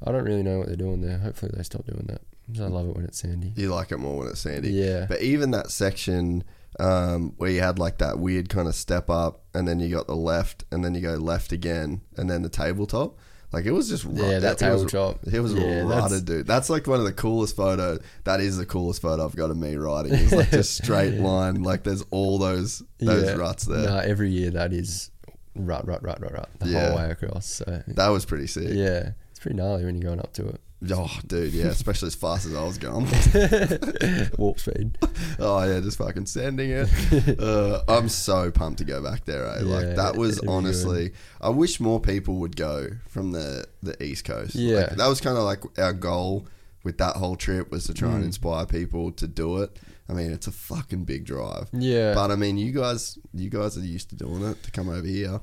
I 0.05 0.11
don't 0.11 0.25
really 0.25 0.43
know 0.43 0.57
what 0.59 0.67
they're 0.67 0.75
doing 0.75 0.99
there. 1.01 1.17
Hopefully 1.19 1.51
they 1.55 1.63
stop 1.63 1.85
doing 1.85 2.05
that. 2.07 2.21
I 2.61 2.67
love 2.67 2.89
it 2.89 2.95
when 2.95 3.05
it's 3.05 3.19
sandy. 3.19 3.53
you 3.55 3.69
like 3.73 3.91
it 3.91 3.97
more 3.99 4.17
when 4.17 4.27
it's 4.27 4.41
sandy. 4.41 4.71
Yeah. 4.71 5.05
But 5.07 5.21
even 5.21 5.51
that 5.51 5.69
section 5.71 6.43
um, 6.79 7.33
where 7.37 7.49
you 7.49 7.61
had 7.61 7.79
like 7.79 7.97
that 7.99 8.19
weird 8.19 8.49
kind 8.49 8.67
of 8.67 8.75
step 8.75 9.09
up, 9.09 9.43
and 9.53 9.67
then 9.67 9.79
you 9.79 9.89
got 9.89 10.07
the 10.07 10.15
left, 10.15 10.63
and 10.71 10.83
then 10.83 10.93
you 10.95 11.01
go 11.01 11.15
left 11.15 11.51
again, 11.51 12.01
and 12.17 12.29
then 12.29 12.41
the 12.41 12.49
tabletop. 12.49 13.17
Like 13.51 13.65
it 13.65 13.71
was 13.71 13.89
just 13.89 14.05
Yeah, 14.05 14.37
that 14.39 14.61
it 14.61 14.71
was- 14.71 14.83
tabletop. 14.91 15.25
It 15.33 15.39
was 15.39 15.53
Yeah, 15.53 15.79
rutted, 15.81 15.89
that's- 15.89 16.21
dude. 16.21 16.45
That's 16.47 16.69
like 16.69 16.85
one 16.85 16.99
of 16.99 17.05
the 17.05 17.13
coolest 17.13 17.55
photo. 17.55 17.97
That 18.23 18.41
is 18.41 18.57
the 18.57 18.65
coolest 18.67 19.01
photo 19.01 19.25
I've 19.25 19.35
got 19.35 19.49
of 19.49 19.57
me 19.57 19.75
riding. 19.75 20.13
It's 20.13 20.31
like 20.31 20.51
just 20.51 20.75
straight 20.83 21.15
line. 21.19 21.63
Like 21.63 21.81
there's 21.83 22.03
all 22.11 22.37
those 22.37 22.83
those 22.99 23.35
ruts 23.35 23.65
there. 23.65 23.89
Nah, 23.89 23.99
every 24.01 24.29
year 24.29 24.51
that 24.51 24.71
is 24.71 25.09
rut, 25.55 25.87
rut, 25.87 26.03
rut, 26.03 26.21
rut, 26.21 26.31
rut 26.31 26.49
the 26.59 26.69
Yeah. 26.69 26.87
whole 26.89 26.97
way 26.97 27.09
across. 27.09 27.47
So 27.47 27.81
That 27.87 28.09
was 28.09 28.23
pretty 28.23 28.45
sick. 28.45 28.67
yeah, 28.69 29.13
it's 29.31 29.39
pretty 29.39 29.57
gnarly 29.57 29.83
when 29.83 29.95
you're 29.95 30.09
going 30.11 30.19
up 30.19 30.31
to 30.33 30.47
it. 30.47 30.61
Oh, 30.91 31.11
dude, 31.27 31.51
yeah, 31.53 31.65
especially 31.65 32.07
as 32.07 32.15
fast 32.15 32.45
as 32.45 32.55
I 32.55 32.63
was 32.63 32.77
going. 32.77 33.05
Warp 34.37 34.59
speed. 34.59 34.97
Oh 35.37 35.61
yeah, 35.63 35.81
just 35.81 35.97
fucking 35.97 36.25
sending 36.25 36.69
it. 36.71 37.39
uh, 37.39 37.81
I'm 37.87 38.07
so 38.07 38.49
pumped 38.49 38.77
to 38.79 38.85
go 38.85 39.03
back 39.03 39.25
there. 39.25 39.45
Eh? 39.45 39.59
Yeah, 39.59 39.75
like 39.75 39.95
that 39.97 40.15
was 40.15 40.39
honestly, 40.47 41.11
I 41.41 41.49
wish 41.49 41.79
more 41.81 41.99
people 41.99 42.35
would 42.35 42.55
go 42.55 42.87
from 43.09 43.33
the 43.33 43.65
the 43.83 44.01
East 44.01 44.23
Coast. 44.25 44.55
Yeah. 44.55 44.81
Like, 44.81 44.89
that 44.95 45.07
was 45.07 45.19
kind 45.19 45.37
of 45.37 45.43
like 45.43 45.63
our 45.77 45.91
goal 45.93 46.47
with 46.85 46.97
that 46.99 47.17
whole 47.17 47.35
trip 47.35 47.71
was 47.71 47.83
to 47.87 47.93
try 47.93 48.09
Mm. 48.09 48.15
and 48.15 48.23
inspire 48.25 48.65
people 48.65 49.11
to 49.11 49.27
do 49.27 49.61
it. 49.61 49.77
I 50.07 50.13
mean, 50.13 50.31
it's 50.31 50.47
a 50.47 50.51
fucking 50.53 51.03
big 51.03 51.25
drive. 51.25 51.67
Yeah. 51.73 52.13
But 52.13 52.31
I 52.31 52.35
mean, 52.37 52.57
you 52.57 52.71
guys, 52.71 53.19
you 53.33 53.49
guys 53.49 53.77
are 53.77 53.81
used 53.81 54.09
to 54.11 54.15
doing 54.15 54.43
it 54.43 54.63
to 54.63 54.71
come 54.71 54.87
over 54.87 55.05
here. 55.05 55.41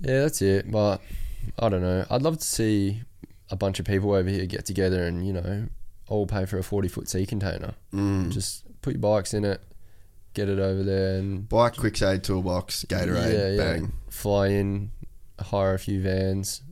Yeah, 0.00 0.20
that's 0.20 0.40
it. 0.40 0.70
But 0.70 1.00
I 1.58 1.68
don't 1.68 1.82
know. 1.82 2.06
I'd 2.08 2.22
love 2.22 2.38
to 2.38 2.44
see 2.44 3.02
a 3.52 3.56
bunch 3.56 3.78
of 3.78 3.84
people 3.86 4.12
over 4.12 4.28
here 4.28 4.46
get 4.46 4.64
together 4.64 5.04
and 5.04 5.24
you 5.26 5.32
know 5.32 5.68
all 6.08 6.26
pay 6.26 6.44
for 6.46 6.58
a 6.58 6.62
forty 6.62 6.88
foot 6.88 7.08
sea 7.08 7.26
container. 7.26 7.74
Mm. 7.94 8.30
Just 8.30 8.64
put 8.82 8.94
your 8.94 9.00
bikes 9.00 9.34
in 9.34 9.44
it, 9.44 9.60
get 10.34 10.48
it 10.48 10.58
over 10.58 10.82
there, 10.82 11.18
and 11.18 11.48
Bike, 11.48 11.74
Quicksade, 11.74 12.22
Toolbox, 12.24 12.84
Gatorade, 12.88 13.56
bang. 13.58 13.92
Fly 14.08 14.48
in, 14.48 14.90
hire 15.38 15.74
a 15.74 15.78
few 15.78 16.00
vans, 16.00 16.62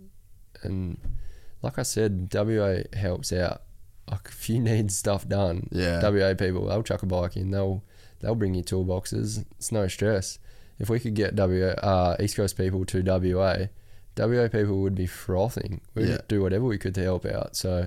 and 0.62 0.98
like 1.62 1.78
I 1.78 1.82
said, 1.82 2.28
WA 2.34 2.78
helps 2.94 3.32
out. 3.32 3.62
Like 4.10 4.26
if 4.28 4.48
you 4.48 4.58
need 4.70 4.90
stuff 4.90 5.28
done, 5.28 5.68
Yeah. 5.70 6.00
WA 6.02 6.34
people 6.34 6.66
they'll 6.66 6.82
chuck 6.82 7.02
a 7.02 7.06
bike 7.06 7.36
in. 7.36 7.50
They'll 7.50 7.84
they'll 8.20 8.34
bring 8.34 8.54
you 8.54 8.62
toolboxes. 8.64 9.44
It's 9.58 9.70
no 9.70 9.86
stress. 9.86 10.38
If 10.78 10.88
we 10.88 10.98
could 10.98 11.14
get 11.14 11.34
WA 11.36 11.74
uh, 11.76 12.16
East 12.18 12.36
Coast 12.36 12.56
people 12.56 12.84
to 12.86 13.02
WA, 13.02 13.66
WA 14.16 14.48
people 14.48 14.80
would 14.82 14.94
be 14.94 15.06
frothing. 15.06 15.80
We'd 15.94 16.08
Yeah. 16.08 16.18
do 16.28 16.42
whatever 16.42 16.64
we 16.64 16.78
could 16.78 16.94
to 16.96 17.02
help 17.02 17.24
out. 17.26 17.56
So 17.56 17.86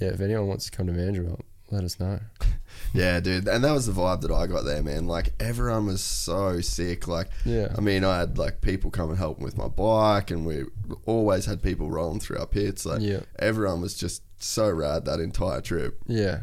yeah, 0.00 0.08
if 0.08 0.20
anyone 0.20 0.46
wants 0.48 0.66
to 0.66 0.70
come 0.70 0.86
to 0.86 0.92
Mandurah, 0.92 1.40
let 1.70 1.84
us 1.84 1.98
know. 2.00 2.20
Yeah, 2.92 3.20
dude, 3.20 3.48
and 3.48 3.64
that 3.64 3.72
was 3.72 3.86
the 3.86 3.92
vibe 3.92 4.20
that 4.22 4.30
I 4.30 4.46
got 4.46 4.64
there, 4.64 4.82
man. 4.82 5.06
Like 5.06 5.32
everyone 5.40 5.86
was 5.86 6.02
so 6.02 6.60
sick. 6.60 7.08
Like, 7.08 7.28
Yeah. 7.44 7.72
I 7.76 7.80
mean, 7.80 8.04
I 8.04 8.18
had 8.18 8.36
like 8.38 8.60
people 8.60 8.90
come 8.90 9.08
and 9.08 9.18
help 9.18 9.38
me 9.38 9.44
with 9.44 9.56
my 9.56 9.68
bike, 9.68 10.30
and 10.30 10.44
we 10.44 10.64
always 11.06 11.46
had 11.46 11.62
people 11.62 11.90
rolling 11.90 12.20
through 12.20 12.38
our 12.38 12.46
pits. 12.46 12.84
Like, 12.84 13.00
Yeah. 13.00 13.20
everyone 13.38 13.80
was 13.80 13.94
just 13.94 14.22
so 14.38 14.70
rad 14.70 15.04
that 15.06 15.20
entire 15.20 15.60
trip. 15.62 15.98
Yeah. 16.06 16.40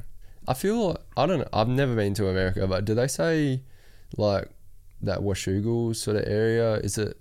I 0.47 0.53
feel 0.55 0.97
I 1.15 1.25
don't 1.27 1.39
know. 1.39 1.47
I've 1.53 1.67
never 1.69 1.95
been 1.95 2.13
to 2.15 2.27
America, 2.29 2.65
but 2.67 2.83
do 2.85 2.95
they 2.95 3.07
say 3.07 3.61
like 4.17 4.49
that 5.01 5.19
Washougal 5.19 5.95
sort 5.95 6.17
of 6.17 6.23
area? 6.25 6.75
Is 6.77 6.97
it 6.97 7.17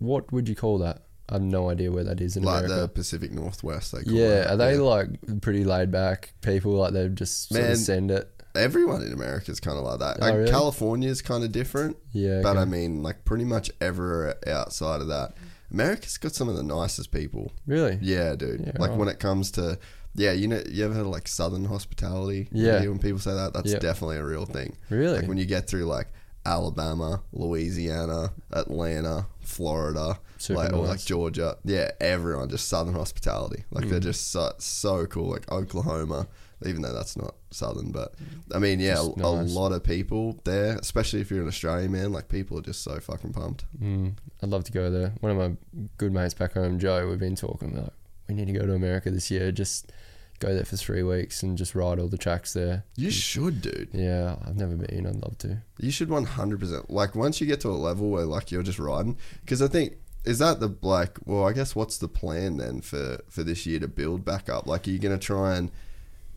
what 0.00 0.32
would 0.32 0.48
you 0.48 0.56
call 0.56 0.78
that? 0.78 1.02
I 1.28 1.34
have 1.34 1.42
no 1.42 1.70
idea 1.70 1.92
where 1.92 2.02
that 2.02 2.20
is 2.20 2.36
in 2.36 2.42
like 2.42 2.64
America. 2.64 2.80
the 2.82 2.88
Pacific 2.88 3.30
Northwest, 3.30 3.92
they 3.92 4.02
call 4.02 4.12
yeah, 4.12 4.26
it. 4.42 4.46
are 4.48 4.56
they 4.56 4.76
like 4.78 5.10
pretty 5.40 5.62
laid 5.62 5.92
back 5.92 6.32
people? 6.40 6.72
Like 6.72 6.92
they 6.92 7.08
just 7.08 7.48
sort 7.50 7.60
Man, 7.62 7.70
of 7.70 7.78
send 7.78 8.10
it. 8.10 8.28
everyone 8.56 9.00
in 9.02 9.12
America 9.12 9.52
is 9.52 9.60
kind 9.60 9.78
of 9.78 9.84
like 9.84 10.00
that. 10.00 10.16
Oh, 10.20 10.24
like 10.26 10.34
really? 10.34 10.50
California 10.50 11.08
is 11.08 11.22
kind 11.22 11.44
of 11.44 11.52
different. 11.52 11.96
Yeah, 12.12 12.40
But 12.42 12.56
okay. 12.56 12.60
I 12.60 12.64
mean, 12.64 13.04
like 13.04 13.24
pretty 13.24 13.44
much 13.44 13.70
everywhere 13.80 14.36
outside 14.48 15.00
of 15.02 15.06
that, 15.06 15.34
America's 15.70 16.18
got 16.18 16.32
some 16.32 16.48
of 16.48 16.56
the 16.56 16.64
nicest 16.64 17.12
people. 17.12 17.52
Really? 17.64 17.96
Yeah, 18.02 18.34
dude. 18.34 18.62
Yeah, 18.66 18.72
like 18.80 18.90
right. 18.90 18.98
when 18.98 19.06
it 19.08 19.20
comes 19.20 19.52
to, 19.52 19.78
yeah, 20.16 20.32
you 20.32 20.48
know, 20.48 20.60
you 20.68 20.84
ever 20.84 20.94
heard 20.94 21.02
of 21.02 21.12
like 21.12 21.28
Southern 21.28 21.64
hospitality? 21.66 22.48
Yeah. 22.50 22.80
When 22.80 22.98
people 22.98 23.20
say 23.20 23.32
that, 23.34 23.52
that's 23.54 23.70
Yeah. 23.70 23.78
definitely 23.78 24.16
a 24.16 24.24
real 24.24 24.46
thing. 24.46 24.76
Really? 24.88 25.18
Like 25.20 25.28
when 25.28 25.38
you 25.38 25.46
get 25.46 25.68
through 25.68 25.84
like 25.84 26.08
Alabama, 26.46 27.22
Louisiana, 27.32 28.32
Atlanta, 28.52 29.26
Florida, 29.40 30.18
Super 30.38 30.60
like, 30.60 30.72
or 30.72 30.86
like. 30.86 31.00
Georgia. 31.04 31.56
Yeah, 31.64 31.90
everyone 32.00 32.48
just 32.48 32.68
Southern 32.68 32.94
hospitality. 32.94 33.64
Like 33.70 33.88
they're 33.88 34.00
Mm. 34.00 34.04
just 34.04 34.30
so, 34.30 34.52
so 34.58 35.06
cool. 35.06 35.30
Like 35.30 35.50
Oklahoma, 35.52 36.28
even 36.64 36.82
though 36.82 36.92
that's 36.94 37.16
not 37.16 37.34
Southern, 37.50 37.90
but 37.92 38.14
I 38.54 38.58
mean, 38.58 38.80
yeah, 38.80 39.00
a, 39.00 39.18
nice. 39.18 39.50
a 39.54 39.58
lot 39.58 39.72
of 39.72 39.82
people 39.84 40.40
there, 40.44 40.76
especially 40.76 41.20
if 41.20 41.30
you're 41.30 41.42
an 41.42 41.48
Australian 41.48 41.92
man. 41.92 42.12
Like 42.12 42.28
people 42.28 42.58
are 42.58 42.62
just 42.62 42.82
so 42.82 42.98
fucking 43.00 43.32
pumped. 43.32 43.64
Mm, 43.82 44.14
I'd 44.42 44.48
love 44.48 44.64
to 44.64 44.72
go 44.72 44.90
there. 44.90 45.12
One 45.20 45.32
of 45.32 45.38
my 45.38 45.56
good 45.98 46.12
mates 46.12 46.34
back 46.34 46.54
home, 46.54 46.78
Joe, 46.78 47.08
we've 47.08 47.18
been 47.18 47.36
talking 47.36 47.76
like 47.76 47.92
we 48.28 48.34
need 48.34 48.46
to 48.46 48.52
go 48.52 48.64
to 48.64 48.72
America 48.74 49.10
this 49.10 49.30
year. 49.30 49.50
Just 49.52 49.92
go 50.40 50.54
there 50.54 50.64
for 50.64 50.76
three 50.76 51.02
weeks 51.02 51.42
and 51.42 51.56
just 51.56 51.74
ride 51.74 51.98
all 51.98 52.08
the 52.08 52.18
tracks 52.18 52.52
there. 52.54 52.84
You 52.96 53.10
should, 53.10 53.62
dude. 53.62 53.90
Yeah, 53.92 54.36
I've 54.46 54.56
never 54.56 54.74
been. 54.74 55.06
I'd 55.06 55.16
love 55.16 55.38
to. 55.38 55.58
You 55.78 55.90
should 55.90 56.08
100%. 56.08 56.86
Like, 56.88 57.14
once 57.14 57.40
you 57.40 57.46
get 57.46 57.60
to 57.60 57.68
a 57.68 57.72
level 57.72 58.10
where, 58.10 58.24
like, 58.24 58.50
you're 58.50 58.62
just 58.62 58.78
riding, 58.78 59.16
because 59.42 59.62
I 59.62 59.68
think, 59.68 59.96
is 60.24 60.38
that 60.40 60.60
the, 60.60 60.74
like, 60.82 61.18
well, 61.24 61.46
I 61.46 61.52
guess 61.52 61.74
what's 61.76 61.98
the 61.98 62.08
plan 62.08 62.56
then 62.56 62.80
for, 62.80 63.20
for 63.28 63.42
this 63.42 63.64
year 63.66 63.78
to 63.80 63.88
build 63.88 64.24
back 64.24 64.48
up? 64.48 64.66
Like, 64.66 64.86
are 64.88 64.90
you 64.90 64.98
going 64.98 65.18
to 65.18 65.24
try 65.24 65.56
and 65.56 65.70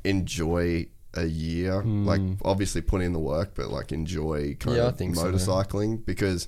enjoy 0.03 0.88
a 1.14 1.25
year? 1.25 1.82
Hmm. 1.82 2.06
Like, 2.06 2.22
obviously 2.43 2.82
put 2.82 3.01
in 3.01 3.14
the 3.14 3.19
work, 3.19 3.51
but, 3.56 3.69
like, 3.69 3.91
enjoy 3.91 4.56
kind 4.56 4.77
Yeah, 4.77 4.83
of 4.88 4.98
think 4.98 5.15
so. 5.15 5.25
motorcycling? 5.32 6.06
Because, 6.06 6.48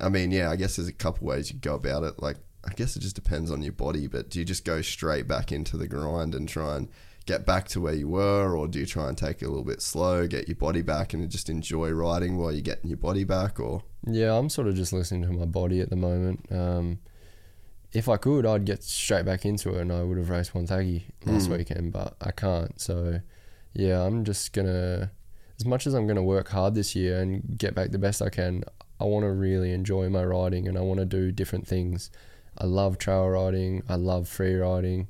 I 0.00 0.08
mean, 0.08 0.30
yeah, 0.30 0.50
I 0.50 0.56
guess 0.56 0.76
there's 0.76 0.88
a 0.88 0.92
couple 0.92 1.26
ways 1.26 1.50
you 1.52 1.58
go 1.58 1.74
about 1.74 2.02
it. 2.04 2.20
Like, 2.22 2.36
I 2.66 2.72
guess 2.74 2.96
it 2.96 3.00
just 3.00 3.14
depends 3.14 3.50
on 3.50 3.62
your 3.62 3.72
body, 3.72 4.06
but 4.08 4.28
do 4.28 4.38
you 4.40 4.44
just 4.44 4.64
go 4.64 4.82
straight 4.82 5.28
back 5.28 5.52
into 5.52 5.76
the 5.76 5.86
grind 5.88 6.34
and 6.34 6.48
try 6.48 6.76
and 6.76 6.88
get 7.24 7.44
back 7.46 7.66
to 7.68 7.80
where 7.80 7.94
you 7.94 8.08
were, 8.08 8.56
or 8.56 8.68
do 8.68 8.78
you 8.78 8.86
try 8.86 9.08
and 9.08 9.16
take 9.18 9.42
it 9.42 9.46
a 9.46 9.48
little 9.48 9.64
bit 9.64 9.82
slow, 9.82 10.26
get 10.26 10.46
your 10.48 10.56
body 10.56 10.82
back, 10.82 11.12
and 11.12 11.28
just 11.30 11.48
enjoy 11.48 11.90
riding 11.90 12.36
while 12.36 12.52
you're 12.52 12.60
getting 12.60 12.88
your 12.90 12.96
body 12.98 13.24
back? 13.24 13.58
Or 13.58 13.82
Yeah, 14.06 14.36
I'm 14.36 14.48
sort 14.48 14.68
of 14.68 14.74
just 14.76 14.92
listening 14.92 15.22
to 15.22 15.32
my 15.32 15.44
body 15.46 15.80
at 15.80 15.90
the 15.90 15.96
moment. 15.96 16.46
Um, 16.52 16.98
if 17.92 18.08
I 18.08 18.16
could, 18.16 18.44
I'd 18.46 18.64
get 18.64 18.82
straight 18.82 19.24
back 19.24 19.44
into 19.44 19.74
it, 19.74 19.80
and 19.80 19.92
I 19.92 20.02
would 20.02 20.18
have 20.18 20.28
raced 20.30 20.52
Wonthaggi 20.54 21.02
last 21.24 21.48
Mm. 21.48 21.56
weekend, 21.58 21.92
but 21.92 22.16
I 22.20 22.30
can't. 22.30 22.80
So, 22.80 23.20
yeah, 23.72 24.02
I'm 24.02 24.24
just 24.24 24.52
gonna, 24.52 25.10
as 25.58 25.64
much 25.66 25.86
as 25.86 25.94
I'm 25.94 26.06
gonna 26.06 26.22
work 26.22 26.48
hard 26.50 26.74
this 26.74 26.94
year 26.94 27.20
and 27.20 27.56
get 27.58 27.74
back 27.74 27.90
the 27.90 27.98
best 27.98 28.20
I 28.22 28.28
can. 28.28 28.64
I 29.00 29.04
want 29.04 29.24
to 29.24 29.30
really 29.30 29.72
enjoy 29.72 30.08
my 30.08 30.24
riding, 30.24 30.66
and 30.68 30.78
I 30.78 30.80
want 30.80 31.00
to 31.00 31.06
do 31.06 31.30
different 31.32 31.66
things. 31.66 32.10
I 32.58 32.64
love 32.66 32.98
trail 32.98 33.28
riding. 33.28 33.82
I 33.88 33.96
love 33.96 34.28
free 34.28 34.54
riding. 34.54 35.08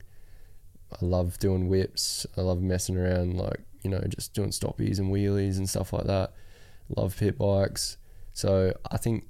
I 0.93 1.05
love 1.05 1.39
doing 1.39 1.69
whips. 1.69 2.27
I 2.37 2.43
love 2.43 2.63
messing 2.63 2.97
around, 2.97 3.37
like 3.37 3.61
you 3.83 3.91
know, 3.91 4.01
just 4.09 4.35
doing 4.35 4.51
stoppies 4.51 4.99
and 4.99 5.13
wheelies 5.13 5.59
and 5.59 5.69
stuff 5.69 5.93
like 5.93 6.07
that. 6.07 6.33
Love 6.97 7.17
pit 7.17 7.39
bikes. 7.39 7.99
So 8.33 8.73
I 8.91 8.97
think 8.97 9.27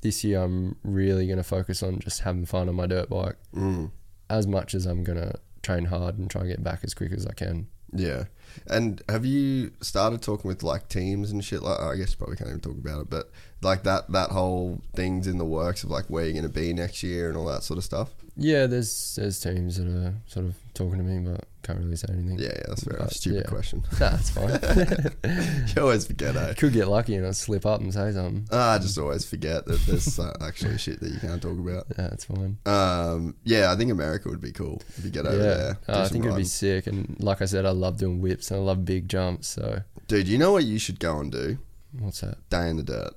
this 0.00 0.24
year 0.24 0.42
I'm 0.42 0.76
really 0.82 1.26
going 1.26 1.38
to 1.38 1.44
focus 1.44 1.82
on 1.82 1.98
just 1.98 2.20
having 2.20 2.46
fun 2.46 2.68
on 2.68 2.74
my 2.74 2.86
dirt 2.86 3.08
bike 3.08 3.36
mm, 3.54 3.90
as 4.30 4.46
much 4.46 4.74
as 4.74 4.86
I'm 4.86 5.02
going 5.04 5.18
to 5.18 5.34
train 5.62 5.86
hard 5.86 6.18
and 6.18 6.30
try 6.30 6.42
and 6.42 6.50
get 6.50 6.62
back 6.62 6.80
as 6.84 6.94
quick 6.94 7.12
as 7.12 7.26
I 7.26 7.32
can. 7.32 7.68
Yeah. 7.92 8.24
And 8.66 9.02
have 9.08 9.24
you 9.24 9.72
started 9.80 10.22
talking 10.22 10.48
with 10.48 10.62
like 10.62 10.88
teams 10.88 11.30
and 11.30 11.44
shit? 11.44 11.62
Like, 11.62 11.80
I 11.80 11.96
guess 11.96 12.12
you 12.12 12.16
probably 12.18 12.36
can't 12.36 12.48
even 12.48 12.60
talk 12.60 12.76
about 12.78 13.02
it, 13.02 13.10
but 13.10 13.30
like 13.62 13.82
that 13.84 14.10
that 14.12 14.30
whole 14.30 14.80
thing's 14.94 15.26
in 15.26 15.38
the 15.38 15.44
works 15.44 15.84
of 15.84 15.90
like 15.90 16.06
where 16.06 16.24
you're 16.24 16.32
going 16.32 16.42
to 16.42 16.48
be 16.48 16.72
next 16.72 17.02
year 17.02 17.28
and 17.28 17.36
all 17.36 17.46
that 17.46 17.62
sort 17.62 17.78
of 17.78 17.84
stuff. 17.84 18.10
Yeah, 18.38 18.66
there's 18.66 19.16
there's 19.16 19.40
teams 19.40 19.76
that 19.76 19.88
are 19.88 20.14
sort 20.26 20.46
of 20.46 20.54
talking 20.72 20.98
to 20.98 21.04
me, 21.04 21.28
but 21.28 21.44
can't 21.62 21.80
really 21.80 21.96
say 21.96 22.06
anything. 22.10 22.38
Yeah, 22.38 22.52
yeah, 22.54 22.62
that's 22.68 22.84
fair. 22.84 22.96
But, 22.98 23.12
Stupid 23.12 23.42
yeah. 23.44 23.50
question. 23.50 23.84
Nah, 24.00 24.14
it's 24.14 24.30
fine. 24.30 25.66
you 25.76 25.82
always 25.82 26.06
forget, 26.06 26.36
eh? 26.36 26.54
Could 26.54 26.72
get 26.72 26.88
lucky 26.88 27.16
and 27.16 27.26
I'll 27.26 27.34
slip 27.34 27.66
up 27.66 27.80
and 27.80 27.92
say 27.92 28.12
something. 28.12 28.48
Ah, 28.50 28.74
I 28.74 28.78
just 28.78 28.96
always 28.96 29.28
forget 29.28 29.66
that 29.66 29.80
there's 29.80 30.18
uh, 30.18 30.34
actually 30.40 30.78
shit 30.78 31.00
that 31.00 31.10
you 31.10 31.18
can't 31.18 31.42
talk 31.42 31.58
about. 31.58 31.86
Yeah, 31.98 32.08
it's 32.12 32.24
fine. 32.24 32.58
Um, 32.64 33.34
yeah, 33.44 33.70
I 33.72 33.76
think 33.76 33.90
America 33.90 34.28
would 34.30 34.40
be 34.40 34.52
cool 34.52 34.80
if 34.96 35.04
you 35.04 35.10
get 35.10 35.26
over 35.26 35.36
yeah, 35.36 35.54
there. 35.54 35.78
Uh, 35.88 36.02
I 36.04 36.08
think 36.08 36.24
it'd 36.24 36.36
be 36.36 36.44
sick. 36.44 36.86
And 36.86 37.16
like 37.18 37.42
I 37.42 37.44
said, 37.44 37.66
I 37.66 37.70
love 37.70 37.98
doing 37.98 38.20
whips 38.20 38.50
and 38.50 38.60
I 38.60 38.62
love 38.62 38.84
big 38.84 39.08
jumps. 39.08 39.48
So 39.48 39.82
Dude, 40.06 40.28
you 40.28 40.38
know 40.38 40.52
what 40.52 40.64
you 40.64 40.78
should 40.78 41.00
go 41.00 41.18
and 41.18 41.30
do? 41.30 41.58
what's 41.98 42.20
that? 42.20 42.48
Day 42.50 42.70
in 42.70 42.76
the 42.76 42.82
dirt. 42.82 43.14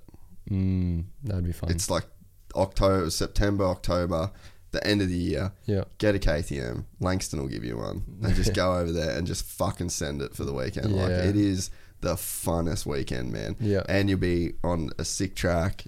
Mm, 0.50 1.06
that'd 1.24 1.46
be 1.46 1.52
fun. 1.52 1.72
It's 1.72 1.90
like 1.90 2.06
October, 2.56 3.10
September, 3.10 3.66
October, 3.66 4.32
the 4.72 4.86
end 4.88 5.02
of 5.02 5.10
the 5.10 5.18
year. 5.18 5.52
yeah. 5.66 5.84
Get 5.98 6.16
a 6.16 6.20
KTM. 6.20 6.86
Langston 7.00 7.40
will 7.42 7.48
give 7.50 7.64
you 7.64 7.78
one, 7.78 8.04
and 8.24 8.36
just 8.36 8.54
go 8.56 8.78
over 8.78 8.92
there 8.92 9.18
and 9.18 9.28
just 9.28 9.46
fucking 9.46 9.90
send 9.90 10.22
it 10.22 10.34
for 10.36 10.44
the 10.46 10.54
weekend. 10.54 10.96
Like 10.96 11.10
Yeah. 11.10 11.24
it 11.24 11.36
is 11.36 11.70
the 12.02 12.14
funnest 12.16 12.86
weekend, 12.86 13.32
man. 13.32 13.56
Yeah. 13.60 13.84
and 13.88 14.10
you'll 14.10 14.20
be 14.20 14.54
on 14.64 14.90
a 14.98 15.06
sick 15.06 15.36
track. 15.36 15.84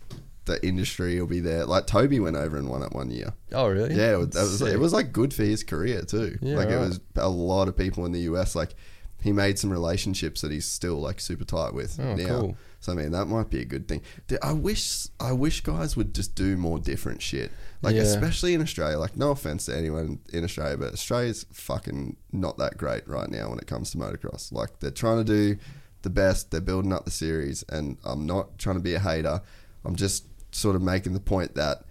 The 0.46 0.64
industry 0.66 1.18
will 1.20 1.28
be 1.28 1.40
there. 1.40 1.66
Like 1.66 1.88
Toby 1.88 2.20
went 2.20 2.36
over 2.36 2.58
and 2.58 2.68
won 2.70 2.84
it 2.84 2.92
one 2.92 3.10
year. 3.10 3.34
Oh, 3.54 3.68
really? 3.70 3.96
Yeah, 3.96 4.16
it 4.16 4.18
was, 4.18 4.30
that 4.32 4.42
was 4.42 4.60
Sick. 4.60 4.74
it 4.74 4.78
was 4.78 4.92
like 4.92 5.14
good 5.14 5.34
for 5.34 5.44
his 5.44 5.64
career 5.64 6.02
too. 6.02 6.38
Yeah, 6.42 6.58
like 6.58 6.68
it 6.68 6.76
right. 6.76 6.88
was 6.90 7.00
a 7.16 7.30
lot 7.30 7.70
of 7.70 7.78
people 7.78 8.06
in 8.06 8.12
the 8.12 8.20
US. 8.32 8.54
Like 8.54 8.76
he 9.22 9.32
made 9.32 9.58
some 9.58 9.72
relationships 9.72 10.42
that 10.42 10.52
he's 10.52 10.66
still 10.66 10.98
like 11.00 11.22
super 11.22 11.46
tight 11.46 11.74
with 11.74 11.98
Oh, 11.98 12.16
now. 12.16 12.28
cool. 12.42 12.58
So 12.82 12.92
I 12.92 12.96
mean 12.96 13.12
that 13.12 13.28
might 13.28 13.50
be 13.50 13.62
a 13.62 13.66
good 13.66 13.88
thing. 13.88 14.02
Th- 14.28 14.42
I 14.44 14.52
wish 14.52 15.08
I 15.18 15.32
wish 15.32 15.62
guys 15.62 15.96
would 15.96 16.14
just 16.14 16.36
do 16.36 16.58
more 16.58 16.78
different 16.78 17.22
shit. 17.22 17.50
Like 17.84 17.96
Yeah. 17.96 18.04
especially 18.04 18.54
in 18.54 18.62
Australia. 18.62 18.98
Like 18.98 19.18
no 19.18 19.32
offense 19.32 19.66
to 19.66 19.76
anyone 19.78 20.20
in 20.32 20.44
Australia, 20.44 20.78
but 20.78 20.94
Australia's 20.94 21.46
fucking 21.52 22.16
not 22.32 22.58
that 22.58 22.78
great 22.78 23.08
right 23.08 23.30
now 23.30 23.50
when 23.50 23.60
it 23.60 23.68
comes 23.68 23.92
to 23.92 23.98
motocross. 23.98 24.52
Like 24.52 24.80
they're 24.80 24.90
trying 24.92 25.18
to 25.18 25.24
do 25.26 25.58
the 26.02 26.10
best. 26.10 26.50
They're 26.52 26.62
building 26.62 26.94
up 26.94 27.06
the 27.06 27.12
series, 27.12 27.64
and 27.70 27.98
I'm 28.04 28.26
not 28.26 28.58
trying 28.58 28.78
to 28.78 28.82
be 28.82 28.94
a 28.94 29.00
hater. 29.00 29.42
I'm 29.86 29.96
just 29.96 30.26
sort 30.52 30.76
of 30.76 30.82
making 30.82 31.14
the 31.14 31.20
point 31.20 31.56
that 31.56 31.84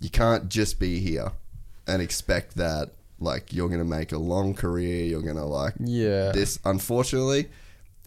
you 0.00 0.08
can't 0.10 0.48
just 0.48 0.78
be 0.80 0.98
here 1.00 1.32
and 1.86 2.00
expect 2.00 2.56
that 2.56 2.90
like 3.20 3.52
you're 3.52 3.68
gonna 3.68 3.84
make 3.84 4.12
a 4.12 4.18
long 4.18 4.54
career. 4.54 5.04
You're 5.04 5.22
gonna 5.22 5.46
like 5.46 5.74
Yeah. 5.78 6.32
this. 6.32 6.58
Unfortunately, 6.64 7.48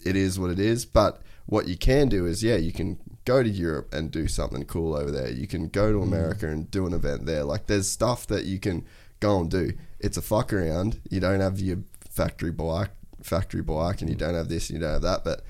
it 0.04 0.16
is 0.16 0.40
what 0.40 0.50
it 0.50 0.60
is. 0.60 0.86
But 0.86 1.22
what 1.46 1.68
you 1.68 1.78
can 1.78 2.10
do 2.10 2.26
is, 2.26 2.44
yeah, 2.44 2.56
you 2.58 2.72
can 2.74 2.98
go 3.32 3.44
to 3.44 3.50
Europe 3.50 3.94
and 3.94 4.10
do 4.12 4.28
something 4.28 4.64
cool 4.66 4.96
over 4.96 5.12
there. 5.12 5.30
You 5.30 5.48
can 5.48 5.68
go 5.68 5.86
Mm. 5.88 5.94
to 5.96 6.02
America 6.12 6.48
and 6.48 6.72
do 6.72 6.86
an 6.88 6.94
event 6.94 7.26
there. 7.26 7.44
Like 7.44 7.68
there's 7.68 7.88
stuff 7.88 8.26
that 8.28 8.46
you 8.46 8.58
can 8.60 8.86
go 9.20 9.40
and 9.42 9.50
do. 9.52 9.74
It's 10.00 10.18
a 10.18 10.22
fuck 10.22 10.54
around. 10.54 11.00
You 11.10 11.20
don't 11.20 11.42
have 11.48 11.60
your 11.60 11.80
factory 12.10 12.52
bike, 12.52 12.92
factory 13.22 13.62
bike, 13.62 14.02
and 14.02 14.10
you 14.10 14.16
don't 14.16 14.36
have 14.36 14.50
this, 14.50 14.70
and 14.70 14.76
you 14.80 14.84
don't 14.84 14.94
have 14.94 15.02
that. 15.12 15.24
But 15.24 15.42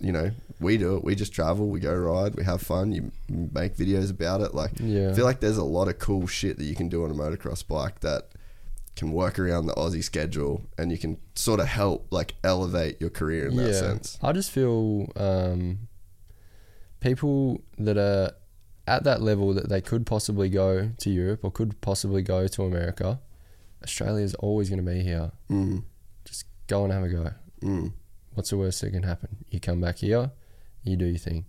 you 0.00 0.12
know, 0.12 0.30
we 0.60 0.76
do 0.76 0.96
it. 0.96 1.04
We 1.04 1.14
just 1.14 1.32
travel. 1.32 1.68
We 1.68 1.80
go 1.80 1.94
ride. 1.94 2.34
We 2.34 2.44
have 2.44 2.60
fun. 2.62 2.92
You 2.92 3.12
make 3.28 3.76
videos 3.76 4.10
about 4.10 4.40
it. 4.42 4.54
Like, 4.54 4.72
Yeah. 4.78 5.10
I 5.10 5.14
feel 5.14 5.24
like 5.24 5.40
there's 5.40 5.56
a 5.56 5.64
lot 5.78 5.88
of 5.88 5.98
cool 5.98 6.26
shit 6.26 6.58
that 6.58 6.64
you 6.64 6.74
can 6.74 6.88
do 6.88 7.04
on 7.04 7.10
a 7.10 7.14
motocross 7.14 7.66
bike 7.66 8.00
that 8.00 8.28
can 8.96 9.10
work 9.10 9.38
around 9.38 9.66
the 9.66 9.72
Aussie 9.74 10.04
schedule, 10.04 10.62
and 10.78 10.92
you 10.92 10.98
can 10.98 11.16
sort 11.34 11.60
of 11.60 11.66
help 11.66 12.06
like 12.10 12.34
elevate 12.44 13.00
your 13.00 13.10
career 13.10 13.46
in 13.48 13.56
that 13.56 13.74
sense. 13.74 14.18
I 14.22 14.32
just 14.32 14.50
feel 14.50 15.08
um, 15.16 15.78
people 17.04 17.62
that 17.78 17.98
are 17.98 18.32
at 18.86 19.04
that 19.04 19.20
level 19.20 19.52
that 19.54 19.68
they 19.68 19.80
could 19.80 20.06
possibly 20.06 20.48
go 20.48 20.90
to 20.98 21.10
Europe 21.10 21.40
or 21.44 21.50
could 21.50 21.78
possibly 21.82 22.22
go 22.22 22.46
to 22.48 22.62
America. 22.64 23.20
Australia 23.82 24.24
is 24.24 24.34
always 24.36 24.70
going 24.70 24.82
to 24.84 24.90
be 24.90 25.02
here. 25.02 25.30
Mm, 25.50 25.84
Just 26.24 26.44
go 26.66 26.84
and 26.84 26.92
have 26.92 27.02
a 27.04 27.08
go. 27.08 27.30
mm, 27.62 27.92
What's 28.34 28.50
the 28.50 28.56
worst 28.56 28.80
that 28.80 28.90
can 28.90 29.02
happen? 29.02 29.44
You 29.50 29.60
come 29.60 29.80
back 29.82 29.98
here, 29.98 30.32
you 30.82 30.96
do 30.96 31.04
your 31.04 31.18
thing. 31.18 31.44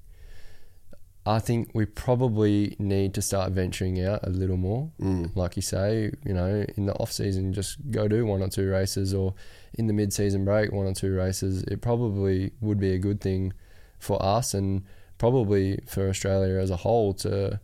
I 1.27 1.39
think 1.39 1.71
we 1.73 1.85
probably 1.85 2.75
need 2.77 3.13
to 3.15 3.21
start 3.21 3.51
venturing 3.51 3.99
out 4.03 4.19
a 4.27 4.29
little 4.29 4.57
more. 4.57 4.91
mm. 5.01 5.35
Like 5.35 5.55
you 5.55 5.61
say, 5.63 6.11
you 6.23 6.33
know, 6.33 6.65
in 6.77 6.85
the 6.85 6.93
off 6.95 7.11
season, 7.11 7.51
just 7.53 7.77
go 7.91 8.07
do 8.07 8.25
one 8.25 8.43
or 8.43 8.49
two 8.49 8.69
races, 8.69 9.13
or 9.13 9.33
in 9.73 9.87
the 9.87 9.93
mid 9.93 10.13
season 10.13 10.45
break, 10.45 10.71
one 10.71 10.85
or 10.85 10.93
two 10.93 11.15
races. 11.15 11.63
It 11.63 11.81
probably 11.81 12.51
would 12.61 12.79
be 12.79 12.91
a 12.91 12.99
good 12.99 13.21
thing 13.21 13.53
for 13.99 14.21
us 14.21 14.53
and 14.53 14.83
probably 15.17 15.79
for 15.87 16.09
Australia 16.09 16.59
as 16.59 16.69
a 16.69 16.77
whole 16.77 17.13
to 17.13 17.59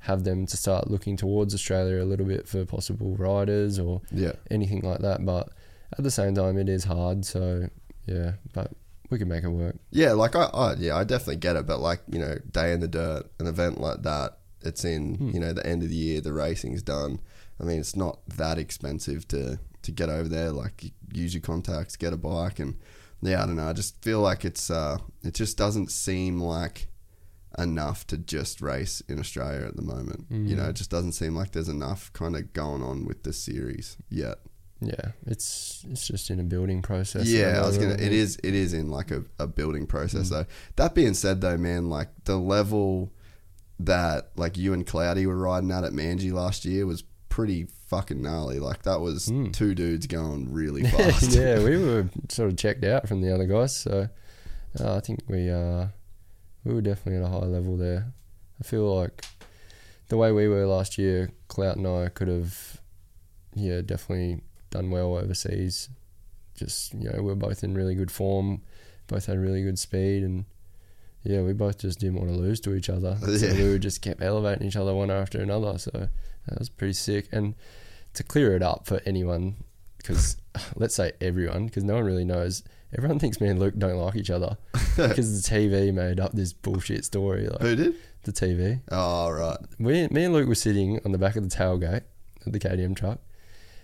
have 0.00 0.24
them 0.24 0.46
to 0.46 0.56
start 0.56 0.90
looking 0.90 1.16
towards 1.16 1.54
Australia 1.54 2.02
a 2.02 2.04
little 2.06 2.26
bit 2.26 2.46
for 2.48 2.64
possible 2.64 3.16
riders 3.16 3.78
or 3.78 4.02
Yeah. 4.12 4.32
anything 4.50 4.80
like 4.82 5.00
that. 5.00 5.24
But 5.24 5.48
at 5.96 6.04
the 6.04 6.10
same 6.10 6.34
time, 6.34 6.58
it 6.58 6.68
is 6.68 6.84
hard. 6.84 7.24
So 7.24 7.68
yeah, 8.06 8.32
but 8.52 8.72
we 9.10 9.18
can 9.18 9.28
make 9.28 9.44
it 9.44 9.48
work. 9.48 9.76
Yeah, 9.90 10.12
like 10.12 10.36
I, 10.36 10.44
I, 10.44 10.74
yeah, 10.74 10.96
I 10.96 11.04
definitely 11.04 11.36
get 11.36 11.56
it. 11.56 11.66
But 11.66 11.80
like 11.80 12.00
you 12.08 12.18
know, 12.18 12.36
day 12.50 12.72
in 12.72 12.80
the 12.80 12.88
dirt, 12.88 13.24
an 13.40 13.46
event 13.46 13.80
like 13.80 14.02
that, 14.02 14.38
it's 14.62 14.84
in 14.84 15.14
Hmm. 15.16 15.30
you 15.30 15.40
know 15.40 15.52
the 15.52 15.66
end 15.66 15.82
of 15.82 15.88
the 15.90 15.96
year, 15.96 16.20
the 16.20 16.32
racing's 16.32 16.82
done. 16.82 17.20
I 17.60 17.64
mean, 17.64 17.78
it's 17.80 17.96
not 17.96 18.18
that 18.36 18.58
expensive 18.58 19.26
to 19.28 19.58
to 19.82 19.92
get 19.92 20.08
over 20.08 20.28
there. 20.28 20.50
Like 20.52 20.92
use 21.12 21.34
your 21.34 21.40
contacts, 21.40 21.96
get 21.96 22.12
a 22.12 22.16
bike, 22.16 22.58
and 22.60 22.76
yeah, 23.22 23.42
I 23.42 23.46
don't 23.46 23.56
know. 23.56 23.68
I 23.68 23.72
just 23.72 24.02
feel 24.02 24.20
like 24.20 24.44
it's 24.44 24.70
uh, 24.70 24.98
it 25.24 25.34
just 25.34 25.56
doesn't 25.56 25.90
seem 25.90 26.40
like 26.40 26.88
enough 27.58 28.06
to 28.08 28.18
just 28.18 28.60
race 28.60 29.00
in 29.08 29.18
Australia 29.18 29.66
at 29.66 29.76
the 29.76 29.82
moment. 29.82 30.26
You 30.30 30.54
Mm. 30.54 30.56
know, 30.56 30.68
it 30.68 30.74
just 30.76 30.90
doesn't 30.90 31.12
seem 31.12 31.34
like 31.34 31.52
there's 31.52 31.68
enough 31.68 32.12
kind 32.12 32.36
of 32.36 32.52
going 32.52 32.82
on 32.82 33.04
with 33.06 33.22
this 33.22 33.38
series 33.38 33.96
yet. 34.10 34.38
Yeah, 34.80 35.12
it's 35.26 35.84
it's 35.88 36.06
just 36.06 36.28
in 36.30 36.38
a 36.38 36.42
building 36.42 36.82
process. 36.82 37.26
yeah, 37.28 37.62
I 37.62 37.66
was 37.66 37.78
gonna. 37.78 37.94
It 37.94 38.12
is. 38.12 38.36
It 38.44 38.54
is 38.54 38.74
in 38.74 38.90
like 38.90 39.10
a, 39.10 39.24
a 39.38 39.46
building 39.46 39.84
Mm. 39.86 39.88
process 39.88 40.28
though. 40.28 40.44
That 40.76 40.94
being 40.94 41.14
said, 41.14 41.40
though, 41.40 41.56
man, 41.56 41.88
like 41.88 42.08
the 42.24 42.36
level 42.36 43.10
that 43.80 44.30
like 44.36 44.56
you 44.56 44.72
and 44.72 44.86
Cloudy 44.86 45.26
were 45.26 45.36
riding 45.36 45.72
out 45.72 45.84
at 45.84 45.92
Manji 45.92 46.32
last 46.32 46.64
year 46.66 46.86
was 46.86 47.04
pretty 47.30 47.66
fucking 47.88 48.20
gnarly. 48.20 48.58
Like 48.58 48.82
that 48.82 49.00
was 49.00 49.32
two 49.52 49.74
dudes 49.74 50.06
going 50.06 50.52
really 50.52 50.82
fast. 50.90 51.30
Mm. 51.30 51.36
yeah, 51.36 51.64
we 51.64 51.76
were 51.82 52.10
sort 52.28 52.50
of 52.50 52.58
checked 52.58 52.84
out 52.84 53.08
from 53.08 53.22
the 53.22 53.32
other 53.34 53.46
guys, 53.46 53.74
so 53.74 54.08
uh, 54.78 54.96
I 54.96 55.00
think 55.00 55.20
we 55.26 55.48
uh, 55.50 55.86
we 56.66 56.74
were 56.74 56.82
definitely 56.82 57.22
at 57.22 57.26
a 57.26 57.32
high 57.32 57.46
level 57.46 57.76
there. 57.76 58.12
I 58.60 58.64
feel 58.64 58.94
like 58.94 59.24
the 60.08 60.16
way 60.16 60.32
we 60.32 60.48
were 60.48 60.66
last 60.66 60.98
year, 60.98 61.30
Clout 61.48 61.76
and 61.76 61.86
I 61.86 62.08
could 62.08 62.28
have, 62.28 62.80
yeah, 63.54 63.82
definitely 63.82 64.40
done 64.70 64.90
well 64.90 65.16
overseas. 65.16 65.88
Just 66.56 66.94
you 66.94 67.10
know, 67.10 67.18
we 67.18 67.22
we're 67.22 67.34
both 67.34 67.62
in 67.62 67.74
really 67.74 67.94
good 67.94 68.10
form, 68.10 68.62
both 69.06 69.26
had 69.26 69.38
really 69.38 69.62
good 69.62 69.78
speed, 69.78 70.24
and 70.24 70.44
yeah, 71.22 71.42
we 71.42 71.52
both 71.52 71.78
just 71.78 72.00
didn't 72.00 72.16
want 72.16 72.30
to 72.30 72.36
lose 72.36 72.60
to 72.60 72.74
each 72.74 72.90
other. 72.90 73.16
So 73.38 73.54
we 73.54 73.70
would 73.70 73.82
just 73.82 74.02
kept 74.02 74.22
elevating 74.22 74.66
each 74.66 74.76
other 74.76 74.94
one 74.94 75.10
after 75.10 75.40
another. 75.40 75.78
So 75.78 75.90
that 75.92 76.58
was 76.58 76.68
pretty 76.68 76.94
sick. 76.94 77.28
And 77.30 77.54
to 78.14 78.22
clear 78.22 78.56
it 78.56 78.62
up 78.62 78.86
for 78.86 79.00
anyone, 79.06 79.56
because 79.98 80.36
let's 80.76 80.94
say 80.94 81.12
everyone, 81.20 81.66
because 81.66 81.84
no 81.84 81.94
one 81.94 82.04
really 82.04 82.24
knows. 82.24 82.64
Everyone 82.96 83.18
thinks 83.18 83.40
me 83.40 83.48
and 83.48 83.58
Luke 83.58 83.74
don't 83.76 83.96
like 83.98 84.14
each 84.16 84.30
other 84.30 84.56
because 84.96 85.42
the 85.42 85.48
TV 85.50 85.92
made 85.92 86.20
up 86.20 86.32
this 86.32 86.52
bullshit 86.52 87.04
story. 87.04 87.48
Like 87.48 87.60
Who 87.60 87.76
did? 87.76 87.94
the 88.22 88.32
TV. 88.32 88.80
Oh 88.90 89.30
right. 89.30 89.58
We, 89.78 90.08
me 90.08 90.24
and 90.24 90.34
Luke 90.34 90.48
were 90.48 90.54
sitting 90.54 91.00
on 91.04 91.12
the 91.12 91.18
back 91.18 91.36
of 91.36 91.48
the 91.48 91.54
tailgate 91.54 92.02
of 92.44 92.52
the 92.52 92.58
KTM 92.58 92.96
truck, 92.96 93.18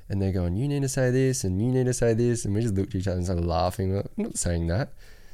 and 0.09 0.21
they're 0.21 0.33
going, 0.33 0.57
"You 0.57 0.67
need 0.69 0.83
to 0.83 0.89
say 0.89 1.11
this, 1.11 1.45
and 1.45 1.61
you 1.61 1.69
need 1.69 1.87
to 1.87 1.95
say 1.95 2.13
this," 2.15 2.45
and 2.45 2.55
we 2.55 2.61
just 2.63 2.75
looked 2.75 2.95
at 2.95 3.01
each 3.01 3.07
other 3.09 3.17
and 3.17 3.25
started 3.25 3.45
laughing. 3.45 3.91
We're 3.91 3.97
like, 3.99 4.07
I'm 4.19 4.25
not 4.25 4.39
saying 4.39 4.67
that. 4.69 4.93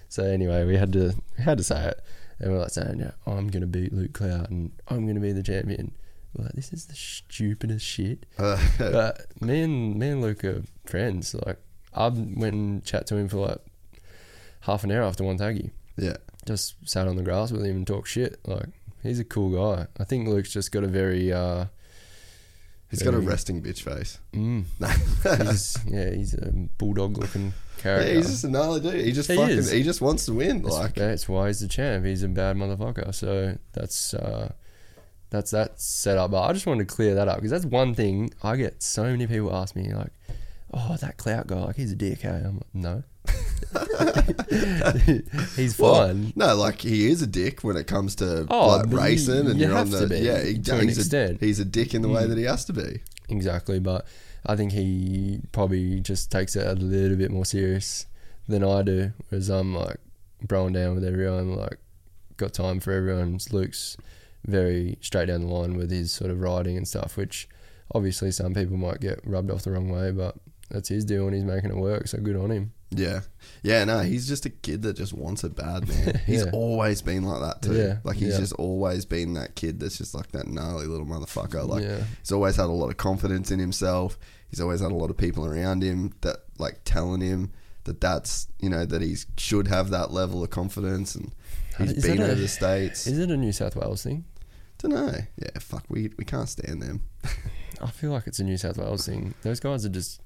So 0.09 0.25
anyway, 0.25 0.65
we 0.65 0.77
had 0.77 0.93
to 0.95 1.15
we 1.37 1.45
had 1.45 1.59
to 1.59 1.65
say 1.65 1.89
it, 1.89 2.01
and 2.39 2.53
we're 2.53 2.59
like 2.59 2.71
saying, 2.71 2.99
yeah, 3.01 3.13
"I'm 3.27 3.49
gonna 3.49 3.67
beat 3.67 3.93
Luke 3.93 4.13
Clout, 4.13 4.51
and 4.51 4.73
I'm 4.89 5.07
gonna 5.07 5.21
be 5.21 5.33
the 5.33 5.43
champion." 5.43 5.93
We're 6.35 6.45
like, 6.45 6.55
"This 6.55 6.73
is 6.73 6.87
the 6.87 6.95
stupidest 6.97 7.85
shit." 7.85 8.27
But 8.79 9.27
me 9.41 9.63
and 9.63 9.97
me 9.97 10.09
and 10.09 10.21
Luke 10.23 10.45
are 10.45 10.63
friends. 10.85 11.35
Like 11.35 11.59
I 11.99 12.09
went 12.09 12.55
and 12.55 12.85
chat 12.85 13.07
to 13.09 13.17
him 13.17 13.29
for 13.29 13.39
like 13.49 13.59
half 14.61 14.85
an 14.85 14.91
hour 14.93 15.03
after 15.03 15.25
Wonthaggi. 15.25 15.71
yeah. 15.97 16.17
Just 16.47 16.77
sat 16.89 17.07
on 17.09 17.17
the 17.17 17.23
grass 17.23 17.53
with 17.53 17.63
him 17.65 17.77
and 17.77 17.87
talked 17.87 18.09
shit. 18.09 18.39
Like 18.47 18.69
he's 19.03 19.19
a 19.21 19.25
cool 19.25 19.51
guy. 19.51 19.87
I 19.99 20.05
think 20.05 20.27
Luke's 20.29 20.51
just 20.53 20.73
got 20.73 20.83
a 20.85 20.87
very 20.89 21.31
uh, 21.33 21.67
He's 22.91 23.03
got 23.03 23.13
a 23.13 23.19
resting 23.19 23.63
bitch 23.63 23.83
face. 23.83 24.19
mm, 24.33 24.65
he's 25.51 25.77
yeah 25.87 26.11
he's 26.11 26.33
a 26.33 26.51
bulldog 26.79 27.19
looking 27.19 27.53
character. 27.77 28.09
Yeah, 28.09 28.15
he's 28.17 28.31
just 28.31 28.45
a 28.45 28.49
gnarly 28.49 28.81
dude. 28.81 29.05
He 29.05 29.13
just 29.13 29.31
He 29.31 29.37
fucking. 29.37 29.59
is. 29.59 29.71
He 29.71 29.83
just 29.83 30.01
wants 30.01 30.25
to 30.25 30.33
win. 30.33 30.63
that's, 30.63 30.75
Like 30.75 30.95
that's 30.95 31.29
why 31.29 31.49
he's 31.49 31.61
the 31.61 31.69
champ. 31.69 32.07
He's 32.07 32.23
a 32.23 32.29
bad 32.29 32.57
motherfucker. 32.57 33.15
So 33.15 33.59
that's 33.75 34.15
uh, 34.15 34.53
that's 35.29 35.51
that 35.51 35.79
set 35.79 36.17
up. 36.17 36.31
But 36.31 36.45
I 36.45 36.55
just 36.55 36.67
wanted 36.67 36.89
to 36.89 36.95
clear 36.95 37.15
that 37.17 37.29
up 37.29 37.37
because 37.37 37.51
that's 37.51 37.67
one 37.67 37.95
thing 37.95 38.31
I 38.43 38.57
get 38.57 38.83
so 38.83 39.03
many 39.05 39.27
people 39.27 39.55
ask 39.55 39.77
me 39.77 39.93
like, 39.93 40.13
"Oh, 40.73 40.97
that 41.01 41.17
clout 41.17 41.47
guy, 41.47 41.57
like 41.61 41.77
he's 41.77 41.93
a 41.93 41.97
dick." 41.97 42.21
Hey, 42.21 42.29
I'm 42.45 42.57
like, 42.57 42.75
no. 42.75 43.03
he's 45.57 45.79
Well, 45.79 46.07
fine. 46.09 46.33
no, 46.37 46.55
like 46.57 46.81
he 46.81 47.09
is 47.11 47.23
a 47.23 47.27
dick 47.27 47.63
when 47.65 47.77
it 47.77 47.87
comes 47.87 48.15
to 48.17 48.47
Oh, 48.51 48.69
like 48.69 48.83
but 48.85 48.91
you- 48.91 48.97
racing, 48.99 49.47
and 49.47 49.61
you 49.61 49.67
are 49.69 49.73
on 49.77 49.77
have 49.89 49.91
to 50.01 50.07
the 50.07 50.15
be, 50.15 50.21
yeah. 50.21 50.43
He, 50.45 50.59
to 50.61 50.79
an 50.79 50.89
he's 50.89 50.99
extent. 50.99 51.43
A, 51.43 51.45
he's 51.45 51.59
a 51.61 51.65
dick 51.65 51.95
in 51.95 52.03
the 52.03 52.09
way 52.09 52.23
Mm. 52.25 52.29
that 52.31 52.39
he 52.39 52.45
has 52.45 52.65
to 52.67 52.73
be. 52.73 53.01
Exactly, 53.29 53.79
but 53.79 54.07
I 54.47 54.57
think 54.57 54.73
he 54.73 55.41
probably 55.53 56.01
just 56.01 56.31
takes 56.31 56.57
it 56.57 56.67
a 56.67 56.73
little 56.75 57.17
bit 57.17 57.31
more 57.31 57.45
serious 57.45 58.07
than 58.49 58.65
I 58.65 58.83
do. 58.83 59.13
Whereas 59.29 59.49
I'm 59.49 59.75
like 59.75 59.99
broing 60.47 60.75
down 60.75 60.95
with 60.95 61.05
everyone, 61.05 61.55
like 61.57 61.79
got 62.37 62.53
time 62.55 62.81
for 62.81 62.93
everyone. 62.93 63.39
Luke's 63.51 63.97
very 64.47 64.97
straight 65.01 65.27
down 65.27 65.41
the 65.43 65.47
line 65.49 65.77
with 65.77 65.91
his 65.91 66.13
sort 66.13 66.31
of 66.31 66.41
riding 66.41 66.77
and 66.77 66.87
stuff, 66.89 67.17
which 67.17 67.49
obviously 67.95 68.31
some 68.31 68.55
people 68.55 68.77
might 68.77 69.01
get 69.01 69.21
rubbed 69.25 69.51
off 69.51 69.63
the 69.65 69.73
wrong 69.73 69.91
way, 69.91 70.11
but 70.13 70.37
that's 70.71 70.89
his 70.89 71.05
deal 71.05 71.27
and 71.27 71.35
he's 71.35 71.45
making 71.45 71.71
it 71.71 71.77
work. 71.77 72.09
So 72.09 72.19
good 72.19 72.37
on 72.37 72.51
him. 72.51 72.73
Yeah, 72.91 73.21
yeah. 73.63 73.85
No, 73.85 74.01
he's 74.01 74.27
just 74.27 74.47
a 74.47 74.51
kid 74.51 74.83
that 74.83 74.97
just 74.97 75.13
wants 75.13 75.45
it 75.45 75.55
bad, 75.55 75.87
man. 75.89 76.21
He's 76.27 76.45
Yeah. 76.45 76.51
always 76.55 77.03
been 77.03 77.23
like 77.23 77.41
that 77.43 77.61
too. 77.61 77.75
Yeah, 77.77 77.99
like 78.03 78.17
he's 78.17 78.33
yeah. 78.33 78.39
just 78.41 78.55
always 78.55 79.05
been 79.05 79.35
that 79.35 79.55
kid 79.57 79.79
that's 79.79 79.99
just 79.99 80.15
like 80.15 80.33
that 80.33 80.47
gnarly 80.47 80.87
little 80.87 81.05
motherfucker. 81.05 81.69
Like 81.69 81.83
yeah, 81.85 82.03
he's 82.21 82.33
always 82.33 82.57
had 82.57 82.65
a 82.65 82.73
lot 82.73 82.89
of 82.89 82.97
confidence 82.97 83.51
in 83.51 83.59
himself. 83.59 84.19
He's 84.49 84.59
always 84.63 84.81
had 84.81 84.91
a 84.91 84.95
lot 84.95 85.11
of 85.11 85.19
people 85.19 85.45
around 85.45 85.83
him 85.83 86.15
that 86.23 86.39
like 86.59 86.81
telling 86.87 87.21
him 87.21 87.53
that 87.85 88.01
that's 88.01 88.49
you 88.59 88.71
know 88.71 88.87
that 88.87 89.03
he 89.03 89.17
should 89.37 89.69
have 89.69 89.91
that 89.91 90.11
level 90.11 90.43
of 90.43 90.49
confidence 90.49 91.15
and 91.15 91.35
he's 91.77 91.93
Is 91.93 92.05
been 92.05 92.17
that 92.17 92.31
a- 92.31 92.33
over 92.33 92.41
the 92.41 92.49
states. 92.49 93.07
is 93.07 93.19
it 93.19 93.31
a 93.31 93.37
New 93.37 93.53
South 93.53 93.77
Wales 93.77 94.03
thing? 94.03 94.25
Don't 94.79 94.93
know. 94.95 95.13
Yeah, 95.37 95.59
fuck. 95.61 95.85
We 95.91 96.11
we 96.17 96.25
can't 96.25 96.49
stand 96.49 96.81
them. 96.81 97.03
I 97.83 97.91
feel 97.91 98.13
like 98.13 98.27
it's 98.27 98.39
a 98.39 98.45
New 98.45 98.57
South 98.57 98.79
Wales 98.79 99.05
thing. 99.05 99.35
Those 99.43 99.61
guys 99.61 99.85
are 99.85 99.91
just 99.91 100.23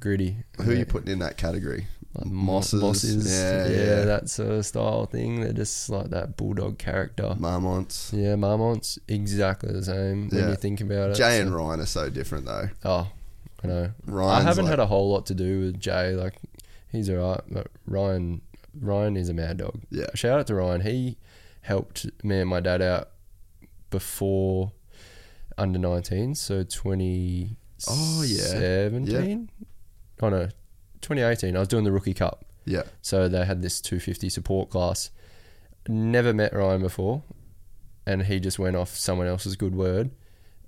gritty. 0.00 0.38
Who 0.60 0.70
are 0.70 0.74
you 0.74 0.86
putting 0.86 1.10
in 1.12 1.18
that 1.20 1.36
category? 1.36 1.86
like 2.14 2.26
Mosses. 2.26 2.80
Mosses, 2.80 3.30
Yeah, 3.30 3.68
yeah, 3.68 3.76
yeah. 3.98 4.04
that 4.06 4.30
sort 4.30 4.50
of 4.50 4.66
style 4.66 5.04
thing. 5.06 5.40
They're 5.42 5.52
just 5.52 5.88
like 5.90 6.08
that 6.10 6.36
bulldog 6.36 6.78
character. 6.78 7.34
Marmonts. 7.38 8.12
Yeah, 8.12 8.34
Marmont's 8.34 8.98
exactly 9.06 9.72
the 9.72 9.84
same 9.84 10.28
when 10.30 10.40
Yeah. 10.40 10.48
you 10.50 10.56
think 10.56 10.80
about 10.80 11.10
it. 11.10 11.14
Jay 11.16 11.36
So- 11.36 11.42
and 11.42 11.54
Ryan 11.54 11.80
are 11.80 11.86
so 11.86 12.08
different 12.10 12.46
though. 12.46 12.70
oh, 12.84 13.10
I 13.62 13.66
know. 13.66 13.90
Ryan's 14.06 14.44
I 14.44 14.48
haven't 14.48 14.64
like, 14.64 14.70
had 14.70 14.78
a 14.80 14.86
whole 14.86 15.10
lot 15.12 15.26
to 15.26 15.34
do 15.34 15.60
with 15.66 15.78
Jay. 15.80 16.14
Like 16.14 16.36
he's 16.90 17.10
alright, 17.10 17.42
but 17.50 17.66
Ryan, 17.86 18.40
Ryan 18.80 19.16
is 19.16 19.28
a 19.28 19.34
mad 19.34 19.58
dog. 19.58 19.80
Yeah. 19.90 20.06
Shout 20.14 20.40
out 20.40 20.46
to 20.48 20.54
Ryan. 20.54 20.80
He 20.80 21.18
helped 21.60 22.06
me 22.24 22.38
and 22.40 22.48
my 22.48 22.60
dad 22.60 22.80
out 22.80 23.10
before 23.90 24.72
under 25.58 25.78
19, 25.78 26.34
so 26.34 26.62
2017. 26.62 27.56
Oh, 27.88 28.22
yeah. 28.22 29.36
Oh 30.20 30.28
no, 30.28 30.48
2018. 31.00 31.56
I 31.56 31.58
was 31.58 31.68
doing 31.68 31.84
the 31.84 31.92
rookie 31.92 32.14
cup. 32.14 32.44
Yeah. 32.64 32.82
So 33.00 33.28
they 33.28 33.44
had 33.44 33.62
this 33.62 33.80
250 33.80 34.28
support 34.28 34.70
class. 34.70 35.10
Never 35.88 36.34
met 36.34 36.52
Ryan 36.52 36.82
before, 36.82 37.22
and 38.06 38.24
he 38.24 38.40
just 38.40 38.58
went 38.58 38.76
off 38.76 38.94
someone 38.94 39.26
else's 39.26 39.56
good 39.56 39.74
word. 39.74 40.10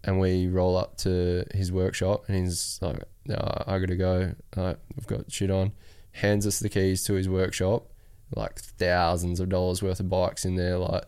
And 0.02 0.18
we 0.18 0.46
roll 0.46 0.78
up 0.78 0.96
to 0.98 1.44
his 1.52 1.70
workshop, 1.70 2.24
and 2.26 2.36
he's 2.38 2.78
like, 2.80 3.02
"Uh, 3.28 3.64
"I 3.66 3.78
gotta 3.78 3.96
go. 3.96 4.34
I've 4.56 5.06
got 5.06 5.30
shit 5.30 5.50
on." 5.50 5.72
Hands 6.12 6.46
us 6.46 6.58
the 6.58 6.70
keys 6.70 7.04
to 7.04 7.14
his 7.14 7.28
workshop, 7.28 7.86
like 8.34 8.58
thousands 8.58 9.40
of 9.40 9.50
dollars 9.50 9.82
worth 9.82 10.00
of 10.00 10.08
bikes 10.08 10.46
in 10.46 10.56
there, 10.56 10.78
like 10.78 11.04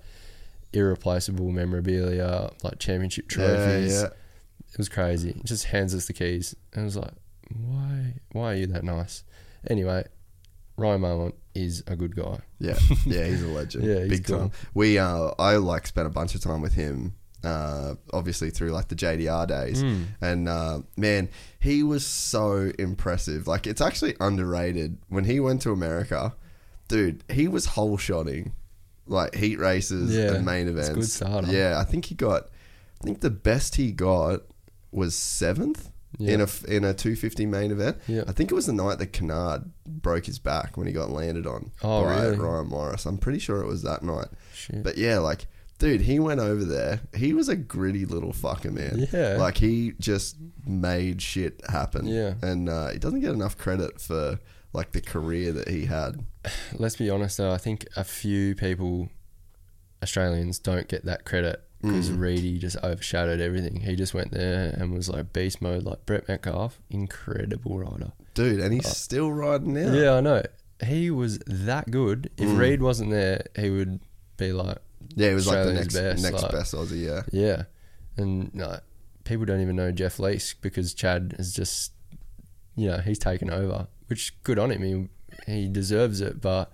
irreplaceable 0.74 1.50
memorabilia, 1.50 2.50
like 2.62 2.78
championship 2.78 3.28
trophies. 3.28 3.94
Yeah, 3.94 4.00
yeah. 4.00 4.06
It 4.72 4.78
was 4.78 4.90
crazy. 4.90 5.40
Just 5.42 5.64
hands 5.66 5.94
us 5.94 6.06
the 6.06 6.12
keys, 6.12 6.54
and 6.74 6.82
I 6.82 6.84
was 6.84 6.96
like, 6.96 7.14
"Why? 7.60 8.14
Why 8.32 8.52
are 8.52 8.56
you 8.56 8.66
that 8.68 8.84
nice?" 8.84 9.24
Anyway, 9.68 10.04
Ryan 10.76 11.00
Marmont 11.02 11.34
is 11.54 11.82
a 11.86 11.96
good 11.96 12.16
guy. 12.16 12.38
Yeah, 12.58 12.78
yeah, 13.06 13.26
he's 13.26 13.42
a 13.42 13.48
legend. 13.48 13.84
Yeah, 13.84 14.00
he's 14.00 14.08
big 14.08 14.24
cool. 14.24 14.38
time. 14.38 14.50
We, 14.74 14.98
uh, 14.98 15.30
I 15.38 15.56
like 15.56 15.86
spent 15.86 16.06
a 16.06 16.10
bunch 16.10 16.34
of 16.34 16.40
time 16.40 16.60
with 16.62 16.74
him, 16.74 17.14
uh, 17.44 17.94
obviously 18.12 18.50
through 18.50 18.70
like 18.70 18.88
the 18.88 18.94
JDR 18.96 19.46
days, 19.46 19.80
Hmm. 19.82 20.02
and 20.20 20.48
uh, 20.48 20.80
man, 20.96 21.28
he 21.60 21.82
was 21.82 22.06
so 22.06 22.72
impressive. 22.78 23.46
Like 23.46 23.66
it's 23.66 23.80
actually 23.80 24.16
underrated. 24.20 24.98
When 25.08 25.24
he 25.24 25.40
went 25.40 25.62
to 25.62 25.70
America, 25.72 26.34
dude, 26.88 27.22
he 27.30 27.46
was 27.48 27.66
whole 27.66 27.96
shotting, 27.98 28.52
like 29.06 29.34
heat 29.34 29.58
races 29.58 30.14
Yeah, 30.16 30.34
and 30.34 30.44
main 30.46 30.68
events. 30.68 30.88
good 30.90 31.04
starter. 31.08 31.52
Yeah, 31.52 31.78
I 31.78 31.84
think 31.84 32.06
he 32.06 32.14
got, 32.14 32.48
I 33.00 33.04
think 33.04 33.20
the 33.20 33.30
best 33.30 33.76
he 33.76 33.92
got 33.92 34.40
was 34.90 35.14
seventh. 35.14 35.90
Yeah. 36.18 36.34
In 36.34 36.40
a 36.42 36.48
in 36.68 36.84
a 36.84 36.92
250 36.92 37.46
main 37.46 37.70
event, 37.70 37.96
Yeah. 38.06 38.24
I 38.28 38.32
think 38.32 38.50
it 38.50 38.54
was 38.54 38.66
the 38.66 38.72
night 38.74 38.98
that 38.98 39.12
Kennard 39.14 39.64
broke 39.86 40.26
his 40.26 40.38
back 40.38 40.76
when 40.76 40.86
he 40.86 40.92
got 40.92 41.10
landed 41.10 41.46
on 41.46 41.70
Oh, 41.82 42.04
by 42.04 42.24
really? 42.26 42.36
Ryan 42.38 42.66
Morris. 42.68 43.06
I'm 43.06 43.16
pretty 43.18 43.38
sure 43.38 43.62
it 43.62 43.66
was 43.66 43.82
that 43.82 44.02
night. 44.02 44.28
Shit. 44.54 44.82
But 44.82 44.98
yeah, 44.98 45.18
like, 45.18 45.46
dude, 45.78 46.02
he 46.02 46.18
went 46.18 46.38
over 46.40 46.64
there. 46.66 47.00
He 47.14 47.32
was 47.32 47.48
a 47.48 47.56
gritty 47.56 48.04
little 48.04 48.32
fucker, 48.32 48.70
man. 48.70 49.08
Yeah. 49.10 49.36
Like, 49.38 49.56
he 49.56 49.94
just 49.98 50.36
made 50.66 51.22
shit 51.22 51.62
happen. 51.68 52.06
Yeah. 52.06 52.34
And 52.42 52.68
uh, 52.68 52.88
he 52.90 52.98
doesn't 52.98 53.20
get 53.20 53.30
enough 53.32 53.56
credit 53.56 53.98
for, 54.00 54.38
like, 54.74 54.92
the 54.92 55.00
career 55.00 55.50
that 55.52 55.68
he 55.68 55.86
had. 55.86 56.24
Let's 56.74 56.96
be 56.96 57.08
honest 57.08 57.38
though, 57.38 57.52
I 57.52 57.58
think 57.58 57.86
a 57.96 58.04
few 58.04 58.54
people, 58.54 59.08
Australians, 60.02 60.58
don't 60.58 60.88
get 60.88 61.04
that 61.04 61.24
credit 61.24 61.62
because 61.82 62.10
Mm. 62.10 62.18
Reedy 62.20 62.58
just 62.58 62.76
overshadowed 62.82 63.40
everything. 63.40 63.80
He 63.80 63.96
just 63.96 64.14
went 64.14 64.30
there 64.30 64.74
and 64.78 64.92
was 64.94 65.08
like 65.08 65.32
beast 65.32 65.60
mode, 65.60 65.82
like 65.84 66.06
Brett 66.06 66.28
Metcalf, 66.28 66.80
incredible 66.90 67.78
rider. 67.78 68.12
Dude, 68.34 68.60
and 68.60 68.72
he's 68.72 68.88
still 68.96 69.30
riding 69.32 69.74
now. 69.74 69.92
Yeah, 69.92 70.14
I 70.14 70.20
know. 70.20 70.42
he 70.84 71.10
was 71.10 71.38
that 71.46 71.90
good. 71.92 72.28
If 72.36 72.48
Mm. 72.48 72.58
Reed 72.58 72.82
wasn't 72.82 73.10
there, 73.10 73.44
he 73.56 73.70
would 73.70 74.00
be 74.36 74.52
like 74.52 74.78
Yeah, 75.14 75.28
he 75.28 75.34
was 75.34 75.46
like 75.46 75.64
the 75.66 75.74
next 75.74 75.94
best, 75.94 76.22
next 76.22 76.42
like- 76.42 76.52
best 76.52 76.74
Aussie. 76.74 77.04
Yeah, 77.04 77.22
Yeah, 77.30 77.62
and 78.16 78.52
no, 78.54 78.78
people 79.24 79.44
don't 79.44 79.60
even 79.60 79.76
know 79.76 79.92
Jeff 79.92 80.18
Leisk 80.18 80.60
because 80.62 80.94
Chad 80.94 81.36
is 81.38 81.52
just, 81.52 81.92
you 82.74 82.88
know, 82.88 82.98
he's 82.98 83.18
taken 83.18 83.50
over, 83.50 83.86
which 84.08 84.34
good 84.42 84.58
on 84.58 84.70
him. 84.70 84.82
He 85.46 85.52
he 85.52 85.68
deserves 85.68 86.20
it, 86.20 86.40
but 86.40 86.70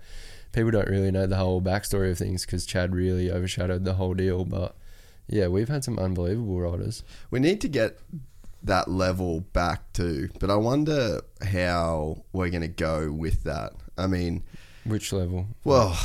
people 0.53 0.71
don't 0.71 0.87
really 0.89 1.11
know 1.11 1.27
the 1.27 1.37
whole 1.37 1.61
backstory 1.61 2.11
of 2.11 2.17
things 2.17 2.45
because 2.45 2.65
Chad 2.65 2.95
really 2.95 3.31
overshadowed 3.31 3.85
the 3.85 3.93
whole 3.93 4.13
deal. 4.15 4.43
But 4.45 4.75
yeah, 5.29 5.47
we've 5.47 5.69
had 5.69 5.83
some 5.83 5.97
unbelievable 5.99 6.59
riders. 6.59 7.03
we 7.31 7.39
need 7.39 7.61
to 7.61 7.67
get 7.67 7.99
that 8.63 8.89
level 8.89 9.41
back 9.53 9.93
too. 9.93 10.29
But 10.39 10.49
I 10.51 10.55
wonder 10.55 11.21
how 11.41 12.23
we're 12.33 12.49
gonna 12.49 12.67
go 12.67 13.11
with 13.11 13.43
that. 13.43 13.73
I 13.97 14.07
mean, 14.07 14.43
Which 14.83 15.13
level? 15.13 15.47
well, 15.63 15.97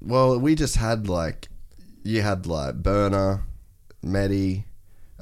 well, 0.00 0.38
we 0.38 0.54
just 0.54 0.76
had 0.76 1.08
like 1.08 1.48
you 2.02 2.22
had 2.22 2.46
like 2.46 2.76
Burner, 2.82 3.42
Meddy, 4.02 4.64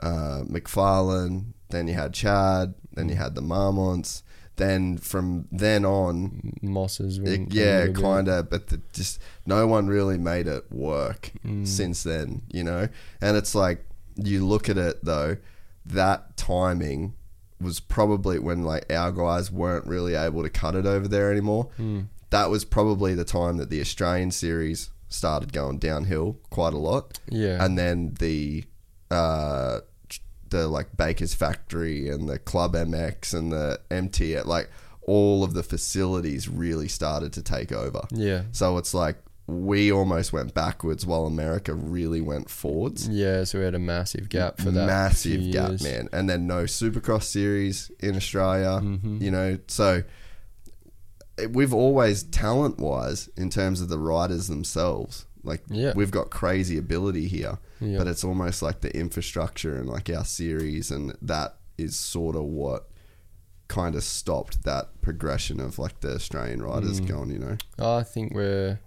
uh, 0.01 0.43
McFarlane, 0.49 1.53
then 1.71 1.89
you 1.89 1.95
had 1.95 2.15
Chad, 2.15 2.75
then 2.95 3.09
you 3.09 3.17
had 3.17 3.35
the 3.35 3.43
Marmonts. 3.43 4.23
Then 4.61 4.99
from 4.99 5.47
then 5.51 5.85
on, 5.85 6.53
Mosses. 6.63 7.19
it, 7.19 7.53
yeah, 7.53 7.87
kind 7.89 8.29
of, 8.29 8.51
but 8.51 8.67
the, 8.69 8.81
just 8.93 9.19
no 9.47 9.67
one 9.67 9.87
really 9.89 10.19
made 10.19 10.47
it 10.47 10.71
work 10.71 11.33
Mm. 11.47 11.67
since 11.67 12.03
then, 12.03 12.43
you 12.53 12.63
know. 12.63 12.89
And 13.23 13.37
it's 13.39 13.55
like 13.55 13.85
you 14.17 14.47
look 14.47 14.69
at 14.69 14.77
it 14.77 15.03
though, 15.03 15.39
that 15.87 16.37
timing 16.37 17.15
was 17.61 17.81
probably 17.81 18.39
when 18.39 18.63
like 18.63 18.91
our 18.93 19.13
guys 19.13 19.51
weren't 19.51 19.87
really 19.87 20.15
able 20.15 20.43
to 20.43 20.51
cut 20.51 20.75
it 20.75 20.85
over 20.87 21.09
there 21.09 21.31
anymore. 21.33 21.69
Mm. 21.79 22.07
That 22.31 22.51
was 22.51 22.65
probably 22.65 23.15
the 23.15 23.25
time 23.25 23.57
that 23.57 23.71
the 23.71 23.81
Australian 23.81 24.31
series 24.31 24.91
started 25.09 25.53
going 25.53 25.79
downhill 25.79 26.37
quite 26.51 26.73
a 26.75 26.79
lot, 26.79 27.19
Yeah. 27.31 27.65
and 27.65 27.79
then 27.79 28.15
the 28.19 28.65
uh, 29.11 29.81
the 30.51 30.67
like 30.69 30.97
Baker's 30.97 31.35
Factory 31.35 32.09
and 32.09 32.29
the 32.29 32.39
Club 32.39 32.75
MX 32.75 33.35
and 33.35 33.53
the 33.53 33.81
MT 33.91 34.41
like 34.43 34.69
all 35.03 35.43
of 35.43 35.55
the 35.55 35.63
facilities 35.63 36.49
really 36.49 36.87
started 36.89 37.33
to 37.33 37.43
take 37.43 37.73
over. 37.73 38.03
yeah. 38.11 38.43
So 38.53 38.77
it's 38.79 38.93
like 38.95 39.17
we 39.47 39.91
almost 39.91 40.33
went 40.33 40.55
backwards 40.55 41.05
while 41.05 41.27
America 41.27 41.75
really 41.75 42.21
went 42.21 42.49
forwards. 42.49 43.09
Yeah, 43.09 43.43
so 43.43 43.59
we 43.59 43.65
had 43.65 43.75
a 43.75 43.81
massive 43.81 44.29
gap 44.29 44.59
for 44.59 44.71
that. 44.71 44.87
Massive 44.87 45.51
gap, 45.51 45.71
years. 45.71 45.83
man. 45.83 46.09
And 46.13 46.31
then 46.31 46.47
no 46.47 46.65
Supercross 46.65 47.25
series 47.25 47.91
in 47.99 48.15
Australia, 48.15 48.79
Mm-hmm. 48.81 49.23
you 49.23 49.31
know. 49.33 49.59
So 49.67 50.05
we've 51.51 51.73
always 51.75 52.23
talent 52.23 52.79
wise 52.79 53.29
in 53.37 53.51
terms 53.51 53.81
of 53.81 53.89
the 53.89 53.99
riders 53.99 54.49
themselves. 54.49 55.27
Like 55.43 55.63
Yeah. 55.69 55.95
we've 55.97 56.11
got 56.11 56.31
crazy 56.31 56.77
ability 56.77 57.27
here, 57.29 57.59
Yeah. 57.81 57.99
but 57.99 58.07
it's 58.07 58.25
almost 58.25 58.63
like 58.63 58.81
the 58.83 58.95
infrastructure 58.97 59.77
and 59.77 59.89
like 59.89 60.11
our 60.11 60.25
series 60.25 60.91
and 60.91 61.17
that 61.23 61.57
is 61.79 61.97
sort 61.97 62.37
of 62.37 62.43
what 62.45 62.89
kind 63.69 63.95
of 63.95 64.03
stopped 64.05 64.65
that 64.65 65.01
progression 65.01 65.61
of 65.61 65.79
like 65.79 66.01
the 66.01 66.15
Australian 66.15 66.63
riders 66.63 67.01
Mm. 67.01 67.09
going, 67.09 67.31
you 67.31 67.39
know. 67.39 67.57
I 67.79 68.03
think 68.03 68.35
we're 68.35 68.81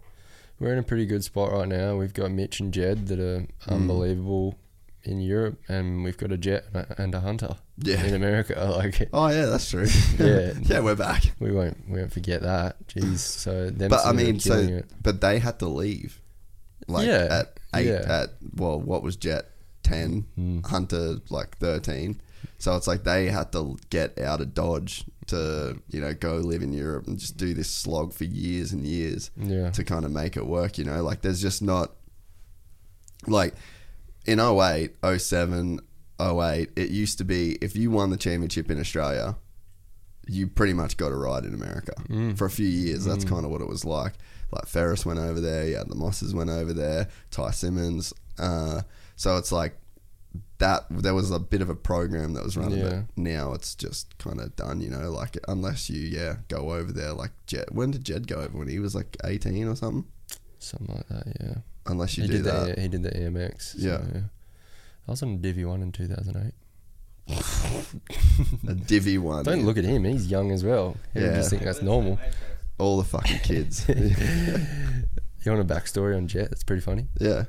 we're 0.59 0.73
in 0.73 0.79
a 0.79 0.83
pretty 0.83 1.05
good 1.05 1.23
spot 1.23 1.51
right 1.51 1.67
now. 1.67 1.95
We've 1.97 2.13
got 2.13 2.31
Mitch 2.31 2.59
and 2.59 2.73
Jed 2.73 3.07
that 3.07 3.19
are 3.19 3.39
Mm. 3.41 3.47
unbelievable 3.67 4.59
in 5.05 5.19
Europe, 5.19 5.59
and 5.67 6.03
we've 6.03 6.15
got 6.17 6.31
a 6.31 6.37
Jett 6.37 6.65
and 6.97 7.13
a- 7.15 7.19
Hunter 7.19 7.55
Yeah. 7.77 8.03
in 8.05 8.13
America. 8.13 8.53
Like 8.77 9.09
Oh 9.11 9.27
yeah, 9.27 9.45
that's 9.47 9.69
true. 9.69 9.87
Yeah. 10.19 10.53
yeah, 10.61 10.79
we're 10.81 10.95
back. 10.95 11.23
we 11.39 11.51
won't 11.51 11.89
we 11.89 11.99
won't 11.99 12.13
forget 12.13 12.41
that. 12.43 12.85
Jeez, 12.87 13.17
so 13.19 13.69
them. 13.69 13.89
But 13.89 14.05
I 14.05 14.11
mean, 14.11 14.39
so 14.39 14.59
it. 14.59 14.85
but 15.01 15.19
they 15.21 15.39
had 15.39 15.59
to 15.59 15.67
leave. 15.67 16.21
Like 16.87 17.07
Yeah, 17.07 17.27
at 17.31 17.57
eight 17.75 17.87
yeah. 17.87 18.21
at 18.23 18.29
well, 18.55 18.79
what 18.79 19.03
was 19.03 19.15
Jett 19.15 19.49
ten, 19.83 20.25
Mm. 20.37 20.65
Hunter 20.65 21.17
like 21.29 21.57
thirteen. 21.57 22.21
So 22.57 22.75
it's 22.75 22.87
like 22.87 23.03
they 23.03 23.27
had 23.27 23.51
to 23.53 23.77
get 23.89 24.19
out 24.19 24.41
of 24.41 24.53
Dodge 24.53 25.05
to 25.27 25.79
you 25.89 26.01
know 26.01 26.13
go 26.13 26.35
live 26.37 26.61
in 26.61 26.73
Europe 26.73 27.07
and 27.07 27.17
just 27.17 27.37
do 27.37 27.53
this 27.53 27.69
slog 27.69 28.13
for 28.13 28.23
years 28.25 28.71
and 28.73 28.85
years 28.85 29.31
Yeah. 29.37 29.69
to 29.71 29.83
kind 29.83 30.05
of 30.05 30.11
make 30.11 30.35
it 30.37 30.45
work. 30.45 30.77
You 30.77 30.83
know, 30.85 31.01
like 31.03 31.21
there's 31.21 31.41
just 31.41 31.61
not 31.61 31.91
like 33.27 33.53
in 34.25 34.39
08, 34.39 34.91
07, 35.17 35.79
08, 36.19 36.69
it 36.75 36.89
used 36.89 37.17
to 37.17 37.23
be 37.25 37.57
if 37.61 37.75
you 37.75 37.91
won 37.91 38.09
the 38.09 38.17
championship 38.17 38.69
in 38.71 38.79
Australia, 38.79 39.35
you 40.27 40.47
pretty 40.47 40.73
much 40.73 40.97
got 40.97 41.11
a 41.11 41.15
ride 41.15 41.45
in 41.45 41.53
America 41.53 41.93
Mm. 42.09 42.37
for 42.37 42.45
a 42.45 42.49
few 42.49 42.67
years. 42.67 43.05
That's 43.05 43.25
kind 43.25 43.45
of 43.45 43.51
what 43.51 43.61
it 43.61 43.67
was 43.67 43.83
like. 43.85 44.13
Like 44.51 44.67
Ferris 44.67 45.05
went 45.05 45.19
over 45.19 45.41
there, 45.41 45.67
yeah, 45.67 45.83
the 45.87 45.95
Mosses 45.95 46.33
went 46.33 46.49
over 46.49 46.73
there, 46.73 47.07
Ty 47.31 47.51
Simmons. 47.51 48.13
Uh, 48.37 48.81
so 49.15 49.37
it's 49.37 49.51
like 49.51 49.75
that. 50.59 50.85
There 50.89 51.13
was 51.13 51.31
a 51.31 51.39
bit 51.39 51.61
of 51.61 51.69
a 51.69 51.75
program 51.75 52.33
that 52.33 52.43
was 52.43 52.55
running. 52.55 52.79
Yeah. 52.79 53.03
But 53.15 53.17
now 53.17 53.53
it's 53.53 53.75
just 53.75 54.17
kind 54.17 54.39
of 54.39 54.55
done. 54.55 54.79
You 54.81 54.89
know, 54.91 55.09
like 55.11 55.37
unless 55.47 55.89
you 55.89 56.01
yeah 56.01 56.37
go 56.47 56.71
over 56.73 56.91
there 56.91 57.13
like 57.13 57.31
Jed. 57.47 57.65
When 57.71 57.91
did 57.91 58.03
Jed 58.05 58.27
go 58.27 58.37
over? 58.37 58.57
When 58.57 58.67
he 58.67 58.79
was 58.79 58.93
like 58.95 59.17
eighteen 59.25 59.67
or 59.67 59.75
something. 59.75 60.05
something 60.59 60.95
like 60.95 61.07
that. 61.09 61.35
Yeah, 61.41 61.55
Unless 61.87 62.17
you 62.17 62.23
he 62.23 62.29
do 62.29 62.33
did 62.37 62.43
that. 62.45 62.75
the 62.75 62.81
he 62.81 62.87
did 62.87 63.03
the 63.03 63.11
EMX. 63.11 63.61
so, 63.61 63.77
Yeah. 63.87 64.21
I 65.07 65.11
was 65.11 65.21
on 65.23 65.41
Divi 65.41 65.65
one 65.65 65.81
in 65.81 65.91
two 65.91 66.07
thousand 66.07 66.37
eight. 66.37 66.53
a 68.67 68.73
divvy 68.73 69.17
one. 69.17 69.43
Don't 69.43 69.65
look 69.65 69.77
at 69.77 69.83
him; 69.85 70.03
he's 70.03 70.27
young 70.29 70.51
as 70.51 70.63
well. 70.63 70.97
You 71.15 71.21
Yeah. 71.25 71.35
just 71.35 71.49
think 71.49 71.63
that's 71.63 71.81
normal. 71.81 72.19
all 72.79 72.97
the 72.97 73.03
fucking 73.03 73.39
kids. 73.39 73.85
You 75.45 75.51
want 75.51 75.69
a 75.69 75.73
backstory 75.75 76.15
on 76.15 76.25
Jett? 76.29 76.49
That's 76.51 76.63
pretty 76.63 76.81
funny. 76.81 77.07
yeah. 77.19 77.43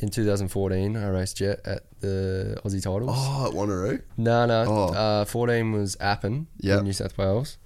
In 0.00 0.10
2014, 0.10 0.96
I 0.98 1.08
raced 1.08 1.38
Jett 1.38 1.60
at 1.64 1.80
the 2.00 2.60
Aussie 2.62 2.82
titles. 2.82 3.10
Oh, 3.16 3.46
at 3.48 3.54
Wanneroo. 3.54 4.02
No, 4.18 4.44
no. 4.44 4.64
Oh. 4.68 4.92
Uh, 4.92 5.24
14 5.24 5.72
was 5.72 5.96
Appin 5.98 6.46
Yep. 6.58 6.78
in 6.80 6.84
New 6.84 6.92
South 6.92 7.16
Wales. 7.16 7.56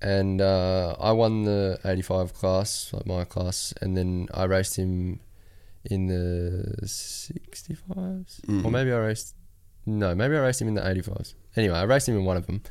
And 0.00 0.40
uh, 0.40 0.94
I 1.00 1.10
won 1.10 1.42
the 1.42 1.80
85 1.84 2.32
class, 2.32 2.90
like 2.92 3.04
my 3.04 3.24
class, 3.24 3.74
and 3.82 3.96
then 3.96 4.28
I 4.32 4.44
raced 4.44 4.76
him 4.76 5.18
in 5.84 6.06
the 6.06 6.76
65s. 6.86 8.40
Mm. 8.46 8.64
Or 8.64 8.70
maybe 8.70 8.92
I 8.92 8.98
raced. 8.98 9.34
No, 9.86 10.14
maybe 10.14 10.36
I 10.36 10.40
raced 10.40 10.60
him 10.62 10.68
in 10.68 10.74
the 10.74 10.80
85s. 10.82 11.34
Anyway, 11.56 11.74
I 11.76 11.82
raced 11.82 12.08
him 12.08 12.16
in 12.16 12.24
one 12.24 12.36
of 12.36 12.46
them. 12.46 12.62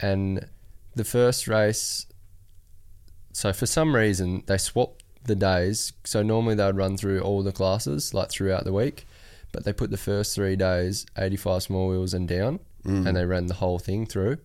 And 0.00 0.46
the 0.94 1.04
first 1.04 1.48
race. 1.48 2.06
So 3.32 3.52
for 3.52 3.66
some 3.66 3.94
reason, 3.94 4.42
they 4.46 4.58
swapped 4.58 5.02
the 5.24 5.34
days. 5.34 5.92
So 6.04 6.22
normally 6.22 6.54
they 6.54 6.64
would 6.66 6.76
run 6.76 6.96
through 6.96 7.20
all 7.20 7.42
the 7.42 7.52
classes, 7.52 8.14
like 8.14 8.30
throughout 8.30 8.64
the 8.64 8.72
week 8.72 9.06
but 9.52 9.64
they 9.64 9.72
put 9.72 9.90
the 9.90 9.96
first 9.96 10.34
three 10.34 10.54
days 10.56 11.06
85 11.16 11.62
small 11.62 11.88
wheels 11.88 12.12
and 12.12 12.28
down 12.28 12.58
Mm. 12.84 13.06
and 13.06 13.16
they 13.16 13.24
ran 13.24 13.46
the 13.46 13.54
whole 13.54 13.78
thing 13.78 14.04
through 14.06 14.36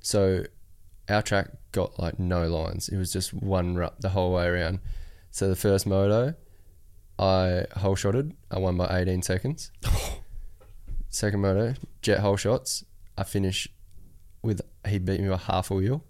so 0.00 0.42
our 1.08 1.22
track 1.22 1.50
got 1.72 1.98
like 1.98 2.18
no 2.18 2.48
lines 2.48 2.88
it 2.88 2.96
was 2.96 3.12
just 3.12 3.32
one 3.32 3.76
rup 3.76 4.00
the 4.00 4.08
whole 4.10 4.32
way 4.32 4.46
around 4.46 4.80
so 5.30 5.48
the 5.48 5.54
first 5.54 5.86
moto 5.86 6.34
i 7.18 7.64
whole 7.76 7.94
shotted 7.94 8.34
i 8.50 8.58
won 8.58 8.76
by 8.76 8.98
18 9.00 9.22
seconds 9.22 9.70
second 11.18 11.40
moto 11.40 11.74
Jett 12.02 12.20
hole 12.20 12.36
shots 12.36 12.84
i 13.16 13.24
finish 13.24 13.68
with 14.42 14.60
he 14.86 14.98
beat 14.98 15.20
me 15.20 15.28
by 15.28 15.36
half 15.36 15.70
a 15.70 15.74
wheel 15.74 16.04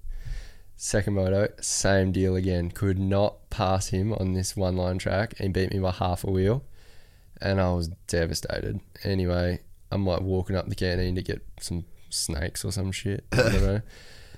second 0.76 1.14
moto 1.14 1.48
same 1.60 2.12
deal 2.12 2.36
again 2.36 2.70
could 2.70 2.98
not 2.98 3.48
pass 3.50 3.88
him 3.88 4.12
on 4.12 4.34
this 4.34 4.56
one 4.56 4.76
line 4.76 4.98
track 4.98 5.34
and 5.38 5.48
he 5.48 5.62
beat 5.62 5.72
me 5.72 5.80
by 5.80 5.90
half 5.90 6.24
a 6.24 6.30
wheel 6.30 6.62
and 7.40 7.60
I 7.60 7.72
was 7.72 7.88
devastated. 8.06 8.80
Anyway, 9.04 9.60
I'm 9.90 10.06
like 10.06 10.20
walking 10.20 10.56
up 10.56 10.68
the 10.68 10.74
canteen 10.74 11.14
to 11.14 11.22
get 11.22 11.46
some 11.60 11.84
snakes 12.10 12.64
or 12.64 12.72
some 12.72 12.92
shit. 12.92 13.24
I 13.32 13.36
don't 13.36 13.62
know. 13.62 13.80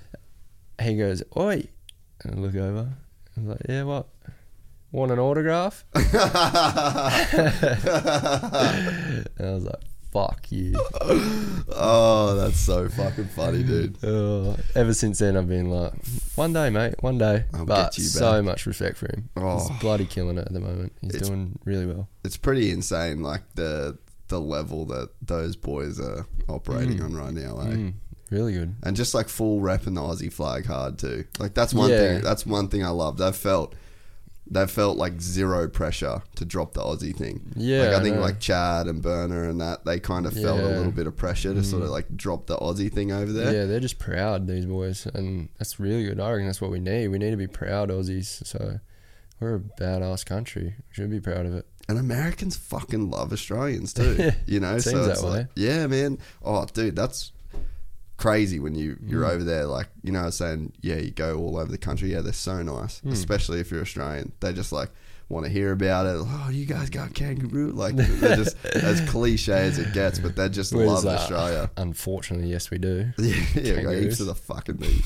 he 0.81 0.97
goes, 0.97 1.23
"Oi!" 1.35 1.67
And 2.23 2.35
I 2.35 2.37
look 2.37 2.55
over. 2.55 2.89
I 3.37 3.39
was 3.39 3.49
like, 3.49 3.61
"Yeah, 3.67 3.83
what? 3.83 4.07
Want 4.91 5.11
an 5.11 5.19
autograph?" 5.19 5.85
and 5.93 6.05
I 9.39 9.53
was 9.53 9.63
like, 9.65 9.81
"Fuck 10.11 10.51
you." 10.51 10.73
Oh, 11.73 12.35
that's 12.35 12.59
so 12.59 12.87
fucking 12.89 13.27
funny, 13.29 13.63
dude. 13.71 13.97
Oh, 14.03 14.55
ever 14.75 14.93
since 14.93 15.19
then, 15.19 15.37
I've 15.37 15.47
been 15.47 15.69
like, 15.69 15.93
"One 16.35 16.53
day, 16.53 16.69
mate, 16.69 16.95
one 17.01 17.17
day." 17.17 17.45
I'll 17.53 17.65
but 17.65 17.91
get 17.91 17.97
you 17.97 18.03
so 18.05 18.41
much 18.41 18.65
respect 18.65 18.97
for 18.97 19.07
him. 19.07 19.29
Oh. 19.37 19.67
He's 19.67 19.79
bloody 19.79 20.05
killing 20.05 20.37
it 20.37 20.47
at 20.47 20.53
the 20.53 20.59
moment. 20.59 20.93
He's 21.01 21.15
It's- 21.15 21.27
doing 21.29 21.59
really 21.65 21.85
well. 21.85 22.07
It's 22.23 22.37
pretty 22.37 22.71
insane, 22.71 23.21
like 23.23 23.41
the 23.55 23.97
the 24.27 24.39
level 24.39 24.85
that 24.85 25.09
those 25.21 25.55
boys 25.57 25.99
are 25.99 26.25
operating 26.47 27.01
on 27.03 27.13
right 27.13 27.33
now, 27.33 27.59
eh? 27.59 27.65
Mm, 27.73 27.93
really 28.29 28.53
good. 28.53 28.75
And 28.81 28.95
just 28.95 29.13
like 29.13 29.27
full 29.27 29.59
repping 29.59 29.95
the 29.95 30.01
Aussie 30.01 30.31
flag 30.31 30.65
hard 30.67 30.97
too. 30.97 31.25
Like 31.37 31.53
that's 31.53 31.73
one 31.73 31.89
Yeah. 31.89 31.97
thing. 31.97 32.21
That's 32.21 32.45
one 32.45 32.69
thing 32.69 32.81
I 32.85 32.89
loved. 32.91 33.19
I 33.19 33.33
felt 33.33 33.75
They 34.49 34.67
felt 34.67 34.97
like 34.97 35.21
zero 35.21 35.69
pressure 35.69 36.23
to 36.35 36.43
drop 36.45 36.73
the 36.73 36.81
Aussie 36.81 37.15
thing. 37.15 37.53
Yeah, 37.55 37.83
like 37.83 37.93
I 37.93 38.03
think 38.03 38.17
like 38.17 38.39
Chad 38.41 38.87
and 38.87 39.01
Burner 39.01 39.47
and 39.47 39.61
that 39.61 39.85
they 39.85 39.99
kind 39.99 40.25
of 40.25 40.33
felt 40.33 40.59
a 40.59 40.63
Yeah. 40.63 40.69
Mm. 40.69 40.77
little 40.77 40.91
bit 40.91 41.07
of 41.07 41.15
pressure 41.15 41.53
to 41.53 41.63
sort 41.63 41.83
of 41.83 41.89
like 41.89 42.17
drop 42.17 42.47
the 42.47 42.57
Aussie 42.57 42.91
thing 42.91 43.11
over 43.13 43.31
there. 43.31 43.53
Yeah, 43.53 43.65
they're 43.65 43.79
just 43.79 43.97
proud 43.99 44.47
these 44.47 44.65
boys, 44.65 45.05
and 45.13 45.47
that's 45.57 45.79
really 45.79 46.03
good. 46.03 46.19
I 46.19 46.31
reckon 46.31 46.47
that's 46.47 46.59
what 46.59 46.71
we 46.71 46.79
need. 46.79 47.07
We 47.07 47.17
need 47.17 47.31
to 47.31 47.37
be 47.37 47.47
proud 47.47 47.89
Aussies. 47.89 48.45
So 48.45 48.79
we're 49.39 49.55
a 49.55 49.59
badass 49.59 50.25
country. 50.25 50.75
We 50.77 50.93
should 50.93 51.09
be 51.11 51.21
proud 51.21 51.45
of 51.45 51.53
it. 51.55 51.65
And 51.87 51.97
Americans 51.97 52.57
fucking 52.57 53.09
love 53.09 53.31
Australians 53.31 53.93
too. 53.93 54.31
you 54.45 54.59
know, 54.59 54.77
Seems 54.79 54.95
so 54.97 55.03
that 55.05 55.11
it's 55.11 55.23
like, 55.23 55.33
way. 55.33 55.47
yeah, 55.55 55.87
man. 55.87 56.17
Oh, 56.43 56.65
dude, 56.65 56.95
that's 56.95 57.31
crazy 58.21 58.59
when 58.59 58.75
you 58.75 58.97
you're 59.05 59.23
Mm. 59.25 59.31
over 59.33 59.43
there. 59.43 59.65
Like, 59.65 59.87
you 60.03 60.11
know, 60.11 60.21
I 60.21 60.25
was 60.25 60.35
saying, 60.35 60.73
yeah, 60.81 60.95
you 60.97 61.11
go 61.11 61.37
all 61.39 61.57
over 61.57 61.71
the 61.71 61.77
country. 61.77 62.11
Yeah, 62.11 62.21
they're 62.21 62.33
so 62.33 62.61
nice, 62.61 63.01
Mm. 63.01 63.11
especially 63.13 63.59
if 63.59 63.71
you're 63.71 63.81
Australian. 63.81 64.31
They 64.39 64.53
just 64.53 64.71
like 64.71 64.89
want 65.29 65.45
to 65.45 65.51
hear 65.51 65.71
about 65.71 66.05
it. 66.07 66.15
Oh, 66.19 66.49
you 66.51 66.65
guys 66.65 66.89
got 66.89 67.13
kangaroo? 67.13 67.71
Like, 67.71 67.95
they're 68.21 68.35
just 68.35 68.57
as 68.65 68.99
cliche 69.09 69.53
as 69.53 69.79
it 69.79 69.93
gets, 69.93 70.19
but 70.19 70.35
they 70.35 70.49
just 70.49 70.73
Whereas, 70.73 71.03
love 71.03 71.05
uh, 71.05 71.09
Australia. 71.17 71.71
Unfortunately, 71.77 72.49
yes, 72.49 72.69
we 72.69 72.77
do. 72.77 73.11
Yeah, 73.17 73.35
yeah, 73.55 73.75
we 73.77 73.81
got 73.83 73.95
heaps 73.95 74.19
of 74.19 74.27
the 74.27 74.35
fucking 74.35 74.77
things. 74.77 75.05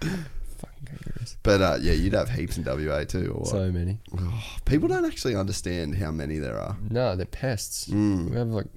Fucking 0.00 0.86
kangaroos. 0.86 1.36
But 1.42 1.60
uh, 1.60 1.76
yeah, 1.80 1.92
you'd 1.92 2.14
have 2.14 2.30
heaps 2.30 2.56
in 2.56 2.64
WA 2.64 3.04
too. 3.04 3.32
Or? 3.38 3.44
So 3.46 3.70
many. 3.70 3.98
People 4.64 4.88
don't 4.88 5.04
actually 5.04 5.34
understand 5.36 5.96
how 5.96 6.10
many 6.10 6.38
there 6.38 6.58
are. 6.58 6.76
No, 6.90 7.14
they're 7.14 7.26
pests. 7.26 7.88
Mm. 7.88 8.30
We 8.30 8.36
have 8.36 8.48
like, 8.48 8.68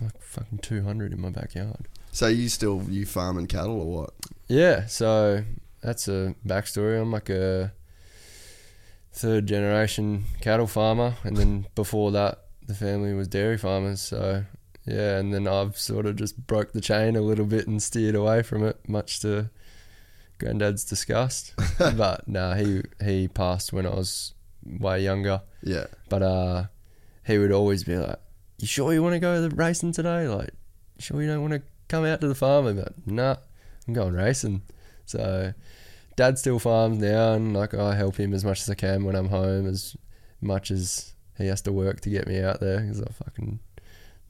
like 0.00 0.20
fucking 0.20 0.58
200 0.58 1.12
in 1.12 1.20
my 1.20 1.30
backyard. 1.30 1.86
So 2.12 2.28
you 2.28 2.50
still 2.50 2.84
you 2.88 3.06
farming 3.06 3.46
cattle 3.46 3.80
or 3.80 4.02
what? 4.02 4.10
Yeah, 4.46 4.84
so 4.84 5.44
that's 5.82 6.08
a 6.08 6.34
backstory. 6.46 7.00
I'm 7.00 7.10
like 7.10 7.30
a 7.30 7.72
third 9.12 9.46
generation 9.46 10.24
cattle 10.42 10.66
farmer, 10.66 11.14
and 11.24 11.36
then 11.38 11.66
before 11.74 12.12
that, 12.12 12.44
the 12.66 12.74
family 12.74 13.14
was 13.14 13.28
dairy 13.28 13.56
farmers. 13.56 14.02
So 14.02 14.44
yeah, 14.84 15.16
and 15.16 15.32
then 15.32 15.48
I've 15.48 15.78
sort 15.78 16.04
of 16.04 16.16
just 16.16 16.46
broke 16.46 16.72
the 16.72 16.82
chain 16.82 17.16
a 17.16 17.22
little 17.22 17.46
bit 17.46 17.66
and 17.66 17.82
steered 17.82 18.14
away 18.14 18.42
from 18.42 18.62
it, 18.62 18.86
much 18.86 19.20
to 19.20 19.48
granddad's 20.38 20.84
disgust. 20.84 21.54
but 21.78 22.28
nah, 22.28 22.54
he 22.54 22.82
he 23.02 23.26
passed 23.26 23.72
when 23.72 23.86
I 23.86 23.94
was 23.94 24.34
way 24.66 25.02
younger. 25.02 25.40
Yeah. 25.62 25.86
But 26.10 26.22
uh, 26.22 26.64
he 27.26 27.38
would 27.38 27.52
always 27.52 27.84
be 27.84 27.96
like, 27.96 28.18
"You 28.58 28.66
sure 28.66 28.92
you 28.92 29.02
want 29.02 29.14
to 29.14 29.18
go 29.18 29.40
the 29.40 29.48
racing 29.48 29.92
today? 29.92 30.28
Like, 30.28 30.50
sure 30.98 31.22
you 31.22 31.28
don't 31.28 31.40
want 31.40 31.54
to 31.54 31.62
come 31.92 32.04
out 32.04 32.20
to 32.22 32.28
the 32.28 32.34
farm?" 32.34 32.66
I'm 32.66 32.76
like, 32.78 33.06
"Nah, 33.06 33.36
I'm 33.86 33.94
going 33.94 34.14
racing." 34.14 34.62
So, 35.04 35.52
Dad 36.16 36.38
still 36.38 36.58
farms 36.58 36.98
now, 36.98 37.34
and 37.34 37.54
like 37.54 37.74
I 37.74 37.94
help 37.94 38.16
him 38.16 38.32
as 38.32 38.44
much 38.44 38.60
as 38.60 38.70
I 38.70 38.74
can 38.74 39.04
when 39.04 39.14
I'm 39.14 39.28
home, 39.28 39.66
as 39.66 39.96
much 40.40 40.70
as 40.70 41.12
he 41.38 41.46
has 41.46 41.62
to 41.62 41.72
work 41.72 42.00
to 42.00 42.10
get 42.10 42.26
me 42.26 42.40
out 42.40 42.60
there 42.60 42.80
because 42.80 43.00
I'm 43.00 43.12
fucking 43.12 43.60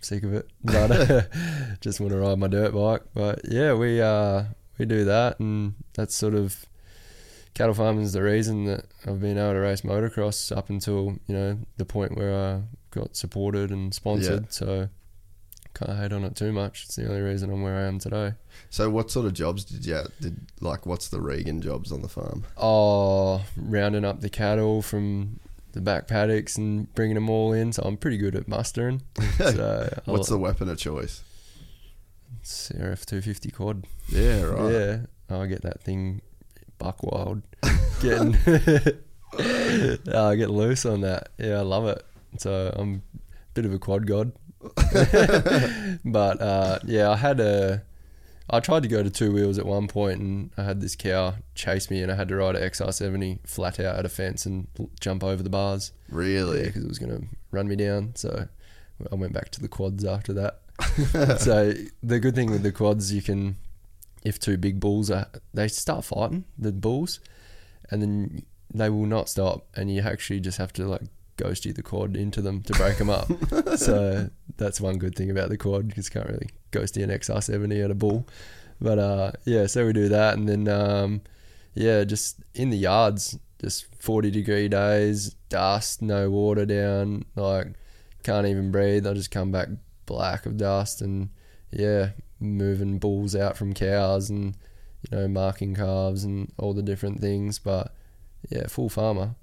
sick 0.00 0.22
of 0.24 0.34
it. 0.34 0.50
But 0.64 0.90
uh, 0.90 1.22
just 1.80 2.00
want 2.00 2.12
to 2.12 2.18
ride 2.18 2.38
my 2.38 2.48
dirt 2.48 2.74
bike. 2.74 3.02
But 3.14 3.40
yeah, 3.48 3.74
we 3.74 4.00
uh 4.00 4.44
we 4.78 4.84
do 4.86 5.04
that, 5.04 5.38
and 5.40 5.74
that's 5.94 6.14
sort 6.14 6.34
of 6.34 6.66
cattle 7.54 7.74
farming 7.74 8.02
is 8.04 8.14
the 8.14 8.22
reason 8.22 8.64
that 8.64 8.86
I've 9.06 9.20
been 9.20 9.36
able 9.38 9.52
to 9.52 9.58
race 9.60 9.82
motocross 9.82 10.56
up 10.56 10.70
until 10.70 11.18
you 11.26 11.34
know 11.34 11.58
the 11.76 11.84
point 11.84 12.16
where 12.16 12.34
I 12.34 12.62
got 12.90 13.16
supported 13.16 13.70
and 13.70 13.94
sponsored. 13.94 14.52
So 14.52 14.88
can't 15.84 15.98
hate 15.98 16.12
on 16.12 16.24
it 16.24 16.36
too 16.36 16.52
much. 16.52 16.84
It's 16.84 16.96
the 16.96 17.08
only 17.08 17.20
reason 17.20 17.50
I'm 17.50 17.62
where 17.62 17.76
I 17.76 17.82
am 17.82 17.98
today. 17.98 18.34
So 18.70 18.90
what 18.90 19.10
sort 19.10 19.26
of 19.26 19.34
jobs 19.34 19.64
did 19.64 19.84
you 19.86 20.02
did 20.20 20.46
like? 20.60 20.86
What's 20.86 21.08
the 21.08 21.20
Regan 21.20 21.60
jobs 21.60 21.92
on 21.92 22.02
the 22.02 22.08
farm? 22.08 22.44
Oh, 22.56 23.44
rounding 23.56 24.04
up 24.04 24.20
the 24.20 24.30
cattle 24.30 24.82
from 24.82 25.40
the 25.72 25.80
back 25.80 26.06
paddocks 26.06 26.56
and 26.56 26.92
bringing 26.94 27.14
them 27.14 27.30
all 27.30 27.52
in. 27.52 27.72
So 27.72 27.82
I'm 27.84 27.96
pretty 27.96 28.18
good 28.18 28.34
at 28.34 28.48
mustering. 28.48 29.02
So 29.38 29.88
What's 30.04 30.28
the 30.28 30.38
weapon 30.38 30.68
of 30.68 30.78
choice? 30.78 31.22
CRF 32.44 33.04
250 33.06 33.50
quad? 33.50 33.86
Yeah, 34.08 34.42
right. 34.42 34.72
Yeah, 34.72 34.98
oh, 35.30 35.40
I 35.40 35.46
get 35.46 35.62
that 35.62 35.82
thing 35.82 36.22
buck 36.78 37.02
wild. 37.02 37.42
Getting, 38.00 38.36
oh, 39.38 40.28
I 40.28 40.36
get 40.36 40.50
loose 40.50 40.84
on 40.84 41.02
that. 41.02 41.30
Yeah, 41.38 41.58
I 41.58 41.62
love 41.62 41.86
it. 41.86 42.04
So 42.38 42.72
I'm 42.76 43.02
a 43.14 43.20
bit 43.54 43.64
of 43.64 43.72
a 43.72 43.78
quad 43.78 44.06
god. 44.06 44.32
but 46.04 46.40
uh, 46.40 46.78
yeah, 46.84 47.10
I 47.10 47.16
had 47.16 47.40
a. 47.40 47.82
I 48.50 48.60
tried 48.60 48.82
to 48.82 48.88
go 48.88 49.02
to 49.02 49.08
two 49.08 49.32
wheels 49.32 49.58
at 49.58 49.64
one 49.64 49.88
point, 49.88 50.20
and 50.20 50.50
I 50.58 50.64
had 50.64 50.80
this 50.80 50.94
cow 50.94 51.34
chase 51.54 51.90
me, 51.90 52.02
and 52.02 52.12
I 52.12 52.16
had 52.16 52.28
to 52.28 52.36
ride 52.36 52.56
an 52.56 52.62
XR70 52.62 53.46
flat 53.46 53.80
out 53.80 53.96
at 53.96 54.04
a 54.04 54.08
fence 54.08 54.44
and 54.44 54.66
l- 54.78 54.90
jump 55.00 55.24
over 55.24 55.42
the 55.42 55.48
bars. 55.48 55.92
Really? 56.10 56.64
because 56.64 56.84
it 56.84 56.88
was 56.88 56.98
going 56.98 57.18
to 57.18 57.26
run 57.50 57.68
me 57.68 57.76
down. 57.76 58.14
So 58.14 58.48
I 59.10 59.14
went 59.14 59.32
back 59.32 59.50
to 59.50 59.60
the 59.60 59.68
quads 59.68 60.04
after 60.04 60.32
that. 60.34 60.60
so 61.40 61.72
the 62.02 62.18
good 62.20 62.34
thing 62.34 62.50
with 62.50 62.62
the 62.62 62.72
quads, 62.72 63.12
you 63.12 63.22
can, 63.22 63.56
if 64.24 64.38
two 64.38 64.58
big 64.58 64.80
bulls 64.80 65.10
are, 65.10 65.28
they 65.54 65.68
start 65.68 66.04
fighting 66.04 66.44
the 66.58 66.72
bulls, 66.72 67.20
and 67.90 68.02
then 68.02 68.42
they 68.74 68.90
will 68.90 69.06
not 69.06 69.28
stop, 69.28 69.66
and 69.74 69.90
you 69.94 70.02
actually 70.02 70.40
just 70.40 70.58
have 70.58 70.72
to 70.74 70.86
like 70.86 71.02
ghosty 71.36 71.74
the 71.74 71.82
quad 71.82 72.16
into 72.16 72.42
them 72.42 72.62
to 72.62 72.72
break 72.74 72.98
them 72.98 73.10
up. 73.10 73.28
so 73.76 74.30
that's 74.56 74.80
one 74.80 74.98
good 74.98 75.14
thing 75.14 75.30
about 75.30 75.48
the 75.48 75.56
quad 75.56 75.88
because 75.88 76.06
you 76.06 76.12
can't 76.12 76.28
really 76.28 76.48
ghosty 76.70 77.02
an 77.02 77.10
XR70 77.10 77.84
at 77.84 77.90
a 77.90 77.94
bull. 77.94 78.26
But 78.80 78.98
uh, 78.98 79.32
yeah, 79.44 79.66
so 79.66 79.86
we 79.86 79.92
do 79.92 80.08
that, 80.08 80.36
and 80.36 80.48
then 80.48 80.66
um, 80.66 81.22
yeah, 81.74 82.02
just 82.02 82.40
in 82.54 82.70
the 82.70 82.76
yards, 82.76 83.38
just 83.60 83.86
forty 84.02 84.30
degree 84.30 84.68
days, 84.68 85.34
dust, 85.48 86.02
no 86.02 86.28
water 86.30 86.66
down, 86.66 87.24
like 87.36 87.74
can't 88.24 88.46
even 88.46 88.72
breathe. 88.72 89.06
I 89.06 89.14
just 89.14 89.30
come 89.30 89.52
back 89.52 89.68
black 90.04 90.46
of 90.46 90.56
dust, 90.56 91.00
and 91.00 91.30
yeah, 91.70 92.10
moving 92.40 92.98
bulls 92.98 93.36
out 93.36 93.56
from 93.56 93.72
cows, 93.72 94.30
and 94.30 94.56
you 95.08 95.16
know 95.16 95.28
marking 95.28 95.76
calves 95.76 96.24
and 96.24 96.52
all 96.58 96.74
the 96.74 96.82
different 96.82 97.20
things. 97.20 97.60
But 97.60 97.94
yeah, 98.50 98.66
full 98.66 98.88
farmer. 98.88 99.36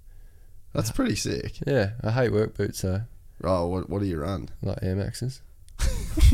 That's 0.74 0.92
pretty 0.92 1.16
sick. 1.16 1.60
Yeah, 1.66 1.92
I 2.04 2.12
hate 2.12 2.32
work 2.32 2.56
boots 2.58 2.82
though, 2.82 3.02
Oh, 3.44 3.68
what 3.68 3.90
what 3.90 4.00
do 4.02 4.06
you 4.08 4.20
run? 4.20 4.50
like 4.62 4.78
Air 4.82 4.96
Maxes. 4.96 5.42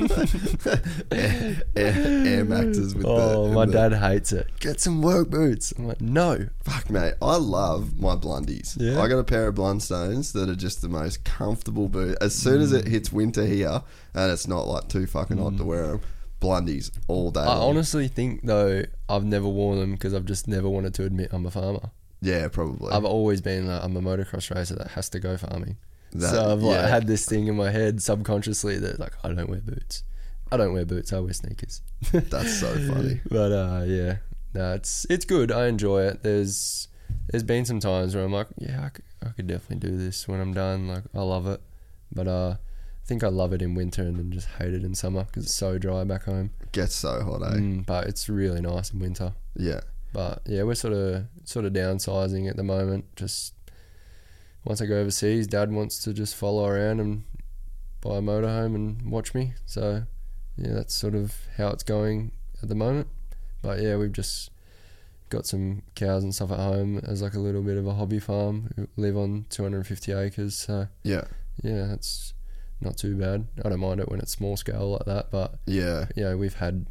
Air, 1.12 1.62
Air, 1.76 1.94
Air 2.28 2.46
Maxes 2.46 2.96
with 2.96 3.06
oh, 3.08 3.48
the. 3.50 3.54
my 3.54 3.66
the- 3.66 3.72
dad 3.72 3.94
hates 3.94 4.32
it. 4.32 4.48
Get 4.60 4.80
some 4.82 5.02
work 5.02 5.30
boots. 5.30 5.74
I'm 5.78 5.88
like, 5.88 6.02
no. 6.02 6.48
Fuck, 6.64 6.90
mate. 6.90 7.14
I 7.22 7.36
love 7.38 8.00
my 8.00 8.16
blundies. 8.16 8.76
Yeah? 8.80 9.00
I 9.02 9.08
got 9.08 9.20
a 9.20 9.24
pair 9.24 9.48
of 9.48 9.56
Blundstones 9.56 10.34
that 10.34 10.50
are 10.50 10.56
just 10.56 10.82
the 10.82 10.90
most 10.90 11.24
comfortable 11.24 11.88
boot. 11.90 12.18
As 12.22 12.34
soon 12.36 12.62
as 12.62 12.74
Mm. 12.74 12.80
it 12.80 12.88
hits 12.88 13.12
winter 13.12 13.46
here, 13.46 13.82
and 14.14 14.32
it's 14.32 14.48
not 14.48 14.68
like 14.68 14.88
too 14.90 15.06
fucking 15.08 15.38
hot 15.38 15.58
to 15.58 15.64
wear 15.64 15.88
them, 15.88 16.02
blundies 16.42 16.92
all 17.08 17.32
day. 17.32 17.42
I 17.42 17.56
long. 17.56 17.70
honestly 17.70 18.08
think 18.08 18.42
though 18.44 18.84
I've 19.08 19.24
never 19.24 19.48
worn 19.48 19.80
them 19.80 19.92
because 19.94 20.14
I've 20.14 20.26
just 20.26 20.48
never 20.48 20.68
wanted 20.70 20.94
to 20.96 21.04
admit 21.06 21.30
I'm 21.32 21.46
a 21.46 21.52
farmer. 21.52 21.92
Yeah, 22.26 22.48
probably. 22.48 22.92
I've 22.92 23.06
always 23.06 23.42
been 23.42 23.68
like 23.68 23.84
I'm 23.84 23.96
a 23.96 24.02
motocross 24.02 24.54
racer 24.54 24.76
that 24.76 24.92
has 24.92 25.10
to 25.10 25.20
go 25.20 25.38
farming. 25.38 25.78
That- 26.12 26.32
so 26.32 26.52
I've 26.52 26.62
like 26.62 26.76
yeah. 26.76 26.88
had 26.88 27.08
this 27.08 27.26
thing 27.26 27.48
in 27.48 27.56
my 27.56 27.72
head 27.72 28.02
subconsciously 28.02 28.80
that 28.80 29.00
like 29.00 29.14
I 29.24 29.30
don't 29.30 29.50
wear 29.50 29.62
boots. 29.62 30.04
I 30.52 30.58
don't 30.58 30.74
wear 30.74 30.86
boots. 30.86 31.14
I 31.14 31.20
wear 31.20 31.34
sneakers. 31.34 31.82
That's 32.12 32.60
so 32.60 32.74
funny. 32.92 33.22
But 33.30 33.52
uh, 33.52 33.84
yeah, 33.86 34.18
no, 34.54 34.74
it's 34.74 35.06
it's 35.10 35.26
good. 35.26 35.52
I 35.52 35.68
enjoy 35.68 36.04
it. 36.04 36.24
There's 36.24 36.88
there's 37.30 37.44
been 37.44 37.66
some 37.66 37.80
times 37.80 38.16
where 38.16 38.24
I'm 38.24 38.32
like, 38.32 38.48
yeah, 38.58 38.86
I 38.86 38.90
could, 38.90 39.06
I 39.24 39.30
could 39.30 39.48
definitely 39.48 39.88
do 39.90 39.98
this 39.98 40.28
when 40.28 40.40
I'm 40.40 40.54
done. 40.54 40.88
Like 40.88 41.04
I 41.14 41.22
love 41.22 41.48
it, 41.48 41.62
but 42.12 42.28
uh, 42.28 42.56
I 42.58 43.08
think 43.08 43.24
I 43.24 43.28
love 43.28 43.54
it 43.54 43.62
in 43.62 43.76
winter 43.76 44.02
and 44.02 44.18
then 44.18 44.32
just 44.32 44.48
hate 44.60 44.74
it 44.74 44.84
in 44.84 44.96
summer 44.96 45.26
because 45.26 45.46
it's 45.46 45.54
so 45.54 45.78
dry 45.78 46.04
back 46.04 46.24
home. 46.24 46.52
It 46.62 46.72
Gets 46.72 46.96
so 46.96 47.24
hot, 47.24 47.44
eh? 47.44 47.58
Mm, 47.58 47.86
but 47.86 48.08
it's 48.08 48.30
really 48.30 48.62
nice 48.62 48.92
in 48.92 49.00
winter. 49.00 49.34
Yeah. 49.56 49.82
But 50.16 50.44
yeah, 50.46 50.64
we're 50.64 50.76
sort 50.76 50.94
of 50.94 51.26
sort 51.44 51.66
of 51.66 51.74
downsizing 51.74 52.50
at 52.50 52.56
the 52.56 52.64
moment. 52.64 53.14
Just 53.18 53.54
once 54.64 54.82
I 54.82 54.86
go 54.86 54.98
overseas, 54.98 55.46
Dad 55.46 55.72
wants 55.74 56.02
to 56.06 56.14
just 56.14 56.36
follow 56.36 56.66
around 56.66 57.02
and 57.02 57.26
buy 58.00 58.16
a 58.18 58.22
motorhome 58.22 58.76
and 58.76 59.12
watch 59.12 59.34
me. 59.34 59.54
So 59.66 60.04
yeah, 60.58 60.72
that's 60.74 60.96
sort 60.96 61.16
of 61.16 61.36
how 61.58 61.68
it's 61.68 61.84
going 61.84 62.32
at 62.64 62.70
the 62.70 62.76
moment. 62.76 63.08
But 63.62 63.82
yeah, 63.82 63.98
we've 63.98 64.14
just 64.14 64.52
got 65.30 65.46
some 65.46 65.82
cows 65.96 66.24
and 66.24 66.34
stuff 66.34 66.52
at 66.52 66.60
home 66.60 67.00
as 67.00 67.22
like 67.22 67.34
a 67.34 67.40
little 67.40 67.62
bit 67.64 67.78
of 67.78 67.86
a 67.86 67.94
hobby 67.96 68.20
farm. 68.20 68.70
We 68.78 68.86
live 68.96 69.18
on 69.18 69.48
250 69.50 70.14
acres, 70.14 70.56
so 70.56 70.88
Yeah. 71.04 71.26
yeah, 71.62 71.88
that's 71.88 72.34
not 72.80 72.96
too 72.96 73.18
bad. 73.18 73.48
I 73.66 73.70
don't 73.70 73.80
mind 73.82 74.00
it 74.00 74.08
when 74.10 74.20
it's 74.22 74.32
small 74.32 74.56
scale 74.56 74.92
like 74.92 75.06
that, 75.08 75.30
but 75.32 75.56
Yeah. 75.66 76.06
you 76.16 76.24
know, 76.24 76.38
we've 76.38 76.54
had 76.56 76.86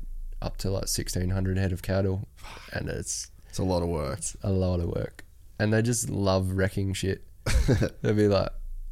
up 0.45 0.57
to 0.59 0.69
like 0.69 0.83
1600 0.83 1.59
head 1.59 1.73
of 1.73 1.83
cattle 1.83 2.29
and 2.73 2.89
it's 2.89 3.31
It's 3.49 3.59
a 3.59 3.65
lot 3.65 3.83
of 3.83 3.89
work. 3.89 4.19
it's 4.19 4.37
a 4.43 4.51
lot 4.51 4.81
of 4.81 4.87
work. 4.87 5.25
And 5.59 5.73
they 5.73 5.83
just 5.83 6.11
love 6.11 6.53
wrecking 6.53 6.93
shit. 6.95 7.25
There'll 8.03 8.17
be 8.17 8.29
like 8.29 8.51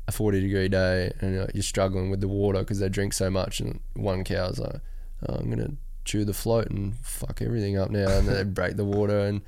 a 0.09 0.13
40 0.13 0.41
degree 0.41 0.69
day 0.69 1.13
and 1.21 1.35
you're, 1.35 1.49
you're 1.55 1.63
struggling 1.63 2.11
with 2.11 2.21
the 2.21 2.29
water 2.29 2.61
because 2.61 2.79
they 2.79 2.89
drink 2.89 3.13
so 3.13 3.31
much. 3.31 3.61
And 3.61 3.81
one 3.95 4.25
cow's 4.25 4.59
like, 4.59 4.81
oh, 5.29 5.35
I'm 5.35 5.47
going 5.47 5.59
to 5.59 5.77
chew 6.05 6.25
the 6.25 6.33
float 6.35 6.69
and 6.71 6.97
fuck 6.99 7.43
everything 7.43 7.77
up 7.79 7.91
now. 7.91 8.09
And 8.09 8.27
then 8.27 8.35
they 8.35 8.45
break 8.45 8.77
the 8.77 8.85
water. 8.85 9.21
And 9.21 9.43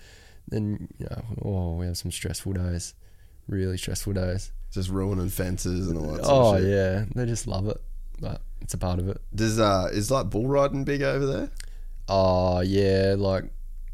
then, 0.49 0.89
you 0.99 1.07
know, 1.11 1.23
oh, 1.43 1.75
we 1.77 1.87
have 1.87 1.97
some 1.97 2.11
stressful 2.13 2.53
days. 2.53 2.95
really 3.49 3.77
stressful 3.79 4.13
days. 4.13 4.53
Just 4.73 4.91
ruining 4.91 5.29
fences 5.29 5.89
and 5.89 5.97
all 5.99 6.13
that. 6.15 6.25
Sort 6.25 6.37
Oh 6.37 6.55
of 6.57 6.61
shit. 6.61 6.69
yeah, 6.71 7.05
they 7.15 7.27
just 7.27 7.47
love 7.47 7.69
it, 7.69 7.81
but 8.21 8.43
it's 8.61 8.75
a 8.75 8.79
part 8.79 8.99
of 8.99 9.09
it. 9.09 9.21
Does 9.33 9.61
uh 9.61 9.89
is 9.93 10.11
like 10.11 10.31
bull 10.31 10.49
riding 10.49 10.83
big 10.85 11.03
over 11.03 11.25
there? 11.25 11.51
Oh 12.09 12.61
yeah, 12.61 13.15
like 13.17 13.45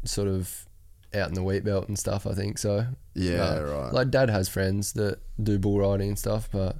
sort 0.03 0.27
of 0.27 0.67
out 1.13 1.27
in 1.27 1.33
the 1.33 1.43
wheat 1.43 1.63
belt 1.63 1.87
and 1.87 1.97
stuff. 1.97 2.25
I 2.25 2.33
think 2.33 2.57
so. 2.57 2.85
Yeah, 3.13 3.59
right. 3.59 3.93
Like 3.93 4.09
dad 4.09 4.29
has 4.29 4.49
friends 4.49 4.93
that 4.93 5.19
do 5.41 5.59
bull 5.59 5.79
riding 5.79 6.09
and 6.09 6.19
stuff, 6.19 6.49
but 6.51 6.77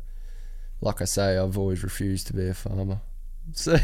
like 0.82 1.02
I 1.02 1.06
say, 1.06 1.38
I've 1.38 1.58
always 1.58 1.84
refused 1.84 2.28
to 2.28 2.34
be 2.34 2.48
a 2.48 2.54
farmer. 2.54 3.02
So 3.54 3.76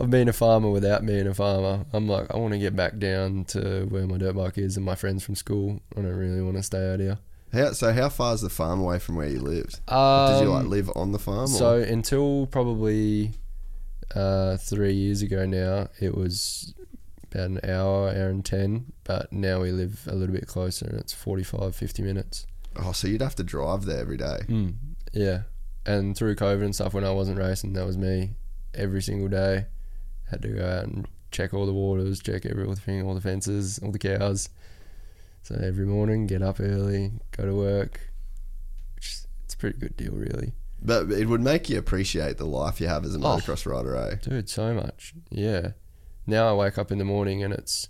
I've 0.00 0.10
been 0.10 0.28
a 0.28 0.32
farmer 0.32 0.70
without 0.70 1.04
being 1.04 1.26
a 1.26 1.34
farmer. 1.34 1.84
I'm 1.92 2.08
like, 2.08 2.32
I 2.32 2.38
want 2.38 2.52
to 2.52 2.58
get 2.58 2.76
back 2.76 2.98
down 2.98 3.44
to 3.46 3.84
where 3.90 4.06
my 4.06 4.16
dirt 4.16 4.36
bike 4.36 4.56
is 4.56 4.76
and 4.76 4.86
my 4.86 4.94
friends 4.94 5.24
from 5.24 5.34
school. 5.34 5.82
I 5.96 6.02
don't 6.02 6.14
really 6.14 6.40
want 6.40 6.56
to 6.56 6.62
stay 6.62 6.92
out 6.92 7.00
here. 7.00 7.18
How, 7.52 7.72
so 7.72 7.92
how 7.92 8.08
far 8.08 8.32
is 8.34 8.42
the 8.42 8.48
farm 8.48 8.80
away 8.80 9.00
from 9.00 9.16
where 9.16 9.28
you 9.28 9.40
lived? 9.40 9.80
Um, 9.88 10.32
Did 10.32 10.44
you 10.44 10.50
like 10.50 10.66
live 10.66 10.90
on 10.94 11.12
the 11.12 11.18
farm? 11.18 11.48
So 11.48 11.78
or? 11.78 11.80
until 11.80 12.46
probably 12.46 13.32
uh, 14.14 14.56
three 14.56 14.92
years 14.94 15.22
ago 15.22 15.44
now, 15.46 15.88
it 16.00 16.14
was 16.14 16.74
about 17.30 17.50
an 17.50 17.60
hour, 17.64 18.08
hour 18.10 18.28
and 18.28 18.44
ten. 18.44 18.92
But 19.04 19.32
now 19.32 19.60
we 19.60 19.72
live 19.72 20.06
a 20.10 20.14
little 20.14 20.34
bit 20.34 20.46
closer, 20.46 20.86
and 20.86 20.98
it's 20.98 21.12
45, 21.12 21.74
50 21.74 22.02
minutes. 22.02 22.46
oh, 22.76 22.92
so 22.92 23.08
you'd 23.08 23.22
have 23.22 23.34
to 23.36 23.44
drive 23.44 23.84
there 23.84 24.00
every 24.00 24.16
day. 24.16 24.40
Mm, 24.48 24.74
yeah, 25.12 25.42
and 25.84 26.16
through 26.16 26.36
COVID 26.36 26.64
and 26.64 26.74
stuff, 26.74 26.94
when 26.94 27.04
I 27.04 27.10
wasn't 27.12 27.38
racing, 27.38 27.72
that 27.74 27.86
was 27.86 27.96
me 27.96 28.30
every 28.74 29.02
single 29.02 29.28
day. 29.28 29.66
Had 30.30 30.42
to 30.42 30.48
go 30.48 30.64
out 30.66 30.84
and 30.84 31.06
check 31.30 31.54
all 31.54 31.66
the 31.66 31.72
waters, 31.72 32.20
check 32.20 32.44
everything, 32.46 33.02
all 33.06 33.14
the 33.14 33.20
fences, 33.20 33.78
all 33.78 33.92
the 33.92 33.98
cows. 33.98 34.48
So 35.42 35.54
every 35.62 35.86
morning, 35.86 36.26
get 36.26 36.42
up 36.42 36.58
early, 36.58 37.12
go 37.36 37.44
to 37.46 37.54
work. 37.54 38.00
Which 38.96 39.18
it's 39.44 39.54
a 39.54 39.56
pretty 39.56 39.78
good 39.78 39.96
deal, 39.96 40.12
really. 40.12 40.52
But 40.82 41.10
it 41.10 41.26
would 41.26 41.40
make 41.40 41.68
you 41.68 41.78
appreciate 41.78 42.36
the 42.38 42.44
life 42.46 42.80
you 42.80 42.86
have 42.88 43.04
as 43.04 43.14
a 43.14 43.18
Oh. 43.18 43.22
motocross 43.22 43.66
rider, 43.66 43.96
eh? 43.96 44.16
Dude, 44.22 44.48
so 44.48 44.72
much. 44.74 45.14
Yeah. 45.30 45.72
Now 46.26 46.48
I 46.48 46.52
wake 46.54 46.78
up 46.78 46.92
in 46.92 46.98
the 46.98 47.04
morning 47.04 47.42
and 47.42 47.52
it's 47.54 47.88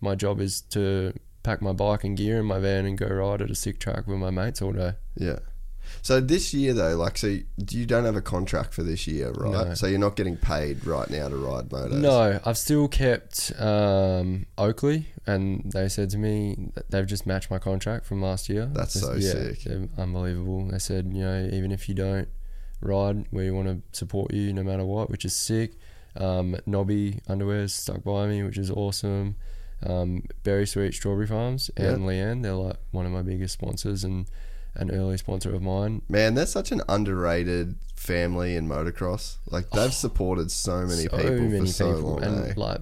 my 0.00 0.14
job 0.14 0.40
is 0.40 0.60
to 0.70 1.12
pack 1.42 1.60
my 1.62 1.72
bike 1.72 2.04
and 2.04 2.16
gear 2.16 2.40
in 2.40 2.46
my 2.46 2.58
van 2.58 2.86
and 2.86 2.96
go 2.98 3.06
ride 3.06 3.42
at 3.42 3.50
a 3.50 3.54
sick 3.54 3.78
track 3.78 4.06
with 4.06 4.18
my 4.18 4.30
mates 4.30 4.60
all 4.62 4.72
day. 4.72 4.94
Yeah. 5.16 5.38
So 6.04 6.20
this 6.20 6.52
year 6.52 6.74
though, 6.74 6.96
like, 6.96 7.16
so 7.16 7.38
you 7.70 7.86
don't 7.86 8.04
have 8.04 8.14
a 8.14 8.20
contract 8.20 8.74
for 8.74 8.82
this 8.82 9.06
year, 9.06 9.30
right? 9.30 9.68
No. 9.68 9.74
So 9.74 9.86
you're 9.86 9.98
not 9.98 10.16
getting 10.16 10.36
paid 10.36 10.84
right 10.84 11.08
now 11.08 11.30
to 11.30 11.36
ride 11.36 11.70
motos. 11.70 11.92
No, 11.92 12.38
I've 12.44 12.58
still 12.58 12.88
kept 12.88 13.58
um, 13.58 14.44
Oakley, 14.58 15.06
and 15.26 15.72
they 15.72 15.88
said 15.88 16.10
to 16.10 16.18
me 16.18 16.72
that 16.74 16.90
they've 16.90 17.06
just 17.06 17.26
matched 17.26 17.50
my 17.50 17.58
contract 17.58 18.04
from 18.04 18.20
last 18.20 18.50
year. 18.50 18.66
That's 18.66 18.92
Just- 18.92 19.06
so 19.06 19.14
yeah, 19.14 19.54
sick. 19.54 19.88
unbelievable. 19.96 20.66
They 20.68 20.78
said, 20.78 21.10
you 21.10 21.22
know, 21.22 21.48
even 21.50 21.72
if 21.72 21.88
you 21.88 21.94
don't 21.94 22.28
ride, 22.82 23.24
we 23.32 23.50
want 23.50 23.68
to 23.68 23.98
support 23.98 24.34
you 24.34 24.52
no 24.52 24.62
matter 24.62 24.84
what, 24.84 25.08
which 25.08 25.24
is 25.24 25.34
sick. 25.34 25.72
Um, 26.16 26.54
Nobby 26.66 27.20
Underwear's 27.28 27.72
stuck 27.72 28.04
by 28.04 28.26
me, 28.26 28.42
which 28.42 28.58
is 28.58 28.70
awesome. 28.70 29.36
Um, 29.82 30.24
Berry 30.42 30.66
Sweet 30.66 30.92
Strawberry 30.92 31.26
Farms 31.26 31.70
and 31.78 32.02
Leanne, 32.02 32.42
they're 32.42 32.52
like 32.52 32.76
one 32.90 33.06
of 33.06 33.12
my 33.12 33.22
biggest 33.22 33.54
sponsors 33.54 34.04
and 34.04 34.26
an 34.76 34.90
early 34.90 35.16
sponsor 35.16 35.54
of 35.54 35.62
mine. 35.62 36.02
Man, 36.08 36.34
they're 36.34 36.46
such 36.46 36.72
an 36.72 36.82
underrated 36.88 37.76
family 37.94 38.56
in 38.56 38.68
motocross. 38.68 39.36
Like 39.50 39.70
they've 39.70 39.92
supported 39.94 40.50
so 40.50 40.80
many 40.86 41.04
so 41.04 41.16
people 41.16 41.30
many 41.32 41.60
for 41.60 41.66
so 41.66 41.94
people, 41.94 42.10
long. 42.14 42.22
and 42.24 42.46
eh? 42.48 42.54
like 42.56 42.80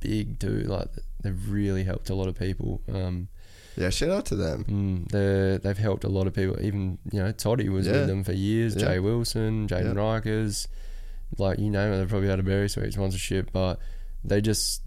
big 0.00 0.38
too. 0.38 0.60
Like 0.64 0.88
they've 1.22 1.50
really 1.50 1.84
helped 1.84 2.10
a 2.10 2.14
lot 2.14 2.28
of 2.28 2.38
people. 2.38 2.82
Um, 2.92 3.28
yeah, 3.76 3.90
shout 3.90 4.10
out 4.10 4.26
to 4.26 4.36
them. 4.36 4.64
Mm, 4.64 5.08
they 5.10 5.58
they've 5.62 5.78
helped 5.78 6.04
a 6.04 6.08
lot 6.08 6.26
of 6.26 6.34
people. 6.34 6.60
Even 6.62 6.98
you 7.10 7.20
know, 7.20 7.32
Toddy 7.32 7.68
was 7.68 7.86
Yeah. 7.86 7.92
with 7.92 8.06
them 8.08 8.24
for 8.24 8.32
years. 8.32 8.76
Yeah. 8.76 8.82
Jay 8.88 8.98
Wilson, 9.00 9.66
Jaden 9.68 9.94
Yeah. 9.94 10.00
Rykers, 10.00 10.66
like 11.38 11.58
you 11.58 11.70
name 11.70 11.92
it. 11.92 11.98
They've 11.98 12.08
probably 12.08 12.28
had 12.28 12.40
a 12.40 12.42
very 12.42 12.68
sweet 12.68 12.92
sponsorship, 12.92 13.50
but 13.52 13.78
they 14.24 14.40
just 14.40 14.82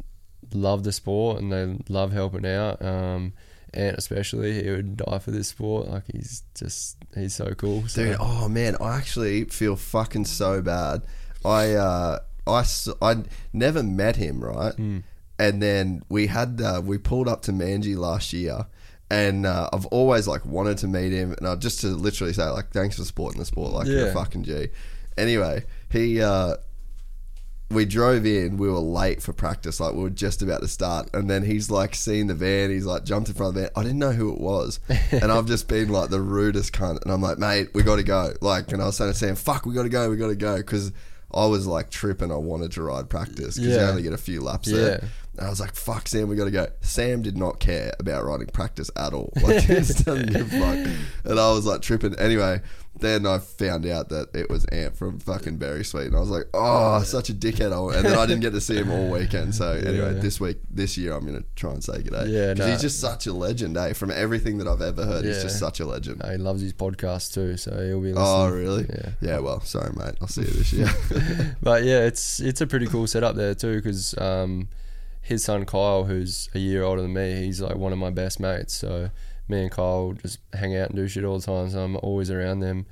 love 0.54 0.84
the 0.84 0.92
sport 0.92 1.42
and 1.42 1.52
they 1.52 1.78
love 1.92 2.12
helping 2.12 2.46
out. 2.46 2.82
Um, 2.84 3.34
and 3.74 3.98
especially 3.98 4.64
he 4.64 4.70
would 4.70 4.98
die 4.98 5.20
for 5.20 5.32
this 5.32 5.50
sport. 5.50 5.88
Like 5.88 6.04
he's 6.12 6.44
just 6.56 6.98
he's 7.16 7.36
so 7.36 7.54
cool. 7.56 7.88
So. 7.88 8.04
Dude, 8.04 8.18
oh 8.20 8.48
man, 8.48 8.78
I 8.80 8.98
actually 8.98 9.46
feel 9.46 9.76
fucking 9.76 10.26
so 10.26 10.62
bad. 10.62 11.04
I 11.44 11.74
uh, 11.74 12.20
I 12.48 12.66
I 13.02 13.24
never 13.52 13.84
met 13.84 14.16
him, 14.16 14.44
right? 14.44 14.74
Hmm. 14.74 15.00
And 15.40 15.62
then 15.62 16.04
we 16.10 16.28
had 16.28 16.62
uh, 16.62 16.82
we 16.84 16.98
pulled 16.98 17.28
up 17.28 17.42
to 17.44 17.52
Manji 17.52 17.98
last 17.98 18.34
year, 18.34 18.68
and 19.10 19.46
uh, 19.46 19.70
I've 19.74 19.86
always 19.88 20.28
like 20.28 20.46
wanted 20.46 20.78
to 20.80 20.88
meet 20.88 21.12
him, 21.12 21.34
and 21.34 21.48
I 21.48 21.56
just 21.56 21.82
to 21.82 21.88
literally 21.88 22.34
say 22.34 22.48
like 22.50 22.70
thanks 22.72 22.98
for 22.98 23.04
supporting 23.04 23.40
the 23.40 23.46
sport, 23.46 23.74
like 23.74 23.88
you're 23.88 24.10
a 24.10 24.14
fucking 24.14 24.44
G. 24.44 24.68
Anyway, 25.18 25.64
he 25.92 26.22
uh, 26.22 26.56
we 27.74 27.86
drove 27.86 28.26
in, 28.26 28.58
we 28.58 28.70
were 28.70 28.80
late 28.80 29.22
for 29.22 29.34
practice, 29.34 29.80
like 29.80 29.94
we 29.94 30.02
were 30.04 30.10
just 30.10 30.42
about 30.42 30.62
to 30.62 30.68
start, 30.68 31.10
and 31.14 31.30
then 31.30 31.44
he's 31.44 31.70
like 31.72 31.96
seen 31.96 32.28
the 32.28 32.34
van, 32.34 32.70
he's 32.70 32.86
like 32.86 33.04
jumped 33.04 33.30
in 33.30 33.36
front 33.36 33.50
of 33.50 33.56
the 33.56 33.62
van. 33.62 33.70
I 33.76 33.84
didn't 33.84 34.00
know 34.00 34.12
who 34.12 34.32
it 34.32 34.40
was, 34.40 34.80
and 35.12 35.32
I've 35.32 35.46
just 35.48 35.68
been 35.68 35.90
like 35.90 36.10
the 36.10 36.22
rudest 36.22 36.74
cunt, 36.74 37.02
and 37.04 37.12
I'm 37.12 37.22
like, 37.22 37.38
mate, 37.38 37.70
we 37.74 37.84
got 37.84 37.98
to 37.98 38.04
go, 38.04 38.34
like, 38.42 38.72
and 38.72 38.82
I 38.82 38.86
was 38.86 38.98
saying 38.98 39.12
to 39.12 39.18
Sam, 39.18 39.36
fuck, 39.36 39.66
we 39.66 39.74
got 39.74 39.84
to 39.84 39.90
go, 39.90 40.10
we 40.10 40.18
got 40.18 40.28
to 40.28 40.36
go, 40.36 40.58
because 40.58 40.92
I 41.34 41.46
was 41.48 41.66
like 41.66 41.90
tripping, 41.90 42.32
I 42.32 42.36
wanted 42.36 42.72
to 42.74 42.84
ride 42.84 43.10
practice 43.10 43.56
because 43.58 43.60
you 43.60 43.74
Yeah. 43.74 43.90
only 43.90 44.04
get 44.04 44.14
a 44.14 44.18
few 44.18 44.42
laps 44.42 44.68
Yeah. 44.68 44.78
there. 44.78 45.04
And 45.38 45.48
I 45.48 45.50
was 45.50 45.60
like, 45.60 45.74
fuck, 45.76 46.08
Sam, 46.08 46.28
we 46.28 46.36
got 46.36 46.46
to 46.46 46.52
go. 46.52 46.68
Sam 46.82 47.22
did 47.24 47.36
not 47.38 47.60
care 47.60 47.92
about 48.00 48.24
riding 48.24 48.48
practice 48.48 48.92
at 48.96 49.14
all. 49.14 49.34
Like, 49.42 49.66
just 49.66 50.06
doesn't 50.06 50.32
give 50.32 50.54
a 50.54 50.60
fuck. 50.60 50.94
And 51.26 51.40
I 51.40 51.52
was 51.52 51.66
like 51.66 51.82
tripping. 51.82 52.14
Anyway, 52.20 52.62
then 53.00 53.26
I 53.26 53.40
found 53.40 53.88
out 53.88 54.10
that 54.10 54.28
it 54.36 54.48
was 54.52 54.66
Ant 54.66 54.96
from 54.96 55.18
fucking 55.20 55.58
Berry 55.58 55.84
Sweet. 55.84 56.06
And 56.06 56.16
I 56.16 56.20
was 56.20 56.30
like, 56.30 56.46
oh, 56.54 57.02
such 57.02 57.30
a 57.30 57.34
dickhead. 57.34 57.72
I- 57.74 57.98
And 57.98 58.06
then 58.06 58.16
I 58.18 58.28
didn't 58.28 58.42
get 58.42 58.52
to 58.52 58.62
see 58.62 58.76
him 58.76 58.92
all 58.92 59.10
weekend. 59.10 59.56
So 59.56 59.72
anyway, 59.72 60.14
Yeah. 60.14 60.22
this 60.22 60.40
week, 60.40 60.60
this 60.70 60.98
year, 61.00 61.14
I'm 61.14 61.26
going 61.26 61.40
to 61.42 61.46
try 61.56 61.72
and 61.72 61.84
say 61.84 61.94
g'day. 62.04 62.30
Yeah, 62.30 62.50
'Cause 62.54 62.60
nah. 62.60 62.68
he's 62.68 62.82
just 62.82 63.00
such 63.00 63.26
a 63.26 63.34
legend, 63.34 63.76
eh? 63.76 63.94
From 63.94 64.12
everything 64.12 64.60
that 64.60 64.68
I've 64.68 64.84
ever 64.84 65.04
heard, 65.04 65.26
he's 65.26 65.38
Yeah. 65.38 65.42
just 65.44 65.58
such 65.58 65.80
a 65.80 65.86
legend. 65.88 66.22
No, 66.24 66.30
he 66.30 66.38
loves 66.38 66.62
his 66.62 66.74
podcast 66.74 67.34
too, 67.34 67.58
so 67.58 67.72
he'll 67.72 68.00
be 68.02 68.14
listening. 68.14 68.18
Oh, 68.20 68.50
really? 68.50 68.86
Yeah. 68.88 69.10
Yeah, 69.20 69.40
well, 69.40 69.62
sorry, 69.62 69.92
mate. 69.96 70.14
I'll 70.22 70.28
see 70.28 70.42
you 70.42 70.48
this 70.52 70.72
year. 70.74 71.58
but 71.64 71.84
yeah, 71.84 72.06
it's 72.06 72.40
it's 72.40 72.62
a 72.62 72.68
pretty 72.68 72.86
cool 72.86 73.08
setup 73.08 73.36
there 73.36 73.56
too 73.56 73.78
because 73.78 74.16
um, 74.20 74.68
his 75.24 75.44
son 75.44 75.66
Kyle, 75.66 76.04
who's 76.04 76.50
a 76.54 76.60
year 76.60 76.84
older 76.84 77.02
than 77.02 77.14
me, 77.14 77.46
he's 77.46 77.62
like 77.62 77.78
one 77.78 77.94
of 77.94 77.98
my 77.98 78.10
best 78.10 78.40
mates. 78.40 78.74
So 78.74 79.10
me 79.48 79.64
and 79.64 79.72
Kyle 79.72 80.14
just 80.22 80.40
hang 80.54 80.76
out 80.78 80.90
and 80.90 80.98
do 80.98 81.08
shit 81.08 81.24
all 81.24 81.40
the 81.40 81.46
time. 81.46 81.70
So 81.70 81.80
I'm 81.80 81.96
always 81.98 82.30
around 82.30 82.60
them. 82.60 82.86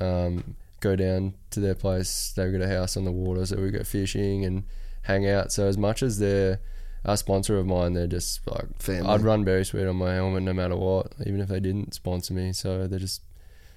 Um, 0.00 0.56
go 0.80 0.96
down 0.96 1.34
to 1.50 1.60
their 1.60 1.76
place. 1.76 2.32
They've 2.36 2.52
got 2.52 2.60
a 2.60 2.68
house 2.68 2.96
on 2.96 3.04
the 3.04 3.12
water, 3.12 3.46
so 3.46 3.56
we 3.56 3.70
go 3.70 3.84
fishing 3.84 4.44
and 4.44 4.64
hang 5.02 5.28
out. 5.28 5.52
So 5.52 5.66
as 5.66 5.78
much 5.78 6.02
as 6.02 6.18
they're 6.18 6.58
a 7.04 7.16
sponsor 7.16 7.56
of 7.56 7.66
mine, 7.66 7.92
they're 7.92 8.08
just 8.08 8.44
like 8.48 8.82
Family. 8.82 9.08
I'd 9.08 9.20
run 9.20 9.44
Berry 9.44 9.64
Sweet 9.64 9.86
on 9.86 9.96
my 9.96 10.14
helmet 10.14 10.42
no 10.42 10.52
matter 10.52 10.76
what, 10.76 11.12
even 11.24 11.40
if 11.40 11.48
they 11.48 11.60
didn't 11.60 11.94
sponsor 11.94 12.34
me. 12.34 12.52
So 12.52 12.88
they're 12.88 12.98
just 12.98 13.22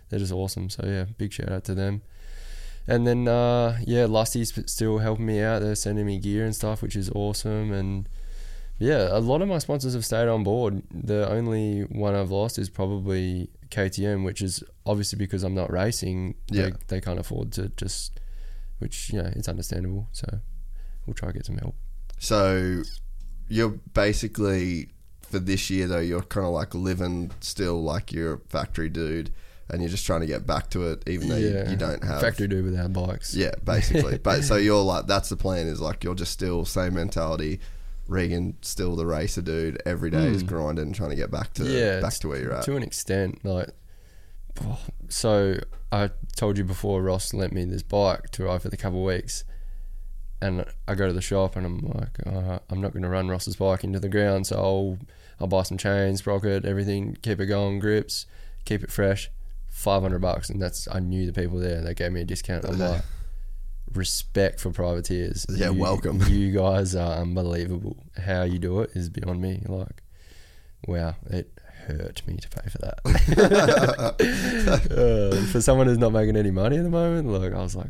they're 0.10 0.20
just 0.20 0.34
awesome. 0.34 0.72
So 0.72 0.84
yeah, 0.86 1.06
big 1.18 1.32
shout 1.32 1.50
out 1.50 1.64
to 1.66 1.76
them. 1.76 2.02
And 2.90 3.06
then 3.06 3.28
uh, 3.28 3.78
yeah, 3.86 4.06
Lusty's 4.06 4.52
still 4.66 4.98
helping 4.98 5.28
me 5.28 5.42
out. 5.42 5.62
They're 5.62 5.76
sending 5.76 6.08
me 6.08 6.18
gear 6.18 6.44
and 6.44 6.56
stuff, 6.56 6.82
which 6.82 6.96
is 6.96 7.12
awesome. 7.12 7.72
And 7.72 8.10
yeah, 8.80 9.10
a 9.12 9.20
lot 9.20 9.44
of 9.44 9.48
my 9.48 9.60
sponsors 9.60 9.94
have 9.94 10.04
stayed 10.04 10.28
on 10.28 10.44
board. 10.44 10.82
The 10.92 11.30
only 11.30 11.82
one 11.82 12.16
I've 12.16 12.32
lost 12.32 12.58
is 12.58 12.68
probably 12.68 13.52
KTM, 13.70 14.26
which 14.26 14.42
is 14.42 14.64
obviously 14.88 15.20
because 15.20 15.44
I'm 15.44 15.54
not 15.54 15.72
racing. 15.72 16.34
Yeah. 16.50 16.64
They, 16.64 16.72
they 16.88 17.02
can't 17.02 17.20
afford 17.20 17.52
to 17.54 17.70
just, 17.78 18.20
which 18.80 19.12
you 19.14 19.22
know, 19.22 19.30
it's 19.36 19.48
understandable. 19.48 20.08
So 20.12 20.40
we'll 21.06 21.14
try 21.14 21.28
to 21.28 21.34
get 21.34 21.46
some 21.46 21.60
help. 21.60 21.76
So 22.18 22.82
you're 23.48 23.80
basically 23.94 24.90
for 25.22 25.38
this 25.40 25.70
year 25.70 25.86
though 25.86 26.00
you're 26.00 26.24
kind 26.24 26.46
of 26.46 26.54
like 26.54 26.74
living 26.74 27.30
still 27.40 27.82
like 27.82 28.12
you're 28.12 28.34
a 28.34 28.40
factory 28.50 28.90
dude 28.90 29.32
and 29.70 29.82
you're 29.82 29.90
just 29.90 30.06
trying 30.06 30.22
to 30.22 30.28
get 30.28 30.46
back 30.48 30.70
to 30.72 30.90
it 30.92 31.04
even 31.08 31.30
though 31.30 31.36
you, 31.38 31.64
you 31.70 31.76
don't 31.76 32.04
have 32.04 32.22
factory 32.22 32.48
do 32.48 32.64
without 32.64 32.92
bikes. 32.94 33.36
yeah 33.36 33.52
basically. 33.64 34.18
But 34.24 34.44
so 34.44 34.56
you're 34.56 34.82
like 34.82 35.08
that's 35.08 35.30
the 35.30 35.38
plan 35.38 35.68
is 35.68 35.80
like 35.82 36.04
you're 36.04 36.16
just 36.16 36.32
still 36.32 36.66
same 36.66 36.96
mentality. 36.96 37.60
Regan 38.08 38.56
still 38.62 38.96
the 38.96 39.06
racer 39.06 39.42
dude 39.44 39.80
every 39.86 40.10
day 40.10 40.26
is 40.28 40.42
grinding 40.42 40.94
trying 40.94 41.12
to 41.12 41.16
get 41.16 41.30
back 41.30 41.54
to 41.54 41.64
Hmm. 41.64 41.70
yeah, 41.72 42.00
back 42.02 42.14
to 42.16 42.28
where 42.30 42.42
you're 42.42 42.54
at. 42.56 42.64
To 42.64 42.76
an 42.76 42.82
extent, 42.82 43.46
like, 43.46 43.70
oh, 44.66 44.80
so 45.10 45.60
I 45.92 46.10
told 46.36 46.58
you 46.58 46.64
before 46.64 47.04
Ross 47.04 47.34
lent 47.36 47.54
me 47.54 47.66
this 47.66 47.84
bike 47.84 48.32
to 48.32 48.46
ride 48.46 48.64
for 48.64 48.70
the 48.70 48.78
couple 48.78 49.00
of 49.00 49.06
weeks, 49.06 49.44
and 50.42 50.66
I 50.88 50.96
go 50.96 51.06
to 51.06 51.14
the 51.14 51.22
shop 51.22 51.56
and 51.56 51.66
I'm 51.68 51.80
like, 51.82 52.18
uh, 52.26 52.60
I'm 52.70 52.82
not 52.82 52.94
going 52.94 53.04
to 53.04 53.10
run 53.10 53.28
Ross's 53.28 53.58
bike 53.58 53.84
into 53.84 54.00
the 54.00 54.10
ground, 54.10 54.48
so 54.48 54.56
I'll 54.58 54.98
I'll 55.40 55.48
buy 55.48 55.62
some 55.62 55.78
chains, 55.78 56.20
sprocket, 56.20 56.66
everything, 56.66 57.16
keep 57.22 57.40
it 57.40 57.46
going, 57.46 57.78
grips, 57.80 58.26
keep 58.66 58.84
it 58.84 58.92
fresh, 58.92 59.30
five 59.80 60.02
hundred 60.02 60.20
bucks, 60.22 60.50
and 60.50 60.62
that's 60.62 60.88
I 60.92 61.00
knew 61.00 61.26
the 61.26 61.34
people 61.34 61.58
there, 61.60 61.78
and 61.78 61.88
they 61.88 61.94
gave 61.94 62.12
me 62.12 62.22
a 62.22 62.26
discount. 62.26 62.66
I'm 62.66 62.78
like. 62.80 63.02
Respect 63.96 64.60
for 64.60 64.70
privateers. 64.70 65.48
Yeah, 65.50 65.72
You- 65.72 65.80
welcome. 65.82 66.22
You 66.30 66.52
guys 66.52 66.94
are 66.94 67.14
unbelievable. 67.22 67.98
How 68.24 68.44
you 68.44 68.60
do 68.60 68.82
it 68.82 68.92
is 68.94 69.10
beyond 69.10 69.42
me. 69.42 69.64
Like, 69.66 70.04
wow, 70.86 71.16
it 71.32 71.60
hurt 71.88 72.22
me 72.28 72.38
to 72.38 72.50
pay 72.50 72.70
for 72.70 72.78
that. 72.78 73.00
uh, 74.92 75.46
for 75.52 75.60
someone 75.62 75.88
who's 75.88 75.98
not 75.98 76.12
making 76.14 76.36
any 76.36 76.52
money 76.52 76.78
at 76.78 76.84
the 76.84 76.90
moment, 76.90 77.30
like 77.30 77.52
I 77.54 77.64
was 77.64 77.76
like, 77.76 77.90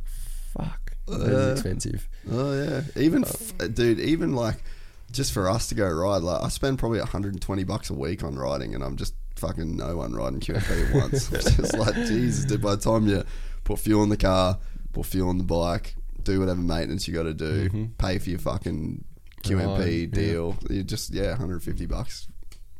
fuck, 0.54 0.94
that 1.08 1.20
Yeah. 1.20 1.28
is 1.28 1.52
expensive. 1.60 2.08
Oh 2.32 2.54
yeah, 2.54 2.82
even 2.96 3.26
f- 3.26 3.54
dude, 3.74 4.00
even 4.00 4.34
like 4.34 4.64
just 5.12 5.34
for 5.34 5.50
us 5.50 5.68
to 5.68 5.76
go 5.76 5.86
ride, 5.90 6.22
like 6.22 6.42
I 6.42 6.48
spend 6.48 6.80
probably 6.80 7.00
120 7.00 7.64
bucks 7.66 7.90
a 7.90 7.94
week 7.94 8.24
on 8.24 8.36
riding, 8.36 8.74
and 8.74 8.84
I'm 8.86 8.96
just 8.96 9.16
fucking 9.40 9.78
no 9.78 9.98
one 9.98 10.14
riding 10.14 10.40
QMP 10.40 10.90
at 10.90 10.96
once. 10.96 11.32
It's 11.34 11.56
just 11.56 11.78
like 11.78 11.96
Jesus, 11.96 12.46
dude. 12.46 12.62
By 12.62 12.76
the 12.76 12.82
time 12.82 13.08
you 13.08 13.24
put 13.64 13.80
fuel 13.80 14.04
in 14.04 14.10
the 14.10 14.18
car, 14.18 14.60
put 14.94 15.06
fuel 15.06 15.30
in 15.32 15.38
the 15.38 15.44
bike, 15.44 15.96
do 16.24 16.40
whatever 16.40 16.62
maintenance 16.62 17.08
you 17.08 17.14
got 17.14 17.24
to 17.24 17.34
do, 17.34 17.90
pay 17.98 18.20
for 18.20 18.30
your 18.30 18.40
fucking 18.40 19.04
QMP 19.44 20.02
yeah. 20.02 20.08
deal, 20.08 20.58
you 20.70 20.84
just 20.84 21.14
yeah, 21.14 21.30
150 21.30 21.86
bucks 21.86 22.28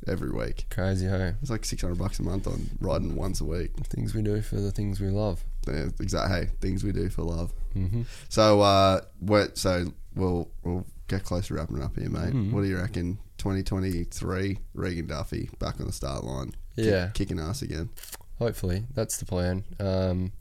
every 0.08 0.32
week. 0.32 0.66
Crazy, 0.70 1.08
hey? 1.08 1.34
It's 1.42 1.50
like 1.50 1.66
600 1.66 1.98
bucks 1.98 2.20
a 2.20 2.24
month 2.24 2.48
on 2.48 2.70
riding 2.80 3.16
once 3.16 3.42
a 3.42 3.46
week. 3.46 3.72
Things 3.86 4.14
we 4.14 4.22
do 4.22 4.42
for 4.42 4.56
the 4.56 4.72
things 4.72 5.00
we 5.00 5.10
love. 5.10 5.44
Yeah, 5.68 5.88
exactly. 6.00 6.36
Hey, 6.38 6.50
things 6.62 6.84
we 6.84 6.92
do 6.92 7.10
for 7.10 7.24
love. 7.24 7.52
hmm 7.74 8.04
So, 8.30 8.62
uh, 8.62 9.02
what? 9.20 9.58
So 9.58 9.94
we'll 10.16 10.50
we'll 10.64 10.86
get 11.10 11.24
close 11.26 11.48
to 11.48 11.56
wrapping 11.56 11.78
it 11.78 11.84
up 11.84 11.98
here, 11.98 12.10
mate. 12.10 12.34
Mm. 12.34 12.52
What 12.54 12.62
do 12.62 12.68
you 12.70 12.78
reckon? 12.78 13.18
2023, 13.40 14.58
Regan 14.74 15.08
Duffy 15.08 15.50
back 15.60 15.80
on 15.82 15.88
the 15.88 15.92
start 15.94 16.24
line. 16.24 16.52
kick- 16.76 16.86
Yeah. 16.86 17.10
kicking 17.14 17.40
ass 17.40 17.62
again. 17.62 17.90
Hopefully, 18.38 18.86
that's 18.94 19.18
the 19.18 19.26
plan. 19.26 19.66
Um, 19.82 20.32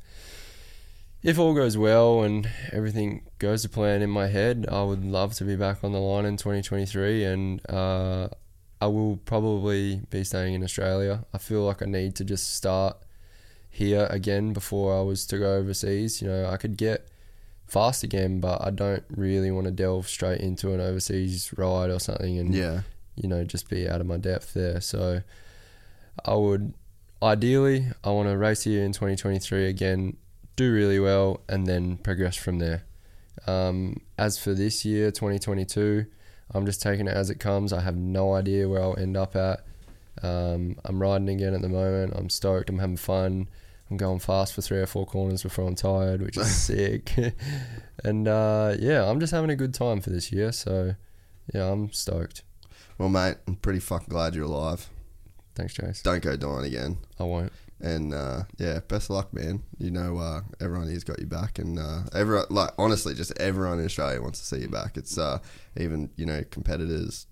if 1.22 1.36
all 1.38 1.52
goes 1.54 1.76
well 1.76 2.22
and 2.22 2.48
everything 2.70 3.22
goes 3.40 3.62
to 3.62 3.68
plan 3.68 4.02
in 4.02 4.10
my 4.10 4.28
head, 4.28 4.66
I 4.70 4.84
would 4.84 5.04
love 5.04 5.34
to 5.34 5.44
be 5.44 5.56
back 5.56 5.82
on 5.82 5.90
the 5.92 5.98
line 5.98 6.24
in 6.26 6.36
2023, 6.36 7.24
and 7.24 7.60
uh, 7.70 8.28
I 8.80 8.86
will 8.86 9.16
probably 9.24 10.02
be 10.10 10.22
staying 10.22 10.54
in 10.54 10.62
Australia. 10.62 11.24
I 11.34 11.38
feel 11.38 11.62
like 11.64 11.82
I 11.82 11.86
need 11.86 12.14
to 12.16 12.24
just 12.24 12.54
start 12.54 12.96
here 13.68 14.06
again 14.10 14.52
before 14.52 14.96
I 14.96 15.02
was 15.02 15.26
to 15.26 15.38
go 15.38 15.54
overseas. 15.56 16.22
You 16.22 16.28
know, 16.28 16.46
I 16.46 16.56
could 16.56 16.76
get 16.76 17.08
fast 17.68 18.02
again, 18.02 18.40
but 18.40 18.60
I 18.62 18.70
don't 18.70 19.04
really 19.10 19.50
want 19.50 19.66
to 19.66 19.70
delve 19.70 20.08
straight 20.08 20.40
into 20.40 20.72
an 20.72 20.80
overseas 20.80 21.52
ride 21.56 21.90
or 21.90 22.00
something 22.00 22.38
and 22.38 22.54
Yeah, 22.54 22.80
you 23.14 23.28
know, 23.28 23.44
just 23.44 23.68
be 23.68 23.88
out 23.88 24.00
of 24.00 24.06
my 24.06 24.16
depth 24.16 24.54
there. 24.54 24.80
So 24.80 25.20
I 26.24 26.34
would 26.34 26.74
ideally 27.22 27.86
I 28.04 28.10
want 28.10 28.28
to 28.28 28.36
race 28.36 28.62
here 28.62 28.84
in 28.84 28.92
2023 28.92 29.66
again, 29.68 30.16
do 30.56 30.72
really 30.72 30.98
well, 30.98 31.40
and 31.48 31.66
then 31.66 31.98
progress 31.98 32.36
from 32.36 32.58
there. 32.58 32.84
Um, 33.46 34.00
as 34.18 34.38
for 34.38 34.52
this 34.54 34.84
year, 34.84 35.10
2022, 35.10 36.06
I'm 36.52 36.66
just 36.66 36.82
taking 36.82 37.06
it 37.06 37.14
as 37.14 37.30
it 37.30 37.36
comes. 37.36 37.72
I 37.72 37.80
have 37.80 37.96
no 37.96 38.34
idea 38.34 38.68
where 38.68 38.82
I'll 38.82 38.98
end 38.98 39.16
up 39.16 39.36
at. 39.36 39.64
Um, 40.22 40.76
I'm 40.84 41.00
riding 41.00 41.28
again 41.28 41.54
at 41.54 41.62
the 41.62 41.68
moment. 41.68 42.14
I'm 42.16 42.30
stoked. 42.30 42.68
I'm 42.68 42.78
having 42.78 42.96
fun. 42.96 43.48
I'm 43.90 43.96
going 43.96 44.18
fast 44.18 44.52
for 44.54 44.60
three 44.60 44.78
or 44.78 44.86
four 44.86 45.06
corners 45.06 45.42
before 45.42 45.66
I'm 45.66 45.74
tired, 45.74 46.20
which 46.20 46.36
is 46.36 46.54
sick. 46.66 47.14
and 48.04 48.28
uh, 48.28 48.74
yeah, 48.78 49.08
I'm 49.08 49.20
just 49.20 49.32
having 49.32 49.50
a 49.50 49.56
good 49.56 49.74
time 49.74 50.00
for 50.00 50.10
this 50.10 50.30
year. 50.30 50.52
So 50.52 50.94
yeah, 51.54 51.70
I'm 51.70 51.90
stoked. 51.92 52.42
well, 52.98 53.08
mate, 53.08 53.36
I'm 53.46 53.56
pretty 53.56 53.80
fucking 53.80 54.08
glad 54.08 54.34
you're 54.34 54.44
alive. 54.44 54.88
Thanks, 55.54 55.74
Chase. 55.74 56.02
Don't 56.02 56.22
go 56.22 56.36
dying 56.36 56.66
again. 56.66 56.98
I 57.18 57.24
won't. 57.24 57.52
And 57.80 58.12
uh, 58.12 58.42
yeah, 58.58 58.80
best 58.86 59.08
of 59.08 59.16
luck, 59.16 59.32
man. 59.32 59.62
You 59.78 59.90
know, 59.90 60.18
uh, 60.18 60.40
everyone 60.60 60.88
here's 60.88 61.04
got 61.04 61.20
you 61.20 61.26
back, 61.26 61.58
and 61.58 61.78
uh, 61.78 62.02
everyone, 62.12 62.46
like 62.50 62.70
honestly, 62.76 63.14
just 63.14 63.32
everyone 63.38 63.78
in 63.78 63.84
Australia 63.84 64.20
wants 64.20 64.40
to 64.40 64.46
see 64.46 64.62
you 64.62 64.68
back. 64.68 64.96
It's 64.96 65.16
uh, 65.16 65.38
even 65.76 66.10
you 66.16 66.26
know 66.26 66.42
competitors, 66.50 67.26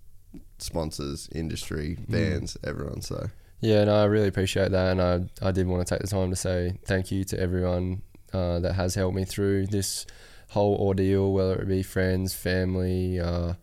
sponsors, 0.58 1.28
industry, 1.34 1.98
fans, 2.10 2.56
everyone. 2.64 3.02
So 3.02 3.28
Yeah, 3.60 3.84
no, 3.84 3.96
I 3.96 4.04
really 4.04 4.28
appreciate 4.28 4.70
that, 4.72 4.92
and 4.92 5.00
I 5.02 5.46
I 5.48 5.50
did 5.52 5.66
want 5.66 5.86
to 5.86 5.94
take 5.94 6.02
the 6.02 6.08
time 6.08 6.30
to 6.30 6.36
say 6.36 6.78
thank 6.84 7.10
you 7.10 7.24
to 7.24 7.40
everyone 7.40 8.02
uh, 8.32 8.60
that 8.60 8.74
has 8.74 8.94
helped 8.94 9.16
me 9.16 9.24
through 9.24 9.66
this 9.68 10.06
whole 10.50 10.76
ordeal, 10.76 11.32
whether 11.32 11.54
it 11.60 11.68
be 11.68 11.82
friends, 11.82 12.34
family, 12.34 13.18
uh, 13.18 13.54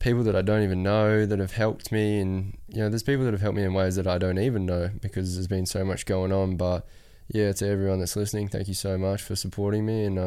people 0.00 0.24
that 0.24 0.36
I 0.36 0.42
don't 0.42 0.62
even 0.62 0.82
know 0.82 1.26
that 1.26 1.38
have 1.38 1.52
helped 1.52 1.92
me, 1.92 2.20
and 2.20 2.58
you 2.68 2.78
know, 2.82 2.88
there's 2.88 3.02
people 3.04 3.24
that 3.24 3.32
have 3.32 3.40
helped 3.42 3.56
me 3.56 3.64
in 3.64 3.74
ways 3.74 3.96
that 3.96 4.06
I 4.06 4.18
don't 4.18 4.38
even 4.38 4.66
know 4.66 4.90
because 5.00 5.34
there's 5.34 5.48
been 5.48 5.66
so 5.66 5.84
much 5.84 6.06
going 6.06 6.32
on. 6.32 6.56
But 6.56 6.86
yeah, 7.28 7.52
to 7.52 7.68
everyone 7.68 8.00
that's 8.00 8.16
listening, 8.16 8.48
thank 8.48 8.68
you 8.68 8.74
so 8.74 8.98
much 8.98 9.22
for 9.22 9.36
supporting 9.36 9.86
me, 9.86 10.04
and 10.04 10.18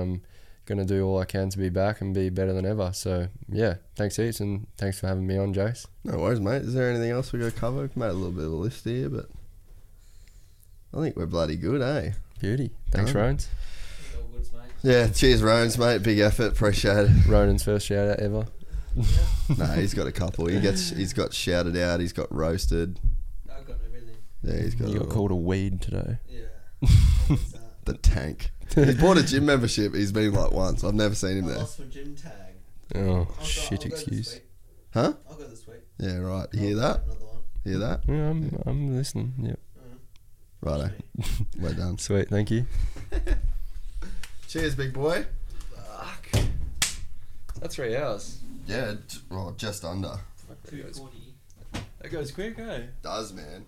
I'm 0.69 0.75
gonna 0.75 0.85
do 0.85 1.05
all 1.05 1.19
I 1.19 1.25
can 1.25 1.49
to 1.49 1.57
be 1.57 1.69
back 1.69 2.01
and 2.01 2.13
be 2.13 2.29
better 2.29 2.51
than 2.53 2.65
ever. 2.65 2.91
So 2.93 3.27
yeah, 3.49 3.75
thanks 3.95 4.17
heaps, 4.17 4.39
and 4.41 4.67
thanks 4.77 4.99
for 4.99 5.07
having 5.07 5.25
me 5.25 5.37
on, 5.37 5.53
Jace. 5.53 5.85
no 6.03 6.17
worries, 6.17 6.39
mate. 6.41 6.63
Is 6.63 6.73
there 6.73 6.89
anything 6.89 7.11
else 7.11 7.31
we 7.31 7.39
got 7.39 7.53
to 7.53 7.59
cover? 7.59 7.81
We've 7.81 7.95
made 7.95 8.09
a 8.09 8.13
little 8.13 8.31
bit 8.31 8.45
of 8.45 8.51
a 8.51 8.55
list 8.55 8.83
here, 8.83 9.07
but 9.09 9.29
I 10.93 11.01
think 11.01 11.15
we're 11.15 11.25
bloody 11.25 11.55
good, 11.55 11.81
eh? 11.81 12.11
Beauty. 12.39 12.71
Thanks, 12.91 13.13
Done. 13.13 13.21
Rones. 13.21 13.47
Goods. 14.33 14.51
Yeah, 14.83 15.07
cheers, 15.07 15.41
Rones, 15.41 15.77
mate. 15.77 16.03
Big 16.03 16.19
effort, 16.19 16.51
appreciate 16.53 17.05
it. 17.05 17.27
Ronan's 17.27 17.63
first 17.63 17.85
shout 17.87 18.09
out 18.09 18.19
ever. 18.19 18.45
no, 19.57 19.65
he's 19.75 19.93
got 19.93 20.07
a 20.07 20.11
couple. 20.11 20.47
He 20.47 20.59
gets, 20.59 20.89
he's 20.89 21.13
got 21.13 21.33
shouted 21.33 21.75
out. 21.77 21.99
He's 21.99 22.13
got 22.13 22.33
roasted. 22.33 22.99
I've 23.49 23.65
got 23.67 23.77
everything. 23.85 24.15
Yeah, 24.43 24.61
he's 24.61 24.75
got, 24.75 24.89
You 24.89 24.99
got 24.99 25.07
all. 25.07 25.13
called 25.13 25.31
a 25.31 25.35
weed 25.35 25.81
today. 25.81 26.17
Yeah. 26.29 26.87
The 27.85 27.93
tank. 27.93 28.51
He's 28.75 28.95
bought 28.99 29.17
a 29.17 29.23
gym 29.25 29.45
membership. 29.45 29.93
He's 29.95 30.11
been 30.11 30.33
like 30.33 30.51
once. 30.51 30.83
I've 30.83 30.93
never 30.93 31.15
seen 31.15 31.37
him 31.37 31.45
I 31.45 31.49
there. 31.49 31.57
lost 31.59 31.79
my 31.79 31.85
gym 31.87 32.15
tag. 32.15 32.31
Oh, 32.95 32.99
I'll 33.19 33.25
go- 33.25 33.43
shit 33.43 33.71
I'll 33.71 33.77
go 33.77 33.83
this 33.89 34.01
excuse. 34.01 34.33
week. 34.33 34.43
Huh? 34.93 35.13
I'll 35.29 35.35
go 35.35 35.43
this 35.47 35.67
week. 35.67 35.81
Yeah, 35.99 36.17
right. 36.17 36.47
You 36.53 36.59
hear 36.59 36.75
I'll 36.75 36.81
that? 36.81 36.93
get 36.97 37.05
Another 37.05 37.25
one. 37.25 37.41
Hear 37.63 37.77
that? 37.79 38.01
Yeah, 38.07 38.29
I'm, 38.29 38.61
I'm 38.65 38.95
listening. 38.95 39.33
Yep. 39.39 39.59
Righto. 40.61 40.89
We're 41.59 41.73
done. 41.75 41.97
Sweet, 41.97 42.29
thank 42.29 42.49
you. 42.51 42.65
Cheers, 44.47 44.75
big 44.75 44.93
boy. 44.93 45.25
Fuck. 45.75 46.29
That's 47.59 47.75
three 47.75 47.95
hours. 47.95 48.39
Yeah, 48.67 48.93
t- 49.07 49.19
well, 49.29 49.53
just 49.57 49.83
under. 49.85 50.13
Two 50.69 50.83
forty. 50.93 51.33
That 52.01 52.11
goes 52.11 52.31
quick, 52.31 52.57
eh? 52.59 52.81
Does 53.01 53.33
man. 53.33 53.65